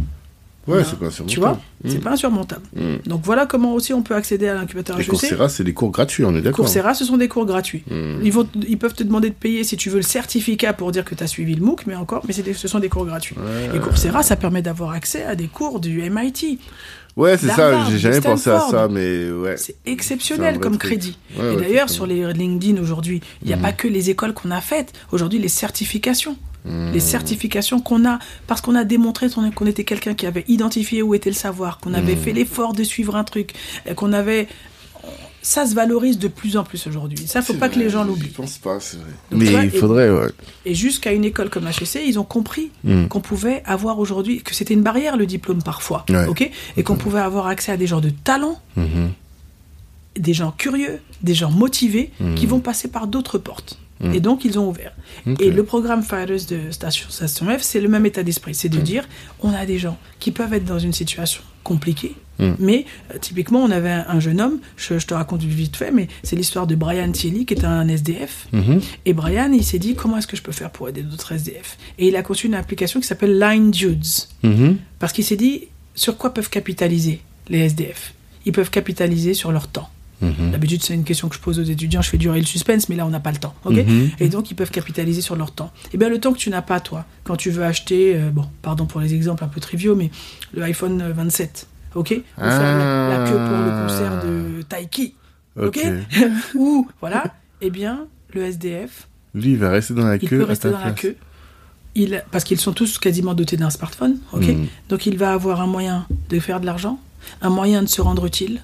Ouais, 0.68 0.84
c'est 0.88 1.00
pas 1.00 1.08
insurmontable. 1.08 1.28
Tu 1.28 1.40
vois, 1.40 1.60
c'est 1.86 1.98
Mm. 1.98 2.02
pas 2.02 2.12
insurmontable. 2.12 2.62
Mm. 2.76 2.96
Donc 3.08 3.22
voilà 3.24 3.48
comment 3.48 3.74
aussi 3.74 3.94
on 3.96 4.04
peut 4.04 4.14
accéder 4.14 4.48
à 4.48 4.54
l'incubateur 4.54 4.96
Et 5.00 5.02
HEC. 5.02 5.10
Coursera, 5.10 5.50
c'est 5.50 5.64
des 5.64 5.74
cours 5.74 5.90
gratuits, 5.90 6.24
on 6.24 6.36
est 6.36 6.42
d'accord. 6.42 6.58
Coursera, 6.66 6.94
ce 6.94 7.04
sont 7.04 7.18
des 7.18 7.28
cours 7.28 7.48
gratuits. 7.48 7.84
Ils, 7.90 8.32
vont, 8.32 8.48
ils 8.68 8.78
peuvent 8.78 8.94
te 8.94 9.02
demander 9.02 9.30
de 9.30 9.34
payer 9.36 9.64
si 9.64 9.76
tu 9.76 9.90
veux 9.90 9.96
le 9.98 10.02
certificat 10.04 10.74
pour 10.74 10.92
dire 10.92 11.04
que 11.04 11.16
tu 11.16 11.24
as 11.24 11.28
suivi 11.28 11.56
le 11.56 11.66
MOOC, 11.66 11.88
mais 11.88 11.96
encore, 11.96 12.24
mais 12.28 12.34
c'est 12.34 12.44
des- 12.44 12.54
ce 12.54 12.68
sont 12.68 12.78
des 12.78 12.90
cours 12.90 13.08
gratuits. 13.08 13.36
Ouais. 13.40 13.76
Et 13.76 13.80
Coursera, 13.80 14.22
ça 14.22 14.36
permet 14.36 14.62
d'avoir 14.62 14.92
accès 14.92 15.24
à 15.24 15.36
des 15.36 15.48
cours 15.48 15.80
du 15.80 16.04
MIT. 16.08 16.60
Ouais, 17.18 17.38
c'est 17.38 17.48
ça, 17.50 17.86
j'ai 17.90 17.98
jamais 18.00 18.22
pensé 18.22 18.50
à 18.50 18.60
ça, 18.62 18.88
mais 18.90 19.30
ouais. 19.32 19.58
C'est 19.58 19.76
exceptionnel 19.86 20.60
comme 20.60 20.78
truc. 20.78 20.92
crédit. 20.92 21.18
Ouais, 21.38 21.46
et 21.54 21.56
ouais, 21.56 21.62
d'ailleurs, 21.62 21.90
sur 21.90 22.06
les 22.06 22.32
LinkedIn 22.34 22.82
aujourd'hui, 22.82 23.22
il 23.42 23.48
n'y 23.48 23.54
a 23.54 23.58
pas 23.58 23.74
que 23.74 23.88
les 23.88 24.10
écoles 24.10 24.34
qu'on 24.34 24.52
a 24.52 24.62
faites. 24.62 24.94
Aujourd'hui, 25.12 25.40
les 25.40 25.50
certifications. 25.50 26.38
Mm. 26.64 26.92
Les 26.94 27.00
certifications 27.00 27.82
qu'on 27.82 28.06
a, 28.08 28.20
parce 28.48 28.62
qu'on 28.62 28.76
a 28.76 28.84
démontré 28.84 29.28
qu'on 29.30 29.66
était 29.66 29.84
quelqu'un 29.84 30.14
qui 30.14 30.28
avait 30.28 30.46
identifié 30.48 31.02
où 31.02 31.16
était 31.16 31.32
le 31.32 31.36
savoir, 31.36 31.80
qu'on 31.80 31.94
avait 31.94 32.14
Mm. 32.16 32.20
fait 32.20 32.34
l'effort 32.34 32.74
de 32.74 32.84
suivre 32.84 33.16
un 33.16 33.24
truc, 33.24 33.54
et 33.86 33.94
qu'on 33.96 34.14
avait. 34.14 34.48
Ça 35.44 35.66
se 35.66 35.74
valorise 35.74 36.20
de 36.20 36.28
plus 36.28 36.56
en 36.56 36.64
plus 36.64 36.86
aujourd'hui. 36.86 37.18
Ça, 37.26 37.42
faut 37.42 37.56
pas 37.56 37.68
que 37.68 37.80
les 37.80 37.90
gens 37.90 38.04
Je 38.04 38.10
l'oublient. 38.10 38.30
pense 38.30 38.60
pas, 38.60 38.80
c'est 38.80 38.98
vrai. 38.98 39.10
Donc, 39.32 39.42
mais 39.42 39.48
il 39.52 39.66
et- 39.66 39.70
faudrait, 39.80 40.10
ouais. 40.12 40.30
Et 40.66 40.76
jusqu'à 40.76 41.12
une 41.14 41.26
école 41.26 41.50
comme 41.50 41.66
HEC, 41.68 42.00
ils 42.06 42.20
ont 42.20 42.24
compris 42.24 42.70
Mm. 42.84 43.08
qu'on 43.08 43.22
pouvait 43.22 43.64
avoir 43.66 43.98
aujourd'hui, 43.98 44.44
que 44.44 44.54
c'était 44.54 44.76
une 44.76 44.84
barrière 44.84 45.18
le 45.18 45.26
diplôme 45.26 45.64
parfois, 45.64 46.06
Ouais. 46.10 46.28
ok, 46.28 46.50
et 46.78 46.84
qu'on 46.84 46.96
pouvait 46.96 47.22
avoir 47.22 47.48
accès 47.48 47.72
à 47.72 47.78
des 47.78 47.88
gens 47.88 48.02
de 48.02 48.12
talent, 48.12 48.62
Mhm. 48.76 49.10
des 50.18 50.34
gens 50.34 50.52
curieux, 50.52 51.00
des 51.24 51.34
gens 51.34 51.50
motivés, 51.50 52.12
Mhm. 52.20 52.36
qui 52.36 52.46
vont 52.46 52.60
passer 52.60 52.88
par 52.90 53.08
d'autres 53.08 53.40
portes. 53.40 53.80
Mhm. 54.02 54.14
Et 54.16 54.20
donc 54.20 54.46
ils 54.46 54.58
ont 54.60 54.68
ouvert. 54.70 54.94
Et 55.40 55.52
le 55.52 55.64
programme 55.64 56.02
Fighters 56.04 56.46
de 56.50 56.72
Station, 56.72 57.08
Station 57.10 57.46
F, 57.58 57.62
c'est 57.62 57.82
le 57.82 57.88
même 57.88 58.06
état 58.06 58.24
d'esprit, 58.24 58.56
c'est 58.56 58.70
de 58.70 58.78
Mhm. 58.78 58.84
dire, 58.84 59.08
on 59.42 59.54
a 59.54 59.66
des 59.66 59.78
gens 59.80 59.98
qui 60.20 60.32
peuvent 60.32 60.54
être 60.54 60.66
dans 60.66 60.80
une 60.80 60.94
situation 60.94 61.42
compliquée, 61.64 62.16
Mhm. 62.40 62.56
mais 62.60 62.86
euh, 63.14 63.20
typiquement 63.20 63.60
on 63.64 63.70
avait 63.70 63.92
un, 63.92 64.06
un 64.08 64.20
jeune 64.20 64.42
homme, 64.42 64.60
je, 64.76 64.98
je 64.98 65.06
te 65.06 65.14
raconte 65.14 65.44
vite 65.44 65.76
fait, 65.76 65.92
mais 65.92 66.08
c'est 66.24 66.36
l'histoire 66.36 66.66
de 66.66 66.74
Brian 66.74 67.12
Thielly 67.12 67.46
qui 67.46 67.54
est 67.54 67.64
un 67.66 67.88
SDF. 67.88 68.48
Mhm. 68.52 68.82
Et 69.06 69.14
Brian, 69.14 69.52
il 69.54 69.64
s'est 69.64 69.78
dit 69.78 69.94
comment 69.94 70.18
est-ce 70.18 70.26
que 70.28 70.36
je 70.38 70.42
peux 70.42 70.52
faire 70.52 70.72
pour 70.72 70.90
aider 70.90 71.04
d'autres 71.04 71.34
SDF 71.34 71.78
Et 72.00 72.08
il 72.08 72.16
a 72.16 72.24
conçu 72.24 72.48
une 72.48 72.56
application 72.56 73.00
qui 73.00 73.06
s'appelle 73.08 73.38
Line 73.38 73.70
Dudes. 73.70 74.04
Mhm. 74.42 74.78
Parce 74.98 75.14
qu'il 75.14 75.24
s'est 75.24 75.36
dit 75.38 75.66
sur 75.94 76.18
quoi 76.18 76.34
peuvent 76.34 76.50
capitaliser 76.50 77.22
les 77.50 77.60
SDF 77.66 78.14
Ils 78.48 78.54
peuvent 78.54 78.72
capitaliser 78.72 79.36
sur 79.36 79.52
leur 79.52 79.68
temps. 79.68 79.90
Mhm. 80.22 80.52
D'habitude, 80.52 80.84
c'est 80.84 80.94
une 80.94 81.04
question 81.04 81.28
que 81.30 81.36
je 81.36 81.40
pose 81.42 81.60
aux 81.60 81.64
étudiants, 81.64 82.02
je 82.02 82.10
fais 82.10 82.18
durer 82.18 82.40
le 82.40 82.46
suspense, 82.46 82.90
mais 82.90 82.96
là, 82.96 83.06
on 83.06 83.10
n'a 83.10 83.20
pas 83.20 83.32
le 83.32 83.38
temps. 83.38 83.54
Mhm. 83.66 84.12
Et 84.20 84.30
donc, 84.30 84.52
ils 84.52 84.56
peuvent 84.56 84.72
capitaliser 84.72 85.22
sur 85.22 85.36
leur 85.36 85.52
temps. 85.52 85.72
Et 85.94 85.98
bien, 85.98 86.10
le 86.10 86.20
temps 86.20 86.32
que 86.34 86.38
tu 86.38 86.50
n'as 86.50 86.62
pas, 86.62 86.80
toi, 86.80 87.06
quand 87.24 87.36
tu 87.36 87.50
veux 87.50 87.64
acheter, 87.64 88.16
euh, 88.16 88.30
bon, 88.30 88.46
pardon 88.62 88.86
pour 88.86 89.02
les 89.02 89.14
exemples 89.14 89.44
un 89.44 89.48
peu 89.48 89.60
triviaux, 89.60 89.96
mais 89.96 90.12
le 90.54 90.62
iPhone 90.64 91.02
euh, 91.02 91.14
27, 91.14 91.68
ok 91.96 92.12
Ou 92.38 92.42
faire 92.42 92.78
la, 92.78 93.18
la 93.18 93.30
queue 93.30 93.38
pour 93.38 93.58
le 93.58 93.88
concert 93.88 94.24
de 94.24 94.62
Taiki, 94.64 95.14
ok, 95.60 95.66
Ok. 95.78 95.80
Ou, 96.56 96.88
voilà, 97.00 97.24
eh 97.62 97.70
bien, 97.70 98.06
le 98.34 98.44
SDF, 98.44 99.08
Lui, 99.34 99.52
il 99.52 99.58
va 99.58 99.70
rester 99.70 99.94
dans 99.94 100.06
la 100.08 100.16
il 100.18 100.28
queue. 100.30 100.38
peut 100.40 100.44
à 100.44 100.48
rester 100.48 100.70
dans 100.70 100.80
la 100.80 100.92
queue. 100.92 101.16
Il, 101.94 102.24
parce 102.32 102.46
qu'ils 102.46 102.60
sont 102.60 102.72
tous 102.72 102.98
quasiment 103.00 103.34
dotés 103.34 103.58
d'un 103.58 103.70
smartphone, 103.70 104.18
ok 104.32 104.44
Mhm. 104.48 104.68
Donc 104.88 105.06
il 105.06 105.18
va 105.18 105.34
avoir 105.34 105.60
un 105.60 105.68
moyen 105.68 106.06
de 106.30 106.40
faire 106.40 106.62
de 106.62 106.66
l'argent, 106.66 107.00
un 107.42 107.50
moyen 107.50 107.84
de 107.84 107.90
se 107.90 108.00
rendre 108.02 108.26
utile, 108.26 108.62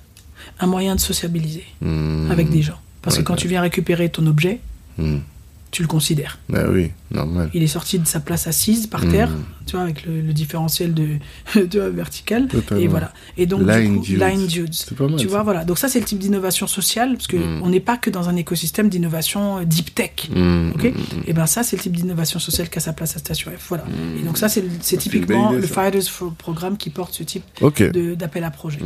un 0.60 0.68
moyen 0.68 0.96
de 0.96 1.00
sociabiliser 1.00 1.66
Mhm. 1.82 2.30
avec 2.32 2.50
des 2.50 2.62
gens. 2.62 2.80
Parce 3.02 3.16
Ouais, 3.18 3.24
que 3.24 3.28
quand 3.28 3.34
ouais. 3.36 3.40
tu 3.40 3.48
viens 3.48 3.62
récupérer 3.62 4.10
ton 4.10 4.26
objet, 4.28 4.60
Mhm. 4.98 5.22
tu 5.70 5.82
le 5.82 5.88
considères. 5.88 6.40
Bah 6.50 6.64
oui, 6.70 6.92
normal. 7.12 7.50
Il 7.54 7.62
est 7.62 7.68
sorti 7.68 8.00
de 8.00 8.08
sa 8.08 8.20
place 8.22 8.48
assise 8.48 8.88
par 8.88 9.02
terre, 9.08 9.30
tu 9.66 9.74
vois, 9.74 9.82
avec 9.82 10.06
le, 10.06 10.22
le 10.22 10.34
différentiel 10.34 10.94
de, 10.94 11.08
de 11.56 11.80
vertical. 11.82 12.48
Totalement. 12.48 12.84
Et 12.84 12.88
voilà. 12.88 13.14
Et 13.38 13.46
donc, 13.46 13.62
Line 13.68 13.92
du 13.94 13.98
coup, 14.00 14.06
dudes. 14.06 14.20
line 14.22 14.48
dudes. 14.48 14.76
Pas 14.98 15.08
mal. 15.08 15.16
Tu 15.18 15.26
ça. 15.26 15.30
vois, 15.30 15.44
voilà. 15.44 15.66
Donc 15.66 15.78
ça, 15.78 15.88
c'est 15.90 16.00
le 16.00 16.06
type 16.06 16.20
d'innovation 16.20 16.68
sociale, 16.68 17.14
parce 17.14 17.28
que 17.28 17.38
on 17.62 17.70
n'est 17.70 17.82
pas 17.82 17.98
que 17.98 18.10
dans 18.10 18.30
un 18.30 18.36
écosystème 18.38 18.88
d'innovation 18.90 19.60
euh, 19.60 19.66
deep 19.66 19.94
tech. 19.94 20.30
Ok 20.74 20.92
Et 21.28 21.34
ben 21.34 21.46
ça, 21.46 21.64
c'est 21.64 21.76
le 21.76 21.82
type 21.84 21.96
d'innovation 21.96 22.40
sociale 22.40 22.70
qui 22.70 22.78
a 22.78 22.82
sa 22.82 22.94
place 22.94 23.16
à 23.16 23.20
Station 23.20 23.52
F. 23.52 23.66
Voilà. 23.68 23.84
Et 24.20 24.24
donc 24.26 24.38
ça, 24.38 24.48
c'est 24.50 24.62
une 24.62 24.70
typiquement 25.00 25.52
idée, 25.52 25.62
le. 25.62 25.68
Fighters 25.68 26.04
for 26.10 26.34
Programme 26.34 26.78
qui 26.78 26.90
porte 26.90 27.14
ce 27.14 27.24
type 27.24 27.44
Ok. 27.62 27.84
de- 27.92 28.16
d'appel 28.16 28.44
à 28.46 28.52
projet. 28.52 28.80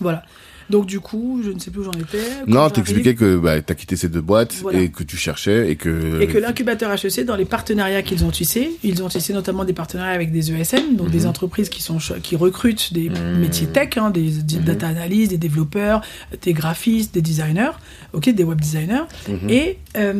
Voilà. 0.00 0.24
Donc 0.70 0.86
du 0.86 1.00
coup, 1.00 1.40
je 1.44 1.50
ne 1.50 1.58
sais 1.58 1.70
plus 1.70 1.80
où 1.80 1.84
j'en 1.84 1.92
étais. 1.92 2.18
Non, 2.46 2.68
t'expliquais 2.70 3.14
que 3.14 3.36
bah, 3.36 3.60
t'as 3.62 3.74
quitté 3.74 3.96
ces 3.96 4.08
deux 4.08 4.20
boîtes 4.20 4.54
Voilà. 4.62 4.80
et 4.80 4.88
que 4.90 5.02
tu 5.04 5.16
cherchais 5.16 5.70
et 5.70 5.76
que. 5.76 6.20
Et 6.20 6.26
que 6.26 6.38
l'incubateur 6.38 6.90
HEC, 6.92 7.24
dans 7.24 7.36
les 7.36 7.44
partenariats 7.44 8.02
qu'ils 8.02 8.24
ont 8.24 8.30
tissés, 8.30 8.70
ils 8.82 9.02
ont 9.02 9.08
tissé 9.08 9.32
notamment 9.32 9.64
des 9.64 9.72
partenariats 9.72 10.12
avec 10.12 10.32
des 10.32 10.50
ESN, 10.52 10.96
donc 10.96 11.06
Mhm. 11.08 11.12
des 11.12 11.26
entreprises 11.26 11.68
qui, 11.68 11.82
sont, 11.82 11.98
qui 12.22 12.34
recrutent 12.36 12.92
des 12.92 13.08
métiers 13.10 13.66
tech, 13.68 13.90
hein, 13.96 14.10
des, 14.10 14.30
des 14.30 14.56
data 14.58 14.88
analysts, 14.88 15.30
des 15.30 15.38
développeurs, 15.38 16.02
des 16.42 16.52
graphistes, 16.52 17.14
des 17.14 17.22
designers, 17.22 17.72
ok, 18.12 18.28
des 18.30 18.44
web 18.44 18.60
designers, 18.60 19.04
Mhm. 19.28 19.50
et 19.50 19.78
euh, 19.96 20.12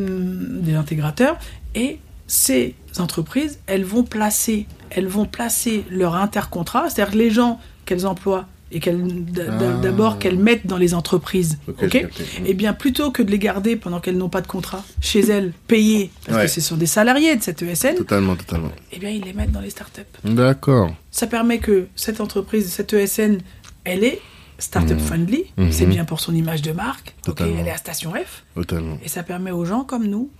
des 0.63 0.75
intégrateurs. 0.75 1.39
Et 1.75 1.99
ces 2.29 2.75
entreprises, 2.99 3.59
elles 3.67 3.85
vont 3.85 4.03
placer, 4.05 4.67
elles 4.91 5.07
vont 5.09 5.27
placer 5.27 5.85
leur 5.91 6.15
intercontrat, 6.15 6.89
c'est-à-dire 6.89 7.15
les 7.17 7.31
gens 7.31 7.61
qu'elles 7.85 8.07
emploient 8.07 8.47
et 8.73 8.81
qu'elles 8.81 9.01
Ah. 9.49 9.77
d'abord 9.81 10.19
qu'elles 10.19 10.39
mettent 10.39 10.67
dans 10.67 10.77
les 10.77 10.93
entreprises, 10.95 11.59
Ok, 11.69 11.85
ok, 11.85 12.03
et 12.45 12.55
bien, 12.55 12.73
plutôt 12.73 13.11
que 13.13 13.23
de 13.23 13.31
les 13.31 13.39
garder 13.39 13.77
pendant 13.77 14.01
qu'elles 14.01 14.17
n'ont 14.19 14.29
pas 14.29 14.41
de 14.41 14.47
contrat 14.49 14.85
chez 15.01 15.21
elles, 15.21 15.53
payées, 15.69 16.11
parce 16.27 16.39
Ouais. 16.39 16.45
que 16.47 16.51
ce 16.51 16.61
sont 16.61 16.77
des 16.77 16.87
salariés 16.87 17.37
de 17.37 17.43
cette 17.43 17.63
ESN, 17.63 17.95
Totalement, 17.97 18.35
totalement. 18.37 18.73
eh 18.93 18.99
bien, 18.99 19.11
ils 19.11 19.23
les 19.23 19.33
mettent 19.33 19.53
dans 19.53 19.61
les 19.61 19.71
startups. 19.71 20.01
D'accord. 20.25 20.95
Ça 21.13 21.27
permet 21.29 21.59
que 21.59 21.87
cette 21.95 22.21
entreprise, 22.21 22.69
cette 22.69 22.93
ESN, 22.93 23.39
elle 23.85 24.03
est 24.05 24.21
startup 24.59 24.99
friendly, 24.99 25.45
Mhm. 25.57 25.71
c'est 25.71 25.87
bien 25.87 26.05
pour 26.05 26.19
son 26.21 26.35
image 26.35 26.63
de 26.63 26.73
marque, 26.73 27.15
ok, 27.19 27.25
Totalement. 27.37 27.57
elle 27.61 27.69
est 27.69 27.71
à 27.71 27.77
Station 27.77 28.13
F, 28.15 28.43
Totalement. 28.55 28.99
et 29.05 29.09
ça 29.09 29.23
permet 29.23 29.51
aux 29.53 29.65
gens 29.65 29.85
comme 29.85 30.07
nous 30.07 30.31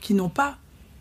qui 0.00 0.14
n'ont 0.14 0.28
pas 0.30 0.56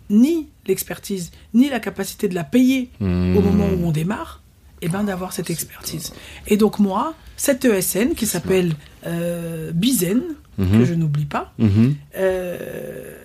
ni 0.09 0.49
l'expertise, 0.67 1.31
ni 1.53 1.69
la 1.69 1.79
capacité 1.79 2.27
de 2.27 2.35
la 2.35 2.43
payer 2.43 2.89
au 2.99 3.05
Mmh. 3.05 3.33
moment 3.39 3.65
où 3.67 3.87
on 3.87 3.91
démarre, 3.91 4.41
et 4.83 4.89
ben 4.89 5.03
d'avoir 5.03 5.33
cette 5.33 5.49
expertise. 5.49 6.13
Et 6.47 6.57
donc 6.57 6.77
moi, 6.79 7.13
cette 7.37 7.65
ESN 7.65 8.13
qui 8.15 8.25
s'appelle 8.27 8.73
euh, 9.07 9.71
Bizen, 9.73 10.21
Mhm. 10.57 10.79
que 10.79 10.85
je 10.85 10.93
n'oublie 10.93 11.25
pas, 11.25 11.51
Mhm. 11.57 11.95
euh, 12.15 13.17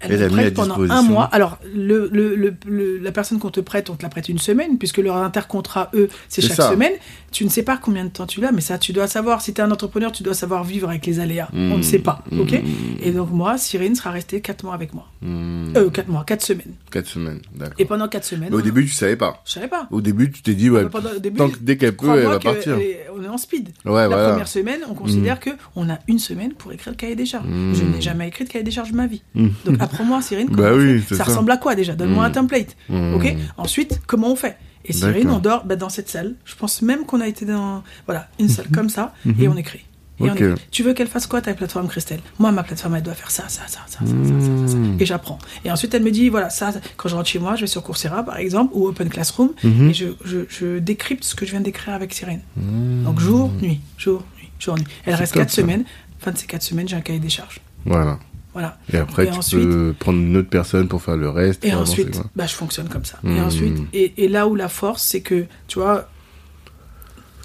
elle 0.00 0.12
Elle 0.12 0.20
me 0.24 0.28
prête 0.30 0.54
pendant 0.54 0.80
un 0.90 1.02
mois. 1.02 1.24
Alors, 1.32 1.58
le, 1.74 2.08
le- 2.12 2.34
le- 2.34 2.54
le- 2.66 2.98
la 2.98 3.12
personne 3.12 3.38
qu'on 3.38 3.50
te 3.52 3.60
prête, 3.60 3.88
on 3.88 3.94
te 3.94 4.02
la 4.02 4.08
prête 4.08 4.28
une 4.28 4.38
semaine, 4.38 4.76
puisque 4.76 4.98
leur 4.98 5.16
intercontrat, 5.16 5.90
eux, 5.94 6.08
c'est 6.28 6.40
C'est 6.40 6.48
chaque 6.48 6.56
ça. 6.56 6.70
semaine. 6.70 6.92
Tu 7.32 7.44
ne 7.44 7.48
sais 7.48 7.62
pas 7.62 7.78
combien 7.78 8.04
de 8.04 8.10
temps 8.10 8.26
tu 8.26 8.40
l'as, 8.40 8.52
mais 8.52 8.60
ça, 8.60 8.78
tu 8.78 8.92
dois 8.92 9.06
savoir. 9.08 9.40
Si 9.40 9.52
tu 9.54 9.60
es 9.60 9.64
un 9.64 9.70
entrepreneur, 9.70 10.12
tu 10.12 10.22
dois 10.22 10.34
savoir 10.34 10.62
vivre 10.64 10.88
avec 10.90 11.06
les 11.06 11.18
aléas. 11.18 11.48
On 11.52 11.78
ne 11.78 11.82
sait 11.82 11.98
pas, 11.98 12.22
Mmh. 12.30 12.40
ok? 12.40 12.62
Et 13.02 13.10
donc, 13.10 13.30
moi, 13.32 13.56
Cyrine 13.58 13.94
sera 13.94 14.10
restée 14.10 14.40
4 14.40 14.62
mois 14.64 14.74
avec 14.74 14.92
moi. 14.94 15.08
Mmh. 15.22 15.72
Euh, 15.76 15.90
4 15.90 16.08
mois, 16.08 16.24
4 16.24 16.42
semaines. 16.42 16.74
Quatre 16.90 17.06
semaines, 17.08 17.40
d'accord. 17.56 17.74
Et 17.78 17.84
pendant 17.86 18.06
4 18.08 18.24
semaines. 18.24 18.50
Mais 18.50 18.56
au 18.56 18.60
on- 18.60 18.62
début, 18.62 18.84
tu 18.84 18.92
savais 18.92 19.16
pas. 19.16 19.42
Je 19.46 19.52
savais 19.52 19.68
pas. 19.68 19.88
Au 19.90 20.00
début, 20.00 20.30
tu 20.30 20.42
t'es 20.42 20.54
dit, 20.54 20.68
ouais, 20.70 20.84
Pendant- 20.88 21.08
début, 21.18 21.38
tant 21.38 21.48
que 21.48 21.58
dès 21.60 21.76
qu'elle 21.76 21.96
peut, 21.96 22.16
elle 22.18 22.26
va 22.26 22.38
que 22.38 22.42
partir. 22.44 22.74
elle 22.76 22.82
est- 22.82 23.06
on 23.16 23.22
est 23.24 23.28
en 23.28 23.38
speed. 23.38 23.70
Ouais, 23.84 24.02
la 24.02 24.08
voilà. 24.08 24.28
première 24.30 24.48
semaine, 24.48 24.80
on 24.90 24.94
considère 24.94 25.40
que 25.40 25.50
on 25.74 25.88
a 25.90 25.98
une 26.08 26.18
semaine 26.18 26.52
pour 26.52 26.72
écrire 26.72 26.92
le 26.92 26.96
cahier 26.98 27.16
des 27.16 27.26
charges. 27.26 27.46
Mm. 27.48 27.74
Je 27.74 27.82
n'ai 27.84 28.00
jamais 28.02 28.28
écrit 28.28 28.44
de 28.44 28.50
cahier 28.50 28.64
des 28.64 28.70
charges 28.70 28.90
de 28.92 28.96
ma 28.96 29.06
vie. 29.06 29.22
Mm. 29.34 29.48
Donc 29.64 29.76
apprends-moi, 29.80 30.20
Cyrine. 30.22 30.48
Bah 30.50 30.56
comment 30.56 30.68
on 30.74 30.78
oui, 30.78 30.98
fait 30.98 31.04
c'est 31.10 31.14
ça, 31.16 31.24
ça. 31.24 31.30
ressemble 31.30 31.50
à 31.50 31.56
quoi 31.56 31.74
déjà? 31.74 31.94
Donne-moi 31.94 32.24
Mm. 32.24 32.26
un 32.26 32.30
template. 32.30 32.76
Mm. 32.90 33.14
Ok. 33.14 33.36
Ensuite, 33.56 34.00
comment 34.06 34.30
on 34.30 34.36
fait? 34.36 34.56
Et 34.84 34.92
Cyrine, 34.92 35.30
on 35.30 35.38
dort 35.38 35.64
bah, 35.64 35.76
dans 35.76 35.88
cette 35.88 36.08
salle. 36.08 36.34
Je 36.44 36.54
pense 36.54 36.82
même 36.82 37.04
qu'on 37.04 37.20
a 37.20 37.28
été 37.28 37.44
dans 37.44 37.82
voilà, 38.06 38.28
une 38.38 38.48
salle 38.48 38.68
comme 38.72 38.88
ça 38.88 39.14
et 39.38 39.48
on 39.48 39.56
écrit. 39.56 39.84
Et 40.20 40.30
on 40.30 40.34
écrit. 40.34 40.54
Tu 40.70 40.82
veux 40.82 40.92
qu'elle 40.92 41.08
fasse 41.08 41.26
quoi 41.26 41.40
ta 41.40 41.54
plateforme, 41.54 41.88
Christelle? 41.88 42.20
Moi, 42.38 42.52
ma 42.52 42.62
plateforme, 42.62 42.96
elle 42.96 43.02
doit 43.02 43.14
faire 43.14 43.30
ça, 43.30 43.44
ça, 43.48 43.62
ça, 43.66 43.80
ça, 43.86 44.00
ça, 44.00 44.06
ça, 44.06 44.72
ça, 44.72 44.78
Et 44.98 45.06
j'apprends. 45.06 45.38
Et 45.64 45.70
ensuite, 45.70 45.94
elle 45.94 46.02
me 46.02 46.10
dit 46.10 46.28
voilà, 46.28 46.50
ça, 46.50 46.72
quand 46.96 47.08
je 47.08 47.14
rentre 47.14 47.28
chez 47.28 47.38
moi, 47.38 47.56
je 47.56 47.62
vais 47.62 47.66
sur 47.66 47.82
Coursera, 47.82 48.22
par 48.22 48.36
exemple, 48.36 48.72
ou 48.74 48.86
Open 48.86 49.08
Classroom, 49.08 49.50
et 49.64 49.92
je, 49.92 50.78
décrypte 50.78 51.24
ce 51.24 51.34
que 51.34 51.46
je 51.46 51.52
viens 51.52 51.60
d'écrire 51.60 51.94
avec 51.94 52.12
Cyrine. 52.12 52.40
Donc, 52.56 53.20
jour, 53.20 53.50
nuit, 53.60 53.80
jour, 53.98 54.24
nuit, 54.38 54.50
jour, 54.58 54.76
nuit. 54.76 54.86
Elle 55.04 55.14
reste 55.14 55.34
4 55.34 55.50
semaines. 55.50 55.84
Fin 56.18 56.30
de 56.30 56.38
ces 56.38 56.46
4 56.46 56.62
semaines, 56.62 56.88
j'ai 56.88 56.94
un 56.94 57.00
cahier 57.00 57.18
des 57.18 57.28
charges. 57.28 57.60
Voilà. 57.84 58.18
Voilà. 58.52 58.76
Et 58.92 58.98
après, 58.98 59.24
Et 59.26 59.30
tu 59.30 59.38
ensuite- 59.38 59.62
peux 59.62 59.94
prendre 59.98 60.18
une 60.18 60.36
autre 60.36 60.50
personne 60.50 60.86
pour 60.86 61.00
faire 61.02 61.16
le 61.16 61.30
reste. 61.30 61.64
Et 61.64 61.70
avancer, 61.72 61.92
ensuite, 62.02 62.22
bah, 62.36 62.46
je 62.46 62.54
fonctionne 62.54 62.88
comme 62.88 63.04
ça. 63.04 63.18
Et 63.24 63.28
Mhm. 63.28 63.44
ensuite, 63.44 63.78
et, 63.94 64.24
et 64.24 64.28
là 64.28 64.46
où 64.46 64.54
la 64.54 64.68
force, 64.68 65.02
c'est 65.02 65.22
que, 65.22 65.46
tu 65.68 65.78
vois, 65.78 66.08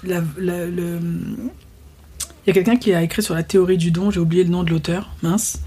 la- 0.04 0.22
la- 0.36 0.66
le... 0.66 0.98
il 1.00 2.46
y 2.46 2.50
a 2.50 2.52
quelqu'un 2.52 2.76
qui 2.76 2.92
a 2.92 3.02
écrit 3.02 3.22
sur 3.22 3.34
la 3.34 3.42
théorie 3.42 3.78
du 3.78 3.90
don, 3.90 4.10
j'ai 4.10 4.20
oublié 4.20 4.44
le 4.44 4.50
nom 4.50 4.64
de 4.64 4.70
l'auteur, 4.70 5.08
mince. 5.22 5.60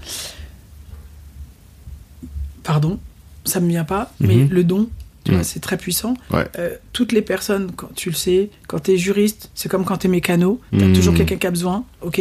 Pardon, 2.62 3.00
ça 3.44 3.58
me 3.60 3.68
vient 3.68 3.84
pas, 3.84 4.12
mais 4.20 4.36
Mhm. 4.36 4.48
le 4.50 4.64
don, 4.64 4.88
tu 5.24 5.32
vois, 5.32 5.44
c'est 5.44 5.60
très 5.60 5.76
puissant. 5.76 6.14
Ouais. 6.30 6.46
Euh, 6.58 6.76
toutes 6.92 7.12
les 7.12 7.22
personnes, 7.22 7.70
quand 7.76 7.94
tu 7.94 8.10
le 8.10 8.14
sais, 8.16 8.50
quand 8.68 8.80
tu 8.80 8.92
es 8.92 8.96
juriste, 8.96 9.50
c'est 9.54 9.68
comme 9.68 9.84
quand 9.84 9.98
tu 9.98 10.06
es 10.06 10.10
mécano, 10.10 10.60
tu 10.76 10.82
as 10.84 10.88
Mhm. 10.88 10.92
toujours 10.94 11.14
quelqu'un 11.14 11.36
qui 11.36 11.46
a 11.46 11.50
besoin, 11.50 11.84
ok? 12.00 12.18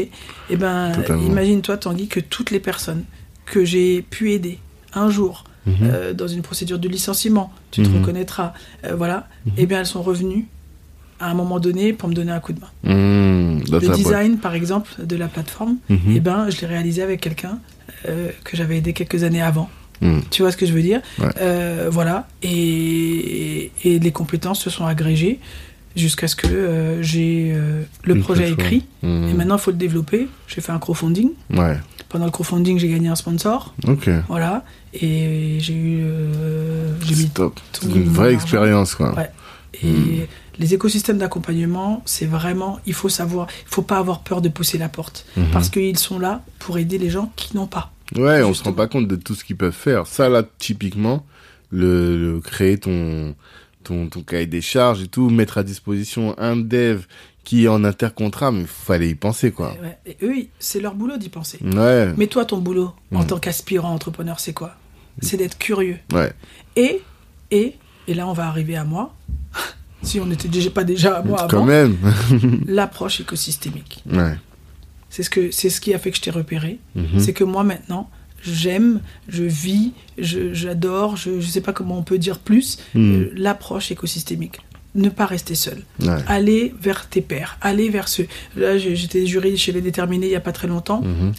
Et 0.50 0.56
ben, 0.58 0.92
Totalement. 0.94 1.24
imagine-toi, 1.28 1.78
Tanguy, 1.78 2.08
que 2.08 2.20
toutes 2.20 2.52
les 2.52 2.60
personnes 2.60 3.04
que 3.46 3.66
j'ai 3.66 4.02
pu 4.02 4.32
aider 4.34 4.60
un 4.94 5.10
jour 5.10 5.44
Mhm. 5.66 5.74
euh, 5.84 6.14
dans 6.14 6.28
une 6.28 6.42
procédure 6.42 6.80
de 6.80 6.88
licenciement, 6.90 7.52
tu 7.72 7.82
te 7.84 7.90
Mhm. 7.90 7.98
reconnaîtras, 7.98 8.54
euh, 8.86 8.96
voilà, 8.96 9.28
et 9.58 9.66
bien 9.66 9.80
elles 9.80 9.86
sont 9.86 10.02
revenues 10.04 10.48
à 11.20 11.30
un 11.30 11.34
moment 11.36 11.60
donné 11.60 11.94
pour 11.94 12.10
me 12.10 12.14
donner 12.16 12.32
un 12.32 12.40
coup 12.40 12.52
de 12.54 12.60
main. 12.60 12.70
Dans 12.84 13.80
Le 13.80 13.90
design, 13.96 14.38
par 14.40 14.56
exemple, 14.56 14.92
de 15.06 15.16
la 15.16 15.28
plateforme, 15.28 15.78
et 16.10 16.20
ben, 16.20 16.50
je 16.50 16.62
l'ai 16.62 16.68
réalisé 16.68 17.02
avec 17.04 17.22
quelqu'un 17.22 17.60
que 18.04 18.58
j'avais 18.58 18.78
aidé 18.78 18.94
quelques 18.94 19.24
années 19.24 19.42
avant. 19.42 19.70
Mmh. 20.02 20.20
Tu 20.32 20.42
vois 20.42 20.52
ce 20.52 20.58
que 20.58 20.66
je 20.66 20.74
veux 20.74 20.82
dire 20.82 21.02
Ouais. 21.20 21.28
Euh, 21.40 21.88
Voilà. 21.92 22.28
Et, 22.42 23.72
et 23.84 24.00
les 24.00 24.12
compétences 24.12 24.60
se 24.62 24.70
sont 24.70 24.86
agrégées 24.86 25.40
jusqu'à 25.96 26.28
ce 26.28 26.36
que 26.36 26.48
euh, 26.48 27.02
j'ai 27.04 27.52
euh, 27.54 27.84
le 28.04 28.16
Une 28.16 28.22
projet 28.24 28.50
écrit. 28.52 28.86
Mmh. 29.04 29.30
Et 29.30 29.34
maintenant, 29.34 29.56
il 29.58 29.62
faut 29.62 29.72
le 29.72 29.78
développer. 29.78 30.28
J'ai 30.48 30.62
fait 30.62 30.72
un 30.72 30.80
crowdfunding. 30.80 31.30
Ouais, 31.54 31.78
Pendant 32.10 32.26
le 32.26 32.32
crowdfunding, 32.32 32.80
j'ai 32.80 32.90
gagné 32.90 33.10
un 33.10 33.16
sponsor. 33.16 33.74
ok. 33.88 34.10
Voilà. 34.28 34.64
Et 34.94 35.58
j'ai 35.60 35.74
eu. 35.74 36.04
j'ai 37.02 37.28
top. 37.30 37.60
C'est 37.74 37.86
une 37.88 38.04
vraie 38.10 38.34
expérience, 38.34 38.96
quoi. 38.96 39.14
Ouais. 39.16 39.30
Et 39.84 40.28
les 40.60 40.74
écosystèmes 40.74 41.18
d'accompagnement, 41.18 42.02
c'est 42.06 42.26
vraiment, 42.26 42.80
il 42.86 42.94
faut 42.94 43.08
savoir, 43.10 43.48
il 43.66 43.74
faut 43.74 43.82
pas 43.82 43.98
avoir 43.98 44.20
peur 44.20 44.42
de 44.42 44.50
pousser 44.50 44.78
la 44.78 44.90
porte, 44.90 45.26
Mhm. 45.38 45.46
parce 45.54 45.70
qu'ils 45.70 45.98
sont 45.98 46.20
là 46.20 46.42
pour 46.60 46.78
aider 46.78 46.98
les 46.98 47.10
gens 47.10 47.32
qui 47.38 47.56
n'ont 47.56 47.68
pas. 47.68 47.92
Ouais, 48.16 48.44
on 48.44 48.54
se 48.54 48.64
rend 48.64 48.74
pas 48.74 48.88
compte 48.88 49.08
de 49.08 49.16
tout 49.16 49.36
ce 49.36 49.44
qu'ils 49.44 49.58
peuvent 49.58 49.72
faire. 49.72 50.08
Ça, 50.08 50.28
là, 50.30 50.44
typiquement, 50.58 51.26
le, 51.72 52.18
le 52.18 52.40
créer 52.42 52.78
ton, 52.78 53.36
ton, 53.84 54.08
ton 54.10 54.22
cahier 54.22 54.48
des 54.48 54.62
charges 54.62 55.02
et 55.04 55.08
tout, 55.08 55.30
mettre 55.30 55.58
à 55.58 55.64
disposition 55.64 56.36
un 56.40 56.56
dev 56.58 57.04
qui 57.44 57.66
est 57.66 57.68
en 57.68 57.84
intercontrat, 57.84 58.52
mais 58.52 58.66
fallait 58.68 59.10
y 59.10 59.16
penser, 59.16 59.52
quoi. 59.52 59.76
Ouais. 59.82 59.98
Et 60.06 60.18
eux, 60.26 60.36
c'est 60.60 60.80
leur 60.80 60.94
boulot 60.94 61.18
d'y 61.18 61.30
penser. 61.30 61.58
Ouais, 61.64 62.14
Mais 62.18 62.28
toi, 62.28 62.46
ton 62.46 62.60
boulot, 62.60 62.92
en 63.14 63.20
Mhm. 63.22 63.28
tant 63.28 63.40
qu'aspirant 63.40 63.94
entrepreneur, 63.94 64.40
c'est 64.40 64.54
quoi? 64.54 64.76
C'est 65.22 65.38
d'être 65.38 65.58
curieux. 65.58 65.98
ouais. 66.14 66.32
Et, 66.76 67.02
et, 67.52 67.76
et 68.08 68.14
là, 68.14 68.28
on 68.28 68.34
va 68.34 68.48
arriver 68.48 68.76
à 68.76 68.84
moi. 68.84 69.14
si 70.04 70.20
on 70.20 70.26
n'était 70.26 70.48
déjà 70.50 70.70
pas 70.70 70.84
déjà 70.84 71.18
à 71.18 71.24
moi 71.24 71.48
Quand 71.50 71.58
avant, 71.58 71.66
même. 71.66 71.98
l'approche 72.68 73.22
écosystémique. 73.22 74.04
ouais. 74.12 74.36
C'est 75.12 75.22
ce, 75.24 75.30
que, 75.30 75.52
c'est 75.52 75.70
ce 75.70 75.80
qui 75.82 75.94
a 75.94 76.00
fait 76.00 76.10
que 76.10 76.18
je 76.18 76.22
t'ai 76.22 76.32
repéré. 76.32 76.80
Mhm. 76.96 77.20
C'est 77.20 77.34
que 77.34 77.44
moi, 77.44 77.64
maintenant, 77.64 78.10
j'aime, 78.44 79.02
je 79.28 79.44
vis, 79.44 79.92
je- 80.18 80.54
j'adore, 80.54 81.16
je 81.18 81.30
ne 81.32 81.42
sais 81.42 81.62
pas 81.62 81.74
comment 81.74 81.98
on 81.98 82.04
peut 82.04 82.18
dire 82.18 82.40
plus, 82.40 82.80
Mhm. 82.96 83.14
euh, 83.22 83.32
l'approche 83.36 83.92
écosystémique. 83.92 84.60
Ne 84.96 85.10
pas 85.10 85.26
rester 85.26 85.54
seul. 85.56 85.84
Ouais. 86.02 86.10
Aller 86.28 86.74
vers 86.82 87.08
tes 87.08 87.22
pairs, 87.22 87.58
aller 87.62 87.90
vers 87.90 88.08
ceux. 88.08 88.26
Là, 88.58 88.78
j'étais 88.78 89.26
jury 89.28 89.58
chez 89.58 89.72
Les 89.72 89.82
Déterminés 89.82 90.26
il 90.28 90.32
n'y 90.32 90.36
a 90.36 90.42
pas 90.42 90.52
très 90.52 90.68
longtemps, 90.68 91.02
Mhm. 91.02 91.32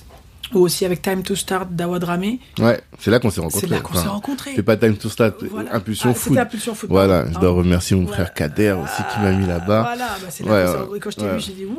ou 0.54 0.60
aussi 0.60 0.84
avec 0.86 1.02
Time 1.02 1.22
to 1.22 1.34
Start 1.34 1.70
d'Awad 1.72 2.02
Ramé. 2.04 2.40
Ouais, 2.58 2.80
c'est 2.98 3.10
là 3.10 3.18
qu'on 3.20 3.28
s'est 3.30 3.40
rencontrés. 3.42 3.60
C'est 3.68 3.74
là 3.74 3.80
qu'on 3.80 3.92
Enfin, 3.94 4.02
s'est 4.02 4.08
rencontrés. 4.08 4.52
C'est 4.56 4.62
pas 4.62 4.76
Time 4.78 4.96
to 4.96 5.08
Start, 5.10 5.42
Voilà. 5.50 5.74
Impulsion 5.74 6.10
Ah, 6.12 6.14
Foot. 6.14 6.38
Impulsion 6.38 6.74
Foot. 6.74 6.88
Voilà, 6.90 7.26
je 7.30 7.38
dois 7.38 7.50
Hein 7.50 7.52
remercier 7.52 7.94
mon 7.96 8.04
Voilà. 8.04 8.24
frère 8.26 8.34
Kader 8.34 8.72
aussi 8.82 9.02
qui 9.12 9.20
m'a 9.20 9.32
mis 9.32 9.46
là-bas. 9.46 9.82
Voilà, 9.82 10.08
bah, 10.22 10.26
c'est 10.30 10.44
là 10.46 10.82
Ouais. 10.90 10.98
Quand 11.00 11.10
je 11.10 11.16
t'ai 11.16 11.22
Ouais. 11.24 11.34
vu, 11.36 11.40
j'ai 11.40 11.52
dit 11.52 11.64
Ouh, 11.66 11.78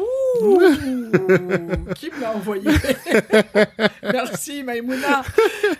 qui 1.96 2.10
me 2.12 2.22
l'a 2.22 2.36
envoyé? 2.36 2.64
Merci, 4.04 4.64
Maïmouna. 4.64 5.22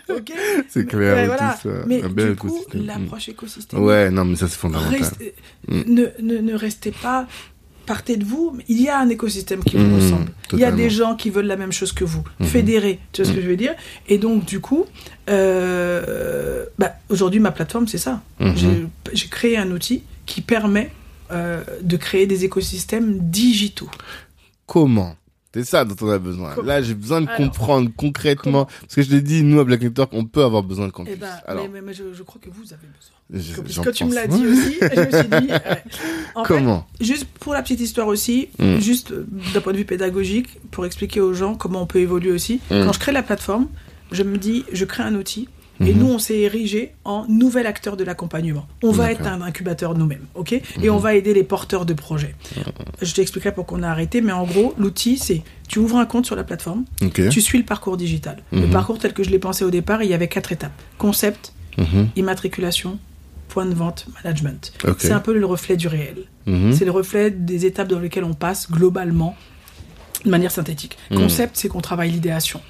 Ok 0.08 0.32
C'est 0.68 0.86
clair, 0.86 1.18
et 1.18 1.26
voilà. 1.26 1.56
tout 1.60 1.68
ça. 1.68 1.74
Mais 1.86 2.02
du 2.02 2.36
coup, 2.36 2.64
l'approche 2.74 3.28
écosystémique. 3.28 3.84
Ouais, 3.86 4.10
non, 4.10 4.24
mais 4.24 4.36
ça 4.36 4.48
c'est 4.48 4.58
fondamental. 4.58 4.98
Restez- 5.00 5.34
Mm. 5.66 5.82
ne, 5.94 6.06
ne, 6.20 6.38
ne 6.40 6.54
restez 6.54 6.90
pas, 6.92 7.26
partez 7.86 8.16
de 8.18 8.24
vous. 8.24 8.52
mais 8.54 8.64
Il 8.68 8.80
y 8.82 8.88
a 8.88 8.98
un 8.98 9.08
écosystème 9.08 9.64
qui 9.64 9.76
vous 9.78 9.84
Mm, 9.86 9.94
ressemble. 9.96 10.30
Il 10.52 10.58
y 10.58 10.64
a 10.64 10.70
des 10.72 10.90
gens 10.90 11.16
qui 11.16 11.30
veulent 11.30 11.46
la 11.46 11.56
même 11.56 11.72
chose 11.72 11.92
que 11.92 12.04
vous. 12.04 12.22
Mhm. 12.38 12.46
Fédérés, 12.46 12.98
tu 13.12 13.22
vois 13.22 13.28
ce 13.30 13.32
Mm. 13.32 13.36
que 13.36 13.42
je 13.42 13.48
veux 13.48 13.56
dire? 13.56 13.74
Et 14.08 14.18
donc, 14.18 14.44
du 14.44 14.60
coup, 14.60 14.84
euh, 15.30 16.66
bah, 16.78 16.96
aujourd'hui, 17.08 17.40
ma 17.40 17.50
plateforme, 17.50 17.88
c'est 17.88 17.98
ça. 17.98 18.22
Mhm. 18.40 18.56
J'ai- 18.56 18.86
J'ai 19.14 19.28
créé 19.28 19.56
un 19.56 19.70
outil 19.70 20.02
qui 20.26 20.40
permet 20.42 20.90
euh, 21.30 21.62
de 21.80 21.96
créer 21.96 22.26
des 22.26 22.44
écosystèmes 22.44 23.18
digitaux. 23.18 23.88
Comment 24.66 25.16
C'est 25.54 25.64
ça 25.64 25.84
dont 25.84 25.94
on 26.00 26.10
a 26.10 26.18
besoin. 26.18 26.54
Comment 26.54 26.66
Là, 26.68 26.82
j'ai 26.82 26.94
besoin 26.94 27.20
de 27.20 27.26
Alors, 27.28 27.36
comprendre 27.36 27.90
concrètement. 27.96 28.64
Parce 28.80 28.94
que 28.96 29.02
je 29.02 29.10
l'ai 29.10 29.20
dit, 29.20 29.42
nous, 29.42 29.60
à 29.60 29.64
Black 29.64 29.82
Network, 29.82 30.10
on 30.12 30.24
peut 30.24 30.42
avoir 30.42 30.62
besoin 30.62 30.86
de 30.86 30.90
Eh 30.90 30.92
campus. 30.92 31.18
ben, 31.18 31.28
Alors, 31.46 31.64
mais, 31.64 31.80
mais- 31.80 31.86
mais 31.88 31.94
je, 31.94 32.12
je 32.12 32.22
crois 32.22 32.40
que 32.42 32.48
vous 32.50 32.72
avez 32.72 32.86
besoin. 32.88 33.10
je- 33.30 33.80
que 33.82 33.90
tu 33.90 34.04
me 34.04 34.14
l'as 34.14 34.26
dit 34.26 34.46
aussi, 34.46 34.76
je 34.80 35.00
me 35.00 35.10
suis 35.10 35.46
dit. 35.46 35.52
En 36.34 36.44
fait, 36.44 36.48
Comment 36.54 36.86
Juste 37.00 37.26
pour 37.38 37.52
la 37.54 37.62
petite 37.62 37.80
histoire 37.80 38.08
aussi, 38.08 38.48
Mm. 38.58 38.78
juste 38.78 39.12
euh, 39.12 39.26
d'un 39.54 39.60
point 39.60 39.72
de 39.72 39.78
vue 39.78 39.84
pédagogique, 39.84 40.58
pour 40.72 40.84
expliquer 40.86 41.20
aux 41.20 41.32
gens 41.34 41.54
comment 41.54 41.82
on 41.82 41.86
peut 41.86 42.00
évoluer 42.00 42.32
aussi. 42.32 42.56
Mm. 42.70 42.84
Quand 42.84 42.92
je 42.92 42.98
crée 42.98 43.12
la 43.12 43.22
plateforme, 43.22 43.68
je 44.10 44.22
me 44.24 44.36
dis, 44.38 44.64
je 44.72 44.84
crée 44.84 45.02
un 45.04 45.14
outil. 45.14 45.48
Et 45.80 45.92
Mhm. 45.92 45.98
nous, 45.98 46.06
on 46.06 46.18
s'est 46.20 46.38
érigé 46.38 46.92
en 47.04 47.26
nouvel 47.28 47.66
acteur 47.66 47.96
de 47.96 48.04
l'accompagnement. 48.04 48.66
On 48.82 48.92
va 48.92 49.10
être 49.10 49.26
un 49.26 49.42
incubateur 49.42 49.96
nous-mêmes, 49.96 50.24
ok? 50.36 50.52
Et 50.52 50.62
Mhm. 50.82 50.90
on 50.90 50.98
va 50.98 51.14
aider 51.14 51.34
les 51.34 51.42
porteurs 51.42 51.84
de 51.84 51.94
projets. 51.94 52.34
Je 53.02 53.12
t'expliquerai 53.12 53.52
pourquoi 53.52 53.78
on 53.78 53.82
a 53.82 53.88
arrêté, 53.88 54.20
mais 54.20 54.32
en 54.32 54.44
gros, 54.44 54.72
l'outil, 54.78 55.18
c'est 55.18 55.42
tu 55.68 55.80
ouvres 55.80 55.96
un 55.98 56.06
compte 56.06 56.26
sur 56.26 56.36
la 56.36 56.44
plateforme, 56.44 56.84
tu 57.30 57.40
suis 57.40 57.58
le 57.58 57.64
parcours 57.64 57.96
digital. 57.96 58.38
Le 58.52 58.66
Mhm. 58.66 58.70
parcours 58.70 58.98
tel 58.98 59.12
que 59.12 59.24
je 59.24 59.30
l'ai 59.30 59.38
pensé 59.40 59.64
au 59.64 59.70
départ, 59.70 60.02
il 60.02 60.10
y 60.10 60.14
avait 60.14 60.28
quatre 60.28 60.52
étapes 60.52 60.80
concept, 60.98 61.52
Mhm. 61.76 62.08
immatriculation, 62.14 62.98
point 63.48 63.66
de 63.66 63.74
vente, 63.74 64.06
management. 64.22 64.72
C'est 64.98 65.10
un 65.12 65.20
peu 65.20 65.36
le 65.36 65.44
reflet 65.46 65.76
du 65.76 65.88
réel. 65.88 66.18
Mhm. 66.46 66.72
C'est 66.72 66.84
le 66.84 66.90
reflet 66.92 67.30
des 67.32 67.66
étapes 67.66 67.88
dans 67.88 67.98
lesquelles 67.98 68.24
on 68.24 68.34
passe 68.34 68.70
globalement 68.70 69.36
de 70.24 70.30
manière 70.30 70.50
synthétique. 70.52 70.96
Concept, 71.10 71.56
c'est 71.56 71.68
qu'on 71.68 71.80
travaille 71.80 72.10
l'idéation. 72.10 72.60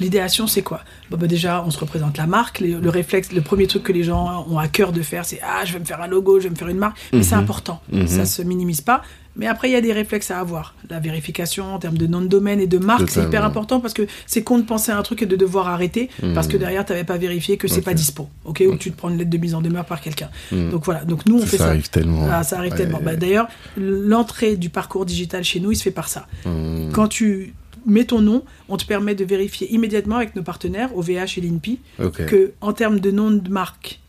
L'idéation, 0.00 0.46
c'est 0.46 0.62
quoi? 0.62 0.82
Bah, 1.10 1.16
Déjà, 1.26 1.62
on 1.66 1.70
se 1.70 1.78
représente 1.78 2.16
la 2.18 2.26
marque. 2.26 2.60
Le, 2.60 2.78
le 2.80 2.90
réflexe, 2.90 3.32
le 3.32 3.40
premier 3.40 3.66
truc 3.66 3.82
que 3.82 3.92
les 3.92 4.02
gens 4.04 4.46
ont 4.48 4.58
à 4.58 4.68
cœur 4.68 4.92
de 4.92 5.02
faire, 5.02 5.24
c'est 5.24 5.40
Ah, 5.42 5.64
je 5.64 5.72
vais 5.72 5.78
me 5.80 5.84
faire 5.84 6.00
un 6.02 6.06
logo, 6.06 6.38
je 6.38 6.44
vais 6.44 6.50
me 6.50 6.54
faire 6.56 6.68
une 6.68 6.78
marque. 6.78 6.96
Mais 7.12 7.22
c'est 7.22 7.34
important. 7.34 7.80
Ça 8.06 8.24
se 8.26 8.42
minimise 8.42 8.80
pas. 8.80 9.02
Mais 9.38 9.46
après, 9.46 9.68
il 9.68 9.72
y 9.72 9.76
a 9.76 9.82
des 9.82 9.92
réflexes 9.92 10.30
à 10.30 10.38
avoir. 10.40 10.74
La 10.88 10.98
vérification 10.98 11.74
en 11.74 11.78
termes 11.78 11.98
de 11.98 12.06
nom 12.06 12.22
de 12.22 12.26
domaine 12.26 12.58
et 12.58 12.66
de 12.66 12.78
marque, 12.78 13.10
c'est 13.10 13.22
hyper 13.22 13.44
important 13.44 13.80
parce 13.80 13.92
que 13.92 14.06
c'est 14.26 14.42
con 14.42 14.56
de 14.58 14.62
penser 14.64 14.92
à 14.92 14.98
un 14.98 15.02
truc 15.02 15.20
et 15.20 15.26
de 15.26 15.36
devoir 15.36 15.68
arrêter 15.68 16.08
parce 16.34 16.48
que 16.48 16.56
derrière, 16.56 16.86
tu 16.86 16.92
n'avais 16.92 17.04
pas 17.04 17.18
vérifié 17.18 17.58
que 17.58 17.68
c'est 17.68 17.80
Ok. 17.80 17.84
pas 17.84 17.92
dispo. 17.94 18.28
ok? 18.46 18.62
Ou 18.66 18.76
tu 18.76 18.90
te 18.92 18.96
prends 18.96 19.10
une 19.10 19.18
lettre 19.18 19.28
de 19.28 19.36
mise 19.36 19.54
en 19.54 19.60
demeure 19.60 19.84
par 19.84 20.00
quelqu'un. 20.00 20.30
Donc 20.52 20.86
voilà. 20.86 21.04
Donc 21.04 21.26
nous, 21.26 21.36
on 21.36 21.40
Ça, 21.40 21.46
fait 21.48 21.56
ça 21.58 21.64
ça. 21.64 21.70
arrive 21.70 21.90
tellement. 21.90 22.26
Ah, 22.32 22.42
ça 22.44 22.56
arrive 22.58 22.72
Ouais. 22.72 22.78
tellement. 22.78 23.00
Bah, 23.02 23.14
D'ailleurs, 23.16 23.46
l'entrée 23.76 24.56
du 24.56 24.70
parcours 24.70 25.04
digital 25.06 25.44
chez 25.44 25.60
nous, 25.60 25.72
il 25.72 25.76
se 25.76 25.82
fait 25.82 25.90
par 25.90 26.08
ça. 26.08 26.26
Hmm. 26.46 26.90
Quand 26.92 27.08
tu 27.08 27.52
mets 27.86 28.04
ton 28.04 28.20
nom, 28.20 28.44
on 28.68 28.76
te 28.76 28.84
permet 28.84 29.14
de 29.14 29.24
vérifier 29.24 29.72
immédiatement 29.72 30.16
avec 30.16 30.34
nos 30.36 30.42
partenaires, 30.42 30.96
OVH 30.96 31.38
et 31.38 31.40
l'INPI, 31.40 31.78
Ok. 32.02 32.26
que 32.26 32.52
en 32.60 32.72
termes 32.72 33.00
de 33.00 33.10
nom 33.10 33.30
de 33.30 33.48
marque 33.50 34.00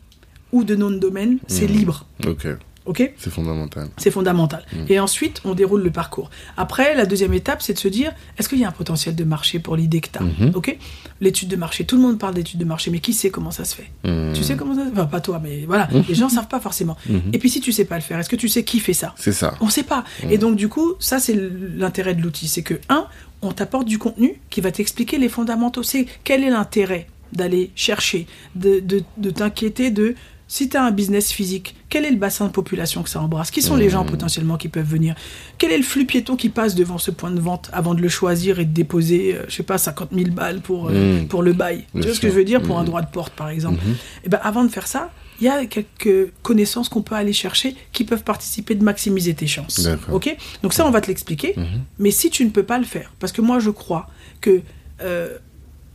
ou 0.52 0.64
de 0.64 0.74
nom 0.76 0.90
de 0.90 0.98
domaine, 0.98 1.38
c'est 1.46 1.66
libre. 1.66 2.06
Ok. 2.26 2.46
Ok? 2.86 3.12
C'est 3.18 3.28
fondamental. 3.28 3.90
c'est 3.98 4.10
fondamental. 4.10 4.64
Et 4.88 4.98
ensuite, 4.98 5.42
on 5.44 5.52
déroule 5.54 5.82
le 5.82 5.90
parcours. 5.90 6.30
Après, 6.56 6.94
la 6.94 7.04
deuxième 7.04 7.34
étape, 7.34 7.60
c'est 7.60 7.74
de 7.74 7.78
se 7.78 7.88
dire, 7.88 8.12
est-ce 8.38 8.48
qu'il 8.48 8.58
y 8.58 8.64
a 8.64 8.68
un 8.68 8.72
potentiel 8.72 9.14
de 9.14 9.24
marché 9.24 9.58
pour 9.58 9.76
l'idée 9.76 10.00
que 10.00 10.08
tu 10.10 10.18
as 10.18 10.22
Mhm. 10.22 10.52
Ok? 10.54 10.74
L'étude 11.20 11.48
de 11.50 11.56
marché, 11.56 11.84
tout 11.84 11.96
le 11.96 12.02
monde 12.02 12.18
parle 12.18 12.32
d'étude 12.32 12.58
de 12.58 12.64
marché, 12.64 12.90
mais 12.90 13.00
qui 13.00 13.12
sait 13.12 13.28
comment 13.28 13.50
ça 13.50 13.66
se 13.66 13.74
fait? 13.74 13.90
Tu 14.32 14.42
sais 14.42 14.56
comment 14.56 14.74
ça 14.74 14.84
se 14.84 14.86
fait? 14.86 14.92
Enfin, 14.92 15.04
pas 15.04 15.20
toi, 15.20 15.38
mais 15.42 15.66
voilà, 15.66 15.86
les 16.08 16.14
gens 16.14 16.30
savent 16.30 16.48
pas 16.48 16.60
forcément. 16.60 16.96
Et 17.34 17.38
puis, 17.38 17.50
si 17.50 17.60
tu 17.60 17.72
sais 17.72 17.84
pas 17.84 17.96
le 17.96 18.00
faire, 18.00 18.18
est-ce 18.20 18.30
que 18.30 18.36
tu 18.36 18.48
sais 18.48 18.64
qui 18.64 18.80
fait 18.80 18.94
ça? 18.94 19.12
C'est 19.18 19.32
ça. 19.32 19.54
on 19.60 19.68
sait 19.68 19.82
pas. 19.82 20.04
Et 20.30 20.38
donc, 20.38 20.56
du 20.56 20.68
coup, 20.70 20.94
ça, 20.98 21.18
c'est 21.18 21.36
l'intérêt 21.76 22.14
de 22.14 22.22
l'outil. 22.22 22.48
C'est 22.48 22.62
que, 22.62 22.80
un, 22.88 23.06
on 23.42 23.52
t'apporte 23.52 23.86
du 23.86 23.98
contenu 23.98 24.40
qui 24.50 24.60
va 24.60 24.70
t'expliquer 24.72 25.18
les 25.18 25.28
fondamentaux. 25.28 25.82
C'est 25.82 26.06
quel 26.24 26.42
est 26.44 26.50
l'intérêt 26.50 27.06
d'aller 27.32 27.70
chercher, 27.74 28.26
de, 28.54 28.80
de, 28.80 29.02
de 29.18 29.30
t'inquiéter 29.30 29.90
de 29.90 30.14
si 30.50 30.70
tu 30.70 30.78
as 30.78 30.82
un 30.82 30.90
business 30.92 31.30
physique, 31.30 31.74
quel 31.90 32.06
est 32.06 32.10
le 32.10 32.16
bassin 32.16 32.46
de 32.46 32.50
population 32.52 33.02
que 33.02 33.10
ça 33.10 33.20
embrasse? 33.20 33.50
Qui 33.50 33.60
sont 33.60 33.76
les 33.76 33.90
gens 33.90 34.06
potentiellement 34.06 34.56
qui 34.56 34.68
peuvent 34.68 34.88
venir? 34.88 35.14
Quel 35.58 35.70
est 35.72 35.76
le 35.76 35.82
flux 35.82 36.06
piéton 36.06 36.36
qui 36.36 36.48
passe 36.48 36.74
devant 36.74 36.96
ce 36.96 37.10
point 37.10 37.30
de 37.30 37.38
vente 37.38 37.68
avant 37.74 37.94
de 37.94 38.00
le 38.00 38.08
choisir 38.08 38.58
et 38.58 38.64
de 38.64 38.72
déposer, 38.72 39.34
euh, 39.36 39.42
je 39.48 39.56
sais 39.56 39.62
pas, 39.62 39.76
50 39.76 40.08
000 40.10 40.30
balles 40.30 40.62
pour, 40.62 40.88
euh, 40.88 41.20
Mm. 41.20 41.28
pour 41.28 41.42
le 41.42 41.52
bail? 41.52 41.84
Tu 41.94 42.00
vois 42.00 42.14
ce 42.14 42.20
que 42.20 42.28
je 42.30 42.32
veux 42.34 42.44
dire? 42.44 42.62
Pour 42.62 42.78
un 42.78 42.80
Mhm. 42.80 42.86
droit 42.86 43.02
de 43.02 43.10
porte, 43.10 43.34
par 43.34 43.50
exemple. 43.50 43.78
Et 44.24 44.30
ben, 44.30 44.40
avant 44.42 44.64
de 44.64 44.70
faire 44.70 44.86
ça, 44.86 45.10
il 45.40 45.44
y 45.44 45.48
a 45.48 45.66
quelques 45.66 46.32
connaissances 46.42 46.88
qu'on 46.88 47.02
peut 47.02 47.14
aller 47.14 47.32
chercher 47.32 47.76
qui 47.92 48.04
peuvent 48.04 48.24
participer 48.24 48.74
de 48.74 48.82
maximiser 48.82 49.34
tes 49.34 49.46
chances. 49.46 49.88
Ok? 50.10 50.34
Donc 50.62 50.72
ça, 50.72 50.86
on 50.86 50.90
va 50.90 51.00
te 51.00 51.06
l'expliquer. 51.06 51.54
Mhm. 51.56 51.66
Mais 51.98 52.10
si 52.10 52.30
tu 52.30 52.44
ne 52.44 52.50
peux 52.50 52.64
pas 52.64 52.78
le 52.78 52.84
faire, 52.84 53.12
parce 53.18 53.32
que 53.32 53.40
moi, 53.40 53.58
je 53.58 53.70
crois 53.70 54.08
que 54.40 54.60
euh, 55.00 55.38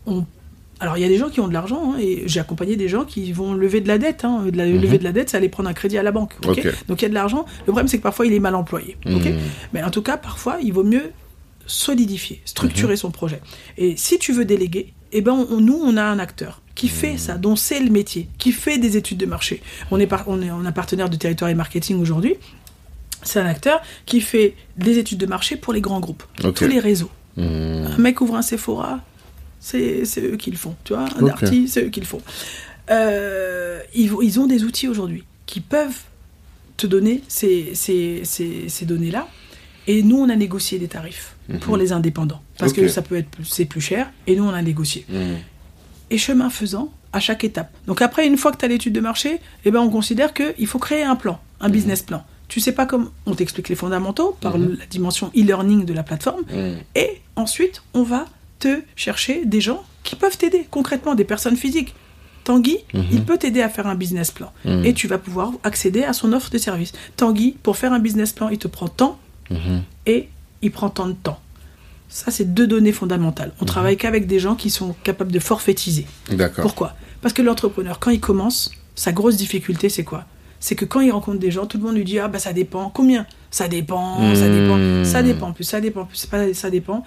on 0.05 0.25
alors, 0.79 0.97
il 0.97 1.01
y 1.01 1.05
a 1.05 1.07
des 1.07 1.17
gens 1.17 1.29
qui 1.29 1.39
ont 1.39 1.47
de 1.47 1.53
l'argent, 1.53 1.93
hein, 1.93 1.97
et 1.97 2.23
j'ai 2.25 2.41
accompagné 2.41 2.75
des 2.75 2.89
gens 2.89 3.05
qui 3.05 3.31
vont 3.31 3.53
lever 3.53 3.79
de 3.79 3.87
la 3.87 3.97
dette. 3.97 4.25
Hein, 4.25 4.47
de 4.51 4.57
la, 4.57 4.65
Lever 4.65 4.97
de 4.97 5.05
la 5.05 5.13
dette, 5.13 5.29
c'est 5.29 5.37
aller 5.37 5.47
prendre 5.47 5.69
un 5.69 5.73
crédit 5.73 5.97
à 5.97 6.03
la 6.03 6.11
banque. 6.11 6.33
ok? 6.45 6.57
Ok. 6.57 6.87
Donc, 6.89 7.01
il 7.01 7.03
y 7.03 7.05
a 7.05 7.09
de 7.09 7.13
l'argent. 7.13 7.45
Le 7.59 7.65
problème, 7.67 7.87
c'est 7.87 7.99
que 7.99 8.03
parfois, 8.03 8.25
il 8.25 8.33
est 8.33 8.39
mal 8.39 8.53
employé. 8.53 8.97
Mhm. 9.05 9.39
Mais 9.71 9.81
en 9.81 9.91
tout 9.91 10.01
cas, 10.01 10.17
parfois, 10.17 10.57
il 10.61 10.73
vaut 10.73 10.83
mieux 10.83 11.13
solidifier, 11.65 12.41
structurer 12.43 12.97
son 12.97 13.11
projet. 13.11 13.39
Et 13.77 13.95
si 13.95 14.19
tu 14.19 14.33
veux 14.33 14.43
déléguer, 14.43 14.93
eh 15.13 15.21
ben, 15.21 15.31
on- 15.49 15.59
nous, 15.61 15.79
on 15.81 15.95
a 15.97 16.03
un 16.03 16.19
acteur 16.19 16.61
qui 16.75 16.87
fait 16.89 17.17
ça, 17.17 17.37
dont 17.37 17.55
c'est 17.55 17.79
le 17.79 17.89
métier, 17.91 18.27
qui 18.39 18.51
fait 18.51 18.77
des 18.79 18.97
études 18.97 19.17
de 19.19 19.25
marché. 19.27 19.61
On 19.91 19.99
est, 19.99 20.07
par- 20.07 20.23
on 20.27 20.41
est, 20.41 20.49
on 20.51 20.65
a 20.65 20.71
partenaire 20.71 21.09
de 21.09 21.15
territoire 21.15 21.49
et 21.49 21.55
marketing 21.55 21.99
aujourd'hui. 22.01 22.35
C'est 23.21 23.39
un 23.39 23.45
acteur 23.45 23.81
qui 24.05 24.19
fait 24.21 24.55
des 24.77 24.97
études 24.97 25.19
de 25.19 25.25
marché 25.27 25.55
pour 25.55 25.71
les 25.71 25.81
grands 25.81 25.99
groupes, 25.99 26.23
tous 26.55 26.67
les 26.67 26.79
réseaux. 26.79 27.11
Hmm. 27.37 27.85
Un 27.87 27.97
mec 27.97 28.19
ouvre 28.21 28.35
un 28.35 28.41
Sephora, 28.41 28.99
c'est 29.59 30.03
eux 30.17 30.35
qui 30.35 30.51
le 30.51 30.57
font, 30.57 30.75
tu 30.83 30.93
vois. 30.93 31.03
Un 31.17 31.21
Ok. 31.21 31.27
Darty, 31.27 31.67
c'est 31.67 31.85
eux 31.85 31.89
qui 31.89 31.99
le 32.01 32.05
font. 32.05 32.21
Euh, 32.91 33.79
ils, 33.93 34.39
ont 34.39 34.47
des 34.47 34.63
outils 34.63 34.87
aujourd'hui 34.87 35.23
qui 35.45 35.61
peuvent 35.61 35.99
te 36.75 36.85
donner 36.87 37.21
ces, 37.27 37.75
ces, 37.75 38.21
ces, 38.25 38.67
ces 38.67 38.85
données-là. 38.85 39.27
Et 39.87 40.03
nous, 40.03 40.17
on 40.17 40.29
a 40.29 40.35
négocié 40.35 40.79
des 40.79 40.87
tarifs 40.87 41.32
pour 41.61 41.77
les 41.77 41.91
indépendants. 41.91 42.41
Parce 42.57 42.71
Mhm. 42.71 42.77
Que 42.83 42.87
ça 42.87 43.01
peut 43.01 43.17
être 43.17 43.29
c'est 43.43 43.65
plus 43.65 43.81
cher. 43.81 44.09
Et 44.27 44.35
nous, 44.35 44.43
on 44.43 44.53
a 44.53 44.61
négocié. 44.61 45.05
Hmm. 45.09 45.35
Et 46.09 46.17
chemin 46.17 46.49
faisant, 46.49 46.91
à 47.11 47.19
chaque 47.19 47.43
étape. 47.43 47.71
Donc 47.87 48.01
après, 48.01 48.25
une 48.27 48.37
fois 48.37 48.51
que 48.51 48.57
tu 48.57 48.65
as 48.65 48.67
l'étude 48.67 48.93
de 48.93 48.99
marché, 48.99 49.39
eh 49.65 49.71
ben, 49.71 49.79
on 49.79 49.89
considère 49.89 50.33
qu'il 50.33 50.67
faut 50.67 50.79
créer 50.79 51.03
un 51.03 51.15
plan, 51.15 51.39
un 51.59 51.67
Mhm. 51.67 51.71
business 51.73 52.01
plan. 52.01 52.23
Tu 52.47 52.59
sais 52.59 52.71
pas 52.71 52.85
comment. 52.85 53.07
On 53.25 53.33
t'explique 53.35 53.69
les 53.69 53.75
fondamentaux 53.75 54.37
par 54.41 54.57
la 54.57 54.85
dimension 54.89 55.31
e-learning 55.35 55.85
de 55.85 55.93
la 55.93 56.03
plateforme. 56.03 56.43
Et 56.95 57.21
ensuite, 57.35 57.81
on 57.93 58.03
va 58.03 58.25
te 58.59 58.81
chercher 58.95 59.45
des 59.45 59.59
gens 59.61 59.83
qui 60.03 60.15
peuvent 60.15 60.37
t'aider 60.37 60.67
concrètement, 60.69 61.15
des 61.15 61.23
personnes 61.23 61.55
physiques. 61.57 61.93
Tanguy, 62.43 62.77
il 63.11 63.23
peut 63.23 63.37
t'aider 63.37 63.61
à 63.61 63.69
faire 63.69 63.87
un 63.87 63.95
business 63.95 64.29
plan. 64.31 64.51
Mhm. 64.65 64.85
Et 64.85 64.93
tu 64.93 65.07
vas 65.07 65.17
pouvoir 65.17 65.51
accéder 65.63 66.03
à 66.03 66.13
son 66.13 66.33
offre 66.33 66.49
de 66.51 66.57
service. 66.57 66.91
Tanguy, 67.15 67.55
pour 67.63 67.77
faire 67.77 67.93
un 67.93 67.99
business 67.99 68.33
plan, 68.33 68.49
il 68.49 68.57
te 68.57 68.67
prend 68.67 68.89
Mhm. 69.49 69.81
et 70.07 70.29
il 70.63 70.71
prend 70.71 70.89
tant 70.89 71.05
de 71.07 71.13
temps. 71.13 71.39
Ça, 72.09 72.31
c'est 72.31 72.53
deux 72.53 72.67
données 72.67 72.91
fondamentales. 72.91 73.51
On 73.61 73.65
travaille 73.65 73.97
qu'avec 73.97 74.25
des 74.27 74.39
gens 74.39 74.55
qui 74.55 74.69
sont 74.69 74.95
capables 75.03 75.31
de 75.31 75.39
forfaitiser. 75.39 76.05
D'accord. 76.29 76.61
Pourquoi? 76.63 76.95
Parce 77.21 77.33
que 77.33 77.41
l'entrepreneur, 77.41 77.99
quand 77.99 78.11
il 78.11 78.19
commence, 78.19 78.71
sa 78.95 79.11
grosse 79.11 79.35
difficulté, 79.37 79.89
c'est 79.89 80.03
quoi? 80.03 80.25
C'est 80.59 80.75
que 80.75 80.85
quand 80.85 81.01
il 81.01 81.11
rencontre 81.11 81.39
des 81.39 81.51
gens, 81.51 81.65
tout 81.65 81.77
le 81.77 81.83
monde 81.83 81.95
lui 81.95 82.03
dit 82.03 82.19
Ah, 82.19 82.27
bah 82.27 82.39
ça 82.39 82.53
dépend. 82.53 82.89
Combien? 82.89 83.25
Ça 83.51 83.67
dépend, 83.67 84.17
ça 84.35 84.47
Mmh. 84.47 84.53
dépend, 84.53 85.03
ça 85.05 85.21
dépend, 85.21 85.51
plus 85.53 85.63
ça 85.63 85.81
dépend, 85.81 86.05
plus 86.05 86.25
pas, 86.25 86.53
ça 86.53 86.69
dépend. 86.69 87.03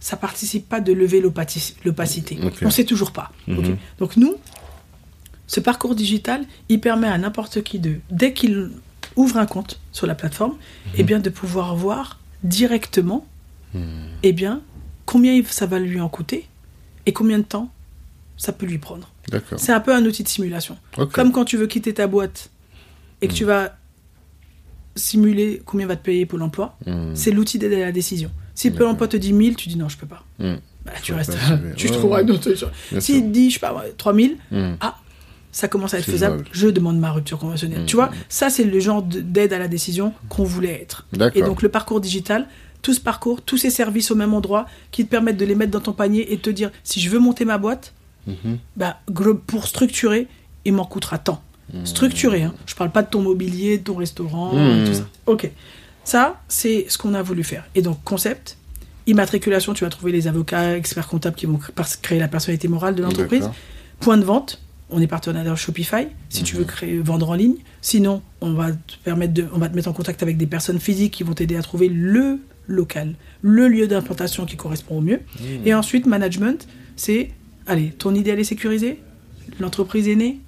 Ça 0.00 0.16
participe 0.16 0.68
pas 0.68 0.80
de 0.80 0.92
lever 0.92 1.20
l'opacité. 1.20 2.38
Ok. 2.44 2.54
On 2.62 2.70
sait 2.70 2.84
toujours 2.84 3.10
pas. 3.10 3.32
Mhm. 3.48 3.76
Donc, 3.98 4.16
nous, 4.16 4.34
ce 5.48 5.58
parcours 5.60 5.94
digital, 5.96 6.44
il 6.68 6.80
permet 6.80 7.08
à 7.08 7.18
n'importe 7.18 7.62
qui 7.62 7.78
de, 7.78 7.96
dès 8.10 8.32
qu'il 8.32 8.70
ouvre 9.16 9.38
un 9.38 9.46
compte 9.46 9.80
sur 9.90 10.06
la 10.06 10.14
plateforme, 10.14 10.54
eh 10.96 11.02
bien, 11.02 11.18
de 11.18 11.30
pouvoir 11.30 11.74
voir 11.74 12.17
directement 12.42 13.26
eh 14.22 14.32
bien, 14.32 14.62
combien 15.06 15.40
ça 15.44 15.66
va 15.66 15.78
lui 15.78 16.00
en 16.00 16.08
coûter 16.08 16.46
et 17.06 17.12
combien 17.12 17.38
de 17.38 17.44
temps 17.44 17.70
ça 18.36 18.52
peut 18.52 18.66
lui 18.66 18.78
prendre. 18.78 19.10
C'est 19.56 19.72
un 19.72 19.80
peu 19.80 19.94
un 19.94 20.04
outil 20.06 20.22
de 20.22 20.28
simulation. 20.28 20.76
Comme 21.12 21.32
quand 21.32 21.44
tu 21.44 21.56
veux 21.56 21.66
quitter 21.66 21.92
ta 21.94 22.06
boîte 22.06 22.50
et 23.20 23.28
que 23.28 23.32
tu 23.34 23.44
vas 23.44 23.76
simuler 24.96 25.62
combien 25.64 25.86
va 25.86 25.96
te 25.96 26.02
payer 26.04 26.26
Pôle 26.26 26.42
emploi, 26.42 26.76
Hmm. 26.86 27.14
c'est 27.14 27.30
l'outil 27.30 27.58
d'aide 27.58 27.72
à 27.74 27.78
la 27.80 27.92
décision. 27.92 28.30
Si 28.54 28.70
Pôle 28.70 28.86
emploi 28.86 29.06
te 29.08 29.16
dit 29.16 29.32
1000, 29.32 29.54
tu 29.56 29.68
dis 29.68 29.76
non, 29.76 29.88
je 29.88 29.96
peux 29.96 30.06
pas. 30.06 30.24
Hmm. 30.38 30.56
Bah, 30.84 30.92
tu 31.02 31.12
restes, 31.12 31.36
tu 31.76 31.86
Ouais, 31.88 31.92
trouveras 31.92 32.18
ouais. 32.18 32.24
une 32.24 32.30
autre 32.32 32.44
solution. 32.44 32.70
S'il 32.98 33.22
te 33.24 33.28
dit, 33.28 33.50
je 33.50 33.54
sais 33.54 33.60
pas, 33.60 33.74
ouais, 33.74 33.92
3000, 33.96 34.36
Hmm. 34.50 34.74
ah, 34.80 34.98
ça 35.52 35.66
commence 35.68 35.94
à 35.94 35.98
être 35.98 36.04
faisable, 36.10 36.44
je 36.52 36.68
demande 36.68 36.98
ma 36.98 37.10
rupture 37.12 37.38
conventionnelle. 37.38 37.84
Tu 37.86 37.96
vois, 37.96 38.10
ça 38.28 38.50
c'est 38.50 38.64
le 38.64 38.80
genre 38.80 39.02
de- 39.02 39.20
d'aide 39.20 39.52
à 39.52 39.58
la 39.58 39.68
décision 39.68 40.12
qu'on 40.28 40.44
voulait 40.44 40.80
être. 40.82 41.06
Et 41.34 41.40
donc 41.42 41.62
le 41.62 41.68
parcours 41.68 42.00
digital, 42.00 42.46
tout 42.82 42.94
ce 42.94 43.00
parcours, 43.00 43.42
tous 43.42 43.56
ces 43.58 43.70
services 43.70 44.10
au 44.10 44.14
même 44.14 44.34
endroit 44.34 44.66
qui 44.92 45.04
te 45.04 45.10
permettent 45.10 45.36
de 45.36 45.44
les 45.44 45.54
mettre 45.54 45.72
dans 45.72 45.80
ton 45.80 45.92
panier 45.92 46.32
et 46.32 46.36
de 46.36 46.42
te 46.42 46.50
dire 46.50 46.70
si 46.84 47.00
je 47.00 47.10
veux 47.10 47.18
monter 47.18 47.44
ma 47.44 47.58
boîte, 47.58 47.92
Mhm. 48.26 48.58
bah, 48.76 49.00
pour 49.46 49.66
structurer, 49.66 50.26
il 50.64 50.74
m'en 50.74 50.84
coûtera 50.84 51.18
tant. 51.18 51.42
Structurer, 51.84 52.42
hein. 52.44 52.54
je 52.66 52.74
parle 52.74 52.90
pas 52.90 53.02
de 53.02 53.08
ton 53.10 53.20
mobilier, 53.20 53.78
de 53.78 53.84
ton 53.84 53.96
restaurant, 53.96 54.50
tout 54.86 54.94
ça. 54.94 55.06
Ok. 55.26 55.50
Ça, 56.04 56.40
c'est 56.48 56.86
ce 56.88 56.96
qu'on 56.98 57.12
a 57.14 57.22
voulu 57.22 57.42
faire. 57.44 57.64
Et 57.74 57.82
donc, 57.82 58.02
concept, 58.04 58.56
immatriculation, 59.06 59.74
tu 59.74 59.84
vas 59.84 59.90
trouver 59.90 60.12
les 60.12 60.26
avocats, 60.28 60.76
experts 60.76 61.08
comptables 61.08 61.36
qui 61.36 61.46
vont 61.46 61.58
créer 62.02 62.18
la 62.18 62.28
personnalité 62.28 62.68
morale 62.68 62.94
de 62.94 63.02
l'entreprise. 63.02 63.50
Point 64.00 64.16
de 64.18 64.24
vente, 64.24 64.60
on 64.90 65.00
est 65.00 65.06
partenaire 65.06 65.56
Shopify, 65.56 66.06
si 66.28 66.42
tu 66.42 66.56
veux 66.56 66.64
créer, 66.64 66.98
vendre 66.98 67.30
en 67.30 67.34
ligne. 67.34 67.56
Sinon, 67.82 68.22
on 68.40 68.52
va 68.52 68.72
te 68.72 68.94
permettre 69.04 69.34
de, 69.34 69.46
on 69.52 69.58
va 69.58 69.68
te 69.68 69.76
mettre 69.76 69.88
en 69.88 69.92
contact 69.92 70.22
avec 70.22 70.36
des 70.36 70.46
personnes 70.46 70.80
physiques 70.80 71.12
qui 71.14 71.22
vont 71.22 71.34
t'aider 71.34 71.56
à 71.56 71.62
trouver 71.62 71.88
le 71.88 72.38
local, 72.66 73.14
le 73.42 73.68
lieu 73.68 73.86
d'implantation 73.86 74.46
qui 74.46 74.56
correspond 74.56 74.98
au 74.98 75.00
mieux. 75.00 75.20
Et 75.64 75.74
ensuite, 75.74 76.06
management, 76.06 76.66
c'est, 76.96 77.30
allez, 77.66 77.90
ton 77.90 78.14
idéal 78.14 78.38
est 78.38 78.44
sécurisé, 78.44 79.00
l'entreprise 79.60 80.08
est 80.08 80.16
née, 80.16 80.38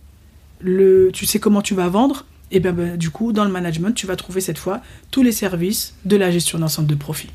le, 0.60 1.10
tu 1.12 1.26
sais 1.26 1.38
comment 1.38 1.62
tu 1.62 1.74
vas 1.74 1.88
vendre, 1.88 2.26
et 2.50 2.60
bien 2.60 2.72
ben, 2.72 2.96
du 2.96 3.10
coup, 3.10 3.32
dans 3.32 3.44
le 3.44 3.50
management, 3.50 3.92
tu 3.92 4.06
vas 4.06 4.16
trouver 4.16 4.40
cette 4.40 4.58
fois 4.58 4.82
tous 5.10 5.22
les 5.22 5.32
services 5.32 5.94
de 6.04 6.16
la 6.16 6.30
gestion 6.30 6.58
d'un 6.58 6.68
centre 6.68 6.88
de 6.88 6.94
profit. 6.94 7.28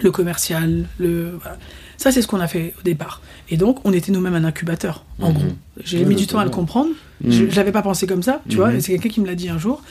Le 0.00 0.10
commercial, 0.10 0.86
le... 0.98 1.38
voilà. 1.40 1.58
Ça, 1.98 2.12
c'est 2.12 2.20
ce 2.22 2.26
qu'on 2.26 2.40
a 2.40 2.48
fait 2.48 2.74
au 2.78 2.82
départ. 2.82 3.20
Et 3.48 3.56
donc, 3.56 3.78
on 3.84 3.92
était 3.92 4.12
nous-mêmes 4.12 4.34
un 4.34 4.44
incubateur, 4.44 5.04
en 5.20 5.28
Mhm. 5.30 5.34
gros. 5.34 5.44
J'ai 5.84 6.04
mis 6.04 6.14
du 6.14 6.26
temps 6.26 6.38
à 6.38 6.44
le 6.44 6.50
comprendre. 6.50 6.90
Mhm. 7.22 7.30
Je 7.32 7.50
Je 7.50 7.56
l'avais 7.56 7.72
pas 7.72 7.82
pensé 7.82 8.06
comme 8.06 8.22
ça, 8.22 8.42
tu 8.48 8.56
vois. 8.56 8.70
Mhm. 8.70 8.76
Et 8.76 8.80
c'est 8.80 8.92
quelqu'un 8.92 9.08
qui 9.08 9.20
me 9.20 9.26
l'a 9.26 9.34
dit 9.34 9.48
un 9.48 9.58
jour. 9.58 9.82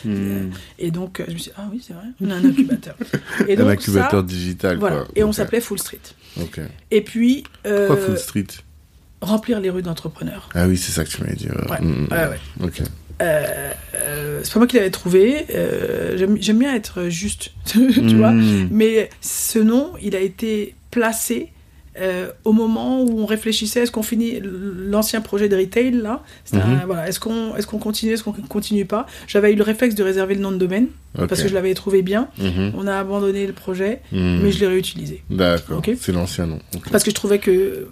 Et 0.80 0.92
donc, 0.92 1.20
euh, 1.20 1.26
je 1.28 1.34
me 1.34 1.38
suis 1.38 1.50
dit, 1.52 1.56
ah 1.58 1.68
oui, 1.72 1.82
c'est 1.86 1.94
vrai, 1.94 2.04
on 2.22 2.30
a 2.30 2.36
un 2.36 2.46
incubateur. 2.46 2.96
Et 3.48 3.58
Un 3.58 3.68
incubateur 3.68 4.22
ça, 4.22 4.26
digital. 4.26 4.78
voilà. 4.78 4.98
Quoi. 4.98 5.08
Et 5.16 5.24
on 5.24 5.32
s'appelait 5.32 5.62
Full 5.62 5.80
Street. 5.80 6.00
Et 6.92 7.02
puis, 7.02 7.44
euh, 7.66 7.88
Pourquoi 7.88 8.06
Full 8.06 8.18
Street? 8.18 8.48
remplir 9.22 9.60
les 9.60 9.72
rues 9.72 9.82
d'entrepreneurs. 9.82 10.50
Ah 10.54 10.68
oui, 10.68 10.78
c'est 10.78 10.92
ça 10.92 11.04
que 11.04 11.10
tu 11.10 11.22
m'avais 11.22 11.36
dit. 11.36 11.48
ouais. 11.48 11.72
Ouais, 11.72 11.82
Mhm. 11.82 12.08
ouais. 12.12 12.70
Euh, 13.22 13.72
euh, 13.96 14.42
c'est 14.44 14.52
pas 14.54 14.60
moi 14.60 14.68
qui 14.68 14.76
l'avais 14.76 14.90
trouvé. 14.92 15.46
euh, 15.56 16.18
J'aime 16.40 16.60
bien 16.60 16.76
être 16.76 17.08
juste, 17.08 17.52
tu 17.66 18.18
vois. 18.18 18.34
Mais 18.70 19.10
ce 19.22 19.58
nom, 19.60 19.94
il 20.04 20.16
a 20.16 20.20
été 20.20 20.76
placé 20.92 21.50
euh, 22.00 22.30
au 22.44 22.52
moment 22.52 23.02
où 23.04 23.20
on 23.22 23.26
réfléchissait, 23.26 23.82
est-ce 23.82 23.92
qu'on 23.92 24.04
finit 24.04 24.40
l'ancien 24.44 25.22
projet 25.22 25.48
de 25.50 25.56
retail 25.56 25.92
là? 25.92 26.24
Un- 26.54 26.58
Mhm. 26.58 26.82
voilà, 26.86 27.08
Est-ce 27.08 27.20
qu'on 27.20 27.56
est 27.56 27.66
qu'on 27.66 27.78
continue, 27.80 28.12
est-ce 28.14 28.24
qu'on 28.24 28.34
continue 28.34 28.86
pas? 28.86 29.06
J'avais 29.28 29.54
eu 29.54 29.56
le 29.56 29.64
réflexe 29.64 29.96
de 29.96 30.04
réserver 30.04 30.36
le 30.36 30.42
nom 30.42 30.52
de 30.52 30.58
domaine 30.58 30.88
parce 31.14 31.42
que 31.42 31.48
je 31.48 31.54
l'avais 31.54 31.74
trouvé 31.74 32.02
bien. 32.02 32.28
Mhm. 32.38 32.74
On 32.76 32.88
a 32.88 32.98
abandonné 32.98 33.48
le 33.48 33.54
projet, 33.54 34.02
Mhm. 34.12 34.40
mais 34.44 34.52
je 34.52 34.60
l'ai 34.60 34.68
réutilisé. 34.68 35.24
D'accord. 35.30 35.82
C'est 36.00 36.12
l'ancien 36.12 36.48
nom. 36.48 36.60
Parce 36.92 37.04
que 37.04 37.12
je 37.12 37.16
trouvais 37.16 37.40
que 37.40 37.52
euh, 37.52 37.90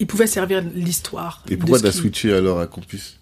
il 0.00 0.06
pouvait 0.06 0.26
servir 0.26 0.62
l'histoire. 0.74 1.44
Et 1.50 1.56
pourquoi 1.56 1.80
t'as 1.80 1.92
switché 1.92 2.32
alors 2.32 2.60
à 2.60 2.66
Campus? 2.66 3.18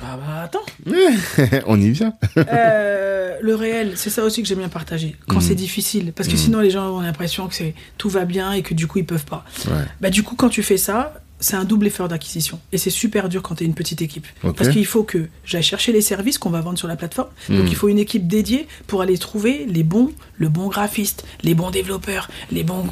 Ah 0.00 0.16
bah 0.16 0.42
attends. 0.44 0.64
On 1.66 1.80
y 1.80 1.90
vient. 1.90 2.14
Euh, 2.36 3.36
le 3.42 3.54
réel, 3.54 3.92
c'est 3.96 4.10
ça 4.10 4.24
aussi 4.24 4.42
que 4.42 4.48
j'aime 4.48 4.58
bien 4.58 4.68
partager. 4.68 5.16
Quand 5.28 5.36
Mhm. 5.36 5.40
c'est 5.42 5.54
difficile, 5.54 6.12
parce 6.12 6.28
que 6.28 6.34
Mhm. 6.34 6.38
sinon 6.40 6.60
les 6.60 6.70
gens 6.70 6.88
ont 6.96 7.00
l'impression 7.00 7.48
que 7.48 7.54
c'est 7.54 7.74
tout 7.98 8.08
va 8.08 8.24
bien 8.24 8.52
et 8.52 8.62
que 8.62 8.74
du 8.74 8.86
coup 8.86 8.98
ils 8.98 9.06
peuvent 9.06 9.24
pas. 9.26 9.44
Ouais. 9.66 9.72
Bah 10.00 10.10
du 10.10 10.22
coup 10.22 10.34
quand 10.36 10.48
tu 10.48 10.62
fais 10.62 10.76
ça, 10.76 11.14
c'est 11.40 11.56
un 11.56 11.64
double 11.64 11.88
effort 11.88 12.06
d'acquisition 12.06 12.60
et 12.70 12.78
c'est 12.78 12.90
super 12.90 13.28
dur 13.28 13.42
quand 13.42 13.56
tu 13.56 13.64
es 13.64 13.66
une 13.66 13.74
petite 13.74 14.00
équipe. 14.00 14.26
Parce 14.56 14.68
qu'il 14.70 14.86
faut 14.86 15.02
que 15.02 15.26
j'aille 15.44 15.62
chercher 15.64 15.90
les 15.92 16.00
services 16.00 16.38
qu'on 16.38 16.50
va 16.50 16.60
vendre 16.60 16.78
sur 16.78 16.86
la 16.86 16.94
plateforme. 16.96 17.30
Donc 17.48 17.62
Mhm. 17.62 17.66
il 17.66 17.74
faut 17.74 17.88
une 17.88 17.98
équipe 17.98 18.28
dédiée 18.28 18.68
pour 18.86 19.02
aller 19.02 19.18
trouver 19.18 19.66
les 19.68 19.82
bons, 19.82 20.12
le 20.38 20.48
bon 20.48 20.68
graphiste, 20.68 21.24
les 21.42 21.54
bons 21.54 21.70
développeurs, 21.70 22.30
les 22.52 22.62
bons 22.62 22.84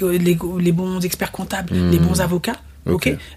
les, 0.00 0.36
les 0.60 1.06
experts 1.06 1.32
comptables, 1.32 1.74
les 1.74 1.98
bons 1.98 2.20
avocats, 2.20 2.60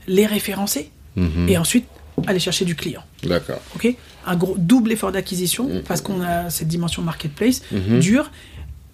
les 0.08 0.26
référencer 0.28 0.92
Mhm. 1.16 1.50
et 1.50 1.58
ensuite 1.58 1.86
aller 2.28 2.40
chercher 2.40 2.66
du 2.66 2.76
client. 2.76 3.04
D'accord. 3.24 3.60
Ok, 3.76 3.94
un 4.28 4.36
gros 4.36 4.56
double 4.58 4.92
effort 4.92 5.12
d'acquisition 5.12 5.68
Mhm. 5.68 5.82
parce 5.88 6.02
qu'on 6.02 6.22
a 6.22 6.50
cette 6.50 6.68
dimension 6.68 7.02
marketplace 7.02 7.62
Mhm. 7.72 8.00
dure 8.00 8.32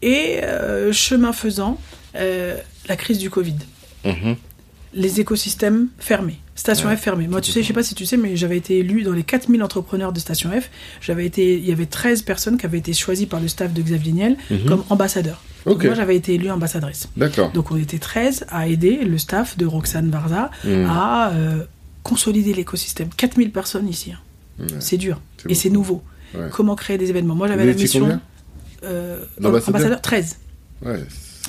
et 0.02 0.39
euh, 0.44 0.91
chemin 0.91 1.34
faisant 1.34 1.80
euh, 2.15 2.57
la 2.88 2.95
crise 2.95 3.18
du 3.19 3.30
Covid, 3.30 3.56
Mhm. 4.06 4.35
les 4.94 5.19
écosystèmes 5.19 5.88
fermés, 5.99 6.39
Station 6.56 6.89
Ouais. 6.89 6.98
F 6.98 7.02
fermée. 7.02 7.27
Moi, 7.27 7.41
tu 7.41 7.52
sais, 7.52 7.61
je 7.61 7.68
sais 7.68 7.73
pas 7.73 7.84
si 7.84 7.94
tu 7.94 8.06
sais, 8.07 8.18
mais 8.18 8.35
j'avais 8.35 8.57
été 8.57 8.80
élu 8.80 9.03
dans 9.03 9.11
les 9.11 9.22
4000 9.23 9.61
entrepreneurs 9.61 10.11
de 10.11 10.19
Station 10.19 10.49
F. 10.49 10.72
J'avais 11.02 11.26
été, 11.26 11.56
il 11.57 11.65
y 11.68 11.72
avait 11.72 11.85
13 11.85 12.23
personnes 12.23 12.57
qui 12.57 12.65
avaient 12.65 12.80
été 12.80 12.94
choisies 12.94 13.27
par 13.27 13.39
le 13.39 13.48
staff 13.48 13.73
de 13.73 13.81
Xavier 13.84 14.14
Niel 14.14 14.38
Mhm. 14.49 14.65
comme 14.65 14.84
ambassadeurs. 14.89 15.44
Donc 15.65 15.76
Ok. 15.76 15.85
Moi, 15.85 15.94
j'avais 15.94 16.15
été 16.15 16.34
élue 16.34 16.49
ambassadrice. 16.49 17.10
D'accord. 17.18 17.52
Donc, 17.52 17.69
on 17.72 17.77
était 17.77 17.99
13 17.99 18.45
à 18.49 18.68
aider 18.68 18.98
le 19.03 19.18
staff 19.19 19.57
de 19.57 19.65
Roxane 19.68 20.10
Varza 20.10 20.49
Mhm. 20.64 20.85
à 20.89 21.31
euh, 21.34 21.64
consolider 22.07 22.53
l'écosystème. 22.53 23.09
4000 23.15 23.51
personnes 23.51 23.88
ici. 23.88 24.11
hein. 24.11 24.19
Ouais. 24.59 24.67
C'est 24.79 24.97
dur. 24.97 25.19
Et 25.49 25.53
c'est 25.55 25.69
nouveau. 25.69 26.01
Ouais. 26.34 26.47
Comment 26.51 26.75
créer 26.75 26.97
des 26.97 27.09
événements? 27.09 27.35
Moi, 27.35 27.47
j'avais 27.47 27.65
la 27.65 27.73
mission. 27.73 28.19
euh, 28.84 29.23
ambassadeur 29.43 30.01
13. 30.01 30.38
Ouais. 30.85 30.99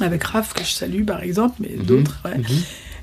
Avec 0.01 0.23
Raph, 0.25 0.53
que 0.55 0.63
je 0.63 0.71
salue 0.71 1.05
par 1.05 1.23
exemple, 1.23 1.57
mais 1.61 1.75
Mhm. 1.77 1.85
d'autres. 1.85 2.21
ouais. 2.25 2.39
Mhm. 2.39 2.45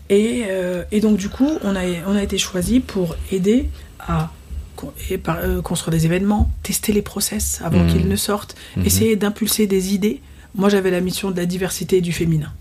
Et, 0.09 0.43
euh, 0.47 0.83
et 0.91 0.99
donc, 1.01 1.17
du 1.17 1.29
coup, 1.29 1.49
on 1.63 1.75
a, 1.75 1.81
on 2.07 2.15
a 2.15 2.23
été 2.23 2.37
choisi 2.37 2.79
pour 2.79 3.15
aider 3.31 3.69
à 3.99 4.31
con- 4.75 4.93
et 5.09 5.17
par- 5.17 5.39
euh, 5.39 5.61
construire 5.61 5.91
des 5.97 6.05
événements, 6.05 6.51
tester 6.63 6.93
les 6.93 7.01
process 7.01 7.59
avant 7.63 7.83
Mhm. 7.83 7.91
qu'ils 7.91 8.07
ne 8.07 8.15
sortent, 8.15 8.55
essayer 8.85 9.15
d'impulser 9.15 9.65
des 9.67 9.93
idées. 9.93 10.21
Moi, 10.53 10.69
j'avais 10.69 10.91
la 10.91 11.01
mission 11.01 11.31
de 11.31 11.37
la 11.37 11.45
diversité 11.45 11.97
et 11.97 12.01
du 12.01 12.13
féminin, 12.13 12.51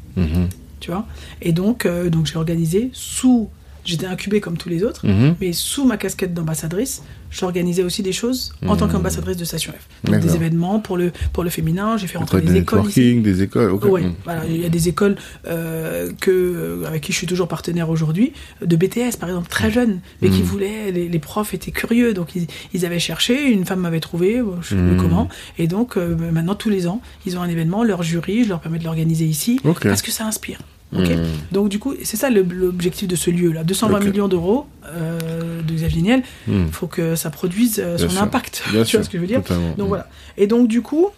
tu 0.80 0.90
vois? 0.90 1.06
Et 1.42 1.52
donc, 1.52 1.86
donc 2.10 2.26
j'ai 2.26 2.36
organisé 2.36 2.90
sous. 2.92 3.48
J'étais 3.84 4.06
incubée 4.06 4.40
comme 4.40 4.56
tous 4.56 4.68
les 4.68 4.82
autres, 4.82 5.06
Mhm. 5.06 5.34
mais 5.40 5.52
sous 5.52 5.84
ma 5.84 5.96
casquette 5.96 6.32
d'ambassadrice, 6.32 7.02
j'organisais 7.30 7.82
aussi 7.82 8.02
des 8.02 8.12
choses 8.12 8.54
en 8.66 8.76
tant 8.76 8.86
Mhm. 8.86 8.92
qu'ambassadrice 8.92 9.36
de 9.36 9.44
Station 9.44 9.72
F. 9.72 9.88
Donc 10.10 10.20
des 10.20 10.34
événements 10.36 10.78
pour 10.80 10.96
le, 10.96 11.12
pour 11.32 11.42
le 11.44 11.50
féminin, 11.50 11.96
j'ai 11.96 12.06
fait 12.06 12.16
rentrer 12.18 12.40
des 12.40 12.56
écoles 12.56 12.88
ici. 12.88 13.20
des 13.20 13.42
écoles. 13.42 13.72
Ouais, 13.72 14.02
Mhm. 14.02 14.14
voilà, 14.24 14.46
il 14.46 14.60
y 14.60 14.64
a 14.64 14.68
des 14.68 14.88
écoles 14.88 15.16
euh, 15.46 16.10
que, 16.20 16.30
euh, 16.30 16.86
avec 16.86 17.02
qui 17.02 17.12
je 17.12 17.18
suis 17.18 17.26
toujours 17.26 17.48
partenaire 17.48 17.90
aujourd'hui, 17.90 18.32
de 18.64 18.76
BTS 18.76 19.16
par 19.18 19.28
exemple, 19.28 19.48
très 19.48 19.70
jeunes, 19.70 20.00
mais 20.22 20.30
qui 20.30 20.42
voulaient, 20.42 20.90
les, 20.92 21.08
les 21.08 21.18
profs 21.18 21.52
étaient 21.54 21.70
curieux, 21.72 22.14
donc 22.14 22.34
ils, 22.36 22.46
ils 22.72 22.86
avaient 22.86 22.98
cherché, 22.98 23.50
une 23.50 23.64
femme 23.66 23.80
m'avait 23.80 24.00
trouvé, 24.00 24.40
je 24.62 24.68
sais 24.70 24.74
plus 24.76 24.96
comment, 24.96 25.28
et 25.58 25.66
donc 25.66 25.96
euh, 25.96 26.16
maintenant 26.32 26.54
tous 26.54 26.70
les 26.70 26.86
ans, 26.86 27.00
ils 27.26 27.36
ont 27.36 27.42
un 27.42 27.48
événement, 27.48 27.84
leur 27.84 28.02
jury, 28.02 28.44
je 28.44 28.48
leur 28.48 28.60
permets 28.60 28.78
de 28.78 28.84
l'organiser 28.84 29.24
ici, 29.26 29.60
Ok. 29.64 29.82
parce 29.82 30.02
que 30.02 30.10
ça 30.10 30.24
inspire. 30.24 30.58
Mhm. 30.92 31.24
Donc 31.50 31.68
du 31.68 31.78
coup, 31.80 31.94
c'est 32.04 32.16
ça 32.16 32.30
l'objectif 32.30 33.08
de 33.08 33.16
ce 33.16 33.30
lieu-là, 33.30 33.64
220 33.64 33.98
Ok. 33.98 34.04
millions 34.04 34.28
d'euros 34.28 34.66
euh, 34.86 35.60
de 35.62 35.74
Xavier 35.74 36.02
Niel, 36.02 36.22
Mhm. 36.46 36.64
il 36.68 36.72
faut 36.72 36.86
que 36.86 37.16
ça 37.16 37.30
produise 37.30 37.80
euh, 37.84 37.98
son 37.98 38.08
sûr. 38.10 38.22
impact, 38.22 38.62
Bien 38.72 38.82
tu 38.84 38.90
sûr. 38.90 38.98
vois 39.00 39.04
ce 39.04 39.10
que 39.10 39.18
je 39.18 39.20
veux 39.22 39.26
dire 39.26 39.42
Totalement. 39.42 39.70
donc 39.70 39.78
Mhm. 39.80 39.86
voilà. 39.88 40.08
Et 40.36 40.46
donc 40.46 40.68
du 40.68 40.82
coup, 40.82 41.08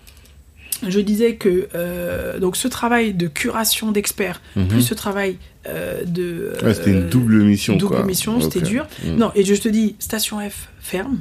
je 0.87 1.01
disais 1.01 1.35
que 1.37 1.69
euh, 1.75 2.39
donc 2.39 2.57
ce 2.57 2.69
travail 2.69 3.13
de 3.15 3.27
curation 3.29 3.93
d'experts, 3.93 4.41
Mhm. 4.57 4.69
plus 4.69 4.83
ce 4.83 4.95
travail 4.95 5.37
euh, 5.69 6.05
de 6.07 6.53
Ouais, 6.63 6.73
c'était 6.75 6.93
une 6.93 7.09
double 7.09 7.43
mission. 7.43 7.77
double 7.77 7.97
quoi. 7.97 8.05
mission, 8.05 8.41
c'était 8.41 8.61
dur. 8.61 8.87
Non, 9.05 9.31
et 9.35 9.45
je 9.45 9.55
te 9.57 9.69
dis, 9.69 9.97
Station 9.99 10.39
F 10.49 10.69
ferme. 10.81 11.19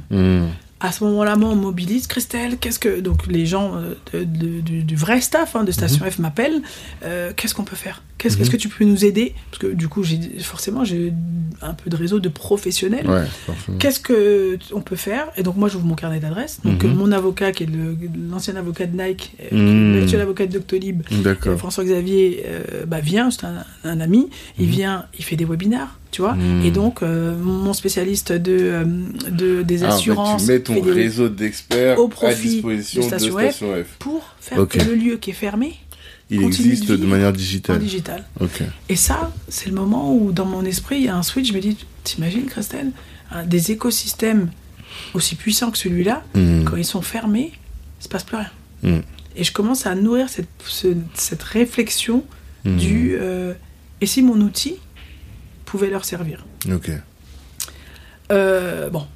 Mhm. 0.80 0.88
À 0.88 0.92
ce 0.92 1.04
moment-là, 1.04 1.36
moi, 1.36 1.50
on 1.50 1.56
mobilise. 1.56 2.06
Christelle, 2.06 2.58
qu'est-ce 2.58 2.78
que 2.78 3.00
donc 3.00 3.26
les 3.26 3.46
gens 3.46 3.76
euh, 3.76 3.94
de- 4.12 4.60
de- 4.60 4.82
du, 4.82 4.94
vrai 4.96 5.20
staff 5.20 5.56
hein, 5.56 5.64
de 5.64 5.72
Station 5.72 6.04
F 6.08 6.18
m'appellent. 6.18 6.60
Euh, 7.02 7.32
qu'est-ce 7.34 7.54
qu'on 7.54 7.64
peut 7.64 7.76
faire? 7.76 8.02
Qu'est-ce 8.18 8.36
Mhm. 8.36 8.42
est-ce 8.42 8.50
que 8.50 8.56
tu 8.56 8.68
peux 8.68 8.84
nous 8.84 9.04
aider? 9.04 9.34
Parce 9.50 9.58
que 9.62 9.66
du 9.68 9.88
coup, 9.88 10.02
j'ai 10.02 10.18
forcément 10.40 10.84
j'ai 10.84 11.12
un 11.62 11.72
peu 11.74 11.88
de 11.90 11.96
réseau 11.96 12.20
de 12.20 12.28
professionnels. 12.28 13.08
Ouais. 13.08 13.24
Qu'est-ce 13.78 14.00
que 14.00 14.58
on 14.72 14.80
peut 14.82 14.96
faire? 14.96 15.28
Et 15.36 15.42
donc 15.42 15.56
moi 15.56 15.68
j'ouvre 15.68 15.84
mon 15.86 15.94
carnet 15.94 16.20
d'adresses. 16.20 16.60
Donc 16.64 16.82
Mhm. 16.84 16.90
euh, 16.90 16.94
mon 16.94 17.12
avocat 17.12 17.52
qui 17.52 17.64
est 17.64 17.68
l'ancien 18.30 18.56
avocat 18.56 18.86
de 18.86 18.96
Nike, 19.02 19.32
euh, 19.40 19.48
qui 19.50 19.54
est 19.56 19.58
Mhm. 19.58 19.98
l'actuel 19.98 20.20
avocat 20.20 20.46
de 20.46 20.52
Doctolib. 20.52 21.02
François 21.58 21.84
Xavier 21.84 22.44
bah, 22.86 23.00
vient, 23.00 23.30
c'est 23.30 23.44
un, 23.44 23.64
un 23.84 24.00
ami. 24.00 24.28
Il 24.58 24.66
Mhm. 24.66 24.70
vient, 24.72 25.06
il 25.18 25.24
fait 25.24 25.36
des 25.36 25.44
webinaires, 25.46 25.98
tu 26.16 26.22
vois. 26.22 26.34
Et 26.64 26.70
donc 26.70 27.02
euh, 27.02 27.36
mon 27.38 27.74
spécialiste 27.74 28.32
de, 28.32 28.56
euh, 28.58 28.84
de 29.30 29.62
des 29.62 29.82
Ah, 29.84 29.88
en 29.88 29.90
fait, 29.90 29.94
assurances 29.96 30.44
tu 30.46 30.50
mets 30.50 30.60
ton 30.60 30.80
des- 30.80 30.90
réseau 30.92 31.28
d'experts 31.28 31.98
au 31.98 32.06
à 32.06 32.08
profit 32.08 32.48
disposition 32.48 33.02
de 33.02 33.04
de 33.06 33.10
Station 33.18 33.38
Station, 33.38 33.66
F. 33.74 33.86
F. 33.86 33.96
pour 33.98 34.34
faire 34.40 34.66
que 34.66 34.78
le 34.78 34.94
lieu 34.94 35.16
qui 35.18 35.30
est 35.30 35.34
fermé 35.34 35.74
Il 36.30 36.42
existe 36.42 36.90
de 36.90 37.04
manière 37.06 37.28
en 37.28 37.32
digitale. 37.32 37.78
digital. 37.80 38.24
Et 38.88 38.96
ça, 38.96 39.30
c'est 39.48 39.68
le 39.68 39.74
moment 39.74 40.14
où 40.16 40.32
dans 40.32 40.46
mon 40.46 40.64
esprit, 40.64 40.96
il 40.96 41.04
y 41.04 41.08
a 41.08 41.16
un 41.16 41.22
switch. 41.22 41.48
Je 41.48 41.52
me 41.52 41.60
dis, 41.60 41.76
t'imagines, 42.02 42.46
Christelle, 42.46 42.92
hein, 43.30 43.44
des 43.44 43.72
écosystèmes 43.72 44.48
aussi 45.12 45.34
puissants 45.34 45.70
que 45.70 45.76
celui-là, 45.78 46.22
Mhm. 46.34 46.64
quand 46.64 46.76
ils 46.76 46.84
sont 46.84 47.02
fermés, 47.02 47.52
il 48.00 48.04
se 48.04 48.08
passe 48.08 48.24
plus 48.24 48.38
rien. 48.38 48.50
Mhm. 48.82 49.02
Et 49.36 49.44
je 49.44 49.52
commence 49.52 49.84
à 49.86 49.94
nourrir 49.94 50.30
cette, 50.30 50.48
ce- 50.66 50.96
cette 51.12 51.42
réflexion 51.42 52.24
du 52.64 53.16
euh, 53.20 53.52
et 54.00 54.06
si 54.06 54.20
mon 54.22 54.40
outil 54.40 54.74
pouvait 55.66 55.90
leur 55.90 56.04
servir. 56.06 56.46
Ok. 56.72 56.90
Euh, 58.32 58.88
bon, 58.90 59.06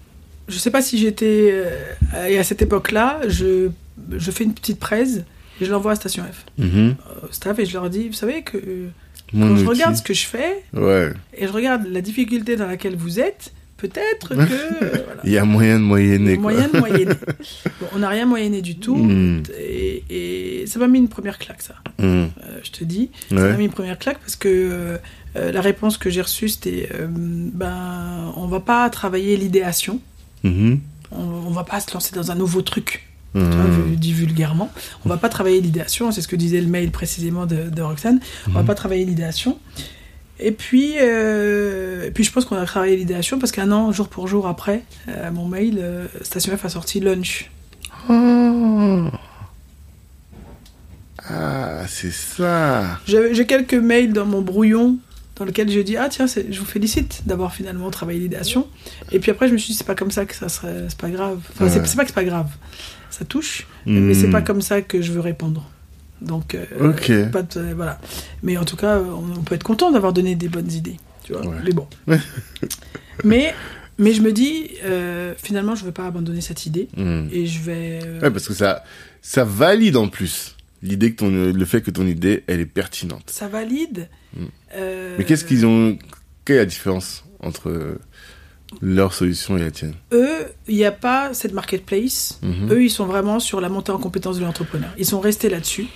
je 0.48 0.56
sais 0.59 0.70
pas 0.70 0.82
si 0.82 0.98
j'étais 0.98 1.51
euh, 1.52 2.27
et 2.28 2.39
à 2.39 2.44
cette 2.44 2.62
époque-là, 2.62 3.20
je, 3.28 3.70
je 4.12 4.31
fais 4.31 4.44
une 4.44 4.55
petite 4.55 4.78
presse 4.78 5.18
et 5.60 5.64
je 5.64 5.70
l'envoie 5.70 5.93
à 5.93 5.97
Station 5.97 6.22
F, 6.24 6.44
Mhm. 6.59 6.94
au 7.28 7.32
staff, 7.32 7.59
et 7.59 7.66
je 7.66 7.72
leur 7.72 7.90
dis, 7.90 8.09
vous 8.09 8.14
savez 8.14 8.43
que 8.43 8.56
euh, 8.56 8.89
quand 9.32 9.56
je 9.56 9.64
regarde 9.66 9.97
ce 9.97 10.02
que 10.02 10.14
je 10.14 10.27
fais 10.27 10.62
Ouais. 10.72 11.10
et 11.36 11.47
je 11.47 11.52
regarde 11.52 11.86
la 11.86 12.01
difficulté 12.01 12.56
dans 12.56 12.66
laquelle 12.66 12.97
vous 12.97 13.18
êtes, 13.20 13.52
peut-être 13.77 14.28
que 14.35 14.40
euh, 14.85 15.02
voilà. 15.06 15.20
Il 15.24 15.31
y 15.32 15.39
a 15.39 15.44
moyen 15.44 15.78
de 15.78 15.85
moyenner. 15.85 16.35
quoi. 16.36 16.52
Moyen 16.52 16.68
de 16.68 16.78
moyenner. 16.78 17.14
Bon, 17.81 17.86
on 17.94 17.98
n'a 17.98 18.09
rien 18.10 18.27
moyenné 18.27 18.60
du 18.62 18.77
tout. 18.78 18.97
Mm. 18.97 19.43
Et, 19.59 20.05
et 20.62 20.66
ça 20.66 20.78
m'a 20.78 20.86
mis 20.89 20.98
une 20.98 21.09
première 21.09 21.39
claque, 21.39 21.62
ça. 21.62 21.74
Euh, 22.01 22.27
je 22.62 22.70
te 22.70 22.85
dis. 22.85 23.10
Ça 23.31 23.35
m'a 23.35 23.52
mis 23.56 23.64
une 23.66 23.70
première 23.72 23.98
claque 23.98 24.18
parce 24.20 24.36
que 24.36 24.98
euh, 25.36 25.52
la 25.52 25.61
réponse 25.61 25.97
que 25.98 26.11
j'ai 26.11 26.23
reçue, 26.23 26.48
c'était 26.48 26.89
euh, 26.94 27.07
ben, 27.09 28.32
on 28.36 28.47
va 28.47 28.61
pas 28.61 28.89
travailler 28.90 29.36
l'idéation. 29.36 30.01
Mhm. 30.44 30.81
On, 31.12 31.23
on 31.23 31.51
va 31.51 31.65
pas 31.65 31.81
se 31.81 31.93
lancer 31.93 32.15
dans 32.15 32.31
un 32.31 32.35
nouveau 32.35 32.62
truc. 32.62 33.07
Tu 33.32 33.40
vois, 33.40 33.66
je 33.90 33.94
dis 33.94 34.12
vulgairement. 34.12 34.70
On 35.05 35.09
va 35.09 35.16
pas 35.16 35.28
travailler 35.28 35.61
l'idéation. 35.61 36.11
C'est 36.11 36.20
ce 36.20 36.27
que 36.27 36.35
disait 36.35 36.61
le 36.61 36.66
mail 36.66 36.90
précisément 36.90 37.47
de, 37.47 37.69
de 37.70 37.81
Roxane. 37.82 38.19
On 38.48 38.51
va 38.52 38.61
Mhm. 38.62 38.66
pas 38.66 38.74
travailler 38.74 39.05
l'idéation. 39.05 39.59
Et 40.40 40.51
puis, 40.52 40.94
euh, 41.01 42.07
et 42.07 42.11
puis 42.11 42.24
je 42.24 42.32
pense 42.32 42.44
qu'on 42.44 42.57
a 42.57 42.65
travaillé 42.65 42.97
l'idéation 42.97 43.39
parce 43.39 43.52
qu'un 43.52 43.70
an, 43.70 43.93
jour 43.93 44.09
pour 44.09 44.27
jour 44.27 44.48
après 44.48 44.82
euh, 45.09 45.31
mon 45.31 45.47
mail, 45.47 45.81
Station 46.23 46.57
F 46.57 46.65
a 46.65 46.69
sorti 46.70 46.98
Lunch. 46.98 47.51
Oh. 48.09 49.09
Ah, 51.28 51.82
c'est 51.86 52.11
ça. 52.12 52.98
J'ai 53.07 53.47
quelques 53.47 53.74
mails 53.74 54.12
dans 54.12 54.27
mon 54.27 54.40
brouillon 54.43 54.97
dans 55.40 55.46
lequel 55.46 55.70
je 55.70 55.80
dis 55.80 55.96
ah 55.96 56.08
tiens 56.10 56.26
je 56.26 56.58
vous 56.60 56.66
félicite 56.66 57.22
d'avoir 57.26 57.52
finalement 57.54 57.90
travaillé 57.90 58.20
l'idéation 58.20 58.68
et 59.10 59.18
puis 59.18 59.30
après 59.30 59.48
je 59.48 59.54
me 59.54 59.58
suis 59.58 59.72
dit 59.72 59.74
c'est 59.78 59.86
pas 59.86 59.94
comme 59.94 60.10
ça 60.10 60.26
que 60.26 60.34
ça 60.34 60.48
serait 60.50 60.84
c'est 60.88 60.98
pas 60.98 61.08
grave 61.10 61.38
enfin, 61.50 61.68
c'est- 61.68 61.80
Ouais. 61.80 61.86
c'est 61.86 61.96
pas 61.96 62.02
que 62.04 62.08
c'est 62.10 62.14
pas 62.14 62.24
grave 62.24 62.50
ça 63.10 63.24
touche 63.24 63.66
mais 63.86 64.12
c'est 64.14 64.28
pas 64.30 64.42
comme 64.42 64.60
ça 64.60 64.82
que 64.82 65.00
je 65.00 65.10
veux 65.12 65.20
répondre 65.20 65.68
donc 66.20 66.54
euh, 66.54 67.26
pas 67.30 67.42
de- 67.42 67.72
voilà 67.74 67.98
mais 68.42 68.58
en 68.58 68.64
tout 68.66 68.76
cas 68.76 68.98
on, 69.00 69.38
on 69.38 69.42
peut 69.42 69.54
être 69.54 69.64
content 69.64 69.90
d'avoir 69.90 70.12
donné 70.12 70.34
des 70.34 70.48
bonnes 70.48 70.70
idées 70.70 70.98
tu 71.24 71.32
vois 71.32 71.46
Ouais. 71.46 71.56
mais 71.64 71.72
bon 71.72 71.86
mais 73.24 73.54
mais 73.98 74.12
je 74.12 74.22
me 74.22 74.32
dis 74.32 74.70
euh, 74.84 75.34
finalement 75.42 75.74
je 75.74 75.84
veux 75.84 75.92
pas 75.92 76.06
abandonner 76.06 76.40
cette 76.40 76.66
idée 76.66 76.88
Mhm. 76.96 77.28
et 77.32 77.46
je 77.46 77.60
vais 77.60 78.00
euh, 78.04 78.20
Ouais, 78.20 78.30
parce 78.30 78.46
que 78.48 78.54
ça, 78.54 78.84
ça 79.22 79.44
valide 79.44 79.96
en 79.96 80.08
plus. 80.08 80.56
l'idée 80.82 81.12
que 81.12 81.16
ton, 81.16 81.28
le 81.30 81.64
fait 81.66 81.82
que 81.82 81.90
ton 81.90 82.06
idée, 82.06 82.42
elle 82.46 82.60
est 82.60 82.64
pertinente. 82.66 83.24
Ça 83.30 83.48
valide. 83.48 84.08
Euh, 84.38 84.44
Mais 84.76 85.24
qu'est-ce 85.24 85.44
qu'ils 85.44 85.66
ont, 85.66 85.98
quelle 86.44 86.56
est 86.56 86.60
la 86.60 86.66
différence 86.66 87.24
entre 87.40 87.98
leur 88.80 89.12
solution 89.12 89.56
et 89.56 89.60
la 89.60 89.70
tienne? 89.70 89.94
Eux, 90.12 90.47
il 90.68 90.76
n'y 90.76 90.84
a 90.84 90.92
pas 90.92 91.34
cette 91.34 91.52
marketplace. 91.52 92.38
Mhm. 92.42 92.72
Eux, 92.72 92.84
ils 92.84 92.90
sont 92.90 93.06
vraiment 93.06 93.40
sur 93.40 93.60
la 93.60 93.68
montée 93.68 93.92
en 93.92 93.98
compétence 93.98 94.38
de 94.38 94.44
l'entrepreneur. 94.44 94.90
Ils 94.98 95.06
sont 95.06 95.20
restés 95.20 95.48
là-dessus. 95.48 95.86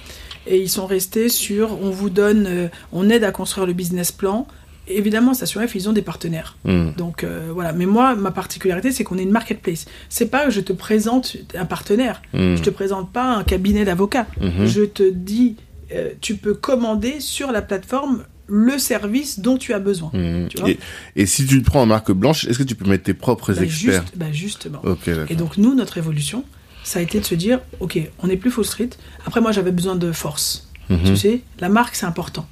Et 0.47 0.59
ils 0.59 0.69
sont 0.69 0.87
restés 0.87 1.29
sur, 1.29 1.81
on 1.83 1.91
vous 1.91 2.11
donne, 2.11 2.47
euh, 2.47 2.69
on 2.93 3.09
aide 3.09 3.25
à 3.25 3.33
construire 3.33 3.67
le 3.67 3.73
business 3.73 4.13
plan. 4.13 4.47
Évidemment, 4.87 5.33
Station 5.33 5.67
F, 5.67 5.75
ils 5.75 5.89
ont 5.89 5.95
des 5.95 6.03
partenaires. 6.03 6.59
Hmm. 6.65 6.91
Donc 6.99 7.25
euh, 7.25 7.49
voilà. 7.51 7.73
Mais 7.73 7.87
moi, 7.87 8.15
ma 8.15 8.31
particularité, 8.31 8.93
c'est 8.93 9.05
qu'on 9.05 9.17
est 9.17 9.23
une 9.23 9.31
marketplace. 9.31 9.87
C'est 10.11 10.31
pas 10.31 10.45
que 10.45 10.51
je 10.51 10.61
te 10.61 10.75
présente 10.75 11.37
un 11.55 11.65
partenaire. 11.65 12.21
Hmm. 12.35 12.57
Je 12.57 12.63
te 12.63 12.69
présente 12.69 13.11
pas 13.11 13.37
un 13.37 13.45
cabinet 13.45 13.87
d'avocats. 13.87 14.27
Mhm. 14.39 14.67
Je 14.67 14.83
te 14.83 15.09
dis, 15.09 15.57
euh, 15.93 16.11
tu 16.21 16.37
peux 16.37 16.53
commander 16.53 17.21
sur 17.21 17.51
la 17.51 17.63
plateforme 17.63 18.25
le 18.47 18.79
service 18.79 19.41
dont 19.41 19.57
tu 19.57 19.73
as 19.73 19.79
besoin. 19.79 20.11
Tu 20.49 20.59
vois 20.59 20.69
Et, 20.71 20.79
et 21.17 21.27
si 21.27 21.47
tu 21.47 21.57
le 21.57 21.63
prends 21.63 21.83
en 21.83 21.87
marque 21.87 22.13
blanche, 22.13 22.47
est-ce 22.47 22.59
que 22.59 22.63
tu 22.65 22.75
peux 22.75 22.89
mettre 22.89 23.05
tes 23.05 23.15
propres 23.15 23.53
Bah, 23.55 23.63
experts 23.63 24.03
juste- 24.03 24.17
bah, 24.17 24.27
justement. 24.33 24.81
Ok, 24.85 25.07
d'accord. 25.07 25.27
Et 25.31 25.35
donc 25.35 25.57
nous, 25.57 25.75
notre 25.75 25.97
évolution, 25.99 26.45
ça 26.83 26.99
a 26.99 27.03
été 27.03 27.19
de 27.21 27.25
se 27.25 27.35
dire, 27.35 27.61
ok, 27.81 27.99
on 28.19 28.27
n'est 28.27 28.37
plus 28.37 28.51
full 28.51 28.65
street. 28.65 28.91
Après, 29.27 29.41
moi, 29.41 29.53
j'avais 29.53 29.73
besoin 29.73 29.97
de 29.97 30.13
force. 30.13 30.69
Mhm. 30.91 30.99
Tu 31.05 31.17
sais, 31.17 31.41
la 31.61 31.71
marque, 31.71 31.95
c'est 31.95 32.05
important. 32.05 32.47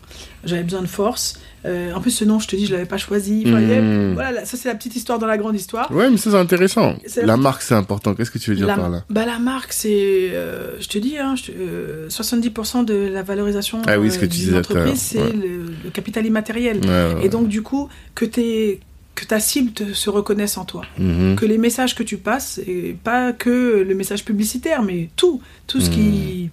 J'avais 0.44 0.62
besoin 0.62 0.80
de 0.80 0.86
force. 0.86 1.38
Euh, 1.64 1.92
en 1.94 2.00
plus, 2.00 2.10
ce 2.10 2.24
nom, 2.24 2.38
je 2.40 2.48
te 2.48 2.56
dis, 2.56 2.66
je 2.66 2.72
l'avais 2.72 2.86
pas 2.86 2.96
choisi. 2.98 3.44
Enfin, 3.46 3.60
Mhm. 3.60 4.14
Voilà, 4.14 4.32
là, 4.32 4.44
ça 4.44 4.56
c'est 4.56 4.68
la 4.68 4.74
petite 4.74 4.96
histoire 4.96 5.18
dans 5.18 5.26
la 5.26 5.38
grande 5.38 5.54
histoire. 5.56 5.90
Ouais, 5.92 6.10
mais 6.10 6.16
ça 6.16 6.30
c'est 6.30 6.36
intéressant. 6.36 6.96
La 7.22 7.36
marque 7.36 7.62
c'est 7.62 7.74
important. 7.74 8.14
Qu'est-ce 8.14 8.30
que 8.30 8.38
tu 8.38 8.50
veux 8.50 8.56
dire 8.56 8.66
la, 8.66 8.76
par 8.76 8.90
là 8.90 9.04
bah, 9.10 9.24
la 9.26 9.38
marque, 9.38 9.72
c'est, 9.72 10.30
euh, 10.32 10.80
je 10.80 10.88
te 10.88 10.98
dis, 10.98 11.18
hein, 11.18 11.34
je 11.36 11.44
te- 11.44 11.52
euh, 11.56 12.08
70% 12.08 12.82
de 12.84 12.94
la 12.94 13.22
valorisation 13.22 13.80
Ah 13.86 13.98
oui, 13.98 14.10
ce 14.10 14.18
que 14.18 14.24
euh, 14.24 14.28
tu 14.28 14.38
d'une 14.38 14.56
entreprise, 14.56 15.00
c'est 15.00 15.18
ouais. 15.22 15.32
le, 15.32 15.72
le 15.84 15.90
capital 15.92 16.26
immatériel. 16.26 16.78
Ouais, 16.82 16.88
ouais, 17.14 17.26
Et 17.26 17.28
donc, 17.28 17.48
du 17.48 17.62
coup, 17.62 17.88
que, 18.14 18.24
t'es- 18.24 18.80
que 19.14 19.24
ta 19.24 19.38
cible 19.40 19.72
te- 19.72 19.92
se 19.92 20.10
reconnaisse 20.10 20.56
en 20.58 20.64
toi. 20.64 20.82
Mhm. 20.98 21.36
que 21.36 21.44
les 21.46 21.58
messages 21.58 21.94
que 21.94 22.02
tu 22.02 22.16
passes, 22.16 22.58
et 22.66 22.96
pas 23.04 23.32
que 23.32 23.84
le 23.86 23.94
message 23.94 24.24
publicitaire, 24.24 24.82
mais 24.82 25.10
tout, 25.16 25.40
tout 25.66 25.80
ce 25.80 25.90
qui, 25.90 26.50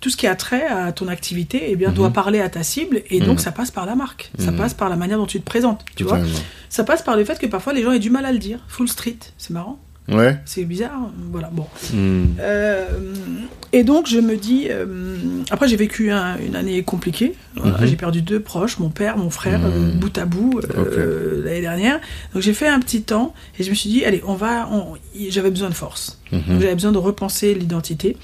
tout 0.00 0.10
ce 0.10 0.16
qui 0.16 0.26
a 0.26 0.34
trait 0.36 0.64
à 0.66 0.92
ton 0.92 1.08
activité, 1.08 1.66
eh 1.68 1.76
bien, 1.76 1.88
Mhm. 1.88 1.94
doit 1.94 2.10
parler 2.10 2.40
à 2.40 2.48
ta 2.48 2.62
cible, 2.62 3.02
et 3.10 3.18
donc 3.20 3.38
Mhm. 3.38 3.44
ça 3.44 3.52
passe 3.52 3.70
par 3.70 3.84
la 3.86 3.94
marque, 3.96 4.30
ça 4.38 4.50
Mhm. 4.52 4.56
passe 4.58 4.74
par 4.74 4.88
la 4.88 4.96
manière 4.96 5.18
dont 5.18 5.26
tu 5.26 5.40
te 5.40 5.44
présentes, 5.44 5.84
tu 5.96 6.04
vois. 6.04 6.20
Ça 6.68 6.84
passe 6.84 7.02
par 7.02 7.16
le 7.16 7.24
fait 7.24 7.38
que 7.38 7.46
parfois 7.46 7.72
les 7.72 7.82
gens 7.82 7.92
aient 7.92 7.98
du 7.98 8.10
mal 8.10 8.24
à 8.24 8.32
le 8.32 8.38
dire. 8.38 8.60
Full 8.68 8.88
street, 8.88 9.16
c'est 9.38 9.50
marrant, 9.50 9.78
Ouais. 10.08 10.38
c'est 10.44 10.64
bizarre, 10.64 11.10
voilà, 11.32 11.50
bon. 11.52 11.66
Euh, 12.40 12.86
et 13.72 13.84
donc 13.84 14.06
je 14.06 14.18
me 14.20 14.36
dis, 14.36 14.66
euh, 14.70 14.86
après 15.50 15.68
j'ai 15.68 15.76
vécu 15.76 16.10
un- 16.10 16.38
une 16.38 16.56
année 16.56 16.82
compliquée. 16.82 17.34
Voilà, 17.56 17.78
Mhm. 17.80 17.86
J'ai 17.86 17.96
perdu 17.96 18.22
deux 18.22 18.40
proches, 18.40 18.78
mon 18.78 18.88
père, 18.90 19.16
mon 19.18 19.30
frère, 19.30 19.58
Mhm. 19.58 19.66
euh, 19.74 19.92
bout 19.94 20.16
à 20.16 20.24
bout 20.24 20.60
l'année 21.44 21.60
dernière. 21.60 22.00
Donc 22.32 22.42
j'ai 22.42 22.52
fait 22.54 22.68
un 22.68 22.80
petit 22.80 23.02
temps 23.02 23.34
et 23.58 23.62
je 23.64 23.70
me 23.70 23.74
suis 23.74 23.90
dit, 23.90 24.04
allez, 24.04 24.22
on 24.26 24.34
va, 24.34 24.68
j'avais 25.28 25.50
besoin 25.50 25.68
de 25.70 25.74
force. 25.74 26.20
Mhm. 26.32 26.38
Donc, 26.48 26.60
J'avais 26.60 26.74
besoin 26.74 26.92
de 26.92 26.98
repenser 26.98 27.54
l'identité 27.54 28.16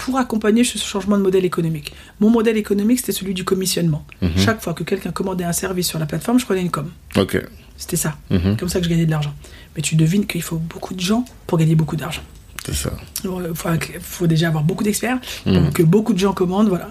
pour 0.00 0.16
accompagner 0.16 0.64
ce 0.64 0.78
changement 0.78 1.18
de 1.18 1.22
modèle 1.22 1.44
économique. 1.44 1.92
Mon 2.20 2.30
modèle 2.30 2.56
économique, 2.56 3.00
c'était 3.00 3.12
celui 3.12 3.34
du 3.34 3.44
commissionnement. 3.44 4.04
Mhm. 4.22 4.30
Chaque 4.36 4.62
fois 4.62 4.72
que 4.72 4.82
quelqu'un 4.82 5.10
commandait 5.10 5.44
un 5.44 5.52
service 5.52 5.86
sur 5.88 5.98
la 5.98 6.06
plateforme, 6.06 6.38
je 6.40 6.46
prenais 6.46 6.62
une 6.62 6.70
com. 6.70 6.88
Ok. 7.16 7.36
C'était 7.76 7.96
ça. 7.96 8.16
Mhm. 8.30 8.56
Comme 8.56 8.68
ça 8.70 8.78
que 8.78 8.86
je 8.86 8.90
gagnais 8.90 9.04
de 9.04 9.10
l'argent. 9.10 9.34
Mais 9.76 9.82
tu 9.82 9.96
devines 9.96 10.26
qu'il 10.26 10.40
faut 10.42 10.56
beaucoup 10.56 10.94
de 10.94 11.00
gens 11.00 11.26
pour 11.46 11.58
gagner 11.58 11.74
beaucoup 11.74 11.96
d'argent. 11.96 12.22
C'est 12.64 12.74
ça. 12.74 12.92
Il 13.24 13.30
faut, 13.54 13.68
faut 14.00 14.26
déjà 14.26 14.48
avoir 14.48 14.64
beaucoup 14.64 14.84
d'experts, 14.84 15.18
Mhm. 15.44 15.70
que 15.72 15.82
beaucoup 15.82 16.14
de 16.14 16.18
gens 16.18 16.32
commandent, 16.32 16.68
voilà, 16.68 16.90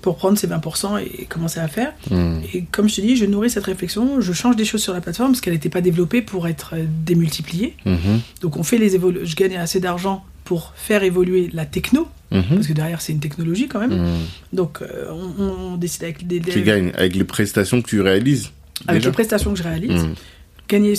pour 0.00 0.16
prendre 0.16 0.38
ces 0.38 0.46
20% 0.46 0.98
et 0.98 1.24
commencer 1.28 1.58
à 1.58 1.66
faire. 1.66 1.92
Et 2.52 2.62
comme 2.70 2.88
je 2.88 2.96
te 2.96 3.00
dis, 3.00 3.16
je 3.16 3.24
nourris 3.26 3.50
cette 3.50 3.64
réflexion, 3.64 4.20
je 4.20 4.32
change 4.32 4.54
des 4.54 4.64
choses 4.64 4.82
sur 4.82 4.92
la 4.92 5.00
plateforme 5.00 5.32
parce 5.32 5.40
qu'elle 5.40 5.54
n'était 5.54 5.68
pas 5.70 5.80
développée 5.80 6.22
pour 6.22 6.46
être 6.46 6.74
euh, 6.74 6.84
démultipliée. 7.04 7.74
Donc 8.42 8.56
on 8.56 8.62
fait 8.62 8.78
les 8.78 8.90
je 8.90 9.34
gagne 9.34 9.56
assez 9.56 9.80
d'argent 9.80 10.24
pour 10.44 10.72
faire 10.76 11.02
évoluer 11.04 11.48
la 11.54 11.64
techno, 11.64 12.06
Mhm. 12.34 12.56
parce 12.56 12.66
que 12.66 12.72
derrière 12.72 13.00
c'est 13.00 13.12
une 13.12 13.20
technologie 13.20 13.68
quand 13.68 13.80
même. 13.80 13.94
Hmm. 13.94 14.18
Donc 14.52 14.82
euh, 14.82 15.06
on, 15.38 15.72
on 15.72 15.76
décide 15.76 16.04
avec 16.04 16.26
des, 16.26 16.40
Tu 16.40 16.62
gagnes 16.62 16.92
avec 16.96 17.14
les 17.16 17.24
prestations 17.24 17.80
que 17.80 17.88
tu 17.88 18.00
réalises. 18.00 18.50
avec 18.88 19.00
déjà 19.00 19.10
les 19.10 19.14
prestations 19.14 19.52
que 19.52 19.58
je 19.58 19.62
réalise, 19.62 20.02
Hmm. 20.04 20.14
gagner, 20.68 20.94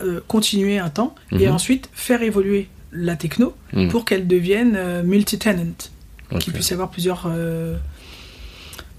euh, 0.00 0.20
continuer 0.26 0.78
un 0.78 0.88
temps 0.90 1.14
et 1.32 1.46
Mhm. 1.46 1.54
ensuite 1.54 1.90
faire 1.92 2.22
évoluer 2.22 2.68
la 2.92 3.16
techno 3.16 3.54
pour 3.90 4.04
qu'elle 4.06 4.26
devienne 4.26 4.74
euh, 4.76 5.02
multi-tenant. 5.02 5.74
Ok. 6.30 6.40
qu'il 6.40 6.52
puisse 6.52 6.68
y 6.70 6.72
avoir 6.74 6.90
plusieurs 6.90 7.24
euh, 7.26 7.76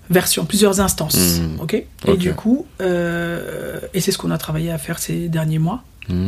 versions, 0.09 0.45
plusieurs 0.45 0.79
instances. 0.79 1.39
Mhm. 1.39 1.59
ok? 1.61 1.83
Et 2.07 2.17
du 2.17 2.33
coup, 2.33 2.65
euh, 2.81 3.79
et 3.93 4.01
c'est 4.01 4.11
ce 4.11 4.17
qu'on 4.17 4.31
a 4.31 4.37
travaillé 4.39 4.71
à 4.71 4.77
faire 4.79 4.99
ces 4.99 5.29
derniers 5.29 5.59
mois, 5.59 5.83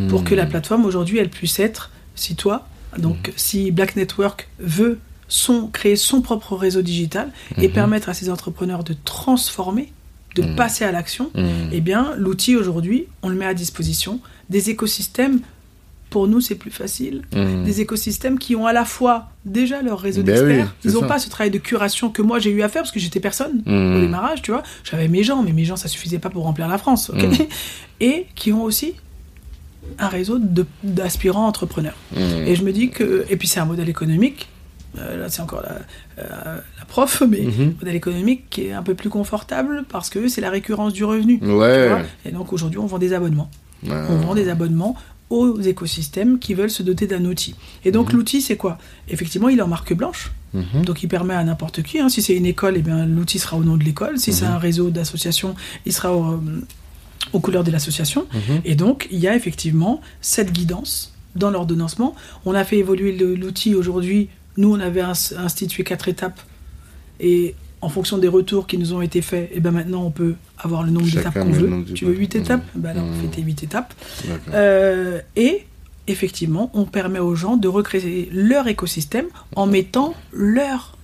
pour 0.10 0.24
que 0.24 0.36
la 0.36 0.46
plateforme 0.46 0.86
aujourd'hui, 0.86 1.18
elle 1.18 1.30
puisse 1.30 1.60
être, 1.60 1.90
si 2.14 2.36
toi, 2.36 2.68
donc 3.00 3.30
Mhm. 3.30 3.34
si 3.36 3.72
Black 3.72 3.96
Network 3.96 4.48
veut 4.60 5.00
son, 5.32 5.68
créer 5.68 5.96
son 5.96 6.22
propre 6.22 6.56
réseau 6.58 6.82
digital 6.82 7.32
et 7.58 7.68
Mhm. 7.70 7.74
permettre 7.74 8.10
à 8.10 8.14
ses 8.14 8.30
entrepreneurs 8.30 8.84
de 8.84 8.94
transformer, 9.06 9.94
de 10.36 10.42
Mhm. 10.44 10.56
passer 10.58 10.84
à 10.84 10.92
l'action, 10.92 11.32
Hmm. 11.34 11.70
eh 11.72 11.80
bien, 11.80 12.14
l'outil 12.18 12.58
aujourd'hui, 12.58 13.06
on 13.24 13.30
le 13.30 13.36
met 13.36 13.46
à 13.46 13.54
disposition 13.54 14.20
des 14.50 14.70
écosystèmes. 14.70 15.40
Pour 16.10 16.28
nous, 16.28 16.42
c'est 16.42 16.56
plus 16.56 16.72
facile 16.72 17.22
des 17.32 17.80
écosystèmes 17.80 18.38
qui 18.38 18.54
ont 18.58 18.66
à 18.68 18.74
la 18.74 18.84
fois 18.84 19.30
déjà 19.46 19.82
leur 19.82 19.98
réseau 20.02 20.22
Ben 20.24 20.36
d'experts, 20.36 20.66
oui, 20.84 20.92
ils 20.92 20.92
n'ont 20.96 21.08
pas 21.08 21.20
ce 21.20 21.30
travail 21.30 21.52
de 21.52 21.58
curation 21.58 22.10
que 22.10 22.22
moi 22.22 22.38
j'ai 22.40 22.50
eu 22.52 22.62
à 22.64 22.68
faire 22.68 22.82
parce 22.82 22.92
que 22.92 23.00
j'étais 23.00 23.22
personne 23.22 23.64
au 23.66 24.00
démarrage, 24.02 24.42
tu 24.42 24.52
vois. 24.52 24.64
J'avais 24.84 25.08
mes 25.08 25.24
gens, 25.24 25.42
mais 25.42 25.54
mes 25.54 25.64
gens 25.64 25.78
ça 25.78 25.88
suffisait 25.88 26.20
pas 26.20 26.30
pour 26.30 26.44
remplir 26.44 26.68
la 26.68 26.78
France. 26.78 27.10
Et 28.02 28.26
qui 28.36 28.52
ont 28.52 28.64
aussi 28.64 28.96
un 30.00 30.10
réseau 30.10 30.38
d'aspirants 30.84 31.48
entrepreneurs. 31.48 31.96
Et 32.46 32.56
je 32.56 32.64
me 32.66 32.74
dis 32.74 32.90
que, 32.90 33.26
et 33.30 33.38
puis 33.38 33.48
c'est 33.48 33.62
un 33.62 33.66
modèle 33.66 33.88
économique. 33.88 34.50
Euh, 34.98 35.18
là, 35.18 35.30
c'est 35.30 35.42
encore 35.42 35.62
la, 35.62 35.80
euh, 36.24 36.60
la 36.80 36.86
prof, 36.86 37.24
mais 37.30 37.42
Mhm. 37.42 37.76
modèle 37.80 37.96
économique 37.96 38.50
qui 38.50 38.66
est 38.68 38.72
un 38.74 38.84
peu 38.84 38.94
plus 38.96 39.10
confortable 39.10 39.84
parce 39.90 40.10
que 40.10 40.28
c'est 40.28 40.42
la 40.42 40.50
récurrence 40.50 40.94
du 40.94 41.04
revenu. 41.06 41.40
Ouais. 41.44 42.04
Et 42.26 42.32
donc 42.32 42.52
aujourd'hui, 42.54 42.80
on 42.80 42.86
vend 42.88 42.98
des 43.00 43.14
abonnements 43.14 43.50
Ouais. 43.84 43.92
on 44.10 44.18
vend 44.18 44.36
des 44.36 44.48
abonnements 44.50 44.96
aux 45.32 45.60
écosystèmes 45.62 46.38
qui 46.40 46.54
veulent 46.54 46.70
se 46.70 46.84
doter 46.84 47.08
d'un 47.08 47.24
outil. 47.26 47.56
Et 47.86 47.92
donc 47.92 48.12
Mhm. 48.12 48.18
l'outil, 48.18 48.42
c'est 48.42 48.58
quoi? 48.58 48.78
Effectivement, 49.10 49.48
il 49.50 49.58
est 49.60 49.62
en 49.62 49.68
marque 49.68 49.94
blanche, 49.94 50.32
Mhm. 50.54 50.84
donc 50.86 51.02
il 51.04 51.08
permet 51.08 51.34
à 51.34 51.44
n'importe 51.44 51.82
qui. 51.84 52.00
hein. 52.00 52.10
Si 52.10 52.22
c'est 52.22 52.36
une 52.36 52.46
école, 52.46 52.76
eh 52.78 52.82
bien 52.82 53.06
l'outil 53.06 53.40
sera 53.40 53.56
au 53.58 53.64
nom 53.64 53.78
de 53.78 53.84
l'école. 53.84 54.18
Si 54.20 54.34
c'est 54.34 54.46
un 54.46 54.58
réseau 54.58 54.90
d'associations, 54.90 55.56
il 55.86 55.94
sera 55.94 56.14
au- 56.16 56.34
euh, 56.34 56.38
aux 57.34 57.40
couleurs 57.40 57.64
de 57.64 57.72
l'association. 57.72 58.26
Et 58.66 58.76
donc, 58.76 59.08
il 59.10 59.20
y 59.20 59.28
a 59.28 59.36
effectivement 59.36 60.02
cette 60.22 60.52
guidance 60.52 61.14
dans 61.36 61.50
l'ordonnancement. 61.50 62.14
On 62.46 62.54
a 62.54 62.66
fait 62.66 62.78
évoluer 62.78 63.14
l'outil 63.14 63.74
aujourd'hui. 63.74 64.28
Nous, 64.62 64.72
on 64.76 64.80
avait 64.80 65.02
ins- 65.02 65.34
institué 65.38 65.84
quatre 65.84 66.08
étapes. 66.08 66.40
Et 67.20 67.56
en 67.82 67.90
fonction 67.90 68.18
des 68.20 68.28
retours 68.28 68.68
qui 68.68 68.78
nous 68.78 68.94
ont 68.94 69.02
été 69.02 69.22
faits, 69.24 69.50
et 69.54 69.60
ben 69.60 69.72
maintenant, 69.72 70.04
on 70.04 70.12
peut 70.12 70.36
avoir 70.60 70.84
le 70.84 70.92
nombre 70.92 71.10
d'étapes 71.10 71.34
qu'on 71.34 71.52
veut. 71.52 71.84
Tu 71.96 72.06
veux 72.06 72.14
huit 72.16 72.36
étapes? 72.36 72.64
Mhm. 72.76 72.82
Ben 72.84 72.90
alors, 72.92 73.06
on 73.06 73.16
Mhm. 73.16 73.22
fait 73.22 73.28
tes 73.38 73.42
huit 73.42 73.64
étapes. 73.64 73.94
Euh, 74.54 75.20
et 75.36 75.66
effectivement, 76.08 76.70
on 76.76 76.86
permet 76.86 77.20
aux 77.20 77.36
gens 77.36 77.58
de 77.58 77.68
recréer 77.68 78.30
leur 78.32 78.68
écosystème 78.68 79.26
en 79.56 79.66
mettant 79.66 80.14
leur 80.32 80.96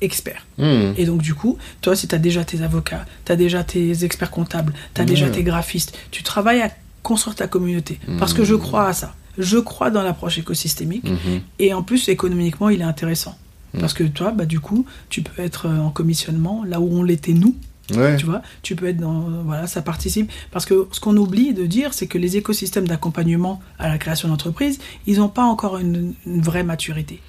expert. 0.00 0.46
Hmm. 0.58 0.92
Et 0.96 1.04
donc, 1.04 1.20
du 1.22 1.34
coup, 1.34 1.58
toi, 1.82 1.94
si 1.94 2.08
tu 2.08 2.14
as 2.14 2.18
déjà 2.18 2.42
tes 2.44 2.62
avocats, 2.62 3.04
tu 3.26 3.32
as 3.32 3.36
déjà 3.36 3.62
tes 3.64 4.04
experts 4.04 4.30
comptables, 4.30 4.72
tu 4.94 5.00
as 5.02 5.04
déjà 5.04 5.26
Ouais. 5.26 5.32
tes 5.32 5.42
graphistes, 5.42 5.96
tu 6.10 6.22
travailles 6.22 6.62
à 6.62 6.70
construire 7.02 7.36
ta 7.36 7.46
communauté. 7.46 7.98
Parce 8.18 8.32
que 8.34 8.44
je 8.44 8.54
crois 8.56 8.86
à 8.88 8.92
ça. 8.94 9.14
Je 9.38 9.58
crois 9.58 9.90
dans 9.90 10.02
l'approche 10.02 10.38
écosystémique. 10.38 11.04
Mhm. 11.04 11.40
Et 11.58 11.72
en 11.74 11.82
plus, 11.82 12.08
économiquement, 12.08 12.68
il 12.68 12.80
est 12.80 12.84
intéressant. 12.84 13.36
Mhm. 13.74 13.80
Parce 13.80 13.94
que 13.94 14.04
toi, 14.04 14.32
bah, 14.32 14.46
du 14.46 14.60
coup, 14.60 14.86
tu 15.08 15.22
peux 15.22 15.42
être 15.42 15.66
euh, 15.66 15.78
en 15.78 15.90
commissionnement 15.90 16.64
là 16.64 16.80
où 16.80 16.88
on 16.92 17.02
l'était 17.02 17.32
nous. 17.32 17.54
Ouais. 17.94 18.16
Tu 18.16 18.24
vois, 18.24 18.40
tu 18.62 18.76
peux 18.76 18.86
être 18.86 18.98
dans. 18.98 19.20
Voilà, 19.44 19.66
ça 19.66 19.82
participe. 19.82 20.30
Parce 20.52 20.64
que 20.64 20.86
ce 20.92 21.00
qu'on 21.00 21.16
oublie 21.16 21.54
de 21.54 21.66
dire, 21.66 21.92
c'est 21.92 22.06
que 22.06 22.18
les 22.18 22.36
écosystèmes 22.36 22.86
d'accompagnement 22.86 23.60
à 23.80 23.88
la 23.88 23.98
création 23.98 24.28
d'entreprise, 24.28 24.78
ils 25.06 25.18
n'ont 25.18 25.28
pas 25.28 25.42
encore 25.42 25.78
une, 25.78 26.14
une 26.24 26.40
vraie 26.40 26.62
maturité. 26.62 27.20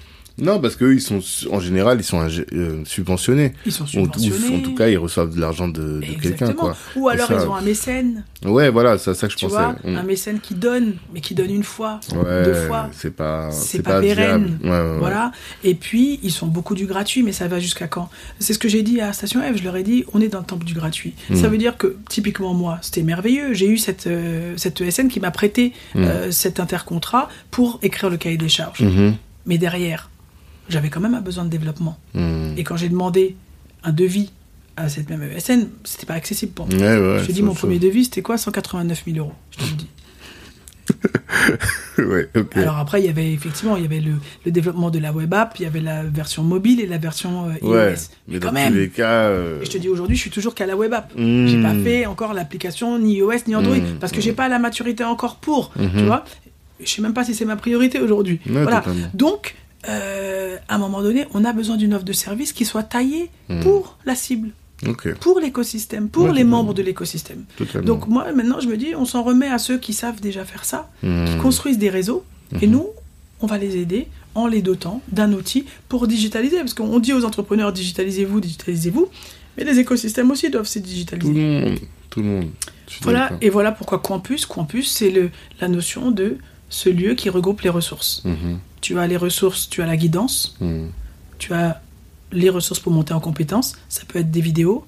Non, 0.42 0.60
parce 0.60 0.76
qu'eux, 0.76 0.94
ils 0.94 1.00
sont, 1.00 1.20
en 1.50 1.60
général, 1.60 1.98
ils 2.00 2.04
sont 2.04 2.20
euh, 2.52 2.82
subventionnés. 2.84 3.52
Ils 3.64 3.72
sont 3.72 3.84
Ou, 3.84 3.86
ou- 3.86 4.18
subventionnés. 4.18 4.56
en 4.56 4.60
tout 4.60 4.74
cas, 4.74 4.88
ils 4.88 4.98
reçoivent 4.98 5.34
de 5.34 5.40
l'argent 5.40 5.68
de, 5.68 6.00
de 6.00 6.20
quelqu'un, 6.20 6.52
quoi. 6.52 6.76
Ou 6.96 7.08
alors 7.08 7.28
ça. 7.28 7.34
ils 7.40 7.48
ont 7.48 7.54
un 7.54 7.60
mécène, 7.62 8.24
Ouais, 8.44 8.70
voilà, 8.70 8.98
c'est 8.98 9.14
ça 9.14 9.28
que 9.28 9.32
je 9.32 9.38
tu 9.38 9.44
pensais. 9.46 9.56
vois, 9.56 9.76
Hmm. 9.84 9.96
un 9.96 10.02
mécène 10.02 10.40
qui 10.40 10.54
donne, 10.54 10.94
mais 11.14 11.20
qui 11.20 11.34
donne 11.34 11.50
une 11.50 11.62
fois, 11.62 12.00
Ouais, 12.12 12.44
deux 12.44 12.54
fois. 12.54 12.90
c'est 12.92 13.14
pas, 13.14 13.50
C'est 13.52 13.82
pas 13.82 14.00
pérenne. 14.00 14.58
Ouais, 14.64 14.70
ouais. 14.70 14.98
Voilà. 14.98 15.30
Et 15.62 15.74
puis, 15.74 16.18
ils 16.24 16.32
sont 16.32 16.48
beaucoup 16.48 16.74
du 16.74 16.86
gratuit, 16.86 17.22
mais 17.22 17.30
ça 17.32 17.46
va 17.46 17.60
jusqu'à 17.60 17.86
quand? 17.86 18.10
C'est 18.40 18.52
ce 18.52 18.58
que 18.58 18.68
j'ai 18.68 18.82
dit 18.82 19.00
à 19.00 19.12
Station 19.12 19.40
F. 19.42 19.56
Je 19.58 19.62
leur 19.64 19.76
ai 19.76 19.84
dit, 19.84 20.04
on 20.12 20.20
est 20.20 20.28
dans 20.28 20.40
le 20.40 20.44
temple 20.44 20.64
du 20.64 20.74
gratuit. 20.74 21.14
Mm. 21.30 21.36
Ça 21.36 21.48
veut 21.48 21.58
dire 21.58 21.76
que, 21.76 21.96
typiquement, 22.08 22.52
moi, 22.52 22.78
c'était 22.82 23.02
merveilleux. 23.04 23.52
J'ai 23.54 23.68
eu 23.68 23.78
cette, 23.78 24.08
euh, 24.08 24.54
cette 24.56 24.80
ESN 24.80 25.06
qui 25.08 25.20
m'a 25.20 25.30
prêté 25.30 25.72
Mm. 25.94 26.02
euh, 26.04 26.30
cet 26.32 26.58
intercontrat 26.58 27.28
pour 27.52 27.78
écrire 27.82 28.10
le 28.10 28.16
cahier 28.16 28.36
des 28.38 28.48
charges. 28.48 28.80
Mhm. 28.80 29.14
Mais 29.46 29.58
derrière, 29.58 30.10
j'avais 30.72 30.90
quand 30.90 31.00
même 31.00 31.14
un 31.14 31.20
besoin 31.20 31.44
de 31.44 31.50
développement. 31.50 31.96
Hmm. 32.14 32.54
Et 32.56 32.64
quand 32.64 32.76
j'ai 32.76 32.88
demandé 32.88 33.36
un 33.84 33.92
devis 33.92 34.30
à 34.76 34.88
cette 34.88 35.08
même 35.10 35.22
ESN, 35.22 35.68
c'était 35.84 36.06
pas 36.06 36.14
accessible 36.14 36.52
pour 36.52 36.66
moi. 36.66 36.76
Ouais, 36.76 36.98
ouais, 36.98 37.18
je 37.20 37.26
te 37.26 37.32
dis, 37.32 37.42
mon 37.42 37.54
premier 37.54 37.78
devis, 37.78 38.04
c'était 38.04 38.22
quoi? 38.22 38.38
189 38.38 39.02
000 39.06 39.18
euros. 39.18 39.32
Je 39.50 39.56
te 39.58 39.62
le 39.70 39.76
dis. 39.76 39.88
ouais, 41.98 42.28
ok. 42.36 42.56
Alors 42.56 42.78
après, 42.78 43.00
il 43.02 43.06
y 43.06 43.08
avait 43.08 43.32
effectivement, 43.32 43.76
il 43.76 43.82
y 43.82 43.86
avait 43.86 44.00
le, 44.00 44.12
le 44.44 44.50
développement 44.52 44.90
de 44.90 44.98
la 44.98 45.12
web 45.12 45.32
app, 45.34 45.54
il 45.58 45.62
y 45.62 45.66
avait 45.66 45.80
la 45.80 46.02
version 46.04 46.42
mobile 46.42 46.80
et 46.80 46.86
la 46.86 46.98
version 46.98 47.48
euh, 47.48 47.52
iOS. 47.62 47.70
ouais, 47.72 47.94
Mais 48.28 48.38
quand 48.38 48.46
dans 48.48 48.52
même, 48.52 48.72
tous 48.72 48.78
les 48.78 48.88
cas. 48.88 49.26
euh, 49.28 49.60
je 49.62 49.70
te 49.70 49.78
dis 49.78 49.88
aujourd'hui, 49.88 50.16
je 50.16 50.20
suis 50.22 50.30
toujours 50.30 50.54
qu'à 50.54 50.66
la 50.66 50.76
web 50.76 50.92
app. 50.92 51.12
hmm. 51.16 51.46
J'ai 51.46 51.62
pas 51.62 51.74
fait 51.74 52.06
encore 52.06 52.32
l'application 52.34 52.98
ni 52.98 53.16
iOS 53.16 53.32
ni 53.46 53.54
Android 53.54 53.76
Mm, 53.76 53.98
parce 54.00 54.12
que 54.12 54.20
j'ai 54.20 54.32
pas 54.32 54.48
la 54.48 54.58
maturité 54.58 55.04
encore 55.04 55.36
pour, 55.36 55.72
tu 55.74 55.80
Mhm. 55.82 56.06
vois. 56.06 56.24
Je 56.84 56.88
sais 56.90 57.02
même 57.02 57.14
pas 57.14 57.24
si 57.24 57.34
c'est 57.34 57.44
ma 57.44 57.56
priorité 57.56 58.00
aujourd'hui. 58.00 58.40
Ouais, 58.46 58.62
voilà. 58.62 58.78
totalement. 58.80 59.08
Donc, 59.14 59.54
euh, 59.88 60.56
à 60.68 60.74
un 60.76 60.78
moment 60.78 61.02
donné, 61.02 61.26
on 61.34 61.44
a 61.44 61.52
besoin 61.52 61.76
d'une 61.76 61.94
offre 61.94 62.04
de 62.04 62.12
service 62.12 62.52
qui 62.52 62.64
soit 62.64 62.82
taillée 62.82 63.30
pour 63.62 63.98
la 64.06 64.14
cible, 64.14 64.50
pour 65.20 65.40
l'écosystème, 65.40 66.08
pour 66.08 66.24
Ouais, 66.24 66.32
les 66.32 66.44
membres 66.44 66.74
de 66.74 66.82
l'écosystème. 66.82 67.44
Donc 67.84 68.06
moi, 68.08 68.32
maintenant, 68.32 68.60
je 68.60 68.68
me 68.68 68.76
dis, 68.76 68.94
on 68.96 69.04
s'en 69.04 69.22
remet 69.22 69.48
à 69.48 69.58
ceux 69.58 69.78
qui 69.78 69.92
savent 69.92 70.20
déjà 70.20 70.44
faire 70.44 70.64
ça, 70.64 70.90
Hmm. 71.02 71.24
qui 71.26 71.36
construisent 71.38 71.78
des 71.78 71.90
réseaux, 71.90 72.24
et 72.60 72.66
nous, 72.66 72.86
on 73.40 73.46
va 73.46 73.58
les 73.58 73.76
aider 73.76 74.06
en 74.34 74.46
les 74.46 74.62
dotant 74.62 75.02
d'un 75.10 75.32
outil 75.32 75.64
pour 75.88 76.06
digitaliser. 76.06 76.58
Parce 76.58 76.74
qu'on 76.74 76.98
dit 77.00 77.12
aux 77.12 77.24
entrepreneurs, 77.24 77.72
digitalisez-vous, 77.72 78.40
digitalisez-vous, 78.40 79.08
mais 79.56 79.64
les 79.64 79.78
écosystèmes 79.78 80.30
aussi 80.30 80.48
doivent 80.50 80.66
se 80.66 80.78
Tout 80.78 80.84
digitaliser. 80.84 81.32
le 81.32 81.40
monde, 81.70 81.78
tout 82.08 82.20
le 82.20 82.26
monde. 82.26 82.48
Voilà, 83.02 83.30
et 83.40 83.48
voilà 83.50 83.72
pourquoi 83.72 83.98
Campus, 83.98 84.46
Campus, 84.46 84.90
c'est 84.90 85.30
la 85.60 85.68
notion 85.68 86.10
de 86.10 86.36
ce 86.68 86.88
lieu 86.88 87.14
qui 87.14 87.30
regroupe 87.30 87.62
les 87.62 87.70
ressources. 87.70 88.22
Mhm, 88.24 88.58
Tu 88.82 88.98
as 88.98 89.06
les 89.06 89.16
ressources, 89.16 89.68
tu 89.70 89.80
as 89.80 89.86
la 89.86 89.96
guidance, 89.96 90.54
mhm. 90.60 90.90
tu 91.38 91.54
as 91.54 91.80
les 92.32 92.50
ressources 92.50 92.80
pour 92.80 92.92
monter 92.92 93.14
en 93.14 93.20
compétences, 93.20 93.74
ça 93.88 94.02
peut 94.06 94.18
être 94.18 94.30
des 94.30 94.40
vidéos, 94.42 94.84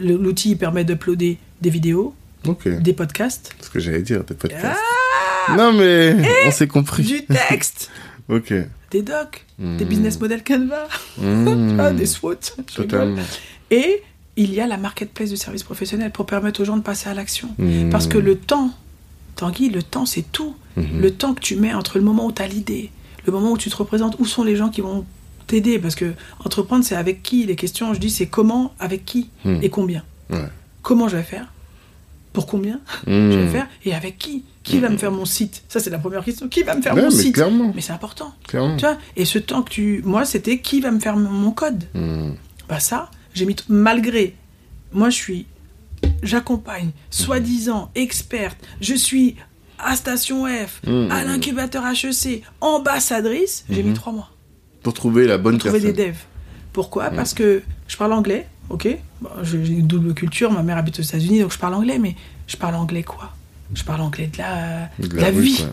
l'outil 0.00 0.54
permet 0.54 0.84
d'uploader 0.84 1.38
des 1.60 1.70
vidéos, 1.70 2.14
Ok, 2.46 2.68
des 2.68 2.92
podcasts, 2.92 3.54
ce 3.60 3.68
que 3.70 3.80
j'allais 3.80 4.02
dire, 4.02 4.22
des 4.24 4.34
podcasts. 4.34 4.78
non 5.56 5.72
mais, 5.72 6.14
on 6.46 6.50
s'est 6.52 6.68
compris. 6.68 7.02
du 7.02 7.24
texte, 7.24 7.90
Ok. 8.28 8.52
des 8.92 9.02
docs, 9.02 9.44
des 9.58 9.84
Hmm. 9.84 9.88
business 9.88 10.20
model 10.20 10.44
Canva, 10.44 10.86
Hmm. 11.18 11.80
ah, 11.80 11.90
des 11.92 12.06
SWOT. 12.06 12.36
Totalement. 12.74 13.22
Et 13.70 14.02
il 14.36 14.52
y 14.54 14.60
a 14.60 14.66
la 14.68 14.76
marketplace 14.76 15.30
de 15.30 15.36
services 15.36 15.64
professionnels 15.64 16.12
pour 16.12 16.26
permettre 16.26 16.60
aux 16.60 16.64
gens 16.64 16.76
de 16.76 16.82
passer 16.82 17.08
à 17.08 17.14
l'action. 17.14 17.48
Hmm. 17.58 17.90
Parce 17.90 18.06
que 18.06 18.18
le 18.18 18.36
temps, 18.36 18.70
Tanguy, 19.36 19.68
le 19.70 19.82
temps 19.82 20.04
c'est 20.06 20.30
tout. 20.30 20.54
Le 20.76 21.10
temps 21.10 21.34
que 21.34 21.40
tu 21.40 21.56
mets 21.56 21.74
entre 21.74 21.98
le 21.98 22.04
moment 22.04 22.26
où 22.26 22.30
tu 22.32 22.40
as 22.40 22.46
l'idée, 22.46 22.90
le 23.28 23.32
moment 23.38 23.52
où 23.52 23.58
tu 23.58 23.70
te 23.70 23.76
représentes, 23.76 24.16
où 24.18 24.24
sont 24.26 24.42
les 24.44 24.56
gens 24.56 24.68
qui 24.70 24.80
vont 24.80 25.04
t'aider? 25.46 25.78
Parce 25.78 25.94
que 25.94 26.12
entreprendre, 26.44 26.84
c'est 26.84 26.96
avec 26.96 27.22
qui? 27.22 27.44
Les 27.46 27.56
questions, 27.56 27.94
je 27.94 28.00
dis, 28.00 28.10
c'est 28.10 28.26
comment, 28.26 28.74
avec 28.78 29.04
qui 29.04 29.30
Hmm. 29.44 29.58
et 29.62 29.68
combien? 29.70 30.02
Ouais. 30.30 30.48
Comment 30.82 31.08
je 31.08 31.16
vais 31.16 31.22
faire? 31.22 31.46
Pour 32.32 32.46
combien 32.46 32.76
Hmm. 33.06 33.30
je 33.32 33.38
vais 33.38 33.48
faire? 33.48 33.66
Et 33.84 33.94
avec 33.94 34.18
qui? 34.18 34.44
Qui 34.62 34.80
va 34.80 34.90
me 34.90 34.98
faire 34.98 35.10
mon 35.12 35.24
site? 35.24 35.62
Ça, 35.68 35.80
c'est 35.80 35.88
la 35.88 35.98
première 35.98 36.22
question. 36.22 36.46
Qui 36.48 36.62
va 36.62 36.74
me 36.74 36.82
faire 36.82 36.94
Ouais, 36.94 37.00
mon 37.02 37.08
mais 37.08 37.14
site? 37.22 37.34
clairement. 37.34 37.72
Mais 37.74 37.80
c'est 37.80 37.92
important. 37.94 38.34
Clairement. 38.46 38.76
Tu 38.76 38.84
vois? 38.84 38.98
Et 39.16 39.24
ce 39.24 39.38
temps 39.38 39.62
que 39.62 39.70
tu. 39.70 40.02
Moi, 40.04 40.24
c'était 40.26 40.58
qui 40.58 40.80
va 40.80 40.90
me 40.90 41.00
faire 41.00 41.16
mon- 41.16 41.52
code? 41.52 41.84
Hmm. 41.94 42.32
bah 42.68 42.78
ça, 42.80 43.10
j'ai 43.34 43.46
mis 43.46 43.54
t- 43.54 43.64
malgré 43.70 44.34
moi 44.92 45.08
je 45.10 45.16
suis 45.16 45.46
j'accompagne 46.22 46.90
soi-disant 47.10 47.90
experte, 47.94 48.58
je 48.80 48.94
suis 48.94 49.36
à 49.78 49.96
Station 49.96 50.46
F, 50.46 50.80
Mhm. 50.86 51.10
à 51.10 51.24
l'incubateur 51.24 51.84
HEC, 51.86 52.42
ambassadrice, 52.60 53.64
j'ai 53.70 53.82
mis 53.82 53.94
trois 53.94 54.12
mois 54.12 54.30
Pour 54.82 54.92
trouver 54.94 55.26
la 55.26 55.38
bonne 55.38 55.58
pour 55.58 55.70
trouver 55.70 55.80
des 55.80 55.92
personne. 55.92 56.12
devs. 56.12 56.18
Pourquoi 56.72 57.10
Parce 57.10 57.34
que 57.34 57.62
je 57.88 57.96
parle 57.96 58.12
anglais, 58.12 58.46
ok 58.70 58.88
Bon, 59.20 59.30
J'ai 59.42 59.56
une 59.58 59.86
double 59.86 60.14
culture, 60.14 60.52
ma 60.52 60.62
mère 60.62 60.76
habite 60.76 60.98
aux 61.00 61.02
États-Unis, 61.02 61.40
donc 61.40 61.52
je 61.52 61.58
parle 61.58 61.74
anglais, 61.74 61.98
mais 61.98 62.14
je 62.46 62.56
parle 62.56 62.74
anglais 62.76 63.02
quoi 63.02 63.32
Je 63.74 63.82
parle 63.84 64.00
anglais 64.02 64.30
de 64.32 64.38
la, 64.38 64.88
De 64.98 65.16
la 65.16 65.30
vie. 65.30 65.64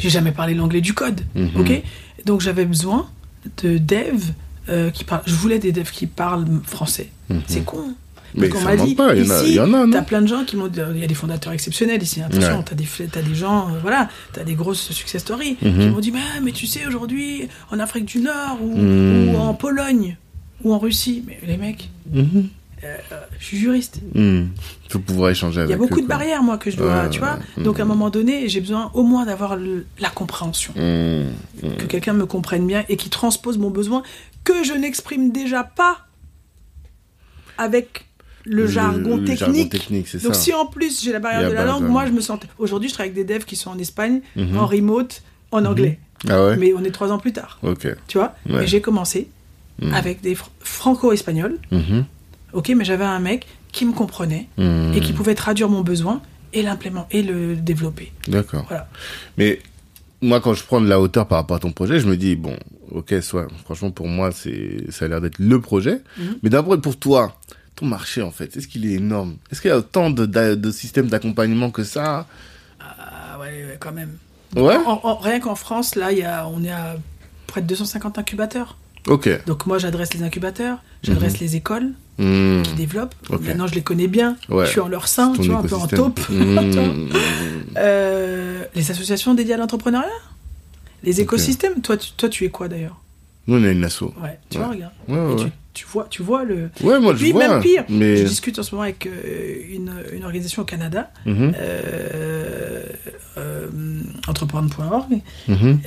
J'ai 0.00 0.10
jamais 0.10 0.32
parlé 0.32 0.54
l'anglais 0.54 0.80
du 0.80 0.94
code, 0.94 1.20
ok 1.56 1.82
Donc 2.24 2.40
j'avais 2.40 2.64
besoin 2.64 3.08
de 3.62 3.78
devs 3.78 4.32
euh, 4.68 4.90
qui 4.90 5.04
parlent. 5.04 5.22
Je 5.26 5.34
voulais 5.34 5.58
des 5.58 5.72
devs 5.72 5.90
qui 5.90 6.06
parlent 6.06 6.46
français. 6.64 7.10
C'est 7.46 7.64
con. 7.64 7.94
Mais 8.34 8.50
ça 8.50 8.60
m'a 8.64 8.76
dit, 8.76 8.94
pas, 8.94 9.14
il 9.14 9.24
y 9.24 9.26
en 9.26 9.30
a- 9.34 9.40
ici, 9.42 9.48
il 9.50 9.54
y 9.54 9.60
en 9.60 9.72
a, 9.72 9.86
t'as 9.90 10.02
plein 10.02 10.20
de 10.22 10.26
gens 10.26 10.44
qui 10.44 10.56
m'ont 10.56 10.68
dit, 10.68 10.80
il 10.94 11.00
y 11.00 11.04
a 11.04 11.06
des 11.06 11.14
fondateurs 11.14 11.52
exceptionnels 11.52 12.02
ici, 12.02 12.20
attention, 12.20 12.58
Ouais. 12.58 12.64
t'as 12.64 12.74
des, 12.74 12.86
t'as 13.10 13.22
des 13.22 13.34
gens, 13.34 13.68
euh, 13.68 13.78
voilà, 13.80 14.08
t'as 14.32 14.44
des 14.44 14.54
grosses 14.54 14.90
success 14.92 15.22
stories 15.22 15.56
Mhm. 15.62 15.78
qui 15.78 15.86
m'ont 15.88 16.00
dit, 16.00 16.12
mais, 16.12 16.20
mais 16.42 16.52
tu 16.52 16.66
sais, 16.66 16.86
aujourd'hui, 16.86 17.48
en 17.70 17.78
Afrique 17.78 18.04
du 18.04 18.18
Nord, 18.20 18.58
ou, 18.62 18.76
Mhm. 18.76 19.34
ou 19.34 19.36
en 19.38 19.54
Pologne, 19.54 20.16
ou 20.62 20.74
en 20.74 20.78
Russie, 20.78 21.22
mais 21.26 21.38
les 21.46 21.56
mecs, 21.56 21.88
Mhm. 22.12 22.48
je 23.40 23.44
suis 23.44 23.56
juriste. 23.58 24.00
Hmm. 24.14 24.44
Faut 24.88 25.00
pouvoir 25.00 25.30
échanger 25.30 25.56
Il 25.60 25.62
avec 25.64 25.70
y 25.70 25.74
a 25.74 25.76
beaucoup 25.78 25.98
eux, 25.98 26.02
de 26.02 26.06
barrières, 26.06 26.42
moi, 26.42 26.58
que 26.58 26.70
je 26.70 26.76
dois, 26.76 27.04
Ouais, 27.04 27.10
tu 27.10 27.18
vois. 27.18 27.38
ouais. 27.56 27.64
Donc, 27.64 27.80
à 27.80 27.82
un 27.82 27.86
moment 27.86 28.08
donné, 28.08 28.48
j'ai 28.48 28.60
besoin 28.60 28.90
au 28.94 29.02
moins 29.02 29.26
d'avoir 29.26 29.56
la 29.56 30.10
compréhension. 30.10 30.72
Que 30.74 31.84
quelqu'un 31.86 32.12
me 32.12 32.24
comprenne 32.26 32.66
bien 32.66 32.84
et 32.88 32.96
qui 32.96 33.08
transpose 33.10 33.58
mon 33.58 33.70
besoin 33.70 34.02
que 34.44 34.62
je 34.64 34.72
n'exprime 34.74 35.32
déjà 35.32 35.64
pas 35.64 36.06
avec 37.58 38.06
le, 38.48 38.66
jargon 38.66 39.16
le 39.18 39.24
technique. 39.24 39.38
jargon 39.38 39.68
technique, 39.68 40.12
Donc 40.22 40.34
ça. 40.34 40.40
si 40.40 40.52
en 40.54 40.66
plus 40.66 41.02
j'ai 41.02 41.12
la 41.12 41.18
barrière 41.20 41.48
de 41.48 41.54
la 41.54 41.64
langue, 41.64 41.84
moi 41.88 42.06
je 42.06 42.12
me 42.12 42.20
sens... 42.20 42.38
Aujourd'hui 42.58 42.88
je 42.88 42.94
travaille 42.94 43.12
avec 43.12 43.26
des 43.26 43.34
devs 43.34 43.44
qui 43.44 43.56
sont 43.56 43.70
en 43.70 43.78
Espagne, 43.78 44.20
Mhm. 44.36 44.56
en 44.58 44.66
remote, 44.66 45.22
en 45.52 45.64
anglais. 45.64 45.98
Ah 46.28 46.44
ouais 46.46 46.56
Mais 46.56 46.72
on 46.74 46.82
est 46.84 46.90
trois 46.90 47.12
ans 47.12 47.18
plus 47.18 47.32
tard, 47.32 47.58
Ok. 47.62 47.86
tu 48.08 48.18
vois? 48.18 48.34
Ouais. 48.48 48.66
J'ai 48.66 48.80
commencé 48.80 49.28
Mhm. 49.80 49.94
avec 49.94 50.20
des 50.20 50.34
fr- 50.34 50.48
franco-espagnols, 50.60 51.58
Mhm. 51.70 52.04
ok, 52.52 52.72
mais 52.76 52.84
j'avais 52.84 53.04
un 53.04 53.20
mec 53.20 53.46
qui 53.72 53.84
me 53.84 53.92
comprenait 53.92 54.48
et 54.58 55.00
qui 55.00 55.12
pouvait 55.12 55.34
traduire 55.34 55.68
mon 55.68 55.82
besoin 55.82 56.20
et 56.52 56.62
l'implémenter 56.62 57.18
et 57.18 57.22
le 57.22 57.54
développer. 57.56 58.10
D'accord. 58.26 58.64
Voilà. 58.68 58.88
Mais 59.36 59.60
moi, 60.22 60.40
quand 60.40 60.54
je 60.54 60.64
prends 60.64 60.80
de 60.80 60.88
la 60.88 60.98
hauteur 61.00 61.28
par 61.28 61.38
rapport 61.38 61.58
à 61.58 61.60
ton 61.60 61.70
projet, 61.72 62.00
je 62.00 62.08
me 62.08 62.16
dis, 62.16 62.34
bon, 62.34 62.56
ok, 62.90 63.14
soit, 63.22 63.46
franchement, 63.64 63.90
pour 63.90 64.08
moi, 64.08 64.32
c'est, 64.32 64.90
ça 64.90 65.04
a 65.04 65.08
l'air 65.08 65.20
d'être 65.20 65.38
le 65.38 65.60
projet. 65.60 66.00
Mhm. 66.18 66.38
Mais 66.42 66.50
d'abord, 66.50 66.80
pour 66.80 66.96
toi, 66.98 67.38
ton 67.78 67.86
marché, 67.86 68.22
en 68.22 68.30
fait, 68.32 68.56
est-ce 68.56 68.66
qu'il 68.68 68.84
est 68.86 68.94
énorme? 68.94 69.36
Est-ce 69.52 69.60
qu'il 69.60 69.68
y 69.70 69.72
a 69.72 69.78
autant 69.78 70.10
de, 70.10 70.70
systèmes 70.70 71.06
d'accompagnement 71.06 71.70
que 71.70 71.84
ça? 71.84 72.26
Ah 72.80 73.38
ouais, 73.38 73.46
ouais, 73.66 73.76
quand 73.78 73.92
même. 73.92 74.16
Ouais? 74.56 74.76
En- 74.76 75.00
en- 75.04 75.16
rien 75.16 75.38
qu'en 75.40 75.54
France, 75.54 75.94
là, 75.94 76.12
y 76.12 76.22
a, 76.24 76.48
on 76.48 76.64
est 76.64 76.70
à 76.72 76.96
près 77.46 77.62
de 77.62 77.66
250 77.66 78.18
incubateurs. 78.18 78.76
Ok. 79.06 79.28
Donc 79.46 79.66
moi, 79.66 79.78
j'adresse 79.78 80.12
les 80.14 80.22
incubateurs, 80.22 80.78
j'adresse 81.02 81.38
les 81.38 81.56
écoles 81.56 81.92
Hmm. 82.18 82.62
qui 82.62 82.72
développent. 82.74 83.14
Maintenant, 83.30 83.68
je 83.68 83.74
les 83.76 83.82
connais 83.82 84.08
bien. 84.08 84.36
Ouais. 84.48 84.66
Je 84.66 84.72
suis 84.72 84.80
en 84.80 84.88
leur 84.88 85.06
sein, 85.06 85.32
tu 85.34 85.48
vois, 85.48 85.58
un 85.58 85.62
peu 85.62 85.76
en 85.76 85.86
taupe. 85.86 86.18
Vois. 86.28 86.62
Euh, 87.76 88.64
les 88.74 88.90
associations 88.90 89.34
dédiées 89.34 89.54
à 89.54 89.56
l'entrepreneuriat? 89.56 90.08
Les 91.04 91.20
écosystèmes? 91.20 91.80
Toi 91.80 91.96
tu, 91.96 92.10
toi, 92.16 92.28
tu 92.28 92.44
es 92.44 92.50
quoi 92.50 92.66
d'ailleurs? 92.66 92.96
Nous, 93.48 93.56
on 93.58 93.64
a 93.64 93.70
une 93.70 93.82
asso. 93.84 94.02
Ouais, 94.22 94.38
tu 94.50 94.58
Ouais. 94.58 94.64
vois, 94.64 94.72
regarde. 94.74 94.92
Ouais, 95.08 95.36
tu, 95.44 95.50
tu 95.74 95.86
vois, 95.90 96.06
tu 96.10 96.22
vois 96.22 96.44
le. 96.44 96.70
Ouais, 96.82 97.00
moi, 97.00 97.14
Et 97.14 97.16
je 97.16 97.32
vois. 97.32 97.48
même 97.48 97.60
pire, 97.62 97.84
Mais... 97.88 98.18
je 98.18 98.24
discute 98.24 98.58
en 98.58 98.62
ce 98.62 98.72
moment 98.74 98.82
avec 98.82 99.06
euh, 99.06 99.10
une, 99.70 99.92
une 100.12 100.24
organisation 100.24 100.62
au 100.62 100.64
Canada, 100.66 101.10
Mhm. 101.26 101.52
euh, 101.58 102.82
euh, 103.38 103.68
entreprendre.org, 104.28 105.20
Mhm. 105.48 105.80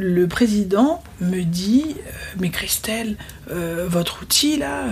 Le 0.00 0.28
président 0.28 1.02
me 1.20 1.42
dit 1.42 1.96
Mais 2.38 2.50
Christelle, 2.50 3.16
votre 3.88 4.22
outil 4.22 4.56
là, 4.56 4.84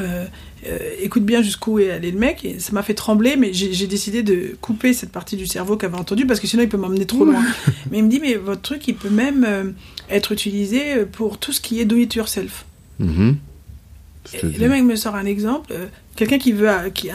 écoute 1.00 1.24
bien 1.24 1.42
jusqu'où 1.42 1.78
est 1.78 1.92
allé 1.92 2.10
le 2.10 2.18
mec. 2.18 2.44
Et 2.44 2.58
ça 2.58 2.72
m'a 2.72 2.82
fait 2.82 2.94
trembler, 2.94 3.36
mais 3.36 3.52
j'ai 3.52 3.86
décidé 3.86 4.24
de 4.24 4.56
couper 4.60 4.92
cette 4.92 5.12
partie 5.12 5.36
du 5.36 5.46
cerveau 5.46 5.76
qu'avait 5.76 5.96
entendu 5.96 6.26
parce 6.26 6.40
que 6.40 6.48
sinon 6.48 6.64
il 6.64 6.68
peut 6.68 6.76
m'emmener 6.76 7.06
trop 7.06 7.24
loin. 7.24 7.40
mais 7.92 7.98
il 7.98 8.04
me 8.04 8.10
dit 8.10 8.18
Mais 8.20 8.34
votre 8.34 8.62
truc, 8.62 8.88
il 8.88 8.96
peut 8.96 9.08
même 9.10 9.74
être 10.10 10.32
utilisé 10.32 11.04
pour 11.10 11.38
tout 11.38 11.52
ce 11.52 11.60
qui 11.60 11.80
est 11.80 11.84
do 11.84 11.96
it 11.96 12.14
yourself. 12.14 12.64
Mhm. 12.98 13.36
C'est-à-dire 14.24 14.60
le 14.60 14.68
mec 14.68 14.82
me 14.82 14.96
sort 14.96 15.14
un 15.14 15.24
exemple. 15.26 15.72
euh, 15.72 15.86
quelqu'un 16.16 16.38
qui 16.38 16.52
veut, 16.52 16.68
euh, 16.68 16.90
qui, 16.90 17.10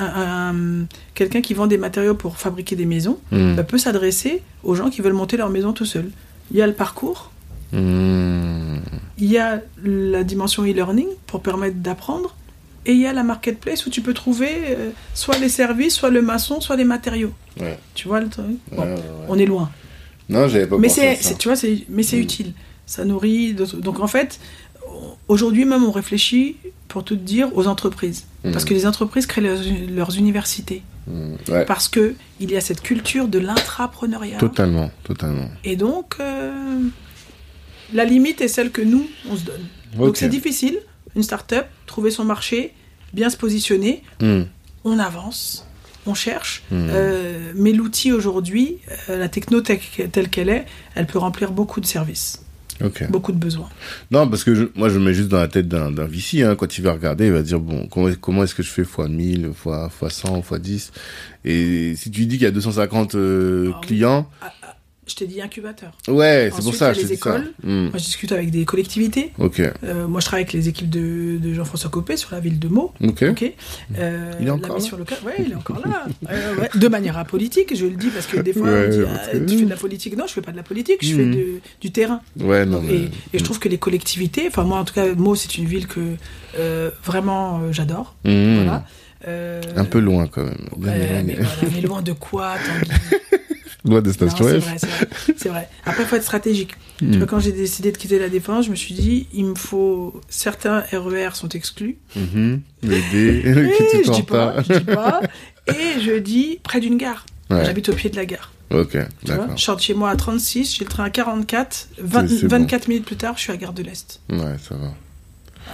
quelqu'un 1.13 1.41
qui 1.41 1.53
vend 1.53 1.67
des 1.67 1.77
matériaux 1.77 2.13
pour 2.15 2.37
fabriquer 2.37 2.75
des 2.75 2.85
maisons 2.85 3.17
Hmm. 3.31 3.55
bah, 3.55 3.63
peut 3.63 3.77
s'adresser 3.77 4.41
aux 4.63 4.75
gens 4.75 4.89
qui 4.89 5.01
veulent 5.01 5.13
monter 5.13 5.35
leur 5.37 5.49
maison 5.49 5.73
tout 5.73 5.85
seul. 5.85 6.09
Il 6.51 6.57
y 6.57 6.61
a 6.61 6.67
le 6.67 6.73
parcours, 6.73 7.31
Hmm. 7.73 8.77
il 9.17 9.25
y 9.31 9.37
a 9.37 9.61
la 9.83 10.23
dimension 10.23 10.63
e-learning 10.63 11.07
pour 11.27 11.41
permettre 11.41 11.77
d'apprendre, 11.77 12.35
et 12.85 12.91
il 12.93 12.99
y 12.99 13.05
a 13.07 13.13
la 13.13 13.23
marketplace 13.23 13.85
où 13.85 13.89
tu 13.89 14.01
peux 14.01 14.13
trouver 14.13 14.49
euh, 14.69 14.89
soit 15.13 15.37
les 15.39 15.49
services, 15.49 15.95
soit 15.95 16.09
le 16.09 16.21
maçon, 16.21 16.59
soit 16.61 16.75
les 16.75 16.83
matériaux. 16.83 17.31
Ouais. 17.59 17.77
Tu 17.95 18.07
vois 18.07 18.19
le 18.21 18.29
truc? 18.29 18.45
Bon, 18.71 18.81
Ouais, 18.83 18.87
ouais, 18.89 18.93
ouais. 18.95 19.01
On 19.29 19.37
est 19.37 19.45
loin. 19.45 19.69
Non, 20.29 20.47
j'avais 20.47 20.67
pas 20.67 20.77
Mais 20.77 20.87
pensé 20.87 21.07
à 21.07 21.15
ça. 21.15 21.33
tu 21.35 21.47
vois, 21.49 21.57
mais 21.89 22.03
c'est 22.03 22.17
Mm. 22.17 22.21
utile. 22.21 22.53
Ça 22.91 23.05
nourrit. 23.05 23.53
Donc 23.53 23.99
en 24.01 24.07
fait, 24.07 24.39
aujourd'hui 25.29 25.63
même, 25.65 25.83
on 25.85 25.91
réfléchit, 25.91 26.57
pour 26.89 27.05
tout 27.05 27.15
dire, 27.15 27.47
aux 27.55 27.67
entreprises. 27.67 28.25
Mm. 28.43 28.51
Parce 28.51 28.65
que 28.65 28.73
les 28.73 28.85
entreprises 28.85 29.25
créent 29.27 29.39
leurs, 29.49 29.61
leurs 29.89 30.17
universités. 30.17 30.83
Ouais. 31.07 31.65
Parce 31.65 31.87
que 31.87 32.15
il 32.41 32.51
y 32.51 32.57
a 32.57 32.61
cette 32.61 32.81
culture 32.81 33.27
de 33.27 33.39
l'intrapreneuriat. 33.39 34.37
Totalement, 34.37 34.91
totalement. 35.03 35.49
Et 35.63 35.75
donc, 35.77 36.15
euh, 36.19 36.81
la 37.93 38.03
limite 38.05 38.41
est 38.41 38.49
celle 38.49 38.71
que 38.71 38.81
nous, 38.81 39.07
on 39.29 39.35
se 39.37 39.45
donne. 39.45 39.65
Donc 39.97 40.17
c'est 40.17 40.29
difficile, 40.29 40.77
une 41.15 41.23
start-up, 41.23 41.65
trouver 41.85 42.11
son 42.11 42.25
marché, 42.25 42.73
bien 43.13 43.29
se 43.29 43.37
positionner, 43.37 44.03
Hmm. 44.21 44.43
on 44.83 44.99
avance, 44.99 45.65
on 46.05 46.13
cherche, 46.13 46.63
euh, 46.71 47.51
mais 47.55 47.71
l'outil 47.73 48.11
aujourd'hui, 48.11 48.77
euh, 49.09 49.17
la 49.17 49.29
techno 49.29 49.61
telle 49.61 50.29
qu'elle 50.29 50.49
est, 50.49 50.65
elle 50.95 51.07
peut 51.07 51.19
remplir 51.19 51.51
beaucoup 51.51 51.81
de 51.81 51.85
services, 51.85 52.41
Ok. 52.84 53.10
beaucoup 53.10 53.32
de 53.32 53.38
besoins. 53.38 53.69
Non, 54.11 54.27
parce 54.27 54.43
que 54.43 54.56
je- 54.56 54.66
moi, 54.76 54.90
je 54.90 54.98
me 55.00 55.06
mets 55.06 55.14
juste 55.14 55.30
dans 55.30 55.38
la 55.40 55.48
tête 55.48 55.68
d'un 55.68 55.92
VC. 56.06 56.43
Hein, 56.43 56.56
quand 56.56 56.77
il 56.77 56.84
va 56.84 56.93
regarder, 56.93 57.26
il 57.27 57.32
va 57.32 57.42
dire 57.42 57.60
bon, 57.60 57.88
comment, 57.88 58.10
comment 58.19 58.43
est-ce 58.43 58.56
que 58.56 58.64
je 58.64 58.69
fais 58.69 58.82
x 58.84 58.98
1000, 59.10 59.51
fois, 59.56 59.90
fois 59.90 60.10
100, 60.10 60.42
fois 60.42 60.60
10 60.60 60.92
Et 61.45 61.93
si 61.95 62.11
tu 62.11 62.26
dis 62.26 62.35
qu'il 62.38 62.43
y 62.43 62.48
a 62.48 62.51
250 62.51 63.16
euh, 63.16 63.72
Ah 63.74 63.77
oui. 63.82 63.88
clients, 63.88 64.30
Ah, 64.42 64.53
ah, 64.60 64.60
je 65.07 65.15
t'ai 65.15 65.25
dit 65.27 65.41
incubateur. 65.41 65.91
ouais, 66.07 66.51
c'est 66.55 66.61
pour 66.63 66.75
ça, 66.75 66.93
il 66.93 66.97
y 66.97 66.99
a 66.99 67.03
je 67.03 67.07
les 67.07 67.07
ça. 67.07 67.13
écoles. 67.15 67.51
Hmm. 67.63 67.83
Moi, 67.89 67.91
je 67.97 68.03
discute 68.03 68.31
avec 68.31 68.51
des 68.51 68.65
collectivités. 68.65 69.33
Ok, 69.39 69.59
Euh, 69.59 70.07
moi, 70.07 70.21
je 70.21 70.25
travaille 70.27 70.43
avec 70.43 70.53
les 70.53 70.69
équipes 70.69 70.89
de, 70.89 71.38
de 71.38 71.53
Jean-François 71.53 71.89
Copé 71.89 72.15
sur 72.17 72.30
la 72.31 72.39
ville 72.39 72.59
de 72.59 72.67
Meaux. 72.67 72.93
ok. 73.03 73.23
Ok. 73.31 73.51
Euh, 73.97 74.31
Il 74.39 74.47
est 74.47 74.51
encore 74.51 74.77
là. 74.77 74.83
Ouais, 75.25 75.33
il 75.39 75.51
est 75.51 75.55
encore 75.55 75.80
là. 75.85 76.05
Euh, 76.30 76.55
ouais. 76.55 76.69
De 76.75 76.88
manière 76.88 77.17
apolitique, 77.17 77.75
je 77.75 77.85
le 77.85 77.95
dis 77.95 78.07
parce 78.09 78.27
que 78.27 78.39
des 78.39 78.53
fois, 78.53 78.69
Ouais, 78.69 78.85
on 78.88 78.89
dit 78.89 78.97
ah, 79.07 79.27
que- 79.31 79.38
tu 79.39 79.57
fais 79.57 79.65
de 79.65 79.69
la 79.69 79.75
politique. 79.75 80.15
Non, 80.17 80.27
je 80.27 80.33
fais 80.33 80.41
pas 80.41 80.51
de 80.51 80.57
la 80.57 80.63
politique, 80.63 80.99
je 81.01 81.15
fais 81.15 81.25
de- 81.25 81.59
du 81.81 81.91
terrain. 81.91 82.21
Ouais, 82.39 82.65
non, 82.65 82.80
mais. 82.81 82.93
Et, 82.95 83.09
et 83.33 83.39
je 83.39 83.43
trouve 83.43 83.59
que 83.59 83.67
les 83.69 83.77
collectivités, 83.80 84.45
enfin 84.47 84.63
moi 84.63 84.77
en 84.80 84.85
tout 84.85 84.93
cas, 84.93 85.13
Meaux 85.15 85.35
c'est 85.35 85.57
une 85.57 85.65
ville 85.65 85.88
que 85.88 85.99
euh, 86.59 86.91
vraiment 87.03 87.59
euh, 87.61 87.71
j'adore. 87.71 88.15
Hmm. 88.23 88.55
Voilà. 88.57 88.85
Euh, 89.27 89.61
Un 89.75 89.85
peu 89.85 89.99
loin 89.99 90.27
quand 90.27 90.43
même. 90.43 90.57
Mais, 90.77 91.25
voilà, 91.35 91.49
mais 91.75 91.81
loin 91.81 92.01
de 92.01 92.13
quoi, 92.13 92.55
Tanguy 92.65 93.60
Loin 93.84 94.01
des 94.01 94.10
Non, 94.10 94.14
stations 94.14 94.45
c'est 94.45 94.58
vrai, 94.60 94.77
c'est 95.38 95.50
vrai. 95.50 95.68
Après, 95.85 96.03
il 96.03 96.06
faut 96.08 96.16
être 96.16 96.24
stratégique. 96.24 96.76
Tu 97.00 97.06
Hmm. 97.06 97.18
vois, 97.18 97.26
quand 97.27 97.40
j'ai 97.40 97.51
décidé 97.51 97.92
de 97.92 97.98
quitter 97.98 98.19
la 98.19 98.30
défense, 98.30 98.66
je 98.66 98.69
me 98.72 98.76
suis 98.76 98.93
dit, 98.93 99.27
il 99.34 99.45
me 99.45 99.56
faut 99.56 100.22
certains 100.30 100.84
RER 100.92 101.30
sont 101.34 101.50
exclus. 101.50 101.98
Mhm. 102.16 102.61
Le 102.84 102.90
D, 103.11 103.42
Et 103.43 103.43
qui 103.92 104.06
je 104.06 104.11
dis 104.11 104.22
pas, 104.24 104.61
je 104.68 104.74
dis 104.77 104.85
pas. 104.85 105.22
Et 105.68 106.00
je 106.00 106.18
dis 106.19 106.60
près 106.64 106.80
d'une 106.80 106.98
gare. 106.98 107.26
Ouais. 107.50 107.66
J'habite 107.66 107.90
au 107.90 107.93
pied 107.93 108.10
de 108.11 108.16
la 108.18 108.26
gare. 108.26 108.51
Ok, 108.69 108.95
d'accord. 109.26 109.58
je 109.58 109.61
sors 109.64 109.76
de 109.76 109.82
chez 109.82 109.93
moi 109.95 110.10
à 110.11 110.16
36, 110.16 110.76
j'ai 110.77 110.85
le 110.85 110.90
train 110.90 111.03
à 111.06 111.10
44, 111.10 111.88
20 112.00 112.27
C'est- 112.27 112.38
c'est 112.38 112.48
24 112.48 112.88
minutes 112.88 113.06
plus 113.06 113.18
tard, 113.18 113.34
je 113.35 113.42
suis 113.42 113.51
à 113.51 113.58
Gare 113.58 113.74
de 113.74 113.84
l'Est. 113.84 114.22
Ouais, 114.30 114.38
ça 114.69 114.76
va. 114.76 114.93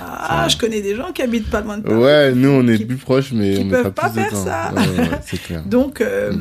Ah, 0.01 0.47
je 0.49 0.57
connais 0.57 0.81
des 0.81 0.95
gens 0.95 1.11
qui 1.11 1.21
habitent 1.21 1.49
pas 1.49 1.61
loin 1.61 1.77
de 1.77 1.83
Paris. 1.83 1.95
Ouais, 1.95 2.33
nous 2.33 2.49
on 2.49 2.67
est 2.67 2.77
Qui- 2.77 2.85
plus 2.85 2.97
proches, 2.97 3.31
mais 3.33 3.55
qui 3.55 3.61
on 3.65 3.69
peuvent 3.69 3.91
pas 3.91 4.09
plus 4.09 4.19
de 4.19 4.23
faire 4.23 4.31
temps. 4.31 4.45
ça. 4.45 4.73
Ouais, 4.73 5.37
clair. 5.39 5.63
Donc, 5.65 6.01
euh, 6.01 6.33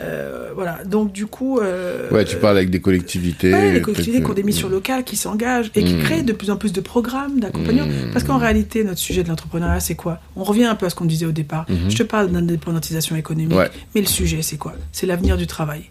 euh, 0.00 0.50
voilà. 0.54 0.82
Donc, 0.84 1.12
du 1.12 1.26
coup. 1.26 1.60
euh, 1.60 2.10
Ouais, 2.10 2.24
tu 2.24 2.36
parles 2.36 2.56
avec 2.56 2.70
des 2.70 2.80
collectivités. 2.80 3.52
Ouais, 3.52 3.72
les 3.72 3.80
collectivités 3.80 4.22
qui 4.22 4.30
ont 4.30 4.34
des 4.34 4.42
missions 4.42 4.68
locales, 4.68 5.04
qui 5.04 5.16
s'engagent 5.16 5.70
et 5.74 5.84
qui 5.84 5.94
Mm. 5.94 6.02
créent 6.02 6.22
de 6.22 6.32
plus 6.32 6.50
en 6.50 6.56
plus 6.56 6.72
de 6.72 6.80
programmes 6.80 7.38
d'accompagnement. 7.40 7.86
Mm. 7.86 8.12
Parce 8.12 8.24
qu'en 8.24 8.38
réalité, 8.38 8.82
notre 8.84 8.98
sujet 8.98 9.22
de 9.22 9.28
l'entrepreneuriat, 9.28 9.80
c'est 9.80 9.94
quoi? 9.94 10.20
On 10.36 10.42
revient 10.44 10.64
un 10.64 10.74
peu 10.74 10.86
à 10.86 10.90
ce 10.90 10.94
qu'on 10.94 11.04
disait 11.04 11.26
au 11.26 11.32
départ. 11.32 11.64
Mhm. 11.68 11.90
Je 11.90 11.96
te 11.96 12.02
parle 12.02 12.30
d'indépendantisation 12.32 13.14
économique, 13.16 13.56
Ouais. 13.56 13.70
mais 13.94 14.00
le 14.00 14.06
sujet, 14.06 14.42
c'est 14.42 14.56
quoi? 14.56 14.74
C'est 14.92 15.06
l'avenir 15.06 15.36
du 15.36 15.46
travail. 15.46 15.84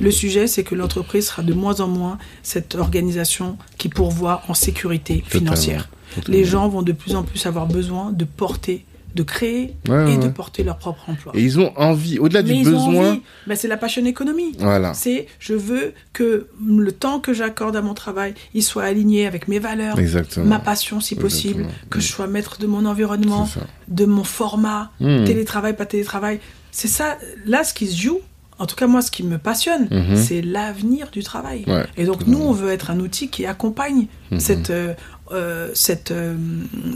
Le 0.00 0.10
sujet, 0.10 0.46
c'est 0.46 0.62
que 0.62 0.74
l'entreprise 0.74 1.26
sera 1.28 1.42
de 1.42 1.52
moins 1.54 1.80
en 1.80 1.88
moins 1.88 2.18
cette 2.42 2.74
organisation 2.74 3.56
qui 3.78 3.88
pourvoit 3.88 4.42
en 4.48 4.54
sécurité 4.54 5.24
financière. 5.26 5.88
Totalement. 6.14 6.38
Les 6.38 6.44
gens 6.44 6.68
vont 6.68 6.82
de 6.82 6.92
plus 6.92 7.14
en 7.16 7.22
plus 7.24 7.44
avoir 7.46 7.66
besoin 7.66 8.12
de 8.12 8.24
porter, 8.24 8.84
de 9.16 9.22
créer 9.24 9.74
Ouais, 9.88 10.12
et 10.12 10.16
ouais. 10.16 10.18
de 10.18 10.28
porter 10.28 10.62
leur 10.62 10.76
propre 10.76 11.08
emploi. 11.08 11.32
Et 11.34 11.42
ils 11.42 11.58
ont 11.58 11.72
envie, 11.76 12.18
au-delà 12.20 12.42
du 12.42 12.52
Mais 12.52 12.62
besoin. 12.62 13.18
Ben, 13.46 13.56
c'est 13.56 13.66
la 13.66 13.76
passion 13.76 14.04
économie. 14.04 14.52
Voilà. 14.58 14.94
C'est 14.94 15.26
je 15.40 15.54
veux 15.54 15.92
que 16.12 16.46
le 16.64 16.92
temps 16.92 17.18
que 17.18 17.32
j'accorde 17.32 17.74
à 17.76 17.82
mon 17.82 17.94
travail, 17.94 18.34
il 18.54 18.62
soit 18.62 18.84
aligné 18.84 19.26
avec 19.26 19.48
mes 19.48 19.58
valeurs, 19.58 19.98
Exactement. 19.98 20.46
ma 20.46 20.58
passion 20.60 21.00
si 21.00 21.16
possible, 21.16 21.62
Exactement. 21.62 21.88
que 21.90 22.00
je 22.00 22.06
sois 22.06 22.26
maître 22.28 22.58
de 22.60 22.66
mon 22.68 22.84
environnement, 22.86 23.48
de 23.88 24.04
mon 24.04 24.22
format, 24.24 24.90
Hmm. 25.00 25.24
télétravail, 25.24 25.74
pas 25.74 25.86
télétravail. 25.86 26.38
C'est 26.70 26.88
ça, 26.88 27.16
là, 27.46 27.64
ce 27.64 27.72
qui 27.74 27.86
se 27.86 28.00
joue. 28.00 28.20
En 28.58 28.64
tout 28.66 28.76
cas, 28.76 28.86
moi, 28.86 29.02
ce 29.02 29.10
qui 29.10 29.22
me 29.22 29.36
passionne, 29.36 29.86
Mhm. 29.90 30.16
c'est 30.16 30.40
l'avenir 30.40 31.10
du 31.10 31.22
travail. 31.22 31.64
Ouais, 31.66 31.84
Et 31.98 32.04
donc, 32.04 32.26
nous, 32.26 32.38
on 32.38 32.52
veut 32.52 32.70
être 32.70 32.90
un 32.90 33.00
outil 33.00 33.28
qui 33.28 33.44
accompagne 33.44 34.06
Mhm. 34.30 34.40
cette, 34.40 34.70
euh, 34.70 34.94
euh, 35.32 35.70
cette 35.74 36.10
euh, 36.12 36.34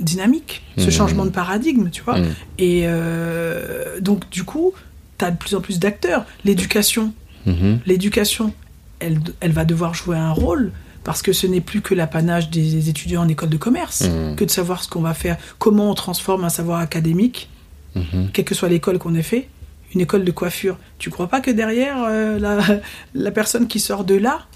dynamique, 0.00 0.62
ce 0.78 0.84
Mhm. 0.84 0.91
changement 0.91 1.25
de 1.25 1.31
paradigme, 1.31 1.91
tu 1.91 2.02
vois. 2.02 2.18
Mhm. 2.18 2.34
Et 2.59 2.83
euh, 2.84 4.00
donc, 4.00 4.28
du 4.31 4.44
coup, 4.44 4.73
tu 5.18 5.25
as 5.25 5.31
de 5.31 5.36
plus 5.36 5.55
en 5.55 5.60
plus 5.60 5.78
d'acteurs. 5.78 6.25
L'éducation, 6.44 7.12
Mhm. 7.47 7.81
l'éducation, 7.86 8.52
elle, 9.00 9.18
elle 9.41 9.52
va 9.52 9.65
devoir 9.65 9.94
jouer 9.94 10.17
un 10.17 10.33
rôle 10.33 10.73
parce 11.05 11.23
que 11.23 11.33
ce 11.33 11.47
n'est 11.47 11.62
plus 11.62 11.81
que 11.81 11.94
l'apanage 11.94 12.50
des 12.50 12.89
étudiants 12.89 13.23
en 13.23 13.28
école 13.28 13.49
de 13.49 13.57
commerce 13.57 14.05
que 14.36 14.44
de 14.44 14.50
savoir 14.50 14.83
ce 14.83 14.89
qu'on 14.89 15.00
va 15.00 15.15
faire, 15.15 15.39
comment 15.59 15.91
on 15.91 15.94
transforme 15.94 16.44
un 16.44 16.50
savoir 16.50 16.81
académique, 16.81 17.49
quelle 18.33 18.44
que 18.44 18.55
soit 18.55 18.68
l'école 18.68 18.99
qu'on 18.99 19.15
ait 19.15 19.23
fait, 19.23 19.49
une 19.94 20.00
école 20.02 20.25
de 20.25 20.31
coiffure. 20.31 20.76
Tu 20.99 21.09
crois 21.10 21.26
pas 21.28 21.41
que 21.41 21.50
derrière 21.50 21.97
la, 22.39 22.59
la 23.15 23.31
personne 23.31 23.67
qui 23.67 23.81
sort 23.81 24.05
de 24.05 24.15
là, 24.15 24.47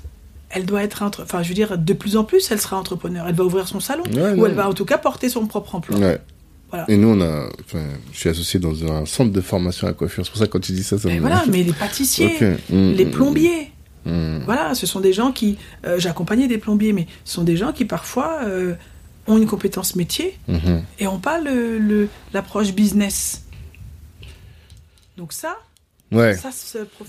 elle 0.54 0.64
doit 0.66 0.82
être, 0.82 1.02
entre- 1.02 1.22
enfin, 1.22 1.42
je 1.42 1.48
veux 1.48 1.54
dire, 1.54 1.76
de 1.76 1.92
plus 1.92 2.16
en 2.16 2.24
plus, 2.24 2.50
elle 2.50 2.60
sera 2.60 2.76
entrepreneur. 2.78 3.26
Elle 3.28 3.34
va 3.34 3.44
ouvrir 3.44 3.66
son 3.68 3.80
salon 3.80 4.04
Ouais, 4.14 4.32
ou 4.32 4.36
non. 4.36 4.46
elle 4.46 4.54
va 4.54 4.68
en 4.68 4.72
tout 4.74 4.84
cas 4.84 4.98
porter 4.98 5.28
son 5.28 5.46
propre 5.46 5.74
emploi. 5.74 5.98
Ouais. 5.98 6.18
Voilà. 6.70 6.84
Et 6.90 6.96
nous, 6.96 7.08
on 7.08 7.20
a, 7.20 7.48
enfin, 7.60 7.84
je 8.12 8.18
suis 8.18 8.28
associé 8.28 8.58
dans 8.60 8.84
un 8.90 9.04
centre 9.06 9.32
de 9.32 9.40
formation 9.40 9.86
à 9.86 9.92
coiffure. 9.92 10.24
C'est 10.24 10.30
pour 10.30 10.38
ça 10.38 10.46
que 10.46 10.52
quand 10.52 10.60
tu 10.60 10.72
dis 10.72 10.82
ça, 10.82 10.98
ça 10.98 11.08
me. 11.08 11.20
voilà, 11.20 11.44
mais 11.50 11.62
les 11.62 11.72
pâtissiers, 11.72 12.34
Ok. 12.40 12.42
Mm, 12.70 12.92
les 12.92 13.04
mm, 13.04 13.10
plombiers, 13.10 13.70
mm. 14.06 14.38
Voilà, 14.44 14.74
ce 14.74 14.86
sont 14.86 15.00
des 15.00 15.12
gens 15.12 15.30
qui. 15.32 15.56
euh, 15.86 15.98
J'ai 15.98 16.08
accompagné 16.08 16.48
des 16.48 16.58
plombiers, 16.58 16.92
mais 16.92 17.06
ce 17.24 17.34
sont 17.34 17.44
des 17.44 17.56
gens 17.56 17.72
qui 17.72 17.84
parfois 17.84 18.40
euh, 18.44 18.74
ont 19.26 19.36
une 19.38 19.46
compétence 19.46 19.94
métier 19.96 20.36
Mhm. 20.48 20.82
et 20.98 21.04
n'ont 21.04 21.18
pas 21.20 21.38
le- 21.40 21.78
le- 21.78 22.08
l'approche 22.32 22.72
business. 22.72 23.44
Donc 25.16 25.32
ça, 25.32 25.56
Ouais. 26.14 26.34
ça 26.36 26.50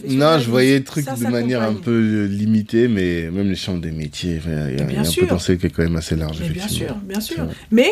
Non, 0.08 0.40
je 0.40 0.50
voyais 0.50 0.80
le 0.80 0.84
truc 0.84 1.06
Ça 1.06 1.16
de 1.16 1.27
manière 1.27 1.61
un 1.61 1.74
peu 1.74 1.92
euh, 1.92 2.25
limitée, 2.27 2.88
mais 2.88 3.30
même 3.32 3.50
les 3.50 3.56
chambres 3.56 3.82
des 3.82 3.92
métiers, 3.92 4.40
il 4.45 4.51
y 4.51 4.82
a, 4.82 4.92
y 4.92 4.98
a 4.98 5.01
un 5.01 5.03
potentiel 5.22 5.58
qui 5.58 5.67
est 5.67 5.69
quand 5.69 5.84
même 5.84 5.95
assez 5.95 6.16
large. 6.16 6.38
Mais 6.42 6.50
bien 6.50 6.67
sûr, 6.67 6.95
bien 6.95 7.19
sûr. 7.19 7.48
Mais 7.72 7.90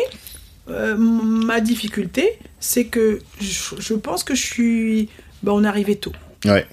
euh, 0.68 0.96
ma 0.96 1.60
difficulté, 1.60 2.38
c'est 2.60 2.84
que 2.86 3.20
je, 3.40 3.74
je 3.78 3.94
pense 3.94 4.24
que 4.24 4.34
je 4.34 4.42
suis. 4.42 5.08
ben, 5.42 5.52
on 5.52 5.64
est 5.64 5.68
arrivé 5.68 5.96
tôt. 5.96 6.12
Ouais. 6.44 6.66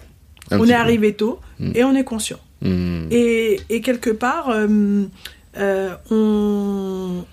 Un 0.49 0.59
on 0.59 0.63
est 0.65 0.67
peu. 0.67 0.73
arrivé 0.73 1.13
tôt 1.13 1.39
Mm. 1.59 1.71
et 1.75 1.83
on 1.83 1.95
est 1.95 2.03
conscient. 2.03 2.39
Mm. 2.61 3.07
Et, 3.11 3.59
et 3.69 3.81
quelque 3.81 4.09
part, 4.09 4.49
euh, 4.49 5.05
euh, 5.57 5.95
on... 6.09 7.23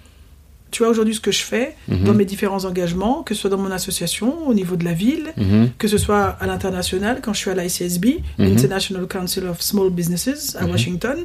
tu 0.71 0.83
vois 0.83 0.91
aujourd'hui 0.93 1.15
ce 1.15 1.21
que 1.21 1.33
je 1.33 1.43
fais 1.43 1.75
Mhm. 1.89 2.05
dans 2.05 2.15
mes 2.15 2.25
différents 2.25 2.65
engagements, 2.65 3.23
que 3.23 3.35
ce 3.35 3.41
soit 3.43 3.51
dans 3.51 3.59
mon 3.59 3.71
association, 3.71 4.47
au 4.47 4.55
niveau 4.55 4.77
de 4.77 4.85
la 4.85 4.93
ville, 4.93 5.33
Mhm. 5.37 5.71
que 5.79 5.89
ce 5.89 5.99
soit 5.99 6.25
à 6.41 6.47
l'international, 6.47 7.21
quand 7.23 7.33
je 7.33 7.39
suis 7.39 7.51
à 7.51 7.55
l'ICSB, 7.55 8.07
Mhm. 8.39 8.53
International 8.53 9.07
Council 9.07 9.45
of 9.47 9.61
Small 9.63 9.91
Businesses 9.91 10.57
à. 10.61 10.67
Washington, 10.67 11.19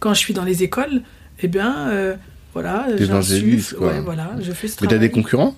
quand 0.00 0.14
je 0.14 0.18
suis 0.20 0.34
dans 0.34 0.44
les 0.44 0.62
écoles, 0.62 1.02
eh 1.42 1.48
bien, 1.48 1.88
euh, 1.90 2.14
voilà, 2.54 2.86
j'insuffle, 2.96 3.76
ouais, 3.78 4.00
voilà, 4.00 4.32
je 4.40 4.52
fais 4.52 4.68
ce 4.68 4.74
Mais 4.74 4.86
t'as 4.88 4.94
travail. 4.94 5.08
des 5.08 5.10
concurrents? 5.10 5.54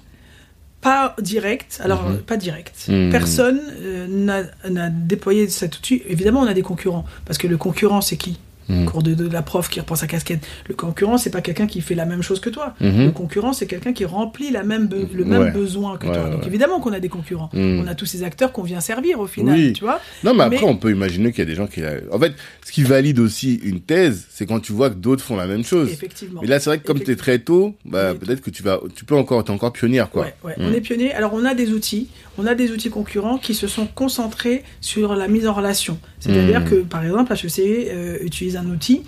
Pas 0.80 1.14
direct, 1.20 1.78
alors 1.84 2.02
pas 2.26 2.38
direct. 2.38 2.86
Personne 3.10 3.60
euh, 3.82 4.06
n'a 4.08 4.44
n'a 4.70 4.88
déployé 4.88 5.46
cet 5.50 5.76
outil. 5.76 6.00
Évidemment, 6.08 6.40
on 6.40 6.46
a 6.46 6.54
des 6.54 6.62
concurrents, 6.62 7.04
parce 7.26 7.36
que 7.36 7.46
le 7.46 7.58
concurrent, 7.58 8.00
c'est 8.00 8.16
qui? 8.16 8.38
Mhm. 8.70 8.84
cours 8.86 9.02
de, 9.02 9.14
de 9.14 9.28
la 9.28 9.42
prof 9.42 9.68
qui 9.68 9.80
reprend 9.80 9.96
sa 9.96 10.06
casquette. 10.06 10.46
Le 10.68 10.74
concurrent, 10.74 11.18
c'est 11.18 11.30
pas 11.30 11.40
quelqu'un 11.40 11.66
qui 11.66 11.80
fait 11.80 11.94
la 11.94 12.06
même 12.06 12.22
chose 12.22 12.40
que 12.40 12.50
toi. 12.50 12.74
Mhm. 12.80 13.06
Le 13.06 13.10
concurrent, 13.12 13.52
c'est 13.52 13.66
quelqu'un 13.66 13.92
qui 13.92 14.04
remplit 14.04 14.50
la 14.50 14.62
même 14.62 14.86
be- 14.86 15.06
le 15.12 15.24
même 15.24 15.42
Ouais. 15.42 15.50
besoin 15.50 15.96
que 15.98 16.06
Ouais, 16.06 16.12
toi. 16.14 16.28
Donc 16.30 16.40
ouais. 16.42 16.46
évidemment 16.46 16.80
qu'on 16.80 16.92
a 16.92 17.00
des 17.00 17.08
concurrents. 17.08 17.50
Mhm. 17.52 17.80
On 17.84 17.86
a 17.86 17.94
tous 17.94 18.06
ces 18.06 18.22
acteurs 18.22 18.52
qu'on 18.52 18.62
vient 18.62 18.80
servir 18.80 19.20
au 19.20 19.26
final, 19.26 19.54
Oui. 19.58 19.72
tu 19.72 19.84
vois. 19.84 20.00
Non, 20.24 20.34
mais 20.34 20.44
après, 20.44 20.58
Mais- 20.60 20.64
on 20.66 20.76
peut 20.76 20.90
imaginer 20.90 21.30
qu'il 21.32 21.40
y 21.40 21.46
a 21.46 21.50
des 21.50 21.54
gens 21.54 21.66
qui. 21.66 21.82
En 22.12 22.18
fait, 22.18 22.32
ce 22.64 22.72
qui 22.72 22.82
valide 22.82 23.18
aussi 23.18 23.54
une 23.64 23.80
thèse, 23.80 24.26
c'est 24.30 24.46
quand 24.46 24.60
tu 24.60 24.72
vois 24.72 24.90
que 24.90 24.94
d'autres 24.96 25.24
font 25.24 25.36
la 25.36 25.46
même 25.46 25.64
chose. 25.64 25.90
Effectivement. 25.92 26.40
Mais 26.42 26.46
là, 26.48 26.60
c'est 26.60 26.70
vrai 26.70 26.78
que 26.78 26.86
comme 26.86 27.00
tu 27.00 27.10
es 27.10 27.16
très 27.16 27.38
tôt, 27.40 27.74
bah, 27.84 28.14
peut-être 28.14 28.40
que 28.40 28.50
tu 28.50 28.62
vas, 28.62 28.80
tu 28.94 29.04
peux 29.04 29.16
encore, 29.16 29.42
t'es 29.44 29.50
encore 29.50 29.72
pionnière, 29.72 30.10
quoi. 30.10 30.26
Mm. 30.44 30.50
On 30.58 30.72
est 30.72 30.80
pionnier. 30.80 31.12
Alors 31.12 31.32
on 31.34 31.44
a 31.44 31.54
des 31.54 31.70
outils, 31.72 32.08
on 32.38 32.46
a 32.46 32.54
des 32.54 32.70
outils 32.70 32.90
concurrents 32.90 33.38
qui 33.38 33.54
se 33.54 33.66
sont 33.66 33.86
concentrés 33.86 34.62
sur 34.80 35.14
la 35.16 35.28
mise 35.28 35.46
en 35.46 35.54
relation. 35.54 35.98
C'est-à-dire 36.20 36.60
Mm. 36.60 36.64
que 36.70 36.74
par 36.76 37.02
exemple 37.04 37.32
HEC 37.32 37.58
euh, 37.90 38.18
utilise 38.22 38.56
un 38.56 38.66
outil 38.66 39.02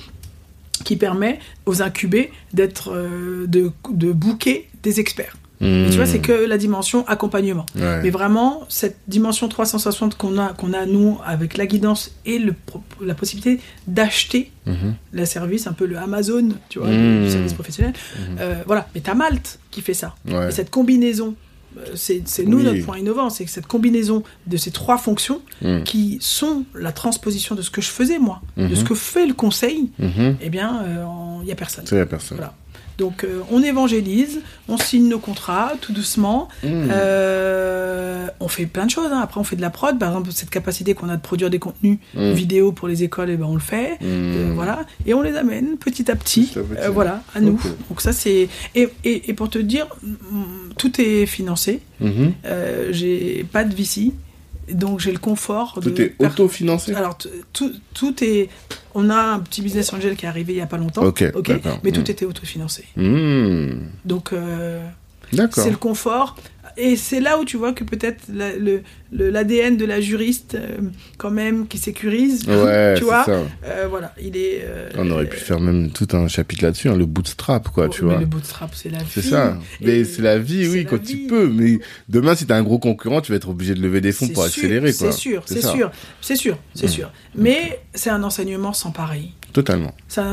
qui 0.85 0.97
permet 0.97 1.39
aux 1.67 1.81
incubés 1.83 2.31
d'être 2.55 2.91
euh, 2.93 3.47
de, 3.47 3.71
de 3.93 4.13
booker 4.13 4.69
des 4.83 4.99
experts. 5.01 5.37
Et 5.65 5.87
tu 5.91 5.97
vois, 5.97 6.07
c'est 6.07 6.19
que 6.19 6.33
la 6.33 6.59
dimension 6.59 7.07
accompagnement. 7.07 7.67
Ouais. 7.77 8.03
Mais 8.03 8.11
vraiment, 8.11 8.63
cette 8.69 8.97
dimension 9.07 9.47
360 9.47 10.17
qu'on 10.17 10.37
a, 10.37 10.49
qu'on 10.55 10.73
a 10.73 10.87
nous, 10.87 11.19
avec 11.25 11.57
la 11.57 11.67
guidance 11.67 12.11
et 12.27 12.41
le, 12.41 12.53
la 13.01 13.15
possibilité 13.15 13.61
d'acheter 13.87 14.51
Mhm. 14.67 14.95
le 15.13 15.25
service, 15.25 15.69
un 15.69 15.73
peu 15.73 15.87
le 15.87 15.99
Amazon, 15.99 16.49
tu 16.69 16.81
vois, 16.81 16.89
Mmh. 16.89 17.25
du 17.27 17.31
service 17.31 17.53
professionnel. 17.53 17.93
Euh, 18.41 18.57
voilà. 18.67 18.89
Mais 18.97 19.03
t'as 19.03 19.15
Malte 19.15 19.61
qui 19.71 19.83
fait 19.83 19.95
ça. 19.95 20.17
Ouais. 20.29 20.49
Et 20.49 20.51
cette 20.51 20.71
combinaison 20.71 21.37
c'est 21.94 22.23
c'est 22.26 22.44
nous 22.44 22.59
Oui. 22.59 22.65
notre 22.65 22.84
point 22.84 22.99
innovant, 22.99 23.31
c'est 23.31 23.44
que 23.44 23.51
cette 23.51 23.67
combinaison 23.67 24.23
de 24.47 24.57
ces 24.57 24.70
trois 24.70 24.99
fonctions 24.99 25.41
Mm. 25.62 25.83
qui 25.84 26.18
sont 26.20 26.65
la 26.75 26.92
transposition 26.92 27.55
de 27.55 27.62
ce 27.62 27.70
que 27.70 27.81
je 27.81 27.89
faisais 27.89 28.18
moi, 28.18 28.41
de 28.57 28.65
Mhm. 28.67 28.75
ce 28.76 28.84
que 28.84 28.94
fait 28.94 29.26
le 29.26 29.34
conseil, 29.34 29.91
Mhm. 29.99 30.36
eh 30.41 30.51
bien, 30.51 30.84
il 31.41 31.44
n'y 31.47 31.52
a 31.52 31.55
personne. 31.57 31.84
C'est 31.86 31.99
la 31.99 32.07
personne. 32.07 32.39
Voilà. 32.39 32.55
Donc 32.99 33.25
euh, 33.25 33.41
on 33.51 33.62
évangélise, 33.62 34.41
on 34.69 34.77
signe 34.77 35.09
nos 35.09 35.19
contrats 35.19 35.73
tout 35.81 35.93
doucement, 35.93 36.49
Mm. 36.62 36.89
euh, 36.93 38.27
on 38.41 38.49
fait 38.49 38.67
plein 38.67 38.87
de 38.87 38.91
choses. 38.91 39.11
hein. 39.12 39.21
Après 39.23 39.41
on 39.41 39.45
fait 39.45 39.57
de 39.57 39.61
la 39.62 39.71
prod, 39.71 39.99
par 39.99 40.11
exemple 40.11 40.31
cette 40.33 40.51
capacité 40.51 40.95
qu'on 40.95 41.09
a 41.09 41.17
de 41.17 41.23
produire 41.23 41.51
des 41.51 41.59
contenus 41.59 41.99
Mm. 42.15 42.33
vidéo 42.33 42.73
pour 42.73 42.89
les 42.89 43.03
écoles, 43.03 43.31
eh 43.31 43.37
ben, 43.37 43.47
on 43.47 43.55
le 43.55 43.61
fait. 43.61 43.93
Mm. 44.01 44.05
Euh, 44.05 44.53
voilà, 44.55 44.85
et 45.07 45.15
on 45.15 45.23
les 45.23 45.37
amène 45.37 45.77
petit 45.79 46.11
à 46.11 46.17
petit, 46.17 46.43
Petit 46.47 46.59
à 46.59 46.62
petit. 46.62 46.81
euh, 46.81 46.91
voilà, 46.91 47.23
à 47.35 47.41
nous. 47.41 47.55
Ok. 47.55 47.67
Donc 47.89 48.01
ça 48.01 48.12
c'est 48.12 48.49
et, 48.75 48.89
et, 49.05 49.31
et 49.31 49.35
pour 49.35 49.49
te 49.49 49.59
dire, 49.59 49.87
mm, 50.03 50.43
tout 50.77 51.01
est 51.01 51.27
financé. 51.27 51.81
J'ai 52.91 53.45
pas 53.53 53.65
de 53.65 53.75
VC, 53.75 54.12
donc 54.71 55.01
j'ai 55.01 55.13
le 55.13 55.19
confort. 55.19 55.79
Tout 55.83 55.91
de 55.91 56.03
est 56.03 56.15
autofinancé 56.21 56.95
Alors 56.95 57.17
tout, 57.53 57.73
tout 57.95 58.23
est. 58.25 58.49
On 58.95 59.11
a 59.11 59.17
un 59.17 59.41
petit 59.41 59.63
business 59.63 59.93
angel 59.93 60.17
qui 60.17 60.27
est 60.27 60.29
arrivé 60.29 60.53
il 60.53 60.59
y 60.59 60.63
a 60.63 60.67
pas 60.67 60.77
longtemps. 60.77 61.03
Ok, 61.05 61.23
d'accord. 61.33 61.81
mais 61.83 61.91
tout 61.93 62.01
Mm. 62.01 62.11
était 62.11 62.25
autofinancé. 62.27 62.85
Mm. 62.97 63.71
Donc 64.05 64.33
euh, 64.33 64.87
D'accord. 65.33 65.65
c'est 65.65 65.71
le 65.71 65.77
confort. 65.77 66.37
Et 66.76 66.97
c'est 66.97 67.20
là 67.20 67.39
où 67.39 67.44
tu 67.44 67.57
vois 67.57 67.73
que 67.73 67.84
peut-être 67.84 68.23
l'ADN 69.12 69.76
de 69.76 69.84
la 69.84 70.01
juriste, 70.01 70.55
euh, 70.55 70.78
quand 71.18 71.31
même, 71.31 71.67
qui 71.67 71.78
sécurise, 71.78 72.47
Ouais, 72.49 72.94
tu 72.99 73.05
vois, 73.05 73.25
ça. 73.25 73.41
euh, 73.65 73.86
voilà, 73.89 74.15
il 74.20 74.36
est. 74.36 74.60
euh, 74.65 74.89
On 74.97 75.10
aurait 75.10 75.28
pu 75.28 75.36
faire 75.39 75.60
même 75.60 75.91
tout 75.91 76.09
un 76.12 76.28
chapitre 76.28 76.65
là-dessus, 76.65 76.89
hein, 76.89 76.97
le 76.97 77.07
bootstrap, 77.07 77.68
quoi, 77.68 77.89
tu 77.89 78.05
mais 78.05 78.10
vois. 78.12 78.20
Le 78.20 78.26
bootstrap, 78.26 78.75
c'est 78.75 78.89
la 78.91 78.99
vie. 78.99 79.05
C'est 79.10 79.23
ça. 79.23 79.59
Mais 79.81 80.05
c'est 80.05 80.23
la 80.23 80.39
vie, 80.39 80.67
oui, 80.68 80.84
la 80.84 80.91
quand 80.91 81.01
vie. 81.02 81.07
tu 81.23 81.26
peux. 81.26 81.49
Mais 81.49 81.78
demain, 82.09 82.34
si 82.34 82.47
t'as 82.47 82.57
un 82.57 82.62
gros 82.62 82.78
concurrent, 82.78 83.20
tu 83.20 83.33
vas 83.33 83.36
être 83.36 83.49
obligé 83.51 83.75
de 83.75 83.81
lever 83.81 84.01
des 84.01 84.12
fonds 84.12 84.28
pour 84.28 84.44
sûr, 84.47 84.65
accélérer, 84.65 84.92
quoi. 84.94 85.12
C'est 85.12 85.18
sûr, 85.18 85.42
c'est 85.47 85.60
sûr, 85.62 85.91
c'est 86.20 86.36
sûr, 86.36 86.59
c'est 86.75 86.86
Mm. 86.86 86.89
sûr. 86.89 87.12
Mais 87.34 87.81
c'est 87.94 88.10
un 88.10 88.23
enseignement 88.23 88.73
sans 88.73 88.91
pareil. 88.91 89.33
Totalement. 89.53 89.95
C'est 90.09 90.21
un, 90.21 90.33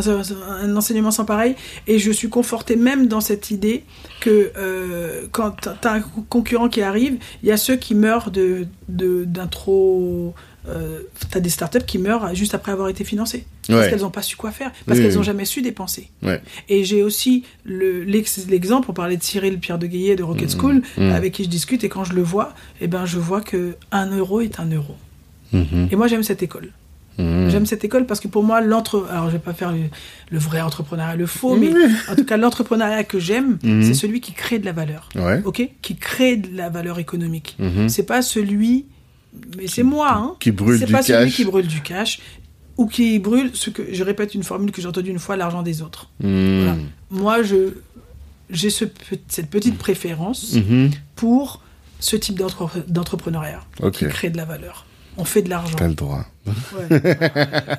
un 0.61 0.75
enseignement 0.77 1.11
sans 1.11 1.25
pareil. 1.25 1.55
Et 1.87 1.99
je 1.99 2.11
suis 2.11 2.29
confortée 2.29 2.75
même 2.75 3.07
dans 3.07 3.21
cette 3.21 3.51
idée 3.51 3.83
que 4.21 4.51
euh, 4.57 5.27
quand 5.31 5.51
tu 5.61 5.87
as 5.87 5.91
un 5.91 6.01
concurrent 6.01 6.69
qui 6.69 6.81
arrive, 6.81 7.17
il 7.43 7.49
y 7.49 7.51
a 7.51 7.57
ceux 7.57 7.75
qui 7.75 7.95
meurent 7.95 8.31
de, 8.31 8.65
de, 8.87 9.23
d'un 9.25 9.47
trop. 9.47 10.33
Euh, 10.67 10.99
tu 11.31 11.37
as 11.37 11.41
des 11.41 11.49
startups 11.49 11.85
qui 11.87 11.97
meurent 11.97 12.35
juste 12.35 12.53
après 12.53 12.71
avoir 12.71 12.89
été 12.89 13.03
financées. 13.03 13.45
Parce 13.67 13.79
Ouais. 13.81 13.89
qu'elles 13.89 14.01
n'ont 14.01 14.09
pas 14.09 14.21
su 14.21 14.35
quoi 14.35 14.51
faire. 14.51 14.71
Parce 14.85 14.97
Oui, 14.97 15.03
qu'elles 15.03 15.11
oui. 15.13 15.17
n'ont 15.17 15.23
jamais 15.23 15.45
su 15.45 15.61
dépenser. 15.61 16.09
Ouais. 16.21 16.41
Et 16.67 16.83
j'ai 16.83 17.01
aussi 17.01 17.43
le, 17.63 18.03
l'ex- 18.03 18.45
l'exemple, 18.47 18.89
on 18.89 18.93
parlait 18.93 19.15
de 19.17 19.23
Cyril 19.23 19.59
Pierre 19.59 19.79
de 19.79 19.87
Guillet 19.87 20.15
de 20.15 20.23
Rocket 20.23 20.51
School, 20.51 20.81
Mhm. 20.97 21.11
avec 21.11 21.33
qui 21.33 21.43
je 21.45 21.49
discute, 21.49 21.83
et 21.83 21.89
quand 21.89 22.03
je 22.03 22.13
le 22.13 22.21
vois, 22.23 22.53
eh 22.81 22.87
ben, 22.87 23.05
je 23.05 23.19
vois 23.19 23.41
que 23.41 23.75
un 23.91 24.09
euro 24.15 24.41
est 24.41 24.59
un 24.59 24.69
euro. 24.69 24.95
Mhm. 25.53 25.87
Et 25.91 25.95
moi, 25.95 26.07
j'aime 26.07 26.23
cette 26.23 26.43
école. 26.43 26.69
Mhm. 27.19 27.49
J'aime 27.49 27.65
cette 27.65 27.83
école 27.83 28.05
parce 28.07 28.19
que 28.19 28.27
pour 28.27 28.43
moi, 28.43 28.61
l'entre... 28.61 29.05
Alors, 29.11 29.27
je 29.27 29.33
vais 29.33 29.39
pas 29.39 29.53
faire 29.53 29.71
le, 29.71 29.81
le 30.31 30.39
vrai 30.39 30.61
entrepreneuriat, 30.61 31.15
le 31.15 31.25
faux, 31.27 31.55
mais 31.55 31.71
en 32.09 32.15
tout 32.15 32.23
cas, 32.25 32.37
l'entrepreneuriat 32.37 33.03
que 33.03 33.19
j'aime, 33.19 33.59
Mhm. 33.61 33.83
c'est 33.83 33.93
celui 33.93 34.21
qui 34.21 34.33
crée 34.33 34.57
de 34.57 34.65
la 34.65 34.71
valeur. 34.71 35.09
Ouais. 35.15 35.41
OK? 35.45 35.69
Qui 35.81 35.95
crée 35.97 36.37
de 36.37 36.55
la 36.57 36.69
valeur 36.69 36.97
économique. 36.97 37.55
Mhm. 37.59 37.89
C'est 37.89 38.03
pas 38.03 38.21
celui... 38.21 38.85
Mais 39.57 39.67
c'est 39.67 39.83
moi, 39.83 40.11
hein. 40.13 40.35
Qui 40.39 40.51
brûle 40.51 40.79
C'est 40.79 40.85
du 40.87 40.91
pas 40.93 41.03
celui 41.03 41.25
cash. 41.27 41.35
qui 41.35 41.45
brûle 41.45 41.67
du 41.67 41.81
cash 41.81 42.19
ou 42.77 42.87
qui 42.87 43.19
brûle 43.19 43.51
ce 43.53 43.69
que... 43.69 43.83
Je 43.93 44.03
répète 44.03 44.33
une 44.33 44.43
formule 44.43 44.71
que 44.71 44.81
j'ai 44.81 44.87
entendue 44.87 45.11
une 45.11 45.19
fois, 45.19 45.35
l'argent 45.35 45.61
des 45.61 45.81
autres. 45.83 46.09
Voilà. 46.19 46.75
Moi, 47.11 47.43
je... 47.43 47.73
J'ai 48.49 48.71
ce 48.71 48.85
cette 49.27 49.49
petite 49.51 49.77
préférence 49.77 50.53
Mhm. 50.55 50.89
pour 51.15 51.61
ce 51.99 52.15
type 52.15 52.35
d'entre- 52.39 52.83
d'entrepreneuriat 52.87 53.59
qui 53.93 54.07
crée 54.07 54.29
de 54.31 54.37
la 54.37 54.45
valeur. 54.45 54.85
On 55.19 55.25
fait 55.25 55.41
de 55.41 55.49
l'argent. 55.49 55.75
T'as 55.77 55.87
le 55.87 55.93
droit. 55.93 56.25
Ouais. 56.47 57.01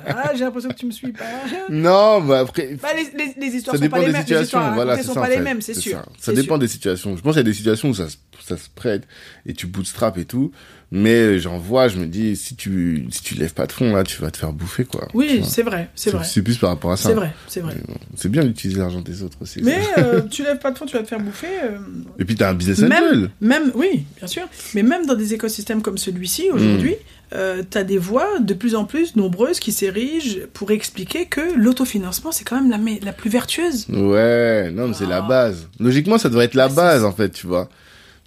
ah, 0.07 0.31
j'ai 0.35 0.43
l'impression 0.43 0.69
que 0.69 0.75
tu 0.75 0.85
me 0.85 0.91
suis 0.91 1.11
pas. 1.11 1.23
Non, 1.69 2.21
mais 2.21 2.35
après, 2.35 2.77
Bah, 2.81 2.89
les, 2.95 3.03
les, 3.17 3.33
les 3.37 3.55
histoires 3.55 3.75
ça 3.75 3.83
sont 3.83 3.89
pas 3.89 3.99
les 3.99 4.11
mêmes. 4.11 4.23
Les 4.27 4.41
histoires 4.43 4.73
Voilà, 4.75 5.01
sont 5.01 5.13
ça. 5.13 5.21
pas 5.21 5.25
en 5.25 5.29
les 5.29 5.35
fait. 5.37 5.41
mêmes, 5.41 5.61
c'est 5.61 5.73
sûr. 5.73 6.01
Ça, 6.19 6.31
dépend 6.33 6.53
sûr. 6.55 6.59
des 6.59 6.67
situations. 6.67 7.17
Je 7.17 7.21
pense 7.21 7.33
qu'il 7.33 7.39
y 7.39 7.45
a 7.47 7.49
des 7.49 7.53
situations 7.53 7.89
où 7.89 7.93
ça, 7.95 8.07
se- 8.09 8.17
ça 8.45 8.57
se 8.57 8.69
prête 8.73 9.03
et 9.45 9.53
tu 9.53 9.67
bootstrap 9.67 10.17
et 10.17 10.25
tout. 10.25 10.51
Mais 10.93 11.39
j'en 11.39 11.57
vois, 11.57 11.87
je 11.87 11.97
me 11.97 12.05
dis, 12.05 12.35
si 12.35 12.55
tu, 12.57 13.07
si 13.11 13.23
tu 13.23 13.35
lèves 13.35 13.53
pas 13.53 13.65
de 13.65 13.71
fond, 13.71 13.95
là, 13.95 14.03
tu 14.03 14.21
vas 14.21 14.29
te 14.29 14.35
faire 14.37 14.51
bouffer, 14.51 14.83
quoi. 14.83 15.07
Tu 15.11 15.17
Oui, 15.17 15.41
c'est 15.47 15.63
vrai, 15.63 15.89
c'est 15.95 16.09
vrai. 16.11 16.25
C'est 16.25 16.41
plus 16.41 16.57
par 16.57 16.69
rapport 16.71 16.91
à 16.91 16.97
ça. 16.97 17.07
C'est 17.09 17.15
vrai, 17.15 17.31
c'est 17.47 17.61
vrai. 17.61 17.75
Bon, 17.87 17.93
C'est 18.17 18.29
bien 18.29 18.43
d'utiliser 18.43 18.79
l'argent 18.81 18.99
des 18.99 19.23
autres 19.23 19.37
aussi. 19.39 19.61
Mais 19.63 19.79
euh, 19.99 20.21
tu 20.29 20.43
lèves 20.43 20.59
pas 20.59 20.71
de 20.71 20.77
fond, 20.77 20.85
tu 20.85 20.97
vas 20.97 21.03
te 21.03 21.07
faire 21.07 21.21
bouffer. 21.21 21.47
euh, 21.63 21.77
Et 22.19 22.25
puis 22.25 22.35
t'as 22.35 22.49
un 22.49 22.53
business 22.55 22.79
même, 22.79 22.91
angel. 23.03 23.29
même, 23.39 23.71
oui, 23.75 24.03
bien 24.17 24.27
sûr. 24.27 24.43
Mais 24.75 24.83
même 24.83 25.05
dans 25.05 25.15
des 25.15 25.33
écosystèmes 25.33 25.81
comme 25.81 25.97
celui-ci, 25.97 26.49
aujourd'hui, 26.51 26.95
Mm. 27.33 27.63
tu 27.71 27.77
as 27.77 27.83
des 27.85 27.97
voix 27.97 28.39
de 28.41 28.53
plus 28.53 28.75
en 28.75 28.83
plus 28.83 29.15
nombreuses 29.15 29.61
qui 29.61 29.71
s'érigent 29.71 30.39
pour 30.51 30.71
expliquer 30.71 31.27
que 31.27 31.39
l'autofinancement, 31.55 32.33
c'est 32.33 32.43
quand 32.43 32.61
même 32.61 32.69
la, 32.69 32.77
la 33.05 33.13
plus 33.13 33.29
vertueuse. 33.29 33.85
Ouais, 33.87 34.69
non, 34.71 34.89
mais 34.89 34.93
c'est 34.93 35.05
la 35.05 35.23
Ah. 35.23 35.27
base. 35.29 35.69
Logiquement, 35.79 36.17
ça 36.17 36.27
devrait 36.27 36.43
être 36.43 36.55
la 36.55 36.65
Ah, 36.65 36.67
base, 36.67 37.05
en 37.05 37.13
fait, 37.13 37.29
tu 37.29 37.47
vois. 37.47 37.69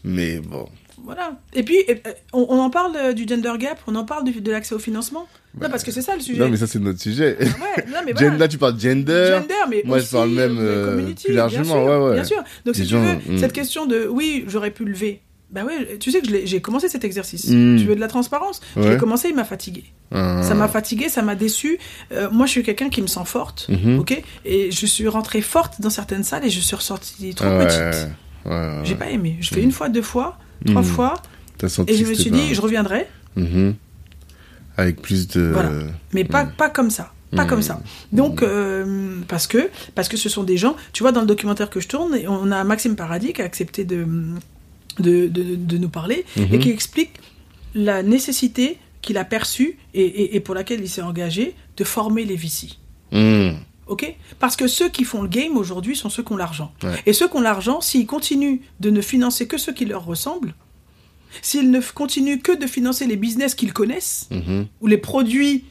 Mais 0.04 0.38
bon. 0.40 0.66
Voilà. 1.04 1.38
Et 1.52 1.62
puis, 1.62 1.78
euh, 1.88 1.94
on, 2.32 2.46
on 2.48 2.58
en 2.58 2.70
parle 2.70 2.96
euh, 2.96 3.12
du 3.12 3.26
gender 3.28 3.52
gap, 3.58 3.78
on 3.86 3.94
en 3.94 4.04
parle 4.04 4.24
de 4.24 4.50
l'accès 4.50 4.74
au 4.74 4.78
financement. 4.78 5.26
Bah, 5.54 5.66
non, 5.66 5.70
parce 5.70 5.84
que 5.84 5.90
c'est 5.92 6.02
ça 6.02 6.14
le 6.16 6.20
sujet. 6.22 6.40
Non, 6.40 6.48
mais 6.48 6.56
ça, 6.56 6.66
c'est 6.66 6.78
notre 6.78 7.00
sujet. 7.00 7.36
Ah 7.40 7.44
ouais, 7.44 7.84
non, 7.92 7.98
mais 8.04 8.12
voilà. 8.16 8.30
Gender, 8.30 8.48
tu 8.48 8.58
parles 8.58 8.78
gender. 8.80 9.26
Gender, 9.38 9.54
mais 9.70 9.82
Moi, 9.84 9.98
je 9.98 10.02
aussi, 10.04 10.12
parle 10.12 10.30
même, 10.30 10.56
euh, 10.58 10.90
community, 10.90 11.26
plus 11.26 11.34
largement, 11.34 11.62
bien 11.62 11.74
sûr, 11.74 11.84
ouais, 12.00 12.06
ouais. 12.08 12.14
Bien 12.14 12.24
sûr. 12.24 12.42
Donc, 12.64 12.74
si 12.74 12.80
Les 12.82 12.86
tu 12.86 12.92
gens, 12.94 13.02
veux, 13.02 13.34
mm. 13.34 13.38
cette 13.38 13.52
question 13.52 13.86
de 13.86 14.06
oui, 14.08 14.44
j'aurais 14.48 14.70
pu 14.70 14.84
lever. 14.84 15.20
Bah 15.50 15.62
ouais, 15.64 15.98
tu 16.00 16.10
sais 16.10 16.20
que 16.20 16.26
je 16.28 16.46
j'ai 16.46 16.60
commencé 16.60 16.88
cet 16.88 17.04
exercice. 17.04 17.48
Mm. 17.48 17.76
Tu 17.78 17.84
veux 17.84 17.94
de 17.94 18.00
la 18.00 18.08
transparence 18.08 18.60
Je 18.74 18.80
Ouais. 18.80 18.90
l'ai 18.92 18.96
commencé, 18.96 19.28
il 19.28 19.36
m'a 19.36 19.44
fatigué. 19.44 19.84
Ah. 20.10 20.42
Ça 20.42 20.54
m'a 20.54 20.66
fatigué, 20.66 21.08
ça 21.08 21.22
m'a 21.22 21.36
déçu. 21.36 21.78
Euh, 22.12 22.28
moi, 22.32 22.46
je 22.46 22.50
suis 22.52 22.62
quelqu'un 22.64 22.88
qui 22.88 23.02
me 23.02 23.06
sent 23.06 23.20
forte, 23.24 23.66
Mhm. 23.68 24.00
ok? 24.00 24.20
Et 24.44 24.72
je 24.72 24.86
suis 24.86 25.06
rentrée 25.06 25.42
forte 25.42 25.80
dans 25.80 25.90
certaines 25.90 26.24
salles 26.24 26.44
et 26.44 26.50
je 26.50 26.58
suis 26.58 26.74
ressortie 26.74 27.34
trop 27.34 27.46
Ah 27.48 27.58
ouais, 27.58 27.66
petite. 27.66 28.08
ouais. 28.46 28.80
J'ai 28.82 28.96
pas 28.96 29.10
aimé. 29.10 29.36
Je 29.40 29.50
fais 29.50 29.60
Mm. 29.60 29.64
une 29.64 29.72
fois, 29.72 29.88
deux 29.88 30.02
fois, 30.02 30.38
trois 30.66 30.82
Mm. 30.82 30.84
fois, 30.84 31.14
et 31.86 31.94
je 31.96 32.04
me 32.04 32.14
suis 32.14 32.30
dit, 32.30 32.54
je 32.54 32.60
reviendrai, 32.60 33.06
Mhm. 33.36 33.74
Avec 34.76 35.00
plus 35.02 35.28
de. 35.28 35.40
Voilà. 35.52 35.70
mais 36.12 36.24
pas, 36.24 36.44
pas 36.46 36.68
comme 36.70 36.90
ça. 36.90 37.12
Pas 37.34 37.44
Mm. 37.44 37.48
comme 37.48 37.62
ça. 37.62 37.80
Donc, 38.12 38.42
euh, 38.42 39.20
parce, 39.28 39.46
que, 39.46 39.70
parce 39.94 40.08
que 40.08 40.16
ce 40.16 40.28
sont 40.28 40.42
des 40.44 40.56
gens, 40.56 40.74
tu 40.92 41.02
vois, 41.02 41.12
dans 41.12 41.20
le 41.20 41.26
documentaire 41.26 41.70
que 41.70 41.80
je 41.80 41.88
tourne, 41.88 42.16
on 42.28 42.50
a 42.52 42.62
Maxime 42.64 42.94
Paradis 42.96 43.32
qui 43.32 43.42
a 43.42 43.44
accepté 43.44 43.84
de, 43.84 44.06
de, 45.00 45.26
de, 45.28 45.54
de 45.56 45.78
nous 45.78 45.88
parler 45.88 46.24
et 46.36 46.40
Mhm. 46.42 46.58
qui 46.58 46.70
explique 46.70 47.12
la 47.74 48.02
nécessité 48.02 48.78
qu'il 49.02 49.16
a 49.18 49.24
perçue 49.24 49.78
et, 49.94 50.02
et, 50.04 50.36
et 50.36 50.40
pour 50.40 50.54
laquelle 50.54 50.80
il 50.80 50.88
s'est 50.88 51.02
engagé 51.02 51.54
de 51.76 51.84
former 51.84 52.24
les 52.24 52.36
VC. 52.36 52.78
Mhm. 53.86 53.92
Ok? 53.92 54.14
Parce 54.38 54.56
que 54.56 54.66
ceux 54.66 54.88
qui 54.88 55.04
font 55.04 55.22
le 55.22 55.28
game 55.28 55.56
aujourd'hui 55.56 55.96
sont 55.96 56.08
ceux 56.10 56.22
qui 56.22 56.32
ont 56.32 56.36
l'argent. 56.36 56.72
Ouais. 56.82 57.02
Et 57.06 57.12
ceux 57.12 57.28
qui 57.28 57.36
ont 57.36 57.40
l'argent, 57.40 57.80
s'ils 57.80 58.06
continuent 58.06 58.58
de 58.80 58.90
ne 58.90 59.00
financer 59.00 59.46
que 59.46 59.58
ceux 59.58 59.72
qui 59.72 59.84
leur 59.84 60.04
ressemblent, 60.04 60.54
s'ils 61.42 61.70
ne 61.70 61.80
continuent 61.80 62.40
que 62.40 62.52
de 62.56 62.66
financer 62.66 63.06
les 63.06 63.16
business 63.16 63.54
qu'ils 63.54 63.72
connaissent, 63.72 64.28
Mhm. 64.30 64.66
ou 64.80 64.86
les 64.86 64.98
produits 64.98 65.64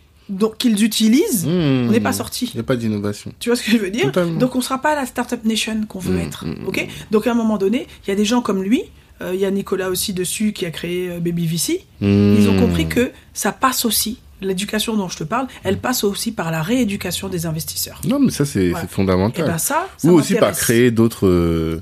qu'ils 0.57 0.83
utilisent, 0.83 1.45
Mhm. 1.45 1.87
on 1.89 1.91
n'est 1.91 1.99
pas 1.99 2.13
sorti. 2.13 2.45
Il 2.53 2.55
n'y 2.57 2.59
a 2.61 2.63
pas 2.63 2.75
d'innovation. 2.77 3.33
Tu 3.39 3.49
vois 3.49 3.55
ce 3.55 3.63
que 3.63 3.71
je 3.71 3.77
veux 3.77 3.89
dire? 3.91 4.05
Totalement. 4.05 4.39
Donc 4.39 4.55
on 4.55 4.59
ne 4.59 4.63
sera 4.63 4.81
pas 4.81 4.95
la 4.95 5.05
startup 5.05 5.43
nation 5.45 5.85
qu'on 5.87 5.99
veut 5.99 6.15
Mm, 6.17 6.21
être. 6.21 6.45
mm, 6.45 6.67
ok? 6.67 6.87
Donc 7.11 7.27
à 7.27 7.31
un 7.31 7.35
moment 7.35 7.57
donné, 7.57 7.87
il 8.05 8.09
y 8.09 8.13
a 8.13 8.15
des 8.15 8.25
gens 8.25 8.41
comme 8.41 8.63
lui, 8.63 8.83
euh, 9.21 9.31
il 9.33 9.39
y 9.39 9.45
a 9.45 9.51
Nicolas 9.51 9.89
aussi 9.89 10.13
dessus 10.13 10.53
qui 10.53 10.65
a 10.65 10.71
créé 10.71 11.09
euh, 11.09 11.19
Baby 11.19 11.45
VC. 11.45 11.85
Ils 12.01 12.47
ont 12.49 12.53
Mhm. 12.53 12.59
compris 12.61 12.87
que 12.87 13.11
ça 13.33 13.51
passe 13.51 13.85
aussi, 13.85 14.17
l'éducation 14.43 14.95
dont 14.97 15.09
je 15.09 15.17
te 15.17 15.23
parle, 15.23 15.47
elle 15.63 15.77
passe 15.79 16.03
aussi 16.03 16.31
par 16.31 16.51
la 16.51 16.61
rééducation 16.61 17.29
des 17.29 17.45
investisseurs. 17.45 17.99
Non, 18.07 18.19
mais 18.19 18.31
ça, 18.31 18.45
c'est 18.45 18.69
Voilà. 18.69 18.85
c'est 18.85 18.91
Et 18.91 18.95
fondamental. 18.95 19.45
ben 19.45 19.57
ça, 19.57 19.87
ça 19.97 20.07
Ou 20.07 20.11
aussi 20.11 20.35
par 20.35 20.51
créer 20.53 20.91
d'autres. 20.91 21.27
euh, 21.27 21.81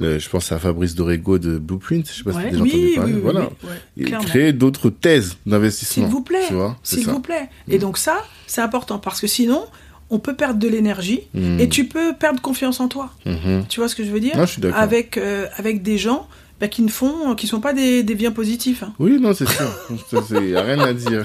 je 0.00 0.28
pense 0.28 0.52
à 0.52 0.58
Fabrice 0.58 0.94
Dorego 0.94 1.38
de 1.38 1.58
Blueprint. 1.58 2.06
Je 2.08 2.18
sais 2.18 2.22
pas 2.22 2.32
si 2.32 2.38
tu 2.38 2.46
as 2.46 2.50
déjà 2.50 2.62
oui, 2.62 2.70
entendu 2.70 2.94
parler. 2.96 3.12
oui, 3.14 3.20
voilà. 3.20 3.48
oui, 3.96 4.04
ouais, 4.12 4.24
créer 4.26 4.52
d'autres 4.52 4.90
thèses 4.90 5.36
d'investissement. 5.44 6.04
S'il 6.04 6.12
vous 6.12 6.22
plaît, 6.22 6.48
s'il 6.84 7.06
vous 7.08 7.20
plaît. 7.20 7.48
Et 7.68 7.78
donc 7.78 7.98
ça, 7.98 8.16
c'est 8.46 8.60
important 8.60 8.98
parce 8.98 9.20
que 9.20 9.26
sinon, 9.26 9.64
on 10.10 10.18
peut 10.20 10.34
perdre 10.36 10.58
de 10.60 10.68
l'énergie 10.68 11.22
Mhm. 11.34 11.58
et 11.60 11.68
tu 11.68 11.84
peux 11.86 12.14
perdre 12.14 12.40
confiance 12.40 12.78
en 12.80 12.88
toi. 12.88 13.10
Mhm. 13.26 13.64
Tu 13.68 13.80
vois 13.80 13.88
ce 13.88 13.96
que 13.96 14.04
je 14.04 14.10
veux 14.10 14.20
dire 14.20 14.36
Non, 14.36 14.46
je 14.46 14.52
suis 14.52 14.62
d'accord. 14.62 14.78
Avec 14.80 15.18
euh, 15.18 15.46
avec 15.56 15.82
des 15.82 15.98
gens 15.98 16.28
bah, 16.60 16.68
qui 16.68 16.82
ne 16.82 16.88
font, 16.88 17.34
qui 17.36 17.46
sont 17.46 17.60
pas 17.60 17.72
des, 17.72 18.02
des 18.02 18.14
biens 18.14 18.32
positifs. 18.32 18.82
hein. 18.82 18.92
Oui, 18.98 19.18
non, 19.20 19.32
c'est 19.34 19.48
sûr. 19.48 19.70
Il 20.32 20.40
n'y 20.40 20.56
a 20.56 20.62
rien 20.62 20.78
à 20.80 20.92
dire. 20.92 21.24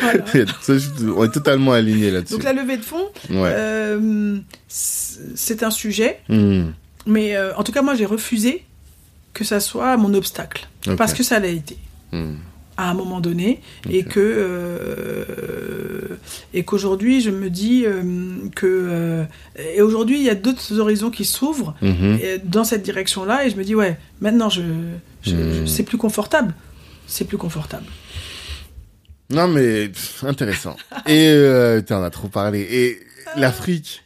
Voilà. 0.00 0.24
On 1.16 1.24
est 1.24 1.30
totalement 1.32 1.72
alignés 1.72 2.10
là-dessus. 2.10 2.34
Donc 2.34 2.44
la 2.44 2.52
levée 2.54 2.76
de 2.78 2.82
fonds, 2.84 3.08
Ouais. 3.30 3.52
euh, 3.52 4.38
c'est 4.68 5.62
un 5.62 5.70
sujet, 5.70 6.20
Mhm. 6.28 6.72
mais 7.06 7.36
euh, 7.36 7.54
en 7.56 7.62
tout 7.64 7.72
cas 7.72 7.82
moi 7.82 7.94
j'ai 7.94 8.06
refusé 8.06 8.64
que 9.34 9.44
ça 9.44 9.60
soit 9.60 9.96
mon 9.96 10.12
obstacle 10.14 10.68
parce 10.96 11.12
que 11.14 11.22
ça 11.22 11.38
l'a 11.38 11.48
été. 11.48 11.76
Mhm. 12.12 12.36
À 12.76 12.90
un 12.90 12.94
moment 12.94 13.20
donné 13.20 13.60
et 13.90 14.02
que 14.04 14.18
euh, 14.20 16.16
et 16.54 16.64
qu'aujourd'hui 16.64 17.20
je 17.20 17.30
me 17.30 17.50
dis 17.50 17.84
euh, 17.86 18.02
que 18.54 18.66
euh, 18.66 19.24
et 19.74 19.82
aujourd'hui 19.82 20.18
il 20.18 20.24
y 20.24 20.30
a 20.30 20.34
d'autres 20.34 20.78
horizons 20.78 21.10
qui 21.10 21.24
s'ouvrent 21.24 21.74
Mhm. 21.82 22.18
dans 22.44 22.64
cette 22.64 22.82
direction-là 22.82 23.44
et 23.46 23.50
je 23.50 23.56
me 23.56 23.64
dis 23.64 23.74
ouais 23.74 23.98
maintenant 24.20 24.48
je, 24.48 24.62
je- 25.22 25.34
Hmm. 25.34 25.52
je- 25.60 25.66
c'est 25.66 25.82
plus 25.84 25.98
confortable, 25.98 26.54
c'est 27.06 27.24
plus 27.26 27.38
confortable. 27.38 27.84
Non, 29.30 29.48
mais 29.48 29.88
pff, 29.88 30.24
intéressant. 30.24 30.76
Et 31.06 31.28
euh, 31.28 31.78
putain, 31.80 32.00
on 32.00 32.04
a 32.04 32.10
trop 32.10 32.28
parlé. 32.28 32.60
Et 32.70 33.00
l'Afrique, 33.36 34.02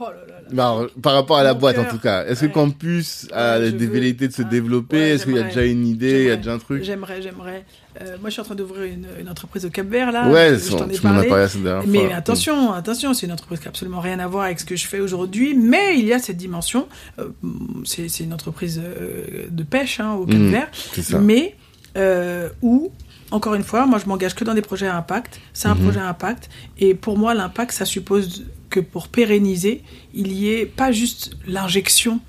Oh 0.00 0.04
là 0.04 0.10
là 0.10 0.16
là. 0.28 0.34
bah, 0.35 0.35
alors, 0.52 0.86
par 1.02 1.14
rapport 1.14 1.36
à 1.38 1.42
la 1.42 1.50
a 1.50 1.54
en 1.54 1.84
tout 1.84 1.98
cas, 1.98 2.24
est-ce 2.24 2.40
que 2.42 2.46
Ouais. 2.46 2.52
Campus 2.52 3.26
a 3.32 3.58
Ouais, 3.58 3.72
des 3.72 3.86
velléités 3.86 4.28
de 4.28 4.32
se 4.32 4.42
développer 4.42 4.96
ouais, 4.96 5.08
Est-ce 5.10 5.24
qu'il 5.24 5.34
y 5.34 5.38
a 5.38 5.42
déjà 5.44 5.64
une 5.64 5.86
idée 5.86 6.22
Il 6.22 6.26
y 6.26 6.30
a 6.30 6.36
déjà 6.36 6.52
un 6.54 6.58
truc 6.58 6.82
J'aimerais, 6.82 7.20
j'aimerais. 7.22 7.64
Euh, 8.02 8.16
moi, 8.20 8.28
je 8.28 8.32
suis 8.34 8.40
en 8.42 8.44
train 8.44 8.54
d'ouvrir 8.54 8.82
une, 8.84 9.06
une 9.20 9.28
entreprise 9.28 9.64
au 9.64 9.70
Cap 9.70 9.86
Vert 9.88 10.12
là. 10.12 10.28
Ouais, 10.28 10.56
je, 10.58 10.70
t'en 10.70 10.88
ai 10.88 10.98
parlé. 10.98 11.28
parlé 11.28 11.86
Mais 11.86 12.06
fois. 12.06 12.16
attention, 12.16 12.72
attention, 12.72 13.14
c'est 13.14 13.26
une 13.26 13.32
entreprise 13.32 13.58
qui 13.60 13.64
n'a 13.64 13.70
absolument 13.70 14.00
rien 14.00 14.18
à 14.18 14.26
voir 14.26 14.44
avec 14.44 14.60
ce 14.60 14.64
que 14.64 14.76
je 14.76 14.86
fais 14.86 15.00
aujourd'hui, 15.00 15.54
mais 15.54 15.98
il 15.98 16.04
y 16.06 16.12
a 16.12 16.18
cette 16.18 16.36
dimension. 16.36 16.86
euh, 17.18 17.28
c'est, 17.84 18.08
une 18.20 18.34
entreprise 18.34 18.80
euh, 18.84 19.46
de 19.50 19.62
pêche 19.62 20.00
hein, 20.00 20.12
au 20.14 20.26
Cap 20.26 20.36
Mhm, 20.36 20.50
Vert, 20.50 20.68
mais 21.22 21.54
où, 22.62 22.92
encore 23.30 23.54
une 23.54 23.62
fois, 23.64 23.86
moi 23.86 23.98
je 23.98 24.06
m'engage 24.06 24.34
que 24.34 24.44
dans 24.44 24.54
des 24.54 24.62
projets 24.62 24.86
à 24.86 24.96
impact. 24.96 25.40
C'est 25.52 25.68
un 25.68 25.74
Mhm. 25.74 25.82
projet 25.82 26.00
à 26.00 26.08
impact, 26.08 26.48
et 26.78 26.94
pour 26.94 27.16
moi, 27.18 27.34
l'impact, 27.34 27.72
ça 27.72 27.84
suppose 27.84 28.44
que 28.76 28.80
pour 28.80 29.08
pérenniser, 29.08 29.82
il 30.14 30.32
y 30.32 30.50
ait 30.50 30.66
pas 30.66 30.92
juste 30.92 31.30
l'injection 31.46 32.20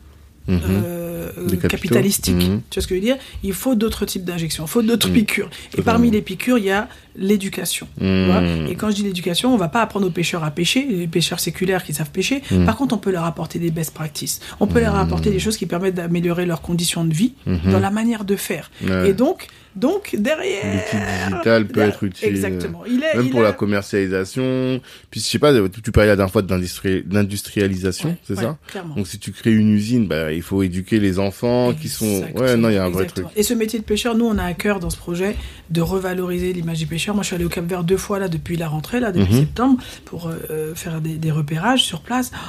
Mhm. 0.47 0.61
euh, 0.63 1.57
capitalistique. 1.69 2.35
Mhm. 2.35 2.61
Tu 2.69 2.75
vois 2.79 2.81
ce 2.83 2.87
que 2.87 2.95
je 2.95 3.01
veux 3.01 3.05
dire? 3.05 3.17
Il 3.43 3.51
faut 3.51 3.75
d'autres 3.75 4.05
types 4.05 4.23
d'injections, 4.23 4.63
il 4.63 4.69
faut 4.69 4.81
d'autres 4.81 5.09
piqûres. 5.09 5.49
Et 5.77 5.81
parmi 5.81 6.09
les 6.09 6.21
piqûres, 6.21 6.57
il 6.57 6.63
y 6.63 6.71
a 6.71 6.87
l'éducation. 7.17 7.87
Mhm. 7.99 8.67
Et 8.69 8.75
quand 8.75 8.89
je 8.89 8.95
dis 8.95 9.03
l'éducation, 9.03 9.53
on 9.53 9.57
va 9.57 9.67
pas 9.67 9.81
apprendre 9.81 10.07
aux 10.07 10.11
pêcheurs 10.11 10.43
à 10.43 10.51
pêcher, 10.51 10.85
les 10.89 11.07
pêcheurs 11.07 11.39
séculaires 11.39 11.83
qui 11.83 11.93
savent 11.93 12.11
pêcher. 12.11 12.41
Mhm. 12.51 12.65
Par 12.65 12.77
contre, 12.77 12.95
on 12.95 12.99
peut 12.99 13.11
leur 13.11 13.25
apporter 13.25 13.59
des 13.59 13.71
best 13.71 13.93
practices. 13.93 14.39
On 14.59 14.67
peut 14.67 14.79
leur 14.79 14.95
apporter 14.95 15.31
des 15.31 15.39
choses 15.39 15.57
qui 15.57 15.65
permettent 15.65 15.95
d'améliorer 15.95 16.45
leurs 16.45 16.61
conditions 16.61 17.03
de 17.05 17.13
vie 17.13 17.33
dans 17.45 17.79
la 17.79 17.91
manière 17.91 18.23
de 18.23 18.35
faire. 18.35 18.71
Ouais. 18.87 19.09
Et 19.09 19.13
donc, 19.13 19.47
donc 19.75 20.15
derrière. 20.17 20.63
L'outil 20.73 20.97
digital 21.29 21.67
peut 21.67 21.81
être 21.81 22.03
utile. 22.03 22.29
Exactement. 22.29 22.83
Il 22.87 23.03
est, 23.03 23.15
Même 23.15 23.25
il 23.25 23.31
pour 23.31 23.41
la 23.41 23.53
commercialisation. 23.53 24.81
Puis, 25.11 25.19
je 25.19 25.25
sais 25.25 25.39
pas, 25.39 25.53
tu 25.83 25.91
parlais 25.91 26.09
la 26.09 26.15
dernière 26.15 26.31
fois 26.31 26.41
d'industri- 26.41 27.03
d'industrialisation, 27.03 28.09
Ouais, 28.09 28.15
c'est 28.23 28.35
ouais, 28.37 28.43
ça 28.43 28.57
Clairement. 28.67 28.95
Donc, 28.95 29.07
si 29.07 29.19
tu 29.19 29.31
crées 29.31 29.53
une 29.53 29.69
usine, 29.69 30.07
bah, 30.07 30.31
il 30.33 30.41
faut 30.41 30.63
éduquer 30.63 30.99
les 30.99 31.19
enfants 31.19 31.73
qui 31.73 31.89
sont... 31.89 32.23
Ouais, 32.35 32.57
non, 32.57 32.69
il 32.69 32.75
y 32.75 32.77
a 32.77 32.85
un 32.85 32.89
vrai 32.89 33.05
truc. 33.05 33.25
Et 33.35 33.43
ce 33.43 33.53
métier 33.53 33.79
de 33.79 33.83
pêcheur, 33.83 34.15
nous, 34.15 34.25
on 34.25 34.37
a 34.37 34.43
à 34.43 34.53
cœur 34.53 34.79
dans 34.79 34.89
ce 34.89 34.97
projet 34.97 35.35
de 35.69 35.81
revaloriser 35.81 36.53
l'image 36.53 36.79
du 36.79 36.87
pêcheur. 36.87 37.06
Moi, 37.13 37.23
je 37.23 37.27
suis 37.27 37.35
allé 37.35 37.45
au 37.45 37.49
Cap 37.49 37.65
Vert 37.65 37.83
deux 37.83 37.97
fois 37.97 38.19
là 38.19 38.27
depuis 38.27 38.57
la 38.57 38.67
rentrée, 38.67 38.99
là, 38.99 39.11
depuis 39.11 39.33
Mhm. 39.33 39.39
septembre, 39.39 39.83
pour 40.05 40.27
euh, 40.29 40.73
faire 40.75 41.01
des, 41.01 41.15
des 41.15 41.31
repérages 41.31 41.83
sur 41.83 42.01
place. 42.01 42.31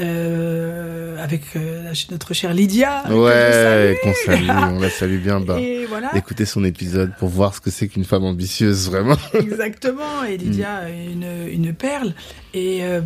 Euh, 0.00 1.22
avec 1.22 1.42
euh, 1.56 1.92
notre 2.12 2.32
chère 2.32 2.54
Lydia. 2.54 3.02
Ouais, 3.10 3.32
salue. 3.52 3.94
qu'on 4.02 4.14
salue, 4.26 4.74
on 4.76 4.78
la 4.80 4.90
salue 4.90 5.18
bien 5.18 5.40
bas. 5.40 5.58
Et 5.58 5.86
voilà, 5.86 6.10
Écoutez 6.16 6.44
son 6.44 6.62
épisode 6.64 7.10
pour 7.18 7.28
voir 7.28 7.54
ce 7.54 7.60
que 7.60 7.70
c'est 7.70 7.88
qu'une 7.88 8.04
femme 8.04 8.22
ambitieuse, 8.24 8.88
vraiment. 8.88 9.16
exactement. 9.34 10.22
Et 10.28 10.36
Lydia, 10.36 10.88
est 10.88 11.12
une, 11.12 11.48
une 11.66 11.74
perle. 11.74 12.14
Et 12.54 12.84
euh, 12.84 13.00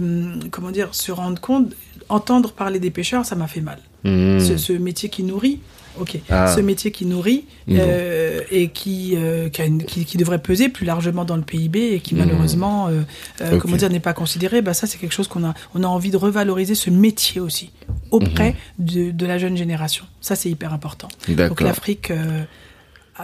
comment 0.50 0.70
dire, 0.70 0.88
se 0.94 1.12
rendre 1.12 1.40
compte, 1.40 1.72
entendre 2.10 2.52
parler 2.52 2.78
des 2.78 2.90
pêcheurs, 2.90 3.24
ça 3.24 3.36
m'a 3.36 3.46
fait 3.46 3.62
mal. 3.62 3.78
Ce, 4.04 4.56
ce 4.58 4.72
métier 4.74 5.08
qui 5.08 5.22
nourrit, 5.22 5.60
ok, 6.00 6.18
Ah. 6.30 6.52
ce 6.54 6.60
métier 6.60 6.90
qui 6.90 7.04
nourrit 7.06 7.44
euh, 7.68 8.40
et 8.50 8.68
qui, 8.68 9.12
euh, 9.16 9.48
qui, 9.48 9.62
une- 9.62 9.84
qui, 9.84 10.04
qui 10.04 10.16
devrait 10.16 10.40
peser 10.42 10.68
plus 10.68 10.84
largement 10.86 11.24
dans 11.24 11.36
le 11.36 11.42
PIB 11.42 11.92
et 11.94 12.00
qui 12.00 12.14
Mhm. 12.14 12.20
malheureusement, 12.26 12.88
euh, 12.88 13.58
comment 13.58 13.76
dire, 13.76 13.90
n'est 13.90 14.00
pas 14.00 14.14
considéré. 14.14 14.62
Bah 14.62 14.74
ça, 14.74 14.86
c'est 14.86 14.98
quelque 14.98 15.12
chose 15.14 15.28
qu'on 15.28 15.44
a, 15.44 15.54
on 15.74 15.82
a 15.82 15.86
envie 15.86 16.10
de 16.10 16.16
revaloriser 16.16 16.74
ce 16.74 16.90
métier 16.90 17.40
aussi 17.40 17.70
auprès 18.10 18.54
Mhm. 18.78 18.84
de, 18.86 19.10
de 19.10 19.26
la 19.26 19.38
jeune 19.38 19.56
génération. 19.56 20.04
Ça, 20.20 20.34
c'est 20.36 20.50
hyper 20.50 20.72
important. 20.72 21.08
Donc 21.28 21.60
l'Afrique. 21.60 22.12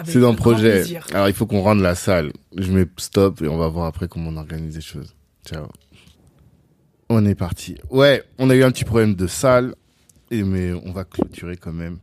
C'est 0.05 0.21
dans 0.21 0.31
le 0.31 0.37
projet. 0.37 0.71
plaisir. 0.81 1.07
Alors, 1.13 1.29
il 1.29 1.35
faut 1.35 1.47
qu'on 1.47 1.63
rende 1.63 1.81
la 1.81 1.95
salle. 1.95 2.33
Je 2.57 2.71
mets 2.71 2.87
stop 2.99 3.41
et 3.43 3.49
on 3.49 3.57
va 3.57 3.69
voir 3.69 3.87
après 3.87 4.07
comment 4.07 4.29
on 4.31 4.37
organise 4.37 4.77
les 4.77 4.83
choses. 4.83 5.15
Ciao. 5.49 5.67
On 7.09 7.25
est 7.25 7.35
parti. 7.35 7.77
Ouais, 7.91 8.23
on 8.39 8.51
a 8.51 8.55
eu 8.55 8.63
un 8.63 8.71
petit 8.71 8.85
problème 8.85 9.15
de 9.15 9.27
salle, 9.27 9.75
mais 10.31 10.73
on 10.85 10.93
va 10.93 11.05
clôturer 11.05 11.57
quand 11.57 11.73
même 11.73 11.99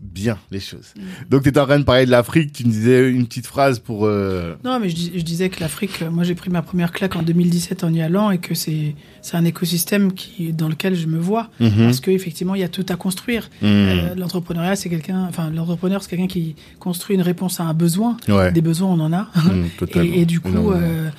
bien 0.00 0.38
les 0.52 0.60
choses. 0.60 0.94
Donc, 1.28 1.42
tu 1.42 1.48
étais 1.48 1.58
en 1.58 1.66
train 1.66 1.78
de 1.78 1.84
parler 1.84 2.06
de 2.06 2.10
l'Afrique. 2.10 2.52
Tu 2.52 2.64
me 2.64 2.70
disais 2.70 3.10
une 3.10 3.26
petite 3.26 3.46
phrase 3.46 3.80
pour... 3.80 4.06
euh, 4.06 4.54
Non, 4.64 4.78
mais 4.80 4.88
je, 4.90 4.94
dis- 4.94 5.12
je 5.16 5.22
disais 5.22 5.48
que 5.48 5.60
l'Afrique, 5.60 6.02
euh, 6.02 6.10
moi 6.10 6.22
j'ai 6.24 6.34
pris 6.36 6.50
ma 6.50 6.62
première 6.62 6.92
claque 6.92 7.16
en 7.16 7.22
2017 7.22 7.82
en 7.84 7.92
y 7.92 8.00
allant 8.00 8.30
et 8.30 8.38
que 8.38 8.54
c'est 8.54 8.94
un 9.32 9.44
écosystème 9.44 10.12
qui 10.12 10.52
dans 10.52 10.68
lequel 10.68 10.94
je 10.94 11.06
me 11.06 11.18
vois 11.18 11.50
mhm, 11.60 11.84
parce 11.86 12.00
qu'effectivement 12.00 12.54
il 12.54 12.60
y 12.60 12.64
a 12.64 12.68
tout 12.68 12.86
à 12.88 12.94
construire. 12.96 13.50
mhm. 13.60 13.68
Euh, 13.68 14.14
l'entrepreneuriat, 14.14 14.76
c'est 14.76 14.88
quelqu'un, 14.88 15.26
enfin, 15.28 15.50
l'entrepreneur, 15.50 16.02
c'est 16.02 16.10
quelqu'un 16.10 16.28
qui 16.28 16.54
construit 16.78 17.16
une 17.16 17.22
réponse 17.22 17.58
à 17.60 17.64
un 17.64 17.74
besoin. 17.74 18.16
ouais. 18.28 18.52
Des 18.52 18.60
besoins, 18.62 18.88
on 18.90 19.00
en 19.00 19.12
a. 19.12 19.28
Totalement. 19.78 20.12
Et, 20.14 20.20
et 20.20 20.26
du 20.26 20.40
coup, 20.40 20.70
euh, 20.70 21.10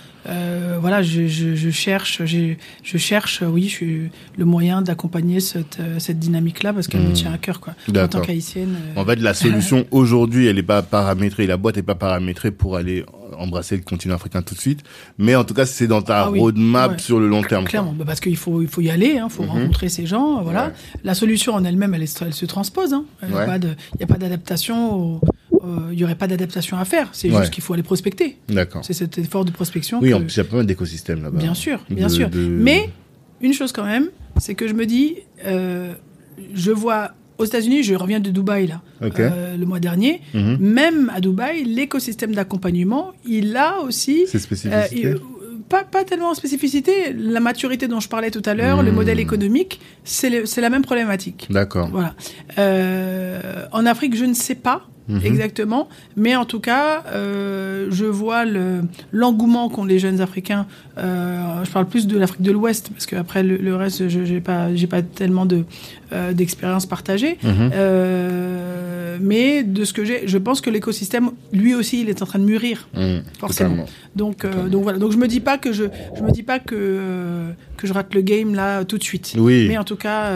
voilà, 0.80 1.02
je, 1.02 1.28
je, 1.28 1.56
je 1.56 1.70
cherche, 1.70 2.22
je 2.26 2.98
cherche, 2.98 3.42
euh, 3.42 3.48
oui, 3.48 3.64
je 3.64 3.70
suis 3.76 4.02
le 4.38 4.46
moyen 4.46 4.82
d'accompagner 4.82 5.40
cette, 5.40 5.80
euh, 5.80 6.00
cette 6.00 6.20
dynamique-là 6.20 6.74
parce 6.74 6.88
qu'elle 6.88 7.02
me 7.02 7.08
Mhm. 7.08 7.14
tient 7.14 7.34
à 7.34 7.38
cœur, 7.38 7.60
quoi. 7.60 7.74
En 7.90 8.08
tant 8.08 8.22
qu'haïtienne. 8.22 8.76
euh, 8.98 9.02
En 9.02 9.06
fait, 9.06 9.18
la 9.18 9.34
solution 9.34 9.86
aujourd'hui, 9.92 10.48
elle 10.48 10.56
n'est 10.58 10.64
pas 10.64 10.82
paramétrée. 10.82 11.48
La 11.48 11.58
boîte 11.58 11.76
n'est 11.78 11.84
pas 11.84 11.96
paramétrée 11.96 12.52
pour 12.52 12.76
aller 12.76 13.06
embrasser 13.38 13.76
le 13.78 13.84
continent 13.84 14.16
africain 14.16 14.42
tout 14.42 14.56
de 14.56 14.60
suite. 14.60 14.82
Mais 15.18 15.36
en 15.36 15.44
tout 15.44 15.54
cas, 15.54 15.66
c'est 15.66 15.88
dans 15.88 16.02
ta 16.02 16.24
Ah 16.24 16.32
oui, 16.32 16.40
roadmap 16.40 16.92
ouais. 16.94 17.00
sur 17.00 17.20
le 17.20 17.28
long 17.28 17.42
terme. 17.44 17.66
Clairement, 17.66 17.94
bah 17.94 18.04
parce 18.06 18.20
qu'il 18.20 18.36
faut, 18.38 18.62
il 18.62 18.68
faut 18.68 18.82
y 18.82 18.90
aller, 18.90 19.20
il 19.24 19.30
faut 19.30 19.44
Mhm. 19.44 19.50
rencontrer 19.50 19.90
ces 19.90 20.06
gens, 20.06 20.42
voilà. 20.44 20.68
Ouais. 20.68 20.74
La 21.04 21.14
solution 21.14 21.54
en 21.54 21.64
elle-même, 21.64 21.94
elle, 21.94 22.08
se 22.08 22.46
transpose. 22.46 22.94
hein. 22.94 23.06
Il 23.24 23.30
n'y 23.30 23.36
Ouais. 23.36 23.42
a 23.42 23.46
pas 23.46 23.60
de- 23.60 23.76
il 23.96 24.02
y 24.02 24.04
a 24.04 24.08
pas 24.08 24.18
d'adaptation. 24.18 25.22
Au- 25.52 25.58
euh, 25.64 25.90
Il 25.92 25.98
n'y 25.98 26.04
aurait 26.04 26.16
pas 26.16 26.28
d'adaptation 26.28 26.78
à 26.78 26.86
faire. 26.86 27.10
C'est 27.14 27.30
Ouais. 27.32 27.40
juste 27.42 27.52
qu'il 27.54 27.64
faut 27.64 27.74
aller 27.74 27.84
prospecter. 27.84 28.38
D'accord. 28.48 28.84
C'est 28.86 28.94
cet 28.94 29.18
effort 29.18 29.46
de 29.46 29.52
prospection. 29.52 30.00
Oui, 30.02 30.10
que- 30.10 30.16
en 30.16 30.20
plus, 30.22 30.34
il 30.36 30.38
y 30.38 30.42
a 30.42 30.44
pas 30.46 30.58
mal 30.58 30.66
d'écosystèmes 30.66 31.24
là-bas. 31.24 31.40
Bien 31.40 31.54
sûr, 31.54 31.84
bien 31.90 32.08
De- 32.08 32.12
sûr. 32.12 32.30
de- 32.30 32.40
Mais 32.40 32.90
une 33.42 33.54
chose 33.54 33.72
quand 33.72 33.86
même, 33.86 34.10
c'est 34.40 34.54
que 34.56 34.68
je 34.68 34.74
me 34.74 34.86
dis, 34.86 35.16
euh, 35.46 35.94
je 36.54 36.72
vois 36.72 37.12
aux 37.38 37.46
États-Unis, 37.46 37.84
je 37.84 37.96
reviens 37.96 38.20
de 38.20 38.30
Dubaï 38.32 38.68
là, 38.68 38.82
euh, 39.02 39.56
le 39.58 39.66
mois 39.66 39.80
dernier. 39.80 40.22
Mhm. 40.34 40.58
Même 40.60 41.12
à 41.16 41.22
Dubaï, 41.22 41.64
l'écosystème 41.64 42.34
d'accompagnement, 42.36 43.12
il 43.26 43.56
a 43.58 43.80
aussi 43.80 44.26
C'est 44.28 44.38
euh, 44.38 44.42
spécificité. 44.42 45.06
euh, 45.08 45.18
pas, 45.70 45.84
pas 45.86 46.04
tellement 46.04 46.30
en 46.32 46.34
spécificité. 46.34 47.14
La 47.14 47.40
maturité 47.40 47.88
dont 47.88 48.00
je 48.02 48.10
parlais 48.10 48.30
tout 48.32 48.42
à 48.46 48.54
l'heure, 48.56 48.84
le 48.84 48.92
Hmm. 48.92 48.96
modèle 48.96 49.20
économique, 49.20 49.80
c'est 50.04 50.30
la 50.30 50.70
même 50.70 50.82
problématique. 50.82 51.48
D'accord. 51.50 51.90
Voilà. 51.92 52.14
Euh, 52.58 53.66
en 53.72 53.86
Afrique, 53.86 54.16
je 54.16 54.26
ne 54.26 54.34
sais 54.34 54.56
pas 54.56 54.88
Mhm. 55.10 55.22
exactement, 55.26 55.90
mais 56.16 56.36
en 56.36 56.46
tout 56.46 56.60
cas, 56.60 57.04
euh, 57.14 57.88
je 57.90 58.06
vois 58.06 58.46
le- 58.46 58.82
l'engouement 59.12 59.68
qu'ont 59.70 59.84
les 59.86 60.00
jeunes 60.00 60.22
Africains. 60.22 60.68
Euh, 60.98 61.64
je 61.66 61.72
parle 61.72 61.88
plus 61.88 62.06
de 62.08 62.18
l'Afrique 62.18 62.42
de 62.42 62.52
l'Ouest 62.52 62.90
parce 62.94 63.06
qu'après 63.06 63.42
le, 63.44 63.58
le 63.58 63.76
reste, 63.76 64.08
je 64.08 64.24
j'ai 64.24 64.40
pas 64.42 64.74
j'ai 64.76 64.88
pas 64.88 65.02
tellement 65.02 65.46
de 65.46 65.64
euh, 66.14 66.34
d'expérience 66.34 66.86
partagée. 66.86 67.38
Mhm. 67.44 67.72
Euh, 67.74 69.18
mais 69.22 69.64
de 69.64 69.84
ce 69.84 69.94
que 69.94 70.06
j'ai, 70.06 70.28
je 70.28 70.38
pense 70.38 70.62
que 70.62 70.70
l'écosystème, 70.70 71.32
lui 71.52 71.76
aussi, 71.76 72.02
il 72.02 72.10
est 72.10 72.22
en 72.22 72.26
train 72.26 72.40
de 72.40 72.46
mûrir. 72.46 72.88
Mhm. 72.96 73.24
Forcément. 73.40 73.70
Totalement. 73.70 73.86
Donc, 74.16 74.46
donc 74.70 74.84
voilà. 74.84 74.98
Donc 75.00 75.12
je 75.12 75.18
me 75.18 75.28
dis 75.28 75.40
pas 75.40 75.58
que 75.58 75.72
je, 75.74 75.86
je 76.18 76.22
me 76.24 76.32
dis 76.32 76.44
pas 76.44 76.60
que 76.60 77.50
que 77.78 77.88
je 77.88 77.94
rate 77.94 78.14
le 78.14 78.22
game 78.22 78.54
là 78.56 78.84
tout 78.86 78.98
de 78.98 79.04
suite. 79.04 79.36
Oui. 79.38 79.66
Mais 79.70 79.78
en 79.78 79.84
tout 79.84 79.96
cas, 79.96 80.34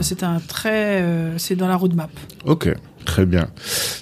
c'est 0.00 0.22
un 0.22 0.38
très, 0.40 1.02
c'est 1.36 1.56
dans 1.56 1.68
la 1.68 1.76
roadmap. 1.76 2.10
Ok. 2.46 2.72
Très 3.04 3.26
bien. 3.26 3.48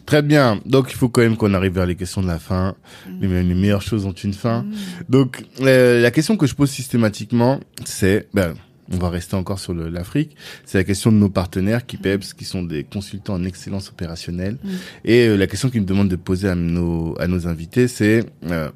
Très 0.07 0.23
bien. 0.23 0.61
Donc, 0.67 0.91
il 0.91 0.97
faut 0.97 1.09
quand 1.09 1.23
même 1.23 1.37
qu'on 1.37 1.55
arrive 1.55 1.75
vers 1.75 1.87
les 1.87 1.97
questions 1.97 2.23
de 2.23 2.27
la 2.27 2.39
fin. 2.39 2.75
Les, 3.21 3.29
les 3.29 3.55
meilleures 3.55 3.83
choses 3.83 4.07
ont 4.07 4.13
une 4.13 4.35
fin. 4.35 4.63
Mm. 4.63 4.73
Donc, 5.09 5.45
euh, 5.61 6.01
la 6.01 6.11
question 6.11 6.37
que 6.37 6.47
je 6.47 6.55
pose 6.55 6.71
systématiquement, 6.71 7.61
c'est, 7.85 8.29
ben, 8.33 8.55
on 8.93 8.97
va 8.97 9.09
rester 9.09 9.37
encore 9.37 9.59
sur 9.59 9.75
l'Afrique, 9.75 10.37
c'est 10.65 10.79
la 10.79 10.85
question 10.85 11.11
de 11.13 11.17
nos 11.17 11.29
partenaires 11.29 11.87
qui 11.87 11.97
PEPS, 11.97 12.35
qui 12.35 12.45
sont 12.45 12.63
des 12.63 12.85
consultants 12.85 13.35
en 13.35 13.45
excellence 13.45 13.89
opérationnelle. 13.89 14.59
Mm. 14.63 14.71
Et 15.05 15.27
euh, 15.29 15.37
la 15.37 15.47
question 15.47 15.71
qu'ils 15.71 15.83
me 15.83 15.87
demandent 15.87 16.11
de 16.11 16.17
poser 16.17 16.49
à 16.49 16.55
nos, 16.55 17.17
à 17.21 17.27
nos 17.27 17.47
invités, 17.47 17.89
c'est 17.89 18.25
euh, 18.51 18.71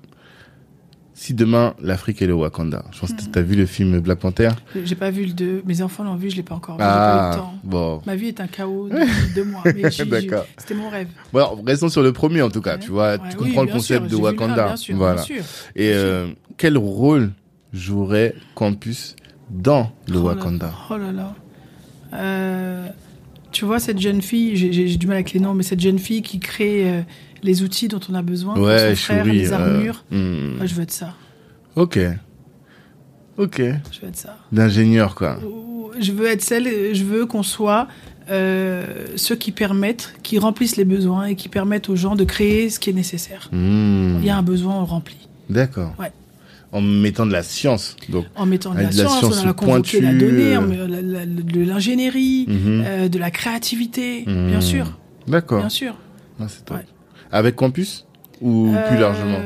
si 1.19 1.33
demain 1.33 1.73
l'Afrique 1.83 2.21
est 2.21 2.27
le 2.27 2.35
Wakanda. 2.35 2.85
Je 2.93 3.01
pense 3.01 3.13
que 3.15 3.23
Mm. 3.23 3.31
tu 3.33 3.39
as 3.39 3.43
vu 3.43 3.55
le 3.57 3.65
film 3.65 4.01
Black 4.01 4.19
Panther? 4.19 4.51
J'ai 4.85 4.95
pas 4.95 5.11
vu 5.11 5.25
le 5.25 5.33
2. 5.33 5.63
Mes 5.65 5.81
enfants 5.81 6.05
l'ont 6.05 6.15
vu, 6.15 6.29
je 6.31 6.37
l'ai 6.37 6.43
pas 6.43 6.55
encore 6.55 6.77
vu. 6.77 6.83
J'ai 6.83 6.89
pas 6.89 6.95
eu 6.95 7.17
le 7.17 7.33
Ah, 7.33 7.37
temps. 7.37 7.55
bon. 7.65 8.03
Ma 8.07 8.17
vie 8.17 8.29
est 8.29 8.41
un 8.41 8.47
chaos 8.47 8.89
depuis 8.91 9.01
deux 9.35 9.45
mois. 9.45 9.63
D'accord. 9.65 10.45
C'était 10.59 10.75
mon 10.75 10.91
rêve. 10.91 11.09
Bon, 11.33 11.39
alors, 11.39 11.59
restons 11.67 11.89
sur 11.89 12.03
le 12.03 12.13
premier 12.13 12.43
en 12.43 12.51
tout 12.51 12.61
cas, 12.61 12.75
Ouais. 12.75 12.81
tu 12.81 12.91
vois, 12.91 13.13
Ouais, 13.13 13.19
tu 13.31 13.37
oui, 13.39 13.45
comprends 13.49 13.63
le 13.65 13.73
concept 13.73 14.09
sûr, 14.11 14.19
de 14.19 14.23
Wakanda. 14.23 14.67
bien 14.67 14.77
sûr, 14.77 14.97
voilà. 14.97 15.15
bien 15.15 15.23
sûr. 15.25 15.43
Et 15.75 15.91
euh, 15.95 16.29
quel 16.59 16.77
rôle 16.77 17.33
jouerait 17.73 18.35
Campus 18.55 19.17
dans 19.49 19.91
le 20.09 20.19
Oh 20.19 20.29
là- 20.29 20.35
Wakanda? 20.35 20.71
Oh 20.91 20.99
là 20.99 21.13
là. 21.13 21.35
Euh, 22.15 22.87
tu 23.53 23.65
vois, 23.65 23.79
cette 23.81 23.99
jeune 24.01 24.21
fille, 24.23 24.55
j'ai 24.57 24.97
du 24.97 25.07
mal 25.07 25.17
avec 25.17 25.33
les 25.33 25.41
noms, 25.41 25.55
mais 25.55 25.63
cette 25.63 25.81
jeune 25.81 25.99
fille 25.99 26.21
qui 26.23 26.41
crée 26.41 26.91
euh, 26.91 27.01
les 27.47 27.63
outils 27.63 27.89
dont 27.89 28.01
on 28.11 28.15
a 28.15 28.23
besoin 28.23 28.55
Ouais, 28.59 28.91
pour 28.91 28.99
frère, 28.99 29.25
les 29.25 29.53
euh, 29.53 29.55
armures. 29.57 30.05
hmm. 30.11 30.57
Moi, 30.59 30.67
je 30.67 30.75
veux 30.75 30.83
être 30.83 30.91
ça. 30.93 31.15
Ok. 31.77 31.99
Ok. 33.39 33.57
Je 33.59 34.01
veux 34.01 34.09
être 34.09 34.17
ça. 34.17 34.37
D'ingénieur, 34.53 35.15
quoi. 35.15 35.39
Je 35.99 36.13
veux 36.13 36.27
être 36.27 36.43
celle, 36.43 36.95
je 36.95 37.05
veux 37.05 37.27
qu'on 37.27 37.43
soit 37.43 37.87
euh, 38.31 39.07
ceux 39.17 39.37
qui 39.37 39.53
permettent, 39.53 40.15
qui 40.23 40.39
remplissent 40.39 40.77
les 40.77 40.85
besoins 40.85 41.27
et 41.27 41.37
qui 41.37 41.49
permettent 41.49 41.89
aux 41.89 41.97
gens 41.97 42.17
de 42.17 42.25
créer 42.25 42.69
ce 42.71 42.79
qui 42.81 42.91
est 42.91 42.95
nécessaire. 42.95 43.49
Hmm. 43.53 44.17
Il 44.21 44.27
y 44.27 44.31
a 44.31 44.37
un 44.37 44.43
besoin, 44.43 44.75
on 44.77 44.81
le 44.81 44.87
remplit. 44.87 45.29
D'accord. 45.49 45.95
Ouais. 45.99 46.13
En 46.73 46.81
mettant 46.81 47.25
de 47.25 47.33
la 47.33 47.43
science. 47.45 47.95
Donc, 48.09 48.27
En 48.35 48.45
mettant 48.45 48.73
de 48.75 48.79
la, 48.81 48.85
de 48.85 48.89
la 48.89 48.93
science, 48.93 49.19
science 49.21 49.39
on 49.39 49.43
a 49.43 49.47
la 49.47 49.55
pointue, 49.55 50.01
donnée, 50.01 50.55
la- 50.55 51.01
la- 51.03 51.27
de 51.27 51.61
l'ingénierie, 51.61 52.47
Mhm. 52.49 52.85
euh, 52.85 53.09
de 53.09 53.19
la 53.19 53.31
créativité, 53.31 54.25
bien 54.27 54.61
sûr, 54.61 54.99
D'accord. 55.29 55.61
bien 55.61 55.69
sûr. 55.69 55.95
Ah, 56.41 56.47
c'est 56.49 56.65
top. 56.65 56.79
Ouais. 56.79 56.85
Avec 57.37 57.55
Campus 57.57 58.05
Ou 58.41 58.73
plus 58.89 58.97
Euh, 58.97 59.01
largement 59.01 59.39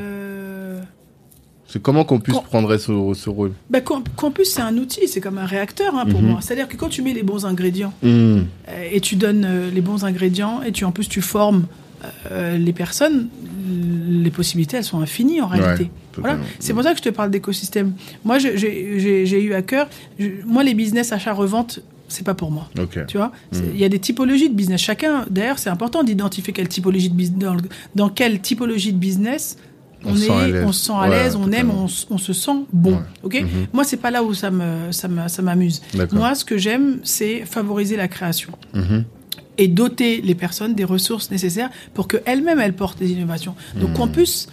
C'est 1.67 1.81
comment 1.81 2.03
Campus 2.03 2.33
Cam- 2.33 2.43
prendrait 2.43 2.79
ce, 2.79 2.91
ce 3.15 3.29
rôle 3.29 3.53
bah, 3.69 3.79
Camp- 3.81 4.03
Campus, 4.17 4.49
c'est 4.49 4.61
un 4.61 4.75
outil, 4.77 5.07
c'est 5.07 5.21
comme 5.21 5.37
un 5.37 5.45
réacteur 5.45 5.95
hein, 5.95 6.05
pour 6.05 6.21
Mhm. 6.21 6.29
moi. 6.31 6.39
C'est-à-dire 6.41 6.67
que 6.67 6.75
quand 6.75 6.89
tu 6.89 7.01
mets 7.01 7.13
les 7.13 7.23
bons 7.23 7.45
ingrédients 7.45 7.93
Hmm. 8.03 8.39
euh, 8.69 8.89
et 8.91 8.99
tu 8.99 9.15
donnes 9.15 9.45
euh, 9.45 9.69
les 9.71 9.81
bons 9.81 10.03
ingrédients 10.03 10.61
et 10.63 10.71
tu 10.73 10.83
en 10.85 10.91
plus 10.91 11.07
tu 11.07 11.21
formes 11.21 11.65
euh, 12.31 12.57
les 12.57 12.73
personnes, 12.73 13.29
les 14.09 14.31
possibilités 14.31 14.75
elles 14.77 14.83
sont 14.83 14.99
infinies 15.01 15.39
en 15.39 15.47
réalité. 15.47 15.83
Ouais, 15.83 15.89
Voilà. 16.17 16.39
C'est 16.59 16.73
pour 16.73 16.83
ça 16.83 16.91
que 16.91 16.97
je 16.97 17.03
te 17.03 17.09
parle 17.09 17.29
d'écosystème. 17.31 17.93
Moi, 18.25 18.37
j'ai 18.39 19.41
eu 19.43 19.53
à 19.53 19.61
cœur. 19.61 19.87
je- 20.19 20.27
moi, 20.45 20.63
les 20.63 20.73
business 20.73 21.11
achat-revente, 21.13 21.79
c'est 22.11 22.25
pas 22.25 22.33
pour 22.35 22.51
moi. 22.51 22.69
Tu 23.07 23.17
vois, 23.17 23.31
C'est- 23.51 23.61
Mm. 23.61 23.71
il 23.73 23.79
y 23.79 23.83
a 23.85 23.89
des 23.89 23.99
typologies 23.99 24.49
de 24.49 24.55
business. 24.55 24.81
Chacun, 24.81 25.25
d'ailleurs, 25.29 25.59
c'est 25.59 25.69
important 25.69 26.03
d'identifier 26.03 26.53
quelle 26.53 26.67
typologie 26.67 27.09
de 27.09 27.15
business, 27.15 27.39
dans, 27.39 27.55
le- 27.55 27.61
dans 27.95 28.09
quelle 28.09 28.39
typologie 28.41 28.93
de 28.93 28.97
business 28.97 29.57
On 30.03 30.15
est, 30.15 30.19
sent 30.19 30.31
à 30.31 30.47
l'aise. 30.47 30.63
on 30.67 30.71
se 30.71 30.85
sent 30.85 30.93
à 30.93 31.01
Ouais, 31.01 31.09
l'aise, 31.09 31.35
on 31.35 31.51
aime, 31.51 31.71
on, 31.71 31.87
se 31.87 32.33
sent 32.33 32.51
bon. 32.73 32.93
Ouais. 32.93 32.97
Ok? 33.23 33.41
Mhm. 33.41 33.67
Moi, 33.73 33.83
c'est 33.83 33.97
pas 33.97 34.11
là 34.11 34.23
où 34.23 34.33
ça 34.33 34.49
me, 34.51 34.91
ça 34.91 35.07
me- 35.07 35.27
ça 35.27 35.41
m'amuse. 35.41 35.81
Moi, 36.11 36.33
ce 36.35 36.43
que 36.45 36.57
j'aime, 36.57 36.99
c'est 37.03 37.45
favoriser 37.45 37.95
la 37.97 38.07
création 38.07 38.51
Mhm. 38.73 39.03
et 39.57 39.67
doter 39.67 40.21
les 40.21 40.33
personnes 40.35 40.73
des 40.73 40.85
ressources 40.85 41.29
nécessaires 41.31 41.69
pour 41.93 42.07
qu'elles-mêmes 42.07 42.59
elles 42.59 42.73
portent 42.75 42.99
des 42.99 43.11
innovations. 43.11 43.55
Donc 43.75 43.89
Mhm. 43.89 43.95
Campus, 43.95 44.47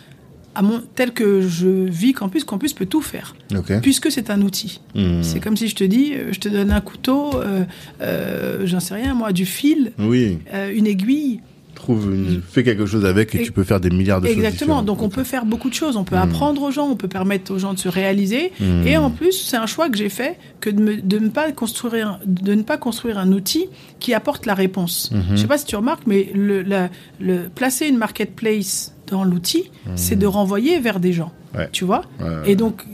à 0.55 0.63
mon, 0.63 0.83
tel 0.95 1.13
que 1.13 1.41
je 1.41 1.69
vis 1.69 2.13
Campus, 2.13 2.45
Campus 2.45 2.73
peut 2.73 2.87
tout 2.87 3.03
faire 3.03 3.35
puisque 3.83 4.11
c'est 4.11 4.31
un 4.31 4.43
outil. 4.43 4.81
Hmm. 4.95 5.23
C'est 5.23 5.41
comme 5.41 5.57
si 5.57 5.69
je 5.69 5.75
te 5.77 5.85
dis, 5.85 6.13
euh, 6.15 6.33
je 6.33 6.41
te 6.41 6.49
donne 6.49 6.71
un 6.73 6.81
couteau, 6.81 7.31
euh, 7.37 7.65
euh, 8.01 8.63
j'en 8.65 8.81
sais 8.81 8.95
rien, 8.95 9.15
moi, 9.15 9.33
du 9.33 9.47
fil, 9.47 9.93
Oui. 9.99 10.39
euh, 10.53 10.73
une 10.75 10.87
aiguille. 10.87 11.41
Trouve 11.75 12.13
une... 12.13 12.43
Fais 12.43 12.65
quelque 12.65 12.87
chose 12.87 13.05
avec 13.07 13.37
et 13.37 13.41
Et- 13.41 13.45
tu 13.45 13.53
peux 13.53 13.63
faire 13.63 13.79
des 13.79 13.91
milliards 13.91 14.21
de 14.21 14.27
choses 14.27 14.37
Exactement. 14.37 14.83
Donc 14.83 15.01
on 15.01 15.09
peut 15.09 15.23
faire 15.23 15.45
beaucoup 15.47 15.69
de 15.69 15.75
choses. 15.75 15.97
On 15.97 16.03
peut 16.03 16.17
Mhm. 16.17 16.23
apprendre 16.23 16.61
aux 16.63 16.73
gens, 16.73 16.89
on 16.89 16.97
peut 16.97 17.07
permettre 17.07 17.53
aux 17.55 17.59
gens 17.61 17.73
de 17.73 17.79
se 17.79 17.89
réaliser. 17.89 18.51
Mhm. 18.59 18.85
Et 18.85 18.97
en 18.97 19.11
plus, 19.11 19.31
c'est 19.31 19.57
un 19.57 19.67
choix 19.67 19.89
que 19.89 19.97
j'ai 19.97 20.09
fait 20.09 20.39
que 20.61 20.71
de, 20.71 20.83
me- 20.83 21.01
de 21.01 21.19
ne 21.21 21.29
pas 21.29 21.53
construire, 21.53 22.09
un- 22.09 22.21
de 22.27 22.55
ne 22.55 22.63
pas 22.63 22.79
construire 22.79 23.17
un 23.19 23.31
outil 23.31 23.67
qui 24.01 24.13
apporte 24.13 24.45
la 24.45 24.55
réponse. 24.55 25.13
Je 25.31 25.37
sais 25.37 25.47
pas 25.47 25.57
si 25.57 25.67
tu 25.67 25.77
remarques, 25.77 26.03
mais 26.09 26.31
le, 26.35 26.63
la- 26.63 26.91
le 27.21 27.49
placer 27.49 27.87
une 27.87 27.97
marketplace 27.99 28.93
dans 29.11 29.25
l'outil, 29.25 29.71
c'est 29.97 30.17
de 30.17 30.27
renvoyer 30.27 30.79
vers 30.81 31.01
des 31.01 31.13
gens. 31.13 31.33
Mhm. 31.55 31.61
Ouais. 31.61 31.69
Tu 31.73 31.85
vois. 31.85 32.03
Ouais, 32.21 32.51
Et 32.51 32.57
donc, 32.57 32.85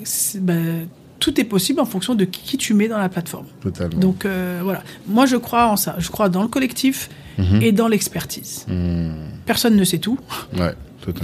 ben, 0.41 0.86
tout 1.20 1.41
est 1.41 1.44
possible 1.44 1.81
en 1.81 1.84
fonction 1.86 2.15
de 2.15 2.25
qui 2.25 2.57
tu 2.59 2.75
mets 2.75 2.89
dans 2.89 2.99
la 2.99 3.09
plateforme. 3.09 3.47
totalement. 3.62 3.99
Donc 3.99 4.25
euh, 4.25 4.60
voilà, 4.62 4.83
moi 5.09 5.26
je 5.26 5.36
crois 5.36 5.67
en 5.68 5.76
ça. 5.76 5.97
Je 5.99 6.10
crois 6.10 6.28
dans 6.28 6.43
le 6.43 6.49
collectif 6.49 7.09
Mhm. 7.39 7.62
et 7.62 7.73
dans 7.73 7.89
l'expertise. 7.89 8.65
Hmm. 8.68 9.10
Personne 9.44 9.75
ne 9.75 9.83
sait 9.84 9.99
tout. 9.99 10.18
Ouais, 10.57 10.73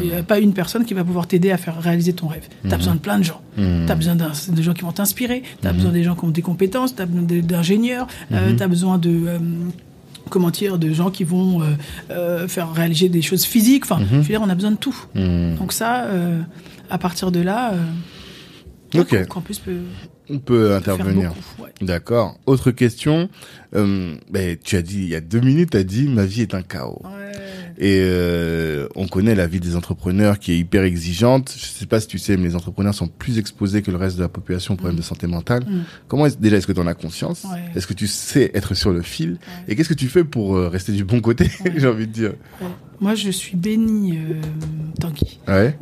Il 0.03 0.09
n'y 0.09 0.13
a 0.15 0.23
pas 0.25 0.41
une 0.41 0.53
personne 0.53 0.85
qui 0.85 0.93
va 0.93 1.05
pouvoir 1.05 1.27
t'aider 1.29 1.53
à 1.53 1.57
faire 1.57 1.81
réaliser 1.81 2.13
ton 2.15 2.27
rêve. 2.27 2.49
Tu 2.67 2.73
as 2.73 2.77
besoin 2.77 2.95
de 2.95 2.99
plein 2.99 3.17
de 3.19 3.23
gens. 3.25 3.41
Hmm. 3.57 3.87
Tu 3.87 3.93
as 3.93 3.95
besoin 3.95 4.17
de 4.17 4.63
gens 4.63 4.75
qui 4.75 4.83
vont 4.83 4.91
t'inspirer. 4.93 5.43
Tu 5.63 5.69
as 5.69 5.73
besoin 5.73 5.93
des 5.93 6.03
gens 6.03 6.17
qui 6.17 6.25
ont 6.25 6.31
des 6.31 6.43
compétences. 6.43 6.97
Tu 6.97 7.03
as 7.03 7.07
besoin 7.07 7.23
d'ingénieurs. 7.43 8.09
tu 8.31 8.35
as 8.63 8.69
besoin 8.69 8.99
de. 8.99 9.11
euh, 9.11 9.39
comment 10.31 10.51
dire, 10.51 10.79
de 10.79 10.93
gens 10.93 11.11
qui 11.11 11.25
vont 11.25 11.61
euh, 11.61 11.67
euh, 12.11 12.49
faire 12.49 12.73
réaliser 12.73 13.09
des 13.09 13.23
choses 13.23 13.45
physiques. 13.45 13.85
Enfin, 13.85 14.01
je 14.11 14.17
veux 14.17 14.23
dire, 14.23 14.41
on 14.43 14.49
a 14.49 14.55
besoin 14.55 14.71
de 14.71 14.77
tout. 14.77 14.97
Hmm. 15.15 15.57
Donc 15.57 15.73
ça, 15.73 16.05
euh, 16.05 16.41
à 16.89 16.99
partir 16.99 17.31
de 17.31 17.41
là, 17.41 17.75
euh, 17.75 19.01
Ok. 19.01 19.27
Campus 19.29 19.59
peut 19.61 19.83
On 20.29 20.39
peut 20.39 20.75
intervenir. 20.75 21.33
ouais. 21.61 21.69
D'accord. 21.81 22.39
Autre 22.47 22.71
question. 22.73 23.29
Euh, 23.77 24.17
ben, 24.31 24.57
tu 24.63 24.77
as 24.77 24.83
dit, 24.83 24.99
il 25.05 25.09
y 25.09 25.15
a 25.15 25.21
deux 25.21 25.41
minutes, 25.41 25.71
tu 25.71 25.77
as 25.77 25.85
dit, 25.85 26.09
ma 26.09 26.25
vie 26.25 26.43
est 26.43 26.55
un 26.55 26.63
chaos. 26.63 27.01
Ouais. 27.05 27.33
Et 27.83 27.99
euh, 28.03 28.89
on 28.95 29.09
connaît 29.09 29.35
la 29.35 29.47
vie 29.47 29.59
des 29.59 29.75
entrepreneurs 29.75 30.39
qui 30.39 30.53
est 30.53 30.59
hyper 30.59 30.83
exigeante. 30.85 31.55
Je 31.59 31.65
sais 31.65 31.87
pas 31.87 31.99
si 31.99 32.09
tu 32.09 32.19
sais, 32.19 32.37
mais 32.37 32.49
les 32.49 32.55
entrepreneurs 32.55 32.93
sont 32.95 33.09
plus 33.09 33.39
exposés 33.39 33.81
que 33.81 33.91
le 33.91 33.97
reste 33.97 34.19
de 34.19 34.23
la 34.23 34.29
population 34.29 34.75
aux 34.75 34.77
problèmes 34.77 34.99
de 34.99 35.03
santé 35.03 35.27
mentale. 35.27 35.65
Mm. 35.67 35.81
Comment 36.07 36.27
est 36.27 36.39
déjà 36.39 36.59
est-ce 36.59 36.67
que 36.67 36.73
tu 36.73 36.81
en 36.81 36.87
as 36.87 36.93
conscience? 36.93 37.45
Ouais. 37.51 37.59
Est-ce 37.75 37.87
que 37.87 37.95
tu 37.95 38.07
sais 38.07 38.51
être 38.53 38.75
sur 38.75 38.93
le 38.93 39.01
fil? 39.01 39.39
Et 39.67 39.77
qu'est-ce 39.77 39.89
que 39.89 39.95
tu 39.95 40.09
fais 40.09 40.25
pour 40.25 40.57
euh, 40.57 40.69
rester 40.69 40.93
du 40.93 41.05
bon 41.05 41.21
côté 41.23 41.45
Ouais. 41.65 41.73
J'ai 41.79 41.87
envie 41.89 42.07
de 42.07 42.13
dire? 42.13 42.33
Moi, 43.01 43.15
je 43.15 43.31
suis 43.31 43.57
béni, 43.57 44.19
euh, 44.19 44.35
Tanguy. 45.01 45.41
Ouais. 45.49 45.75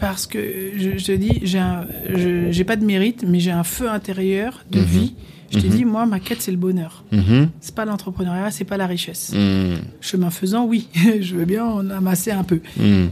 Parce 0.00 0.26
que 0.26 0.40
je, 0.76 0.98
je 0.98 1.04
te 1.04 1.12
dis, 1.12 1.40
j'ai 1.44 2.64
pas 2.64 2.74
de 2.74 2.84
mérite, 2.84 3.24
mais 3.28 3.38
j'ai 3.38 3.52
un 3.52 3.62
feu 3.62 3.88
intérieur 3.88 4.64
de 4.72 4.80
Mhm. 4.80 4.84
vie. 4.86 5.14
Je 5.54 5.60
te 5.60 5.66
Mhm. 5.66 5.72
dis, 5.76 5.84
moi, 5.84 6.04
ma 6.06 6.20
quête, 6.20 6.42
c'est 6.42 6.50
le 6.50 6.56
bonheur. 6.56 7.04
Mhm. 7.12 7.48
C'est 7.60 7.74
pas 7.74 7.84
l'entrepreneuriat, 7.84 8.50
c'est 8.50 8.64
pas 8.64 8.76
la 8.76 8.86
richesse. 8.86 9.32
Mm. 9.34 9.74
Chemin 10.00 10.30
faisant, 10.30 10.64
oui, 10.66 10.88
je 11.20 11.34
veux 11.36 11.44
bien 11.44 11.64
en 11.64 11.88
amasser 11.90 12.30
un 12.32 12.44
peu. 12.44 12.60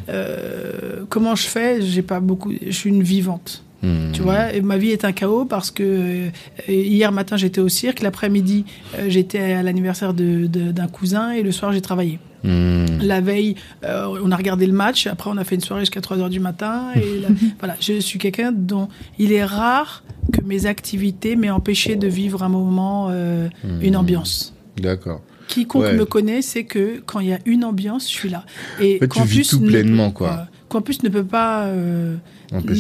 Euh, 0.09 1.05
comment 1.09 1.35
je 1.35 1.47
fais? 1.47 1.83
J'ai 1.83 2.03
pas 2.03 2.21
beaucoup. 2.21 2.53
Je 2.65 2.71
suis 2.71 2.91
une 2.91 3.03
vivante. 3.03 3.65
Tu 4.13 4.23
vois, 4.23 4.53
ma 4.63 4.77
vie 4.79 4.91
est 4.91 5.05
un 5.05 5.11
chaos 5.13 5.45
parce 5.45 5.73
que 5.73 5.83
euh, 5.83 6.31
hier 6.69 7.11
matin 7.11 7.37
j'étais 7.37 7.61
au 7.61 7.69
cirque, 7.69 8.01
l'après-midi 8.01 8.65
euh, 8.97 9.07
j'étais 9.09 9.41
à 9.55 9.63
l'anniversaire 9.65 10.15
de- 10.15 10.47
de- 10.47 10.71
d'un 10.71 10.87
cousin 10.87 11.33
et 11.33 11.43
le 11.43 11.51
soir 11.51 11.73
j'ai 11.73 11.81
travaillé. 11.81 12.21
Mm. 12.45 12.87
La 13.03 13.21
veille, 13.21 13.57
euh, 13.85 14.07
on 14.23 14.31
a 14.31 14.37
regardé 14.37 14.67
le 14.67 14.73
match. 14.73 15.07
Après, 15.09 15.31
on 15.33 15.37
a 15.37 15.43
fait 15.45 15.57
une 15.57 15.61
soirée 15.61 15.83
jusqu'à 15.83 16.01
3 16.01 16.19
heures 16.19 16.31
du 16.31 16.39
matin. 16.41 16.89
Et 16.97 17.23
voilà, 17.59 17.77
je 17.81 17.99
suis 18.01 18.19
quelqu'un 18.21 18.53
dont 18.53 18.89
il 19.19 19.33
est 19.33 19.45
rare 19.45 20.05
que 20.33 20.41
mes 20.45 20.67
activités 20.67 21.35
m'aient 21.37 21.51
empêché 21.51 21.97
de 21.97 22.07
vivre 22.07 22.43
un 22.45 22.49
moment, 22.49 23.09
euh, 23.11 23.49
une 23.81 23.97
ambiance. 23.97 24.55
D'accord. 24.81 25.23
Quiconque 25.49 25.83
Ouais. 25.83 25.97
me 25.97 26.05
connaît 26.05 26.41
sait 26.43 26.65
que 26.65 27.03
quand 27.05 27.19
il 27.21 27.29
y 27.29 27.33
a 27.33 27.39
une 27.47 27.65
ambiance, 27.65 28.05
je 28.09 28.15
suis 28.15 28.29
là. 28.29 28.45
Et 28.81 28.99
fait, 28.99 29.09
tu 29.09 29.23
vis 29.25 29.49
tout 29.49 29.59
ne 29.61 29.69
pleinement, 29.69 30.11
quoi. 30.13 30.47
Campus 30.69 31.03
ne 31.03 31.09
peut 31.11 31.25
pas, 31.25 31.67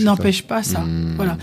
n'empêche 0.05 0.43
pas 0.45 0.63
ça. 0.63 0.81
Mm. 0.81 1.15
Voilà. 1.17 1.39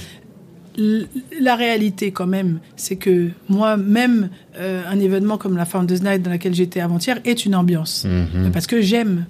L- 0.78 1.08
La 1.42 1.56
réalité, 1.56 2.12
quand 2.12 2.28
même, 2.28 2.60
c'est 2.76 2.96
que 2.96 3.30
moi, 3.50 3.76
même 3.78 4.30
euh, 4.58 4.84
un 4.88 5.00
événement 5.00 5.38
comme 5.38 5.58
la 5.58 5.66
Founders 5.66 6.02
Night 6.04 6.22
dans 6.22 6.30
laquelle 6.30 6.54
j'étais 6.54 6.80
avant-hier 6.80 7.20
est 7.26 7.46
une 7.46 7.56
ambiance. 7.56 8.06
Mhm. 8.06 8.52
Parce 8.52 8.68
que 8.68 8.82
j'aime. 8.82 9.26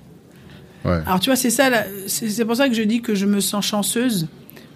Ouais. 0.86 1.00
Alors 1.06 1.20
tu 1.20 1.30
vois, 1.30 1.36
c'est 1.36 1.50
ça, 1.50 1.70
c'est 2.08 2.46
pour 2.46 2.56
ça 2.56 2.70
que 2.70 2.76
je 2.76 2.84
dis 2.84 3.02
que 3.02 3.14
je 3.16 3.26
me 3.26 3.40
sens 3.42 3.66
chanceuse, 3.66 4.28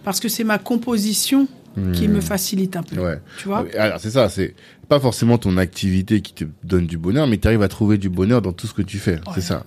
parce 0.04 0.20
que 0.20 0.28
c'est 0.30 0.44
ma 0.44 0.58
composition 0.58 1.48
qui 1.94 2.08
me 2.08 2.22
facilite 2.22 2.76
un 2.76 2.84
peu. 2.84 2.98
Hmm. 2.98 3.04
Ouais. 3.04 3.20
Tu 3.40 3.48
vois 3.48 3.66
Alors 3.80 4.00
c'est 4.00 4.12
ça, 4.12 4.30
c'est 4.30 4.54
pas 4.88 5.00
forcément 5.00 5.40
ton 5.40 5.58
activité 5.58 6.22
qui 6.22 6.34
te 6.34 6.46
donne 6.64 6.86
du 6.86 7.00
bonheur, 7.00 7.26
mais 7.26 7.40
tu 7.40 7.48
arrives 7.48 7.64
à 7.64 7.68
trouver 7.68 7.98
du 7.98 8.10
bonheur 8.10 8.44
dans 8.44 8.52
tout 8.52 8.68
ce 8.68 8.74
que 8.76 8.84
tu 8.84 9.00
fais. 9.00 9.20
C'est 9.34 9.42
ça. 9.42 9.64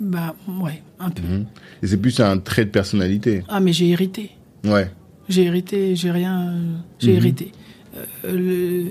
Bah 0.00 0.34
ouais, 0.60 0.82
un 1.00 1.10
peu. 1.10 1.22
Mhm. 1.22 1.46
Et 1.82 1.86
c'est 1.86 1.96
plus 1.96 2.20
un 2.20 2.38
trait 2.38 2.64
de 2.66 2.70
personnalité. 2.70 3.42
Ah 3.48 3.60
mais 3.60 3.72
j'ai 3.72 3.88
hérité. 3.88 4.30
Ouais. 4.64 4.90
J'ai 5.28 5.44
hérité, 5.44 5.96
j'ai 5.96 6.10
rien, 6.10 6.48
euh, 6.50 6.74
j'ai 6.98 7.12
Mhm. 7.12 7.16
hérité. 7.16 7.52
Euh, 7.96 8.04
le, 8.36 8.90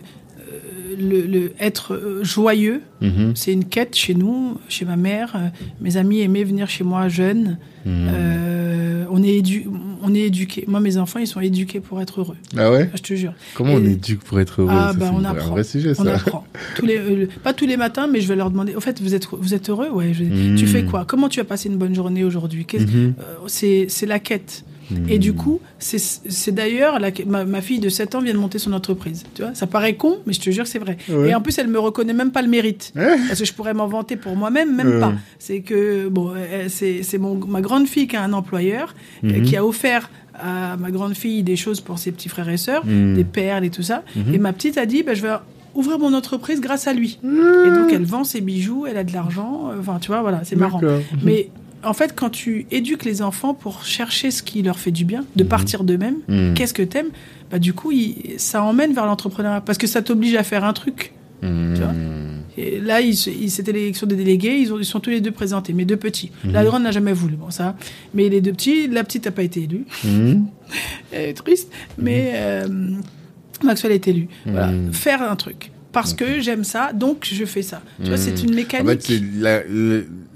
le, 1.00 1.22
le 1.22 1.54
être 1.60 1.94
euh, 1.94 2.24
joyeux, 2.24 2.82
Mhm. 3.02 3.34
c'est 3.36 3.52
une 3.54 3.66
quête 3.66 3.96
chez 3.96 4.14
nous, 4.16 4.58
chez 4.70 4.86
ma 4.86 4.96
mère. 4.96 5.34
Euh, 5.36 5.48
Mes 5.82 5.98
amis 5.98 6.22
aimaient 6.22 6.44
venir 6.44 6.70
chez 6.70 6.84
moi 6.84 7.08
jeune. 7.10 7.58
Mhm. 7.86 8.10
Euh, 8.14 9.06
on 9.10 9.22
est 9.24 9.36
édu 9.36 9.66
on 10.08 10.14
est 10.14 10.20
éduqués. 10.22 10.66
Moi, 10.68 10.80
mes 10.82 10.98
enfants, 10.98 11.18
ils 11.20 11.26
sont 11.26 11.40
éduqués 11.42 11.80
pour 11.80 12.00
être 12.00 12.20
heureux. 12.22 12.36
Ah 12.56 12.72
ouais? 12.72 12.90
Je 12.94 13.02
te 13.02 13.14
jure. 13.16 13.34
Comment 13.56 13.74
on 13.74 13.84
éduque 13.84 14.20
pour 14.22 14.40
être 14.40 14.62
heureux? 14.62 14.70
Ah, 14.72 14.92
Ça, 14.94 15.00
bah, 15.00 15.12
on 15.14 15.24
apprend. 15.24 15.48
un 15.48 15.50
vrai 15.52 15.64
sujet, 15.64 15.94
On 15.98 16.04
ça. 16.04 16.16
apprend. 16.16 16.46
Tous 16.76 16.86
les, 16.86 16.98
euh, 16.98 17.16
le- 17.16 17.28
pas 17.28 17.54
tous 17.54 17.66
les 17.66 17.76
matins, 17.78 18.08
mais 18.12 18.22
je 18.22 18.28
vais 18.28 18.36
leur 18.36 18.52
demander. 18.52 18.76
Au 18.76 18.82
fait, 18.82 19.02
vous 19.02 19.16
êtes, 19.16 19.28
vous 19.32 19.54
êtes 19.56 19.68
heureux? 19.70 19.90
Ouais. 19.90 20.14
je- 20.14 20.24
Mhm. 20.26 20.56
Tu 20.58 20.68
fais 20.68 20.84
quoi? 20.84 21.06
Comment 21.06 21.28
tu 21.28 21.40
as 21.40 21.44
passé 21.44 21.70
une 21.70 21.78
bonne 21.78 21.96
journée 21.96 22.24
aujourd'hui? 22.24 22.68
Mhm. 22.72 23.14
euh, 23.20 23.48
c'est 23.48 24.06
la 24.06 24.20
quête. 24.20 24.64
Et 25.10 25.20
du 25.20 25.34
coup, 25.34 25.60
c'est 25.80 26.52
d'ailleurs, 26.54 27.00
ma, 27.26 27.46
ma 27.46 27.62
fille 27.62 27.80
de 27.80 27.90
7 27.90 28.16
ans 28.16 28.22
vient 28.22 28.34
de 28.34 28.38
monter 28.40 28.60
son 28.60 28.74
entreprise. 28.74 29.24
Tu 29.34 29.42
vois, 29.42 29.54
ça 29.56 29.68
paraît 29.68 29.96
con, 29.96 30.18
mais 30.26 30.34
je 30.34 30.40
te 30.42 30.50
jure, 30.50 30.68
c'est 30.68 30.80
vrai. 30.80 30.98
Ouais. 31.10 31.30
Et 31.30 31.36
en 31.36 31.42
plus, 31.42 31.58
elle 31.58 31.68
me 31.68 31.80
reconnaît 31.80 32.14
même 32.14 32.32
pas 32.32 32.42
le 32.42 32.48
mérite. 32.48 32.92
Hein 32.96 33.16
Parce 33.28 33.40
que 33.40 33.46
je 33.46 33.54
pourrais 33.54 33.74
m'en 33.74 33.88
vanter 33.88 34.16
pour 34.16 34.36
moi-même, 34.36 34.76
même 34.76 35.00
pas. 35.00 35.14
C'est 35.40 35.62
que, 35.62 36.08
bon, 36.10 36.32
euh, 36.36 36.66
c'est 36.70 37.04
c'est 37.04 37.18
ma 37.20 37.62
grande 37.62 37.88
fille 37.88 38.08
qui 38.08 38.16
a 38.16 38.24
un 38.24 38.34
employeur, 38.34 38.96
euh, 39.24 39.28
Mhm. 39.40 39.44
qui 39.44 39.56
a 39.58 39.66
offert 39.66 40.10
à 40.38 40.76
ma 40.78 40.92
grande 40.92 41.16
fille 41.16 41.44
des 41.44 41.56
choses 41.56 41.80
pour 41.82 41.98
ses 41.98 42.12
petits 42.12 42.30
frères 42.30 42.50
et 42.50 42.58
sœurs, 42.58 42.86
Mhm. 42.86 43.16
des 43.16 43.24
perles 43.24 43.64
et 43.66 43.70
tout 43.70 43.84
ça. 43.84 44.04
Mhm. 44.16 44.34
Et 44.34 44.38
ma 44.38 44.52
petite 44.54 44.78
a 44.78 44.86
dit, 44.86 45.02
bah, 45.04 45.14
je 45.14 45.22
vais 45.22 45.34
ouvrir 45.76 45.98
mon 46.00 46.14
entreprise 46.14 46.62
grâce 46.62 46.88
à 46.88 46.94
lui. 46.94 47.20
Et 47.24 47.72
donc, 47.72 47.92
elle 47.92 48.04
vend 48.06 48.24
ses 48.24 48.42
bijoux, 48.42 48.86
elle 48.88 48.98
a 48.98 49.04
de 49.04 49.14
l'argent. 49.14 49.70
euh, 49.72 49.80
Enfin, 49.80 49.98
tu 50.00 50.08
vois, 50.08 50.22
voilà, 50.22 50.42
c'est 50.44 50.56
marrant. 50.56 50.80
Mais 51.24 51.50
en 51.86 51.94
fait, 51.94 52.14
quand 52.16 52.30
tu 52.30 52.66
éduques 52.72 53.06
les 53.06 53.22
enfants 53.22 53.54
pour 53.54 53.84
chercher 53.86 54.32
ce 54.32 54.42
qui 54.44 54.62
leur 54.62 54.80
fait 54.80 54.92
du 54.92 55.06
bien, 55.06 55.24
de 55.36 55.44
Mhm. 55.44 55.50
partir 55.50 55.84
d'eux-mêmes, 55.84 56.18
Mhm. 56.28 56.54
qu'est-ce 56.56 56.74
que 56.74 56.84
t'aimes? 56.84 57.10
Bah, 57.52 57.60
Du 57.60 57.74
coup, 57.74 57.92
il- 57.92 58.36
ça 58.38 58.64
emmène 58.64 58.94
vers 58.94 59.06
l'entrepreneuriat. 59.06 59.62
Parce 59.62 59.78
que 59.78 59.88
ça 59.88 60.02
t'oblige 60.02 60.36
à 60.36 60.44
faire 60.44 60.64
un 60.64 60.74
truc. 60.74 61.14
Mmh. 61.42 61.74
Tu 61.76 61.82
vois? 61.82 61.94
Et 62.58 62.80
là, 62.80 63.02
ils 63.02 63.16
se- 63.16 63.30
ils- 63.30 63.52
c'était 63.52 63.72
l'élection 63.74 64.08
des 64.08 64.16
délégués, 64.16 64.56
ils, 64.58 64.72
ont, 64.74 64.80
ils 64.80 64.86
sont 64.86 65.00
tous 65.02 65.10
les 65.10 65.20
deux 65.22 65.32
présentés, 65.32 65.74
mes 65.74 65.84
deux 65.86 65.98
petits. 65.98 66.32
Mhm. 66.44 66.54
La 66.54 66.64
grande 66.64 66.84
n'a 66.84 66.92
jamais 66.92 67.12
voulu, 67.14 67.36
bon 67.36 67.52
ça. 67.52 67.76
Mais 68.14 68.30
les 68.30 68.40
deux 68.42 68.54
petits, 68.54 68.88
la 68.88 69.04
petite 69.04 69.26
n'a 69.26 69.32
pas 69.32 69.44
été 69.44 69.64
élue. 69.64 69.86
Elle 71.12 71.30
est 71.30 71.34
triste, 71.34 71.72
mais 71.98 72.32
euh, 72.36 72.68
Maxwell 73.64 73.92
est 73.94 74.08
élu. 74.08 74.28
Voilà. 74.46 74.68
Mhm. 74.68 74.94
Faire 74.94 75.22
un 75.22 75.36
truc. 75.36 75.72
Parce 75.96 76.14
que 76.14 76.40
j'aime 76.42 76.64
ça, 76.64 76.94
donc 76.94 77.28
je 77.32 77.46
fais 77.46 77.62
ça. 77.64 77.82
Tu 78.04 78.10
vois, 78.10 78.18
c'est 78.18 78.44
une 78.44 78.52
En 78.52 78.56
mécanique 78.56 79.02
fait, 79.02 79.02
c'est 79.02 79.22
la, 79.40 79.62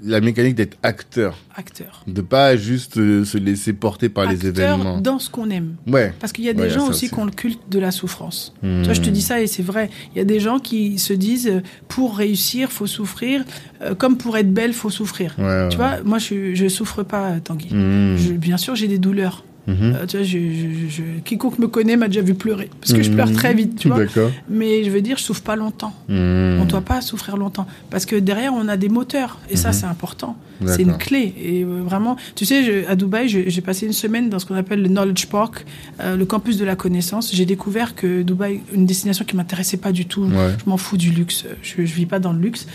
la 0.02 0.20
mécanique 0.20 0.54
d'être 0.54 0.76
acteur, 0.82 1.36
acteur. 1.54 2.02
de 2.06 2.20
pas 2.22 2.56
juste 2.56 2.96
euh, 2.96 3.24
se 3.24 3.36
laisser 3.38 3.72
porter 3.74 4.08
par 4.08 4.24
les 4.24 4.46
Acteur 4.46 4.74
événements. 4.74 5.00
dans 5.00 5.18
ce 5.18 5.28
qu'on 5.30 5.50
aime. 5.50 5.76
Ouais. 5.86 6.12
Parce 6.18 6.32
qu'il 6.32 6.44
y 6.44 6.48
a 6.48 6.54
des 6.54 6.70
gens 6.70 6.84
aussi 6.88 7.04
aussi. 7.04 7.08
qui 7.10 7.14
ont 7.20 7.24
le 7.26 7.30
culte 7.30 7.60
de 7.70 7.78
la 7.78 7.90
souffrance. 7.90 8.54
Mmh. 8.62 8.78
Tu 8.80 8.84
vois, 8.86 8.94
je 8.94 9.00
te 9.02 9.10
dis 9.10 9.22
ça 9.22 9.40
et 9.42 9.46
c'est 9.46 9.62
vrai. 9.62 9.90
Il 10.14 10.18
y 10.18 10.20
a 10.22 10.24
des 10.24 10.40
gens 10.40 10.58
qui 10.58 10.98
se 10.98 11.12
disent 11.12 11.48
euh, 11.48 11.60
pour 11.88 12.16
réussir, 12.16 12.72
faut 12.72 12.86
souffrir, 12.86 13.44
euh, 13.82 13.94
comme 13.94 14.16
pour 14.16 14.36
être 14.38 14.52
belle, 14.52 14.72
faut 14.72 14.90
souffrir. 14.90 15.34
Ouais. 15.38 15.68
Tu 15.68 15.76
vois, 15.76 16.02
moi 16.04 16.18
je, 16.18 16.54
je 16.54 16.68
souffre 16.68 17.02
pas, 17.02 17.38
Tanguy. 17.40 17.74
Mmh. 17.74 18.16
Je- 18.16 18.32
bien 18.32 18.56
sûr, 18.56 18.74
j'ai 18.74 18.88
des 18.88 18.98
douleurs. 18.98 19.44
Mhm. 19.66 19.76
Euh, 19.82 20.06
tu 20.06 20.16
vois, 20.16 20.26
je, 20.26 20.38
je- 20.38 20.88
je- 20.88 21.20
quiconque 21.24 21.58
me 21.58 21.68
connaît 21.68 21.96
m'a 21.96 22.08
déjà 22.08 22.22
vu 22.22 22.34
pleurer. 22.34 22.70
Parce 22.80 22.92
que 22.92 23.02
je 23.02 23.10
pleure 23.10 23.28
Mhm. 23.28 23.34
très 23.36 23.54
vite, 23.54 23.76
tu 23.78 23.88
vois. 23.88 23.98
D'accord. 23.98 24.30
Mais 24.48 24.82
je 24.84 24.90
veux 24.90 25.00
dire, 25.02 25.16
je 25.18 25.22
souffre 25.22 25.42
pas 25.42 25.56
longtemps. 25.56 25.94
Mmh. 26.08 26.14
On 26.14 26.64
ne 26.64 26.66
doit 26.68 26.80
pas 26.80 27.00
souffrir 27.00 27.36
longtemps. 27.36 27.66
Parce 27.90 28.06
que 28.06 28.16
derrière, 28.16 28.52
on 28.54 28.66
a 28.68 28.76
des 28.76 28.88
moteurs. 28.88 29.38
Et 29.50 29.56
ça, 29.56 29.68
Mhm. 29.68 29.74
c'est 29.74 29.86
important. 29.86 30.36
C'est 30.66 30.82
une 30.82 30.98
clé. 30.98 31.32
Et 31.42 31.62
euh, 31.64 31.80
vraiment, 31.86 32.16
tu 32.34 32.44
sais, 32.44 32.62
je- 32.64 32.86
à 32.86 32.94
Dubaï, 32.94 33.28
j'ai 33.28 33.60
passé 33.62 33.86
une 33.86 33.94
semaine 33.94 34.28
dans 34.28 34.38
ce 34.38 34.44
qu'on 34.44 34.56
appelle 34.56 34.82
le 34.82 34.88
Knowledge 34.88 35.26
Park, 35.26 35.64
euh, 36.00 36.16
le 36.16 36.26
campus 36.26 36.58
de 36.58 36.66
la 36.66 36.76
connaissance. 36.76 37.34
J'ai 37.34 37.46
découvert 37.46 37.94
que 37.94 38.20
Dubaï, 38.22 38.60
une 38.74 38.84
destination 38.84 39.24
qui 39.24 39.36
m'intéressait 39.36 39.78
pas 39.78 39.90
du 39.92 40.04
tout. 40.04 40.24
Ouais. 40.24 40.54
Je 40.62 40.68
m'en 40.68 40.76
fous 40.76 40.98
du 40.98 41.10
luxe. 41.12 41.46
Je, 41.62 41.76
je 41.84 41.94
vis 41.94 42.04
pas 42.04 42.18
dans 42.18 42.32
le 42.34 42.40
luxe. 42.40 42.66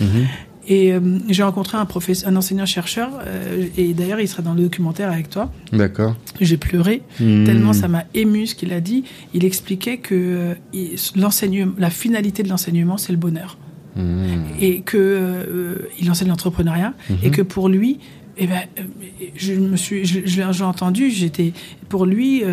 Et 0.68 0.94
euh, 0.94 1.00
j'ai 1.30 1.44
rencontré 1.44 1.78
un 1.78 1.86
professeur, 1.86 2.30
un 2.30 2.36
enseignant-chercheur. 2.36 3.10
euh, 3.26 3.68
et 3.78 3.94
d'ailleurs, 3.94 4.20
il 4.20 4.28
sera 4.28 4.42
dans 4.42 4.54
le 4.54 4.62
documentaire 4.64 5.12
avec 5.12 5.30
toi. 5.30 5.52
D'accord. 5.72 6.16
J'ai 6.42 6.58
pleuré 6.58 7.02
Mmh. 7.20 7.44
tellement 7.46 7.74
ça 7.74 7.88
m'a 7.88 8.04
ému 8.14 8.48
ce 8.48 8.56
qu'il 8.56 8.74
a 8.74 8.82
dit. 8.82 9.04
Il 9.34 9.46
expliquait 9.46 9.98
que 9.98 10.16
euh, 10.16 10.54
l'enseignement, 11.16 11.74
la 11.78 11.90
finalité 11.90 12.42
de 12.44 12.50
l'enseignement, 12.50 12.98
c'est 12.98 13.12
le 13.12 13.18
bonheur. 13.20 13.58
Mmh. 13.96 14.02
Et 14.60 14.82
que 14.82 14.98
euh, 14.98 15.76
il 16.00 16.10
enseigne 16.12 16.30
l'entrepreneuriat 16.30 16.94
et 17.24 17.28
Mhm. 17.30 17.32
que 17.32 17.42
pour 17.44 17.70
lui, 17.70 18.00
eh 18.38 18.48
ben, 18.48 18.62
je 19.38 19.54
me 19.54 19.78
suis, 19.78 20.04
je, 20.06 20.20
je 20.26 20.42
l'ai 20.42 20.52
j'ai 20.54 20.64
entendu, 20.64 21.10
j'étais 21.12 21.54
pour 21.90 22.06
lui. 22.06 22.44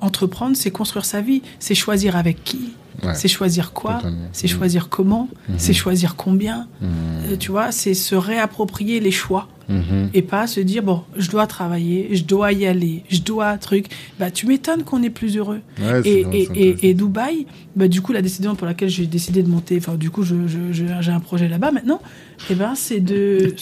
Entreprendre, 0.00 0.56
c'est 0.56 0.72
construire 0.72 1.04
sa 1.04 1.20
vie, 1.20 1.42
c'est 1.60 1.76
choisir 1.76 2.16
avec 2.16 2.42
qui, 2.42 2.72
Ouais. 3.02 3.14
c'est 3.14 3.28
choisir 3.28 3.72
quoi, 3.72 4.00
c'est 4.32 4.48
Mhm. 4.50 4.56
choisir 4.58 4.88
comment, 4.88 5.28
Mhm. 5.48 5.54
c'est 5.58 5.72
choisir 5.72 6.14
combien. 6.16 6.68
Mmh. 6.80 6.86
Euh, 7.32 7.36
tu 7.38 7.50
vois, 7.50 7.72
c'est 7.72 7.94
se 7.94 8.14
réapproprier 8.14 9.00
les 9.00 9.10
choix 9.10 9.48
Mhm. 9.68 10.10
et 10.12 10.22
pas 10.22 10.46
se 10.46 10.60
dire 10.60 10.82
bon, 10.82 11.02
je 11.16 11.30
dois 11.30 11.46
travailler, 11.46 12.08
je 12.14 12.24
dois 12.24 12.52
y 12.52 12.66
aller, 12.66 13.04
je 13.08 13.20
dois 13.20 13.56
truc. 13.58 13.86
Bah, 14.18 14.30
tu 14.30 14.46
m'étonnes 14.46 14.82
qu'on 14.82 15.02
est 15.02 15.10
plus 15.10 15.36
heureux. 15.36 15.60
Ouais, 15.80 16.00
Et, 16.04 16.22
vrai, 16.24 16.36
et, 16.54 16.90
et, 16.90 16.94
Dubaï, 16.94 17.46
bah, 17.76 17.88
du 17.88 18.02
coup, 18.02 18.12
la 18.12 18.22
décision 18.22 18.54
pour 18.56 18.66
laquelle 18.66 18.90
j'ai 18.90 19.06
décidé 19.06 19.42
de 19.42 19.48
monter, 19.48 19.78
enfin, 19.78 19.94
du 19.94 20.10
coup, 20.10 20.22
je, 20.24 20.34
je- 20.46 20.72
je- 20.72 20.84
j'ai 21.00 21.12
un 21.12 21.20
projet 21.20 21.48
là-bas 21.48 21.70
maintenant, 21.70 22.00
et 22.50 22.54
ben, 22.54 22.74
c'est 22.74 23.00
de. 23.00 23.54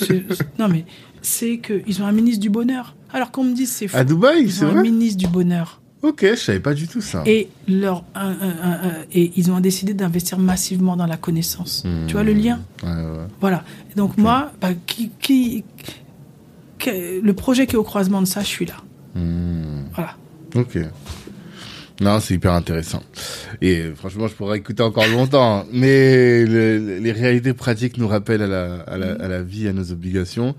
non, 0.59 0.69
mais 0.69 0.85
c'est 1.23 1.59
qu'ils 1.59 2.03
ont 2.03 2.07
un 2.07 2.13
ministre 2.13 2.41
du 2.41 2.51
bonheur. 2.51 2.97
Alors 3.13 3.31
qu'on 3.31 3.45
me 3.45 3.55
dise 3.55 3.71
c'est 3.71 3.89
fou. 3.89 3.97
À 3.97 4.05
Dubaï, 4.05 4.51
c'est 4.51 4.65
ont 4.65 4.69
un 4.69 4.73
vrai? 4.73 4.83
ministre 4.83 5.19
du 5.19 5.27
bonheur. 5.27 5.81
Ok, 6.03 6.21
je 6.23 6.35
savais 6.37 6.61
pas 6.61 6.73
du 6.73 6.89
tout 6.89 7.03
ça. 7.03 7.23
Et, 7.27 7.49
leur, 7.69 8.05
un- 8.15 8.31
un- 8.31 8.57
un- 8.63 8.89
un- 8.89 8.95
et 9.13 9.33
ils 9.37 9.51
ont 9.51 9.61
décidé 9.61 9.93
d'investir 9.93 10.39
massivement 10.39 10.97
dans 10.97 11.07
la 11.07 11.19
connaissance. 11.19 11.85
Mmh. 11.85 12.07
Tu 12.07 12.15
vois 12.15 12.23
le 12.23 12.33
lien 12.33 12.61
Ouais, 12.83 12.89
ouais. 12.89 13.27
Voilà. 13.41 13.65
Et 13.93 13.95
donc, 13.97 14.17
moi, 14.17 14.51
bah, 14.63 14.71
qui, 14.87 15.11
qui, 15.21 15.63
le 16.87 17.33
projet 17.33 17.67
qui 17.67 17.75
est 17.75 17.79
au 17.79 17.83
croisement 17.83 18.23
de 18.23 18.27
ça, 18.27 18.41
je 18.41 18.47
suis 18.47 18.65
là. 18.67 18.77
Mmh. 19.15 19.83
Voilà. 19.95 20.17
Ok. 20.55 20.79
Non, 22.01 22.19
c'est 22.19 22.33
hyper 22.35 22.53
intéressant. 22.55 23.03
Et 23.61 23.91
franchement, 23.95 24.27
je 24.27 24.33
pourrais 24.35 24.57
écouter 24.57 24.83
encore 24.83 25.07
longtemps. 25.07 25.67
Mais 25.71 26.47
le- 26.47 26.99
les 26.99 27.13
réalités 27.13 27.53
pratiques 27.53 27.99
nous 27.99 28.09
rappellent 28.09 28.41
à 28.41 28.47
la, 28.47 28.81
à 28.87 28.97
la, 28.97 29.13
à 29.13 29.29
la 29.29 29.43
vie, 29.43 29.69
à 29.69 29.75
nos 29.75 29.93
obligations. 29.93 30.55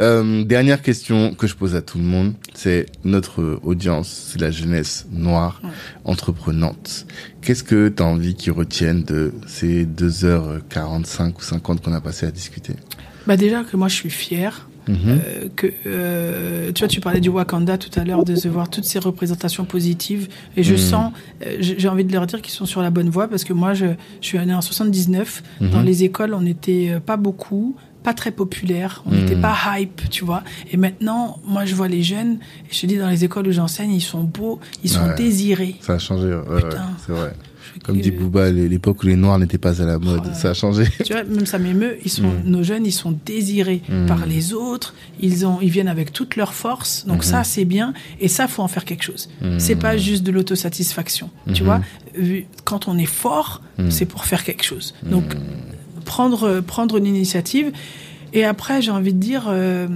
Euh, 0.00 0.44
dernière 0.44 0.82
question 0.82 1.34
que 1.34 1.46
je 1.48 1.56
pose 1.56 1.74
à 1.74 1.82
tout 1.82 1.98
le 1.98 2.04
monde, 2.04 2.34
c'est 2.54 2.86
notre 3.04 3.58
audience, 3.64 4.28
c'est 4.32 4.40
la 4.40 4.52
jeunesse 4.52 5.06
noire, 5.10 5.60
Ouais. 5.64 5.70
entreprenante. 6.04 7.06
Qu'est-ce 7.42 7.64
que 7.64 7.88
tu 7.88 8.02
as 8.02 8.06
envie 8.06 8.34
qu'ils 8.36 8.52
retiennent 8.52 9.02
de 9.02 9.32
ces 9.48 9.84
2h45 9.86 11.38
ou 11.38 11.42
50 11.42 11.82
qu'on 11.82 11.92
a 11.92 12.00
passé 12.00 12.26
à 12.26 12.30
discuter? 12.30 12.74
Bah, 13.26 13.36
déjà 13.36 13.64
que 13.64 13.76
moi, 13.76 13.88
je 13.88 13.94
suis 13.96 14.10
fière. 14.10 14.68
Mhm. 14.88 14.96
Euh, 15.08 15.48
que 15.56 15.72
euh, 15.86 16.72
tu 16.72 16.80
vois 16.80 16.88
tu 16.88 17.00
parlais 17.00 17.20
du 17.20 17.28
Wakanda 17.30 17.78
tout 17.78 17.90
à 17.98 18.04
l'heure 18.04 18.24
de 18.24 18.34
se 18.34 18.48
voir 18.48 18.68
toutes 18.68 18.84
ces 18.84 18.98
représentations 18.98 19.64
positives 19.64 20.28
et 20.56 20.62
je 20.62 20.72
Mhm. 20.72 20.78
sens 20.78 21.12
euh, 21.46 21.56
j'ai 21.60 21.88
envie 21.88 22.04
de 22.04 22.12
leur 22.12 22.26
dire 22.26 22.42
qu'ils 22.42 22.52
sont 22.52 22.66
sur 22.66 22.82
la 22.82 22.90
bonne 22.90 23.08
voie 23.08 23.28
parce 23.28 23.44
que 23.44 23.52
moi 23.52 23.72
je, 23.74 23.86
je 24.20 24.26
suis 24.26 24.38
né 24.38 24.52
en 24.54 24.60
79 24.60 25.42
dans 25.60 25.78
Mhm. 25.80 25.84
les 25.86 26.04
écoles 26.04 26.34
on 26.34 26.42
n'était 26.42 26.98
pas 27.04 27.16
beaucoup 27.16 27.76
pas 28.02 28.12
très 28.12 28.30
populaire 28.32 29.02
on 29.06 29.12
n'était 29.12 29.36
pas 29.36 29.56
hype 29.78 30.10
tu 30.10 30.24
vois 30.26 30.42
et 30.70 30.76
maintenant 30.76 31.38
moi 31.46 31.64
je 31.64 31.74
vois 31.74 31.88
les 31.88 32.02
jeunes 32.02 32.34
et 32.68 32.74
je 32.74 32.80
te 32.82 32.86
dis 32.86 32.98
dans 32.98 33.08
les 33.08 33.24
écoles 33.24 33.46
où 33.48 33.52
j'enseigne 33.52 33.92
ils 33.94 34.02
sont 34.02 34.22
beaux 34.24 34.60
ils 34.82 34.90
sont 34.90 35.04
Ouais. 35.06 35.14
désirés 35.14 35.76
Ça 35.80 35.94
a 35.94 35.98
changé, 35.98 36.28
ouais, 36.34 36.60
c'est 37.06 37.12
vrai. 37.12 37.32
Comme 37.82 38.00
dit 38.00 38.10
Booba, 38.10 38.50
l'époque 38.50 39.02
où 39.02 39.06
les 39.06 39.16
noirs 39.16 39.38
n'étaient 39.38 39.58
pas 39.58 39.82
à 39.82 39.84
la 39.84 39.98
mode, 39.98 40.22
Oh. 40.26 40.30
ça 40.34 40.50
a 40.50 40.54
changé. 40.54 40.84
tu 41.04 41.12
vois, 41.12 41.24
même 41.24 41.46
ça 41.46 41.58
m'émeut. 41.58 41.96
Ils 42.04 42.10
sont, 42.10 42.22
Mm. 42.22 42.42
nos 42.44 42.62
jeunes, 42.62 42.86
ils 42.86 42.92
sont 42.92 43.18
désirés 43.26 43.82
Mm. 43.88 44.06
par 44.06 44.26
les 44.26 44.52
autres. 44.52 44.94
Ils 45.20 45.44
ont, 45.46 45.58
ils 45.60 45.70
viennent 45.70 45.88
avec 45.88 46.12
toute 46.12 46.36
leur 46.36 46.54
force. 46.54 47.04
Donc 47.06 47.18
Mhm. 47.18 47.22
ça, 47.22 47.44
c'est 47.44 47.64
bien. 47.64 47.94
Et 48.20 48.28
ça, 48.28 48.46
faut 48.48 48.62
en 48.62 48.68
faire 48.68 48.84
quelque 48.84 49.02
chose. 49.02 49.28
Mm. 49.42 49.58
C'est 49.58 49.76
pas 49.76 49.96
juste 49.96 50.22
de 50.22 50.30
l'autosatisfaction. 50.32 51.30
Tu 51.52 51.62
Mhm. 51.62 51.66
vois, 51.66 51.80
Vu- 52.16 52.46
quand 52.64 52.86
on 52.86 52.96
est 52.96 53.06
fort, 53.06 53.60
c'est 53.88 54.06
pour 54.06 54.24
faire 54.24 54.44
quelque 54.44 54.62
chose. 54.62 54.94
Donc 55.02 55.34
prendre, 56.04 56.60
prendre 56.60 56.96
une 56.96 57.06
initiative. 57.06 57.72
Et 58.32 58.44
après, 58.44 58.82
j'ai 58.82 58.90
envie 58.92 59.12
de 59.12 59.18
dire. 59.18 59.46
euh, 59.48 59.88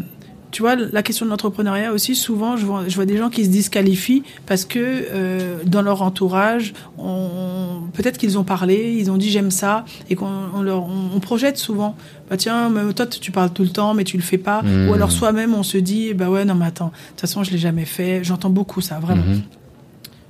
tu 0.50 0.62
vois, 0.62 0.76
la 0.76 1.02
question 1.02 1.26
de 1.26 1.30
l'entrepreneuriat 1.30 1.92
aussi, 1.92 2.14
souvent, 2.14 2.56
je 2.56 2.64
vois, 2.64 2.84
je 2.88 2.94
vois 2.94 3.04
des 3.04 3.16
gens 3.16 3.28
qui 3.28 3.44
se 3.44 3.50
disqualifient 3.50 4.22
parce 4.46 4.64
que 4.64 4.78
euh, 4.78 5.58
dans 5.66 5.82
leur 5.82 6.02
entourage, 6.02 6.72
on, 6.96 7.82
peut-être 7.92 8.16
qu'ils 8.16 8.38
ont 8.38 8.44
parlé, 8.44 8.96
ils 8.98 9.10
ont 9.10 9.16
dit 9.16 9.30
j'aime 9.30 9.50
ça, 9.50 9.84
et 10.08 10.14
qu'on 10.14 10.30
on 10.54 10.62
leur, 10.62 10.84
on, 10.84 11.10
on 11.14 11.20
projette 11.20 11.58
souvent. 11.58 11.96
Bah 12.30 12.36
tiens, 12.36 12.70
mais 12.70 12.92
toi 12.94 13.06
tu 13.06 13.30
parles 13.30 13.50
tout 13.50 13.62
le 13.62 13.70
temps, 13.70 13.94
mais 13.94 14.04
tu 14.04 14.16
le 14.16 14.22
fais 14.22 14.38
pas. 14.38 14.62
Ou 14.88 14.92
alors 14.92 15.12
soi-même 15.12 15.54
on 15.54 15.62
se 15.62 15.78
dit 15.78 16.14
bah 16.14 16.30
ouais 16.30 16.44
non 16.44 16.54
mais 16.54 16.66
attends, 16.66 16.88
de 16.88 17.10
toute 17.10 17.20
façon 17.20 17.44
je 17.44 17.50
l'ai 17.50 17.58
jamais 17.58 17.84
fait. 17.84 18.24
J'entends 18.24 18.50
beaucoup 18.50 18.80
ça 18.80 18.98
vraiment. 18.98 19.24
Mhm. 19.24 19.42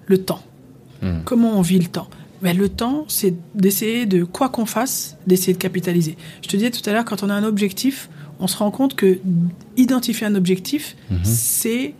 Le 0.06 0.18
temps. 0.18 0.42
Mhm. 1.02 1.22
Comment 1.24 1.58
on 1.58 1.62
vit 1.62 1.78
le 1.78 1.86
temps? 1.86 2.08
Mais 2.42 2.54
le 2.54 2.68
temps, 2.68 3.04
c'est 3.08 3.34
d'essayer 3.54 4.06
de, 4.06 4.22
quoi 4.24 4.48
qu'on 4.48 4.66
fasse, 4.66 5.16
d'essayer 5.26 5.54
de 5.54 5.58
capitaliser. 5.58 6.16
Je 6.42 6.48
te 6.48 6.56
disais 6.56 6.70
tout 6.70 6.88
à 6.88 6.92
l'heure, 6.92 7.04
quand 7.04 7.22
on 7.22 7.30
a 7.30 7.34
un 7.34 7.42
objectif, 7.42 8.08
on 8.40 8.46
se 8.46 8.56
rend 8.56 8.70
compte 8.70 8.94
que 8.94 9.18
identifier 9.76 10.26
un 10.26 10.34
objectif, 10.34 10.96
Mhm. 11.10 11.18
c'est 11.24 11.94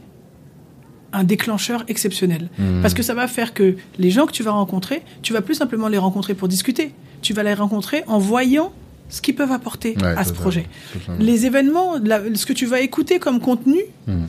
un 1.13 1.25
déclencheur 1.25 1.85
exceptionnel. 1.89 2.49
Mhm. 2.59 2.83
Parce 2.83 2.95
que 2.95 3.03
ça 3.03 3.15
va 3.15 3.27
faire 3.29 3.55
que 3.55 3.77
les 3.99 4.11
gens 4.11 4.27
que 4.27 4.33
tu 4.33 4.43
vas 4.43 4.51
rencontrer, 4.53 5.03
tu 5.23 5.33
vas 5.33 5.41
plus 5.41 5.55
simplement 5.55 5.89
les 5.89 5.99
rencontrer 5.99 6.35
pour 6.35 6.49
discuter. 6.49 6.93
Tu 7.23 7.33
vas 7.33 7.43
les 7.43 7.55
rencontrer 7.55 8.05
en 8.07 8.19
voyant 8.19 8.73
ce 9.09 9.23
qu'ils 9.23 9.35
peuvent 9.35 9.53
apporter 9.53 9.97
Ouais, 9.97 10.05
à 10.17 10.23
ce 10.25 10.33
projet. 10.35 10.67
totalement. 10.93 11.25
Les 11.25 11.47
événements, 11.47 11.95
la- 12.05 12.21
ce 12.35 12.45
que 12.45 12.53
tu 12.53 12.67
vas 12.67 12.81
écouter 12.83 13.19
comme 13.19 13.41
contenu, 13.41 13.81
Mhm. 14.07 14.29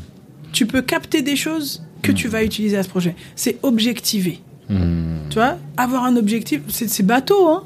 tu 0.53 0.65
peux 0.65 0.81
capter 0.81 1.21
des 1.21 1.35
choses 1.35 1.83
que 2.01 2.13
tu 2.13 2.29
vas 2.29 2.43
utiliser 2.45 2.77
à 2.77 2.83
ce 2.83 2.87
projet. 2.89 3.13
C'est 3.35 3.57
objectiver. 3.61 4.39
Tu 4.69 5.35
vois, 5.35 5.57
avoir 5.77 6.05
un 6.05 6.15
objectif, 6.15 6.61
c'est 6.69 7.05
bateau, 7.05 7.47
hein. 7.49 7.63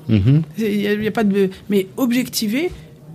Il 0.58 1.08
a 1.08 1.12
pas 1.12 1.24
de, 1.24 1.50
mais 1.70 1.88
objectiver, 1.98 2.72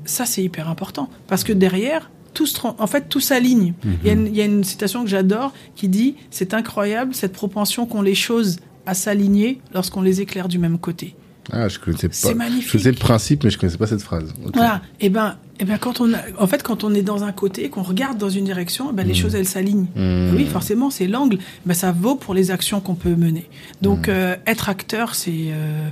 ça 0.08 0.26
c'est 0.26 0.42
hyper 0.42 0.68
important 0.68 1.08
parce 1.26 1.44
que 1.44 1.52
derrière, 1.52 2.10
tout 2.34 2.46
se, 2.46 2.58
en 2.66 2.86
fait, 2.86 3.08
tout 3.08 3.20
s'aligne. 3.20 3.72
Il 3.84 4.06
y 4.06 4.10
a 4.10 4.12
une- 4.12 4.26
il 4.26 4.36
y, 4.36 4.40
a 4.40 4.44
une 4.44 4.62
citation 4.64 5.02
que 5.02 5.08
j'adore 5.10 5.52
qui 5.74 5.88
dit 5.88 6.14
c'est 6.30 6.54
incroyable 6.54 7.14
cette 7.14 7.32
propension 7.32 7.86
qu'ont 7.86 8.02
les 8.02 8.14
choses 8.14 8.58
à 8.86 8.94
s'aligner 8.94 9.60
lorsqu'on 9.74 10.02
les 10.02 10.20
éclaire 10.20 10.48
du 10.48 10.58
même 10.58 10.78
côté. 10.78 11.14
Ah, 11.50 11.66
je 11.68 11.78
connaissais 11.78 12.08
pas. 12.08 12.14
C'est 12.14 12.34
magnifique. 12.34 12.66
Je 12.66 12.72
connaissais 12.72 12.90
le 12.92 12.96
principe, 12.98 13.44
mais 13.44 13.50
je 13.50 13.56
connaissais 13.58 13.78
pas 13.78 13.86
cette 13.86 14.02
phrase. 14.02 14.34
Voilà. 14.52 14.82
Et 15.00 15.08
ben, 15.08 15.36
et 15.58 15.64
ben 15.64 15.78
quand 15.78 16.00
on, 16.02 16.12
a, 16.12 16.18
en 16.38 16.46
fait, 16.46 16.62
quand 16.62 16.84
on 16.84 16.92
est 16.94 17.02
dans 17.02 17.24
un 17.24 17.32
côté, 17.32 17.70
qu'on 17.70 17.82
regarde 17.82 18.18
dans 18.18 18.28
une 18.28 18.44
direction, 18.44 18.88
eh 18.90 18.94
ben 18.94 19.06
les 19.06 19.14
choses 19.14 19.34
elles 19.34 19.48
s'alignent. 19.48 19.86
Mhm. 19.96 20.34
Oui, 20.36 20.44
forcément, 20.44 20.90
c'est 20.90 21.06
l'angle. 21.06 21.38
Ben, 21.64 21.72
ça 21.74 21.90
vaut 21.90 22.16
pour 22.16 22.34
les 22.34 22.50
actions 22.50 22.80
qu'on 22.80 22.94
peut 22.94 23.14
mener. 23.16 23.46
Donc, 23.80 24.08
euh, 24.08 24.36
être 24.46 24.68
acteur, 24.68 25.14
c'est. 25.14 25.32
euh, 25.52 25.88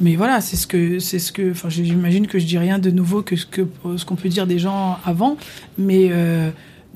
mais 0.00 0.16
voilà, 0.16 0.40
c'est 0.40 0.56
ce 0.56 0.66
que, 0.66 0.98
c'est 0.98 1.18
ce 1.18 1.32
que. 1.32 1.50
Enfin, 1.50 1.68
j'imagine 1.68 2.26
que 2.26 2.38
je 2.38 2.46
dis 2.46 2.58
rien 2.58 2.78
de 2.78 2.90
nouveau 2.90 3.22
que 3.22 3.36
ce 3.36 3.46
que 3.46 3.62
ce 3.96 4.04
qu'on 4.04 4.16
peut 4.16 4.28
dire 4.28 4.46
des 4.46 4.58
gens 4.58 4.98
avant, 5.04 5.36
mais 5.76 6.08
euh, 6.10 6.50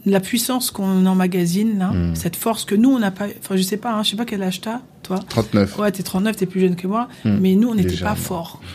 la 0.06 0.20
puissance 0.20 0.70
qu'on 0.70 1.06
emmagasine 1.06 1.78
là, 1.78 1.90
Mm. 1.92 2.14
cette 2.14 2.36
force 2.36 2.64
que 2.64 2.74
nous 2.74 2.90
on 2.90 2.98
n'a 2.98 3.10
pas. 3.10 3.26
Enfin, 3.40 3.56
je 3.56 3.62
sais 3.62 3.76
pas, 3.76 3.92
hein, 3.92 4.02
je 4.02 4.10
sais 4.10 4.16
pas 4.16 4.24
quel 4.24 4.42
âge 4.42 4.60
t'as, 4.60 4.80
toi. 5.02 5.18
39. 5.28 5.78
Ouais, 5.78 5.90
t'es 5.92 6.02
39, 6.02 6.36
t'es 6.36 6.46
plus 6.46 6.60
jeune 6.60 6.76
que 6.76 6.86
moi, 6.86 7.08
Mm. 7.24 7.36
mais 7.40 7.54
nous 7.54 7.68
on 7.68 7.74
n'était 7.74 7.96
pas 8.02 8.14
forts. 8.14 8.60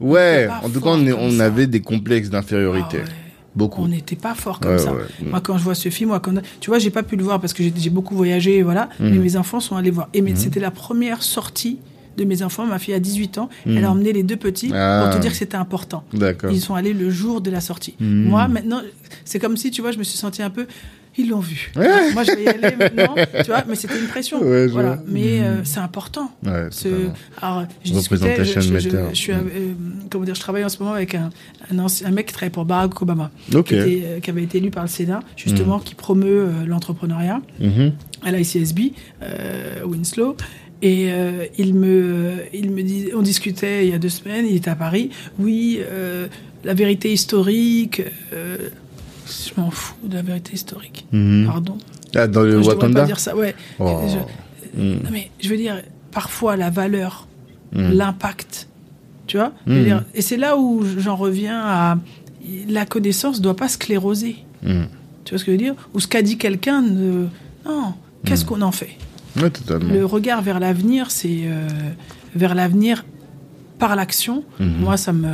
Ouais, 0.00 0.46
pas 0.46 0.60
en 0.64 0.68
tout 0.68 0.74
cas, 0.80 0.90
fort 0.96 0.98
on, 1.20 1.40
avait 1.40 1.66
des 1.66 1.80
complexes 1.80 2.30
d'infériorité. 2.30 2.98
Ah 3.00 3.04
ouais. 3.04 3.14
Beaucoup. 3.56 3.82
On 3.82 3.88
n'était 3.88 4.14
pas 4.14 4.34
forts 4.36 4.60
comme 4.60 4.70
Ouais, 4.70 4.78
ça. 4.78 4.92
ouais. 4.94 5.02
Moi, 5.26 5.40
quand 5.40 5.58
je 5.58 5.64
vois 5.64 5.74
ce 5.74 5.88
film, 5.88 6.10
moi, 6.10 6.20
quand, 6.20 6.34
tu 6.60 6.70
vois, 6.70 6.78
j'ai 6.78 6.90
pas 6.90 7.02
pu 7.02 7.16
le 7.16 7.24
voir 7.24 7.40
parce 7.40 7.52
que 7.52 7.64
j'ai 7.64 7.90
beaucoup 7.90 8.14
voyagé, 8.14 8.62
voilà. 8.62 8.88
Mais 9.00 9.10
mes 9.10 9.34
enfants 9.36 9.58
sont 9.58 9.74
allés 9.76 9.90
voir. 9.90 10.08
Et 10.14 10.22
c'était 10.36 10.60
la 10.60 10.70
première 10.70 11.24
sortie 11.24 11.78
de 12.18 12.24
mes 12.24 12.42
enfants. 12.42 12.66
Ma 12.66 12.78
fille 12.78 12.94
a 12.94 13.00
18 13.00 13.38
ans. 13.38 13.48
Elle 13.66 13.84
a 13.84 13.90
emmené 13.90 14.12
les 14.12 14.22
deux 14.22 14.36
petits. 14.36 14.70
Ah. 14.74 15.04
pour 15.04 15.16
te 15.16 15.20
dire 15.22 15.30
que 15.30 15.36
c'était 15.36 15.56
important. 15.56 16.04
Ils 16.50 16.60
sont 16.60 16.74
allés 16.74 16.92
le 16.92 17.08
jour 17.10 17.40
de 17.40 17.50
la 17.50 17.60
sortie. 17.60 17.94
Mm. 18.00 18.24
Moi, 18.24 18.48
maintenant, 18.48 18.80
c'est 19.24 19.38
comme 19.38 19.56
si, 19.56 19.70
tu 19.70 19.80
vois, 19.82 19.92
je 19.92 19.98
me 19.98 20.04
suis 20.04 20.18
sentie 20.18 20.42
un 20.42 20.50
peu. 20.50 20.66
Ils 21.20 21.28
l'ont 21.30 21.40
vu. 21.40 21.72
Ouais. 21.74 22.12
Moi, 22.12 22.22
je 22.22 22.30
vais 22.30 22.44
y 22.44 22.48
aller 22.48 22.76
maintenant, 22.76 23.12
tu 23.42 23.46
vois, 23.50 23.64
mais 23.68 23.74
c'était 23.74 23.98
une 23.98 24.06
pression. 24.06 24.40
Ouais, 24.40 24.68
voilà. 24.68 25.02
Mais 25.08 25.40
Mm. 25.40 25.42
euh, 25.44 25.60
c'est 25.64 25.80
important. 25.80 26.30
Ouais, 26.46 26.68
Ce, 26.70 26.84
totalement. 26.88 27.12
alors, 27.42 27.64
je 27.84 27.92
discutais, 27.92 28.36
je, 28.44 28.44
je- 28.44 28.60
je- 28.60 28.72
matter. 28.72 28.90
je 29.10 29.14
suis, 29.16 29.32
Mm. 29.32 29.36
euh, 29.36 29.72
comment 30.10 30.24
dire, 30.24 30.36
je 30.36 30.40
travaille 30.40 30.64
en 30.64 30.68
ce 30.68 30.78
moment 30.78 30.94
avec 30.94 31.16
un, 31.16 31.30
un, 31.72 31.78
ancien- 31.80 32.06
un 32.06 32.12
mec 32.12 32.26
qui 32.26 32.34
travaille 32.34 32.50
pour 32.50 32.64
Barack 32.66 33.02
Obama, 33.02 33.32
Ok. 33.52 33.64
qui, 33.66 33.74
était, 33.74 34.02
euh, 34.04 34.20
qui 34.20 34.30
avait 34.30 34.44
été 34.44 34.58
élu 34.58 34.70
par 34.70 34.84
le 34.84 34.88
Sénat, 34.88 35.20
justement, 35.36 35.80
qui 35.80 35.96
promeut 35.96 36.50
l'entrepreneuriat 36.66 37.40
Mhm. 37.58 37.92
à 38.24 38.30
l'ICSB, 38.30 38.92
Winslow. 39.84 40.36
Et 40.80 41.12
euh, 41.12 41.44
il 41.58 41.74
me, 41.74 42.34
il 42.52 42.70
me 42.70 42.82
dit, 42.82 43.08
on 43.16 43.22
discutait 43.22 43.86
il 43.86 43.90
y 43.90 43.94
a 43.94 43.98
deux 43.98 44.08
semaines, 44.08 44.46
il 44.48 44.56
était 44.56 44.70
à 44.70 44.76
Paris. 44.76 45.10
Oui, 45.38 45.78
euh, 45.80 46.28
la 46.64 46.74
vérité 46.74 47.12
historique. 47.12 48.02
euh, 48.32 48.56
je 49.26 49.60
m'en 49.60 49.70
fous 49.70 49.96
de 50.04 50.14
la 50.14 50.22
vérité 50.22 50.54
historique. 50.54 51.06
Mhm. 51.12 51.46
Pardon. 51.46 51.78
Ah, 52.14 52.26
dans 52.28 52.42
le 52.42 52.62
je 52.62 52.68
Wakanda 52.68 53.00
pas 53.00 53.06
dire 53.06 53.18
ça. 53.20 53.36
Ouais. 53.36 53.54
Oh. 53.78 54.00
Je- 54.06 54.18
Mm. 54.80 54.92
non, 55.02 55.10
mais 55.10 55.30
je 55.40 55.48
veux 55.48 55.56
dire, 55.56 55.82
parfois 56.12 56.56
la 56.56 56.68
valeur, 56.70 57.26
Mm. 57.72 57.92
l'impact, 57.92 58.68
tu 59.26 59.36
vois 59.38 59.52
Je 59.66 59.72
veux 59.72 59.80
Mm. 59.80 59.84
dire, 59.84 60.04
Et 60.14 60.22
c'est 60.22 60.36
là 60.36 60.56
où 60.58 60.84
j'en 60.98 61.16
reviens 61.16 61.60
à 61.60 61.98
la 62.68 62.86
connaissance 62.86 63.40
doit 63.40 63.56
pas 63.56 63.68
scléroser. 63.68 64.36
Tu 64.62 64.68
vois 65.34 65.38
ce 65.38 65.44
que 65.44 65.46
je 65.46 65.50
veux 65.52 65.56
dire? 65.62 65.74
Ou 65.94 66.00
ce 66.00 66.06
qu'a 66.08 66.22
dit 66.22 66.38
quelqu'un, 66.38 66.80
ne... 66.82 67.26
non. 67.66 67.94
Qu'est-ce 68.24 68.44
qu'on 68.44 68.62
en 68.62 68.72
fait? 68.72 68.90
Totalement. 69.38 69.92
Le 69.92 70.04
regard 70.04 70.42
vers 70.42 70.58
l'avenir, 70.60 71.10
c'est 71.10 71.42
euh, 71.44 71.66
vers 72.34 72.54
l'avenir 72.54 73.04
par 73.78 73.94
l'action. 73.96 74.44
Mhm. 74.60 74.80
Moi, 74.80 74.96
ça 74.96 75.12
me, 75.12 75.28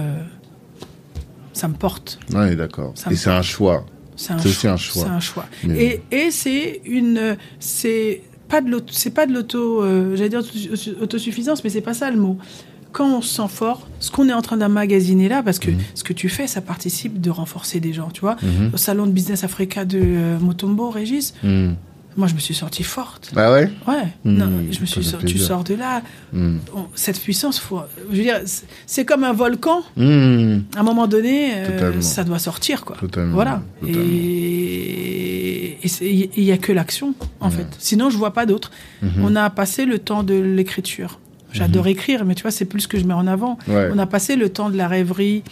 ça 1.52 1.68
me 1.68 1.74
porte. 1.74 2.18
Ouais, 2.32 2.56
d'accord. 2.56 2.94
Et 3.10 3.16
c'est 3.16 3.30
un 3.30 3.42
choix. 3.42 3.86
C'est 4.16 4.34
aussi 4.34 4.52
choix. 4.52 4.70
un 4.72 4.76
choix. 4.76 5.02
C'est 5.04 5.08
un 5.10 5.20
choix. 5.20 5.46
Mais- 5.64 6.00
Et, 6.10 6.26
et 6.26 6.30
c'est 6.30 6.80
une, 6.84 7.36
c'est 7.58 8.22
pas 8.48 8.60
de 8.60 8.70
l'auto, 8.70 8.86
c'est 8.92 9.10
pas 9.14 9.26
de 9.26 9.32
l'auto, 9.32 9.82
euh, 9.82 10.14
j'allais 10.16 10.28
dire 10.28 10.40
auto- 10.40 11.02
autosuffisance, 11.02 11.64
mais 11.64 11.70
c'est 11.70 11.80
pas 11.80 11.94
ça 11.94 12.10
le 12.10 12.18
mot. 12.18 12.38
Quand 12.92 13.16
on 13.18 13.22
se 13.22 13.34
sent 13.42 13.48
fort, 13.48 13.88
ce 13.98 14.12
qu'on 14.12 14.28
est 14.28 14.32
en 14.32 14.42
train 14.42 14.56
d'emmagasiner 14.56 15.28
là, 15.28 15.42
parce 15.42 15.58
que 15.58 15.70
Mhm. 15.72 15.78
ce 15.96 16.04
que 16.04 16.12
tu 16.12 16.28
fais, 16.28 16.46
ça 16.46 16.60
participe 16.60 17.20
de 17.20 17.30
renforcer 17.30 17.80
des 17.80 17.92
gens, 17.92 18.08
tu 18.10 18.20
vois. 18.20 18.36
Mhm. 18.40 18.70
Au 18.72 18.76
salon 18.76 19.06
de 19.06 19.10
Business 19.10 19.42
Africa 19.42 19.84
de 19.84 19.98
euh, 20.00 20.38
Motombo, 20.38 20.90
Régis. 20.90 21.34
Moi 22.16 22.28
je 22.28 22.34
me 22.34 22.38
suis 22.38 22.54
sentie 22.54 22.82
forte. 22.84 23.32
Ah 23.36 23.52
ouais? 23.52 23.70
Ouais, 23.88 24.04
Mhm, 24.24 24.36
non, 24.38 24.46
je 24.70 24.80
me 24.80 24.86
suis 24.86 25.02
sorti, 25.04 25.26
tu 25.26 25.38
sors 25.38 25.64
de 25.64 25.74
là, 25.74 26.02
Mm. 26.32 26.58
on- 26.74 26.86
cette 26.94 27.20
puissance, 27.20 27.58
faut, 27.58 27.80
je 28.10 28.16
veux 28.16 28.22
dire, 28.22 28.40
c'est- 28.86 29.04
comme 29.04 29.24
un 29.24 29.32
volcan. 29.32 29.82
Mm. 29.96 30.58
À 30.76 30.80
un 30.80 30.82
moment 30.82 31.06
donné, 31.06 31.54
euh, 31.54 32.00
ça 32.00 32.24
doit 32.24 32.38
sortir, 32.38 32.84
quoi. 32.84 32.96
Totalement. 32.96 33.34
Voilà. 33.34 33.62
Totalement. 33.80 34.00
Et 34.04 35.78
il 36.36 36.44
n'y 36.44 36.52
a 36.52 36.58
que 36.58 36.72
l'action, 36.72 37.14
en 37.40 37.50
fait. 37.50 37.66
Sinon, 37.78 38.10
je 38.10 38.16
vois 38.16 38.32
pas 38.32 38.46
d'autre. 38.46 38.70
Mhm. 39.02 39.10
On 39.24 39.36
a 39.36 39.50
passé 39.50 39.84
le 39.86 39.98
temps 39.98 40.22
de 40.22 40.34
l'écriture. 40.34 41.18
J'adore 41.52 41.86
écrire, 41.86 42.24
mais 42.24 42.34
tu 42.34 42.42
vois, 42.42 42.50
c'est 42.50 42.64
plus 42.64 42.80
ce 42.80 42.88
que 42.88 42.98
je 42.98 43.04
mets 43.04 43.14
en 43.14 43.26
avant. 43.28 43.58
Ouais. 43.68 43.88
On 43.92 43.98
a 43.98 44.06
passé 44.06 44.34
le 44.34 44.48
temps 44.48 44.70
de 44.70 44.76
la 44.76 44.88
rêverie, 44.88 45.42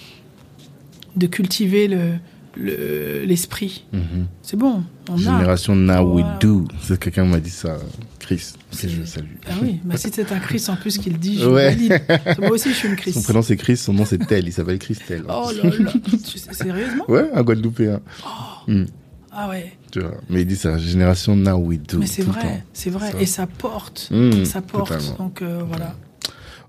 de 1.17 1.27
cultiver 1.27 1.87
le 1.89 2.15
le- 2.57 3.25
l'esprit. 3.25 3.85
Mhm. 3.93 4.27
c'est 4.43 4.57
bon, 4.57 4.83
on 5.09 5.15
a. 5.15 5.17
Génération 5.19 5.75
Now 5.77 6.03
We. 6.15 6.25
Do. 6.41 6.65
C'est 6.83 6.99
quelqu'un 6.99 7.25
m'a 7.25 7.41
dit 7.41 7.51
ça, 7.51 7.77
Chris. 8.19 8.53
Que 8.81 8.89
je 8.89 9.05
salue. 9.05 9.27
Ah 9.49 9.53
oui, 9.63 9.81
bah 9.85 9.97
si 9.97 10.09
c'est 10.13 10.31
un 10.33 10.39
Chris 10.39 10.65
en 10.69 10.77
plus 10.77 10.99
qui 10.99 11.11
le 11.11 11.19
dit, 11.19 11.39
je 11.39 11.47
Ouais. 11.47 11.71
valide. 11.75 12.01
Moi 12.39 12.51
aussi, 12.53 12.71
je 12.71 12.75
suis 12.75 12.89
une 12.89 12.97
Chris. 12.97 13.13
Son 13.13 13.23
prénom 13.23 13.43
c'est 13.43 13.57
Chris, 13.57 13.77
son 13.77 13.93
nom 13.93 14.05
c'est 14.05 14.19
Tel. 14.19 14.47
Il 14.49 14.53
s'appelle 14.53 14.79
Christelle. 14.79 15.25
Oh 15.29 15.51
là 15.63 15.71
là. 15.79 15.93
Tu 16.11 16.39
sais, 16.39 16.53
Sérieusement? 16.53 17.05
Ouais, 17.09 17.29
un 17.35 17.43
Guadeloupéen. 17.43 18.01
Mm. 18.67 18.85
Ah 19.33 19.49
ouais. 19.49 19.73
Tu 19.91 20.01
vois. 20.01 20.15
Mais 20.29 20.43
il 20.43 20.47
dit 20.47 20.57
ça, 20.57 20.77
génération 20.79 21.35
Now 21.37 21.57
We 21.59 21.79
Do. 21.81 21.99
Mais 21.99 22.07
c'est 22.07 22.23
vrai, 22.23 22.65
c'est 22.73 22.91
vrai. 22.91 23.13
Ça. 23.13 23.21
Et 23.21 23.27
ça 23.27 23.47
porte. 23.47 24.09
Mm, 24.11 24.45
ça 24.45 24.61
porte. 24.63 24.89
totalement. 24.93 25.17
Donc 25.17 25.43
euh, 25.43 25.63
voilà. 25.67 25.95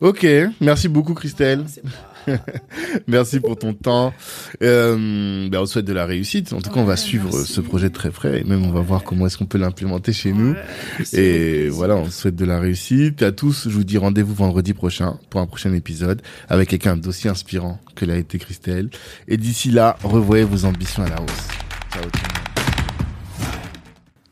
Ok, 0.01 0.25
merci 0.59 0.87
beaucoup 0.89 1.13
Christelle. 1.13 1.63
Pas- 1.63 1.81
Merci 3.07 3.39
pour 3.39 3.57
ton 3.57 3.73
temps. 3.73 4.13
Euh, 4.61 5.49
ben, 5.49 5.59
on 5.59 5.65
souhaite 5.65 5.85
de 5.85 5.93
la 5.93 6.05
réussite. 6.05 6.53
En 6.53 6.61
tout 6.61 6.69
cas, 6.69 6.79
on 6.79 6.85
va 6.85 6.97
suivre 6.97 7.29
merci. 7.31 7.53
ce 7.53 7.61
projet 7.61 7.89
de 7.89 7.93
très 7.93 8.09
près 8.11 8.41
et 8.41 8.43
même 8.43 8.65
on 8.65 8.71
va 8.71 8.81
voir 8.81 9.03
comment 9.03 9.27
est-ce 9.27 9.37
qu'on 9.37 9.45
peut 9.45 9.57
l'implémenter 9.57 10.13
chez 10.13 10.33
nous. 10.33 10.51
Ouais, 10.51 10.63
c'est 11.03 11.23
Et 11.23 11.69
voilà, 11.69 11.95
on 11.95 12.09
souhaite 12.09 12.35
de 12.35 12.45
la 12.45 12.59
réussite. 12.59 13.21
À 13.23 13.31
tous, 13.31 13.67
je 13.69 13.73
vous 13.73 13.83
dis 13.83 13.97
rendez-vous 13.97 14.33
vendredi 14.33 14.73
prochain 14.73 15.17
pour 15.29 15.41
un 15.41 15.47
prochain 15.47 15.73
épisode 15.73 16.21
avec 16.49 16.69
quelqu'un 16.69 16.97
d'aussi 16.97 17.27
inspirant 17.27 17.79
que 17.95 18.05
l'a 18.05 18.17
été 18.17 18.37
Christelle. 18.37 18.89
Et 19.27 19.37
d'ici 19.37 19.71
là, 19.71 19.97
revoyez 20.03 20.43
vos 20.43 20.65
ambitions 20.65 21.03
à 21.03 21.09
la 21.09 21.21
hausse. 21.21 21.47
Ciao 21.91 22.03
tout 22.03 22.09
le 22.13 22.33
monde. 22.33 22.42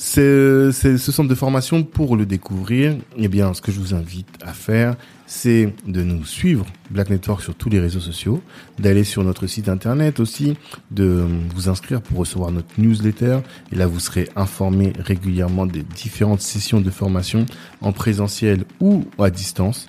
C'est 0.00 0.70
ce 0.70 1.10
centre 1.10 1.28
de 1.28 1.34
formation 1.34 1.82
pour 1.82 2.16
le 2.16 2.24
découvrir. 2.24 2.96
Eh 3.16 3.26
bien, 3.26 3.52
ce 3.52 3.60
que 3.60 3.72
je 3.72 3.80
vous 3.80 3.94
invite 3.94 4.28
à 4.44 4.52
faire, 4.52 4.94
c'est 5.26 5.74
de 5.88 6.04
nous 6.04 6.24
suivre 6.24 6.64
Black 6.92 7.10
Network 7.10 7.42
sur 7.42 7.56
tous 7.56 7.68
les 7.68 7.80
réseaux 7.80 7.98
sociaux, 7.98 8.40
d'aller 8.78 9.02
sur 9.02 9.24
notre 9.24 9.48
site 9.48 9.68
internet 9.68 10.20
aussi, 10.20 10.56
de 10.92 11.26
vous 11.52 11.68
inscrire 11.68 12.00
pour 12.00 12.18
recevoir 12.18 12.52
notre 12.52 12.68
newsletter. 12.78 13.40
Et 13.72 13.74
là, 13.74 13.88
vous 13.88 13.98
serez 13.98 14.28
informé 14.36 14.92
régulièrement 15.00 15.66
des 15.66 15.82
différentes 15.82 16.42
sessions 16.42 16.80
de 16.80 16.90
formation 16.90 17.44
en 17.80 17.90
présentiel 17.90 18.66
ou 18.78 19.04
à 19.18 19.30
distance 19.30 19.88